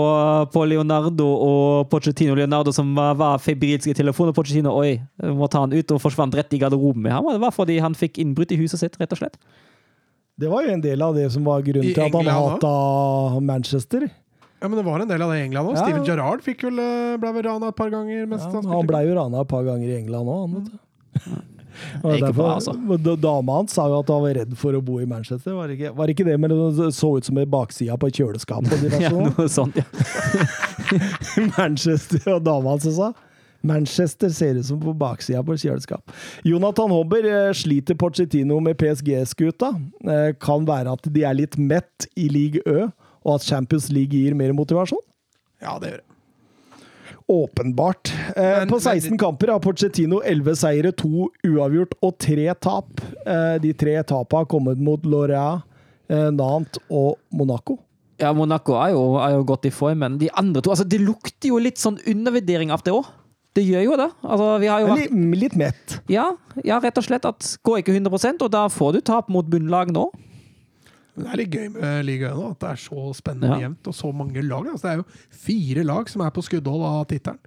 på 0.54 0.62
Leonardo 0.72 1.26
og 1.28 1.90
Pochettino. 1.92 2.38
Leonardo 2.40 2.72
som 2.76 2.94
var, 2.96 3.18
var 3.20 3.42
febrilsk 3.44 3.92
i 3.92 3.96
telefonen, 3.98 4.32
og 4.32 4.38
Pochettino 4.38 4.72
oi, 4.80 4.94
må 5.36 5.50
ta 5.52 5.66
han 5.66 5.76
ut, 5.76 5.92
og 5.92 6.00
forsvant 6.00 6.38
rett 6.40 6.56
i 6.56 6.62
garderoben 6.62 7.04
med 7.04 7.12
ham. 7.12 7.28
Og 7.28 7.36
det 7.36 7.44
var 7.44 7.52
fordi 7.52 7.76
han 7.84 7.98
fikk 7.98 8.22
innbrudd 8.24 8.56
i 8.56 8.60
huset 8.62 8.80
sitt, 8.80 8.96
rett 9.02 9.18
og 9.18 9.20
slett. 9.20 9.36
Det 10.40 10.48
var 10.48 10.64
jo 10.64 10.72
en 10.78 10.86
del 10.86 11.04
av 11.04 11.20
det 11.20 11.28
som 11.34 11.44
var 11.44 11.60
grunnen 11.68 11.90
I 11.90 11.92
til 11.92 12.06
at 12.08 12.16
han 12.16 12.32
hata 12.32 12.74
Manchester. 13.44 14.08
Ja, 14.62 14.68
men 14.70 14.80
det 14.80 14.86
var 14.88 15.04
en 15.04 15.12
del 15.12 15.22
av 15.24 15.34
det 15.36 15.42
i 15.42 15.46
England 15.50 15.74
òg. 15.74 15.76
Ja. 15.76 15.84
Steven 15.84 16.08
Gerrard 16.08 16.44
fikk 16.48 16.64
vel, 16.70 16.80
eh, 16.80 17.18
ble 17.20 17.36
vel 17.36 17.50
rana 17.52 17.74
et 17.74 17.76
par 17.76 17.92
ganger. 17.92 18.24
Mens 18.32 18.48
Ja, 18.48 18.54
han 18.56 18.72
han 18.72 18.88
blei 18.88 19.04
jo 19.10 19.20
rana 19.20 19.44
et 19.44 19.52
par 19.52 19.68
ganger 19.68 19.92
i 19.92 19.98
England 20.00 20.32
òg, 20.32 20.40
han. 20.40 20.56
vet 20.56 20.72
du. 20.72 21.59
Og 22.04 22.14
ikke 22.16 22.26
derfor- 22.26 22.36
bra, 22.42 22.56
altså. 22.56 23.18
Dama 23.22 23.56
hans 23.60 23.74
sa 23.78 23.88
jo 23.88 24.00
at 24.00 24.08
han 24.14 24.22
var 24.26 24.34
redd 24.40 24.58
for 24.58 24.74
å 24.74 24.82
bo 24.86 25.00
i 25.00 25.06
Manchester. 25.10 25.54
Var 25.58 25.68
det 25.68 25.78
ikke, 25.80 25.96
var 25.98 26.08
det, 26.08 26.16
ikke 26.18 26.26
det, 26.30 26.38
men 26.40 26.50
det 26.78 26.90
så 26.96 27.12
ut 27.18 27.26
som 27.26 27.38
en 27.38 27.50
baksida 27.50 27.98
på 28.00 28.08
et 28.08 28.20
kjøleskap? 28.22 28.70
Ja, 29.00 29.10
noe 29.16 29.48
sånt, 29.50 29.76
ja. 29.80 29.86
Manchester 31.58 32.36
og 32.36 32.44
dama 32.46 32.76
hans 32.76 32.88
sa 32.96 33.12
Manchester 33.62 34.30
ser 34.32 34.56
ut 34.56 34.66
som 34.70 34.80
på 34.80 34.94
baksida 34.96 35.42
på 35.44 35.58
kjøleskap. 35.60 36.14
Jonathan 36.48 36.94
Hobber 36.96 37.26
eh, 37.28 37.50
sliter 37.60 37.98
Pochettino 38.00 38.62
med 38.64 38.78
PSG-skuta. 38.80 39.74
Eh, 40.08 40.30
Kan 40.40 40.64
være 40.70 40.94
at 40.96 41.10
de 41.12 41.26
er 41.28 41.36
litt 41.36 41.58
mett 41.60 42.08
i 42.16 42.30
league 42.32 42.64
Ø, 42.66 42.86
og 43.26 43.34
at 43.36 43.44
Champions 43.44 43.90
League 43.92 44.16
gir 44.16 44.38
mer 44.40 44.54
motivasjon? 44.56 45.04
Ja, 45.60 45.76
det 45.84 45.92
gjør 45.92 46.00
det. 46.00 46.09
Åpenbart. 47.30 48.10
Eh, 48.36 48.44
Men- 48.60 48.70
på 48.70 48.80
16 48.82 49.18
kamper 49.22 49.52
har 49.54 49.60
Pochettino 49.60 50.22
11 50.26 50.56
seire, 50.58 50.92
2 50.92 51.30
uavgjort 51.46 51.94
og 52.02 52.18
3 52.18 52.54
tap. 52.60 53.02
Eh, 53.26 53.60
de 53.62 53.74
tre 53.74 54.02
tapene 54.04 54.40
har 54.40 54.46
kommet 54.46 54.78
mot 54.82 55.04
Lorient, 55.06 55.62
eh, 56.10 56.30
Nant 56.32 56.78
og 56.90 57.18
Monaco. 57.32 57.78
Ja, 58.20 58.34
Monaco 58.34 58.74
er 58.74 58.92
jo, 58.92 59.16
er 59.18 59.36
jo 59.38 59.44
godt 59.46 59.66
i 59.66 59.70
form, 59.72 60.00
men 60.00 60.18
de 60.18 60.30
andre 60.36 60.62
to 60.62 60.72
altså 60.72 60.88
Det 60.90 61.00
lukter 61.00 61.48
jo 61.54 61.58
litt 61.58 61.78
sånn 61.78 62.00
undervurdering 62.06 62.72
av 62.72 62.82
det 62.84 62.92
òg. 62.94 63.06
Det 63.56 63.64
gjør 63.66 63.84
jo 63.84 63.96
det. 63.98 64.12
Altså, 64.24 64.60
vi 64.60 64.68
har 64.68 64.80
jo 64.82 64.88
vært 64.88 65.10
Litt, 65.10 65.40
litt 65.40 65.56
mett. 65.56 66.00
Ja, 66.08 66.32
ja, 66.64 66.80
rett 66.80 66.98
og 66.98 67.04
slett. 67.04 67.26
at 67.26 67.58
Går 67.64 67.82
ikke 67.82 67.94
100% 67.96 68.42
og 68.42 68.52
da 68.52 68.68
får 68.68 68.94
du 68.94 69.02
tap 69.02 69.30
mot 69.30 69.46
bunnlag 69.46 69.90
nå. 69.92 70.10
Men 71.20 71.26
det 71.28 71.32
er 71.34 71.40
litt 71.42 71.56
gøy 71.58 71.66
med 71.76 72.06
ligaen 72.08 72.44
at 72.48 72.60
det 72.64 72.70
er 72.72 72.80
så 72.80 73.02
spennende 73.18 73.50
Ja. 73.52 73.68
jevnt, 73.68 73.88
og 73.92 73.96
så 73.98 74.12
mange 74.16 74.40
lag. 74.48 74.70
Altså, 74.72 74.88
det 74.88 74.92
er 74.94 75.02
jo 75.02 75.06
fire 75.44 75.84
lag 75.84 76.08
som 76.10 76.22
er 76.24 76.32
på 76.32 76.44
skuddhold 76.48 76.86
av 76.88 77.02
tittelen. 77.12 77.40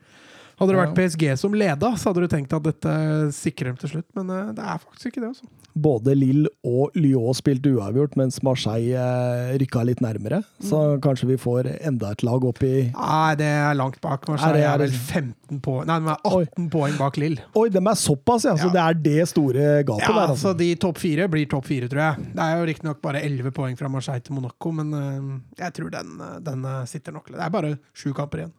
Hadde 0.61 0.75
det 0.75 0.79
vært 0.83 0.95
PSG 0.99 1.25
som 1.41 1.55
leda, 1.57 1.95
så 1.97 2.11
hadde 2.13 2.21
du 2.23 2.29
tenkt 2.29 2.53
at 2.53 2.63
dette 2.63 2.93
sikrer 3.33 3.73
dem 3.73 3.79
til 3.81 3.89
slutt, 3.95 4.09
men 4.15 4.29
eh, 4.31 4.53
det 4.53 4.63
er 4.63 4.79
faktisk 4.85 5.09
ikke 5.09 5.23
det. 5.25 5.31
Altså. 5.33 5.49
Både 5.75 6.13
Lille 6.15 6.51
og 6.69 6.93
Lyon 7.01 7.33
spilte 7.35 7.71
uavgjort, 7.73 8.17
mens 8.21 8.43
Marseille 8.45 8.93
eh, 8.99 9.53
rykka 9.63 9.85
litt 9.89 10.03
nærmere. 10.05 10.43
Så 10.61 10.81
kanskje 11.05 11.31
vi 11.31 11.39
får 11.41 11.71
enda 11.81 12.11
et 12.13 12.25
lag 12.27 12.45
opp 12.45 12.61
i 12.67 12.91
Nei, 12.93 13.35
det 13.41 13.49
er 13.49 13.73
langt 13.79 13.97
bak. 14.05 14.27
Marseille 14.29 14.61
Er 14.69 14.83
vel 14.83 14.93
15 14.93 15.63
poeng 15.65 15.89
Nei, 15.89 15.97
de 16.05 16.13
er 16.13 16.29
18 16.29 16.69
poeng 16.75 16.99
bak 17.01 17.17
Lill. 17.23 17.39
Oi, 17.57 17.67
dem 17.73 17.89
er 17.89 17.97
såpass, 17.97 18.45
ja! 18.45 18.55
Så 18.61 18.69
Ja. 18.69 18.73
det 18.77 18.83
er 18.85 19.01
det 19.09 19.29
store 19.33 19.69
gapet 19.89 20.05
Ja, 20.05 20.13
der, 20.13 20.21
altså 20.29 20.53
Så 20.53 20.57
De 20.61 20.71
topp 20.77 20.99
fire 21.01 21.29
blir 21.33 21.49
topp 21.49 21.67
fire, 21.71 21.89
tror 21.89 22.05
jeg. 22.05 22.29
Det 22.37 22.45
er 22.45 22.59
jo 22.61 22.69
riktignok 22.69 23.01
bare 23.03 23.25
11 23.25 23.51
poeng 23.57 23.77
fra 23.81 23.89
Marseille 23.89 24.21
til 24.27 24.37
Monaco, 24.37 24.71
men 24.77 24.93
eh, 24.95 25.65
jeg 25.65 25.73
tror 25.81 25.91
den, 25.97 26.19
eh, 26.21 26.39
den 26.45 26.69
sitter 26.87 27.17
nok. 27.17 27.33
Det 27.33 27.41
er 27.41 27.51
bare 27.55 27.77
sju 27.97 28.13
kamper 28.13 28.45
igjen. 28.45 28.53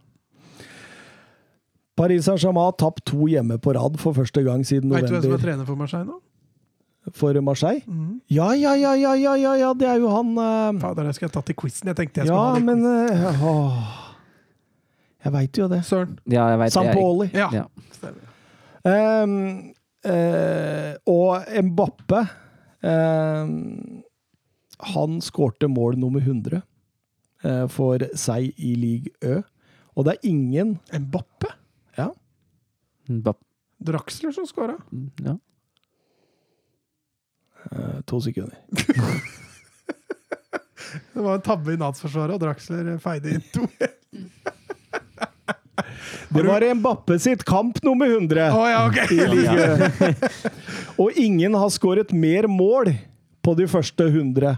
Paris 1.95 2.25
Saint-Germain 2.25 2.71
har 2.71 2.77
tapt 2.81 3.03
to 3.05 3.27
hjemme 3.29 3.59
på 3.61 3.73
rad 3.77 3.99
for 4.01 4.17
første 4.17 4.41
gang 4.45 4.63
siden 4.65 4.89
november. 4.89 5.11
Veit 5.13 5.21
du 5.21 5.27
hvem 5.27 5.29
som 5.29 5.37
er 5.37 5.43
trener 5.45 5.67
for 5.67 5.77
Marseille 5.77 6.07
nå? 6.09 6.15
For 7.11 7.41
Marseille. 7.41 7.83
Mm. 7.87 8.21
Ja, 8.31 8.53
ja, 8.55 8.75
ja, 8.75 8.93
ja, 8.95 9.13
ja, 9.15 9.35
ja, 9.35 9.53
ja, 9.59 9.73
det 9.75 9.87
er 9.89 9.99
jo 9.99 10.11
han 10.13 10.31
uh... 10.37 10.79
Fader, 10.79 11.09
jeg 11.11 11.19
skulle 11.19 11.35
tatt 11.35 11.51
i 11.51 11.55
quizen. 11.57 11.91
Jeg 11.91 11.99
tenkte 11.99 12.23
jeg 12.23 12.29
Ja, 12.31 12.37
skulle 12.37 12.47
ha 12.47 12.53
det 12.55 12.63
i 12.63 12.67
men 12.69 12.85
eh, 12.87 13.43
åh. 13.43 13.99
Jeg 15.23 15.35
veit 15.35 15.59
jo 15.59 15.69
det. 15.71 15.81
Søren. 15.87 16.17
Ja, 16.27 16.49
jeg 16.51 16.59
vet 16.61 16.71
det. 16.71 16.75
Sampoli. 16.77 17.29
Ja, 17.35 17.49
Ja. 17.53 17.67
Um, 18.83 19.35
uh, 20.03 20.91
og 21.07 21.45
Mbappe 21.63 22.17
um, 22.83 24.01
Han 24.91 25.21
skårte 25.23 25.69
mål 25.71 25.95
nummer 26.01 26.19
100 26.19 26.59
uh, 26.59 27.63
for 27.71 28.03
seg 28.19 28.49
i 28.59 28.73
league 28.75 29.13
Ø. 29.23 29.39
Og 29.95 30.03
det 30.03 30.17
er 30.17 30.27
ingen 30.27 30.75
Mbappe? 30.91 31.53
Ja, 31.95 32.09
Mbappe. 33.07 33.45
Draxler 33.83 34.35
som 34.35 34.47
skåra. 34.47 34.75
Ja. 35.23 35.37
Eh, 37.71 38.01
to 38.05 38.21
sekunder. 38.21 38.57
Det 41.13 41.21
var 41.21 41.35
en 41.35 41.41
tabbe 41.41 41.73
i 41.73 41.77
Natsforsvaret, 41.79 42.35
og 42.35 42.41
Draxler 42.43 42.97
feide 43.01 43.33
inn 43.33 43.45
to. 43.53 43.67
Det 46.33 46.43
var 46.45 46.65
Mbappe 46.75 47.19
sitt 47.19 47.43
kamp 47.45 47.83
nummer 47.83 48.09
100 48.09 48.49
oh, 48.53 48.69
ja, 48.69 48.87
ok! 48.87 49.11
i 49.11 49.27
ligaen. 49.29 50.15
Og 51.01 51.11
ingen 51.17 51.53
har 51.53 51.69
skåret 51.73 52.13
mer 52.13 52.47
mål 52.49 52.89
på 53.45 53.53
de 53.57 53.67
første 53.69 54.07
100 54.09 54.55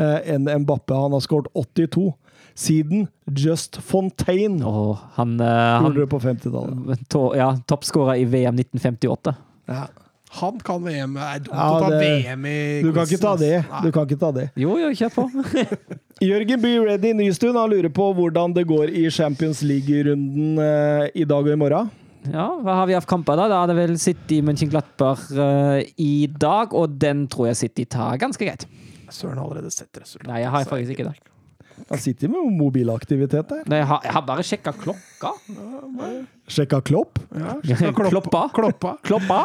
eh, 0.00 0.18
enn 0.34 0.48
Mbappe. 0.64 0.96
Han 0.96 1.16
har 1.16 1.24
skåret 1.24 1.48
82 1.56 2.12
siden 2.60 3.06
Just 3.36 3.76
Fontaine 3.84 4.64
Oh, 4.64 4.98
han, 5.16 5.40
eh, 5.40 5.46
han 5.84 6.08
på 6.08 6.20
50-tallet. 6.20 7.08
to, 7.08 7.30
ja, 7.36 7.52
toppskårer 7.66 8.20
i 8.20 8.24
VM 8.24 8.60
1958. 8.60 9.34
Ja. 9.68 9.86
Han 10.38 10.60
kan 10.62 10.84
VM. 10.84 11.14
Det 11.18 11.26
er 11.26 11.40
dumt 11.42 11.56
Ja, 11.56 11.66
å 11.66 11.78
ta 11.82 11.88
det- 11.90 12.00
VM 12.06 12.44
i 12.46 12.58
Du 12.84 12.92
kan 12.94 13.06
ikke 13.08 13.20
ta 13.20 13.32
det. 13.36 13.64
Du 13.82 13.90
kan 13.90 14.06
ikke 14.06 14.18
ta 14.20 14.30
det. 14.32 14.50
Jo, 14.54 14.76
jo, 14.78 14.90
kjør 14.94 15.14
på. 15.16 15.24
Jørgen 16.30 16.60
Be 16.62 16.74
Ready 16.84 17.14
Nystuen 17.18 17.56
han 17.58 17.70
lurer 17.72 17.90
på 17.90 18.10
hvordan 18.14 18.54
det 18.54 18.66
går 18.68 18.92
i 18.94 19.08
Champions 19.10 19.62
League-runden 19.66 20.60
eh, 20.60 21.08
i 21.14 21.24
dag 21.24 21.42
og 21.42 21.50
i 21.50 21.58
morgen. 21.58 21.90
Ja, 22.28 22.46
Hva 22.60 22.74
har 22.82 22.86
vi 22.86 22.94
av 22.94 23.06
kamper, 23.08 23.38
da? 23.40 23.48
Da 23.48 23.62
er 23.64 23.72
det 23.72 23.76
vel 23.78 23.96
City 23.98 24.42
Mönchenglattberg 24.44 25.22
uh, 25.40 25.80
i 25.96 26.28
dag, 26.28 26.74
og 26.76 26.98
den 27.00 27.24
tror 27.32 27.48
jeg 27.48 27.56
City 27.62 27.86
tar 27.88 28.20
ganske 28.20 28.44
greit. 28.44 28.66
Søren 29.10 29.40
har 29.40 29.48
allerede 29.48 29.72
sett 29.72 29.88
resultatet. 29.96 30.28
Nei, 30.28 30.42
jeg 30.44 30.52
har 30.52 30.68
faktisk 30.68 30.94
ikke 30.94 31.08
det. 31.08 31.16
Han 31.88 31.98
sitter 31.98 32.28
med 32.28 32.52
mobilaktivitet 32.60 33.48
der. 33.48 33.62
Nei, 33.70 33.80
jeg, 33.80 33.88
har, 33.88 34.04
jeg 34.04 34.12
har 34.12 34.24
bare 34.28 34.44
sjekka 34.44 34.74
klokka. 34.76 35.32
Sjekka 36.50 36.80
Klopp. 36.84 37.18
Ja, 37.32 37.56
skal 37.80 37.96
kloppa. 37.96 38.44
Kloppa. 38.54 38.96
kloppa. 39.06 39.40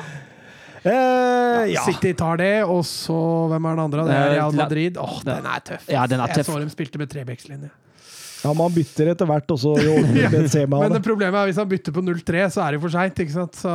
Eh, 0.86 1.72
ja. 1.74 1.82
City 1.88 2.12
tar 2.14 2.38
det, 2.38 2.52
og 2.70 2.84
så 2.86 3.16
Hvem 3.50 3.66
er 3.66 3.76
den 3.80 3.84
andre? 3.88 4.04
Det 4.06 4.14
er 4.14 4.28
Eh, 4.30 4.36
Real 4.36 4.52
Madrid. 4.54 4.98
Åh, 5.02 5.16
den 5.26 5.46
er 5.50 5.64
tøff. 5.66 5.88
Ja, 5.90 6.06
den 6.06 6.20
er 6.22 6.28
Jeg 6.30 6.36
tøff. 6.44 6.52
så 6.54 6.60
dem 6.62 6.70
spilte 6.70 6.98
med 7.02 7.10
trebekslinje. 7.10 7.72
ja, 8.46 8.52
man 8.54 8.70
bytter 8.76 9.08
etter 9.16 9.26
hvert 9.26 9.48
også 9.50 9.72
i 9.82 9.88
ordentlig 9.90 10.50
semi. 10.54 10.78
Men 10.78 10.94
det 10.94 11.02
problemet 11.02 11.40
er 11.42 11.50
hvis 11.50 11.58
han 11.58 11.68
bytter 11.72 11.92
på 11.96 12.04
0-3, 12.06 12.44
så 12.54 12.62
er 12.68 12.76
det 12.78 12.82
for 12.84 12.94
seint. 12.94 13.18
Så 13.58 13.74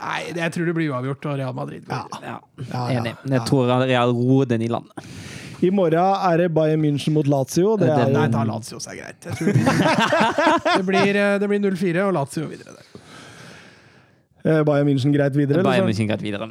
Nei, 0.00 0.20
jeg 0.32 0.52
tror 0.54 0.64
det 0.70 0.74
blir 0.78 0.90
uavgjort 0.94 1.26
og 1.28 1.36
Real 1.42 1.52
Madrid. 1.52 1.84
Ja, 1.90 2.02
Ja, 2.22 2.38
ja. 2.72 2.84
Enig. 3.00 3.14
Jeg 3.28 3.44
tror 3.50 3.68
Real 3.84 4.14
roer 4.16 4.46
den 4.48 4.62
i 4.64 4.68
landet. 4.72 5.12
I 5.64 5.70
morgen 5.70 5.94
er 5.96 6.36
det 6.42 6.48
Bayern 6.52 6.80
München 6.82 7.12
mot 7.14 7.26
Lazio. 7.30 7.76
Det 7.80 7.88
er 7.88 8.08
Nei, 8.12 8.24
da 8.26 8.38
ta 8.38 8.42
Lazio, 8.44 8.80
så 8.82 8.90
er 8.92 8.98
greit. 9.04 9.28
Jeg 9.28 9.36
tror 9.38 9.46
det 9.46 9.54
blir, 9.60 10.76
det 10.80 10.84
blir, 10.88 11.16
eh, 11.16 11.38
det 11.40 11.48
blir 11.48 11.60
0-4 11.62 12.02
og 12.08 12.12
Lazio 12.16 12.48
videre. 12.50 12.74
der. 12.74 12.93
Eh, 14.44 14.62
Bayern 14.66 14.88
München 14.88 15.14
greit 15.14 15.36
videre. 15.36 15.64
Bayern 15.66 15.88
Liksom. 15.88 16.06
München 16.06 16.10
greit 16.12 16.24
videre. 16.24 16.50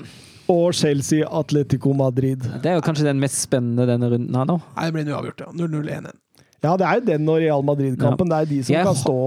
Og 0.51 0.73
Chelsea 0.75 1.23
Atletico 1.30 1.93
Madrid. 1.95 2.43
Det 2.63 2.72
er 2.72 2.75
jo 2.75 2.83
kanskje 2.83 3.07
den 3.07 3.22
mest 3.22 3.39
spennende 3.39 3.88
denne 3.88 4.09
runden 4.11 4.35
her, 4.35 4.49
nå. 4.49 4.59
Nei, 4.75 4.89
det 4.89 4.93
blir 4.97 5.05
en 5.07 5.15
uavgjort, 5.15 5.45
ja. 5.45 5.53
0-0-1-1. 5.55 6.19
Ja, 6.63 6.75
det 6.80 6.85
er 6.88 6.99
jo 6.99 7.07
den 7.07 7.31
og 7.31 7.39
Real 7.43 7.63
Madrid-kampen. 7.67 8.30
Det 8.31 8.38
er 8.38 8.51
de 8.51 8.59
som 8.63 8.75
Jeg 8.75 8.85
kan 8.88 8.95
stå 8.95 9.17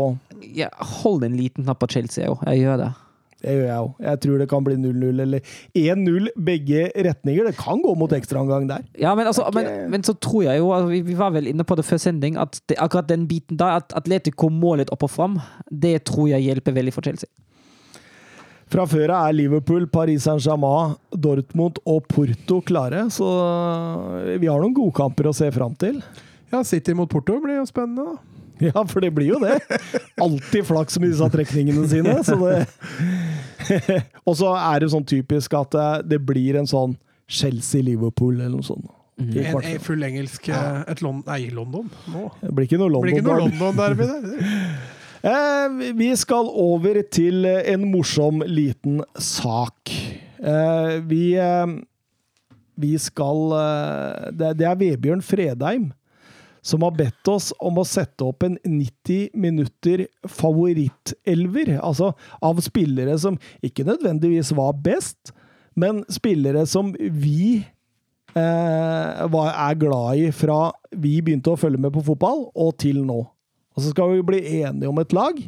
Jeg 0.57 0.71
holder 1.03 1.29
en 1.29 1.37
liten 1.37 1.67
knapp 1.67 1.83
på 1.83 1.91
Chelsea, 1.93 2.29
òg. 2.33 2.45
Jeg 2.49 2.65
gjør 2.65 2.81
det. 2.85 2.93
Det 3.45 3.53
gjør 3.53 3.67
jeg 3.69 3.81
òg. 3.85 3.91
Jeg 4.07 4.21
tror 4.25 4.39
det 4.41 4.47
kan 4.49 4.65
bli 4.65 4.77
0-0 4.81 5.21
eller 5.23 5.51
1-0 5.77 6.29
begge 6.49 6.87
retninger. 7.07 7.51
Det 7.51 7.57
kan 7.61 7.83
gå 7.85 7.93
mot 8.01 8.13
ekstraomgang 8.17 8.69
der. 8.71 8.87
Ja, 8.99 9.15
men, 9.15 9.29
altså, 9.29 9.45
men, 9.55 9.91
men 9.93 10.05
så 10.05 10.17
tror 10.17 10.47
jeg 10.49 10.59
jo, 10.63 10.71
altså, 10.73 10.89
vi, 10.95 11.03
vi 11.05 11.19
var 11.19 11.35
vel 11.37 11.51
inne 11.53 11.65
på 11.65 11.77
det 11.77 11.85
før 11.85 12.01
sending, 12.01 12.39
at 12.41 12.61
det, 12.69 12.79
akkurat 12.81 13.09
den 13.09 13.29
biten 13.29 13.61
der, 13.61 13.83
at 13.83 13.93
Atletico 13.97 14.49
må 14.49 14.75
litt 14.81 14.93
opp 14.95 15.05
og 15.05 15.13
fram, 15.13 15.37
det 15.71 15.99
tror 16.09 16.33
jeg 16.33 16.49
hjelper 16.49 16.77
veldig 16.81 16.97
for 16.97 17.05
Chelsea. 17.05 17.29
Fra 18.73 18.83
før 18.91 19.13
av 19.15 19.29
er 19.29 19.37
Liverpool, 19.39 19.85
Paris 19.91 20.25
Saint-Germain, 20.27 20.97
Dortmund 21.15 21.79
og 21.87 22.07
Porto 22.11 22.59
klare, 22.67 23.05
så 23.15 23.27
vi 24.41 24.49
har 24.51 24.59
noen 24.59 24.75
godkamper 24.75 25.31
å 25.31 25.35
se 25.37 25.51
fram 25.55 25.77
til. 25.79 26.01
Ja, 26.51 26.65
City 26.67 26.95
mot 26.95 27.11
Porto 27.11 27.39
blir 27.43 27.61
jo 27.61 27.69
spennende, 27.69 28.17
da. 28.17 28.33
Ja, 28.71 28.87
for 28.89 29.05
det 29.05 29.11
blir 29.13 29.35
jo 29.35 29.39
det. 29.43 29.59
Alltid 30.17 30.65
flaks 30.65 30.97
med 30.97 31.11
disse 31.13 31.27
trekningene 31.29 31.83
sine. 31.91 32.15
Så 32.25 32.39
det 32.41 32.63
og 34.29 34.37
så 34.39 34.55
er 34.57 34.81
det 34.81 34.89
sånn 34.95 35.05
typisk 35.05 35.57
at 35.59 35.77
det, 35.77 35.89
det 36.15 36.21
blir 36.25 36.57
en 36.57 36.69
sånn 36.71 36.95
Chelsea-Liverpool 37.29 38.39
eller 38.39 38.55
noe 38.55 38.65
sånt. 38.65 38.89
Mm. 39.21 39.31
En, 39.41 39.63
en 39.65 39.81
full 39.81 40.03
engelsk 40.05 40.51
ja. 40.51 40.83
et 40.89 41.01
Lon 41.05 41.23
Nei, 41.25 41.47
London. 41.53 41.89
Nå. 42.13 42.27
Det 42.41 42.53
blir 42.53 42.69
ikke 42.69 42.81
noe 42.81 42.93
London, 42.93 43.07
blir 43.07 43.17
ikke 43.17 43.29
noe 43.29 43.39
London. 43.45 43.63
London-derby 43.65 44.09
der. 44.13 44.93
Eh, 45.27 45.93
vi 45.99 46.13
skal 46.15 46.47
over 46.47 47.01
til 47.11 47.47
en 47.47 47.87
morsom 47.91 48.45
liten 48.47 49.01
sak. 49.19 49.91
Eh, 50.39 50.97
vi 51.03 51.35
eh, 51.35 51.77
Vi 52.77 52.93
skal 53.01 53.39
det, 54.37 54.61
er 54.61 54.77
Vebjørn 54.77 55.23
Fredheim 55.25 55.87
som 56.67 56.83
har 56.83 56.97
bedt 56.99 57.31
oss 57.31 57.53
om 57.63 57.79
å 57.79 57.87
sette 57.87 58.27
opp 58.27 58.43
en 58.47 58.57
90 58.65 59.37
minutter 59.39 60.07
favorittelver. 60.27 61.77
Altså 61.79 62.11
av 62.43 62.61
spillere 62.65 63.15
som 63.23 63.39
ikke 63.65 63.87
nødvendigvis 63.87 64.51
var 64.57 64.75
best, 64.83 65.33
men 65.79 66.03
spillere 66.13 66.67
som 66.69 66.91
vi 66.97 67.63
eh, 68.35 69.23
er 69.23 69.79
glad 69.79 70.25
i 70.25 70.33
fra 70.35 70.61
vi 70.91 71.21
begynte 71.23 71.55
å 71.55 71.61
følge 71.61 71.81
med 71.81 71.95
på 71.95 72.05
fotball, 72.11 72.49
og 72.55 72.75
til 72.83 73.05
nå. 73.07 73.23
Og 73.77 73.85
så 73.85 73.93
skal 73.93 74.15
vi 74.17 74.23
bli 74.25 74.41
enige 74.63 74.89
om 74.89 74.99
et 75.03 75.13
lag. 75.13 75.39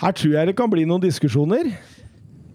Her 0.00 0.12
tror 0.16 0.34
jeg 0.36 0.48
det 0.50 0.56
kan 0.58 0.70
bli 0.72 0.84
noen 0.88 1.02
diskusjoner. 1.04 1.70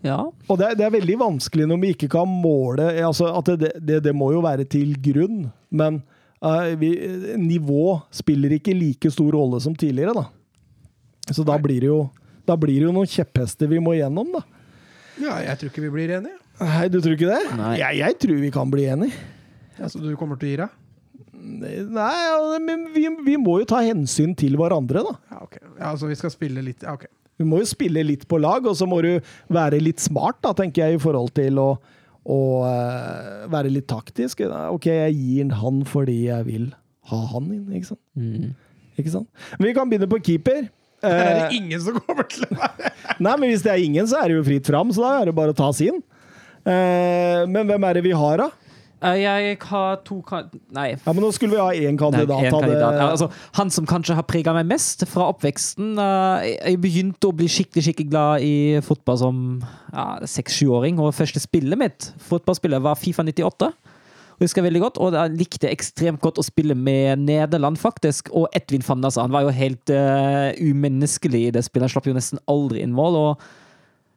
Ja. 0.05 0.19
Og 0.49 0.59
det, 0.61 0.67
er- 0.71 0.75
det 0.77 0.85
er 0.85 0.93
veldig 0.99 1.15
vanskelig 1.21 1.65
når 1.69 1.79
vi 1.81 1.93
ikke 1.95 2.09
kan 2.13 2.29
måle 2.29 2.91
altså 3.01 3.31
at 3.39 3.47
det, 3.57 3.71
det, 3.81 4.03
det 4.05 4.13
må 4.13 4.31
jo 4.35 4.43
være 4.45 4.67
til 4.69 4.91
grunn, 5.01 5.47
men 5.73 5.97
uh, 6.45 6.67
vi, 6.77 6.91
nivå 7.41 7.95
spiller 8.13 8.53
ikke 8.59 8.75
like 8.77 9.09
stor 9.13 9.33
rolle 9.33 9.57
som 9.65 9.73
tidligere, 9.73 10.13
da. 10.13 10.27
Så 11.33 11.41
da 11.47 11.57
blir 11.57 11.81
det 11.81 11.89
jo 11.89 12.03
da 12.45 12.53
blir 12.61 12.77
det 12.77 12.85
jo 12.85 12.93
noen 12.93 13.09
kjepphester 13.09 13.65
vi 13.71 13.79
må 13.81 13.95
gjennom, 13.97 14.29
da. 14.35 14.43
Ja, 15.17 15.39
jeg 15.47 15.57
tror 15.57 15.71
ikke 15.71 15.85
vi 15.87 15.93
blir 15.95 16.11
enige. 16.19 16.37
Nei, 16.61 16.85
du 16.93 16.99
tror 17.01 17.15
ikke 17.17 17.31
det? 17.31 17.41
Nei. 17.57 17.71
Jeg, 17.81 17.97
jeg 18.03 18.17
tror 18.21 18.37
vi 18.45 18.51
kan 18.53 18.69
bli 18.69 18.85
enige. 18.93 19.17
Ja, 19.79 19.89
så 19.89 19.97
du 20.03 20.11
kommer 20.19 20.37
til 20.37 20.51
å 20.51 20.51
gi 20.53 20.59
deg? 20.61 20.75
Nei, 21.45 22.13
ja, 22.25 22.59
men 22.63 22.87
vi, 22.95 23.05
vi 23.25 23.35
må 23.41 23.59
jo 23.61 23.67
ta 23.69 23.81
hensyn 23.85 24.33
til 24.37 24.57
hverandre, 24.59 25.03
da. 25.05 25.13
Ja, 25.31 25.43
ok. 25.45 25.59
Ja, 25.61 25.91
altså, 25.91 26.09
vi 26.09 26.17
skal 26.19 26.33
spille 26.33 26.63
litt 26.65 26.85
Ja, 26.85 26.95
ok. 26.97 27.07
Vi 27.35 27.43
må 27.43 27.59
jo 27.59 27.67
spille 27.67 27.99
litt 28.05 28.23
på 28.31 28.39
lag, 28.39 28.63
og 28.63 28.77
så 28.79 28.87
må 28.87 29.01
du 29.03 29.11
være 29.51 29.81
litt 29.83 29.99
smart, 29.99 30.39
da, 30.45 30.53
tenker 30.55 30.85
jeg, 30.85 30.95
i 30.95 31.03
forhold 31.03 31.33
til 31.35 31.59
å, 31.59 31.67
å 32.31 32.39
eh, 32.69 33.41
være 33.51 33.73
litt 33.73 33.89
taktisk. 33.91 34.45
Ok, 34.71 34.87
jeg 34.87 35.17
gir 35.19 35.51
han 35.59 35.81
fordi 35.89 36.21
jeg 36.29 36.47
vil 36.47 36.69
ha 37.11 37.19
han 37.33 37.51
inn, 37.51 37.67
ikke 37.75 37.91
sant? 37.91 38.01
Mm. 38.15 38.55
Ikke 38.95 39.11
sant? 39.17 39.27
Men 39.57 39.67
vi 39.67 39.75
kan 39.75 39.91
begynne 39.91 40.09
på 40.09 40.21
keeper. 40.23 40.69
Her 41.03 41.19
er 41.19 41.35
Eh, 41.35 41.41
det 41.43 41.59
ingen 41.59 41.81
som 41.83 41.99
kommer 41.99 42.25
til 42.31 42.47
å 42.47 42.55
være 42.55 42.93
nei, 43.19 43.33
men 43.37 43.51
hvis 43.51 43.63
det 43.65 43.71
er 43.73 43.83
ingen, 43.83 44.07
så 44.09 44.21
er 44.21 44.31
det 44.31 44.39
jo 44.39 44.45
fritt 44.47 44.69
fram, 44.71 44.91
så 44.95 45.03
da 45.03 45.11
er 45.19 45.29
det 45.29 45.35
bare 45.37 45.53
å 45.53 45.57
ta 45.57 45.67
sin. 45.75 45.99
Eh, 46.65 47.41
men 47.51 47.67
hvem 47.69 47.87
er 47.87 47.97
det 47.99 48.05
vi 48.07 48.13
har, 48.15 48.41
da? 48.41 48.47
Eh, 49.05 49.19
Jeg 49.21 49.57
har 49.69 49.99
to 50.07 50.17
kan... 50.25 50.47
Nei. 50.73 50.87
Ja, 50.97 51.13
men 51.13 51.21
Nå 51.23 51.31
skulle 51.35 51.53
vi 51.55 51.61
ha 51.61 51.69
én 51.73 51.93
Nei, 51.93 51.99
kandidat. 52.01 52.29
en 52.39 52.45
hadde- 52.49 52.51
kandidat. 52.65 52.97
Ja, 52.99 53.09
altså, 53.13 53.29
han 53.59 53.69
som 53.73 53.85
kanskje 53.89 54.15
har 54.17 54.25
prega 54.27 54.53
meg 54.57 54.65
mest 54.71 55.05
fra 55.11 55.27
oppveksten 55.33 55.93
eh, 56.01 56.47
Jeg 56.71 56.79
begynte 56.83 57.29
å 57.29 57.35
bli 57.37 57.47
skikkelig 57.51 57.85
skikkelig 57.89 58.09
glad 58.11 58.41
i 58.45 58.55
fotball 58.85 59.19
som 59.21 59.41
ja, 59.93 60.07
seks-sjuåring. 60.25 60.97
Og 60.99 61.13
første 61.15 61.39
spillet 61.43 61.77
mitt 61.79 62.09
fotballspillet 62.29 62.81
var 62.81 62.97
Fifa 62.99 63.23
98. 63.23 63.71
Jeg 64.35 64.49
husker 64.49 64.65
veldig 64.65 64.81
godt, 64.83 64.97
og 64.99 65.13
jeg 65.15 65.31
likte 65.39 65.69
ekstremt 65.71 66.19
godt 66.19 66.41
å 66.41 66.43
spille 66.43 66.75
med 66.75 67.21
Nederland, 67.23 67.77
faktisk. 67.79 68.27
Og 68.35 68.49
Edvin 68.57 68.83
Fandasa. 68.83 69.21
Han 69.23 69.31
var 69.31 69.45
jo 69.45 69.53
helt 69.55 69.87
uh, 69.95 70.51
umenneskelig 70.59 71.45
i 71.47 71.53
det 71.55 71.63
spillet. 71.63 71.85
Han 71.87 71.93
slapp 71.93 72.09
jo 72.09 72.15
nesten 72.17 72.41
aldri 72.51 72.81
inn 72.83 72.91
mål. 72.97 73.15
og 73.15 73.45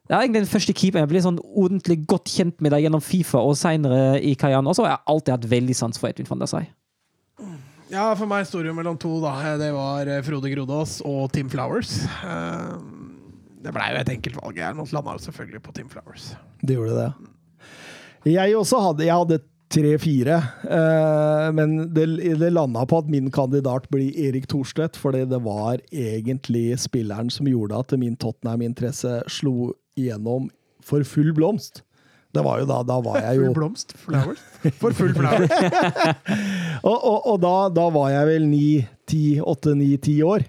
det 0.08 0.16
er 0.16 0.22
egentlig 0.24 0.40
den 0.46 0.48
første 0.50 0.72
keeperen 0.72 1.04
jeg 1.04 1.10
ble 1.10 1.20
sånn 1.20 1.38
ordentlig 1.44 1.98
godt 2.08 2.30
kjent 2.32 2.62
med 2.64 2.72
deg 2.72 2.86
gjennom 2.86 3.02
Fifa 3.04 3.42
og 3.44 3.58
senere 3.60 4.16
i 4.24 4.32
Kajan. 4.40 4.64
Og 4.64 4.76
så 4.76 4.86
har 4.86 4.94
jeg 4.94 5.04
alltid 5.12 5.34
hatt 5.34 5.48
veldig 5.50 5.76
sans 5.76 6.00
for 6.00 6.08
Edvin 6.08 6.28
van 6.30 6.40
der 6.40 6.48
Sey. 6.48 6.68
Ja, 7.92 8.06
for 8.16 8.28
meg 8.28 8.46
står 8.48 8.64
det 8.64 8.72
jo 8.72 8.76
mellom 8.76 8.96
to, 9.00 9.14
da. 9.20 9.34
Det 9.60 9.68
var 9.72 10.08
eh, 10.08 10.22
Frode 10.24 10.48
Grodås 10.52 10.98
og 11.08 11.28
Tim 11.32 11.52
Flowers. 11.52 11.98
Eh, 12.24 12.72
Det 13.58 13.72
blei 13.74 13.90
jo 13.92 14.00
et 14.00 14.10
enkelt 14.12 14.36
valg. 14.40 14.58
Jeg 14.60 14.76
landa 14.94 15.14
jo 15.16 15.22
selvfølgelig 15.26 15.62
på 15.64 15.72
Tim 15.76 15.88
Flowers. 15.92 16.32
Det 16.62 16.76
gjorde 16.76 16.96
det. 17.02 17.12
Jeg 18.32 18.56
også 18.56 18.80
hadde 18.82 19.06
Jeg 19.06 19.16
hadde 19.16 19.40
tre-fire, 19.68 20.36
eh, 20.64 21.48
men 21.52 21.74
det, 21.92 22.06
det 22.40 22.48
landa 22.54 22.86
på 22.88 23.02
at 23.02 23.10
min 23.12 23.28
kandidat 23.34 23.84
blir 23.92 24.16
Erik 24.16 24.46
Thorstvedt, 24.48 24.96
fordi 24.96 25.26
det 25.28 25.42
var 25.44 25.82
egentlig 25.92 26.78
spilleren 26.80 27.28
som 27.32 27.50
gjorde 27.50 27.76
at 27.76 27.92
min 28.00 28.16
Tottenham-interesse 28.16 29.18
slo 29.28 29.74
igjennom 29.98 30.48
for 30.84 31.04
full 31.06 31.32
blomst. 31.36 31.82
Det 32.34 32.42
var 32.44 32.60
jo 32.60 32.66
da 32.68 32.82
Da 32.84 32.98
var 33.00 33.22
jeg 33.24 33.38
jo 33.38 33.46
Full 33.48 33.56
blomst. 33.56 33.94
Flowers. 33.96 34.42
For 34.78 34.94
full 34.96 35.14
flowers. 35.16 35.52
Og, 36.88 36.94
og, 36.94 37.24
og 37.32 37.38
da, 37.42 37.54
da 37.74 37.88
var 37.90 38.12
jeg 38.12 38.26
vel 38.28 38.44
ni, 38.46 38.66
ti, 39.10 39.22
åtte, 39.42 39.72
ni, 39.74 39.96
ti 39.98 40.20
år. 40.22 40.44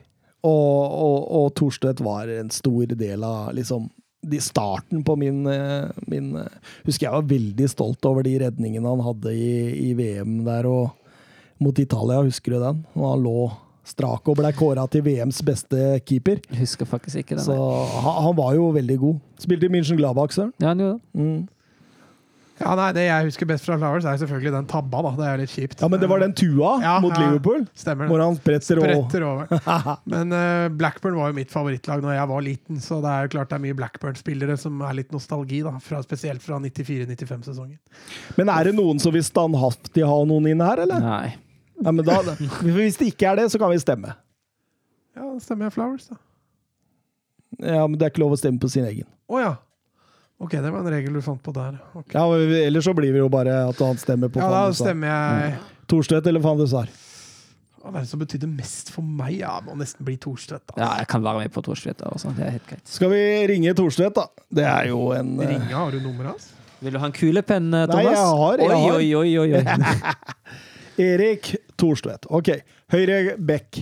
Og, 0.46 0.84
og, 0.86 1.16
og 1.40 1.48
Torstvedt 1.58 2.04
var 2.06 2.30
en 2.32 2.52
stor 2.54 2.94
del 2.94 3.26
av 3.26 3.50
liksom 3.58 3.88
de 4.30 4.38
starten 4.44 5.02
på 5.08 5.16
min, 5.20 5.42
eh, 5.48 5.90
min 6.12 6.34
eh, 6.38 6.56
Husker 6.86 7.08
jeg 7.08 7.16
var 7.16 7.28
veldig 7.32 7.70
stolt 7.72 8.06
over 8.08 8.28
de 8.28 8.36
redningene 8.44 8.92
han 8.92 9.04
hadde 9.04 9.32
i, 9.34 9.90
i 9.90 9.94
VM 9.98 10.42
der 10.46 10.68
og 10.70 10.92
mot 11.64 11.80
Italia. 11.80 12.22
Husker 12.28 12.56
du 12.56 12.60
den? 12.62 12.84
Og 13.00 13.06
han 13.10 13.26
lå 13.26 13.38
strak 13.88 14.28
og 14.30 14.38
ble 14.42 14.52
kåra 14.58 14.84
til 14.92 15.02
VMs 15.06 15.40
beste 15.46 16.00
keeper. 16.06 16.42
Jeg 16.52 16.64
husker 16.66 16.86
faktisk 16.90 17.24
ikke 17.24 17.38
det. 17.40 17.46
Så 17.48 17.56
han, 17.56 18.20
han 18.30 18.36
var 18.38 18.54
jo 18.58 18.70
veldig 18.76 19.00
god. 19.02 19.22
Spilte 19.42 19.70
i 19.70 19.74
München 19.74 19.98
Gladbach, 19.98 20.36
søren. 20.36 20.54
Ja, 20.62 20.74
han 20.74 20.84
gjorde 20.84 21.00
det. 21.00 21.24
Mm. 21.24 21.48
Ja, 22.60 22.74
nei, 22.76 22.90
Det 22.92 23.06
jeg 23.06 23.24
husker 23.30 23.48
best 23.48 23.64
fra 23.64 23.78
Flowers, 23.80 24.04
er 24.04 24.18
selvfølgelig 24.20 24.52
den 24.52 24.66
tabba. 24.68 25.00
da, 25.06 25.12
Det 25.16 25.28
er 25.32 25.38
litt 25.40 25.52
kjipt. 25.54 25.80
Ja, 25.80 25.88
men 25.88 26.02
det 26.02 26.10
var 26.12 26.20
den 26.20 26.34
tua 26.36 26.74
Ja, 26.84 26.98
mot 27.00 27.16
ja. 27.16 27.22
Liverpool, 27.30 27.64
Stemmer 27.72 28.04
det. 28.04 28.12
hvor 28.12 28.24
han 28.26 28.36
spretter 28.36 28.82
Spretter 28.84 29.24
over. 29.24 29.48
Men 30.14 30.34
uh, 30.36 30.68
Blackburn 30.76 31.16
var 31.16 31.32
jo 31.32 31.38
mitt 31.40 31.54
favorittlag 31.56 32.04
når 32.04 32.18
jeg 32.18 32.28
var 32.34 32.44
liten, 32.44 32.82
så 32.84 33.00
det 33.00 33.14
er 33.14 33.24
jo 33.30 33.32
klart 33.38 33.54
det 33.54 33.60
er 33.62 33.64
mye 33.64 33.78
Blackburn-spillere 33.80 34.58
som 34.60 34.82
er 34.84 34.98
litt 35.00 35.16
nostalgi, 35.16 35.62
da, 35.64 35.78
fra, 35.80 36.02
spesielt 36.04 36.44
fra 36.44 36.60
94-95-sesongen. 36.60 37.78
Men 38.36 38.52
er 38.52 38.68
det 38.68 38.76
noen 38.76 39.00
som 39.00 39.16
vil 39.16 39.24
standhaftig 39.24 40.04
ha 40.04 40.20
noen 40.28 40.52
inn 40.52 40.60
her, 40.60 40.84
eller? 40.84 41.00
Nei. 41.00 41.38
Ja, 41.84 41.92
men 41.96 42.04
da, 42.06 42.18
hvis 42.66 42.98
det 43.00 43.12
ikke 43.14 43.30
er 43.32 43.40
det, 43.42 43.48
så 43.54 43.60
kan 43.62 43.72
vi 43.72 43.80
stemme. 43.82 44.14
Ja, 45.16 45.24
da 45.26 45.40
stemmer 45.44 45.68
jeg 45.70 45.76
Flowers, 45.78 46.10
da. 46.12 46.20
Ja, 47.60 47.84
men 47.88 47.98
det 48.00 48.06
er 48.08 48.12
ikke 48.14 48.22
lov 48.24 48.36
å 48.36 48.40
stemme 48.40 48.60
på 48.62 48.70
sin 48.72 48.86
egen. 48.88 49.08
Å 49.32 49.40
ja. 49.42 49.54
Ok, 50.40 50.54
det 50.56 50.70
var 50.72 50.80
en 50.86 50.92
regel 50.94 51.18
du 51.18 51.22
fant 51.26 51.42
på 51.44 51.52
der. 51.52 51.76
Okay. 51.92 52.14
Ja, 52.16 52.24
men 52.32 52.54
Ellers 52.62 52.86
så 52.88 52.94
blir 52.96 53.12
det 53.12 53.20
jo 53.20 53.28
bare 53.32 53.58
at 53.68 53.80
han 53.84 53.98
stemmer 54.00 54.32
på 54.32 54.40
Ja, 54.40 54.48
da 54.54 54.62
stemmer 54.78 55.10
jeg 55.12 55.58
Thorstvedt 55.92 56.30
eller 56.32 56.40
Van 56.46 56.60
de 56.62 56.68
Sar. 56.72 56.88
Hva 57.80 57.92
er 57.96 58.04
det 58.06 58.10
som 58.12 58.22
betydde 58.22 58.48
mest 58.52 58.92
for 58.94 59.04
meg? 59.04 59.34
Ja, 59.42 59.58
må 59.66 59.76
nesten 59.80 60.06
bli 60.08 60.16
Thorstvedt. 60.22 60.64
Altså. 60.72 60.80
Ja, 60.84 60.90
jeg 61.02 61.10
kan 61.12 61.24
være 61.26 61.42
med 61.44 61.52
på 61.56 61.64
Thorstvedt. 61.66 62.04
Altså. 62.08 62.32
Det 62.38 62.48
helt 62.56 62.66
greit. 62.72 62.86
Skal 62.92 63.12
vi 63.12 63.22
ringe 63.52 63.74
Thorstvedt, 63.76 64.16
da? 64.20 64.46
Det 64.60 64.66
er 64.70 64.90
jo 64.94 65.02
en 65.18 65.34
eh, 65.44 65.52
Ringe, 65.56 65.74
har 65.76 65.92
du 65.96 66.00
nummeret 66.04 66.34
hans? 66.38 66.50
Vil 66.80 66.96
du 66.96 67.00
ha 67.04 67.10
en 67.10 67.16
kulepenn, 67.20 67.72
Thomas? 67.74 67.96
Nei, 67.98 68.04
jeg 68.08 68.28
har- 68.44 68.64
jeg 68.64 68.70
har. 68.72 68.96
Oi, 68.96 69.10
oi, 69.16 69.34
oi, 69.44 69.54
oi, 69.60 69.60
oi. 69.60 70.16
Erik 71.10 71.56
Thorstvedt. 71.80 72.28
Ok. 72.36 72.52
Høyre 72.94 73.38
back. 73.40 73.80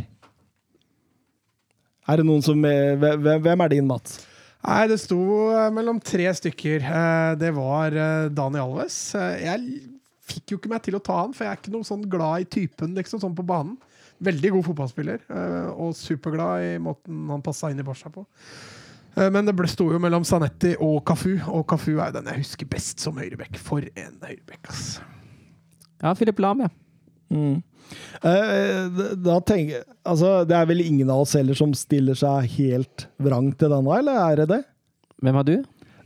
Er 2.08 2.22
det 2.22 2.26
noen 2.28 2.44
som 2.46 2.64
er, 2.68 2.96
Hvem 3.02 3.42
hvem 3.44 3.64
er 3.66 3.74
din, 3.74 3.88
Mats? 3.90 4.22
Nei, 4.68 4.82
det 4.90 4.98
sto 5.00 5.18
eh, 5.54 5.68
mellom 5.76 6.00
tre 6.04 6.28
stykker. 6.36 6.84
Eh, 6.88 7.34
Det 7.40 7.52
var 7.56 7.94
eh, 7.96 8.30
Dani 8.36 8.60
Alves. 8.60 8.98
Eh, 9.16 9.44
Jeg 9.46 9.82
fikk 10.28 10.52
jo 10.54 10.58
ikke 10.60 10.72
meg 10.74 10.82
til 10.84 10.98
å 10.98 11.04
ta 11.04 11.22
han, 11.22 11.36
for 11.36 11.46
jeg 11.46 11.54
er 11.54 11.60
ikke 11.62 11.72
noe 11.76 11.88
sånn 11.88 12.02
glad 12.12 12.44
i 12.44 12.48
typen 12.58 12.96
liksom, 12.98 13.22
sånn 13.24 13.36
på 13.38 13.46
banen. 13.48 13.78
Veldig 14.24 14.50
god 14.56 14.66
fotballspiller, 14.66 15.22
eh, 15.30 15.70
og 15.78 15.94
superglad 15.96 16.66
i 16.66 16.74
måten 16.82 17.28
han 17.32 17.44
passa 17.46 17.70
inn 17.72 17.80
i 17.80 17.86
Barca 17.86 18.10
på. 18.12 18.26
Eh, 19.16 19.30
Men 19.32 19.46
det 19.46 19.54
ble- 19.56 19.70
sto 19.72 19.88
jo 19.94 20.00
mellom 20.02 20.26
Sanetti 20.28 20.74
og 20.84 21.04
Cafu, 21.06 21.36
og 21.48 21.68
Cafu 21.70 21.94
er 22.00 22.10
jo 22.10 22.18
den 22.18 22.32
jeg 22.34 22.42
husker 22.44 22.66
best 22.72 23.00
som 23.04 23.16
høyrebekk. 23.22 23.56
For 23.62 23.86
en 23.96 24.18
høyrebekk, 24.26 24.68
ass. 24.74 25.00
Ja, 26.02 26.12
Philip 26.18 26.40
Lam, 26.44 26.66
ja. 26.66 26.70
Mm. 27.32 27.62
Eh, 28.24 28.88
d- 28.98 29.14
da 29.24 29.40
tenker 29.46 29.84
Altså, 30.08 30.46
det 30.48 30.56
er 30.56 30.66
vel 30.70 30.82
ingen 30.86 31.10
av 31.12 31.26
oss 31.26 31.34
heller 31.38 31.58
som 31.58 31.74
stiller 31.78 32.16
seg 32.18 32.48
helt 32.58 33.08
vrang 33.22 33.50
til 33.60 33.74
denne, 33.74 33.98
eller 34.00 34.22
er 34.32 34.40
det 34.42 34.48
det? 34.54 34.62
Hvem 35.22 35.36
har 35.40 35.44
du? 35.48 35.58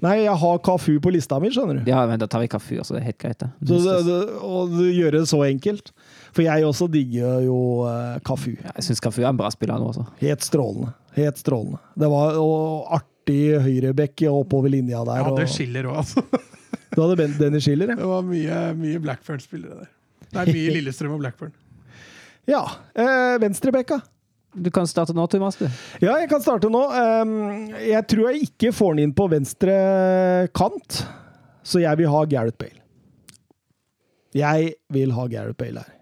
Nei, 0.02 0.16
jeg 0.24 0.34
har 0.42 0.58
Kafu 0.66 0.96
på 1.04 1.12
lista 1.14 1.38
mi, 1.40 1.52
skjønner 1.54 1.78
du. 1.84 1.90
Ja, 1.92 2.00
men 2.10 2.18
Da 2.22 2.26
tar 2.26 2.42
vi 2.42 2.48
Kafu, 2.50 2.74
også, 2.82 2.96
Det 2.96 3.02
er 3.04 3.08
helt 3.12 3.20
greit, 3.22 3.38
det. 3.44 3.50
Så 3.70 3.78
det, 3.86 3.98
det, 4.08 4.18
og 4.42 4.72
du 4.74 4.88
gjør 4.90 5.20
det 5.20 5.22
så 5.30 5.44
enkelt. 5.46 5.92
For 6.34 6.42
jeg 6.42 6.66
også 6.66 6.88
digger 6.90 7.44
jo 7.46 7.58
uh, 7.86 8.18
Kafu. 8.26 8.56
Ja, 8.56 8.74
jeg 8.80 8.88
syns 8.90 9.04
Kafu 9.04 9.22
er 9.22 9.30
en 9.30 9.38
bra 9.38 9.52
spiller 9.54 9.78
nå, 9.78 9.92
også. 9.94 10.08
Helt 10.24 10.42
strålende. 10.48 10.96
Helt 11.14 11.38
strålende. 11.38 11.78
Det 12.02 12.10
var 12.10 12.40
og 12.42 12.90
artig 12.98 13.40
høyrebekk 13.62 14.26
oppover 14.32 14.74
linja 14.74 15.04
der. 15.06 15.22
Ja, 15.22 15.36
det 15.38 15.46
skiller 15.54 15.86
Schiller 15.86 15.92
òg, 15.92 16.02
altså. 16.02 16.26
du 16.96 17.02
hadde 17.04 17.30
Benny 17.38 17.62
Schiller, 17.62 17.94
ja. 17.94 18.00
Det 18.02 18.10
var 18.16 18.26
mye, 18.26 18.62
mye 18.82 19.04
Blackburn-spillere 19.06 19.84
der. 19.84 19.92
Det 20.32 20.42
er 20.48 20.54
mye 20.56 20.74
Lillestrøm 20.80 21.14
og 21.20 21.22
Blackburn. 21.28 21.54
Ja. 22.50 22.64
Eh, 22.98 23.36
Venstrebekka. 23.42 24.02
Du 24.54 24.68
kan 24.74 24.88
starte 24.90 25.14
nå, 25.16 25.24
Thomas. 25.32 25.56
du. 25.56 25.68
Ja, 26.04 26.18
jeg 26.20 26.28
kan 26.32 26.42
starte 26.44 26.68
nå. 26.72 26.82
Um, 26.92 27.70
jeg 27.80 28.04
tror 28.12 28.32
jeg 28.34 28.50
ikke 28.50 28.74
får 28.76 28.98
den 28.98 29.06
inn 29.06 29.14
på 29.16 29.30
venstre 29.32 29.76
kant, 30.58 31.04
så 31.64 31.80
jeg 31.80 32.02
vil 32.02 32.10
ha 32.12 32.24
Gareth 32.28 32.58
Bale. 32.60 32.82
Jeg 34.36 34.74
vil 34.92 35.12
ha 35.16 35.26
Gareth 35.32 35.56
Bale 35.60 35.84
her. 35.86 35.94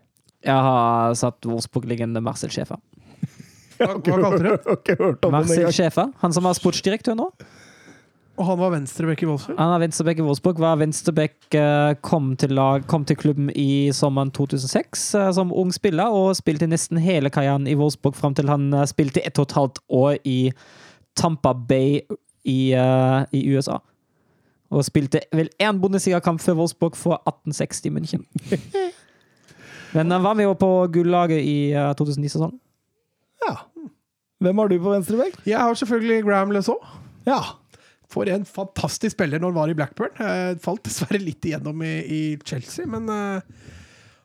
Jeg 0.46 0.66
har 0.66 1.14
satt 1.20 1.46
Wolfsburg-liggende 1.46 2.22
Marcel 2.26 2.50
Schäfer. 2.54 2.80
Hva, 3.80 3.94
hva 4.00 4.18
kalte 4.18 4.42
du 4.42 4.46
det? 4.50 4.58
Har 4.66 4.78
ikke 4.82 4.98
hørt 5.04 5.30
Marcel. 5.34 5.70
Schäfer, 5.76 6.10
han 6.24 6.34
som 6.36 6.46
var 6.48 6.58
sportsdirektør 6.58 7.18
nå. 7.20 7.30
Og 8.40 8.48
han 8.48 8.60
var 8.62 8.72
venstreback 8.72 9.24
i 9.24 9.28
Wolfsburg? 9.28 9.58
Han 9.60 9.74
var 9.74 9.82
venstreback 9.84 10.22
i 10.22 10.24
Wolfsburg. 10.24 10.62
Var 10.64 10.80
venstrebekk, 10.80 11.38
eh, 11.60 11.94
kom 12.08 12.32
til, 12.40 12.54
lag, 12.56 12.86
kom 12.88 13.04
til 13.06 13.20
klubben 13.20 13.50
i 13.52 13.92
sommeren 13.92 14.32
2006 14.32 15.04
eh, 15.20 15.32
som 15.36 15.52
ung 15.52 15.74
spiller, 15.76 16.08
og 16.08 16.38
spilte 16.40 16.70
nesten 16.72 17.02
hele 17.04 17.30
karrieren 17.30 17.68
i 17.68 17.76
Wolfsburg 17.76 18.16
fram 18.16 18.38
til 18.38 18.48
han 18.48 18.72
eh, 18.74 18.88
spilte 18.88 19.26
ett 19.28 19.40
og 19.40 19.50
et 19.50 19.58
halvt 19.60 19.84
år 19.90 20.16
i 20.24 20.40
Tampa 21.20 21.52
Bay 21.54 22.00
i, 22.48 22.72
i 23.36 23.42
USA. 23.52 23.82
Og 24.72 24.86
spilte 24.86 25.20
vel 25.36 25.50
én 25.60 25.82
Bundesliga-kamp 25.82 26.40
for 26.40 26.56
Wolfsburg 26.56 26.96
for 26.96 27.20
1860 27.28 27.92
München. 27.92 28.24
Men 29.94 30.12
han 30.12 30.24
var 30.24 30.34
med 30.38 30.46
jo 30.46 30.54
på 30.54 30.70
gullaget 30.94 31.42
i 31.42 31.72
eh, 31.74 31.94
2009-sesongen. 31.98 32.60
Ja. 33.48 33.56
Hvem 34.40 34.58
har 34.62 34.70
du 34.72 34.78
på 34.80 34.94
venstreback? 34.94 35.40
Jeg 35.46 35.60
har 35.60 35.74
selvfølgelig 35.74 36.24
Graham 36.24 36.52
Lesault. 36.56 36.86
Ja. 37.28 37.59
For 38.10 38.30
en 38.32 38.46
fantastisk 38.48 39.14
spiller 39.14 39.42
når 39.42 39.52
han 39.52 39.60
var 39.60 39.72
i 39.72 39.76
Blackburn. 39.78 40.16
Eh, 40.24 40.54
falt 40.64 40.82
dessverre 40.88 41.22
litt 41.22 41.46
igjennom 41.46 41.84
i, 41.86 41.94
i 42.02 42.22
Chelsea, 42.42 42.88
men 42.90 43.06
eh, 43.14 43.76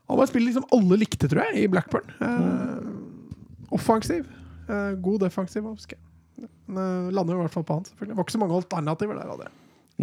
han 0.09 0.21
var 0.21 0.31
spiller 0.31 0.51
liksom 0.53 0.69
alle 0.77 1.01
likte, 1.01 1.29
tror 1.29 1.45
jeg, 1.47 1.65
i 1.65 1.69
Blackburn. 1.73 2.09
Eh, 2.25 3.75
offensiv. 3.77 4.25
Eh, 4.69 4.95
god 5.05 5.27
defensiv. 5.27 5.69
husker 5.69 5.99
jeg. 5.99 6.49
Men, 6.67 6.81
eh, 6.81 7.13
lander 7.13 7.37
i 7.37 7.43
hvert 7.43 7.53
fall 7.53 7.67
på 7.69 7.77
han, 7.77 7.85
selvfølgelig. 7.89 8.13
Det 8.15 8.17
var 8.17 8.27
ikke 8.27 8.37
så 8.37 8.43
mange 8.43 8.59
alternativer 8.61 9.21
der. 9.21 9.35
Hadde. 9.35 9.53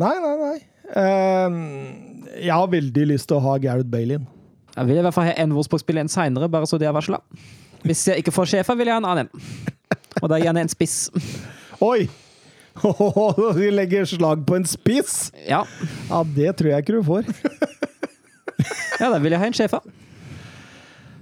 Nei, 0.01 0.13
nei, 0.23 0.35
nei. 0.39 0.59
Um, 0.91 1.57
jeg 2.37 2.53
har 2.53 2.69
veldig 2.71 3.07
lyst 3.11 3.27
til 3.29 3.37
å 3.37 3.43
ha 3.45 3.57
Gareth 3.63 3.89
Bale 3.91 4.19
inn. 4.19 4.29
Jeg 4.75 4.87
vil 4.87 5.01
i 5.01 5.03
hvert 5.03 5.15
fall 5.15 5.27
ha 5.27 5.35
en 5.41 5.53
Wolfsburg-spiller 5.55 6.05
en 6.05 6.11
seinere, 6.11 6.47
bare 6.51 6.69
så 6.69 6.79
det 6.79 6.87
er 6.87 6.95
varsla. 6.95 7.19
Hvis 7.83 8.05
jeg 8.07 8.21
ikke 8.21 8.33
får 8.35 8.53
sjefen, 8.53 8.77
vil 8.79 8.91
jeg 8.91 8.95
ha 8.95 9.01
en 9.01 9.09
annen. 9.09 9.31
Og 10.21 10.29
da 10.31 10.39
gjerne 10.39 10.63
en 10.63 10.71
spiss. 10.71 11.09
Oi! 11.83 12.05
Vi 13.59 13.71
legger 13.71 14.05
slag 14.07 14.45
på 14.47 14.55
en 14.55 14.65
spiss! 14.69 15.31
Ja, 15.47 15.63
Ja, 16.09 16.23
det 16.23 16.53
tror 16.59 16.71
jeg 16.73 16.85
ikke 16.85 16.99
du 16.99 17.03
får. 17.07 17.27
ja 19.01 19.09
da 19.11 19.17
vil 19.19 19.33
jeg 19.35 19.41
ha 19.41 19.49
en 19.49 19.57
sjefer. 19.57 19.83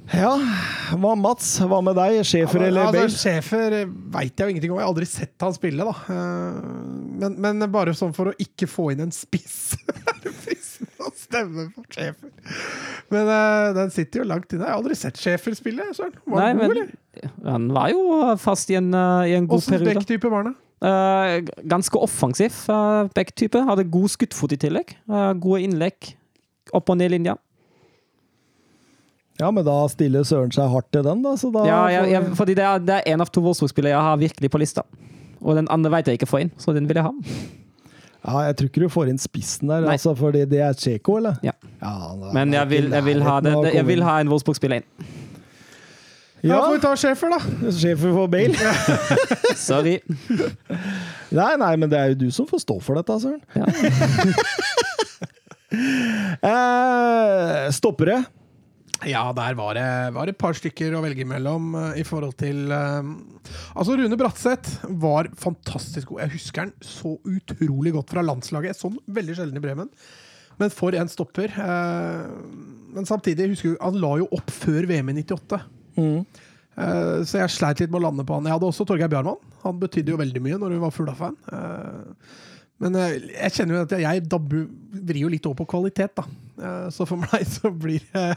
Ja, 0.10 0.32
hva 0.98 1.12
Mats? 1.14 1.52
Hva 1.70 1.84
med 1.86 1.94
deg? 2.00 2.24
Schæfer 2.26 2.64
eller 2.66 2.88
altså, 2.88 2.96
Bale? 2.98 3.14
Schäfer 3.14 3.76
veit 4.16 4.32
jeg 4.34 4.42
jo 4.48 4.54
ingenting 4.56 4.72
om. 4.74 4.80
Jeg 4.80 4.88
har 4.88 4.90
aldri 4.90 5.06
sett 5.06 5.46
han 5.46 5.54
spille, 5.54 5.86
da. 5.86 5.94
Eh, 6.10 6.56
Men, 7.22 7.36
men 7.44 7.66
bare 7.70 7.94
sånn 7.94 8.16
for 8.18 8.32
å 8.32 8.34
ikke 8.42 8.66
få 8.70 8.88
inn 8.94 9.04
en 9.04 9.12
spiss 9.14 9.76
Er 10.10 10.18
det 10.24 10.32
fristende 10.40 11.06
å 11.06 11.12
stemme 11.14 11.68
på 11.76 11.84
Schäfer? 11.94 12.32
Men 13.14 13.30
uh, 13.30 13.70
den 13.78 13.94
sitter 13.94 14.24
jo 14.24 14.26
langt 14.32 14.50
inne. 14.56 14.66
Jeg 14.66 14.74
har 14.74 14.80
aldri 14.82 14.98
sett 14.98 15.22
Schæfer 15.22 15.54
spille. 15.58 15.86
Søren. 15.94 16.16
Var 16.26 16.42
han 16.48 16.58
god, 16.64 16.74
eller? 16.74 16.90
han 17.46 17.70
var 17.78 17.94
jo 17.94 18.02
fast 18.42 18.74
i 18.74 18.80
en, 18.82 18.90
uh, 18.96 19.28
i 19.30 19.36
en 19.38 19.46
god 19.50 19.62
Åssen 19.62 19.78
periode. 19.78 20.00
backtype 20.02 20.32
var 20.34 20.46
han? 20.48 20.56
da? 20.58 20.69
Eh, 20.80 21.44
ganske 21.68 22.00
offensiv 22.00 22.56
uh, 22.72 23.10
backtype. 23.16 23.60
Hadde 23.68 23.84
god 23.92 24.16
skuddfot 24.16 24.56
i 24.56 24.60
tillegg. 24.62 24.96
Eh, 25.12 25.32
gode 25.44 25.62
innlegg. 25.68 26.14
Opp 26.76 26.92
og 26.94 27.00
ned 27.00 27.12
linja. 27.12 27.36
Ja, 29.40 29.52
men 29.56 29.64
da 29.64 29.76
stiller 29.92 30.26
Søren 30.28 30.52
seg 30.52 30.68
hardt 30.72 30.90
til 30.92 31.04
den, 31.04 31.24
da. 31.24 31.36
Så 31.40 31.52
da 31.52 31.64
Ja, 31.68 31.84
ja, 31.92 32.04
ja, 32.08 32.24
fordi 32.36 32.56
det 32.60 32.66
er, 32.66 32.82
det 32.84 32.98
er 32.98 33.14
en 33.14 33.24
av 33.24 33.32
to 33.32 33.44
Wolfsburg-spillere 33.44 33.96
jeg 33.96 34.08
har 34.08 34.20
virkelig 34.20 34.52
på 34.52 34.60
lista. 34.60 34.84
Og 35.40 35.56
den 35.56 35.70
andre 35.72 35.92
vet 35.96 36.12
jeg 36.12 36.20
ikke 36.20 36.28
får 36.28 36.46
inn, 36.46 36.52
så 36.60 36.76
den 36.76 36.88
vil 36.90 37.00
jeg 37.00 37.08
ha. 37.08 37.14
ja, 38.28 38.42
jeg 38.50 38.58
tror 38.60 38.72
ikke 38.72 38.84
du 38.84 38.90
får 38.92 39.12
inn 39.14 39.22
spissen 39.22 39.72
der, 39.72 39.86
Nei. 39.86 39.96
altså, 39.96 40.12
fordi 40.20 40.44
det 40.52 40.60
er 40.60 40.76
Tsjeko, 40.76 41.16
eller? 41.22 41.40
Ja. 41.44 41.56
ja 41.80 41.94
Men 42.36 42.52
jeg 42.54 42.72
vil, 42.72 42.92
jeg 42.92 43.08
vil, 43.08 43.24
ha, 43.24 43.40
det, 43.40 43.56
jeg 43.74 43.88
vil 43.88 44.04
ha 44.04 44.20
en 44.20 44.32
Wolfsburg-spiller 44.32 44.84
inn. 44.84 45.08
Ja, 46.42 46.56
Ja, 46.56 46.60
får 46.66 46.74
vi 46.74 46.82
ta 46.84 46.96
Schæfer, 46.96 47.34
da. 47.34 47.72
Schæfer 47.76 48.14
for 48.16 48.28
Bale. 48.32 48.56
Sorry. 49.60 50.00
Nei, 51.40 51.52
nei, 51.62 51.74
men 51.78 51.92
det 51.92 52.00
er 52.00 52.14
jo 52.14 52.20
du 52.24 52.30
som 52.34 52.48
får 52.50 52.64
stå 52.64 52.80
for 52.82 52.98
dette, 52.98 53.20
Søren. 53.22 53.42
Ja. 53.54 53.68
Eh, 55.70 57.68
stoppere. 57.76 58.24
Ja, 59.08 59.30
der 59.36 59.54
var 59.56 59.76
det, 59.78 60.14
var 60.16 60.26
det 60.26 60.34
et 60.34 60.40
par 60.42 60.56
stykker 60.58 60.96
å 60.98 61.02
velge 61.04 61.28
mellom 61.30 61.76
eh, 61.78 62.00
i 62.02 62.06
forhold 62.08 62.34
til 62.42 62.72
eh, 62.74 63.12
Altså, 63.76 63.96
Rune 64.00 64.18
Bratseth 64.20 64.82
var 65.00 65.30
fantastisk 65.40 66.10
god. 66.10 66.24
Jeg 66.26 66.34
husker 66.40 66.66
han 66.66 66.74
så 66.84 67.14
utrolig 67.22 67.94
godt 67.96 68.16
fra 68.16 68.26
landslaget. 68.26 68.80
Sånn 68.80 68.98
veldig 69.08 69.38
sjelden 69.38 69.62
i 69.62 69.64
Bremen. 69.64 69.94
Men 70.60 70.74
for 70.74 70.98
en 70.98 71.08
stopper. 71.08 71.54
Uh, 71.56 72.28
men 72.92 73.08
samtidig, 73.08 73.54
husker 73.54 73.78
du, 73.78 73.78
han 73.80 74.00
la 74.02 74.18
jo 74.20 74.28
opp 74.36 74.52
før 74.52 74.90
VM 74.90 75.14
i 75.14 75.22
98. 75.22 75.62
Mm. 76.00 76.44
Eh, 76.80 77.16
så 77.28 77.42
jeg 77.44 77.56
sleit 77.56 77.84
litt 77.84 77.92
med 77.92 78.02
å 78.02 78.08
lande 78.08 78.26
på 78.28 78.38
han. 78.38 78.48
Jeg 78.48 78.56
hadde 78.58 78.70
også 78.70 78.88
Torgeir 78.88 79.12
Bjarmann. 79.12 79.40
Han 79.66 79.82
betydde 79.82 80.16
jo 80.16 80.22
veldig 80.22 80.44
mye 80.46 80.60
når 80.62 80.78
hun 80.78 80.86
var 80.86 80.96
Fugla-fan. 80.96 81.36
Eh, 81.52 82.38
men 82.80 82.96
jeg 82.96 83.52
kjenner 83.58 83.76
jo 83.76 83.82
at 83.84 83.98
jeg 84.00 84.22
dabber, 84.32 84.70
vrir 85.10 85.26
jo 85.26 85.32
litt 85.32 85.48
over 85.50 85.60
på 85.62 85.72
kvalitet, 85.74 86.16
da. 86.16 86.24
Eh, 86.60 86.90
så 86.96 87.06
for 87.08 87.20
meg 87.26 87.46
så 87.48 87.72
blir 87.72 88.04
det 88.14 88.28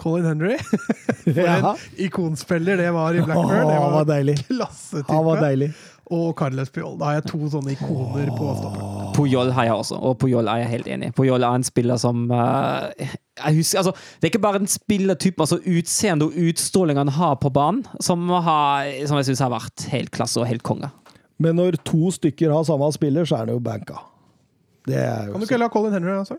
Colin 0.00 0.26
Henry. 0.32 0.58
For 1.24 1.40
en 1.48 1.70
ikonspiller 2.04 2.78
det 2.80 2.90
var 2.94 3.16
i 3.16 3.22
Blackburn. 3.24 3.54
Det 3.54 3.78
han 3.78 3.82
var 3.86 3.94
var 4.00 4.08
deilig. 4.10 4.36
klassetype. 4.48 5.08
Han 5.10 5.24
var 5.26 5.42
deilig. 5.42 5.70
Og 6.12 6.34
Carles 6.36 6.68
Pjoll. 6.68 6.98
Da 7.00 7.08
har 7.08 7.14
jeg 7.18 7.30
to 7.30 7.38
sånne 7.48 7.72
ikoner 7.72 8.28
på 8.36 8.48
stopperen. 8.58 9.12
Puyol 9.14 9.52
har 9.56 9.68
jeg 9.70 9.76
også, 9.78 9.96
og 10.04 10.18
Puyol 10.20 10.48
er 10.50 10.64
jeg 10.64 10.72
helt 10.72 10.88
enig 10.90 11.08
i. 11.08 11.14
Puyol 11.16 11.46
er 11.46 11.60
en 11.60 11.64
spiller 11.64 12.00
som 12.00 12.26
uh, 12.28 12.90
jeg 12.98 13.56
husker, 13.56 13.80
altså, 13.80 13.94
Det 13.94 14.28
er 14.28 14.32
ikke 14.32 14.42
bare 14.44 14.60
en 14.60 14.70
spillertypen, 14.70 15.44
altså 15.46 15.60
utseende 15.64 16.28
og 16.28 16.36
utstråling 16.48 17.00
han 17.00 17.12
har 17.16 17.38
på 17.40 17.52
banen, 17.54 17.86
som, 18.04 18.28
har, 18.28 18.90
som 19.08 19.20
jeg 19.20 19.30
syns 19.30 19.44
har 19.46 19.54
vært 19.54 19.86
helt 19.94 20.12
klasse 20.14 20.42
og 20.42 20.48
helt 20.50 20.66
konge. 20.66 20.90
Men 21.40 21.56
når 21.58 21.80
to 21.86 22.12
stykker 22.14 22.52
har 22.52 22.66
samme 22.68 22.90
spiller, 22.94 23.24
så 23.26 23.40
er 23.40 23.48
det 23.48 23.56
jo 23.56 23.64
banka. 23.64 24.02
Det 24.84 24.98
er 25.00 25.30
jo 25.30 25.32
Kan 25.32 25.40
du 25.40 25.46
ikke 25.48 25.58
la 25.62 25.70
Colin 25.72 25.94
Henry 25.96 26.12
altså? 26.12 26.36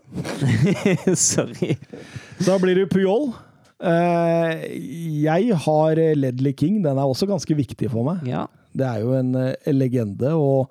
Sorry. 1.34 1.74
Så 2.38 2.52
da 2.52 2.58
blir 2.62 2.78
det 2.78 2.86
Puyol. 2.92 3.32
Uh, 3.82 4.62
jeg 5.26 5.58
har 5.66 6.00
Ledley 6.16 6.54
King. 6.56 6.78
Den 6.84 6.96
er 6.96 7.02
også 7.02 7.26
ganske 7.26 7.56
viktig 7.58 7.90
for 7.90 8.06
meg. 8.06 8.22
Ja. 8.30 8.46
Det 8.76 8.86
er 8.86 9.02
jo 9.04 9.14
en 9.16 9.32
eh, 9.40 9.72
legende. 9.74 10.34
Og 10.36 10.70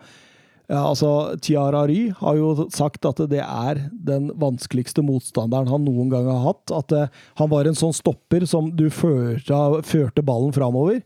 ja, 0.68 0.82
altså, 0.82 1.36
Tiara 1.46 1.84
Ry 1.90 2.08
har 2.20 2.38
jo 2.40 2.68
sagt 2.74 3.06
at 3.06 3.20
det 3.30 3.42
er 3.44 3.84
den 3.92 4.32
vanskeligste 4.42 5.04
motstanderen 5.06 5.70
han 5.70 5.86
noen 5.86 6.10
gang 6.14 6.30
har 6.32 6.42
hatt. 6.48 6.74
At 6.74 6.96
uh, 6.96 7.26
han 7.42 7.52
var 7.52 7.70
en 7.70 7.78
sånn 7.78 7.94
stopper 7.94 8.48
som 8.50 8.72
du 8.74 8.88
førte, 8.94 9.60
førte 9.86 10.26
ballen 10.26 10.56
framover. 10.56 11.04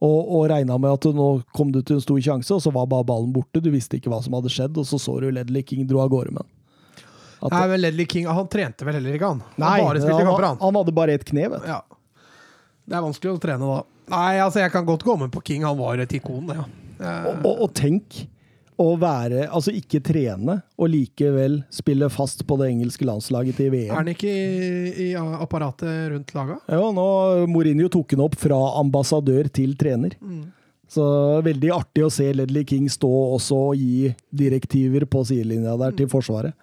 Og, 0.00 0.20
og 0.32 0.46
regna 0.48 0.78
med 0.80 0.94
at 0.94 1.10
nå 1.12 1.26
kom 1.52 1.74
du 1.74 1.82
til 1.82 1.98
en 1.98 2.04
stor 2.04 2.22
sjanse, 2.24 2.54
og 2.54 2.62
så 2.64 2.70
var 2.72 2.86
bare 2.88 3.04
ballen 3.08 3.34
borte. 3.34 3.60
Du 3.60 3.68
visste 3.74 3.98
ikke 3.98 4.12
hva 4.12 4.22
som 4.24 4.38
hadde 4.38 4.52
skjedd, 4.52 4.78
og 4.80 4.86
så 4.88 5.00
så 5.02 5.18
du 5.20 5.28
Ledley 5.34 5.66
King 5.66 5.84
dro 5.90 6.00
av 6.00 6.08
gårde 6.12 6.32
med 6.32 6.46
den. 6.46 6.56
At- 7.40 7.52
Nei, 7.52 7.66
men 7.72 7.82
Ledley 7.82 8.06
King 8.08 8.28
han 8.30 8.48
trente 8.52 8.86
vel 8.86 8.96
heller 8.96 9.16
ikke, 9.16 9.28
han. 9.34 9.42
Han 9.58 9.64
Nei, 9.64 9.76
han, 9.84 10.30
han. 10.44 10.58
han 10.60 10.78
hadde 10.80 10.94
bare 10.96 11.18
ett 11.18 11.26
kne, 11.28 11.48
vet 11.52 11.66
du. 11.66 11.68
Ja. 11.68 11.82
Det 12.90 12.96
er 12.96 13.04
vanskelig 13.04 13.34
å 13.36 13.40
trene 13.42 13.68
da. 13.68 13.82
Nei, 14.10 14.34
altså, 14.42 14.60
jeg 14.64 14.74
kan 14.74 14.86
godt 14.88 15.06
gå 15.06 15.16
med 15.20 15.32
på 15.32 15.42
King. 15.46 15.64
Han 15.68 15.78
var 15.78 16.02
et 16.02 16.12
ikon, 16.18 16.46
det, 16.50 16.58
ja. 16.58 16.68
Og, 17.00 17.46
og, 17.48 17.64
og 17.64 17.72
tenk 17.72 18.20
å 18.80 18.94
være 19.00 19.46
Altså 19.48 19.72
ikke 19.76 20.00
trene, 20.04 20.58
og 20.80 20.90
likevel 20.92 21.58
spille 21.72 22.08
fast 22.12 22.42
på 22.48 22.56
det 22.60 22.70
engelske 22.72 23.06
landslaget 23.08 23.58
til 23.60 23.72
VM. 23.74 23.90
Er 23.90 23.98
han 23.98 24.12
ikke 24.12 24.30
i, 24.30 24.70
i 25.04 25.08
apparatet 25.16 26.10
rundt 26.14 26.32
laga? 26.36 26.56
Jo, 26.72 26.88
nå 26.96 27.06
Mourinho 27.50 27.90
tok 27.92 28.16
han 28.16 28.24
opp 28.24 28.38
fra 28.40 28.58
ambassadør 28.80 29.50
til 29.52 29.76
trener. 29.80 30.16
Så 30.90 31.04
veldig 31.46 31.70
artig 31.76 32.02
å 32.06 32.10
se 32.12 32.26
Ledley 32.34 32.64
King 32.66 32.88
stå 32.90 33.10
også 33.36 33.58
og 33.70 33.76
gi 33.78 34.10
direktiver 34.34 35.04
på 35.10 35.22
sidelinja 35.28 35.76
der 35.78 35.94
til 36.00 36.08
Forsvaret. 36.10 36.56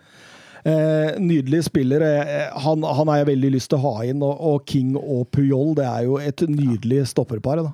Eh, 0.67 1.17
nydelig 1.23 1.61
spiller. 1.69 2.03
Eh, 2.03 2.47
han, 2.63 2.83
han 2.83 3.07
har 3.11 3.21
jeg 3.21 3.29
veldig 3.31 3.51
lyst 3.55 3.71
til 3.71 3.79
å 3.79 3.91
ha 3.93 4.05
inn. 4.09 4.23
Og, 4.25 4.41
og 4.51 4.65
King 4.67 4.95
og 4.99 5.27
Puyol, 5.31 5.73
det 5.79 5.85
er 5.87 6.07
jo 6.09 6.17
et 6.19 6.43
nydelig 6.51 7.05
stopperpar. 7.13 7.63
da. 7.63 7.73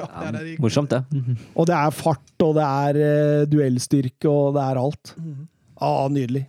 Ja, 0.00 0.30
det 0.32 0.40
det. 0.46 0.54
Morsomt, 0.62 0.94
det. 0.94 1.02
Og 1.52 1.66
det 1.68 1.76
er 1.76 1.92
fart, 1.92 2.32
og 2.46 2.54
det 2.56 2.64
er 2.64 3.00
eh, 3.04 3.42
duellstyrke, 3.52 4.30
og 4.30 4.54
det 4.56 4.64
er 4.64 4.80
alt. 4.80 5.14
Ah, 5.80 6.06
nydelig. 6.12 6.46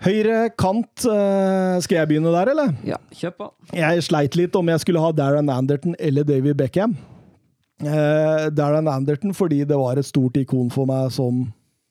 Høyre 0.00 0.48
kant. 0.56 1.04
eh, 1.04 1.76
skal 1.84 1.98
jeg 1.98 2.08
begynne 2.08 2.32
der, 2.32 2.48
eller? 2.54 2.72
Ja, 2.88 2.96
kjør 3.12 3.34
på. 3.36 3.48
Jeg 3.76 4.04
sleit 4.06 4.38
litt 4.40 4.56
om 4.56 4.72
jeg 4.72 4.80
skulle 4.80 5.02
ha 5.04 5.10
Darren 5.12 5.52
Anderton 5.52 5.92
eller 6.00 6.24
David 6.24 6.56
Beckham. 6.56 6.96
Eh, 7.84 8.46
Darren 8.56 8.88
Anderton 8.88 9.36
fordi 9.36 9.62
det 9.68 9.76
var 9.76 10.00
et 10.00 10.08
stort 10.08 10.36
ikon 10.40 10.72
for 10.72 10.88
meg 10.88 11.12
som, 11.12 11.44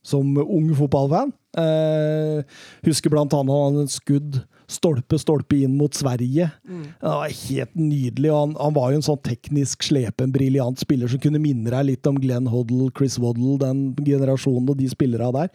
som 0.10 0.38
ung 0.42 0.72
fotballfan. 0.78 1.34
Eh, 1.58 2.42
husker 2.86 3.14
blant 3.14 3.34
annet 3.34 3.54
han 3.80 3.92
skudd 3.92 4.42
stolpe, 4.70 5.18
stolpe 5.20 5.58
inn 5.64 5.76
mot 5.78 5.94
Sverige. 5.98 6.50
Det 6.64 7.14
var 7.14 7.34
helt 7.34 7.76
nydelig. 7.76 8.32
og 8.32 8.40
Han, 8.40 8.56
han 8.60 8.76
var 8.78 8.92
jo 8.92 9.00
en 9.00 9.08
sånn 9.10 9.22
teknisk 9.26 9.86
slepen, 9.88 10.34
briljant 10.36 10.82
spiller 10.82 11.10
som 11.10 11.22
kunne 11.24 11.42
minne 11.42 11.72
deg 11.74 11.88
litt 11.90 12.10
om 12.10 12.20
Glenn 12.22 12.50
Hoddle, 12.52 12.92
Chris 12.98 13.18
Waddle, 13.22 13.58
den 13.62 13.88
generasjonen 14.06 14.70
og 14.70 14.78
de 14.80 14.90
spillerne 14.92 15.32
der. 15.36 15.54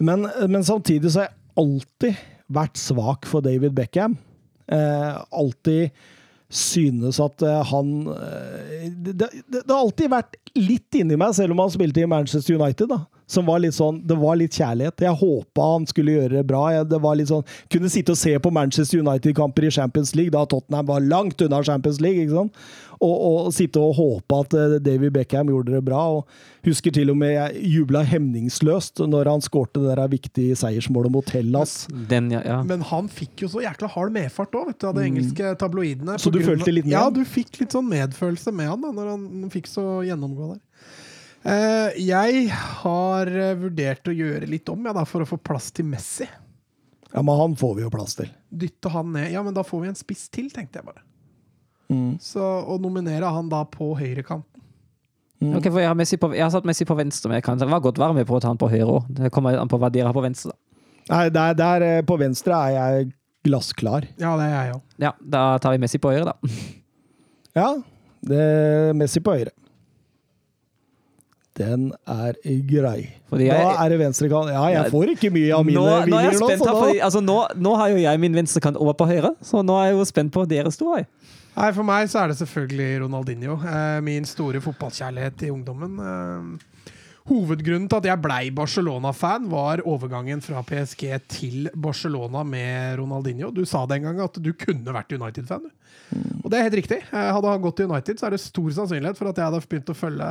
Men, 0.00 0.26
men 0.50 0.66
samtidig 0.66 1.12
så 1.12 1.24
har 1.24 1.30
jeg 1.30 1.38
alltid 1.60 2.24
vært 2.50 2.80
svak 2.80 3.28
for 3.30 3.44
David 3.44 3.76
Beckham. 3.76 4.16
Eh, 4.70 5.14
alltid 5.30 5.94
synes 6.50 7.20
at 7.22 7.42
eh, 7.46 7.60
han 7.70 7.90
eh, 8.10 8.88
det, 8.90 9.14
det, 9.14 9.28
det 9.52 9.70
har 9.70 9.78
alltid 9.84 10.10
vært 10.10 10.34
litt 10.58 10.98
inni 10.98 11.18
meg, 11.18 11.34
selv 11.36 11.54
om 11.54 11.62
han 11.62 11.70
spilte 11.70 12.02
i 12.02 12.10
Manchester 12.10 12.58
United. 12.58 12.90
da 12.90 13.04
som 13.30 13.46
var 13.46 13.62
litt 13.62 13.76
sånn, 13.76 14.00
Det 14.06 14.16
var 14.18 14.38
litt 14.40 14.56
kjærlighet. 14.58 15.04
Jeg 15.06 15.18
håpa 15.22 15.70
han 15.72 15.86
skulle 15.86 16.16
gjøre 16.16 16.40
det 16.40 16.44
bra. 16.50 16.64
Jeg, 16.74 16.88
det 16.90 17.00
var 17.02 17.18
litt 17.18 17.30
sånn, 17.30 17.46
Kunne 17.70 17.90
sitte 17.92 18.16
og 18.16 18.20
se 18.20 18.34
på 18.42 18.52
Manchester 18.54 19.02
United-kamper 19.04 19.68
i 19.68 19.74
Champions 19.74 20.14
League 20.18 20.34
da 20.34 20.44
Tottenham 20.50 20.88
var 20.90 21.04
langt 21.04 21.42
unna 21.42 21.62
Champions 21.62 22.00
League. 22.02 22.24
ikke 22.24 22.38
sant? 22.40 22.56
Og, 23.00 23.14
og 23.16 23.52
sitte 23.56 23.80
og 23.80 23.94
håpe 23.96 24.40
at 24.42 24.54
uh, 24.58 24.74
David 24.82 25.14
Beckham 25.14 25.48
gjorde 25.48 25.72
det 25.72 25.84
bra. 25.86 26.02
og 26.18 26.66
Husker 26.66 26.92
til 26.92 27.08
og 27.08 27.16
med 27.16 27.32
jeg 27.32 27.62
jubla 27.78 28.02
hemningsløst 28.04 29.00
når 29.08 29.30
han 29.32 29.44
skårte 29.44 29.80
det 29.80 29.94
der 29.96 30.10
viktige 30.12 30.58
seiersmålet 30.60 31.14
mot 31.14 31.30
Hellas. 31.32 31.86
Den, 32.10 32.28
ja. 32.34 32.42
ja. 32.44 32.58
Men 32.66 32.84
han 32.90 33.08
fikk 33.08 33.46
jo 33.46 33.48
så 33.54 33.62
jækla 33.64 33.88
hard 33.94 34.12
medfart 34.12 34.58
òg, 34.58 34.74
av 34.84 34.98
de 34.98 35.06
engelske 35.06 35.54
tabloidene. 35.60 36.18
Så 36.20 36.32
du 36.34 36.42
følte 36.44 36.74
litt 36.74 36.90
med 36.90 36.98
Ja, 36.98 37.06
du 37.14 37.22
fikk 37.24 37.62
litt 37.62 37.72
sånn 37.72 37.88
medfølelse 37.88 38.52
med 38.52 38.68
han 38.74 38.84
da, 38.84 38.92
når 38.98 39.14
han 39.14 39.54
fikk 39.54 39.70
så 39.70 39.86
gjennomgå 40.04 40.52
der. 40.52 40.60
Eh, 41.40 41.96
jeg 42.04 42.48
har 42.52 43.30
eh, 43.32 43.54
vurdert 43.56 44.08
å 44.10 44.14
gjøre 44.14 44.48
litt 44.50 44.68
om, 44.68 44.82
ja, 44.84 44.92
da, 44.96 45.06
for 45.08 45.24
å 45.24 45.28
få 45.28 45.38
plass 45.40 45.70
til 45.72 45.86
Messi. 45.88 46.26
Ja, 47.10 47.22
Men 47.26 47.38
han 47.40 47.54
får 47.58 47.74
vi 47.78 47.84
jo 47.86 47.90
plass 47.92 48.14
til. 48.18 48.28
Dytte 48.50 48.92
han 48.92 49.12
ned. 49.14 49.30
Ja, 49.32 49.42
men 49.42 49.56
da 49.56 49.64
får 49.66 49.80
vi 49.82 49.88
en 49.90 49.98
spiss 49.98 50.28
til, 50.30 50.50
tenkte 50.52 50.78
jeg 50.80 50.86
bare. 50.86 51.02
Mm. 51.90 52.18
Så 52.22 52.38
Å 52.40 52.76
nominere 52.78 53.32
han 53.34 53.48
da 53.50 53.64
på 53.66 53.94
høyrekanten. 53.98 54.46
Ok, 55.40 55.70
for 55.70 55.80
jeg 55.80 55.88
har, 55.88 55.96
Messi 55.96 56.18
på, 56.20 56.28
jeg 56.36 56.44
har 56.44 56.52
satt 56.52 56.66
Messi 56.68 56.84
på 56.84 56.94
venstre, 56.98 57.30
men 57.30 57.38
jeg 57.38 57.46
kan 57.46 57.56
det 57.58 57.66
var 57.70 57.80
godt 57.80 57.98
være 57.98 58.18
med 58.18 58.26
på 58.28 58.36
å 58.36 58.40
ta 58.44 58.50
han 58.52 58.60
på 58.60 58.68
høyre 58.68 58.98
òg. 58.98 59.06
Det 59.16 59.30
kommer 59.32 59.56
an 59.56 59.70
på 59.72 59.78
hva 59.80 59.88
dere 59.90 60.10
har 60.10 60.16
på 60.16 60.22
venstre. 60.22 60.52
da. 60.52 60.84
Nei, 61.10 61.22
der, 61.32 61.54
der 61.56 61.84
eh, 61.86 62.02
på 62.06 62.18
venstre 62.20 62.58
er 62.68 62.74
jeg 62.76 63.08
glassklar. 63.48 64.04
Ja, 64.20 64.34
det 64.36 64.50
er 64.50 64.52
jeg 64.58 64.74
òg. 64.76 64.82
Ja, 65.00 65.14
Da 65.32 65.44
tar 65.64 65.72
vi 65.74 65.80
Messi 65.80 65.98
på 65.98 66.12
høyre, 66.12 66.28
da. 66.28 66.52
Ja, 67.56 67.70
det 68.28 68.36
er 68.44 68.92
Messi 69.00 69.24
på 69.24 69.32
høyre. 69.34 69.54
Den 71.60 71.90
er 72.08 72.38
grei. 72.68 73.10
Fordi 73.30 73.48
Da 73.50 73.60
er 73.84 73.92
det 73.92 73.98
venstrekant. 74.00 74.50
Ja, 74.54 74.64
jeg 74.74 74.92
får 74.94 75.14
ikke 75.14 75.30
mye 75.34 75.52
av 75.56 75.66
mine 75.68 75.76
Nå, 75.78 75.84
nå 75.84 75.92
er 75.92 76.00
jeg 76.00 76.08
vinnere 76.08 76.40
nå, 76.40 76.46
spent 76.48 76.62
så 76.64 76.70
da 76.70 76.76
fordi, 76.78 77.02
altså, 77.08 77.20
nå, 77.24 77.38
nå 77.68 77.74
har 77.80 77.92
jo 77.92 78.00
jeg 78.00 78.22
min 78.24 78.40
venstrekant 78.40 78.80
over 78.80 78.96
på 78.98 79.08
høyre, 79.10 79.34
så 79.44 79.62
nå 79.66 79.76
er 79.80 79.90
jeg 79.90 79.98
jo 79.98 80.08
spent 80.08 80.32
på 80.34 80.46
deres 80.48 80.80
to. 80.80 80.94
jeg. 80.96 81.08
Nei, 81.56 81.70
For 81.76 81.84
meg 81.86 82.08
så 82.08 82.22
er 82.22 82.32
det 82.32 82.38
selvfølgelig 82.40 82.90
Ronaldinho. 83.04 83.58
Eh, 83.66 84.00
min 84.06 84.26
store 84.28 84.62
fotballkjærlighet 84.64 85.46
i 85.48 85.50
ungdommen. 85.52 85.98
Eh, 86.00 86.94
hovedgrunnen 87.30 87.88
til 87.90 88.00
at 88.00 88.08
jeg 88.08 88.22
blei 88.22 88.42
Barcelona-fan, 88.54 89.48
var 89.50 89.82
overgangen 89.84 90.40
fra 90.42 90.62
PSG 90.66 91.04
til 91.30 91.68
Barcelona 91.74 92.42
med 92.46 92.98
Ronaldinho. 93.02 93.50
Du 93.54 93.64
sa 93.68 93.84
den 93.90 94.06
gang 94.06 94.22
at 94.24 94.38
du 94.40 94.52
kunne 94.54 94.94
vært 94.96 95.12
United-fan. 95.12 95.68
du. 95.68 95.70
Og 96.42 96.50
det 96.50 96.58
er 96.58 96.66
helt 96.66 96.78
riktig. 96.80 96.98
Eh, 97.06 97.28
hadde 97.36 97.52
han 97.52 97.62
gått 97.62 97.78
til 97.80 97.90
United, 97.90 98.18
så 98.18 98.28
er 98.28 98.34
det 98.34 98.42
stor 98.42 98.74
sannsynlighet 98.80 99.18
for 99.18 99.30
at 99.30 99.38
jeg 99.38 99.46
hadde 99.50 99.62
begynt 99.70 99.92
å 99.92 99.96
følge 99.96 100.28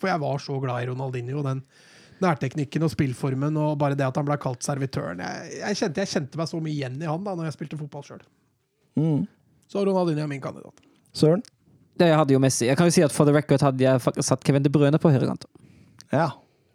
For 0.00 0.10
jeg 0.10 0.22
var 0.24 0.42
så 0.42 0.58
glad 0.62 0.82
i 0.82 0.90
Ronaldinho. 0.90 1.44
Den 1.46 1.62
nærteknikken 2.20 2.84
og 2.84 2.92
spillformen 2.92 3.56
og 3.56 3.78
bare 3.80 3.96
det 3.96 4.04
at 4.04 4.18
han 4.20 4.26
ble 4.28 4.36
kalt 4.40 4.64
servitøren. 4.64 5.22
Jeg, 5.24 5.54
jeg, 5.62 5.78
kjente, 5.80 6.02
jeg 6.04 6.12
kjente 6.14 6.40
meg 6.40 6.50
så 6.50 6.60
mye 6.60 6.74
igjen 6.74 6.98
i 7.00 7.08
han 7.08 7.24
da 7.24 7.32
når 7.36 7.48
jeg 7.48 7.56
spilte 7.56 7.78
fotball 7.80 8.04
sjøl. 8.06 8.20
Mm. 9.00 9.24
Så 9.70 9.86
Ronaldinho 9.86 10.26
er 10.26 10.30
min 10.30 10.42
kandidat. 10.42 10.84
Søren. 11.16 11.42
Det 12.00 12.08
jeg 12.08 12.16
hadde 12.16 12.32
jo 12.32 12.40
Messi. 12.40 12.66
Jeg 12.68 12.78
kan 12.80 12.88
jo 12.88 12.94
si 12.94 13.02
at 13.04 13.12
For 13.12 13.28
the 13.28 13.34
record 13.34 13.62
hadde 13.64 13.84
jeg 13.84 14.00
faktisk 14.00 14.28
satt 14.30 14.44
Kevin 14.46 14.64
De 14.64 14.72
Bruyne 14.72 15.00
på 15.00 15.12
høyrekant. 15.12 15.44
Ja. 16.12 16.30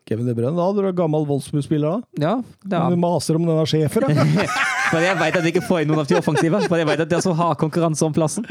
Kevin 0.05 0.29
De 0.29 0.35
Bruyne. 0.37 0.53
Da 0.57 0.67
du 0.69 0.81
en 0.85 0.97
gammel 0.97 1.25
Wolfsburg-spiller, 1.29 1.97
da. 1.97 2.21
Ja, 2.21 2.33
det 2.61 2.77
Du 2.77 2.93
er, 2.93 2.99
maser 3.01 3.39
om 3.39 3.47
denne 3.47 3.65
sjefen, 3.69 4.05
da. 4.05 4.47
for 4.91 5.01
jeg 5.03 5.17
vet 5.19 5.37
at 5.39 5.43
jeg 5.45 5.53
ikke 5.55 5.67
får 5.67 5.83
inn 5.83 5.91
noen 5.91 6.03
av 6.03 6.09
de 6.09 6.17
offensive. 6.19 6.61
For 6.69 6.79
jeg 6.81 6.87
vet 6.89 7.03
at 7.05 7.11
dere 7.11 7.25
så 7.25 7.33
har 7.37 7.57
konkurranse 7.61 8.05
om 8.07 8.15
plassen. 8.15 8.45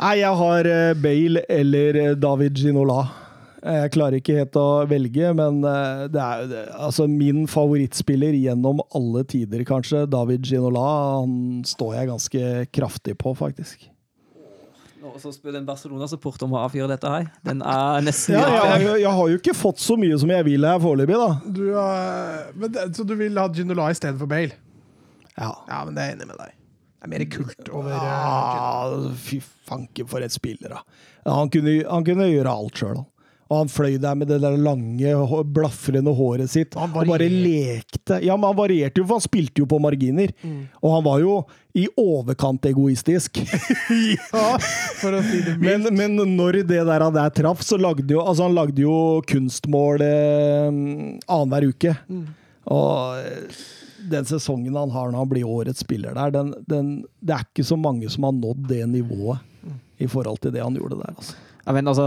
Nei, 0.00 0.14
jeg 0.22 0.32
har 0.42 0.68
eh, 0.70 0.92
Bale 0.96 1.42
eller 1.52 1.98
eh, 2.00 2.14
David 2.16 2.56
Ginola. 2.56 3.02
Jeg 3.60 3.90
klarer 3.92 4.16
ikke 4.16 4.38
helt 4.38 4.56
å 4.56 4.66
velge, 4.88 5.34
men 5.36 5.58
eh, 5.68 6.06
det 6.08 6.20
er 6.24 6.46
det- 6.48 6.66
altså 6.80 7.04
min 7.10 7.42
favorittspiller 7.50 8.32
gjennom 8.38 8.80
alle 8.96 9.26
tider, 9.28 9.60
kanskje. 9.68 10.06
David 10.08 10.48
Ginola. 10.48 10.86
Han 11.20 11.60
står 11.68 11.96
jeg 11.98 12.08
ganske 12.14 12.44
kraftig 12.72 13.18
på, 13.20 13.34
faktisk. 13.36 13.90
Og 15.10 15.16
så 15.20 15.32
spør 15.34 15.56
en 15.58 15.64
Barcelona-support 15.66 16.42
om 16.44 16.52
å 16.54 16.62
avgjøre 16.68 16.92
dette 16.94 17.08
her. 17.10 17.28
Den 17.44 17.60
er 17.66 18.02
nesten 18.04 18.36
Ja, 18.36 18.46
jeg, 18.46 18.64
har 18.70 18.82
jo, 18.84 18.96
jeg 19.00 19.12
har 19.18 19.30
jo 19.32 19.38
ikke 19.40 19.54
fått 19.56 19.80
så 19.82 19.96
mye 20.00 20.16
som 20.20 20.30
jeg 20.32 20.44
vil 20.46 20.64
her 20.68 20.80
foreløpig, 20.80 21.16
da. 21.20 21.30
Du, 21.56 21.62
uh, 21.72 22.50
men 22.60 22.76
så 22.94 23.04
du 23.08 23.14
vil 23.18 23.36
ha 23.40 23.46
Ginola 23.52 23.88
i 23.90 23.96
stedet 23.96 24.20
for 24.20 24.30
Bale? 24.30 24.56
Ja. 25.36 25.52
Ja, 25.68 25.84
men 25.86 25.94
det 25.96 26.02
er 26.02 26.10
jeg 26.12 26.18
enig 26.20 26.30
med 26.32 26.40
deg. 26.42 26.56
Det 27.00 27.06
er 27.08 27.12
mer 27.14 27.24
kult 27.32 27.70
over 27.72 27.94
eh, 27.96 28.10
Ah, 28.10 29.06
fy 29.16 29.38
fanken 29.70 30.08
for 30.10 30.20
et 30.24 30.34
spiller, 30.34 30.74
da. 30.76 30.82
Han, 31.30 31.48
kunne, 31.52 31.78
han 31.88 32.04
kunne 32.04 32.26
gjøre 32.32 32.52
alt 32.52 32.80
sjøl. 32.82 33.00
Og 33.50 33.56
han 33.64 33.70
fløy 33.72 33.96
der 33.98 34.14
med 34.14 34.28
det 34.30 34.36
der 34.44 34.54
lange, 34.62 35.10
blafrende 35.50 36.12
håret 36.14 36.52
sitt 36.52 36.76
Han 36.78 36.92
og 36.94 37.08
bare 37.08 37.26
lekte. 37.26 38.20
Ja, 38.22 38.36
men 38.38 38.46
han 38.52 38.58
varierte 38.60 39.00
jo, 39.02 39.06
for 39.08 39.18
han 39.18 39.24
spilte 39.24 39.64
jo 39.64 39.66
på 39.72 39.80
marginer. 39.82 40.30
Og 40.78 40.92
han 40.94 41.02
var 41.08 41.18
jo 41.24 41.32
i 41.74 41.88
overkant 41.98 42.68
egoistisk. 42.70 43.40
Ja, 44.30 44.44
for 45.00 45.16
å 45.18 45.24
si 45.26 45.40
det 45.48 45.56
Men, 45.58 45.82
mildt. 45.88 45.96
men 45.98 46.36
når 46.38 46.60
det 46.68 46.78
der, 46.86 47.02
han 47.02 47.16
der 47.16 47.32
traff, 47.34 47.64
så 47.66 47.80
lagde 47.80 48.14
jo 48.14 48.22
altså 48.22 48.46
han 48.46 48.54
lagde 48.54 48.84
jo 48.84 48.94
kunstmål 49.26 50.04
eh, 50.06 50.70
annenhver 51.26 51.66
uke. 51.72 51.96
Og 52.70 53.18
eh, 53.18 53.60
den 54.10 54.26
sesongen 54.28 54.76
han 54.76 54.92
har 54.94 55.10
når 55.10 55.24
han 55.24 55.30
blir 55.30 55.48
årets 55.48 55.84
spiller 55.84 56.16
der, 56.16 56.32
den, 56.34 56.54
den, 56.70 56.90
det 57.20 57.36
er 57.36 57.46
ikke 57.46 57.66
så 57.66 57.78
mange 57.80 58.08
som 58.12 58.26
har 58.28 58.34
nådd 58.36 58.66
det 58.70 58.82
nivået 58.88 59.38
i 60.00 60.08
forhold 60.08 60.40
til 60.40 60.54
det 60.54 60.62
han 60.64 60.76
gjorde 60.78 60.96
der. 61.02 61.12
Altså. 61.12 61.36
Ja, 61.66 61.74
men 61.76 61.88
altså 61.90 62.06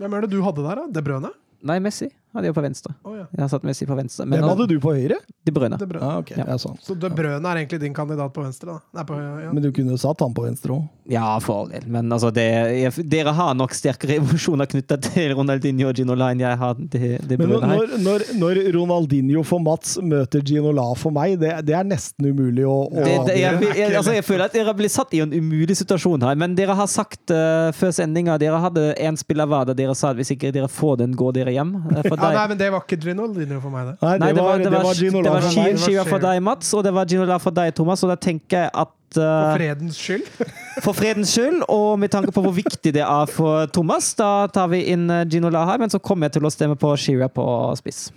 Hvem 0.00 0.14
er 0.16 0.24
det 0.24 0.30
du 0.32 0.40
hadde 0.42 0.64
der, 0.64 0.80
da? 0.80 0.86
De 0.90 1.02
Brøne? 1.04 1.30
Nei, 1.64 1.78
Messi 1.84 2.08
hadde 2.34 2.50
jeg 2.50 2.56
på 2.56 2.64
venstre. 2.64 2.94
Oh, 3.06 3.14
ja. 3.16 3.26
Jeg 3.30 3.42
har 3.44 3.50
satt 3.52 3.64
Messi 3.66 3.86
på 3.86 3.96
venstre. 3.98 4.26
Men 4.26 4.40
Hvem 4.42 4.50
hadde 4.52 4.66
du 4.70 4.76
på 4.82 4.94
høyre? 4.96 5.18
De 5.46 5.52
Brøne. 5.54 5.78
De 5.78 5.86
brøne. 5.88 6.04
Ah, 6.04 6.18
okay. 6.22 6.38
Ja. 6.40 6.48
ja. 6.52 6.58
sånn. 6.60 6.76
Så 6.82 6.96
De 6.98 7.10
Brøne 7.14 7.50
er 7.52 7.62
egentlig 7.62 7.80
din 7.84 7.94
kandidat 7.94 8.34
på 8.34 8.42
venstre, 8.44 8.74
da? 8.74 8.98
Nei, 8.98 9.04
på, 9.08 9.18
ja. 9.20 9.52
Men 9.54 9.64
du 9.64 9.70
kunne 9.76 9.94
jo 9.94 10.00
satt 10.00 10.24
han 10.24 10.34
på 10.36 10.46
venstre 10.46 10.74
òg. 10.74 10.84
Ja, 11.10 11.34
for 11.44 11.64
all 11.64 11.70
del. 11.74 11.86
Men 11.92 12.10
altså, 12.14 12.30
det, 12.34 12.46
jeg, 12.80 13.06
dere 13.12 13.34
har 13.36 13.54
nok 13.58 13.74
sterkere 13.76 14.18
emosjoner 14.22 14.68
knytta 14.70 14.98
til 15.04 15.34
Ronaldinho 15.36 15.90
og 15.90 15.98
Gino 15.98 16.16
enn 16.16 16.40
Jeg 16.40 16.58
har 16.60 16.78
de, 16.78 17.10
de 17.20 17.38
Men 17.40 17.52
her. 17.60 17.74
når, 17.74 17.94
når, 18.04 18.26
når 18.40 18.60
Ronaldinho 18.78 19.44
for 19.46 19.62
Mats 19.62 19.98
møter 20.02 20.42
Ginola 20.46 20.86
for 20.98 21.14
meg, 21.14 21.36
det, 21.42 21.52
det 21.68 21.76
er 21.76 21.84
nesten 21.86 22.30
umulig 22.30 22.64
å, 22.66 22.76
å 22.88 23.04
Det, 23.04 23.16
det, 23.28 23.36
jeg, 23.42 23.60
jeg, 23.76 23.90
altså, 23.98 24.14
jeg 24.16 24.24
føler 24.26 24.46
at 24.48 24.56
dere 24.56 24.74
blir 24.76 24.92
satt 24.92 25.12
i 25.14 25.20
en 25.24 25.34
umulig 25.34 25.76
situasjon 25.78 26.24
her, 26.24 26.38
men 26.40 26.56
dere 26.56 26.76
har 26.78 26.88
sagt 26.90 27.32
uh, 27.34 27.70
før 27.76 27.92
sendinga 27.94 28.38
Dere 28.40 28.58
hadde 28.62 28.86
én 29.00 29.16
spiller 29.20 29.48
hver 29.50 29.68
der 29.68 29.76
dere 29.78 29.94
sa 29.98 30.10
at 30.12 30.18
hvis 30.18 30.32
ikke 30.34 30.50
dere 30.54 30.70
får 30.70 30.98
den, 31.02 31.14
går 31.18 31.34
dere 31.36 31.52
hjem. 31.54 31.74
Eh, 31.92 32.02
For 32.08 32.16
ja, 32.24 32.32
nei, 32.38 32.44
men 32.50 32.58
det 32.60 32.68
var 32.74 32.82
ikke 32.84 32.98
Rinaldinho 33.04 33.60
for 33.62 33.74
meg, 33.74 33.86
det. 33.90 33.94
Nei, 34.00 34.12
det, 34.14 34.24
Nei, 34.24 34.32
var, 34.38 34.58
det 34.58 34.72
var 34.72 34.98
det 34.98 35.30
var 35.30 35.46
Shi- 35.48 35.62
meg. 35.62 35.78
Shia 35.84 36.04
for 36.08 36.24
deg, 36.24 36.42
Mats, 36.48 36.72
og 36.74 36.84
det 36.86 36.92
var 36.96 37.08
Gino 37.10 37.26
La 37.28 37.38
for 37.42 37.54
deg, 37.56 37.72
Thomas. 37.76 38.02
Og 38.06 38.12
da 38.12 38.16
tenker 38.20 38.64
jeg 38.66 38.72
at 38.84 38.92
For 39.14 39.22
eh, 39.22 39.54
fredens 39.60 40.00
skyld. 40.00 40.28
for 40.86 40.96
fredens 40.96 41.32
skyld, 41.36 41.62
og 41.70 41.98
med 42.02 42.10
tanke 42.14 42.34
på 42.34 42.42
hvor 42.44 42.54
viktig 42.56 42.94
det 42.96 43.04
er 43.06 43.30
for 43.30 43.68
Thomas, 43.74 44.12
da 44.18 44.32
tar 44.52 44.68
vi 44.72 44.82
inn 44.94 45.06
Gino 45.30 45.52
La 45.54 45.64
her, 45.70 45.78
men 45.82 45.92
så 45.92 46.00
kommer 46.02 46.26
jeg 46.28 46.38
til 46.40 46.48
å 46.48 46.52
stemme 46.54 46.78
på 46.80 46.92
Shearer 46.98 47.30
på 47.32 47.46
spiss. 47.78 48.08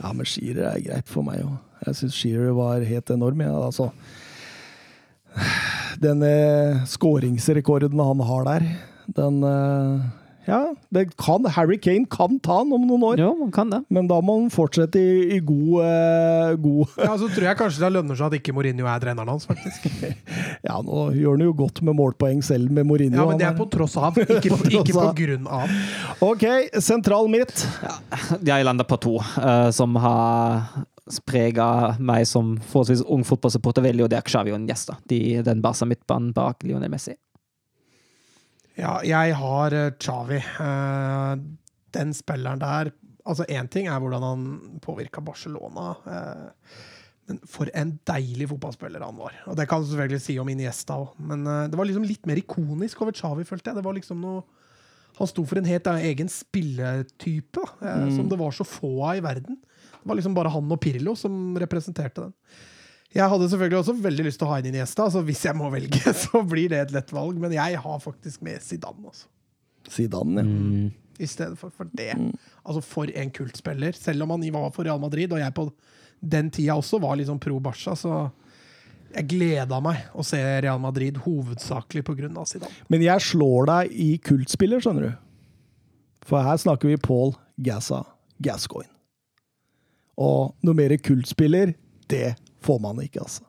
Ja, 0.00 0.12
men 0.12 0.24
Shearer 0.28 0.70
er 0.74 0.84
greit 0.84 1.08
for 1.12 1.26
meg 1.26 1.42
òg. 1.44 1.56
Jeg 1.86 1.98
syns 2.00 2.16
Shearer 2.16 2.54
var 2.56 2.84
helt 2.88 3.10
enorm. 3.12 3.42
Ja, 3.44 3.52
altså. 3.68 3.90
Den 6.04 6.22
eh, 6.24 6.84
skåringsrekorden 6.88 8.00
han 8.00 8.20
har 8.28 8.44
der, 8.44 8.64
den 9.16 9.38
eh, 9.44 10.00
Ja, 10.46 10.60
det 10.94 11.08
kan, 11.18 11.46
Harry 11.56 11.78
Kane 11.82 12.06
kan 12.10 12.38
ta 12.42 12.60
den 12.62 12.74
om 12.76 12.84
noen 12.86 13.02
år, 13.08 13.18
Jo, 13.20 13.32
man 13.40 13.50
kan 13.54 13.70
det. 13.72 13.80
men 13.90 14.06
da 14.10 14.20
må 14.22 14.38
han 14.40 14.50
fortsette 14.54 15.00
i, 15.00 15.36
i 15.36 15.40
god, 15.42 15.82
eh, 15.82 16.54
god 16.62 16.94
Ja, 17.06 17.16
Så 17.18 17.28
tror 17.34 17.48
jeg 17.48 17.58
kanskje 17.58 17.82
det 17.82 17.92
lønner 17.96 18.18
seg 18.18 18.30
at 18.30 18.38
ikke 18.38 18.54
Mourinho 18.54 18.86
er 18.86 19.02
treneren 19.02 19.32
hans, 19.34 19.48
faktisk. 19.50 19.88
Ja, 20.66 20.78
nå 20.82 21.10
gjør 21.14 21.36
han 21.36 21.46
jo 21.46 21.54
godt 21.58 21.82
med 21.86 21.98
målpoeng 21.98 22.42
selv 22.46 22.70
med 22.74 22.86
Mourinho. 22.88 23.18
Ja, 23.18 23.28
Men 23.28 23.40
det 23.42 23.46
er 23.50 23.58
på 23.58 23.68
tross 23.70 23.96
av, 23.98 24.16
ikke 24.22 24.52
på, 24.54 24.60
tross 24.62 24.74
ikke 24.80 24.96
på 24.96 25.06
grunn 25.20 25.46
av. 25.50 25.76
Ok, 26.26 26.44
sentral 26.82 27.30
midt. 27.30 27.66
Jeg 28.46 28.66
lander 28.66 28.86
på 28.88 28.98
to, 29.02 29.18
uh, 29.18 29.68
som 29.74 29.98
har 30.02 30.86
prega 31.26 31.96
meg 32.02 32.26
som 32.26 32.56
forholdsvis 32.70 33.04
ung 33.12 33.22
fotballsupporter 33.26 33.84
veldig, 33.84 34.06
og 34.06 34.10
det 34.10 34.18
er 34.18 34.26
Xavi 34.26 34.54
og 34.54 34.58
Iniesta. 34.58 34.96
De, 35.10 35.20
den 35.46 35.62
Barca 35.62 35.86
midtbanen 35.86 36.32
bak 36.34 36.66
Lionel 36.66 36.90
Messi. 36.90 37.14
Ja, 38.76 38.98
jeg 39.06 39.36
har 39.38 39.76
Chavi. 39.96 40.40
Xavi. 40.40 40.42
Eh, 40.66 41.36
den 41.96 42.14
spilleren 42.16 42.60
der 42.62 42.92
Altså, 43.26 43.42
én 43.50 43.66
ting 43.66 43.88
er 43.90 43.98
hvordan 43.98 44.22
han 44.22 44.42
påvirka 44.84 45.18
Barcelona. 45.24 45.96
eh, 46.06 46.76
men 47.26 47.40
for 47.50 47.66
en 47.74 47.96
deilig 48.06 48.46
fotballspiller 48.52 49.02
han 49.02 49.16
var. 49.18 49.34
Og 49.50 49.56
det 49.58 49.66
kan 49.66 49.82
du 49.82 49.88
selvfølgelig 49.88 50.22
si 50.22 50.36
om 50.38 50.50
Iniesta 50.52 50.94
òg. 50.94 51.16
Men 51.18 51.42
eh, 51.42 51.64
det 51.72 51.78
var 51.78 51.88
liksom 51.88 52.06
litt 52.06 52.28
mer 52.28 52.38
ikonisk 52.38 53.02
over 53.02 53.16
Xavi, 53.16 53.46
følte 53.48 53.72
jeg. 53.72 53.80
Det 53.80 53.86
var 53.86 53.98
liksom 53.98 54.22
noe 54.22 54.44
Han 55.16 55.28
sto 55.30 55.46
for 55.48 55.56
en 55.56 55.64
helt 55.64 55.86
egen 55.88 56.28
spilletype 56.28 57.56
da, 57.56 57.66
eh, 57.88 58.08
som 58.12 58.26
det 58.28 58.36
var 58.36 58.52
så 58.52 58.66
få 58.68 58.90
av 59.00 59.16
i 59.16 59.22
verden. 59.24 59.56
Det 59.56 60.10
var 60.10 60.18
liksom 60.18 60.34
bare 60.36 60.52
han 60.52 60.72
og 60.74 60.80
Pirlo 60.84 61.14
som 61.16 61.56
representerte 61.56 62.26
den. 62.26 62.34
Jeg 63.14 63.30
hadde 63.30 63.48
selvfølgelig 63.48 63.78
også 63.78 63.94
veldig 64.04 64.26
lyst 64.26 64.40
til 64.40 64.48
å 64.48 64.50
ha 64.50 64.58
inn 64.60 64.68
Iniesta, 64.72 65.06
så 65.12 65.22
hvis 65.24 65.44
jeg 65.46 65.56
må 65.56 65.70
velge, 65.72 66.02
så 66.24 66.42
blir 66.46 66.72
det 66.72 66.82
et 66.84 66.94
lett 66.96 67.12
valg. 67.14 67.38
Men 67.42 67.54
jeg 67.56 67.80
har 67.82 68.00
faktisk 68.02 68.42
med 68.46 68.64
Zidane, 68.64 69.12
Også. 69.12 69.28
Zidane, 69.92 70.42
ja. 70.42 70.94
I 71.16 71.28
stedet 71.30 71.56
for, 71.56 71.72
for 71.72 71.88
det. 71.96 72.10
Altså, 72.60 72.82
for 72.84 73.08
en 73.08 73.30
kultspiller. 73.32 73.96
Selv 73.96 74.26
om 74.26 74.34
han 74.34 74.42
var 74.52 74.72
for 74.74 74.84
Real 74.84 75.00
Madrid, 75.00 75.32
og 75.32 75.40
jeg 75.40 75.54
på 75.56 75.70
den 76.20 76.50
tida 76.52 76.74
også 76.76 76.98
var 77.00 77.16
liksom 77.16 77.38
pro 77.40 77.56
Barca, 77.62 77.94
så 77.96 78.26
jeg 79.14 79.28
gleda 79.30 79.78
meg 79.80 80.10
å 80.12 80.24
se 80.26 80.40
Real 80.60 80.80
Madrid 80.82 81.16
hovedsakelig 81.24 82.04
av 82.28 82.44
Zidane. 82.50 82.74
Men 82.92 83.06
jeg 83.06 83.24
slår 83.30 83.70
deg 83.70 83.94
i 83.96 84.10
kultspiller, 84.18 84.82
skjønner 84.82 85.08
du. 85.08 85.14
For 86.26 86.42
her 86.42 86.58
snakker 86.60 86.90
vi 86.90 86.98
Paul 87.00 87.32
Gassa 87.56 88.02
Gascoigne. 88.42 88.90
Og 90.20 90.56
noe 90.64 90.76
mer 90.76 90.96
kultspiller, 91.00 91.74
det 92.10 92.34
får 92.66 92.80
man 92.82 93.00
ikke, 93.04 93.22
altså. 93.24 93.44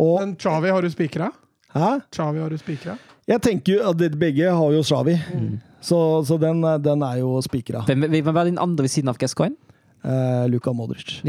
Og 0.00 0.20
Men 0.20 0.36
Chavi 0.40 0.70
har 0.72 0.84
du 0.84 0.90
spikra? 0.92 1.30
Hæ? 1.74 1.90
Chavi 2.14 2.40
har 2.44 2.52
du 2.52 2.58
spikra? 2.60 2.94
Jeg 3.28 3.40
tenker 3.44 3.76
jo 3.78 3.90
at 3.90 4.16
begge 4.18 4.48
har 4.50 4.72
jo 4.74 4.82
Xavi, 4.84 5.14
så, 5.82 5.98
så 6.26 6.36
den, 6.42 6.62
den 6.84 7.02
er 7.06 7.20
jo 7.20 7.36
spikra. 7.44 7.84
Hvem 7.88 8.06
hvem 8.10 8.32
var 8.34 8.48
din 8.48 8.58
andre 8.60 8.84
ved 8.86 8.92
siden 8.92 9.08
av 9.12 9.18
Gascoigne? 9.20 9.56
Eh, 10.02 10.48
Luka 10.50 10.72
Modric. 10.74 11.20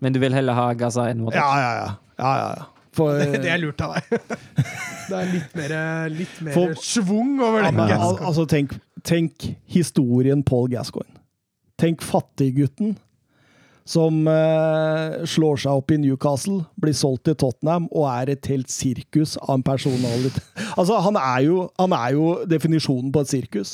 Men 0.00 0.12
du 0.12 0.18
vil 0.20 0.32
heller 0.36 0.56
ha 0.56 0.66
Gaza 0.76 1.06
enn 1.10 1.22
Modric? 1.24 1.40
Ja, 1.40 1.56
ja, 1.60 1.72
ja. 1.78 1.88
ja, 2.20 2.32
ja, 2.42 2.50
ja. 2.60 2.68
For, 2.96 3.14
Det, 3.20 3.40
det 3.44 3.50
er 3.54 3.60
lurt 3.62 3.80
av 3.86 3.94
deg. 3.96 4.20
Det 5.10 5.18
er 5.18 5.30
litt 5.32 5.54
mer, 5.58 5.72
litt 6.14 6.40
mer 6.46 6.54
For- 6.54 6.74
svung 6.86 7.32
over 7.42 7.64
Ja, 7.64 7.70
det. 7.70 7.76
men, 7.80 7.94
al 7.96 8.18
altså, 8.28 8.44
tenk, 8.50 8.76
tenk 9.06 9.48
historien 9.66 10.44
Paul 10.46 10.68
Gascoigne. 10.70 11.16
Tenk 11.80 12.02
fattiggutten 12.04 12.92
som 13.88 14.22
eh, 14.30 15.20
slår 15.28 15.62
seg 15.64 15.80
opp 15.80 15.94
i 15.94 15.98
Newcastle, 16.00 16.64
blir 16.80 16.96
solgt 16.96 17.26
til 17.28 17.38
Tottenham 17.40 17.88
og 17.90 18.08
er 18.12 18.34
et 18.34 18.50
helt 18.52 18.70
sirkus 18.72 19.36
av 19.40 19.58
en 19.58 19.66
personalitet. 19.66 20.42
Altså, 20.80 20.96
han 21.02 21.16
er 21.18 21.40
jo, 21.44 21.64
han 21.80 21.92
er 21.92 22.12
jo 22.14 22.26
definisjonen 22.48 23.10
på 23.12 23.24
et 23.24 23.32
sirkus. 23.32 23.72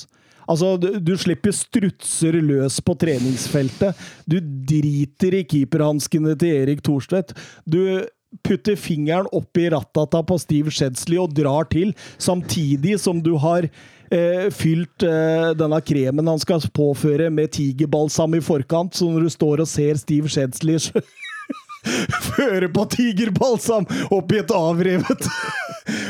Altså, 0.48 0.74
du, 0.80 0.88
du 1.02 1.12
slipper 1.18 1.54
strutser 1.54 2.38
løs 2.40 2.78
på 2.82 2.94
treningsfeltet. 2.98 3.98
Du 4.26 4.38
driter 4.40 5.36
i 5.40 5.44
keeperhanskene 5.46 6.36
til 6.38 6.62
Erik 6.62 6.82
Thorstvedt. 6.86 7.34
Du 7.68 8.06
putter 8.46 8.76
fingeren 8.78 9.28
opp 9.34 9.58
i 9.58 9.68
rattata 9.72 10.22
på 10.26 10.38
Steve 10.40 10.72
Shedsley 10.74 11.18
og 11.22 11.34
drar 11.36 11.68
til, 11.72 11.94
samtidig 12.18 12.96
som 13.02 13.22
du 13.22 13.34
har 13.42 13.68
eh, 14.10 14.46
fylt 14.54 15.02
eh, 15.06 15.50
denne 15.58 15.80
kremen 15.86 16.28
han 16.30 16.42
skal 16.42 16.64
påføre 16.74 17.30
med 17.34 17.52
tigerbalsam 17.56 18.34
i 18.38 18.42
forkant, 18.44 18.94
så 18.98 19.08
når 19.10 19.26
du 19.26 19.32
står 19.34 19.64
og 19.64 19.70
ser 19.70 19.98
Steve 20.00 20.28
Shedsley 20.32 20.78
føre 22.36 22.68
på 22.74 22.82
tigerbalsam 22.90 23.86
oppi 24.14 24.40
et 24.42 24.50
avrevet 24.54 25.28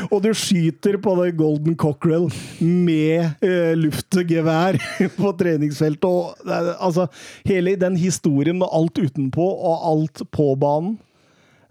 Og 0.09 0.23
du 0.23 0.31
skyter 0.33 0.95
på 1.03 1.11
det 1.19 1.35
Golden 1.37 1.75
Cockerel 1.77 2.29
med 2.63 3.43
eh, 3.45 3.73
luftgevær 3.77 4.77
på 5.19 5.31
treningsfeltet. 5.37 6.07
Og, 6.07 6.31
er- 6.49 6.71
altså, 6.81 7.05
hele 7.45 7.75
den 7.77 7.97
historien 7.99 8.57
med 8.57 8.71
alt 8.73 8.97
utenpå 8.97 9.45
og 9.45 9.83
alt 9.91 10.23
på 10.33 10.47
banen 10.57 10.95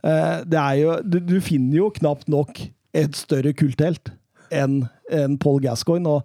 eh, 0.07 0.45
det 0.47 0.61
er 0.61 0.77
jo, 0.85 0.95
du, 1.03 1.19
du 1.19 1.35
finner 1.43 1.81
jo 1.81 1.89
knapt 1.99 2.29
nok 2.31 2.61
et 2.97 3.19
større 3.19 3.51
kulthelt 3.59 4.13
enn 4.55 4.85
enn 5.13 5.39
Paul 5.43 5.61
Gascoigne. 5.65 6.19
og 6.19 6.23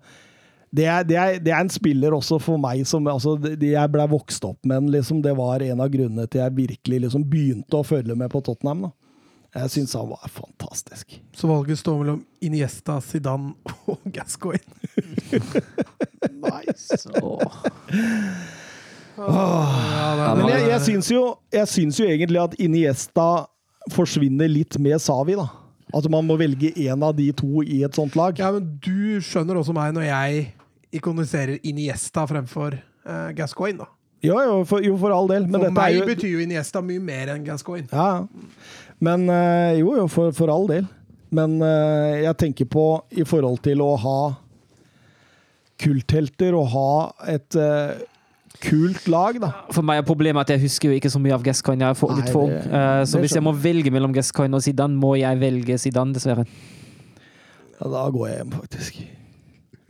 det 0.72 0.86
er, 0.88 1.04
det, 1.04 1.16
er, 1.20 1.40
det 1.44 1.52
er 1.52 1.66
en 1.66 1.70
spiller 1.72 2.16
også 2.16 2.38
for 2.40 2.60
meg 2.62 2.86
som 2.88 3.08
altså, 3.12 3.36
det, 3.36 3.58
det 3.60 3.74
Jeg 3.74 3.92
ble 3.92 4.06
vokst 4.08 4.46
opp 4.48 4.64
med. 4.68 4.88
Liksom, 4.94 5.20
det 5.24 5.34
var 5.36 5.64
en 5.66 5.84
av 5.84 5.92
grunnene 5.92 6.28
til 6.32 6.40
jeg 6.46 6.56
virkelig 6.56 7.02
liksom, 7.06 7.26
begynte 7.28 7.82
å 7.82 7.84
følge 7.84 8.16
med 8.16 8.32
på 8.32 8.40
Tottenham. 8.46 8.88
Da. 8.88 8.92
Jeg 9.60 9.74
syns 9.74 9.98
han 10.00 10.08
var 10.14 10.32
fantastisk. 10.32 11.18
Så 11.36 11.50
valget 11.52 11.82
står 11.82 11.98
mellom 12.00 12.22
Iniesta, 12.40 13.02
Zidane 13.04 13.52
og 13.92 14.00
Gascoigne. 14.16 14.80
nice. 16.48 17.04
Åh. 17.20 17.58
Ja, 19.18 20.34
Men 20.38 20.48
jeg, 20.48 20.68
jeg, 20.70 20.82
syns 20.88 21.12
jo, 21.12 21.26
jo 21.52 22.08
egentlig 22.08 22.40
at 22.42 22.56
Iniesta 22.64 23.28
forsvinner 23.92 24.48
litt 24.48 24.80
med 24.80 25.04
Savi. 25.04 25.36
da. 25.36 25.50
At 25.96 26.08
man 26.12 26.28
må 26.28 26.38
velge 26.40 26.72
én 26.80 27.04
av 27.04 27.16
de 27.18 27.28
to 27.36 27.64
i 27.64 27.82
et 27.86 27.98
sånt 27.98 28.16
lag. 28.20 28.38
Ja, 28.40 28.52
men 28.56 28.68
du 28.84 29.20
skjønner 29.24 29.60
også 29.60 29.76
meg 29.76 29.96
når 29.96 30.08
jeg 30.08 30.46
ikoniserer 30.96 31.60
Iniesta 31.68 32.24
fremfor 32.28 32.78
uh, 32.78 33.30
Gascoigne, 33.36 33.84
da. 33.84 33.92
Jo, 34.22 34.38
jo, 34.38 34.58
for, 34.70 34.84
jo, 34.86 34.96
for 35.02 35.14
all 35.16 35.30
del. 35.32 35.48
Men 35.50 35.64
For 35.66 35.74
meg 35.74 35.96
er 35.96 35.98
jo 35.98 36.08
betyr 36.12 36.36
jo 36.36 36.42
Iniesta 36.44 36.84
mye 36.86 37.02
mer 37.02 37.34
enn 37.34 37.46
Gascoigne. 37.48 37.90
Ja, 37.90 38.28
men 39.02 39.26
uh, 39.32 39.72
jo, 39.80 39.96
jo, 39.98 40.08
for, 40.12 40.36
for 40.38 40.54
all 40.54 40.70
del. 40.70 40.86
Men 41.34 41.58
uh, 41.64 42.22
jeg 42.22 42.38
tenker 42.38 42.70
på 42.70 42.86
i 43.18 43.26
forhold 43.28 43.64
til 43.66 43.82
å 43.84 43.96
ha 44.00 44.20
kulthelter 45.82 46.56
og 46.58 46.68
ha 46.76 46.92
et 47.32 47.58
eh, 47.58 48.02
kult 48.64 49.08
lag, 49.12 49.40
da. 49.42 49.50
For 49.76 49.86
meg 49.86 50.02
er 50.02 50.06
problemet 50.08 50.46
at 50.46 50.54
jeg 50.56 50.64
husker 50.68 50.92
jo 50.92 50.98
ikke 51.00 51.12
så 51.14 51.20
mye 51.22 51.34
av 51.36 51.44
Gascoigne. 51.46 51.84
Jeg 51.88 51.96
er 51.96 52.00
for, 52.00 52.14
Nei, 52.14 52.22
litt 52.22 52.34
for 52.34 52.48
ung. 52.50 52.54
Eh, 52.58 53.02
så 53.10 53.22
hvis 53.24 53.36
jeg 53.38 53.44
må 53.46 53.54
velge 53.58 53.92
mellom 53.94 54.14
Gascoigne 54.16 54.58
og 54.60 54.64
Zidane, 54.66 54.98
må 55.02 55.16
jeg 55.20 55.40
velge 55.42 55.78
Zidane, 55.82 56.14
dessverre. 56.16 56.46
Ja, 57.80 57.90
da 57.90 58.06
går 58.14 58.28
jeg 58.30 58.38
hjem, 58.42 58.54
faktisk. 58.60 59.02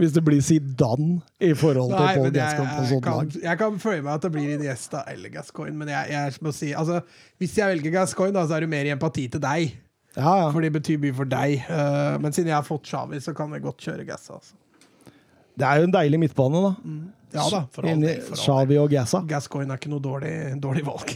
Hvis 0.01 0.15
det 0.15 0.23
blir 0.25 0.39
Zidane 0.41 1.19
i 1.43 1.51
forhold 1.53 1.91
til 1.91 1.99
Nei, 1.99 2.13
Paul 2.15 2.23
men 2.25 2.33
Gascoigne 2.39 2.77
på 2.79 2.85
sånt 2.89 3.09
lag. 3.11 3.35
jeg 3.43 3.59
kan 3.59 3.75
føle 3.83 4.01
meg 4.01 4.13
at 4.15 4.23
det 4.25 4.31
blir 4.33 4.53
Iniesta 4.55 5.03
eller 5.11 5.29
Gascoigne, 5.35 5.77
men 5.77 5.91
jeg, 5.93 6.07
jeg 6.15 6.41
må 6.41 6.53
si 6.57 6.71
altså, 6.73 7.03
Hvis 7.37 7.53
jeg 7.59 7.75
velger 7.75 7.93
Gascoigne, 7.99 8.33
da, 8.39 8.47
så 8.49 8.57
er 8.57 8.65
det 8.65 8.71
mer 8.71 8.89
i 8.89 8.93
empati 8.95 9.27
til 9.29 9.43
deg, 9.43 9.75
Ja, 10.15 10.31
ja. 10.41 10.47
for 10.49 10.65
det 10.65 10.71
betyr 10.73 10.97
mye 11.03 11.13
for 11.15 11.29
deg. 11.29 11.61
Uh, 11.69 12.17
men 12.23 12.33
siden 12.33 12.49
jeg 12.49 12.57
har 12.57 12.65
fått 12.65 12.89
Xavi, 12.89 13.19
så 13.21 13.35
kan 13.37 13.53
jeg 13.53 13.61
godt 13.67 13.85
kjøre 13.85 14.07
Gassa. 14.07 14.39
Altså. 14.39 14.57
Det 15.59 15.67
er 15.67 15.83
jo 15.83 15.91
en 15.91 15.93
deilig 15.93 16.19
midtbane, 16.23 16.63
da. 16.65 16.71
Ja 17.35 17.45
da, 17.51 17.65
for. 17.71 17.87
Xavi 18.35 18.79
og 18.81 18.89
Gaza. 18.91 19.21
Gascoigne 19.27 19.75
er 19.75 19.81
ikke 19.81 19.91
noe 19.93 20.03
dårlig, 20.03 20.33
dårlig 20.61 20.83
valg. 20.87 21.13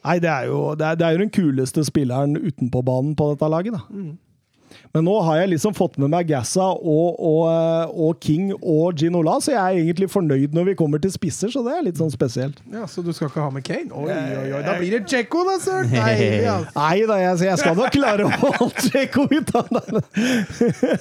Nei, 0.00 0.16
det 0.22 0.30
er, 0.32 0.48
jo, 0.48 0.62
det, 0.80 0.86
er, 0.86 0.96
det 0.96 1.06
er 1.06 1.14
jo 1.14 1.22
den 1.26 1.32
kuleste 1.34 1.84
spilleren 1.84 2.38
utenpå 2.40 2.80
banen 2.86 3.12
på 3.18 3.32
dette 3.34 3.50
laget, 3.52 3.76
da. 3.76 3.84
Mm. 3.92 4.18
Men 4.94 5.04
nå 5.06 5.16
har 5.26 5.40
jeg 5.40 5.50
liksom 5.52 5.74
fått 5.74 5.98
med 6.02 6.10
meg 6.12 6.28
Gazza 6.30 6.64
og, 6.72 7.18
og, 7.18 7.42
eh, 7.50 7.92
og 8.06 8.18
King 8.22 8.52
og 8.56 8.98
Ginola, 8.98 9.36
så 9.42 9.52
jeg 9.54 9.60
er 9.60 9.82
egentlig 9.82 10.08
fornøyd 10.10 10.54
når 10.56 10.70
vi 10.70 10.76
kommer 10.78 11.02
til 11.02 11.12
spisser, 11.14 11.52
så 11.52 11.62
det 11.66 11.76
er 11.76 11.84
litt 11.86 12.00
sånn 12.00 12.12
spesielt. 12.14 12.62
Ja, 12.72 12.86
Så 12.90 13.04
du 13.06 13.12
skal 13.14 13.30
ikke 13.30 13.44
ha 13.44 13.52
med 13.54 13.66
Kane? 13.66 13.90
Oi, 13.90 14.10
oi, 14.10 14.50
oi. 14.56 14.64
Da 14.66 14.76
blir 14.78 14.96
det 14.96 15.04
Cheko, 15.10 15.44
da, 15.46 15.58
søren! 15.62 15.94
Nei, 16.00 16.16
ja. 16.46 16.58
Nei 16.74 16.96
da, 17.10 17.20
jeg, 17.22 17.40
jeg 17.50 17.62
skal 17.62 17.78
nok 17.78 17.94
klare 17.94 18.26
å 18.26 18.34
holde 18.34 18.86
Cheko 18.88 19.26
ut 19.30 19.56
av 19.60 19.74
det. 19.76 21.00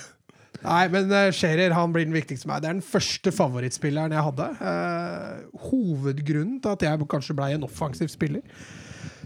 Nei, 0.64 0.84
men 0.92 1.08
uh, 1.14 1.30
Scherer 1.36 1.74
han 1.76 1.94
blir 1.96 2.08
den 2.08 2.16
viktigste 2.16 2.46
for 2.46 2.54
meg. 2.54 2.64
Det 2.64 2.70
er 2.70 2.78
den 2.78 2.86
første 2.86 3.34
favorittspilleren 3.36 4.16
jeg 4.16 4.26
hadde. 4.28 4.48
Uh, 4.60 5.60
hovedgrunnen 5.70 6.60
til 6.64 6.76
at 6.76 6.86
jeg 6.86 7.10
kanskje 7.12 7.36
ble 7.38 7.52
en 7.56 7.68
offensiv 7.68 8.12
spiller, 8.12 8.44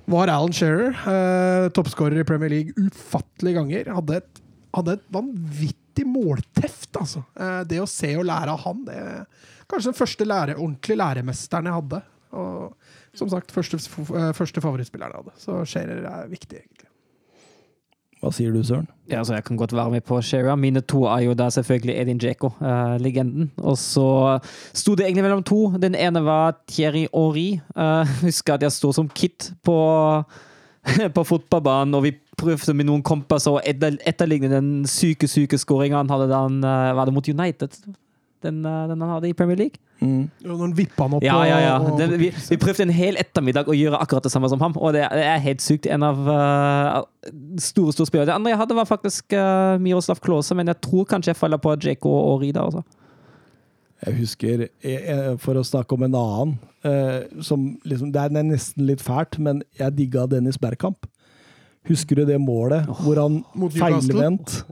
var 0.10 0.30
Alan 0.30 0.54
Shearer. 0.54 0.94
Uh, 1.08 1.72
Toppskårer 1.74 2.22
i 2.22 2.28
Premier 2.28 2.54
League 2.54 2.78
ufattelige 2.78 3.58
ganger. 3.58 3.92
Hadde 3.98 4.22
et, 4.22 4.44
hadde 4.78 4.98
et 5.00 5.10
vanvittig 5.16 6.06
målteft, 6.10 6.92
altså. 7.02 7.26
Uh, 7.40 7.62
det 7.70 7.82
å 7.82 7.90
se 7.90 8.14
og 8.20 8.28
lære 8.30 8.54
av 8.54 8.66
han, 8.68 8.86
det 8.88 8.98
er 9.00 9.52
kanskje 9.72 9.90
den 9.90 9.98
første 9.98 10.28
lære, 10.28 10.60
ordentlige 10.60 11.02
læremesteren 11.02 11.70
jeg 11.70 11.80
hadde. 11.80 12.04
Og 12.34 13.18
som 13.18 13.30
sagt, 13.30 13.54
første, 13.54 13.78
første 14.34 14.62
favorittspilleren 14.62 15.14
jeg 15.14 15.24
hadde. 15.24 15.40
Så 15.42 15.60
Scherer 15.70 16.06
er 16.10 16.30
viktig, 16.32 16.62
egentlig. 16.62 16.83
Hva 18.24 18.30
sier 18.32 18.54
du, 18.56 18.62
Søren? 18.64 18.86
Ja, 19.12 19.18
altså 19.20 19.34
jeg 19.36 19.44
kan 19.44 19.58
godt 19.60 19.74
være 19.76 19.92
med 19.92 20.02
på 20.08 20.22
Sheria. 20.24 20.56
Mine 20.56 20.80
to 20.88 21.02
er 21.12 21.26
jo 21.26 21.34
da 21.36 21.50
selvfølgelig 21.52 21.96
Edin 22.00 22.22
Djeko, 22.24 22.54
uh, 22.62 22.96
legenden. 23.04 23.50
Og 23.58 23.76
så 23.78 24.40
sto 24.72 24.96
det 24.96 25.06
egentlig 25.06 25.26
mellom 25.26 25.44
to. 25.44 25.74
Den 25.82 25.96
ene 25.96 26.22
var 26.24 26.56
Thierry 26.72 27.04
Henry. 27.12 27.60
Uh, 27.76 28.08
husker 28.24 28.56
at 28.56 28.64
jeg 28.64 28.72
sto 28.72 28.94
som 28.96 29.10
kid 29.12 29.52
på, 29.64 29.76
på 31.18 31.24
fotballbanen, 31.24 32.00
og 32.00 32.06
vi 32.08 32.14
prøvde 32.40 32.78
med 32.80 32.88
noen 32.88 33.04
kompiser 33.04 33.58
å 33.58 33.60
etter, 33.68 34.00
etterligne 34.08 34.54
den 34.54 34.72
syke, 34.88 35.28
syke 35.28 35.60
skåringa 35.60 36.00
han 36.00 36.16
hadde 36.16 36.32
da 36.32 36.46
han 36.46 36.64
uh, 36.64 36.96
var 36.96 37.12
det 37.12 37.18
mot 37.18 37.28
United. 37.28 37.76
Den, 38.44 38.62
uh, 38.66 38.86
den 38.92 39.02
han 39.02 39.10
hadde 39.16 39.30
i 39.30 39.34
Premier 39.34 39.58
League. 39.58 39.80
Mm. 40.04 40.26
Når 40.44 40.58
han 40.60 40.74
vippa 40.76 41.06
han 41.08 41.14
opp 41.18 41.24
Ja, 41.24 41.38
ja, 41.48 41.60
ja. 41.64 41.76
og- 41.80 41.98
Den, 42.00 42.18
vi, 42.20 42.30
vi 42.50 42.58
prøvde 42.60 42.84
en 42.84 42.90
hel 42.92 43.16
ettermiddag 43.22 43.70
å 43.72 43.76
gjøre 43.78 44.02
akkurat 44.04 44.24
det 44.28 44.32
samme 44.34 44.50
som 44.52 44.60
ham, 44.60 44.74
og 44.78 44.92
det, 44.94 45.06
er- 45.06 45.16
det 45.16 45.24
er 45.32 45.40
helt 45.46 45.62
sykt. 45.64 45.88
En 45.88 46.04
av 46.04 46.20
uh, 46.28 47.04
store 47.64 47.94
store 47.96 48.10
spillere. 48.12 48.28
Det 48.32 48.36
andre 48.36 48.52
jeg 48.52 48.60
hadde, 48.64 48.76
var 48.76 48.90
faktisk 48.90 49.34
uh, 49.38 49.78
Miroslav 49.80 50.20
Klause, 50.26 50.56
men 50.60 50.68
jeg 50.68 50.82
tror 50.84 51.08
kanskje 51.08 51.32
jeg 51.32 51.40
faller 51.40 51.58
på 51.64 51.78
JK 51.80 52.06
og 52.12 52.42
Rida. 52.44 52.66
også. 52.68 52.84
Jeg 54.04 54.18
husker, 54.20 54.68
eh, 54.84 55.04
eh, 55.14 55.38
for 55.40 55.56
å 55.56 55.64
snakke 55.64 55.96
om 55.96 56.04
en 56.04 56.16
annen, 56.20 56.58
eh, 56.84 57.22
som 57.40 57.78
liksom, 57.88 58.10
det 58.12 58.20
er 58.20 58.44
nesten 58.44 58.84
litt 58.90 59.00
fælt, 59.00 59.38
men 59.40 59.62
jeg 59.80 59.96
digga 59.96 60.26
Dennis 60.28 60.58
Bergkamp. 60.60 61.08
Husker 61.88 62.16
du 62.20 62.26
det 62.28 62.36
målet 62.40 62.84
hvor 63.04 63.16
han 63.20 63.42
feilvendt? 63.72 64.64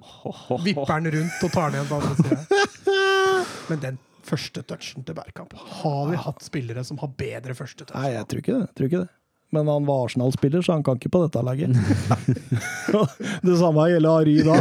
Vipper 0.63 0.99
den 1.03 1.11
rundt 1.15 1.41
og 1.43 1.51
tar 1.51 1.71
den 1.71 1.79
igjen 1.79 1.89
på 1.89 1.97
andre 1.99 2.15
sida. 2.19 2.37
Men 3.69 3.83
den 3.83 3.97
første 4.27 4.63
touchen 4.67 5.05
til 5.07 5.17
Bergkamp 5.17 5.55
Har 5.81 6.03
vi 6.11 6.19
hatt 6.19 6.43
spillere 6.45 6.83
som 6.87 6.99
har 7.01 7.11
bedre 7.17 7.55
første 7.57 7.85
touch? 7.85 7.97
Nei, 7.97 8.13
jeg 8.15 8.27
tror 8.29 8.43
ikke 8.43 8.53
det. 8.53 8.67
Jeg 8.67 8.77
tror 8.77 8.89
ikke 8.91 9.03
det. 9.05 9.11
Men 9.51 9.67
han 9.67 9.83
var 9.85 10.05
Arsenal-spiller, 10.05 10.61
så 10.63 10.77
han 10.77 10.83
kan 10.87 10.95
ikke 10.95 11.09
på 11.11 11.25
dette 11.25 11.41
laget. 11.43 11.75
det 13.47 13.57
samme 13.59 13.87
gjelder 13.91 14.21
Ari 14.21 14.35
da. 14.47 14.59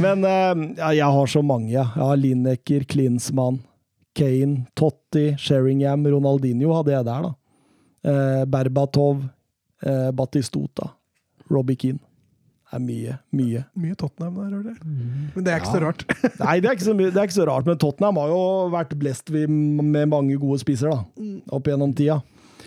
Men 0.00 0.24
eh, 0.24 0.62
ja, 0.78 0.92
jeg 0.96 1.10
har 1.18 1.28
så 1.28 1.42
mange. 1.44 1.68
Jeg 1.74 1.84
har 1.84 2.16
Lineker, 2.16 2.86
Klinsmann, 2.88 3.60
Kane, 4.16 4.64
Totti, 4.72 5.34
Sheringham, 5.36 6.08
Ronaldinho 6.14 6.72
hadde 6.78 6.96
jeg 6.96 7.08
der, 7.10 7.28
da. 7.28 7.34
Eh, 8.08 8.42
Berbatov, 8.48 9.20
Batistota 9.82 10.16
Batistuta, 10.16 10.90
Robbie 11.52 11.76
Keane. 11.76 12.00
Det 12.72 12.78
er 12.78 12.84
mye, 12.86 13.14
mye. 13.36 13.60
Mye 13.76 13.94
Tottenham 14.00 14.36
der, 14.38 14.52
hører 14.56 14.76
du. 14.78 14.92
Men 15.34 15.44
det 15.44 15.52
er 15.52 15.58
ikke 15.60 15.74
så 15.74 15.80
rart. 15.82 16.04
Nei, 16.40 16.54
det 16.64 16.70
er, 16.70 16.76
ikke 16.78 16.86
så 16.86 16.94
mye, 16.96 17.10
det 17.12 17.20
er 17.20 17.26
ikke 17.28 17.36
så 17.36 17.44
rart, 17.44 17.66
men 17.68 17.76
Tottenham 17.76 18.16
har 18.22 18.30
jo 18.32 18.38
vært 18.72 18.94
blest 18.96 19.28
med 19.28 20.08
mange 20.08 20.38
gode 20.40 20.56
spiser 20.62 20.88
da, 20.88 21.26
opp 21.52 21.68
gjennom 21.68 21.92
tida. 21.92 22.16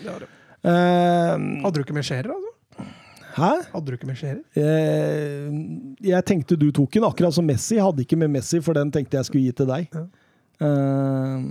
Ja, 0.04 0.12
har 0.12 0.22
det. 0.22 0.28
Eh, 0.62 1.32
Hadde 1.64 1.72
du 1.74 1.82
ikke 1.82 1.96
med 1.96 2.06
Scherer, 2.06 2.30
altså? 2.36 2.52
hæ? 3.36 3.50
Hadde 3.72 3.90
du 3.90 3.96
ikke 3.98 4.08
med 4.12 4.20
Scherer? 4.20 4.44
Eh, 4.54 5.50
jeg 6.12 6.26
tenkte 6.30 6.60
du 6.60 6.68
tok 6.70 6.94
den, 6.94 7.08
akkurat 7.10 7.34
som 7.34 7.50
Messi. 7.50 7.80
Hadde 7.82 8.06
ikke 8.06 8.20
med 8.22 8.30
Messi, 8.38 8.62
for 8.62 8.78
den 8.78 8.94
tenkte 8.94 9.18
jeg 9.18 9.28
skulle 9.28 9.50
gi 9.50 9.56
til 9.58 9.68
deg. 9.72 9.90
Ja. 9.90 10.06
Eh, 10.70 11.50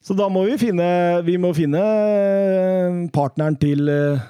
så 0.00 0.18
da 0.18 0.26
må 0.32 0.42
vi 0.48 0.56
finne 0.60 0.84
Vi 1.24 1.36
må 1.40 1.52
finne 1.56 1.80
partneren 3.14 3.56
til 3.60 3.88
uh, 3.88 4.22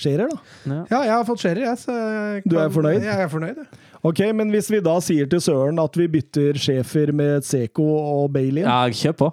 Scherer, 0.00 0.30
da. 0.32 0.38
Ja. 0.66 0.80
Ja, 0.90 1.00
jeg 1.10 1.14
har 1.14 1.24
fått 1.28 1.42
Scherer, 1.44 1.62
jeg. 1.68 1.78
Så 1.82 1.94
jeg 1.94 2.42
Du 2.48 2.56
er 2.60 2.72
fornøyd? 2.74 3.02
Jeg 3.06 3.24
er 3.26 3.30
fornøyd, 3.32 3.60
ja. 3.62 3.80
Ok, 4.08 4.20
Men 4.34 4.48
hvis 4.54 4.70
vi 4.72 4.80
da 4.80 4.94
sier 5.04 5.28
til 5.28 5.42
Søren 5.44 5.76
at 5.82 5.96
vi 6.00 6.06
bytter 6.08 6.56
sjefer 6.56 7.12
med 7.12 7.44
Seko 7.44 7.84
og 8.00 8.30
Bailey, 8.32 8.64
ja, 8.64 8.78
kjør 8.88 9.16
på. 9.20 9.28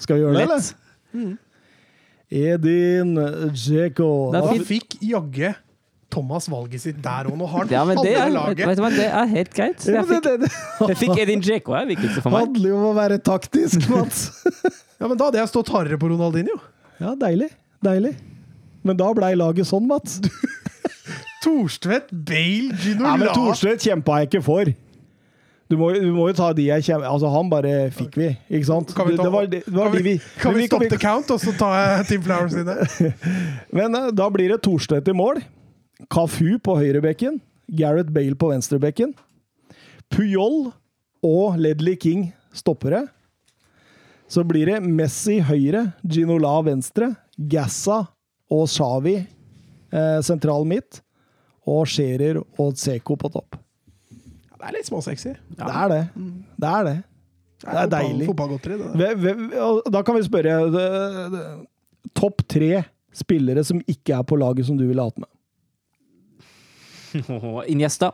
skal 0.00 0.16
vi 0.16 0.24
gjøre 0.24 0.38
det, 0.38 0.46
eller? 0.48 1.34
Edin 2.34 3.14
Dzeko. 3.52 4.08
Da 4.34 4.40
fikk 4.66 4.96
jagge 5.04 5.52
Thomas 6.14 6.46
valget 6.50 6.80
sitt 6.84 6.98
der 7.02 7.26
og 7.30 7.36
nå 7.40 7.46
har 7.50 7.64
han 7.64 7.72
Ja, 7.74 7.82
men 7.86 7.98
det 7.98 8.12
halve 8.14 8.26
er, 8.28 8.32
laget. 8.34 8.66
vet 8.70 8.78
du 8.78 8.82
hva, 8.84 8.90
det 8.94 9.06
er 9.10 9.30
helt 9.34 9.54
greit. 9.56 9.80
Så 9.82 9.94
Jeg 9.94 10.06
fikk, 10.10 10.22
det, 10.26 10.34
det 10.44 10.50
jeg 10.92 10.98
fikk 11.00 11.16
Edin 11.24 11.42
Dzeko, 11.42 11.74
er 11.74 11.88
viktigste 11.90 12.22
for 12.22 12.30
meg. 12.34 12.46
handler 12.46 12.68
jo 12.70 12.76
om 12.78 12.86
å 12.92 12.94
være 12.96 13.18
taktisk, 13.26 13.88
Mats. 13.90 14.28
Ja, 15.02 15.08
men 15.10 15.18
da 15.18 15.26
hadde 15.26 15.40
jeg 15.42 15.50
stått 15.50 15.68
hardere 15.74 15.98
på 16.00 16.08
Ronaldinho. 16.08 16.54
Ja, 17.02 17.10
deilig. 17.18 17.48
Deilig. 17.84 18.12
Men 18.84 18.98
da 19.00 19.10
blei 19.16 19.32
laget 19.38 19.68
sånn, 19.70 19.88
Mats. 19.88 20.20
Torstvedt, 21.44 22.10
Bale, 22.10 22.72
Ginola 22.80 23.10
Ja, 23.10 23.16
men 23.20 23.30
Thorstvedt 23.34 23.84
kjempa 23.84 24.22
jeg 24.22 24.30
ikke 24.30 24.42
for. 24.44 24.70
Du 25.68 25.78
må, 25.80 25.90
du 25.96 26.10
må 26.12 26.28
jo 26.28 26.36
ta 26.36 26.50
de 26.56 26.66
jeg 26.66 26.84
kjemper 26.84 27.08
Altså, 27.08 27.30
han 27.32 27.48
bare 27.52 27.72
fikk 27.96 28.18
vi, 28.20 28.28
ikke 28.52 28.68
sant? 28.68 28.92
Kan 28.96 29.08
vi, 29.08 29.16
ta, 29.16 29.24
det 29.24 29.32
var, 29.32 29.48
det, 29.50 29.62
var 29.66 29.88
kan 29.88 29.96
vi, 29.96 30.02
vi, 30.04 30.14
kan 30.40 30.56
vi 30.56 30.68
stoppe 30.68 30.90
the 30.92 31.00
count, 31.00 31.32
og 31.32 31.40
så 31.40 31.54
tar 31.56 31.74
jeg 31.78 32.06
Team 32.10 32.24
Flowers 32.26 32.56
sine? 32.56 32.76
Men 33.80 33.96
eh, 33.98 34.10
da 34.16 34.28
blir 34.32 34.52
det 34.52 34.60
Thorstvedt 34.64 35.08
i 35.12 35.16
mål. 35.16 35.40
Kafu 36.12 36.56
på 36.64 36.78
høyrebekken. 36.80 37.40
Gareth 37.72 38.12
Bale 38.12 38.36
på 38.36 38.52
venstrebekken. 38.52 39.14
Puyol 40.12 40.68
og 41.24 41.56
Ledley 41.60 41.96
King 42.00 42.28
stoppere. 42.54 43.06
Så 44.28 44.44
blir 44.46 44.68
det 44.68 44.82
Messi 44.84 45.38
høyre, 45.44 45.86
Ginola 46.04 46.58
venstre, 46.64 47.14
Gassa 47.36 48.04
og 48.54 48.68
Xavi 48.70 49.16
eh, 49.18 50.20
sentral 50.26 50.64
midt. 50.70 51.00
Og 51.66 51.86
Scherer 51.88 52.38
og 52.60 52.74
Seko 52.76 53.16
på 53.16 53.30
topp. 53.32 53.56
Det 54.54 54.68
er 54.70 54.74
litt 54.78 54.88
småsexy. 54.88 55.32
Det 55.58 55.68
er 55.68 55.88
det. 55.92 56.02
Det 56.60 56.68
er 56.70 56.84
det. 56.88 56.94
Det 57.64 57.68
er 57.68 57.76
fotball- 57.78 57.92
deilig. 57.94 58.26
Fotballgodteri, 58.28 58.76
det. 58.80 59.12
der. 59.24 59.90
Da 59.92 60.02
kan 60.04 60.16
vi 60.18 60.22
spørre 60.26 60.58
det- 60.72 61.30
det- 61.32 62.12
Topp 62.14 62.42
tre 62.48 62.84
spillere 63.16 63.64
som 63.64 63.80
ikke 63.88 64.12
er 64.18 64.22
på 64.28 64.36
laget 64.36 64.66
som 64.66 64.76
du 64.76 64.86
ville 64.86 65.02
hatt 65.02 65.18
med? 65.18 65.28
Iniesta. 67.72 68.12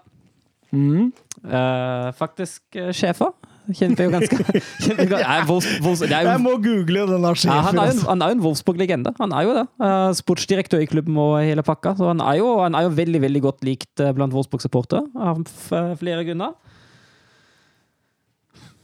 Mm. 0.72 1.10
Uh, 1.44 2.10
faktisk 2.14 2.62
uh, 2.78 2.90
sjefer. 2.94 3.32
Kjemper 3.76 4.06
jo 4.08 4.12
ganske 4.14 4.38
kjemper 4.84 5.08
ganske 5.10 5.20
ja, 5.26 5.36
Wolfs, 5.48 5.68
Wolfs, 5.84 6.00
det 6.04 6.12
er 6.16 6.24
jo 6.26 6.32
Jeg 6.34 6.42
må 6.44 6.54
google 6.64 7.04
den 7.10 7.26
Ja, 7.28 7.32
sjefen. 7.34 7.62
han, 7.68 7.78
er 7.82 7.92
jo, 7.92 8.04
han 8.08 8.22
er 8.24 8.32
jo 8.32 8.36
en 8.38 8.42
Wolfsburg-legende. 8.44 9.12
Han 9.20 9.32
er 9.36 9.46
jo 9.46 9.54
det. 9.58 9.64
Eh, 9.86 10.08
sportsdirektør 10.20 10.82
i 10.84 10.88
klubben 10.90 11.16
og 11.20 11.36
hele 11.44 11.62
pakka. 11.66 11.94
Så 11.98 12.08
han 12.10 12.20
er 12.24 12.38
jo, 12.40 12.50
han 12.64 12.74
er 12.78 12.88
jo 12.88 12.92
veldig 12.98 13.20
veldig 13.26 13.42
godt 13.46 13.64
likt 13.68 14.02
eh, 14.04 14.12
blant 14.16 14.34
Wolfsburg-supportere 14.36 15.06
av 15.30 15.42
f- 15.46 15.96
flere 16.02 16.24
grunner. 16.28 16.56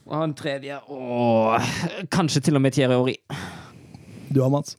Og 0.07 0.21
en 0.23 0.35
tredje 0.39 0.77
og 0.95 1.57
kanskje 2.15 2.45
til 2.47 2.55
og 2.59 2.63
med 2.63 2.77
Thierry 2.77 2.95
Ori. 2.95 3.17
Du 4.31 4.39
har 4.45 4.53
Mats. 4.55 4.77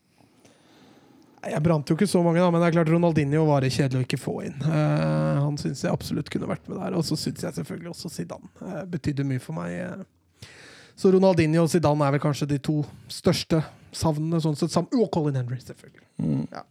Jeg 1.51 1.63
brant 1.63 1.89
jo 1.89 1.95
ikke 1.97 2.07
så 2.09 2.19
mange, 2.25 2.41
da, 2.41 2.49
men 2.51 2.61
det 2.61 2.67
er 2.69 2.75
klart 2.77 2.89
Ronaldinho 2.91 3.45
var 3.47 3.63
det 3.63 3.71
kjedelig 3.75 4.01
å 4.01 4.05
ikke 4.07 4.19
få 4.19 4.35
inn. 4.47 4.55
Uh, 4.63 5.39
han 5.43 5.57
syns 5.61 5.83
jeg 5.85 5.91
absolutt 5.93 6.29
kunne 6.33 6.49
vært 6.49 6.67
med 6.69 6.79
der. 6.81 6.95
Og 6.99 7.05
så 7.07 7.17
syns 7.19 7.43
jeg 7.45 7.55
selvfølgelig 7.57 7.91
også 7.93 8.11
Zidane 8.13 8.49
uh, 8.61 8.81
betydde 8.89 9.25
mye 9.27 9.43
for 9.43 9.57
meg. 9.57 9.75
eh. 9.81 10.49
Så 10.97 11.11
Ronaldinho 11.13 11.63
og 11.65 11.71
Zidane 11.71 12.07
er 12.07 12.15
vel 12.17 12.23
kanskje 12.23 12.49
de 12.49 12.57
to 12.63 12.79
største 13.13 13.61
savnene. 13.95 14.41
sånn 14.43 14.57
sett, 14.57 14.75
Og 14.77 15.07
Colin 15.13 15.37
Henry, 15.39 15.59
selvfølgelig. 15.61 16.05
Mm. 16.23 16.47
Ja, 16.51 16.63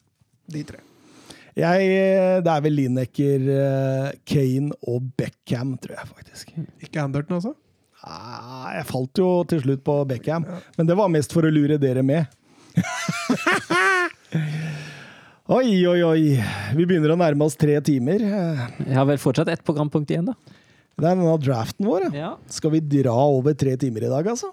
de 0.57 0.65
tre. 0.73 0.83
Jeg, 1.57 1.93
det 2.45 2.53
er 2.53 2.65
vel 2.67 2.75
Lineker, 2.77 3.47
Kane 4.29 4.75
og 4.93 5.07
Beckham, 5.17 5.79
tror 5.81 5.95
jeg 5.97 6.11
faktisk. 6.11 6.51
Ikke 6.85 7.01
Anderton 7.01 7.39
også? 7.39 7.55
Ah, 8.05 8.75
Jeg 8.77 8.85
falt 8.91 9.19
jo 9.19 9.29
til 9.49 9.63
slutt 9.65 9.81
på 9.87 9.95
Beckham, 10.11 10.45
men 10.77 10.87
det 10.91 10.99
var 10.99 11.09
mest 11.09 11.33
for 11.33 11.49
å 11.49 11.51
lure 11.51 11.79
dere 11.81 12.05
med. 12.05 12.27
oi, 15.49 15.87
oi, 15.87 16.01
oi. 16.03 16.23
Vi 16.77 16.87
begynner 16.87 17.15
å 17.15 17.19
nærme 17.21 17.47
oss 17.47 17.57
tre 17.59 17.79
timer. 17.85 18.23
Jeg 18.25 18.97
har 18.97 19.07
vel 19.09 19.21
fortsatt 19.23 19.51
ett 19.53 19.63
programpunkt 19.67 20.11
igjen, 20.13 20.31
da. 20.33 20.35
Det 20.97 21.05
er 21.05 21.11
denne 21.19 21.35
draften 21.45 21.85
vår. 21.87 22.07
ja. 22.17 22.33
Skal 22.49 22.73
vi 22.73 22.81
dra 22.81 23.13
over 23.29 23.53
tre 23.59 23.75
timer 23.77 24.07
i 24.09 24.13
dag, 24.13 24.27
altså? 24.33 24.53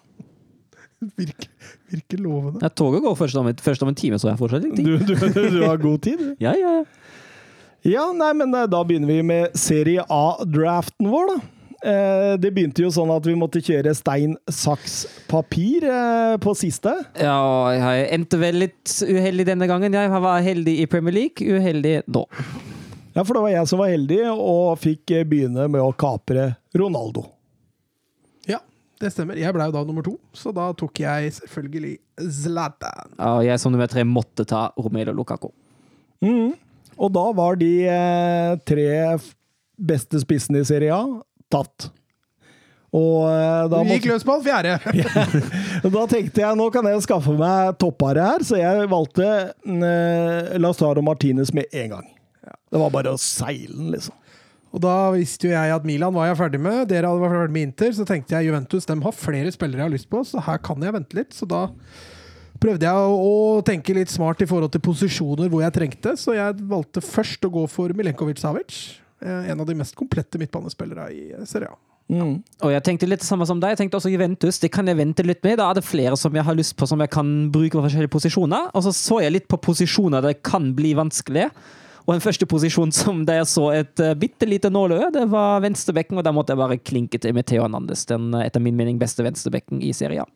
Virker, 1.19 1.49
virker 1.91 2.19
lovende. 2.23 2.61
Ja, 2.63 2.69
toget 2.71 3.03
går 3.03 3.15
først 3.19 3.35
om, 3.39 3.47
et- 3.51 3.61
først 3.63 3.81
om 3.83 3.89
en 3.91 3.95
time, 3.99 4.19
så 4.19 4.29
jeg 4.31 4.39
fortsatt 4.39 4.63
litt 4.63 4.75
tid. 4.75 4.85
Du, 4.85 5.15
du, 5.15 5.49
du 5.57 5.61
har 5.65 5.77
god 5.81 6.01
tid, 6.05 6.19
du. 6.19 6.35
Ja, 6.45 6.53
ja, 6.59 6.79
ja. 6.81 6.85
Ja, 7.83 8.03
nei, 8.15 8.29
men 8.39 8.53
eh, 8.55 8.67
da 8.71 8.79
begynner 8.87 9.09
vi 9.11 9.17
med 9.27 9.57
Serie 9.59 10.05
A-draften 10.07 11.09
vår, 11.11 11.33
da. 11.33 11.39
Eh, 11.83 12.33
det 12.39 12.53
begynte 12.55 12.85
jo 12.85 12.89
sånn 12.95 13.11
at 13.11 13.25
vi 13.27 13.33
måtte 13.35 13.59
kjøre 13.63 13.91
stein, 13.97 14.37
saks, 14.47 15.01
papir 15.27 15.83
eh, 15.83 16.35
på 16.39 16.53
siste. 16.55 16.93
Ja, 17.19 17.35
jeg 17.75 18.05
endte 18.15 18.39
vel 18.39 18.61
litt 18.61 18.93
uheldig 19.03 19.45
denne 19.49 19.67
gangen. 19.67 19.97
Jeg 19.97 20.11
var 20.13 20.45
heldig 20.45 20.77
i 20.79 20.87
Premier 20.87 21.17
League, 21.17 21.43
uheldig 21.43 21.97
nå. 22.07 22.23
Ja, 23.13 23.25
for 23.25 23.35
det 23.35 23.43
var 23.43 23.51
jeg 23.51 23.69
som 23.69 23.83
var 23.83 23.91
heldig 23.91 24.21
og 24.31 24.79
fikk 24.79 25.11
eh, 25.11 25.25
begynne 25.27 25.67
med 25.67 25.83
å 25.83 25.89
kapre 25.91 26.53
Ronaldo. 26.79 27.25
Ja, 28.47 28.61
det 29.03 29.11
stemmer. 29.11 29.41
Jeg 29.43 29.51
ble 29.53 29.67
jo 29.67 29.75
da 29.75 29.83
nummer 29.83 30.07
to, 30.07 30.15
så 30.31 30.55
da 30.55 30.69
tok 30.79 31.03
jeg 31.03 31.35
selvfølgelig 31.41 31.97
Zlatan. 32.39 33.17
Ja, 33.17 33.33
og 33.41 33.43
jeg 33.49 33.59
som 33.59 33.75
nummer 33.75 33.91
tre 33.91 34.07
måtte 34.07 34.47
ta 34.47 34.69
Romelo 34.79 35.11
Lukaku. 35.19 35.51
Mm. 36.23 36.55
Og 36.95 37.11
da 37.11 37.27
var 37.35 37.59
de 37.59 37.75
tre 38.63 38.89
beste 39.75 40.21
spissene 40.21 40.61
i 40.61 40.67
Serie 40.69 40.95
A 40.95 41.03
tatt. 41.53 41.91
Og 42.93 43.25
eh, 43.25 43.67
da, 43.71 43.79
Du 43.81 43.93
gikk 43.95 44.09
løs 44.11 44.25
på 44.25 44.35
den 44.37 44.45
fjerde! 44.45 44.73
da 45.95 46.03
tenkte 46.09 46.43
jeg 46.43 46.57
nå 46.59 46.67
kan 46.73 46.89
jeg 46.91 47.05
skaffe 47.05 47.33
meg 47.37 47.77
toppare 47.81 48.27
her, 48.27 48.43
så 48.45 48.59
jeg 48.59 48.89
valgte 48.91 49.29
eh, 49.49 50.57
Lazaro 50.61 51.01
Martinez 51.05 51.53
med 51.57 51.73
en 51.73 51.95
gang. 51.95 52.11
Det 52.43 52.81
var 52.81 52.93
bare 52.93 53.13
å 53.13 53.21
seile 53.21 53.73
den, 53.73 53.89
liksom. 53.95 54.17
Og 54.73 54.81
da 54.81 54.93
visste 55.13 55.45
jo 55.45 55.53
jeg 55.53 55.73
at 55.75 55.83
Milan 55.85 56.13
var 56.15 56.31
jeg 56.31 56.39
ferdig 56.39 56.59
med. 56.65 56.87
Dere 56.89 57.11
hadde 57.11 57.21
vært 57.21 57.35
ferdig 57.37 57.53
med 57.53 57.67
Inter. 57.67 57.91
Så 57.93 58.07
tenkte 58.09 58.33
jeg 58.33 58.49
Juventus 58.49 58.89
de 58.89 58.95
har 59.05 59.13
flere 59.13 59.51
spillere 59.53 59.83
jeg 59.83 59.85
har 59.85 59.93
lyst 59.93 60.09
på, 60.09 60.23
så 60.25 60.41
her 60.41 60.57
kan 60.65 60.81
jeg 60.81 60.95
vente 60.95 61.19
litt. 61.19 61.35
Så 61.37 61.45
da 61.49 61.67
prøvde 62.63 62.87
jeg 62.87 63.19
å 63.27 63.61
tenke 63.67 63.93
litt 63.93 64.09
smart 64.09 64.41
i 64.41 64.47
forhold 64.49 64.73
til 64.73 64.81
posisjoner 64.81 65.51
hvor 65.51 65.61
jeg 65.61 65.75
trengte. 65.77 66.15
Så 66.17 66.33
jeg 66.33 66.65
valgte 66.69 67.05
først 67.05 67.45
å 67.45 67.53
gå 67.53 67.67
for 67.69 67.93
Milenkovic 67.93 68.41
Savic. 68.41 68.79
Eh, 69.23 69.49
En 69.51 69.59
av 69.59 69.67
de 69.67 69.75
mest 69.77 69.95
komplette 69.95 70.39
midtbanespillere 70.41 71.09
i 71.13 71.25
eh, 71.33 71.45
Serie 71.49 71.71
A. 71.71 71.79
Mm. 72.11 72.41
Og 72.65 72.73
jeg 72.73 72.83
tenkte 72.83 73.07
litt 73.07 73.21
det 73.23 73.27
samme 73.27 73.45
som 73.47 73.61
deg. 73.61 73.73
Jeg 73.73 73.83
tenkte 73.83 73.97
også 73.99 74.11
Juventus. 74.11 74.59
Det 74.59 74.69
kan 74.73 74.89
jeg 74.89 74.99
vente 74.99 75.23
litt 75.25 75.43
med. 75.45 75.57
Da 75.59 75.69
er 75.69 75.79
det 75.79 75.85
flere 75.87 76.17
som 76.19 76.35
jeg 76.35 76.45
har 76.45 76.57
lyst 76.57 76.75
på 76.77 76.87
som 76.89 77.01
jeg 77.01 77.11
kan 77.13 77.29
bruke 77.53 77.77
på 77.77 77.85
forskjellige 77.85 78.11
posisjoner. 78.13 78.67
Og 78.73 78.83
så 78.85 78.93
så 78.95 79.21
jeg 79.23 79.37
litt 79.37 79.47
på 79.51 79.61
posisjoner 79.63 80.21
der 80.21 80.35
det 80.35 80.43
kan 80.45 80.73
bli 80.75 80.93
vanskelig. 80.99 81.47
Og 82.03 82.17
den 82.17 82.23
første 82.25 82.47
posisjonen 82.49 82.91
som 82.91 83.23
der 83.23 83.39
jeg 83.39 83.47
så 83.53 83.69
et 83.71 84.03
uh, 84.03 84.11
bitte 84.19 84.43
lite 84.43 84.67
nåløye, 84.73 85.07
det 85.15 85.23
var 85.31 85.61
venstrebekken, 85.63 86.19
og 86.19 86.25
da 86.27 86.33
måtte 86.35 86.51
jeg 86.51 86.59
bare 86.59 86.75
klinke 86.83 87.21
til 87.23 87.31
med 87.37 87.47
Theo 87.47 87.63
Hernandez. 87.63 88.03
Den 88.09 88.33
etter 88.41 88.59
min 88.59 88.75
mening 88.75 88.99
beste 88.99 89.23
venstrebekken 89.23 89.79
i 89.79 89.93
Serie 89.95 90.25
A. 90.25 90.27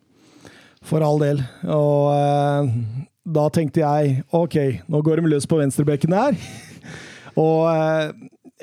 For 0.87 1.03
all 1.03 1.19
del. 1.19 1.43
Og 1.67 2.15
uh, 2.15 2.71
da 3.27 3.49
tenkte 3.51 3.83
jeg 3.83 4.21
OK, 4.31 4.55
nå 4.87 5.03
går 5.03 5.19
de 5.19 5.33
løs 5.33 5.49
på 5.49 5.59
venstrebekken 5.59 6.15
her. 6.15 6.39
Og 7.37 7.67
eh, 7.69 8.13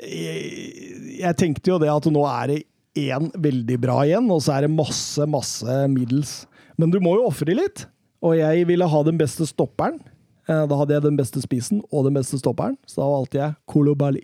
jeg, 0.01 1.19
jeg 1.21 1.37
tenkte 1.39 1.71
jo 1.71 1.79
det 1.81 1.89
at 1.91 2.07
nå 2.11 2.23
er 2.27 2.51
det 2.51 2.59
én 2.95 3.29
veldig 3.43 3.77
bra 3.83 4.01
igjen, 4.07 4.27
og 4.31 4.41
så 4.43 4.55
er 4.57 4.65
det 4.67 4.71
masse, 4.75 5.25
masse 5.27 5.77
middels. 5.91 6.45
Men 6.79 6.91
du 6.93 6.99
må 7.03 7.15
jo 7.19 7.27
ofre 7.29 7.55
litt. 7.55 7.85
Og 8.25 8.37
jeg 8.39 8.63
ville 8.67 8.87
ha 8.89 9.01
den 9.05 9.17
beste 9.19 9.45
stopperen. 9.47 9.99
Eh, 10.47 10.63
Da 10.67 10.77
hadde 10.79 10.95
jeg 10.95 11.03
den 11.03 11.17
beste 11.19 11.41
spissen 11.43 11.81
og 11.91 12.07
den 12.07 12.15
beste 12.17 12.39
stopperen, 12.41 12.77
så 12.87 13.01
da 13.03 13.09
valgte 13.11 13.39
jeg 13.41 13.55
Kolobali. 13.69 14.23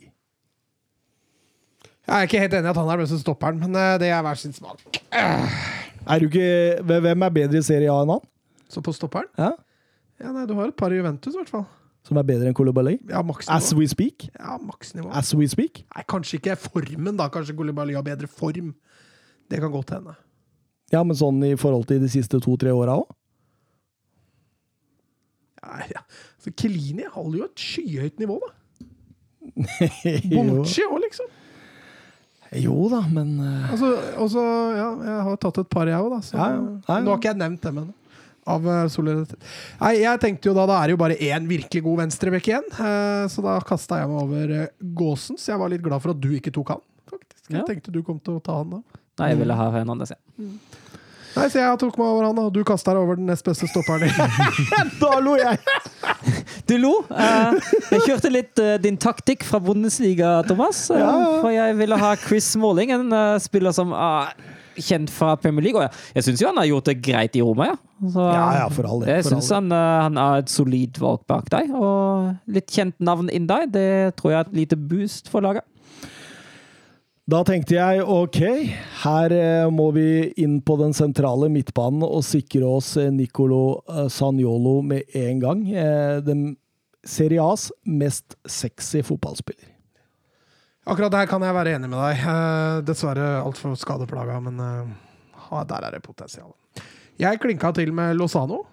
Jeg 2.07 2.15
er 2.17 2.25
ikke 2.27 2.39
helt 2.41 2.55
enig 2.57 2.65
i 2.67 2.71
at 2.71 2.79
han 2.79 2.89
er 2.89 2.97
den 2.97 3.05
beste 3.05 3.19
stopperen, 3.21 3.59
men 3.61 3.75
eh, 3.77 3.97
det 4.01 4.09
er 4.11 4.23
hver 4.25 4.39
sin 4.39 4.55
smak. 4.55 4.81
Er 5.11 6.19
du 6.23 6.25
ikke, 6.31 6.81
hvem 6.87 7.27
er 7.27 7.35
bedre 7.35 7.59
i 7.61 7.65
Serie 7.65 7.91
A 7.93 7.99
enn 8.03 8.15
han? 8.15 8.23
Så 8.71 8.81
på 8.83 8.93
stopperen? 8.95 9.29
Ja? 9.37 9.51
Ja, 10.21 10.31
nei, 10.33 10.47
Du 10.49 10.55
har 10.57 10.71
et 10.71 10.77
par 10.79 10.93
i 10.93 10.97
Juventus, 10.97 11.35
i 11.35 11.37
hvert 11.41 11.51
fall. 11.51 11.67
Som 12.07 12.17
er 12.17 12.25
bedre 12.25 12.49
enn 12.49 12.57
Kolobali? 12.57 12.95
Ja, 13.09 13.21
As 13.53 13.69
we 13.77 13.85
speak? 13.89 14.25
Ja, 14.33 14.57
maksnivå. 14.57 15.11
As 15.13 15.33
we 15.37 15.45
speak? 15.49 15.83
Nei, 15.93 16.03
kanskje 16.09 16.39
ikke 16.39 16.57
formen, 16.57 17.13
da. 17.19 17.27
Kanskje 17.29 17.53
Koulibaly 17.57 17.93
har 17.97 18.05
bedre 18.05 18.29
form. 18.29 18.73
Det 19.51 19.59
kan 19.61 19.73
godt 19.73 19.93
hende. 19.93 20.15
Ja, 20.91 21.03
men 21.07 21.15
sånn 21.15 21.39
i 21.45 21.53
forhold 21.59 21.85
til 21.91 22.01
de 22.01 22.09
siste 22.11 22.39
to-tre 22.43 22.73
åra 22.75 22.97
òg? 22.99 23.11
Ja, 25.61 25.77
ja. 25.93 26.01
Så 26.41 26.51
Kelini 26.57 27.05
holder 27.13 27.43
jo 27.43 27.47
et 27.51 27.63
skyhøyt 27.69 28.17
nivå, 28.19 28.39
da. 28.41 28.51
Bonucci 30.31 30.83
òg, 30.87 30.97
liksom. 31.05 31.29
jo 32.63 32.89
da, 32.91 33.05
men 33.13 33.35
uh... 33.39 33.71
Altså, 33.71 33.93
også, 34.25 34.43
ja, 34.75 34.89
jeg 35.05 35.23
har 35.29 35.41
tatt 35.45 35.61
et 35.61 35.69
par, 35.71 35.87
jeg 35.91 36.01
òg, 36.01 36.09
da. 36.17 36.21
Så, 36.25 36.35
Ja, 36.39 36.49
ja. 36.57 36.61
Ja. 36.89 36.99
Nå 37.05 37.13
har 37.13 37.21
ikke 37.21 37.31
jeg 37.35 37.43
nevnt 37.45 37.67
dem 37.69 37.83
ennå. 37.85 37.97
Av 38.49 38.63
uh, 38.65 38.87
solidaritet. 38.89 39.37
Nei, 39.81 39.91
jeg 40.01 40.19
tenkte 40.23 40.49
jo 40.49 40.53
da 40.57 40.63
da 40.65 40.79
er 40.81 40.89
det 40.89 40.95
jo 40.95 41.01
bare 41.03 41.17
én 41.21 41.45
virkelig 41.49 41.83
god 41.85 41.99
venstrebekk 42.01 42.47
igjen. 42.49 42.65
eh, 42.73 43.27
så 43.29 43.43
da 43.45 43.59
kasta 43.61 43.99
jeg 44.01 44.09
meg 44.09 44.23
over 44.23 44.55
uh, 44.63 44.67
Gåsen. 44.97 45.37
Så 45.37 45.51
jeg 45.53 45.59
var 45.61 45.69
litt 45.69 45.83
glad 45.85 46.01
for 46.01 46.15
at 46.15 46.21
du 46.23 46.31
ikke 46.39 46.51
tok 46.55 46.73
han. 46.73 46.81
faktisk. 47.11 47.43
Jeg 47.51 47.59
Ja. 47.59 47.65
tenkte 47.67 47.91
du 47.93 48.01
kom 48.01 48.17
til 48.19 48.39
å 48.39 48.43
ta 48.43 48.57
han 48.63 48.69
da. 48.77 48.81
Nei, 49.19 49.29
jeg 49.33 49.37
ville 49.43 49.53
ha 49.59 49.69
Hernandez, 49.75 50.09
ja. 50.15 50.45
Nei, 51.31 51.45
så 51.47 51.61
jeg 51.61 51.77
tok 51.79 51.95
meg 51.99 52.07
over 52.07 52.25
han, 52.27 52.39
og 52.41 52.49
du 52.51 52.63
kasta 52.67 52.91
deg 52.91 53.03
over 53.05 53.15
den 53.15 53.25
nest 53.29 53.45
beste 53.45 53.67
stopperen 53.69 54.03
din. 54.09 54.89
da 55.03 55.11
lo 55.23 55.35
jeg! 55.39 55.59
Du 56.67 56.73
lo. 56.81 56.91
Eh, 57.07 57.59
jeg 57.93 58.01
kjørte 58.07 58.31
litt 58.33 58.59
eh, 58.59 58.73
din 58.83 58.97
taktikk 58.99 59.45
fra 59.47 59.59
Bundesliga, 59.63 60.41
Thomas. 60.49 60.89
Eh, 60.91 60.99
Ja, 60.99 61.11
ja. 61.13 61.29
For 61.43 61.53
jeg 61.55 61.77
ville 61.79 61.97
ha 62.01 62.15
Chris 62.19 62.49
Smalling, 62.55 62.91
en 62.97 63.13
eh, 63.15 63.37
spiller 63.43 63.71
som 63.75 63.93
er 63.95 64.33
kjent 64.85 65.11
fra 65.13 65.35
Premier 65.39 65.65
League. 65.65 65.79
Og 65.79 66.15
jeg, 66.15 66.25
syns 66.25 66.43
jo 66.43 66.49
han 66.51 66.59
har 66.61 66.69
gjort 66.69 66.91
det 66.91 66.97
greit 67.05 67.37
i 67.37 67.43
Roma, 67.45 67.71
ja. 67.71 67.79
Så, 68.01 68.27
Ja, 68.33 68.45
ja, 68.57 68.69
for 68.73 68.89
all 68.89 69.03
del. 69.03 69.11
Jeg 69.13 69.27
syns 69.29 69.51
han, 69.53 69.71
eh, 69.71 69.97
han 70.07 70.17
er 70.17 70.41
et 70.41 70.51
solid 70.51 71.01
valg 71.01 71.25
bak 71.29 71.51
deg. 71.53 71.73
Og 71.77 72.31
litt 72.51 72.71
kjent 72.73 72.97
navn 73.03 73.29
inn 73.33 73.49
deg, 73.49 73.69
det 73.75 74.15
tror 74.19 74.33
jeg 74.33 74.39
er 74.39 74.49
et 74.49 74.57
lite 74.63 74.79
boost 74.79 75.29
for 75.31 75.45
laget. 75.45 75.67
Da 77.31 77.43
tenkte 77.47 77.77
jeg 77.77 78.01
ok, 78.03 78.39
her 79.05 79.35
eh, 79.35 79.67
må 79.71 79.91
vi 79.95 80.07
inn 80.41 80.57
på 80.65 80.75
den 80.81 80.95
sentrale 80.97 81.47
midtbanen 81.53 82.03
og 82.03 82.25
sikre 82.27 82.65
oss 82.67 82.95
eh, 82.99 83.11
Nicolo 83.13 83.81
Sagnolo 84.11 84.81
med 84.83 85.07
en 85.15 85.43
gang. 85.43 85.67
Den 86.25 86.49
Serie 87.07 87.41
A's 87.41 87.69
mest 87.85 88.35
sexy 88.45 89.01
fotballspiller. 89.05 89.70
Akkurat 90.89 91.13
der 91.13 91.29
kan 91.29 91.43
jeg 91.45 91.53
være 91.53 91.75
enig 91.77 91.89
med 91.91 91.99
deg. 92.01 92.25
Eh, 92.25 92.81
dessverre 92.87 93.27
altfor 93.43 93.75
skadeplaga, 93.77 94.39
men 94.41 94.57
eh, 94.65 95.63
der 95.69 95.87
er 95.87 95.97
det 95.97 96.01
potensial. 96.05 96.53
Jeg 97.21 97.41
klinka 97.43 97.69
til 97.77 97.93
med 97.93 98.15
Lozano. 98.17 98.63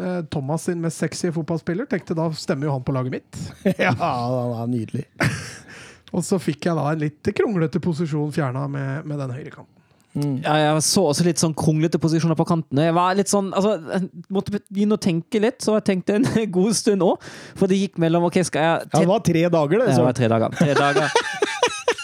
Eh, 0.00 0.22
Thomas 0.32 0.64
sin 0.64 0.80
mest 0.80 1.02
sexy 1.02 1.28
fotballspiller. 1.34 1.88
Tenkte 1.90 2.16
da 2.16 2.30
stemmer 2.32 2.70
jo 2.70 2.76
han 2.76 2.86
på 2.86 2.94
laget 2.96 3.18
mitt. 3.18 3.40
ja, 3.84 3.92
han 3.92 4.54
er 4.62 4.70
nydelig. 4.72 5.04
Og 6.16 6.24
så 6.24 6.38
fikk 6.40 6.70
jeg 6.70 6.78
da 6.78 6.86
en 6.88 7.02
litt 7.02 7.32
kronglete 7.36 7.82
posisjon 7.84 8.32
fjerna 8.32 8.64
med, 8.72 9.04
med 9.04 9.20
den 9.20 9.34
høyrekanten. 9.36 9.74
Ja, 10.18 10.54
jeg 10.56 10.82
så 10.82 11.04
også 11.10 11.26
litt 11.26 11.38
sånn 11.38 11.52
kronglete 11.54 12.00
posisjoner 12.00 12.34
på 12.38 12.46
kantene. 12.48 12.88
Jeg 12.88 12.94
var 12.96 13.12
litt 13.14 13.30
sånn, 13.30 13.50
altså, 13.54 13.74
jeg 13.92 14.08
måtte 14.34 14.56
begynne 14.56 14.96
å 14.96 15.02
tenke 15.02 15.42
litt, 15.42 15.60
så 15.62 15.76
jeg 15.76 15.84
tenkte 15.90 16.16
en 16.16 16.26
god 16.56 16.78
stund 16.78 17.04
òg. 17.04 17.28
For 17.58 17.70
det 17.70 17.78
gikk 17.82 18.00
mellom 18.02 18.26
OK, 18.30 18.40
skal 18.48 18.64
jeg 18.64 18.88
Ja, 18.88 18.94
det 18.96 19.10
var 19.12 19.22
tre 19.28 19.44
dager, 19.52 19.84
det. 19.84 19.92
Det 19.92 20.08
var 20.08 20.16
tre 20.16 20.32
dager. 20.32 20.56
Tre 20.58 20.78
dager, 20.80 21.44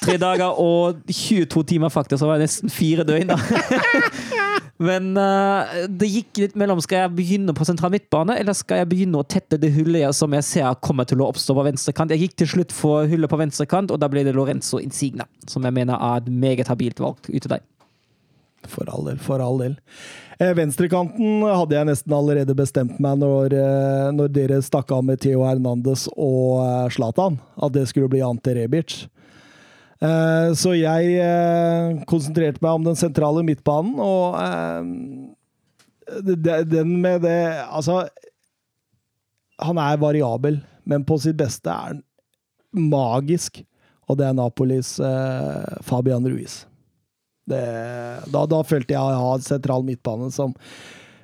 tre 0.05 0.17
dager 0.21 0.59
og 0.61 1.01
22 1.09 1.65
timer, 1.75 1.93
faktisk. 1.93 2.21
Så 2.23 2.29
var 2.29 2.39
det 2.39 2.47
nesten 2.49 2.73
fire 2.73 3.05
døgn, 3.09 3.33
da. 3.33 3.39
Men 4.85 5.13
uh, 5.15 5.71
det 5.89 6.09
gikk 6.11 6.41
litt 6.43 6.57
mellom 6.59 6.81
skal 6.83 7.05
jeg 7.05 7.13
begynne 7.15 7.55
på 7.55 7.67
sentral 7.67 7.93
midtbane, 7.95 8.35
eller 8.41 8.57
skal 8.59 8.81
jeg 8.83 8.89
begynne 8.91 9.21
å 9.23 9.27
tette 9.27 9.59
det 9.63 9.71
hullet 9.77 10.03
jeg- 10.03 10.17
som 10.19 10.35
jeg 10.35 10.45
ser 10.49 10.75
kommer 10.83 11.07
til 11.07 11.23
å 11.23 11.29
oppstå 11.31 11.55
på 11.55 11.65
venstrekant. 11.69 12.11
Jeg 12.11 12.25
gikk 12.27 12.35
til 12.43 12.51
slutt 12.57 12.75
for 12.75 13.07
hullet 13.11 13.31
på 13.31 13.39
venstrekant, 13.39 13.95
og 13.95 14.03
da 14.03 14.09
ble 14.11 14.25
det 14.27 14.35
Lorenzo 14.35 14.81
Insigna. 14.83 15.29
Som 15.47 15.63
jeg 15.69 15.77
mener 15.79 15.95
er 15.95 16.19
et 16.25 16.29
meget 16.29 16.67
habilt 16.73 16.99
valg 17.01 17.23
ut 17.31 17.39
til 17.47 17.55
deg. 17.55 17.63
For 18.67 18.89
all 18.89 19.05
del, 19.05 19.19
for 19.21 19.43
all 19.45 19.59
del. 19.61 19.75
Eh, 20.41 20.51
Venstrekanten 20.57 21.43
hadde 21.47 21.77
jeg 21.77 21.87
nesten 21.87 22.15
allerede 22.17 22.55
bestemt 22.59 22.97
meg 22.99 23.19
når, 23.21 23.53
eh, 23.55 24.07
når 24.17 24.33
dere 24.35 24.59
stakk 24.65 24.91
av 24.97 25.05
med 25.05 25.21
Theo 25.23 25.45
Hernandez 25.47 26.09
og 26.17 26.91
Zlatan, 26.91 27.37
at 27.63 27.73
det 27.77 27.87
skulle 27.93 28.09
bli 28.11 28.23
Ante 28.25 28.57
Rebic. 28.57 29.05
Eh, 30.05 30.53
Så 30.59 30.75
jeg 30.77 31.17
eh, 31.23 32.03
konsentrerte 32.11 32.63
meg 32.65 32.79
om 32.79 32.89
den 32.89 32.99
sentrale 32.99 33.45
midtbanen, 33.47 33.97
og 34.03 34.37
eh, 34.41 34.83
den 36.69 36.97
med 37.01 37.23
det 37.25 37.39
Altså, 37.65 38.03
han 39.65 39.79
er 39.81 40.03
variabel, 40.03 40.61
men 40.85 41.07
på 41.07 41.17
sitt 41.23 41.39
beste 41.41 41.71
er 41.71 41.95
han 41.95 42.03
magisk. 42.75 43.63
Og 44.05 44.19
det 44.21 44.27
er 44.27 44.35
Napolis 44.37 44.99
Fabian 45.87 46.27
Ruiz. 46.29 46.67
Det, 47.49 47.61
da, 48.29 48.43
da 48.51 48.59
følte 48.67 48.93
jeg 48.93 49.01
å 49.01 49.15
ha 49.23 49.31
en 49.39 49.47
sentral 49.47 49.87
midtbane 49.87 50.29
som 50.35 50.53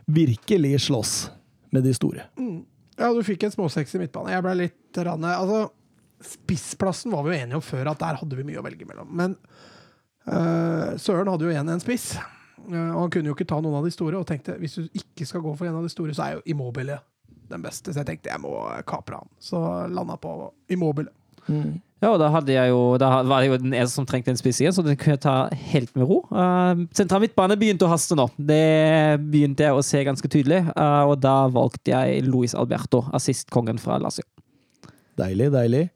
virkelig 0.09 0.86
slåss 0.86 1.12
med 1.75 1.84
de 1.84 1.92
store. 1.92 2.25
Ja, 2.97 3.10
du 3.12 3.20
fikk 3.26 3.44
en 3.44 3.52
småsexy 3.52 4.00
midtbane. 4.00 4.33
Jeg 4.33 4.47
ble 4.47 4.55
litt 4.62 5.02
rann, 5.05 5.26
Altså, 5.28 5.67
spissplassen 6.24 7.15
var 7.15 7.24
vi 7.24 7.34
jo 7.34 7.40
enige 7.40 7.60
om 7.60 7.65
før 7.65 7.92
at 7.92 8.02
der 8.02 8.20
hadde 8.20 8.39
vi 8.39 8.47
mye 8.49 8.60
å 8.60 8.66
velge 8.66 8.89
mellom. 8.89 9.08
Men 9.16 9.39
uh, 10.28 10.97
Søren 11.00 11.31
hadde 11.32 11.49
jo 11.49 11.55
igjen 11.55 11.73
en 11.73 11.82
spiss, 11.82 12.12
Uh, 12.68 12.90
og 12.92 13.07
han 13.07 13.12
kunne 13.15 13.31
jo 13.31 13.32
ikke 13.32 13.49
ta 13.49 13.57
noen 13.62 13.78
av 13.78 13.86
de 13.89 13.92
store. 13.94 14.18
Og 14.20 14.26
tenkte 14.28 14.58
hvis 14.60 14.74
du 14.76 14.99
ikke 15.00 15.24
skal 15.24 15.40
gå 15.44 15.55
for 15.57 15.65
en 15.65 15.78
av 15.78 15.86
de 15.86 15.92
store, 15.92 16.12
så 16.12 16.26
er 16.26 16.34
jo 16.34 16.42
Immobile 16.52 16.99
den 17.50 17.62
beste. 17.65 17.92
Så 17.92 18.02
jeg 18.02 18.10
tenkte 18.10 18.32
jeg 18.32 18.42
må 18.42 18.52
kapre 18.89 19.23
han. 19.23 19.31
Så 19.40 19.60
landa 19.89 20.18
på 20.20 20.34
Immobile. 20.68 21.08
Ja, 22.00 22.15
og 22.15 22.20
da, 22.20 22.28
jo, 22.68 22.81
da 23.00 23.08
var 23.28 23.42
det 23.42 23.50
jo 23.50 23.57
den 23.60 23.74
eneste 23.74 23.99
som 23.99 24.07
trengte 24.08 24.32
en 24.32 24.39
spiss 24.39 24.60
igjen, 24.62 24.73
så 24.73 24.84
den 24.84 24.97
kunne 24.97 25.18
jeg 25.18 25.23
ta 25.24 25.34
helt 25.73 25.90
med 25.99 26.08
ro. 26.08 26.23
Uh, 26.32 26.86
Sentral 26.97 27.20
midtbane 27.24 27.58
begynte 27.60 27.84
å 27.84 27.90
haste 27.92 28.16
nå. 28.16 28.28
Det 28.36 29.20
begynte 29.20 29.66
jeg 29.66 29.76
å 29.76 29.84
se 29.84 30.00
ganske 30.07 30.31
tydelig. 30.32 30.62
uh, 30.73 31.05
og 31.10 31.18
da 31.20 31.42
valgte 31.52 31.92
jeg 31.92 32.24
Luis 32.28 32.57
Alberto, 32.57 33.02
assistkongen 33.16 33.81
fra 33.82 33.99
Lazio. 34.00 34.24
Deilig, 35.20 35.50
deilig. 35.55 35.89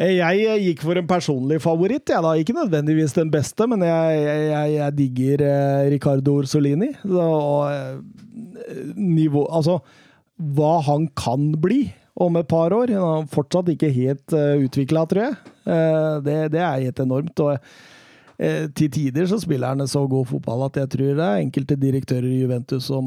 Eh, 0.00 0.16
Jeg 0.18 0.44
eh, 0.46 0.60
gikk 0.68 0.84
for 0.86 0.98
en 0.98 1.08
personlig 1.08 1.60
favoritt. 1.64 2.08
Jeg 2.08 2.24
da, 2.24 2.34
Ikke 2.38 2.56
nødvendigvis 2.56 3.16
den 3.16 3.30
beste, 3.32 3.66
men 3.68 3.84
jeg, 3.84 4.20
jeg, 4.24 4.74
jeg, 4.76 4.96
digger 4.98 5.46
eh, 5.48 5.90
Ricardo 5.92 6.38
Orsolini. 6.40 6.92
Og, 7.04 7.72
nivå, 8.96 9.46
altså, 9.52 9.80
hva 10.56 10.78
han 10.86 11.08
kan 11.16 11.52
bli 11.60 11.86
om 12.16 12.36
et 12.36 12.48
par 12.48 12.72
år. 12.76 12.92
Han 12.92 13.24
er 13.24 13.32
fortsatt 13.32 13.72
ikke 13.72 13.88
helt 13.92 14.34
uh, 14.36 14.60
utvikla, 14.60 15.04
tror 15.08 15.22
jeg. 15.26 15.36
Det, 16.26 16.36
det 16.52 16.60
er 16.60 16.86
helt 16.86 17.00
enormt. 17.00 17.40
og 17.40 17.58
til 18.74 18.88
tider 18.90 19.28
så 19.30 19.36
spiller 19.38 19.70
han 19.70 19.86
så 19.86 20.00
god 20.10 20.26
fotball 20.26 20.64
at 20.66 20.76
jeg 20.80 20.90
tror 20.90 21.12
det 21.14 21.24
er 21.24 21.42
enkelte 21.44 21.76
direktører 21.78 22.26
i 22.26 22.40
Juventus 22.40 22.88
som 22.90 23.04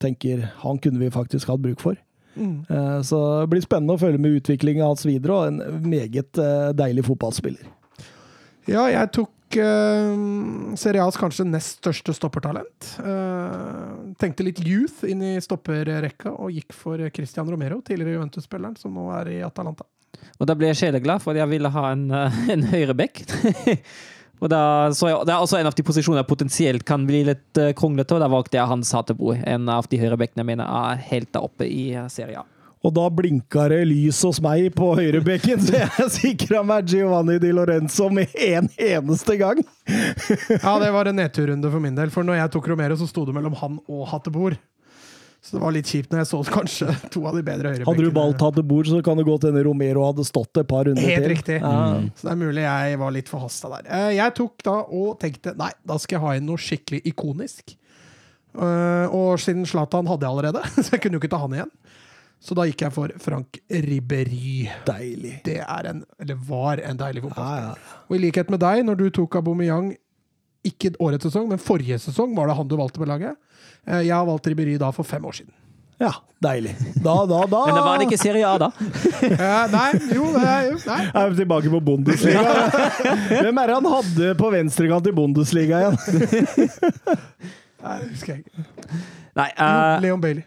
tenker 0.00 0.46
han 0.62 0.78
kunne 0.80 1.02
vi 1.02 1.10
faktisk 1.12 1.50
hatt 1.52 1.60
bruk 1.60 1.82
for. 1.82 1.98
Eh, 2.36 3.02
Så 3.02 3.40
det 3.40 3.52
blir 3.52 3.64
spennende 3.64 3.96
å 3.96 4.00
følge 4.00 4.20
med 4.22 4.40
utviklingen 4.40 4.86
hans 4.86 5.06
videre, 5.06 5.36
og 5.36 5.46
en 5.52 5.86
meget 5.88 6.38
eh, 6.40 6.72
deilig 6.76 7.06
fotballspiller. 7.08 7.70
Ja, 8.70 8.86
jeg 8.86 9.10
tok 9.16 9.56
uh, 9.58 10.74
Serie 10.78 11.06
kanskje 11.18 11.48
nest 11.48 11.80
største 11.80 12.14
stoppertalent. 12.14 12.92
Uh, 13.02 14.14
tenkte 14.22 14.46
litt 14.46 14.60
youth 14.62 15.02
inn 15.08 15.24
i 15.26 15.32
stopperrekka 15.42 16.30
og 16.30 16.54
gikk 16.54 16.76
for 16.76 17.02
Christian 17.10 17.50
Romero, 17.50 17.80
tidligere 17.82 18.20
Juventus-spilleren, 18.20 18.78
som 18.78 18.94
nå 18.94 19.08
er 19.18 19.32
i 19.34 19.40
Atalanta. 19.42 19.88
Og 20.38 20.46
da 20.46 20.54
ble 20.54 20.70
jeg 20.70 20.78
sjeleglad, 20.84 21.24
for 21.24 21.34
jeg 21.34 21.50
ville 21.50 21.74
ha 21.74 21.84
en, 21.90 22.06
en 22.54 22.66
høyre 22.70 22.94
bekk. 23.02 23.24
og 23.26 23.74
da 24.50 24.90
så 24.96 25.10
jeg, 25.10 25.26
Det 25.28 25.34
er 25.34 25.44
også 25.44 25.60
en 25.60 25.68
av 25.70 25.76
de 25.76 25.84
posisjonene 25.86 26.22
jeg 26.22 26.30
potensielt 26.30 26.86
kan 26.88 27.04
bli 27.06 27.22
litt 27.28 27.60
uh, 27.60 27.70
kronglete, 27.78 28.16
og 28.16 28.24
da 28.24 28.30
valgte 28.32 28.58
jeg 28.58 28.70
Hans 28.70 28.90
Hatebo, 28.96 29.36
en 29.36 29.68
av 29.70 29.86
de 29.90 30.00
høyre 30.00 30.18
bekkene 30.18 30.42
jeg 30.42 30.50
mener 30.54 30.66
er 30.66 31.04
helt 31.12 31.30
der 31.34 31.46
oppe 31.46 31.68
i 31.68 31.92
serien. 32.10 32.48
Og 32.82 32.90
da 32.96 33.04
blinka 33.14 33.68
det 33.70 33.84
lys 33.86 34.18
hos 34.26 34.40
meg 34.42 34.72
på 34.74 34.88
høyrebekken, 34.98 35.60
så 35.62 35.84
jeg 35.84 36.08
sikra 36.16 36.64
meg 36.66 36.90
Giovanni 36.90 37.38
Di 37.42 37.52
Lorenzo 37.54 38.08
med 38.10 38.34
en 38.34 38.66
eneste 38.74 39.38
gang. 39.38 39.62
Ja, 39.86 40.74
det 40.82 40.90
var 40.94 41.06
en 41.06 41.20
nedturrunde 41.20 41.70
for 41.70 41.82
min 41.82 41.94
del, 41.94 42.10
for 42.10 42.26
når 42.26 42.40
jeg 42.40 42.52
tok 42.56 42.66
Romero, 42.72 42.98
så 42.98 43.06
sto 43.06 43.26
det 43.28 43.36
mellom 43.36 43.54
han 43.60 43.78
og 43.86 44.08
Hattebor. 44.10 44.58
Så 45.42 45.56
det 45.56 45.62
var 45.64 45.72
litt 45.74 45.88
kjipt 45.90 46.12
når 46.14 46.20
jeg 46.22 46.28
så 46.30 46.38
kanskje 46.54 46.92
to 47.10 47.24
av 47.26 47.34
de 47.34 47.42
bedre 47.42 47.72
høyrebekkene. 47.72 47.88
Hadde 47.90 48.04
du 48.06 48.14
valgt 48.14 48.42
hadde 48.46 48.62
bord, 48.62 48.86
så 48.86 49.00
kan 49.02 49.18
det 49.18 49.24
godt 49.26 49.42
hende 49.48 49.64
Romero 49.66 50.04
hadde 50.06 50.22
stått 50.28 50.60
et 50.62 50.68
par 50.70 50.86
runder 50.86 51.02
Helt 51.02 51.24
til. 51.26 51.32
riktig. 51.34 51.56
Ja. 51.58 51.98
Så 52.14 52.28
det 52.28 52.32
er 52.36 52.38
mulig 52.44 52.62
jeg 52.62 52.98
var 53.00 53.10
litt 53.16 53.28
forhasta 53.32 53.70
der. 53.72 53.88
Eh, 53.90 54.10
Jeg 54.20 54.34
tok 54.38 54.62
da 54.62 54.76
og 54.86 55.16
tenkte 55.18 55.56
nei, 55.58 55.72
da 55.84 55.96
skal 55.98 56.16
jeg 56.20 56.22
ha 56.28 56.34
inn 56.38 56.46
noe 56.46 56.62
skikkelig 56.62 57.02
ikonisk. 57.10 57.74
Eh, 58.54 59.06
Og 59.10 59.34
siden 59.42 59.66
Zlatan 59.66 60.06
hadde 60.06 60.22
jeg 60.28 60.30
allerede, 60.36 60.62
så 60.84 60.94
jeg 60.94 61.02
kunne 61.02 61.18
jo 61.18 61.22
ikke 61.24 61.32
ta 61.34 61.42
han 61.42 61.58
igjen. 61.58 61.74
Så 62.42 62.54
da 62.58 62.64
gikk 62.66 62.82
jeg 62.86 62.94
for 62.94 63.10
Frank 63.22 63.58
Ribberi. 63.70 64.68
Deilig. 64.86 65.36
Det 65.46 65.58
er 65.62 65.90
en, 65.90 66.04
eller 66.22 66.38
var 66.48 66.80
en 66.82 66.98
deilig 66.98 67.22
Ja, 67.22 67.28
fotballspiller. 67.28 67.74
ja. 67.82 68.00
Og 68.10 68.16
i 68.16 68.22
likhet 68.24 68.50
med 68.50 68.62
deg, 68.62 68.82
når 68.86 68.98
du 68.98 69.04
tok 69.14 69.36
Aubameyang 69.42 69.92
ikke 70.66 70.92
årets 71.02 71.26
sesong, 71.26 71.48
men 71.50 71.58
forrige 71.62 71.98
sesong 72.02 72.34
var 72.38 72.46
det 72.50 72.54
han 72.58 72.68
du 72.70 72.76
valgte 72.78 72.98
på 73.02 73.06
laget. 73.10 73.34
Eh, 73.86 74.02
Jeg 74.06 74.14
har 74.14 74.26
valgt 74.28 74.46
Ribery 74.46 74.76
da 74.78 74.90
for 74.94 75.02
fem 75.06 75.24
år 75.26 75.32
siden. 75.40 75.52
ja, 76.02 76.12
deilig. 76.42 76.72
Da, 77.02 77.14
da, 77.30 77.40
da 77.46 77.60
Men 77.66 77.74
det 77.76 77.82
var 77.86 77.98
det 78.00 78.06
ikke 78.08 78.18
Serie 78.18 78.46
A, 78.48 78.56
da. 78.58 78.70
Eh, 79.22 79.66
Nei, 79.72 79.90
jo, 80.16 80.24
nei. 80.34 80.54
Jeg 80.74 81.10
er 81.14 81.34
tilbake 81.38 81.70
på 81.70 81.80
Bundesliga. 81.86 82.42
Hvem 83.42 83.60
er 83.62 83.70
det 83.70 83.76
han 83.78 83.90
hadde 83.96 84.32
på 84.40 84.50
venstrekant 84.54 85.06
i 85.06 85.14
Bundesliga 85.14 85.82
igjen? 85.84 85.98
nei 87.82 87.94
det 88.02 88.08
husker 88.12 88.34
jeg 88.36 88.42
ikke. 88.44 88.66
Nei, 89.38 89.46
uh, 89.58 89.96
Leon 90.04 90.20
Bailey. 90.22 90.44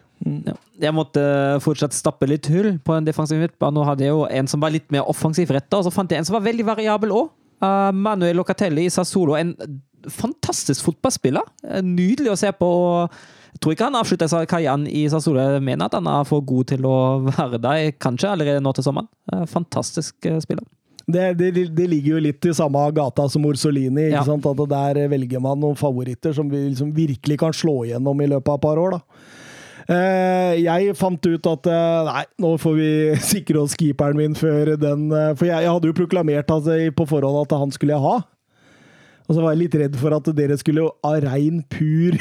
jeg 0.80 0.94
måtte 0.96 1.22
fortsatt 1.64 1.92
stappe 1.96 2.28
litt 2.30 2.46
hull 2.52 2.76
på 2.84 2.94
en 2.96 3.04
defensiv 3.08 3.40
midtbane. 3.42 3.74
Nå 3.76 3.84
hadde 3.88 4.06
jeg 4.06 4.12
jo 4.14 4.22
en 4.28 4.48
som 4.50 4.62
var 4.62 4.72
litt 4.74 4.86
mer 4.94 5.08
offensiv 5.10 5.50
retta, 5.56 5.80
og 5.80 5.88
så 5.88 5.92
fant 5.94 6.12
jeg 6.12 6.22
en 6.22 6.28
som 6.28 6.36
var 6.38 6.44
veldig 6.46 6.64
variabel 6.68 7.12
òg. 7.16 7.32
Manuel 7.96 8.36
Locatelli 8.36 8.84
i 8.86 8.92
Sassolo. 8.92 9.34
En 9.40 9.54
fantastisk 10.12 10.84
fotballspiller. 10.86 11.42
Eh, 11.66 11.82
Nydelig 11.82 12.32
å 12.32 12.38
se 12.38 12.52
på. 12.52 12.68
Jeg 13.56 13.60
tror 13.64 13.72
ikke 13.72 13.86
han 13.88 13.96
avslutter 13.96 14.46
karrieren 14.50 14.86
i 14.86 15.06
Sassole 15.08 15.44
mener 15.64 15.86
at 15.88 15.94
han 15.96 16.06
er 16.12 16.24
for 16.28 16.42
god 16.44 16.66
til 16.74 16.84
å 16.84 16.96
være 17.30 17.58
der, 17.62 17.92
kanskje 18.02 18.28
allerede 18.34 18.60
nå 18.64 18.72
til 18.76 18.84
sommeren. 18.84 19.08
Eh, 19.32 19.46
Fantastisk 19.48 20.26
eh, 20.28 20.36
spiller. 20.44 20.66
Det, 21.06 21.36
det, 21.38 21.52
det 21.70 21.84
ligger 21.88 22.16
jo 22.16 22.20
litt 22.24 22.46
i 22.50 22.52
samme 22.58 22.80
gata 22.92 23.28
som 23.30 23.44
Orsolini. 23.46 24.08
ikke 24.08 24.16
Ja. 24.18 24.24
sant? 24.26 24.44
At 24.50 24.58
Der 24.68 25.06
velger 25.08 25.40
man 25.40 25.60
noen 25.62 25.76
favoritter 25.78 26.34
som 26.34 26.48
vi 26.50 26.64
liksom 26.68 26.90
virkelig 26.96 27.38
kan 27.38 27.52
slå 27.54 27.84
igjennom 27.86 28.20
i 28.20 28.26
løpet 28.26 28.48
av 28.50 28.58
et 28.58 28.64
par 28.66 28.76
år. 28.82 28.90
da. 28.98 29.00
Jeg 30.58 30.96
fant 30.98 31.26
ut 31.30 31.46
at 31.46 31.68
nei, 32.08 32.24
nå 32.42 32.56
får 32.58 32.74
vi 32.74 32.88
sikre 33.32 33.60
oss 33.62 33.76
keeperen 33.78 34.18
min 34.18 34.34
før 34.34 34.72
den 34.82 35.04
For 35.38 35.46
jeg, 35.46 35.62
jeg 35.62 35.70
hadde 35.76 35.86
jo 35.92 35.94
proklamert 35.96 36.50
eh, 36.74 36.88
på 36.90 37.06
forhånd 37.06 37.44
at 37.44 37.54
han 37.56 37.70
skulle 37.70 37.94
jeg 37.94 38.02
ha. 38.02 38.16
Og 39.26 39.34
så 39.34 39.42
var 39.42 39.52
jeg 39.54 39.64
litt 39.64 39.74
redd 39.80 39.96
for 39.98 40.14
at 40.14 40.28
dere 40.38 40.56
skulle 40.60 40.86
av 41.04 41.16
rein, 41.24 41.62
pur 41.72 42.14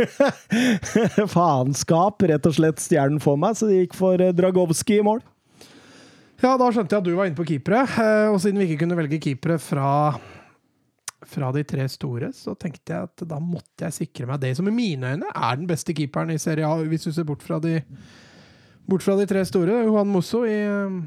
faenskap 1.30 2.22
rett 2.30 2.46
og 2.48 2.56
slett 2.56 2.80
stjernen 2.82 3.20
for 3.22 3.38
meg, 3.40 3.56
så 3.58 3.68
det 3.70 3.82
gikk 3.84 3.94
for 3.98 4.20
eh, 4.22 4.32
Dragowski 4.36 4.98
i 5.00 5.04
mål. 5.06 5.20
Ja, 6.40 6.54
da 6.56 6.70
skjønte 6.72 6.96
jeg 6.96 7.02
at 7.02 7.06
du 7.06 7.14
var 7.18 7.28
inne 7.28 7.36
på 7.38 7.44
keepere. 7.48 7.82
eh, 8.00 8.28
Og 8.32 8.38
siden 8.42 8.58
vi 8.60 8.66
ikke 8.70 8.80
kunne 8.84 8.96
velge 8.98 9.20
keepere 9.22 9.58
fra, 9.60 9.90
fra 11.28 11.50
de 11.54 11.64
tre 11.68 11.86
store, 11.92 12.32
så 12.36 12.54
tenkte 12.58 12.94
jeg 12.96 13.10
at 13.10 13.26
da 13.28 13.38
måtte 13.42 13.86
jeg 13.86 13.98
sikre 14.00 14.26
meg 14.30 14.40
det 14.42 14.54
som 14.58 14.68
i 14.70 14.74
mine 14.74 15.14
øyne 15.14 15.30
er 15.34 15.60
den 15.60 15.68
beste 15.70 15.94
keeperen 15.96 16.32
i 16.34 16.40
Serie 16.40 16.66
A, 16.66 16.80
hvis 16.88 17.04
du 17.06 17.12
ser 17.12 17.28
bort 17.28 17.44
fra 17.46 17.60
de, 17.62 17.76
bort 18.90 19.04
fra 19.06 19.18
de 19.20 19.28
tre 19.30 19.44
store. 19.46 19.82
Juan 19.86 20.08
Mosso 20.10 20.42
i 20.48 20.56
eh, 20.64 21.00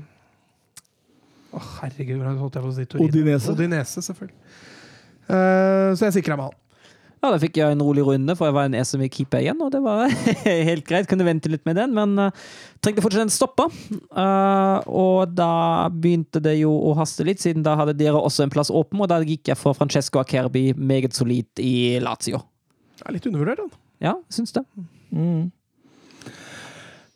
Å, 1.54 1.60
herregud, 1.82 2.16
hvordan 2.22 2.40
holdt 2.42 2.56
jeg 2.58 2.64
på 2.64 2.70
å 2.72 2.78
si 2.78 2.86
Torino? 2.90 3.10
Odinese. 3.12 3.52
Odinese, 3.58 4.02
selvfølgelig. 4.06 4.38
Eh, 5.30 5.93
så 5.95 6.10
jeg 6.10 6.19
sikra 6.19 6.38
meg 6.40 6.52
han. 6.52 6.60
Ja, 7.24 7.30
Da 7.32 7.38
fikk 7.40 7.56
jeg 7.56 7.72
en 7.72 7.80
rolig 7.80 8.03
runde, 8.03 8.34
for 8.35 8.50
jeg 8.50 8.56
var 8.58 8.66
en 8.68 8.76
SME-keeper 8.76 9.40
igjen, 9.45 9.61
og 9.64 9.69
det 9.72 9.80
var 9.80 10.11
helt 10.68 10.84
greit. 10.90 11.08
Kunne 11.08 11.24
vente 11.24 11.48
litt 11.48 11.64
med 11.64 11.77
den, 11.80 11.93
men 11.95 12.18
uh, 12.19 12.34
trengte 12.84 13.03
fortsatt 13.06 13.24
en 13.24 13.32
stopper. 13.32 13.72
Uh, 14.11 14.84
og 14.92 15.32
da 15.32 15.88
begynte 15.88 16.42
det 16.43 16.58
jo 16.60 16.74
å 16.76 16.92
haste 17.00 17.24
litt, 17.24 17.40
siden 17.40 17.64
da 17.64 17.77
hadde 17.80 17.95
dere 17.95 18.19
også 18.19 18.43
en 18.43 18.52
plass 18.52 18.74
åpen, 18.74 19.00
og 19.00 19.08
da 19.08 19.22
gikk 19.24 19.53
jeg 19.53 19.61
for 19.61 19.77
Francesco 19.77 20.19
Akerbi, 20.19 20.74
meget 20.76 21.16
solid 21.16 21.64
i 21.64 21.95
Lazio. 22.03 22.43
Ja, 23.00 23.16
litt 23.16 23.32
undervurdert, 23.32 23.64
han. 23.64 23.72
Ja, 24.03 24.18
syns 24.27 24.52
det. 24.58 24.66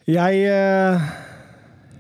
Jeg 0.07 0.43
eh, 0.47 1.07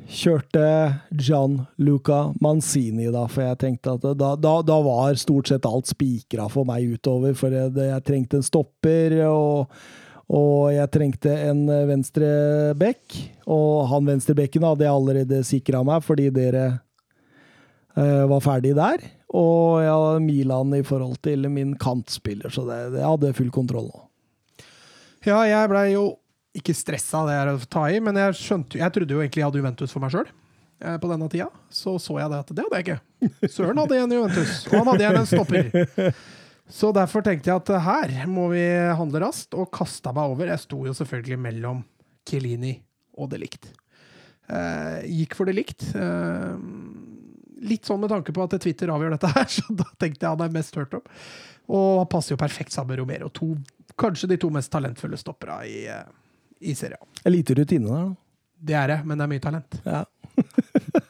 kjørte 0.07 0.65
Gianluca 1.11 2.33
Manzini, 2.41 3.09
da, 3.11 3.25
for 3.29 3.43
jeg 3.43 3.59
tenkte 3.61 3.95
at 3.97 4.05
da, 4.17 4.33
da, 4.39 4.53
da 4.65 4.79
var 4.85 5.19
stort 5.19 5.51
sett 5.51 5.67
alt 5.67 5.89
spikra 5.89 6.47
for 6.51 6.67
meg 6.67 6.87
utover. 6.95 7.35
For 7.37 7.53
jeg, 7.53 7.73
jeg 7.75 8.05
trengte 8.07 8.39
en 8.39 8.47
stopper, 8.47 9.17
og, 9.27 9.73
og 10.31 10.71
jeg 10.75 10.91
trengte 10.95 11.35
en 11.49 11.65
venstre 11.89 12.29
bekk. 12.79 13.19
Og 13.51 13.87
han 13.91 14.07
venstrebekken 14.13 14.67
hadde 14.67 14.87
jeg 14.87 14.95
allerede 14.95 15.43
sikra 15.47 15.83
meg, 15.87 16.03
fordi 16.07 16.29
dere 16.35 16.65
eh, 17.97 18.23
var 18.31 18.43
ferdig 18.45 18.75
der. 18.79 19.03
Og 19.35 19.81
jeg 19.83 19.91
hadde 19.91 20.23
Milan 20.23 20.77
i 20.77 20.85
forhold 20.87 21.19
til 21.27 21.49
min 21.51 21.75
kantspiller, 21.79 22.53
så 22.53 22.63
det, 22.69 22.79
det 22.95 23.03
hadde 23.03 23.35
full 23.35 23.51
kontroll 23.51 23.91
nå. 23.91 24.05
Ja, 25.27 25.41
jeg 25.43 25.67
blei 25.67 25.89
jo 25.91 26.13
ikke 26.59 26.75
stressa, 26.75 27.23
det 27.27 27.37
er 27.37 27.51
å 27.53 27.57
ta 27.69 27.85
i, 27.91 28.01
men 28.03 28.17
jeg 28.17 28.35
skjønte 28.39 28.79
Jeg 28.79 28.93
trodde 28.95 29.13
jo 29.15 29.21
egentlig 29.21 29.43
jeg 29.43 29.49
hadde 29.49 29.61
Juventus 29.61 29.93
for 29.93 30.03
meg 30.03 30.13
sjøl. 30.15 30.29
På 31.01 31.09
denne 31.09 31.25
tida 31.25 31.47
så 31.73 31.95
så 31.97 32.19
jeg 32.19 32.29
det 32.29 32.39
at 32.43 32.51
det 32.53 32.63
hadde 32.67 32.79
jeg 32.79 32.85
ikke. 32.85 33.47
Søren 33.49 33.79
hadde 33.81 33.95
igjen 33.97 34.11
Juventus, 34.13 34.51
og 34.69 34.75
han 34.77 34.89
hadde 34.91 35.05
igjen 35.05 35.17
en 35.23 35.29
stopper. 35.31 36.11
Så 36.67 36.91
derfor 36.91 37.23
tenkte 37.23 37.49
jeg 37.49 37.61
at 37.63 37.71
her 37.85 38.13
må 38.29 38.49
vi 38.51 38.63
handle 38.99 39.23
raskt, 39.23 39.55
og 39.55 39.71
kasta 39.73 40.11
meg 40.13 40.35
over. 40.35 40.51
Jeg 40.51 40.63
sto 40.65 40.83
jo 40.85 40.93
selvfølgelig 40.97 41.39
mellom 41.39 41.81
Chiellini 42.27 42.75
og 43.17 43.31
det 43.31 43.41
likt. 43.41 43.69
Eh, 44.47 45.07
gikk 45.21 45.35
for 45.37 45.47
det 45.47 45.55
likt. 45.57 45.87
Eh, 45.95 46.53
litt 47.67 47.87
sånn 47.87 48.01
med 48.03 48.11
tanke 48.11 48.35
på 48.35 48.43
at 48.43 48.57
Twitter 48.63 48.91
avgjør 48.93 49.15
dette 49.15 49.31
her, 49.33 49.47
så 49.57 49.65
da 49.71 49.87
tenkte 49.95 50.25
jeg 50.25 50.35
han 50.35 50.45
er 50.45 50.55
mest 50.55 50.77
hørt 50.77 50.99
om. 50.99 51.07
Og 51.67 52.03
han 52.03 52.11
passer 52.11 52.35
jo 52.35 52.41
perfekt 52.41 52.75
sammen 52.75 52.93
med 52.93 53.01
Romero. 53.01 53.31
To, 53.39 53.53
kanskje 53.99 54.31
de 54.31 54.39
to 54.43 54.51
mest 54.53 54.71
talentfulle 54.71 55.19
stoppera 55.19 55.61
i, 55.67 55.85
eh, 55.91 56.03
i 56.61 56.73
Serie 56.77 56.97
A. 57.01 57.05
Det 57.17 57.25
er 57.29 57.35
Lite 57.35 57.57
rutine 57.59 57.87
der, 57.91 58.07
da. 58.07 58.15
Det 58.67 58.75
er 58.75 58.87
det, 58.89 58.99
men 59.05 59.19
det 59.19 59.25
er 59.27 59.31
mye 59.35 59.43
talent. 59.43 59.79
Ja. 59.85 60.03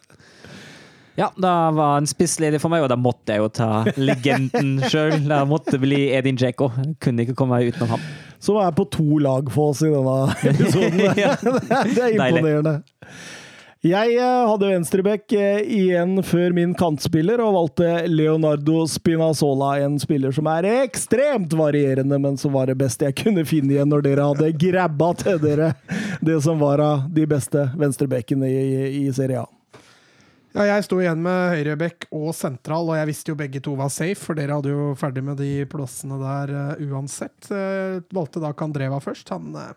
Ja, 1.17 1.32
da 1.35 1.72
var 1.74 1.98
en 1.98 2.06
spiss 2.06 2.35
ledig 2.38 2.59
for 2.61 2.69
meg, 2.69 2.84
og 2.85 2.92
da 2.92 2.95
måtte 3.01 3.34
jeg 3.34 3.42
jo 3.42 3.48
ta 3.50 3.67
legenden 3.98 4.76
sjøl. 4.92 5.16
Det 5.26 5.40
måtte 5.50 5.80
bli 5.82 6.03
Edin 6.14 6.38
Djeko. 6.38 6.67
Kunne 7.01 7.26
ikke 7.26 7.34
komme 7.40 7.58
meg 7.58 7.72
utenom 7.72 7.95
ham. 7.95 8.03
Som 8.38 8.59
er 8.61 8.76
på 8.77 8.85
to 8.93 9.17
lag 9.26 9.50
for 9.50 9.72
oss 9.74 9.82
i 9.82 9.90
denne 9.90 10.14
episoden. 10.51 11.01
Ja. 11.17 11.32
det 11.42 12.03
er 12.03 12.14
imponerende. 12.14 12.76
Jeg 13.85 14.15
eh, 14.17 14.47
hadde 14.49 14.69
venstrebekk 14.72 15.33
eh, 15.38 15.59
igjen 15.61 16.17
før 16.25 16.56
min 16.57 16.72
kantspiller, 16.77 17.41
og 17.45 17.53
valgte 17.53 18.07
Leonardo 18.09 18.88
Spinazzola, 18.89 19.75
en 19.85 19.99
spiller 20.01 20.33
som 20.33 20.49
er 20.49 20.65
ekstremt 20.72 21.53
varierende, 21.53 22.17
men 22.17 22.39
som 22.41 22.56
var 22.57 22.72
det 22.72 22.77
beste 22.80 23.06
jeg 23.06 23.19
kunne 23.22 23.45
finne 23.45 23.75
igjen 23.75 23.93
når 23.93 24.07
dere 24.07 24.31
hadde 24.31 24.49
grabba 24.57 25.11
til 25.22 25.38
dere 25.43 25.75
det 26.25 26.39
som 26.41 26.57
var 26.57 26.81
av 26.81 27.06
de 27.14 27.27
beste 27.30 27.67
venstrebekkene 27.77 28.49
i, 28.49 28.65
i 29.03 29.06
Serie 29.14 29.45
A. 29.45 29.47
Ja, 30.57 30.64
jeg 30.72 30.88
sto 30.88 30.97
igjen 30.97 31.19
med 31.22 31.51
høyrebekk 31.53 32.07
og 32.17 32.31
sentral, 32.33 32.88
og 32.89 32.97
jeg 32.97 33.11
visste 33.11 33.30
jo 33.30 33.38
begge 33.38 33.59
to 33.61 33.75
var 33.77 33.91
safe, 33.93 34.17
for 34.17 34.33
dere 34.38 34.56
hadde 34.57 34.72
jo 34.72 34.93
ferdig 34.97 35.22
med 35.27 35.38
de 35.38 35.51
plassene 35.69 36.17
der 36.17 36.53
uh, 36.56 36.85
uansett. 36.88 37.38
Uh, 37.51 37.99
valgte 38.15 38.41
da 38.41 38.56
Kandreva 38.57 38.97
først. 39.03 39.30
Han 39.35 39.53
eh, 39.53 39.75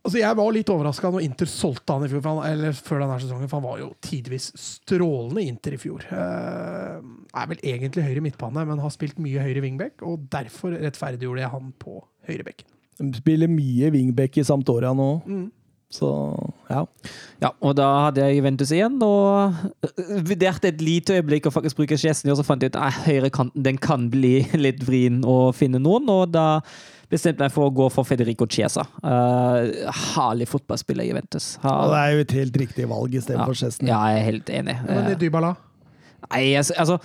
Altså, 0.00 0.16
Jeg 0.22 0.36
var 0.38 0.52
litt 0.56 0.70
overraska 0.72 1.10
når 1.12 1.24
Inter 1.26 1.48
solgte 1.50 1.92
han 1.92 2.06
i 2.06 2.08
fjor, 2.08 2.22
for 2.24 2.38
han, 2.40 2.54
eller 2.54 2.72
før 2.72 3.02
denne 3.02 3.18
sesongen, 3.20 3.48
for 3.50 3.60
han 3.60 3.66
var 3.68 3.80
jo 3.82 3.88
tidvis 4.00 4.46
strålende 4.56 5.42
i 5.44 5.48
Inter 5.52 5.76
i 5.76 5.80
fjor. 5.82 6.06
Uh, 6.08 7.04
er 7.36 7.50
vel 7.52 7.60
egentlig 7.74 8.06
høyre 8.06 8.22
midtbane, 8.24 8.64
men 8.70 8.80
har 8.80 8.94
spilt 8.94 9.20
mye 9.20 9.42
høyre 9.44 9.60
wingback, 9.64 10.00
og 10.06 10.24
derfor 10.32 10.72
rettferdiggjorde 10.80 11.44
jeg 11.44 11.52
han 11.52 11.72
på 11.84 11.98
høyrebekken. 12.30 12.68
De 13.00 13.16
spiller 13.20 13.48
mye 13.48 13.90
wingback 13.92 14.40
i 14.40 14.44
Sampdoria 14.44 14.92
nå, 14.96 15.10
Mm. 15.28 15.50
så 15.92 16.08
ja. 16.70 16.84
Ja, 17.42 17.50
og 17.60 17.74
da 17.76 17.86
hadde 18.06 18.24
jeg 18.24 18.36
Juventus 18.38 18.70
igjen, 18.76 18.96
og 19.02 19.52
vurderte 20.28 20.68
et 20.72 20.80
lite 20.84 21.16
øyeblikk 21.18 21.48
å 21.48 21.52
faktisk 21.54 21.76
bruke 21.80 21.98
Chesney, 22.00 22.32
og 22.32 22.38
så 22.40 22.44
fant 22.46 22.62
jeg 22.62 22.72
ut 22.72 22.80
at 22.80 23.02
høyrekanten 23.06 23.64
den 23.64 23.76
kan 23.80 24.08
bli 24.12 24.46
litt 24.66 24.80
vrien 24.86 25.20
å 25.28 25.50
finne 25.56 25.80
noen, 25.82 26.08
og 26.08 26.32
da 26.32 26.60
bestemte 27.10 27.42
meg 27.42 27.52
for 27.54 27.68
å 27.68 27.72
gå 27.74 27.88
for 27.92 28.06
Federico 28.06 28.46
Chiesa. 28.50 28.84
Uh, 29.02 29.88
herlig 30.14 30.46
fotballspiller 30.50 31.04
i 31.04 31.10
Juventus. 31.10 31.52
Og 31.64 31.90
det 31.92 31.98
er 32.04 32.12
jo 32.14 32.20
et 32.26 32.34
helt 32.38 32.60
riktig 32.62 32.86
valg 32.90 33.16
istedenfor 33.18 33.56
ja, 33.56 33.60
Chesney. 33.64 33.90
ja, 33.90 33.98
jeg 34.12 34.20
er 34.20 34.28
helt 34.28 34.52
enig. 34.60 34.76
Men 34.86 35.02
Eh, 35.08 35.12
i 35.16 35.18
Dybala 35.24 35.54
Nei, 36.30 36.44
altså, 36.60 36.74
altså 36.78 36.98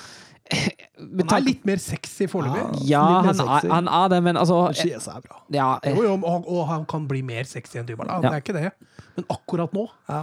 Han 0.51 1.31
er 1.33 1.41
litt 1.47 1.63
mer 1.65 1.79
sexy 1.81 2.27
foreløpig. 2.29 2.83
Ja, 2.85 3.01
han 3.25 3.39
er, 3.41 3.65
han 3.71 3.87
er 3.89 4.11
det, 4.13 4.19
men 4.27 4.37
altså 4.37 4.59
Chiesa 4.77 5.15
er 5.17 5.23
bra. 5.25 5.39
ja, 5.55 5.71
eh, 5.81 5.95
Jo, 5.97 6.03
jo, 6.05 6.13
og, 6.21 6.45
og 6.53 6.67
han 6.69 6.85
kan 6.85 7.07
bli 7.09 7.23
mer 7.25 7.47
sexy 7.49 7.79
enn 7.81 7.87
Dybala. 7.89 8.19
Ja. 8.21 8.29
Det 8.29 8.33
er 8.37 8.43
ikke 8.45 8.57
det. 8.59 9.01
Men 9.17 9.25
akkurat 9.33 9.73
nå 9.73 9.87
Ja. 10.11 10.21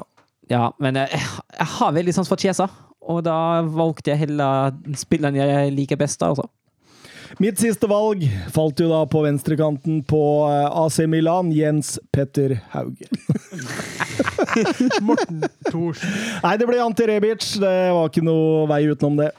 ja, 0.53 0.63
men 0.79 1.01
jeg, 1.03 1.19
jeg 1.59 1.67
har 1.75 1.93
veldig 1.99 2.15
sans 2.15 2.31
for 2.31 2.39
Chiesa, 2.39 2.69
og 3.03 3.25
da 3.27 3.35
valgte 3.67 4.13
jeg 4.13 4.23
heller 4.29 4.71
spilleren 4.95 5.35
jeg 5.41 5.73
liker 5.75 5.99
best. 5.99 6.21
da, 6.23 6.31
altså. 6.31 6.47
Mitt 7.43 7.59
siste 7.59 7.89
valg 7.91 8.23
falt 8.55 8.79
jo 8.79 8.87
da 8.87 9.01
på 9.11 9.25
venstrekanten 9.25 10.03
på 10.07 10.19
eh, 10.47 10.67
AC 10.79 11.01
Milan, 11.11 11.49
Jens 11.51 11.97
Petter 12.15 12.55
Hauge. 12.71 13.09
Morten 15.09 15.41
Thors. 15.67 16.05
Nei, 16.45 16.53
det 16.61 16.69
ble 16.69 16.79
Ante 16.85 17.09
Rebic. 17.11 17.49
Det 17.59 17.73
var 17.97 18.13
ikke 18.13 18.23
noe 18.23 18.69
vei 18.71 18.85
utenom 18.93 19.19
det. 19.19 19.33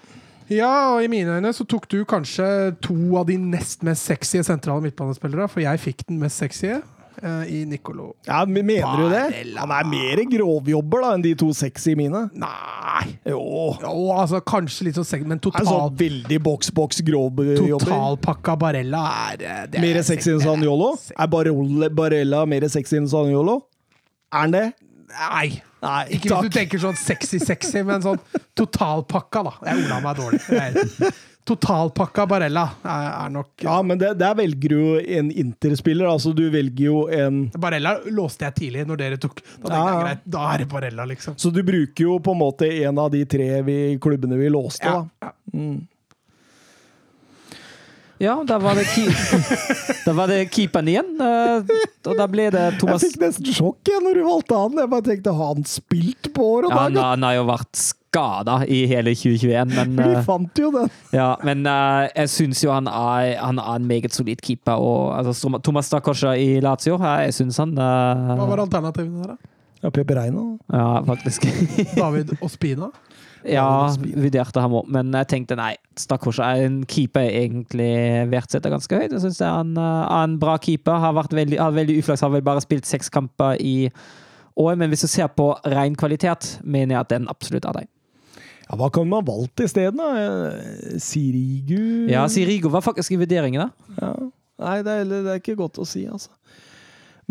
Ja, 0.52 0.98
og 0.98 1.06
i 1.06 1.08
mine 1.12 1.38
øyne 1.38 1.54
så 1.56 1.64
tok 1.64 1.88
du 1.94 2.02
kanskje 2.10 2.74
to 2.84 2.98
av 3.22 3.30
de 3.30 3.38
nest 3.40 3.86
mest 3.88 4.10
sexy 4.12 4.42
sentrale 4.44 4.84
midtbanespillere, 4.84 5.48
for 5.48 5.64
jeg 5.64 5.84
fikk 5.86 6.04
den 6.10 6.20
mest 6.20 6.44
sexy 6.44 6.74
eh, 7.22 7.44
i 7.52 7.66
Nicolo. 7.70 8.14
Ja, 8.28 8.44
men 8.46 8.66
Mener 8.66 8.98
du 8.98 9.10
det? 9.12 9.24
Han 9.58 9.72
er 9.72 9.90
mer 9.90 10.22
grovjobber 10.32 11.02
da 11.06 11.12
enn 11.18 11.24
de 11.26 11.34
to 11.40 11.52
sexy 11.54 11.94
mine. 12.00 12.30
Nei 12.34 13.18
Jo. 13.30 13.42
Jo, 13.82 13.94
altså 14.16 14.40
kanskje 14.42 14.88
litt 14.90 14.96
sånn 15.00 15.06
sexy, 15.08 15.28
men 15.28 15.38
er 15.38 15.44
total, 15.46 15.68
sånn 15.70 15.98
veldig 16.00 16.40
boks-boks-grovjobber. 16.48 17.58
totalpakka 17.84 18.56
Barella 18.60 19.04
er 19.34 19.44
eh, 19.44 19.66
det 19.68 19.80
er 19.82 19.86
Mer 19.86 20.02
sexy 20.04 20.32
enn 20.34 20.42
Sanjolo? 20.44 20.94
er 21.18 21.28
Barella, 21.28 21.90
Barella 21.90 22.46
mer 22.50 22.68
sexy 22.72 22.98
enn 23.02 23.08
Sanjolo? 23.12 23.60
Er 24.34 24.40
han 24.48 24.52
det? 24.56 24.66
Nei. 25.14 25.62
Nei, 25.84 26.04
Ikke 26.16 26.32
hvis 26.32 26.48
du 26.48 26.56
tenker 26.56 26.80
sånn 26.80 26.96
sexy-sexy, 26.98 27.82
men 27.86 28.02
sånn 28.02 28.20
totalpakka, 28.58 29.44
da. 29.44 29.52
Jeg 29.68 29.84
orda 29.84 29.98
meg 30.06 30.16
dårlig. 30.18 30.40
Jeg- 30.50 31.14
Totalpakka 31.46 32.26
Barella 32.30 32.64
er, 32.84 33.08
er 33.26 33.32
nok 33.34 33.64
Ja, 33.66 33.78
men 33.84 34.00
det, 34.00 34.14
der 34.22 34.36
velger 34.40 34.70
du 34.76 35.00
en 35.18 35.32
interspiller. 35.32 36.08
Altså, 36.08 36.32
du 36.36 36.46
velger 36.54 36.86
jo 36.86 37.02
en 37.12 37.42
Barella 37.60 37.98
låste 38.16 38.48
jeg 38.48 38.56
tidlig 38.62 38.86
når 38.88 39.02
dere 39.04 39.18
tok. 39.22 39.42
Da 39.64 39.74
Ja, 39.74 39.82
jeg 39.90 40.04
greit, 40.06 40.24
da 40.38 40.44
er 40.54 40.64
det 40.64 40.70
Barella, 40.72 41.06
liksom. 41.10 41.36
Så 41.40 41.52
du 41.54 41.60
bruker 41.68 42.06
jo 42.08 42.20
på 42.24 42.32
en 42.36 42.40
måte 42.40 42.70
en 42.86 43.02
av 43.04 43.12
de 43.14 43.26
tre 43.30 43.50
vi, 43.68 43.78
klubbene 44.04 44.40
vi 44.40 44.52
låste, 44.54 44.88
Ja, 44.88 45.02
da. 45.22 45.32
ja. 45.32 45.34
Ja, 48.24 48.38
da 48.48 48.56
var 48.62 48.78
det, 48.80 48.86
keep 48.94 49.12
da 50.06 50.14
var 50.16 50.32
det 50.32 50.46
keeperen 50.54 50.88
igjen, 50.94 51.10
eh, 51.20 51.74
og 52.08 52.14
da 52.16 52.28
ble 52.32 52.46
det 52.54 52.62
Thomas 52.80 53.04
Jeg 53.04 53.12
fikk 53.14 53.24
nesten 53.26 53.50
sjokk 53.58 53.90
jeg, 53.92 54.00
når 54.06 54.16
du 54.20 54.24
valgte 54.28 54.60
han. 54.62 54.78
Jeg 54.80 54.92
bare 54.94 55.06
tenkte, 55.10 55.34
har 55.36 55.52
han 55.58 55.68
spilt 55.68 56.30
på 56.36 56.46
år 56.56 56.70
og 56.70 56.72
Ja, 56.72 56.80
han, 56.86 56.96
dag? 56.96 57.10
han 57.12 57.26
har 57.28 57.36
jo 57.42 57.44
vært 57.50 57.82
skada 57.82 58.58
i 58.72 58.84
hele 58.88 59.12
2021, 59.18 59.74
men, 59.76 59.96
Vi 60.00 60.16
eh, 60.16 60.24
fant 60.28 60.62
jo 60.64 60.72
den. 60.76 60.92
ja, 61.16 61.30
men 61.44 61.66
eh, 61.68 62.08
jeg 62.14 62.32
syns 62.38 62.64
jo 62.64 62.72
han 62.72 62.88
er, 62.88 63.34
han 63.42 63.60
er 63.60 63.80
en 63.82 63.90
meget 63.90 64.16
solid 64.16 64.40
keeper. 64.46 64.80
Og, 64.80 65.18
altså, 65.20 65.52
Thomas 65.66 65.92
Stakosja 65.92 66.36
i 66.40 66.62
Lazio, 66.64 67.00
jeg 67.02 67.36
syns 67.36 67.60
han 67.60 67.76
Hva 67.76 68.48
var 68.48 68.64
alternativene 68.64 69.26
der, 69.26 69.36
da? 69.36 69.54
Ja, 69.84 69.90
Pepe 69.92 70.16
Reina. 70.16 70.46
Ja, 70.72 71.02
faktisk. 71.04 71.44
David 71.98 72.38
Ospina? 72.40 72.88
Ja, 73.50 73.68
vurderte 74.16 74.62
ham 74.64 74.76
òg, 74.80 74.90
men 74.94 75.14
jeg 75.18 75.30
tenkte 75.32 75.58
nei, 75.60 75.74
Stakosha 76.00 76.54
er 76.56 76.68
en 76.68 76.82
keeper 76.90 77.26
jeg 77.28 77.48
egentlig 77.48 77.94
verdsetter 78.32 78.74
ganske 78.74 79.00
høyt. 79.00 79.14
Jeg 79.14 79.24
syns 79.24 79.42
han 79.44 79.74
eh, 79.78 80.04
er 80.04 80.28
en 80.28 80.38
bra 80.42 80.58
keeper. 80.62 81.00
Har 81.04 81.16
vært 81.18 81.36
veldig, 81.36 81.60
har 81.62 81.74
veldig 81.76 81.98
uflaks, 82.02 82.24
har 82.26 82.34
vel 82.34 82.46
bare 82.46 82.64
spilt 82.64 82.90
seks 82.90 83.12
kamper 83.14 83.60
i 83.62 83.90
år, 84.60 84.76
men 84.80 84.92
hvis 84.92 85.06
du 85.06 85.10
ser 85.12 85.32
på 85.34 85.50
ren 85.74 85.98
kvalitet, 86.00 86.58
mener 86.64 86.98
jeg 86.98 87.02
at 87.06 87.14
den 87.16 87.28
absolutt 87.32 87.68
er 87.70 87.82
deg. 87.82 87.90
Ja, 88.64 88.78
hva 88.80 88.88
kan 88.94 89.10
man 89.10 89.24
ha 89.24 89.28
valgt 89.28 89.64
isteden, 89.66 90.00
da? 90.00 90.12
Eh, 90.18 91.00
Sirigu? 91.04 92.08
Ja, 92.12 92.28
Sirigu 92.32 92.70
var 92.74 92.86
faktisk 92.86 93.16
i 93.16 93.20
vurderingene. 93.22 93.68
Ja. 94.00 94.14
Nei, 94.64 94.78
det 94.86 94.94
er, 95.02 95.10
det 95.10 95.26
er 95.28 95.42
ikke 95.42 95.58
godt 95.60 95.82
å 95.82 95.88
si, 95.88 96.06
altså. 96.08 96.32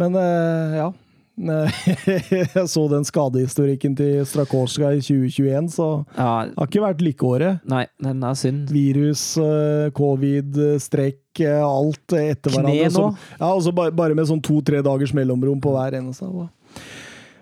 Men 0.00 0.16
eh, 0.18 0.76
ja. 0.80 0.90
Jeg 1.42 2.66
så 2.68 2.82
den 2.92 3.06
skadehistorikken 3.08 3.94
til 3.96 4.20
Strakorska 4.28 4.90
i 4.92 5.00
2021, 5.00 5.70
så 5.72 5.86
Ja, 6.16 6.44
det 6.44 6.58
har 6.58 6.68
ikke 6.68 6.82
vært 6.84 7.00
lykkeåret. 7.06 7.62
nei, 7.68 7.86
den 8.04 8.22
er 8.22 8.34
synd. 8.36 8.68
Virus, 8.70 9.22
eh, 9.40 9.88
covid, 9.96 10.58
strekk, 10.84 11.40
eh, 11.40 11.62
alt 11.64 12.12
etter 12.18 12.52
Kne 12.52 12.66
hverandre. 12.68 12.90
nå? 12.92 13.06
Ja, 13.40 13.48
og 13.54 13.62
så 13.64 13.72
bare, 13.72 14.14
med 14.14 14.28
sånn 14.28 14.42
to-tre 14.44 14.82
dagers 14.84 15.14
mellomrom 15.16 15.60
på 15.64 15.72
hver 15.72 15.96
eneste. 16.02 16.28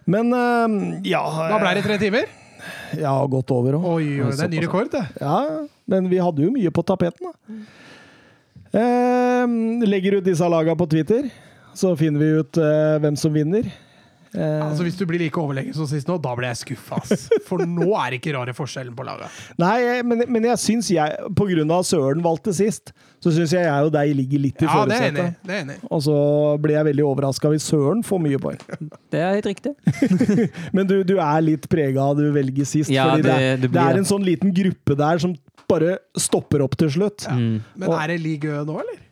Men 0.07 0.33
eh, 0.33 1.11
ja 1.11 1.25
Da 1.51 1.59
ble 1.59 1.75
det 1.81 1.85
tre 1.85 1.99
timer? 1.99 2.31
Ja, 2.99 3.15
godt 3.27 3.51
over 3.55 3.79
òg. 3.79 3.85
Oi, 3.97 4.09
oi, 4.23 4.31
det 4.37 4.47
er 4.47 4.55
ny 4.55 4.63
rekord, 4.63 4.91
det. 4.93 5.03
Ja, 5.21 5.67
men 5.91 6.09
vi 6.13 6.19
hadde 6.23 6.43
jo 6.47 6.51
mye 6.55 6.71
på 6.71 6.83
tapeten, 6.87 7.27
da. 7.27 7.35
Eh, 8.71 9.47
legger 9.89 10.19
ut 10.21 10.25
disse 10.27 10.47
laga 10.47 10.77
på 10.79 10.87
Twitter, 10.91 11.27
så 11.81 11.95
finner 11.99 12.21
vi 12.23 12.33
ut 12.43 12.61
uh, 12.61 12.99
hvem 13.03 13.17
som 13.19 13.33
vinner. 13.35 13.71
Eh, 14.31 14.61
Altså, 14.63 14.85
Hvis 14.87 14.95
du 14.95 15.03
blir 15.11 15.19
like 15.19 15.35
overlegen 15.43 15.75
som 15.75 15.89
sist 15.91 16.07
nå, 16.07 16.15
da 16.23 16.31
blir 16.39 16.47
jeg 16.53 16.59
skuffa. 16.61 17.01
For 17.49 17.65
nå 17.67 17.89
er 17.99 18.13
det 18.15 18.21
ikke 18.21 18.35
rare 18.37 18.53
forskjellen 18.55 18.93
på 18.95 19.03
laget. 19.03 19.27
nei, 19.59 20.03
men, 20.07 20.23
men 20.31 20.45
jeg 20.47 20.61
syns 20.63 20.91
jeg, 20.95 21.17
på 21.35 21.49
grunn 21.51 21.73
av 21.75 21.83
Søren 21.89 22.23
valgte 22.23 22.55
sist, 22.55 22.93
så 23.19 23.33
syns 23.35 23.51
jeg 23.57 23.67
jeg 23.67 23.89
og 23.89 23.91
deg 23.97 24.13
ligger 24.21 24.45
litt 24.45 24.63
i 24.63 24.69
Ja, 24.69 24.85
er 24.85 24.93
førersetet. 24.93 25.51
Er. 25.51 25.83
Og 25.91 26.05
så 26.07 26.15
blir 26.63 26.77
jeg 26.79 26.89
veldig 26.93 27.09
overraska 27.11 27.51
hvis 27.57 27.67
Søren 27.73 28.05
får 28.07 28.23
mye 28.29 28.39
poeng. 28.47 28.63
Det 29.13 29.19
er 29.19 29.35
helt 29.41 29.51
riktig. 29.51 29.75
Men 30.79 30.87
du, 30.87 31.01
du 31.11 31.17
er 31.19 31.43
litt 31.49 31.67
prega 31.73 32.07
av 32.13 32.21
du 32.23 32.29
velger 32.39 32.71
sist. 32.71 32.95
Ja, 32.95 33.09
fordi 33.11 33.27
det, 33.27 33.35
det- 33.35 33.51
er- 33.51 33.63
det 33.67 33.73
det 33.75 33.83
er 33.89 33.99
en 34.05 34.07
sånn 34.15 34.23
liten 34.31 34.55
gruppe 34.55 34.95
der 35.03 35.19
som 35.27 35.35
bare 35.71 35.99
stopper 36.19 36.63
opp 36.63 36.79
til 36.79 36.95
slutt. 37.01 37.27
Mm. 37.35 37.65
Men 37.83 37.99
er 37.99 38.15
det 38.15 38.21
ligø 38.23 38.63
nå, 38.63 38.79
eller? 38.87 39.03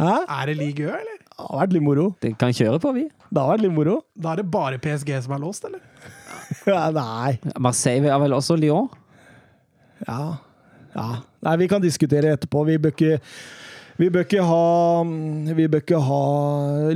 Hæ? 0.00 0.14
Er 0.40 0.48
det 0.48 0.56
ligø, 0.64 0.88
eller? 0.96 1.18
Det 1.32 1.48
har 1.48 1.60
vært 1.62 1.74
litt 1.74 1.84
moro. 1.84 2.06
Det 2.22 2.34
kan 2.40 2.52
kjøre 2.54 2.78
på, 2.82 2.92
vi. 2.96 3.06
Det 3.08 3.40
har 3.40 3.54
vært 3.54 3.64
litt 3.64 3.74
moro. 3.74 3.96
Da 4.14 4.34
er 4.34 4.42
det 4.42 4.50
bare 4.52 4.80
PSG 4.82 5.14
som 5.24 5.34
er 5.36 5.42
låst, 5.42 5.66
eller? 5.68 5.82
Ja, 6.68 6.90
nei. 6.92 7.38
Marseille 7.64 8.10
er 8.12 8.18
vel 8.20 8.34
også 8.36 8.58
Lyon? 8.60 8.90
Ja. 10.04 10.36
ja. 10.92 11.06
Nei, 11.46 11.54
vi 11.62 11.68
kan 11.72 11.80
diskutere 11.80 12.34
etterpå. 12.36 12.66
Vi 12.68 12.76
bør 12.82 12.92
ikke 12.92 13.16
vi 14.00 14.08
bør 14.10 14.24
ikke 14.24 14.42
ha, 14.42 15.04
bør 15.04 15.80
ikke 15.82 16.00
ha 16.00 16.22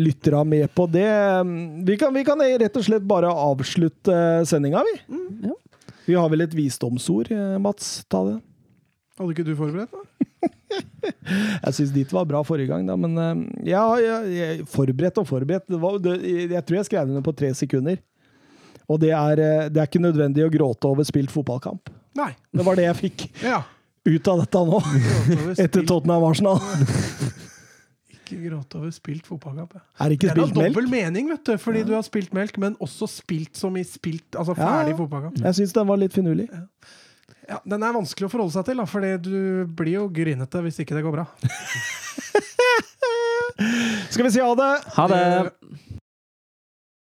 lyttere 0.00 0.40
med 0.48 0.70
på 0.74 0.86
det. 0.90 1.08
Vi 1.86 1.96
kan, 2.00 2.14
vi 2.14 2.24
kan 2.26 2.40
rett 2.40 2.78
og 2.80 2.86
slett 2.86 3.04
bare 3.06 3.30
avslutte 3.30 4.16
sendinga, 4.48 4.82
vi. 4.86 5.52
Vi 6.06 6.16
har 6.16 6.30
vel 6.32 6.46
et 6.46 6.54
visdomsord, 6.54 7.30
eh, 7.34 7.56
Mats. 7.62 8.04
Ta 8.10 8.22
det. 8.28 8.36
Hadde 9.18 9.34
ikke 9.34 9.46
du 9.46 9.54
forberedt 9.58 9.92
noe? 9.96 10.06
Jeg 11.64 11.74
syns 11.76 11.92
ditt 11.94 12.12
var 12.12 12.26
bra 12.28 12.42
forrige 12.46 12.68
gang, 12.70 12.84
da, 12.88 12.96
men 12.98 13.14
eh, 13.22 13.44
ja, 13.70 13.84
jeg, 14.02 14.32
jeg, 14.36 14.66
forberedt 14.70 15.20
og 15.22 15.28
forberedt. 15.28 15.64
Det 15.70 15.78
var, 15.80 15.96
det, 16.02 16.16
jeg 16.50 16.62
tror 16.66 16.78
jeg 16.80 16.88
skrev 16.88 17.08
det 17.08 17.16
ned 17.16 17.24
på 17.26 17.34
tre 17.38 17.52
sekunder. 17.56 18.00
Og 18.90 19.00
det 19.02 19.12
er, 19.14 19.40
eh, 19.42 19.68
det 19.72 19.80
er 19.82 19.88
ikke 19.88 20.02
nødvendig 20.02 20.44
å 20.46 20.50
gråte 20.52 20.90
over 20.90 21.06
spilt 21.06 21.32
fotballkamp. 21.34 21.90
Nei. 22.18 22.32
Det 22.54 22.66
var 22.66 22.78
det 22.78 22.86
jeg 22.88 22.98
fikk 23.00 23.26
Ja. 23.52 23.62
ut 24.06 24.28
av 24.32 24.42
dette 24.44 24.62
nå, 24.68 24.82
etter 25.64 25.86
Tottenham 25.86 26.26
Arsenal. 26.28 26.60
Ikke 28.16 28.38
gråte 28.42 28.78
over 28.80 28.92
spilt 28.94 29.26
fotballkamp. 29.30 29.74
Ja. 29.78 29.82
Er 30.02 30.10
det 30.12 30.18
ikke 30.18 30.28
Det 30.28 30.34
er 30.34 30.40
spilt 30.42 30.60
melk? 30.60 30.74
dobbel 30.74 30.90
mening, 30.92 31.32
vet 31.32 31.46
du, 31.46 31.56
fordi 31.62 31.86
du 31.86 31.94
har 31.96 32.06
spilt 32.06 32.34
melk, 32.36 32.58
men 32.62 32.78
også 32.82 33.08
spilt 33.10 33.58
som 33.58 33.74
i 33.78 33.86
spilt, 33.86 34.28
altså 34.34 34.54
ferdig 34.58 34.94
ja. 34.96 35.00
fotballkamp. 35.02 35.42
Jeg 35.46 35.60
syns 35.62 35.74
den 35.78 35.90
var 35.90 36.02
litt 36.02 36.14
finurlig. 36.16 36.50
Ja, 37.46 37.60
den 37.62 37.82
er 37.86 37.94
vanskelig 37.94 38.26
å 38.26 38.30
forholde 38.32 38.56
seg 38.56 38.66
til, 38.66 38.80
da, 38.80 38.86
fordi 38.90 39.12
du 39.22 39.36
blir 39.78 40.00
jo 40.00 40.06
grinete 40.10 40.62
hvis 40.64 40.80
ikke 40.82 40.96
det 40.96 41.04
går 41.06 41.14
bra. 41.14 41.26
Skal 44.10 44.26
vi 44.26 44.32
si 44.34 44.42
ha 44.42 44.54
det? 44.58 44.72
Ha 44.96 45.04
det! 45.12 45.52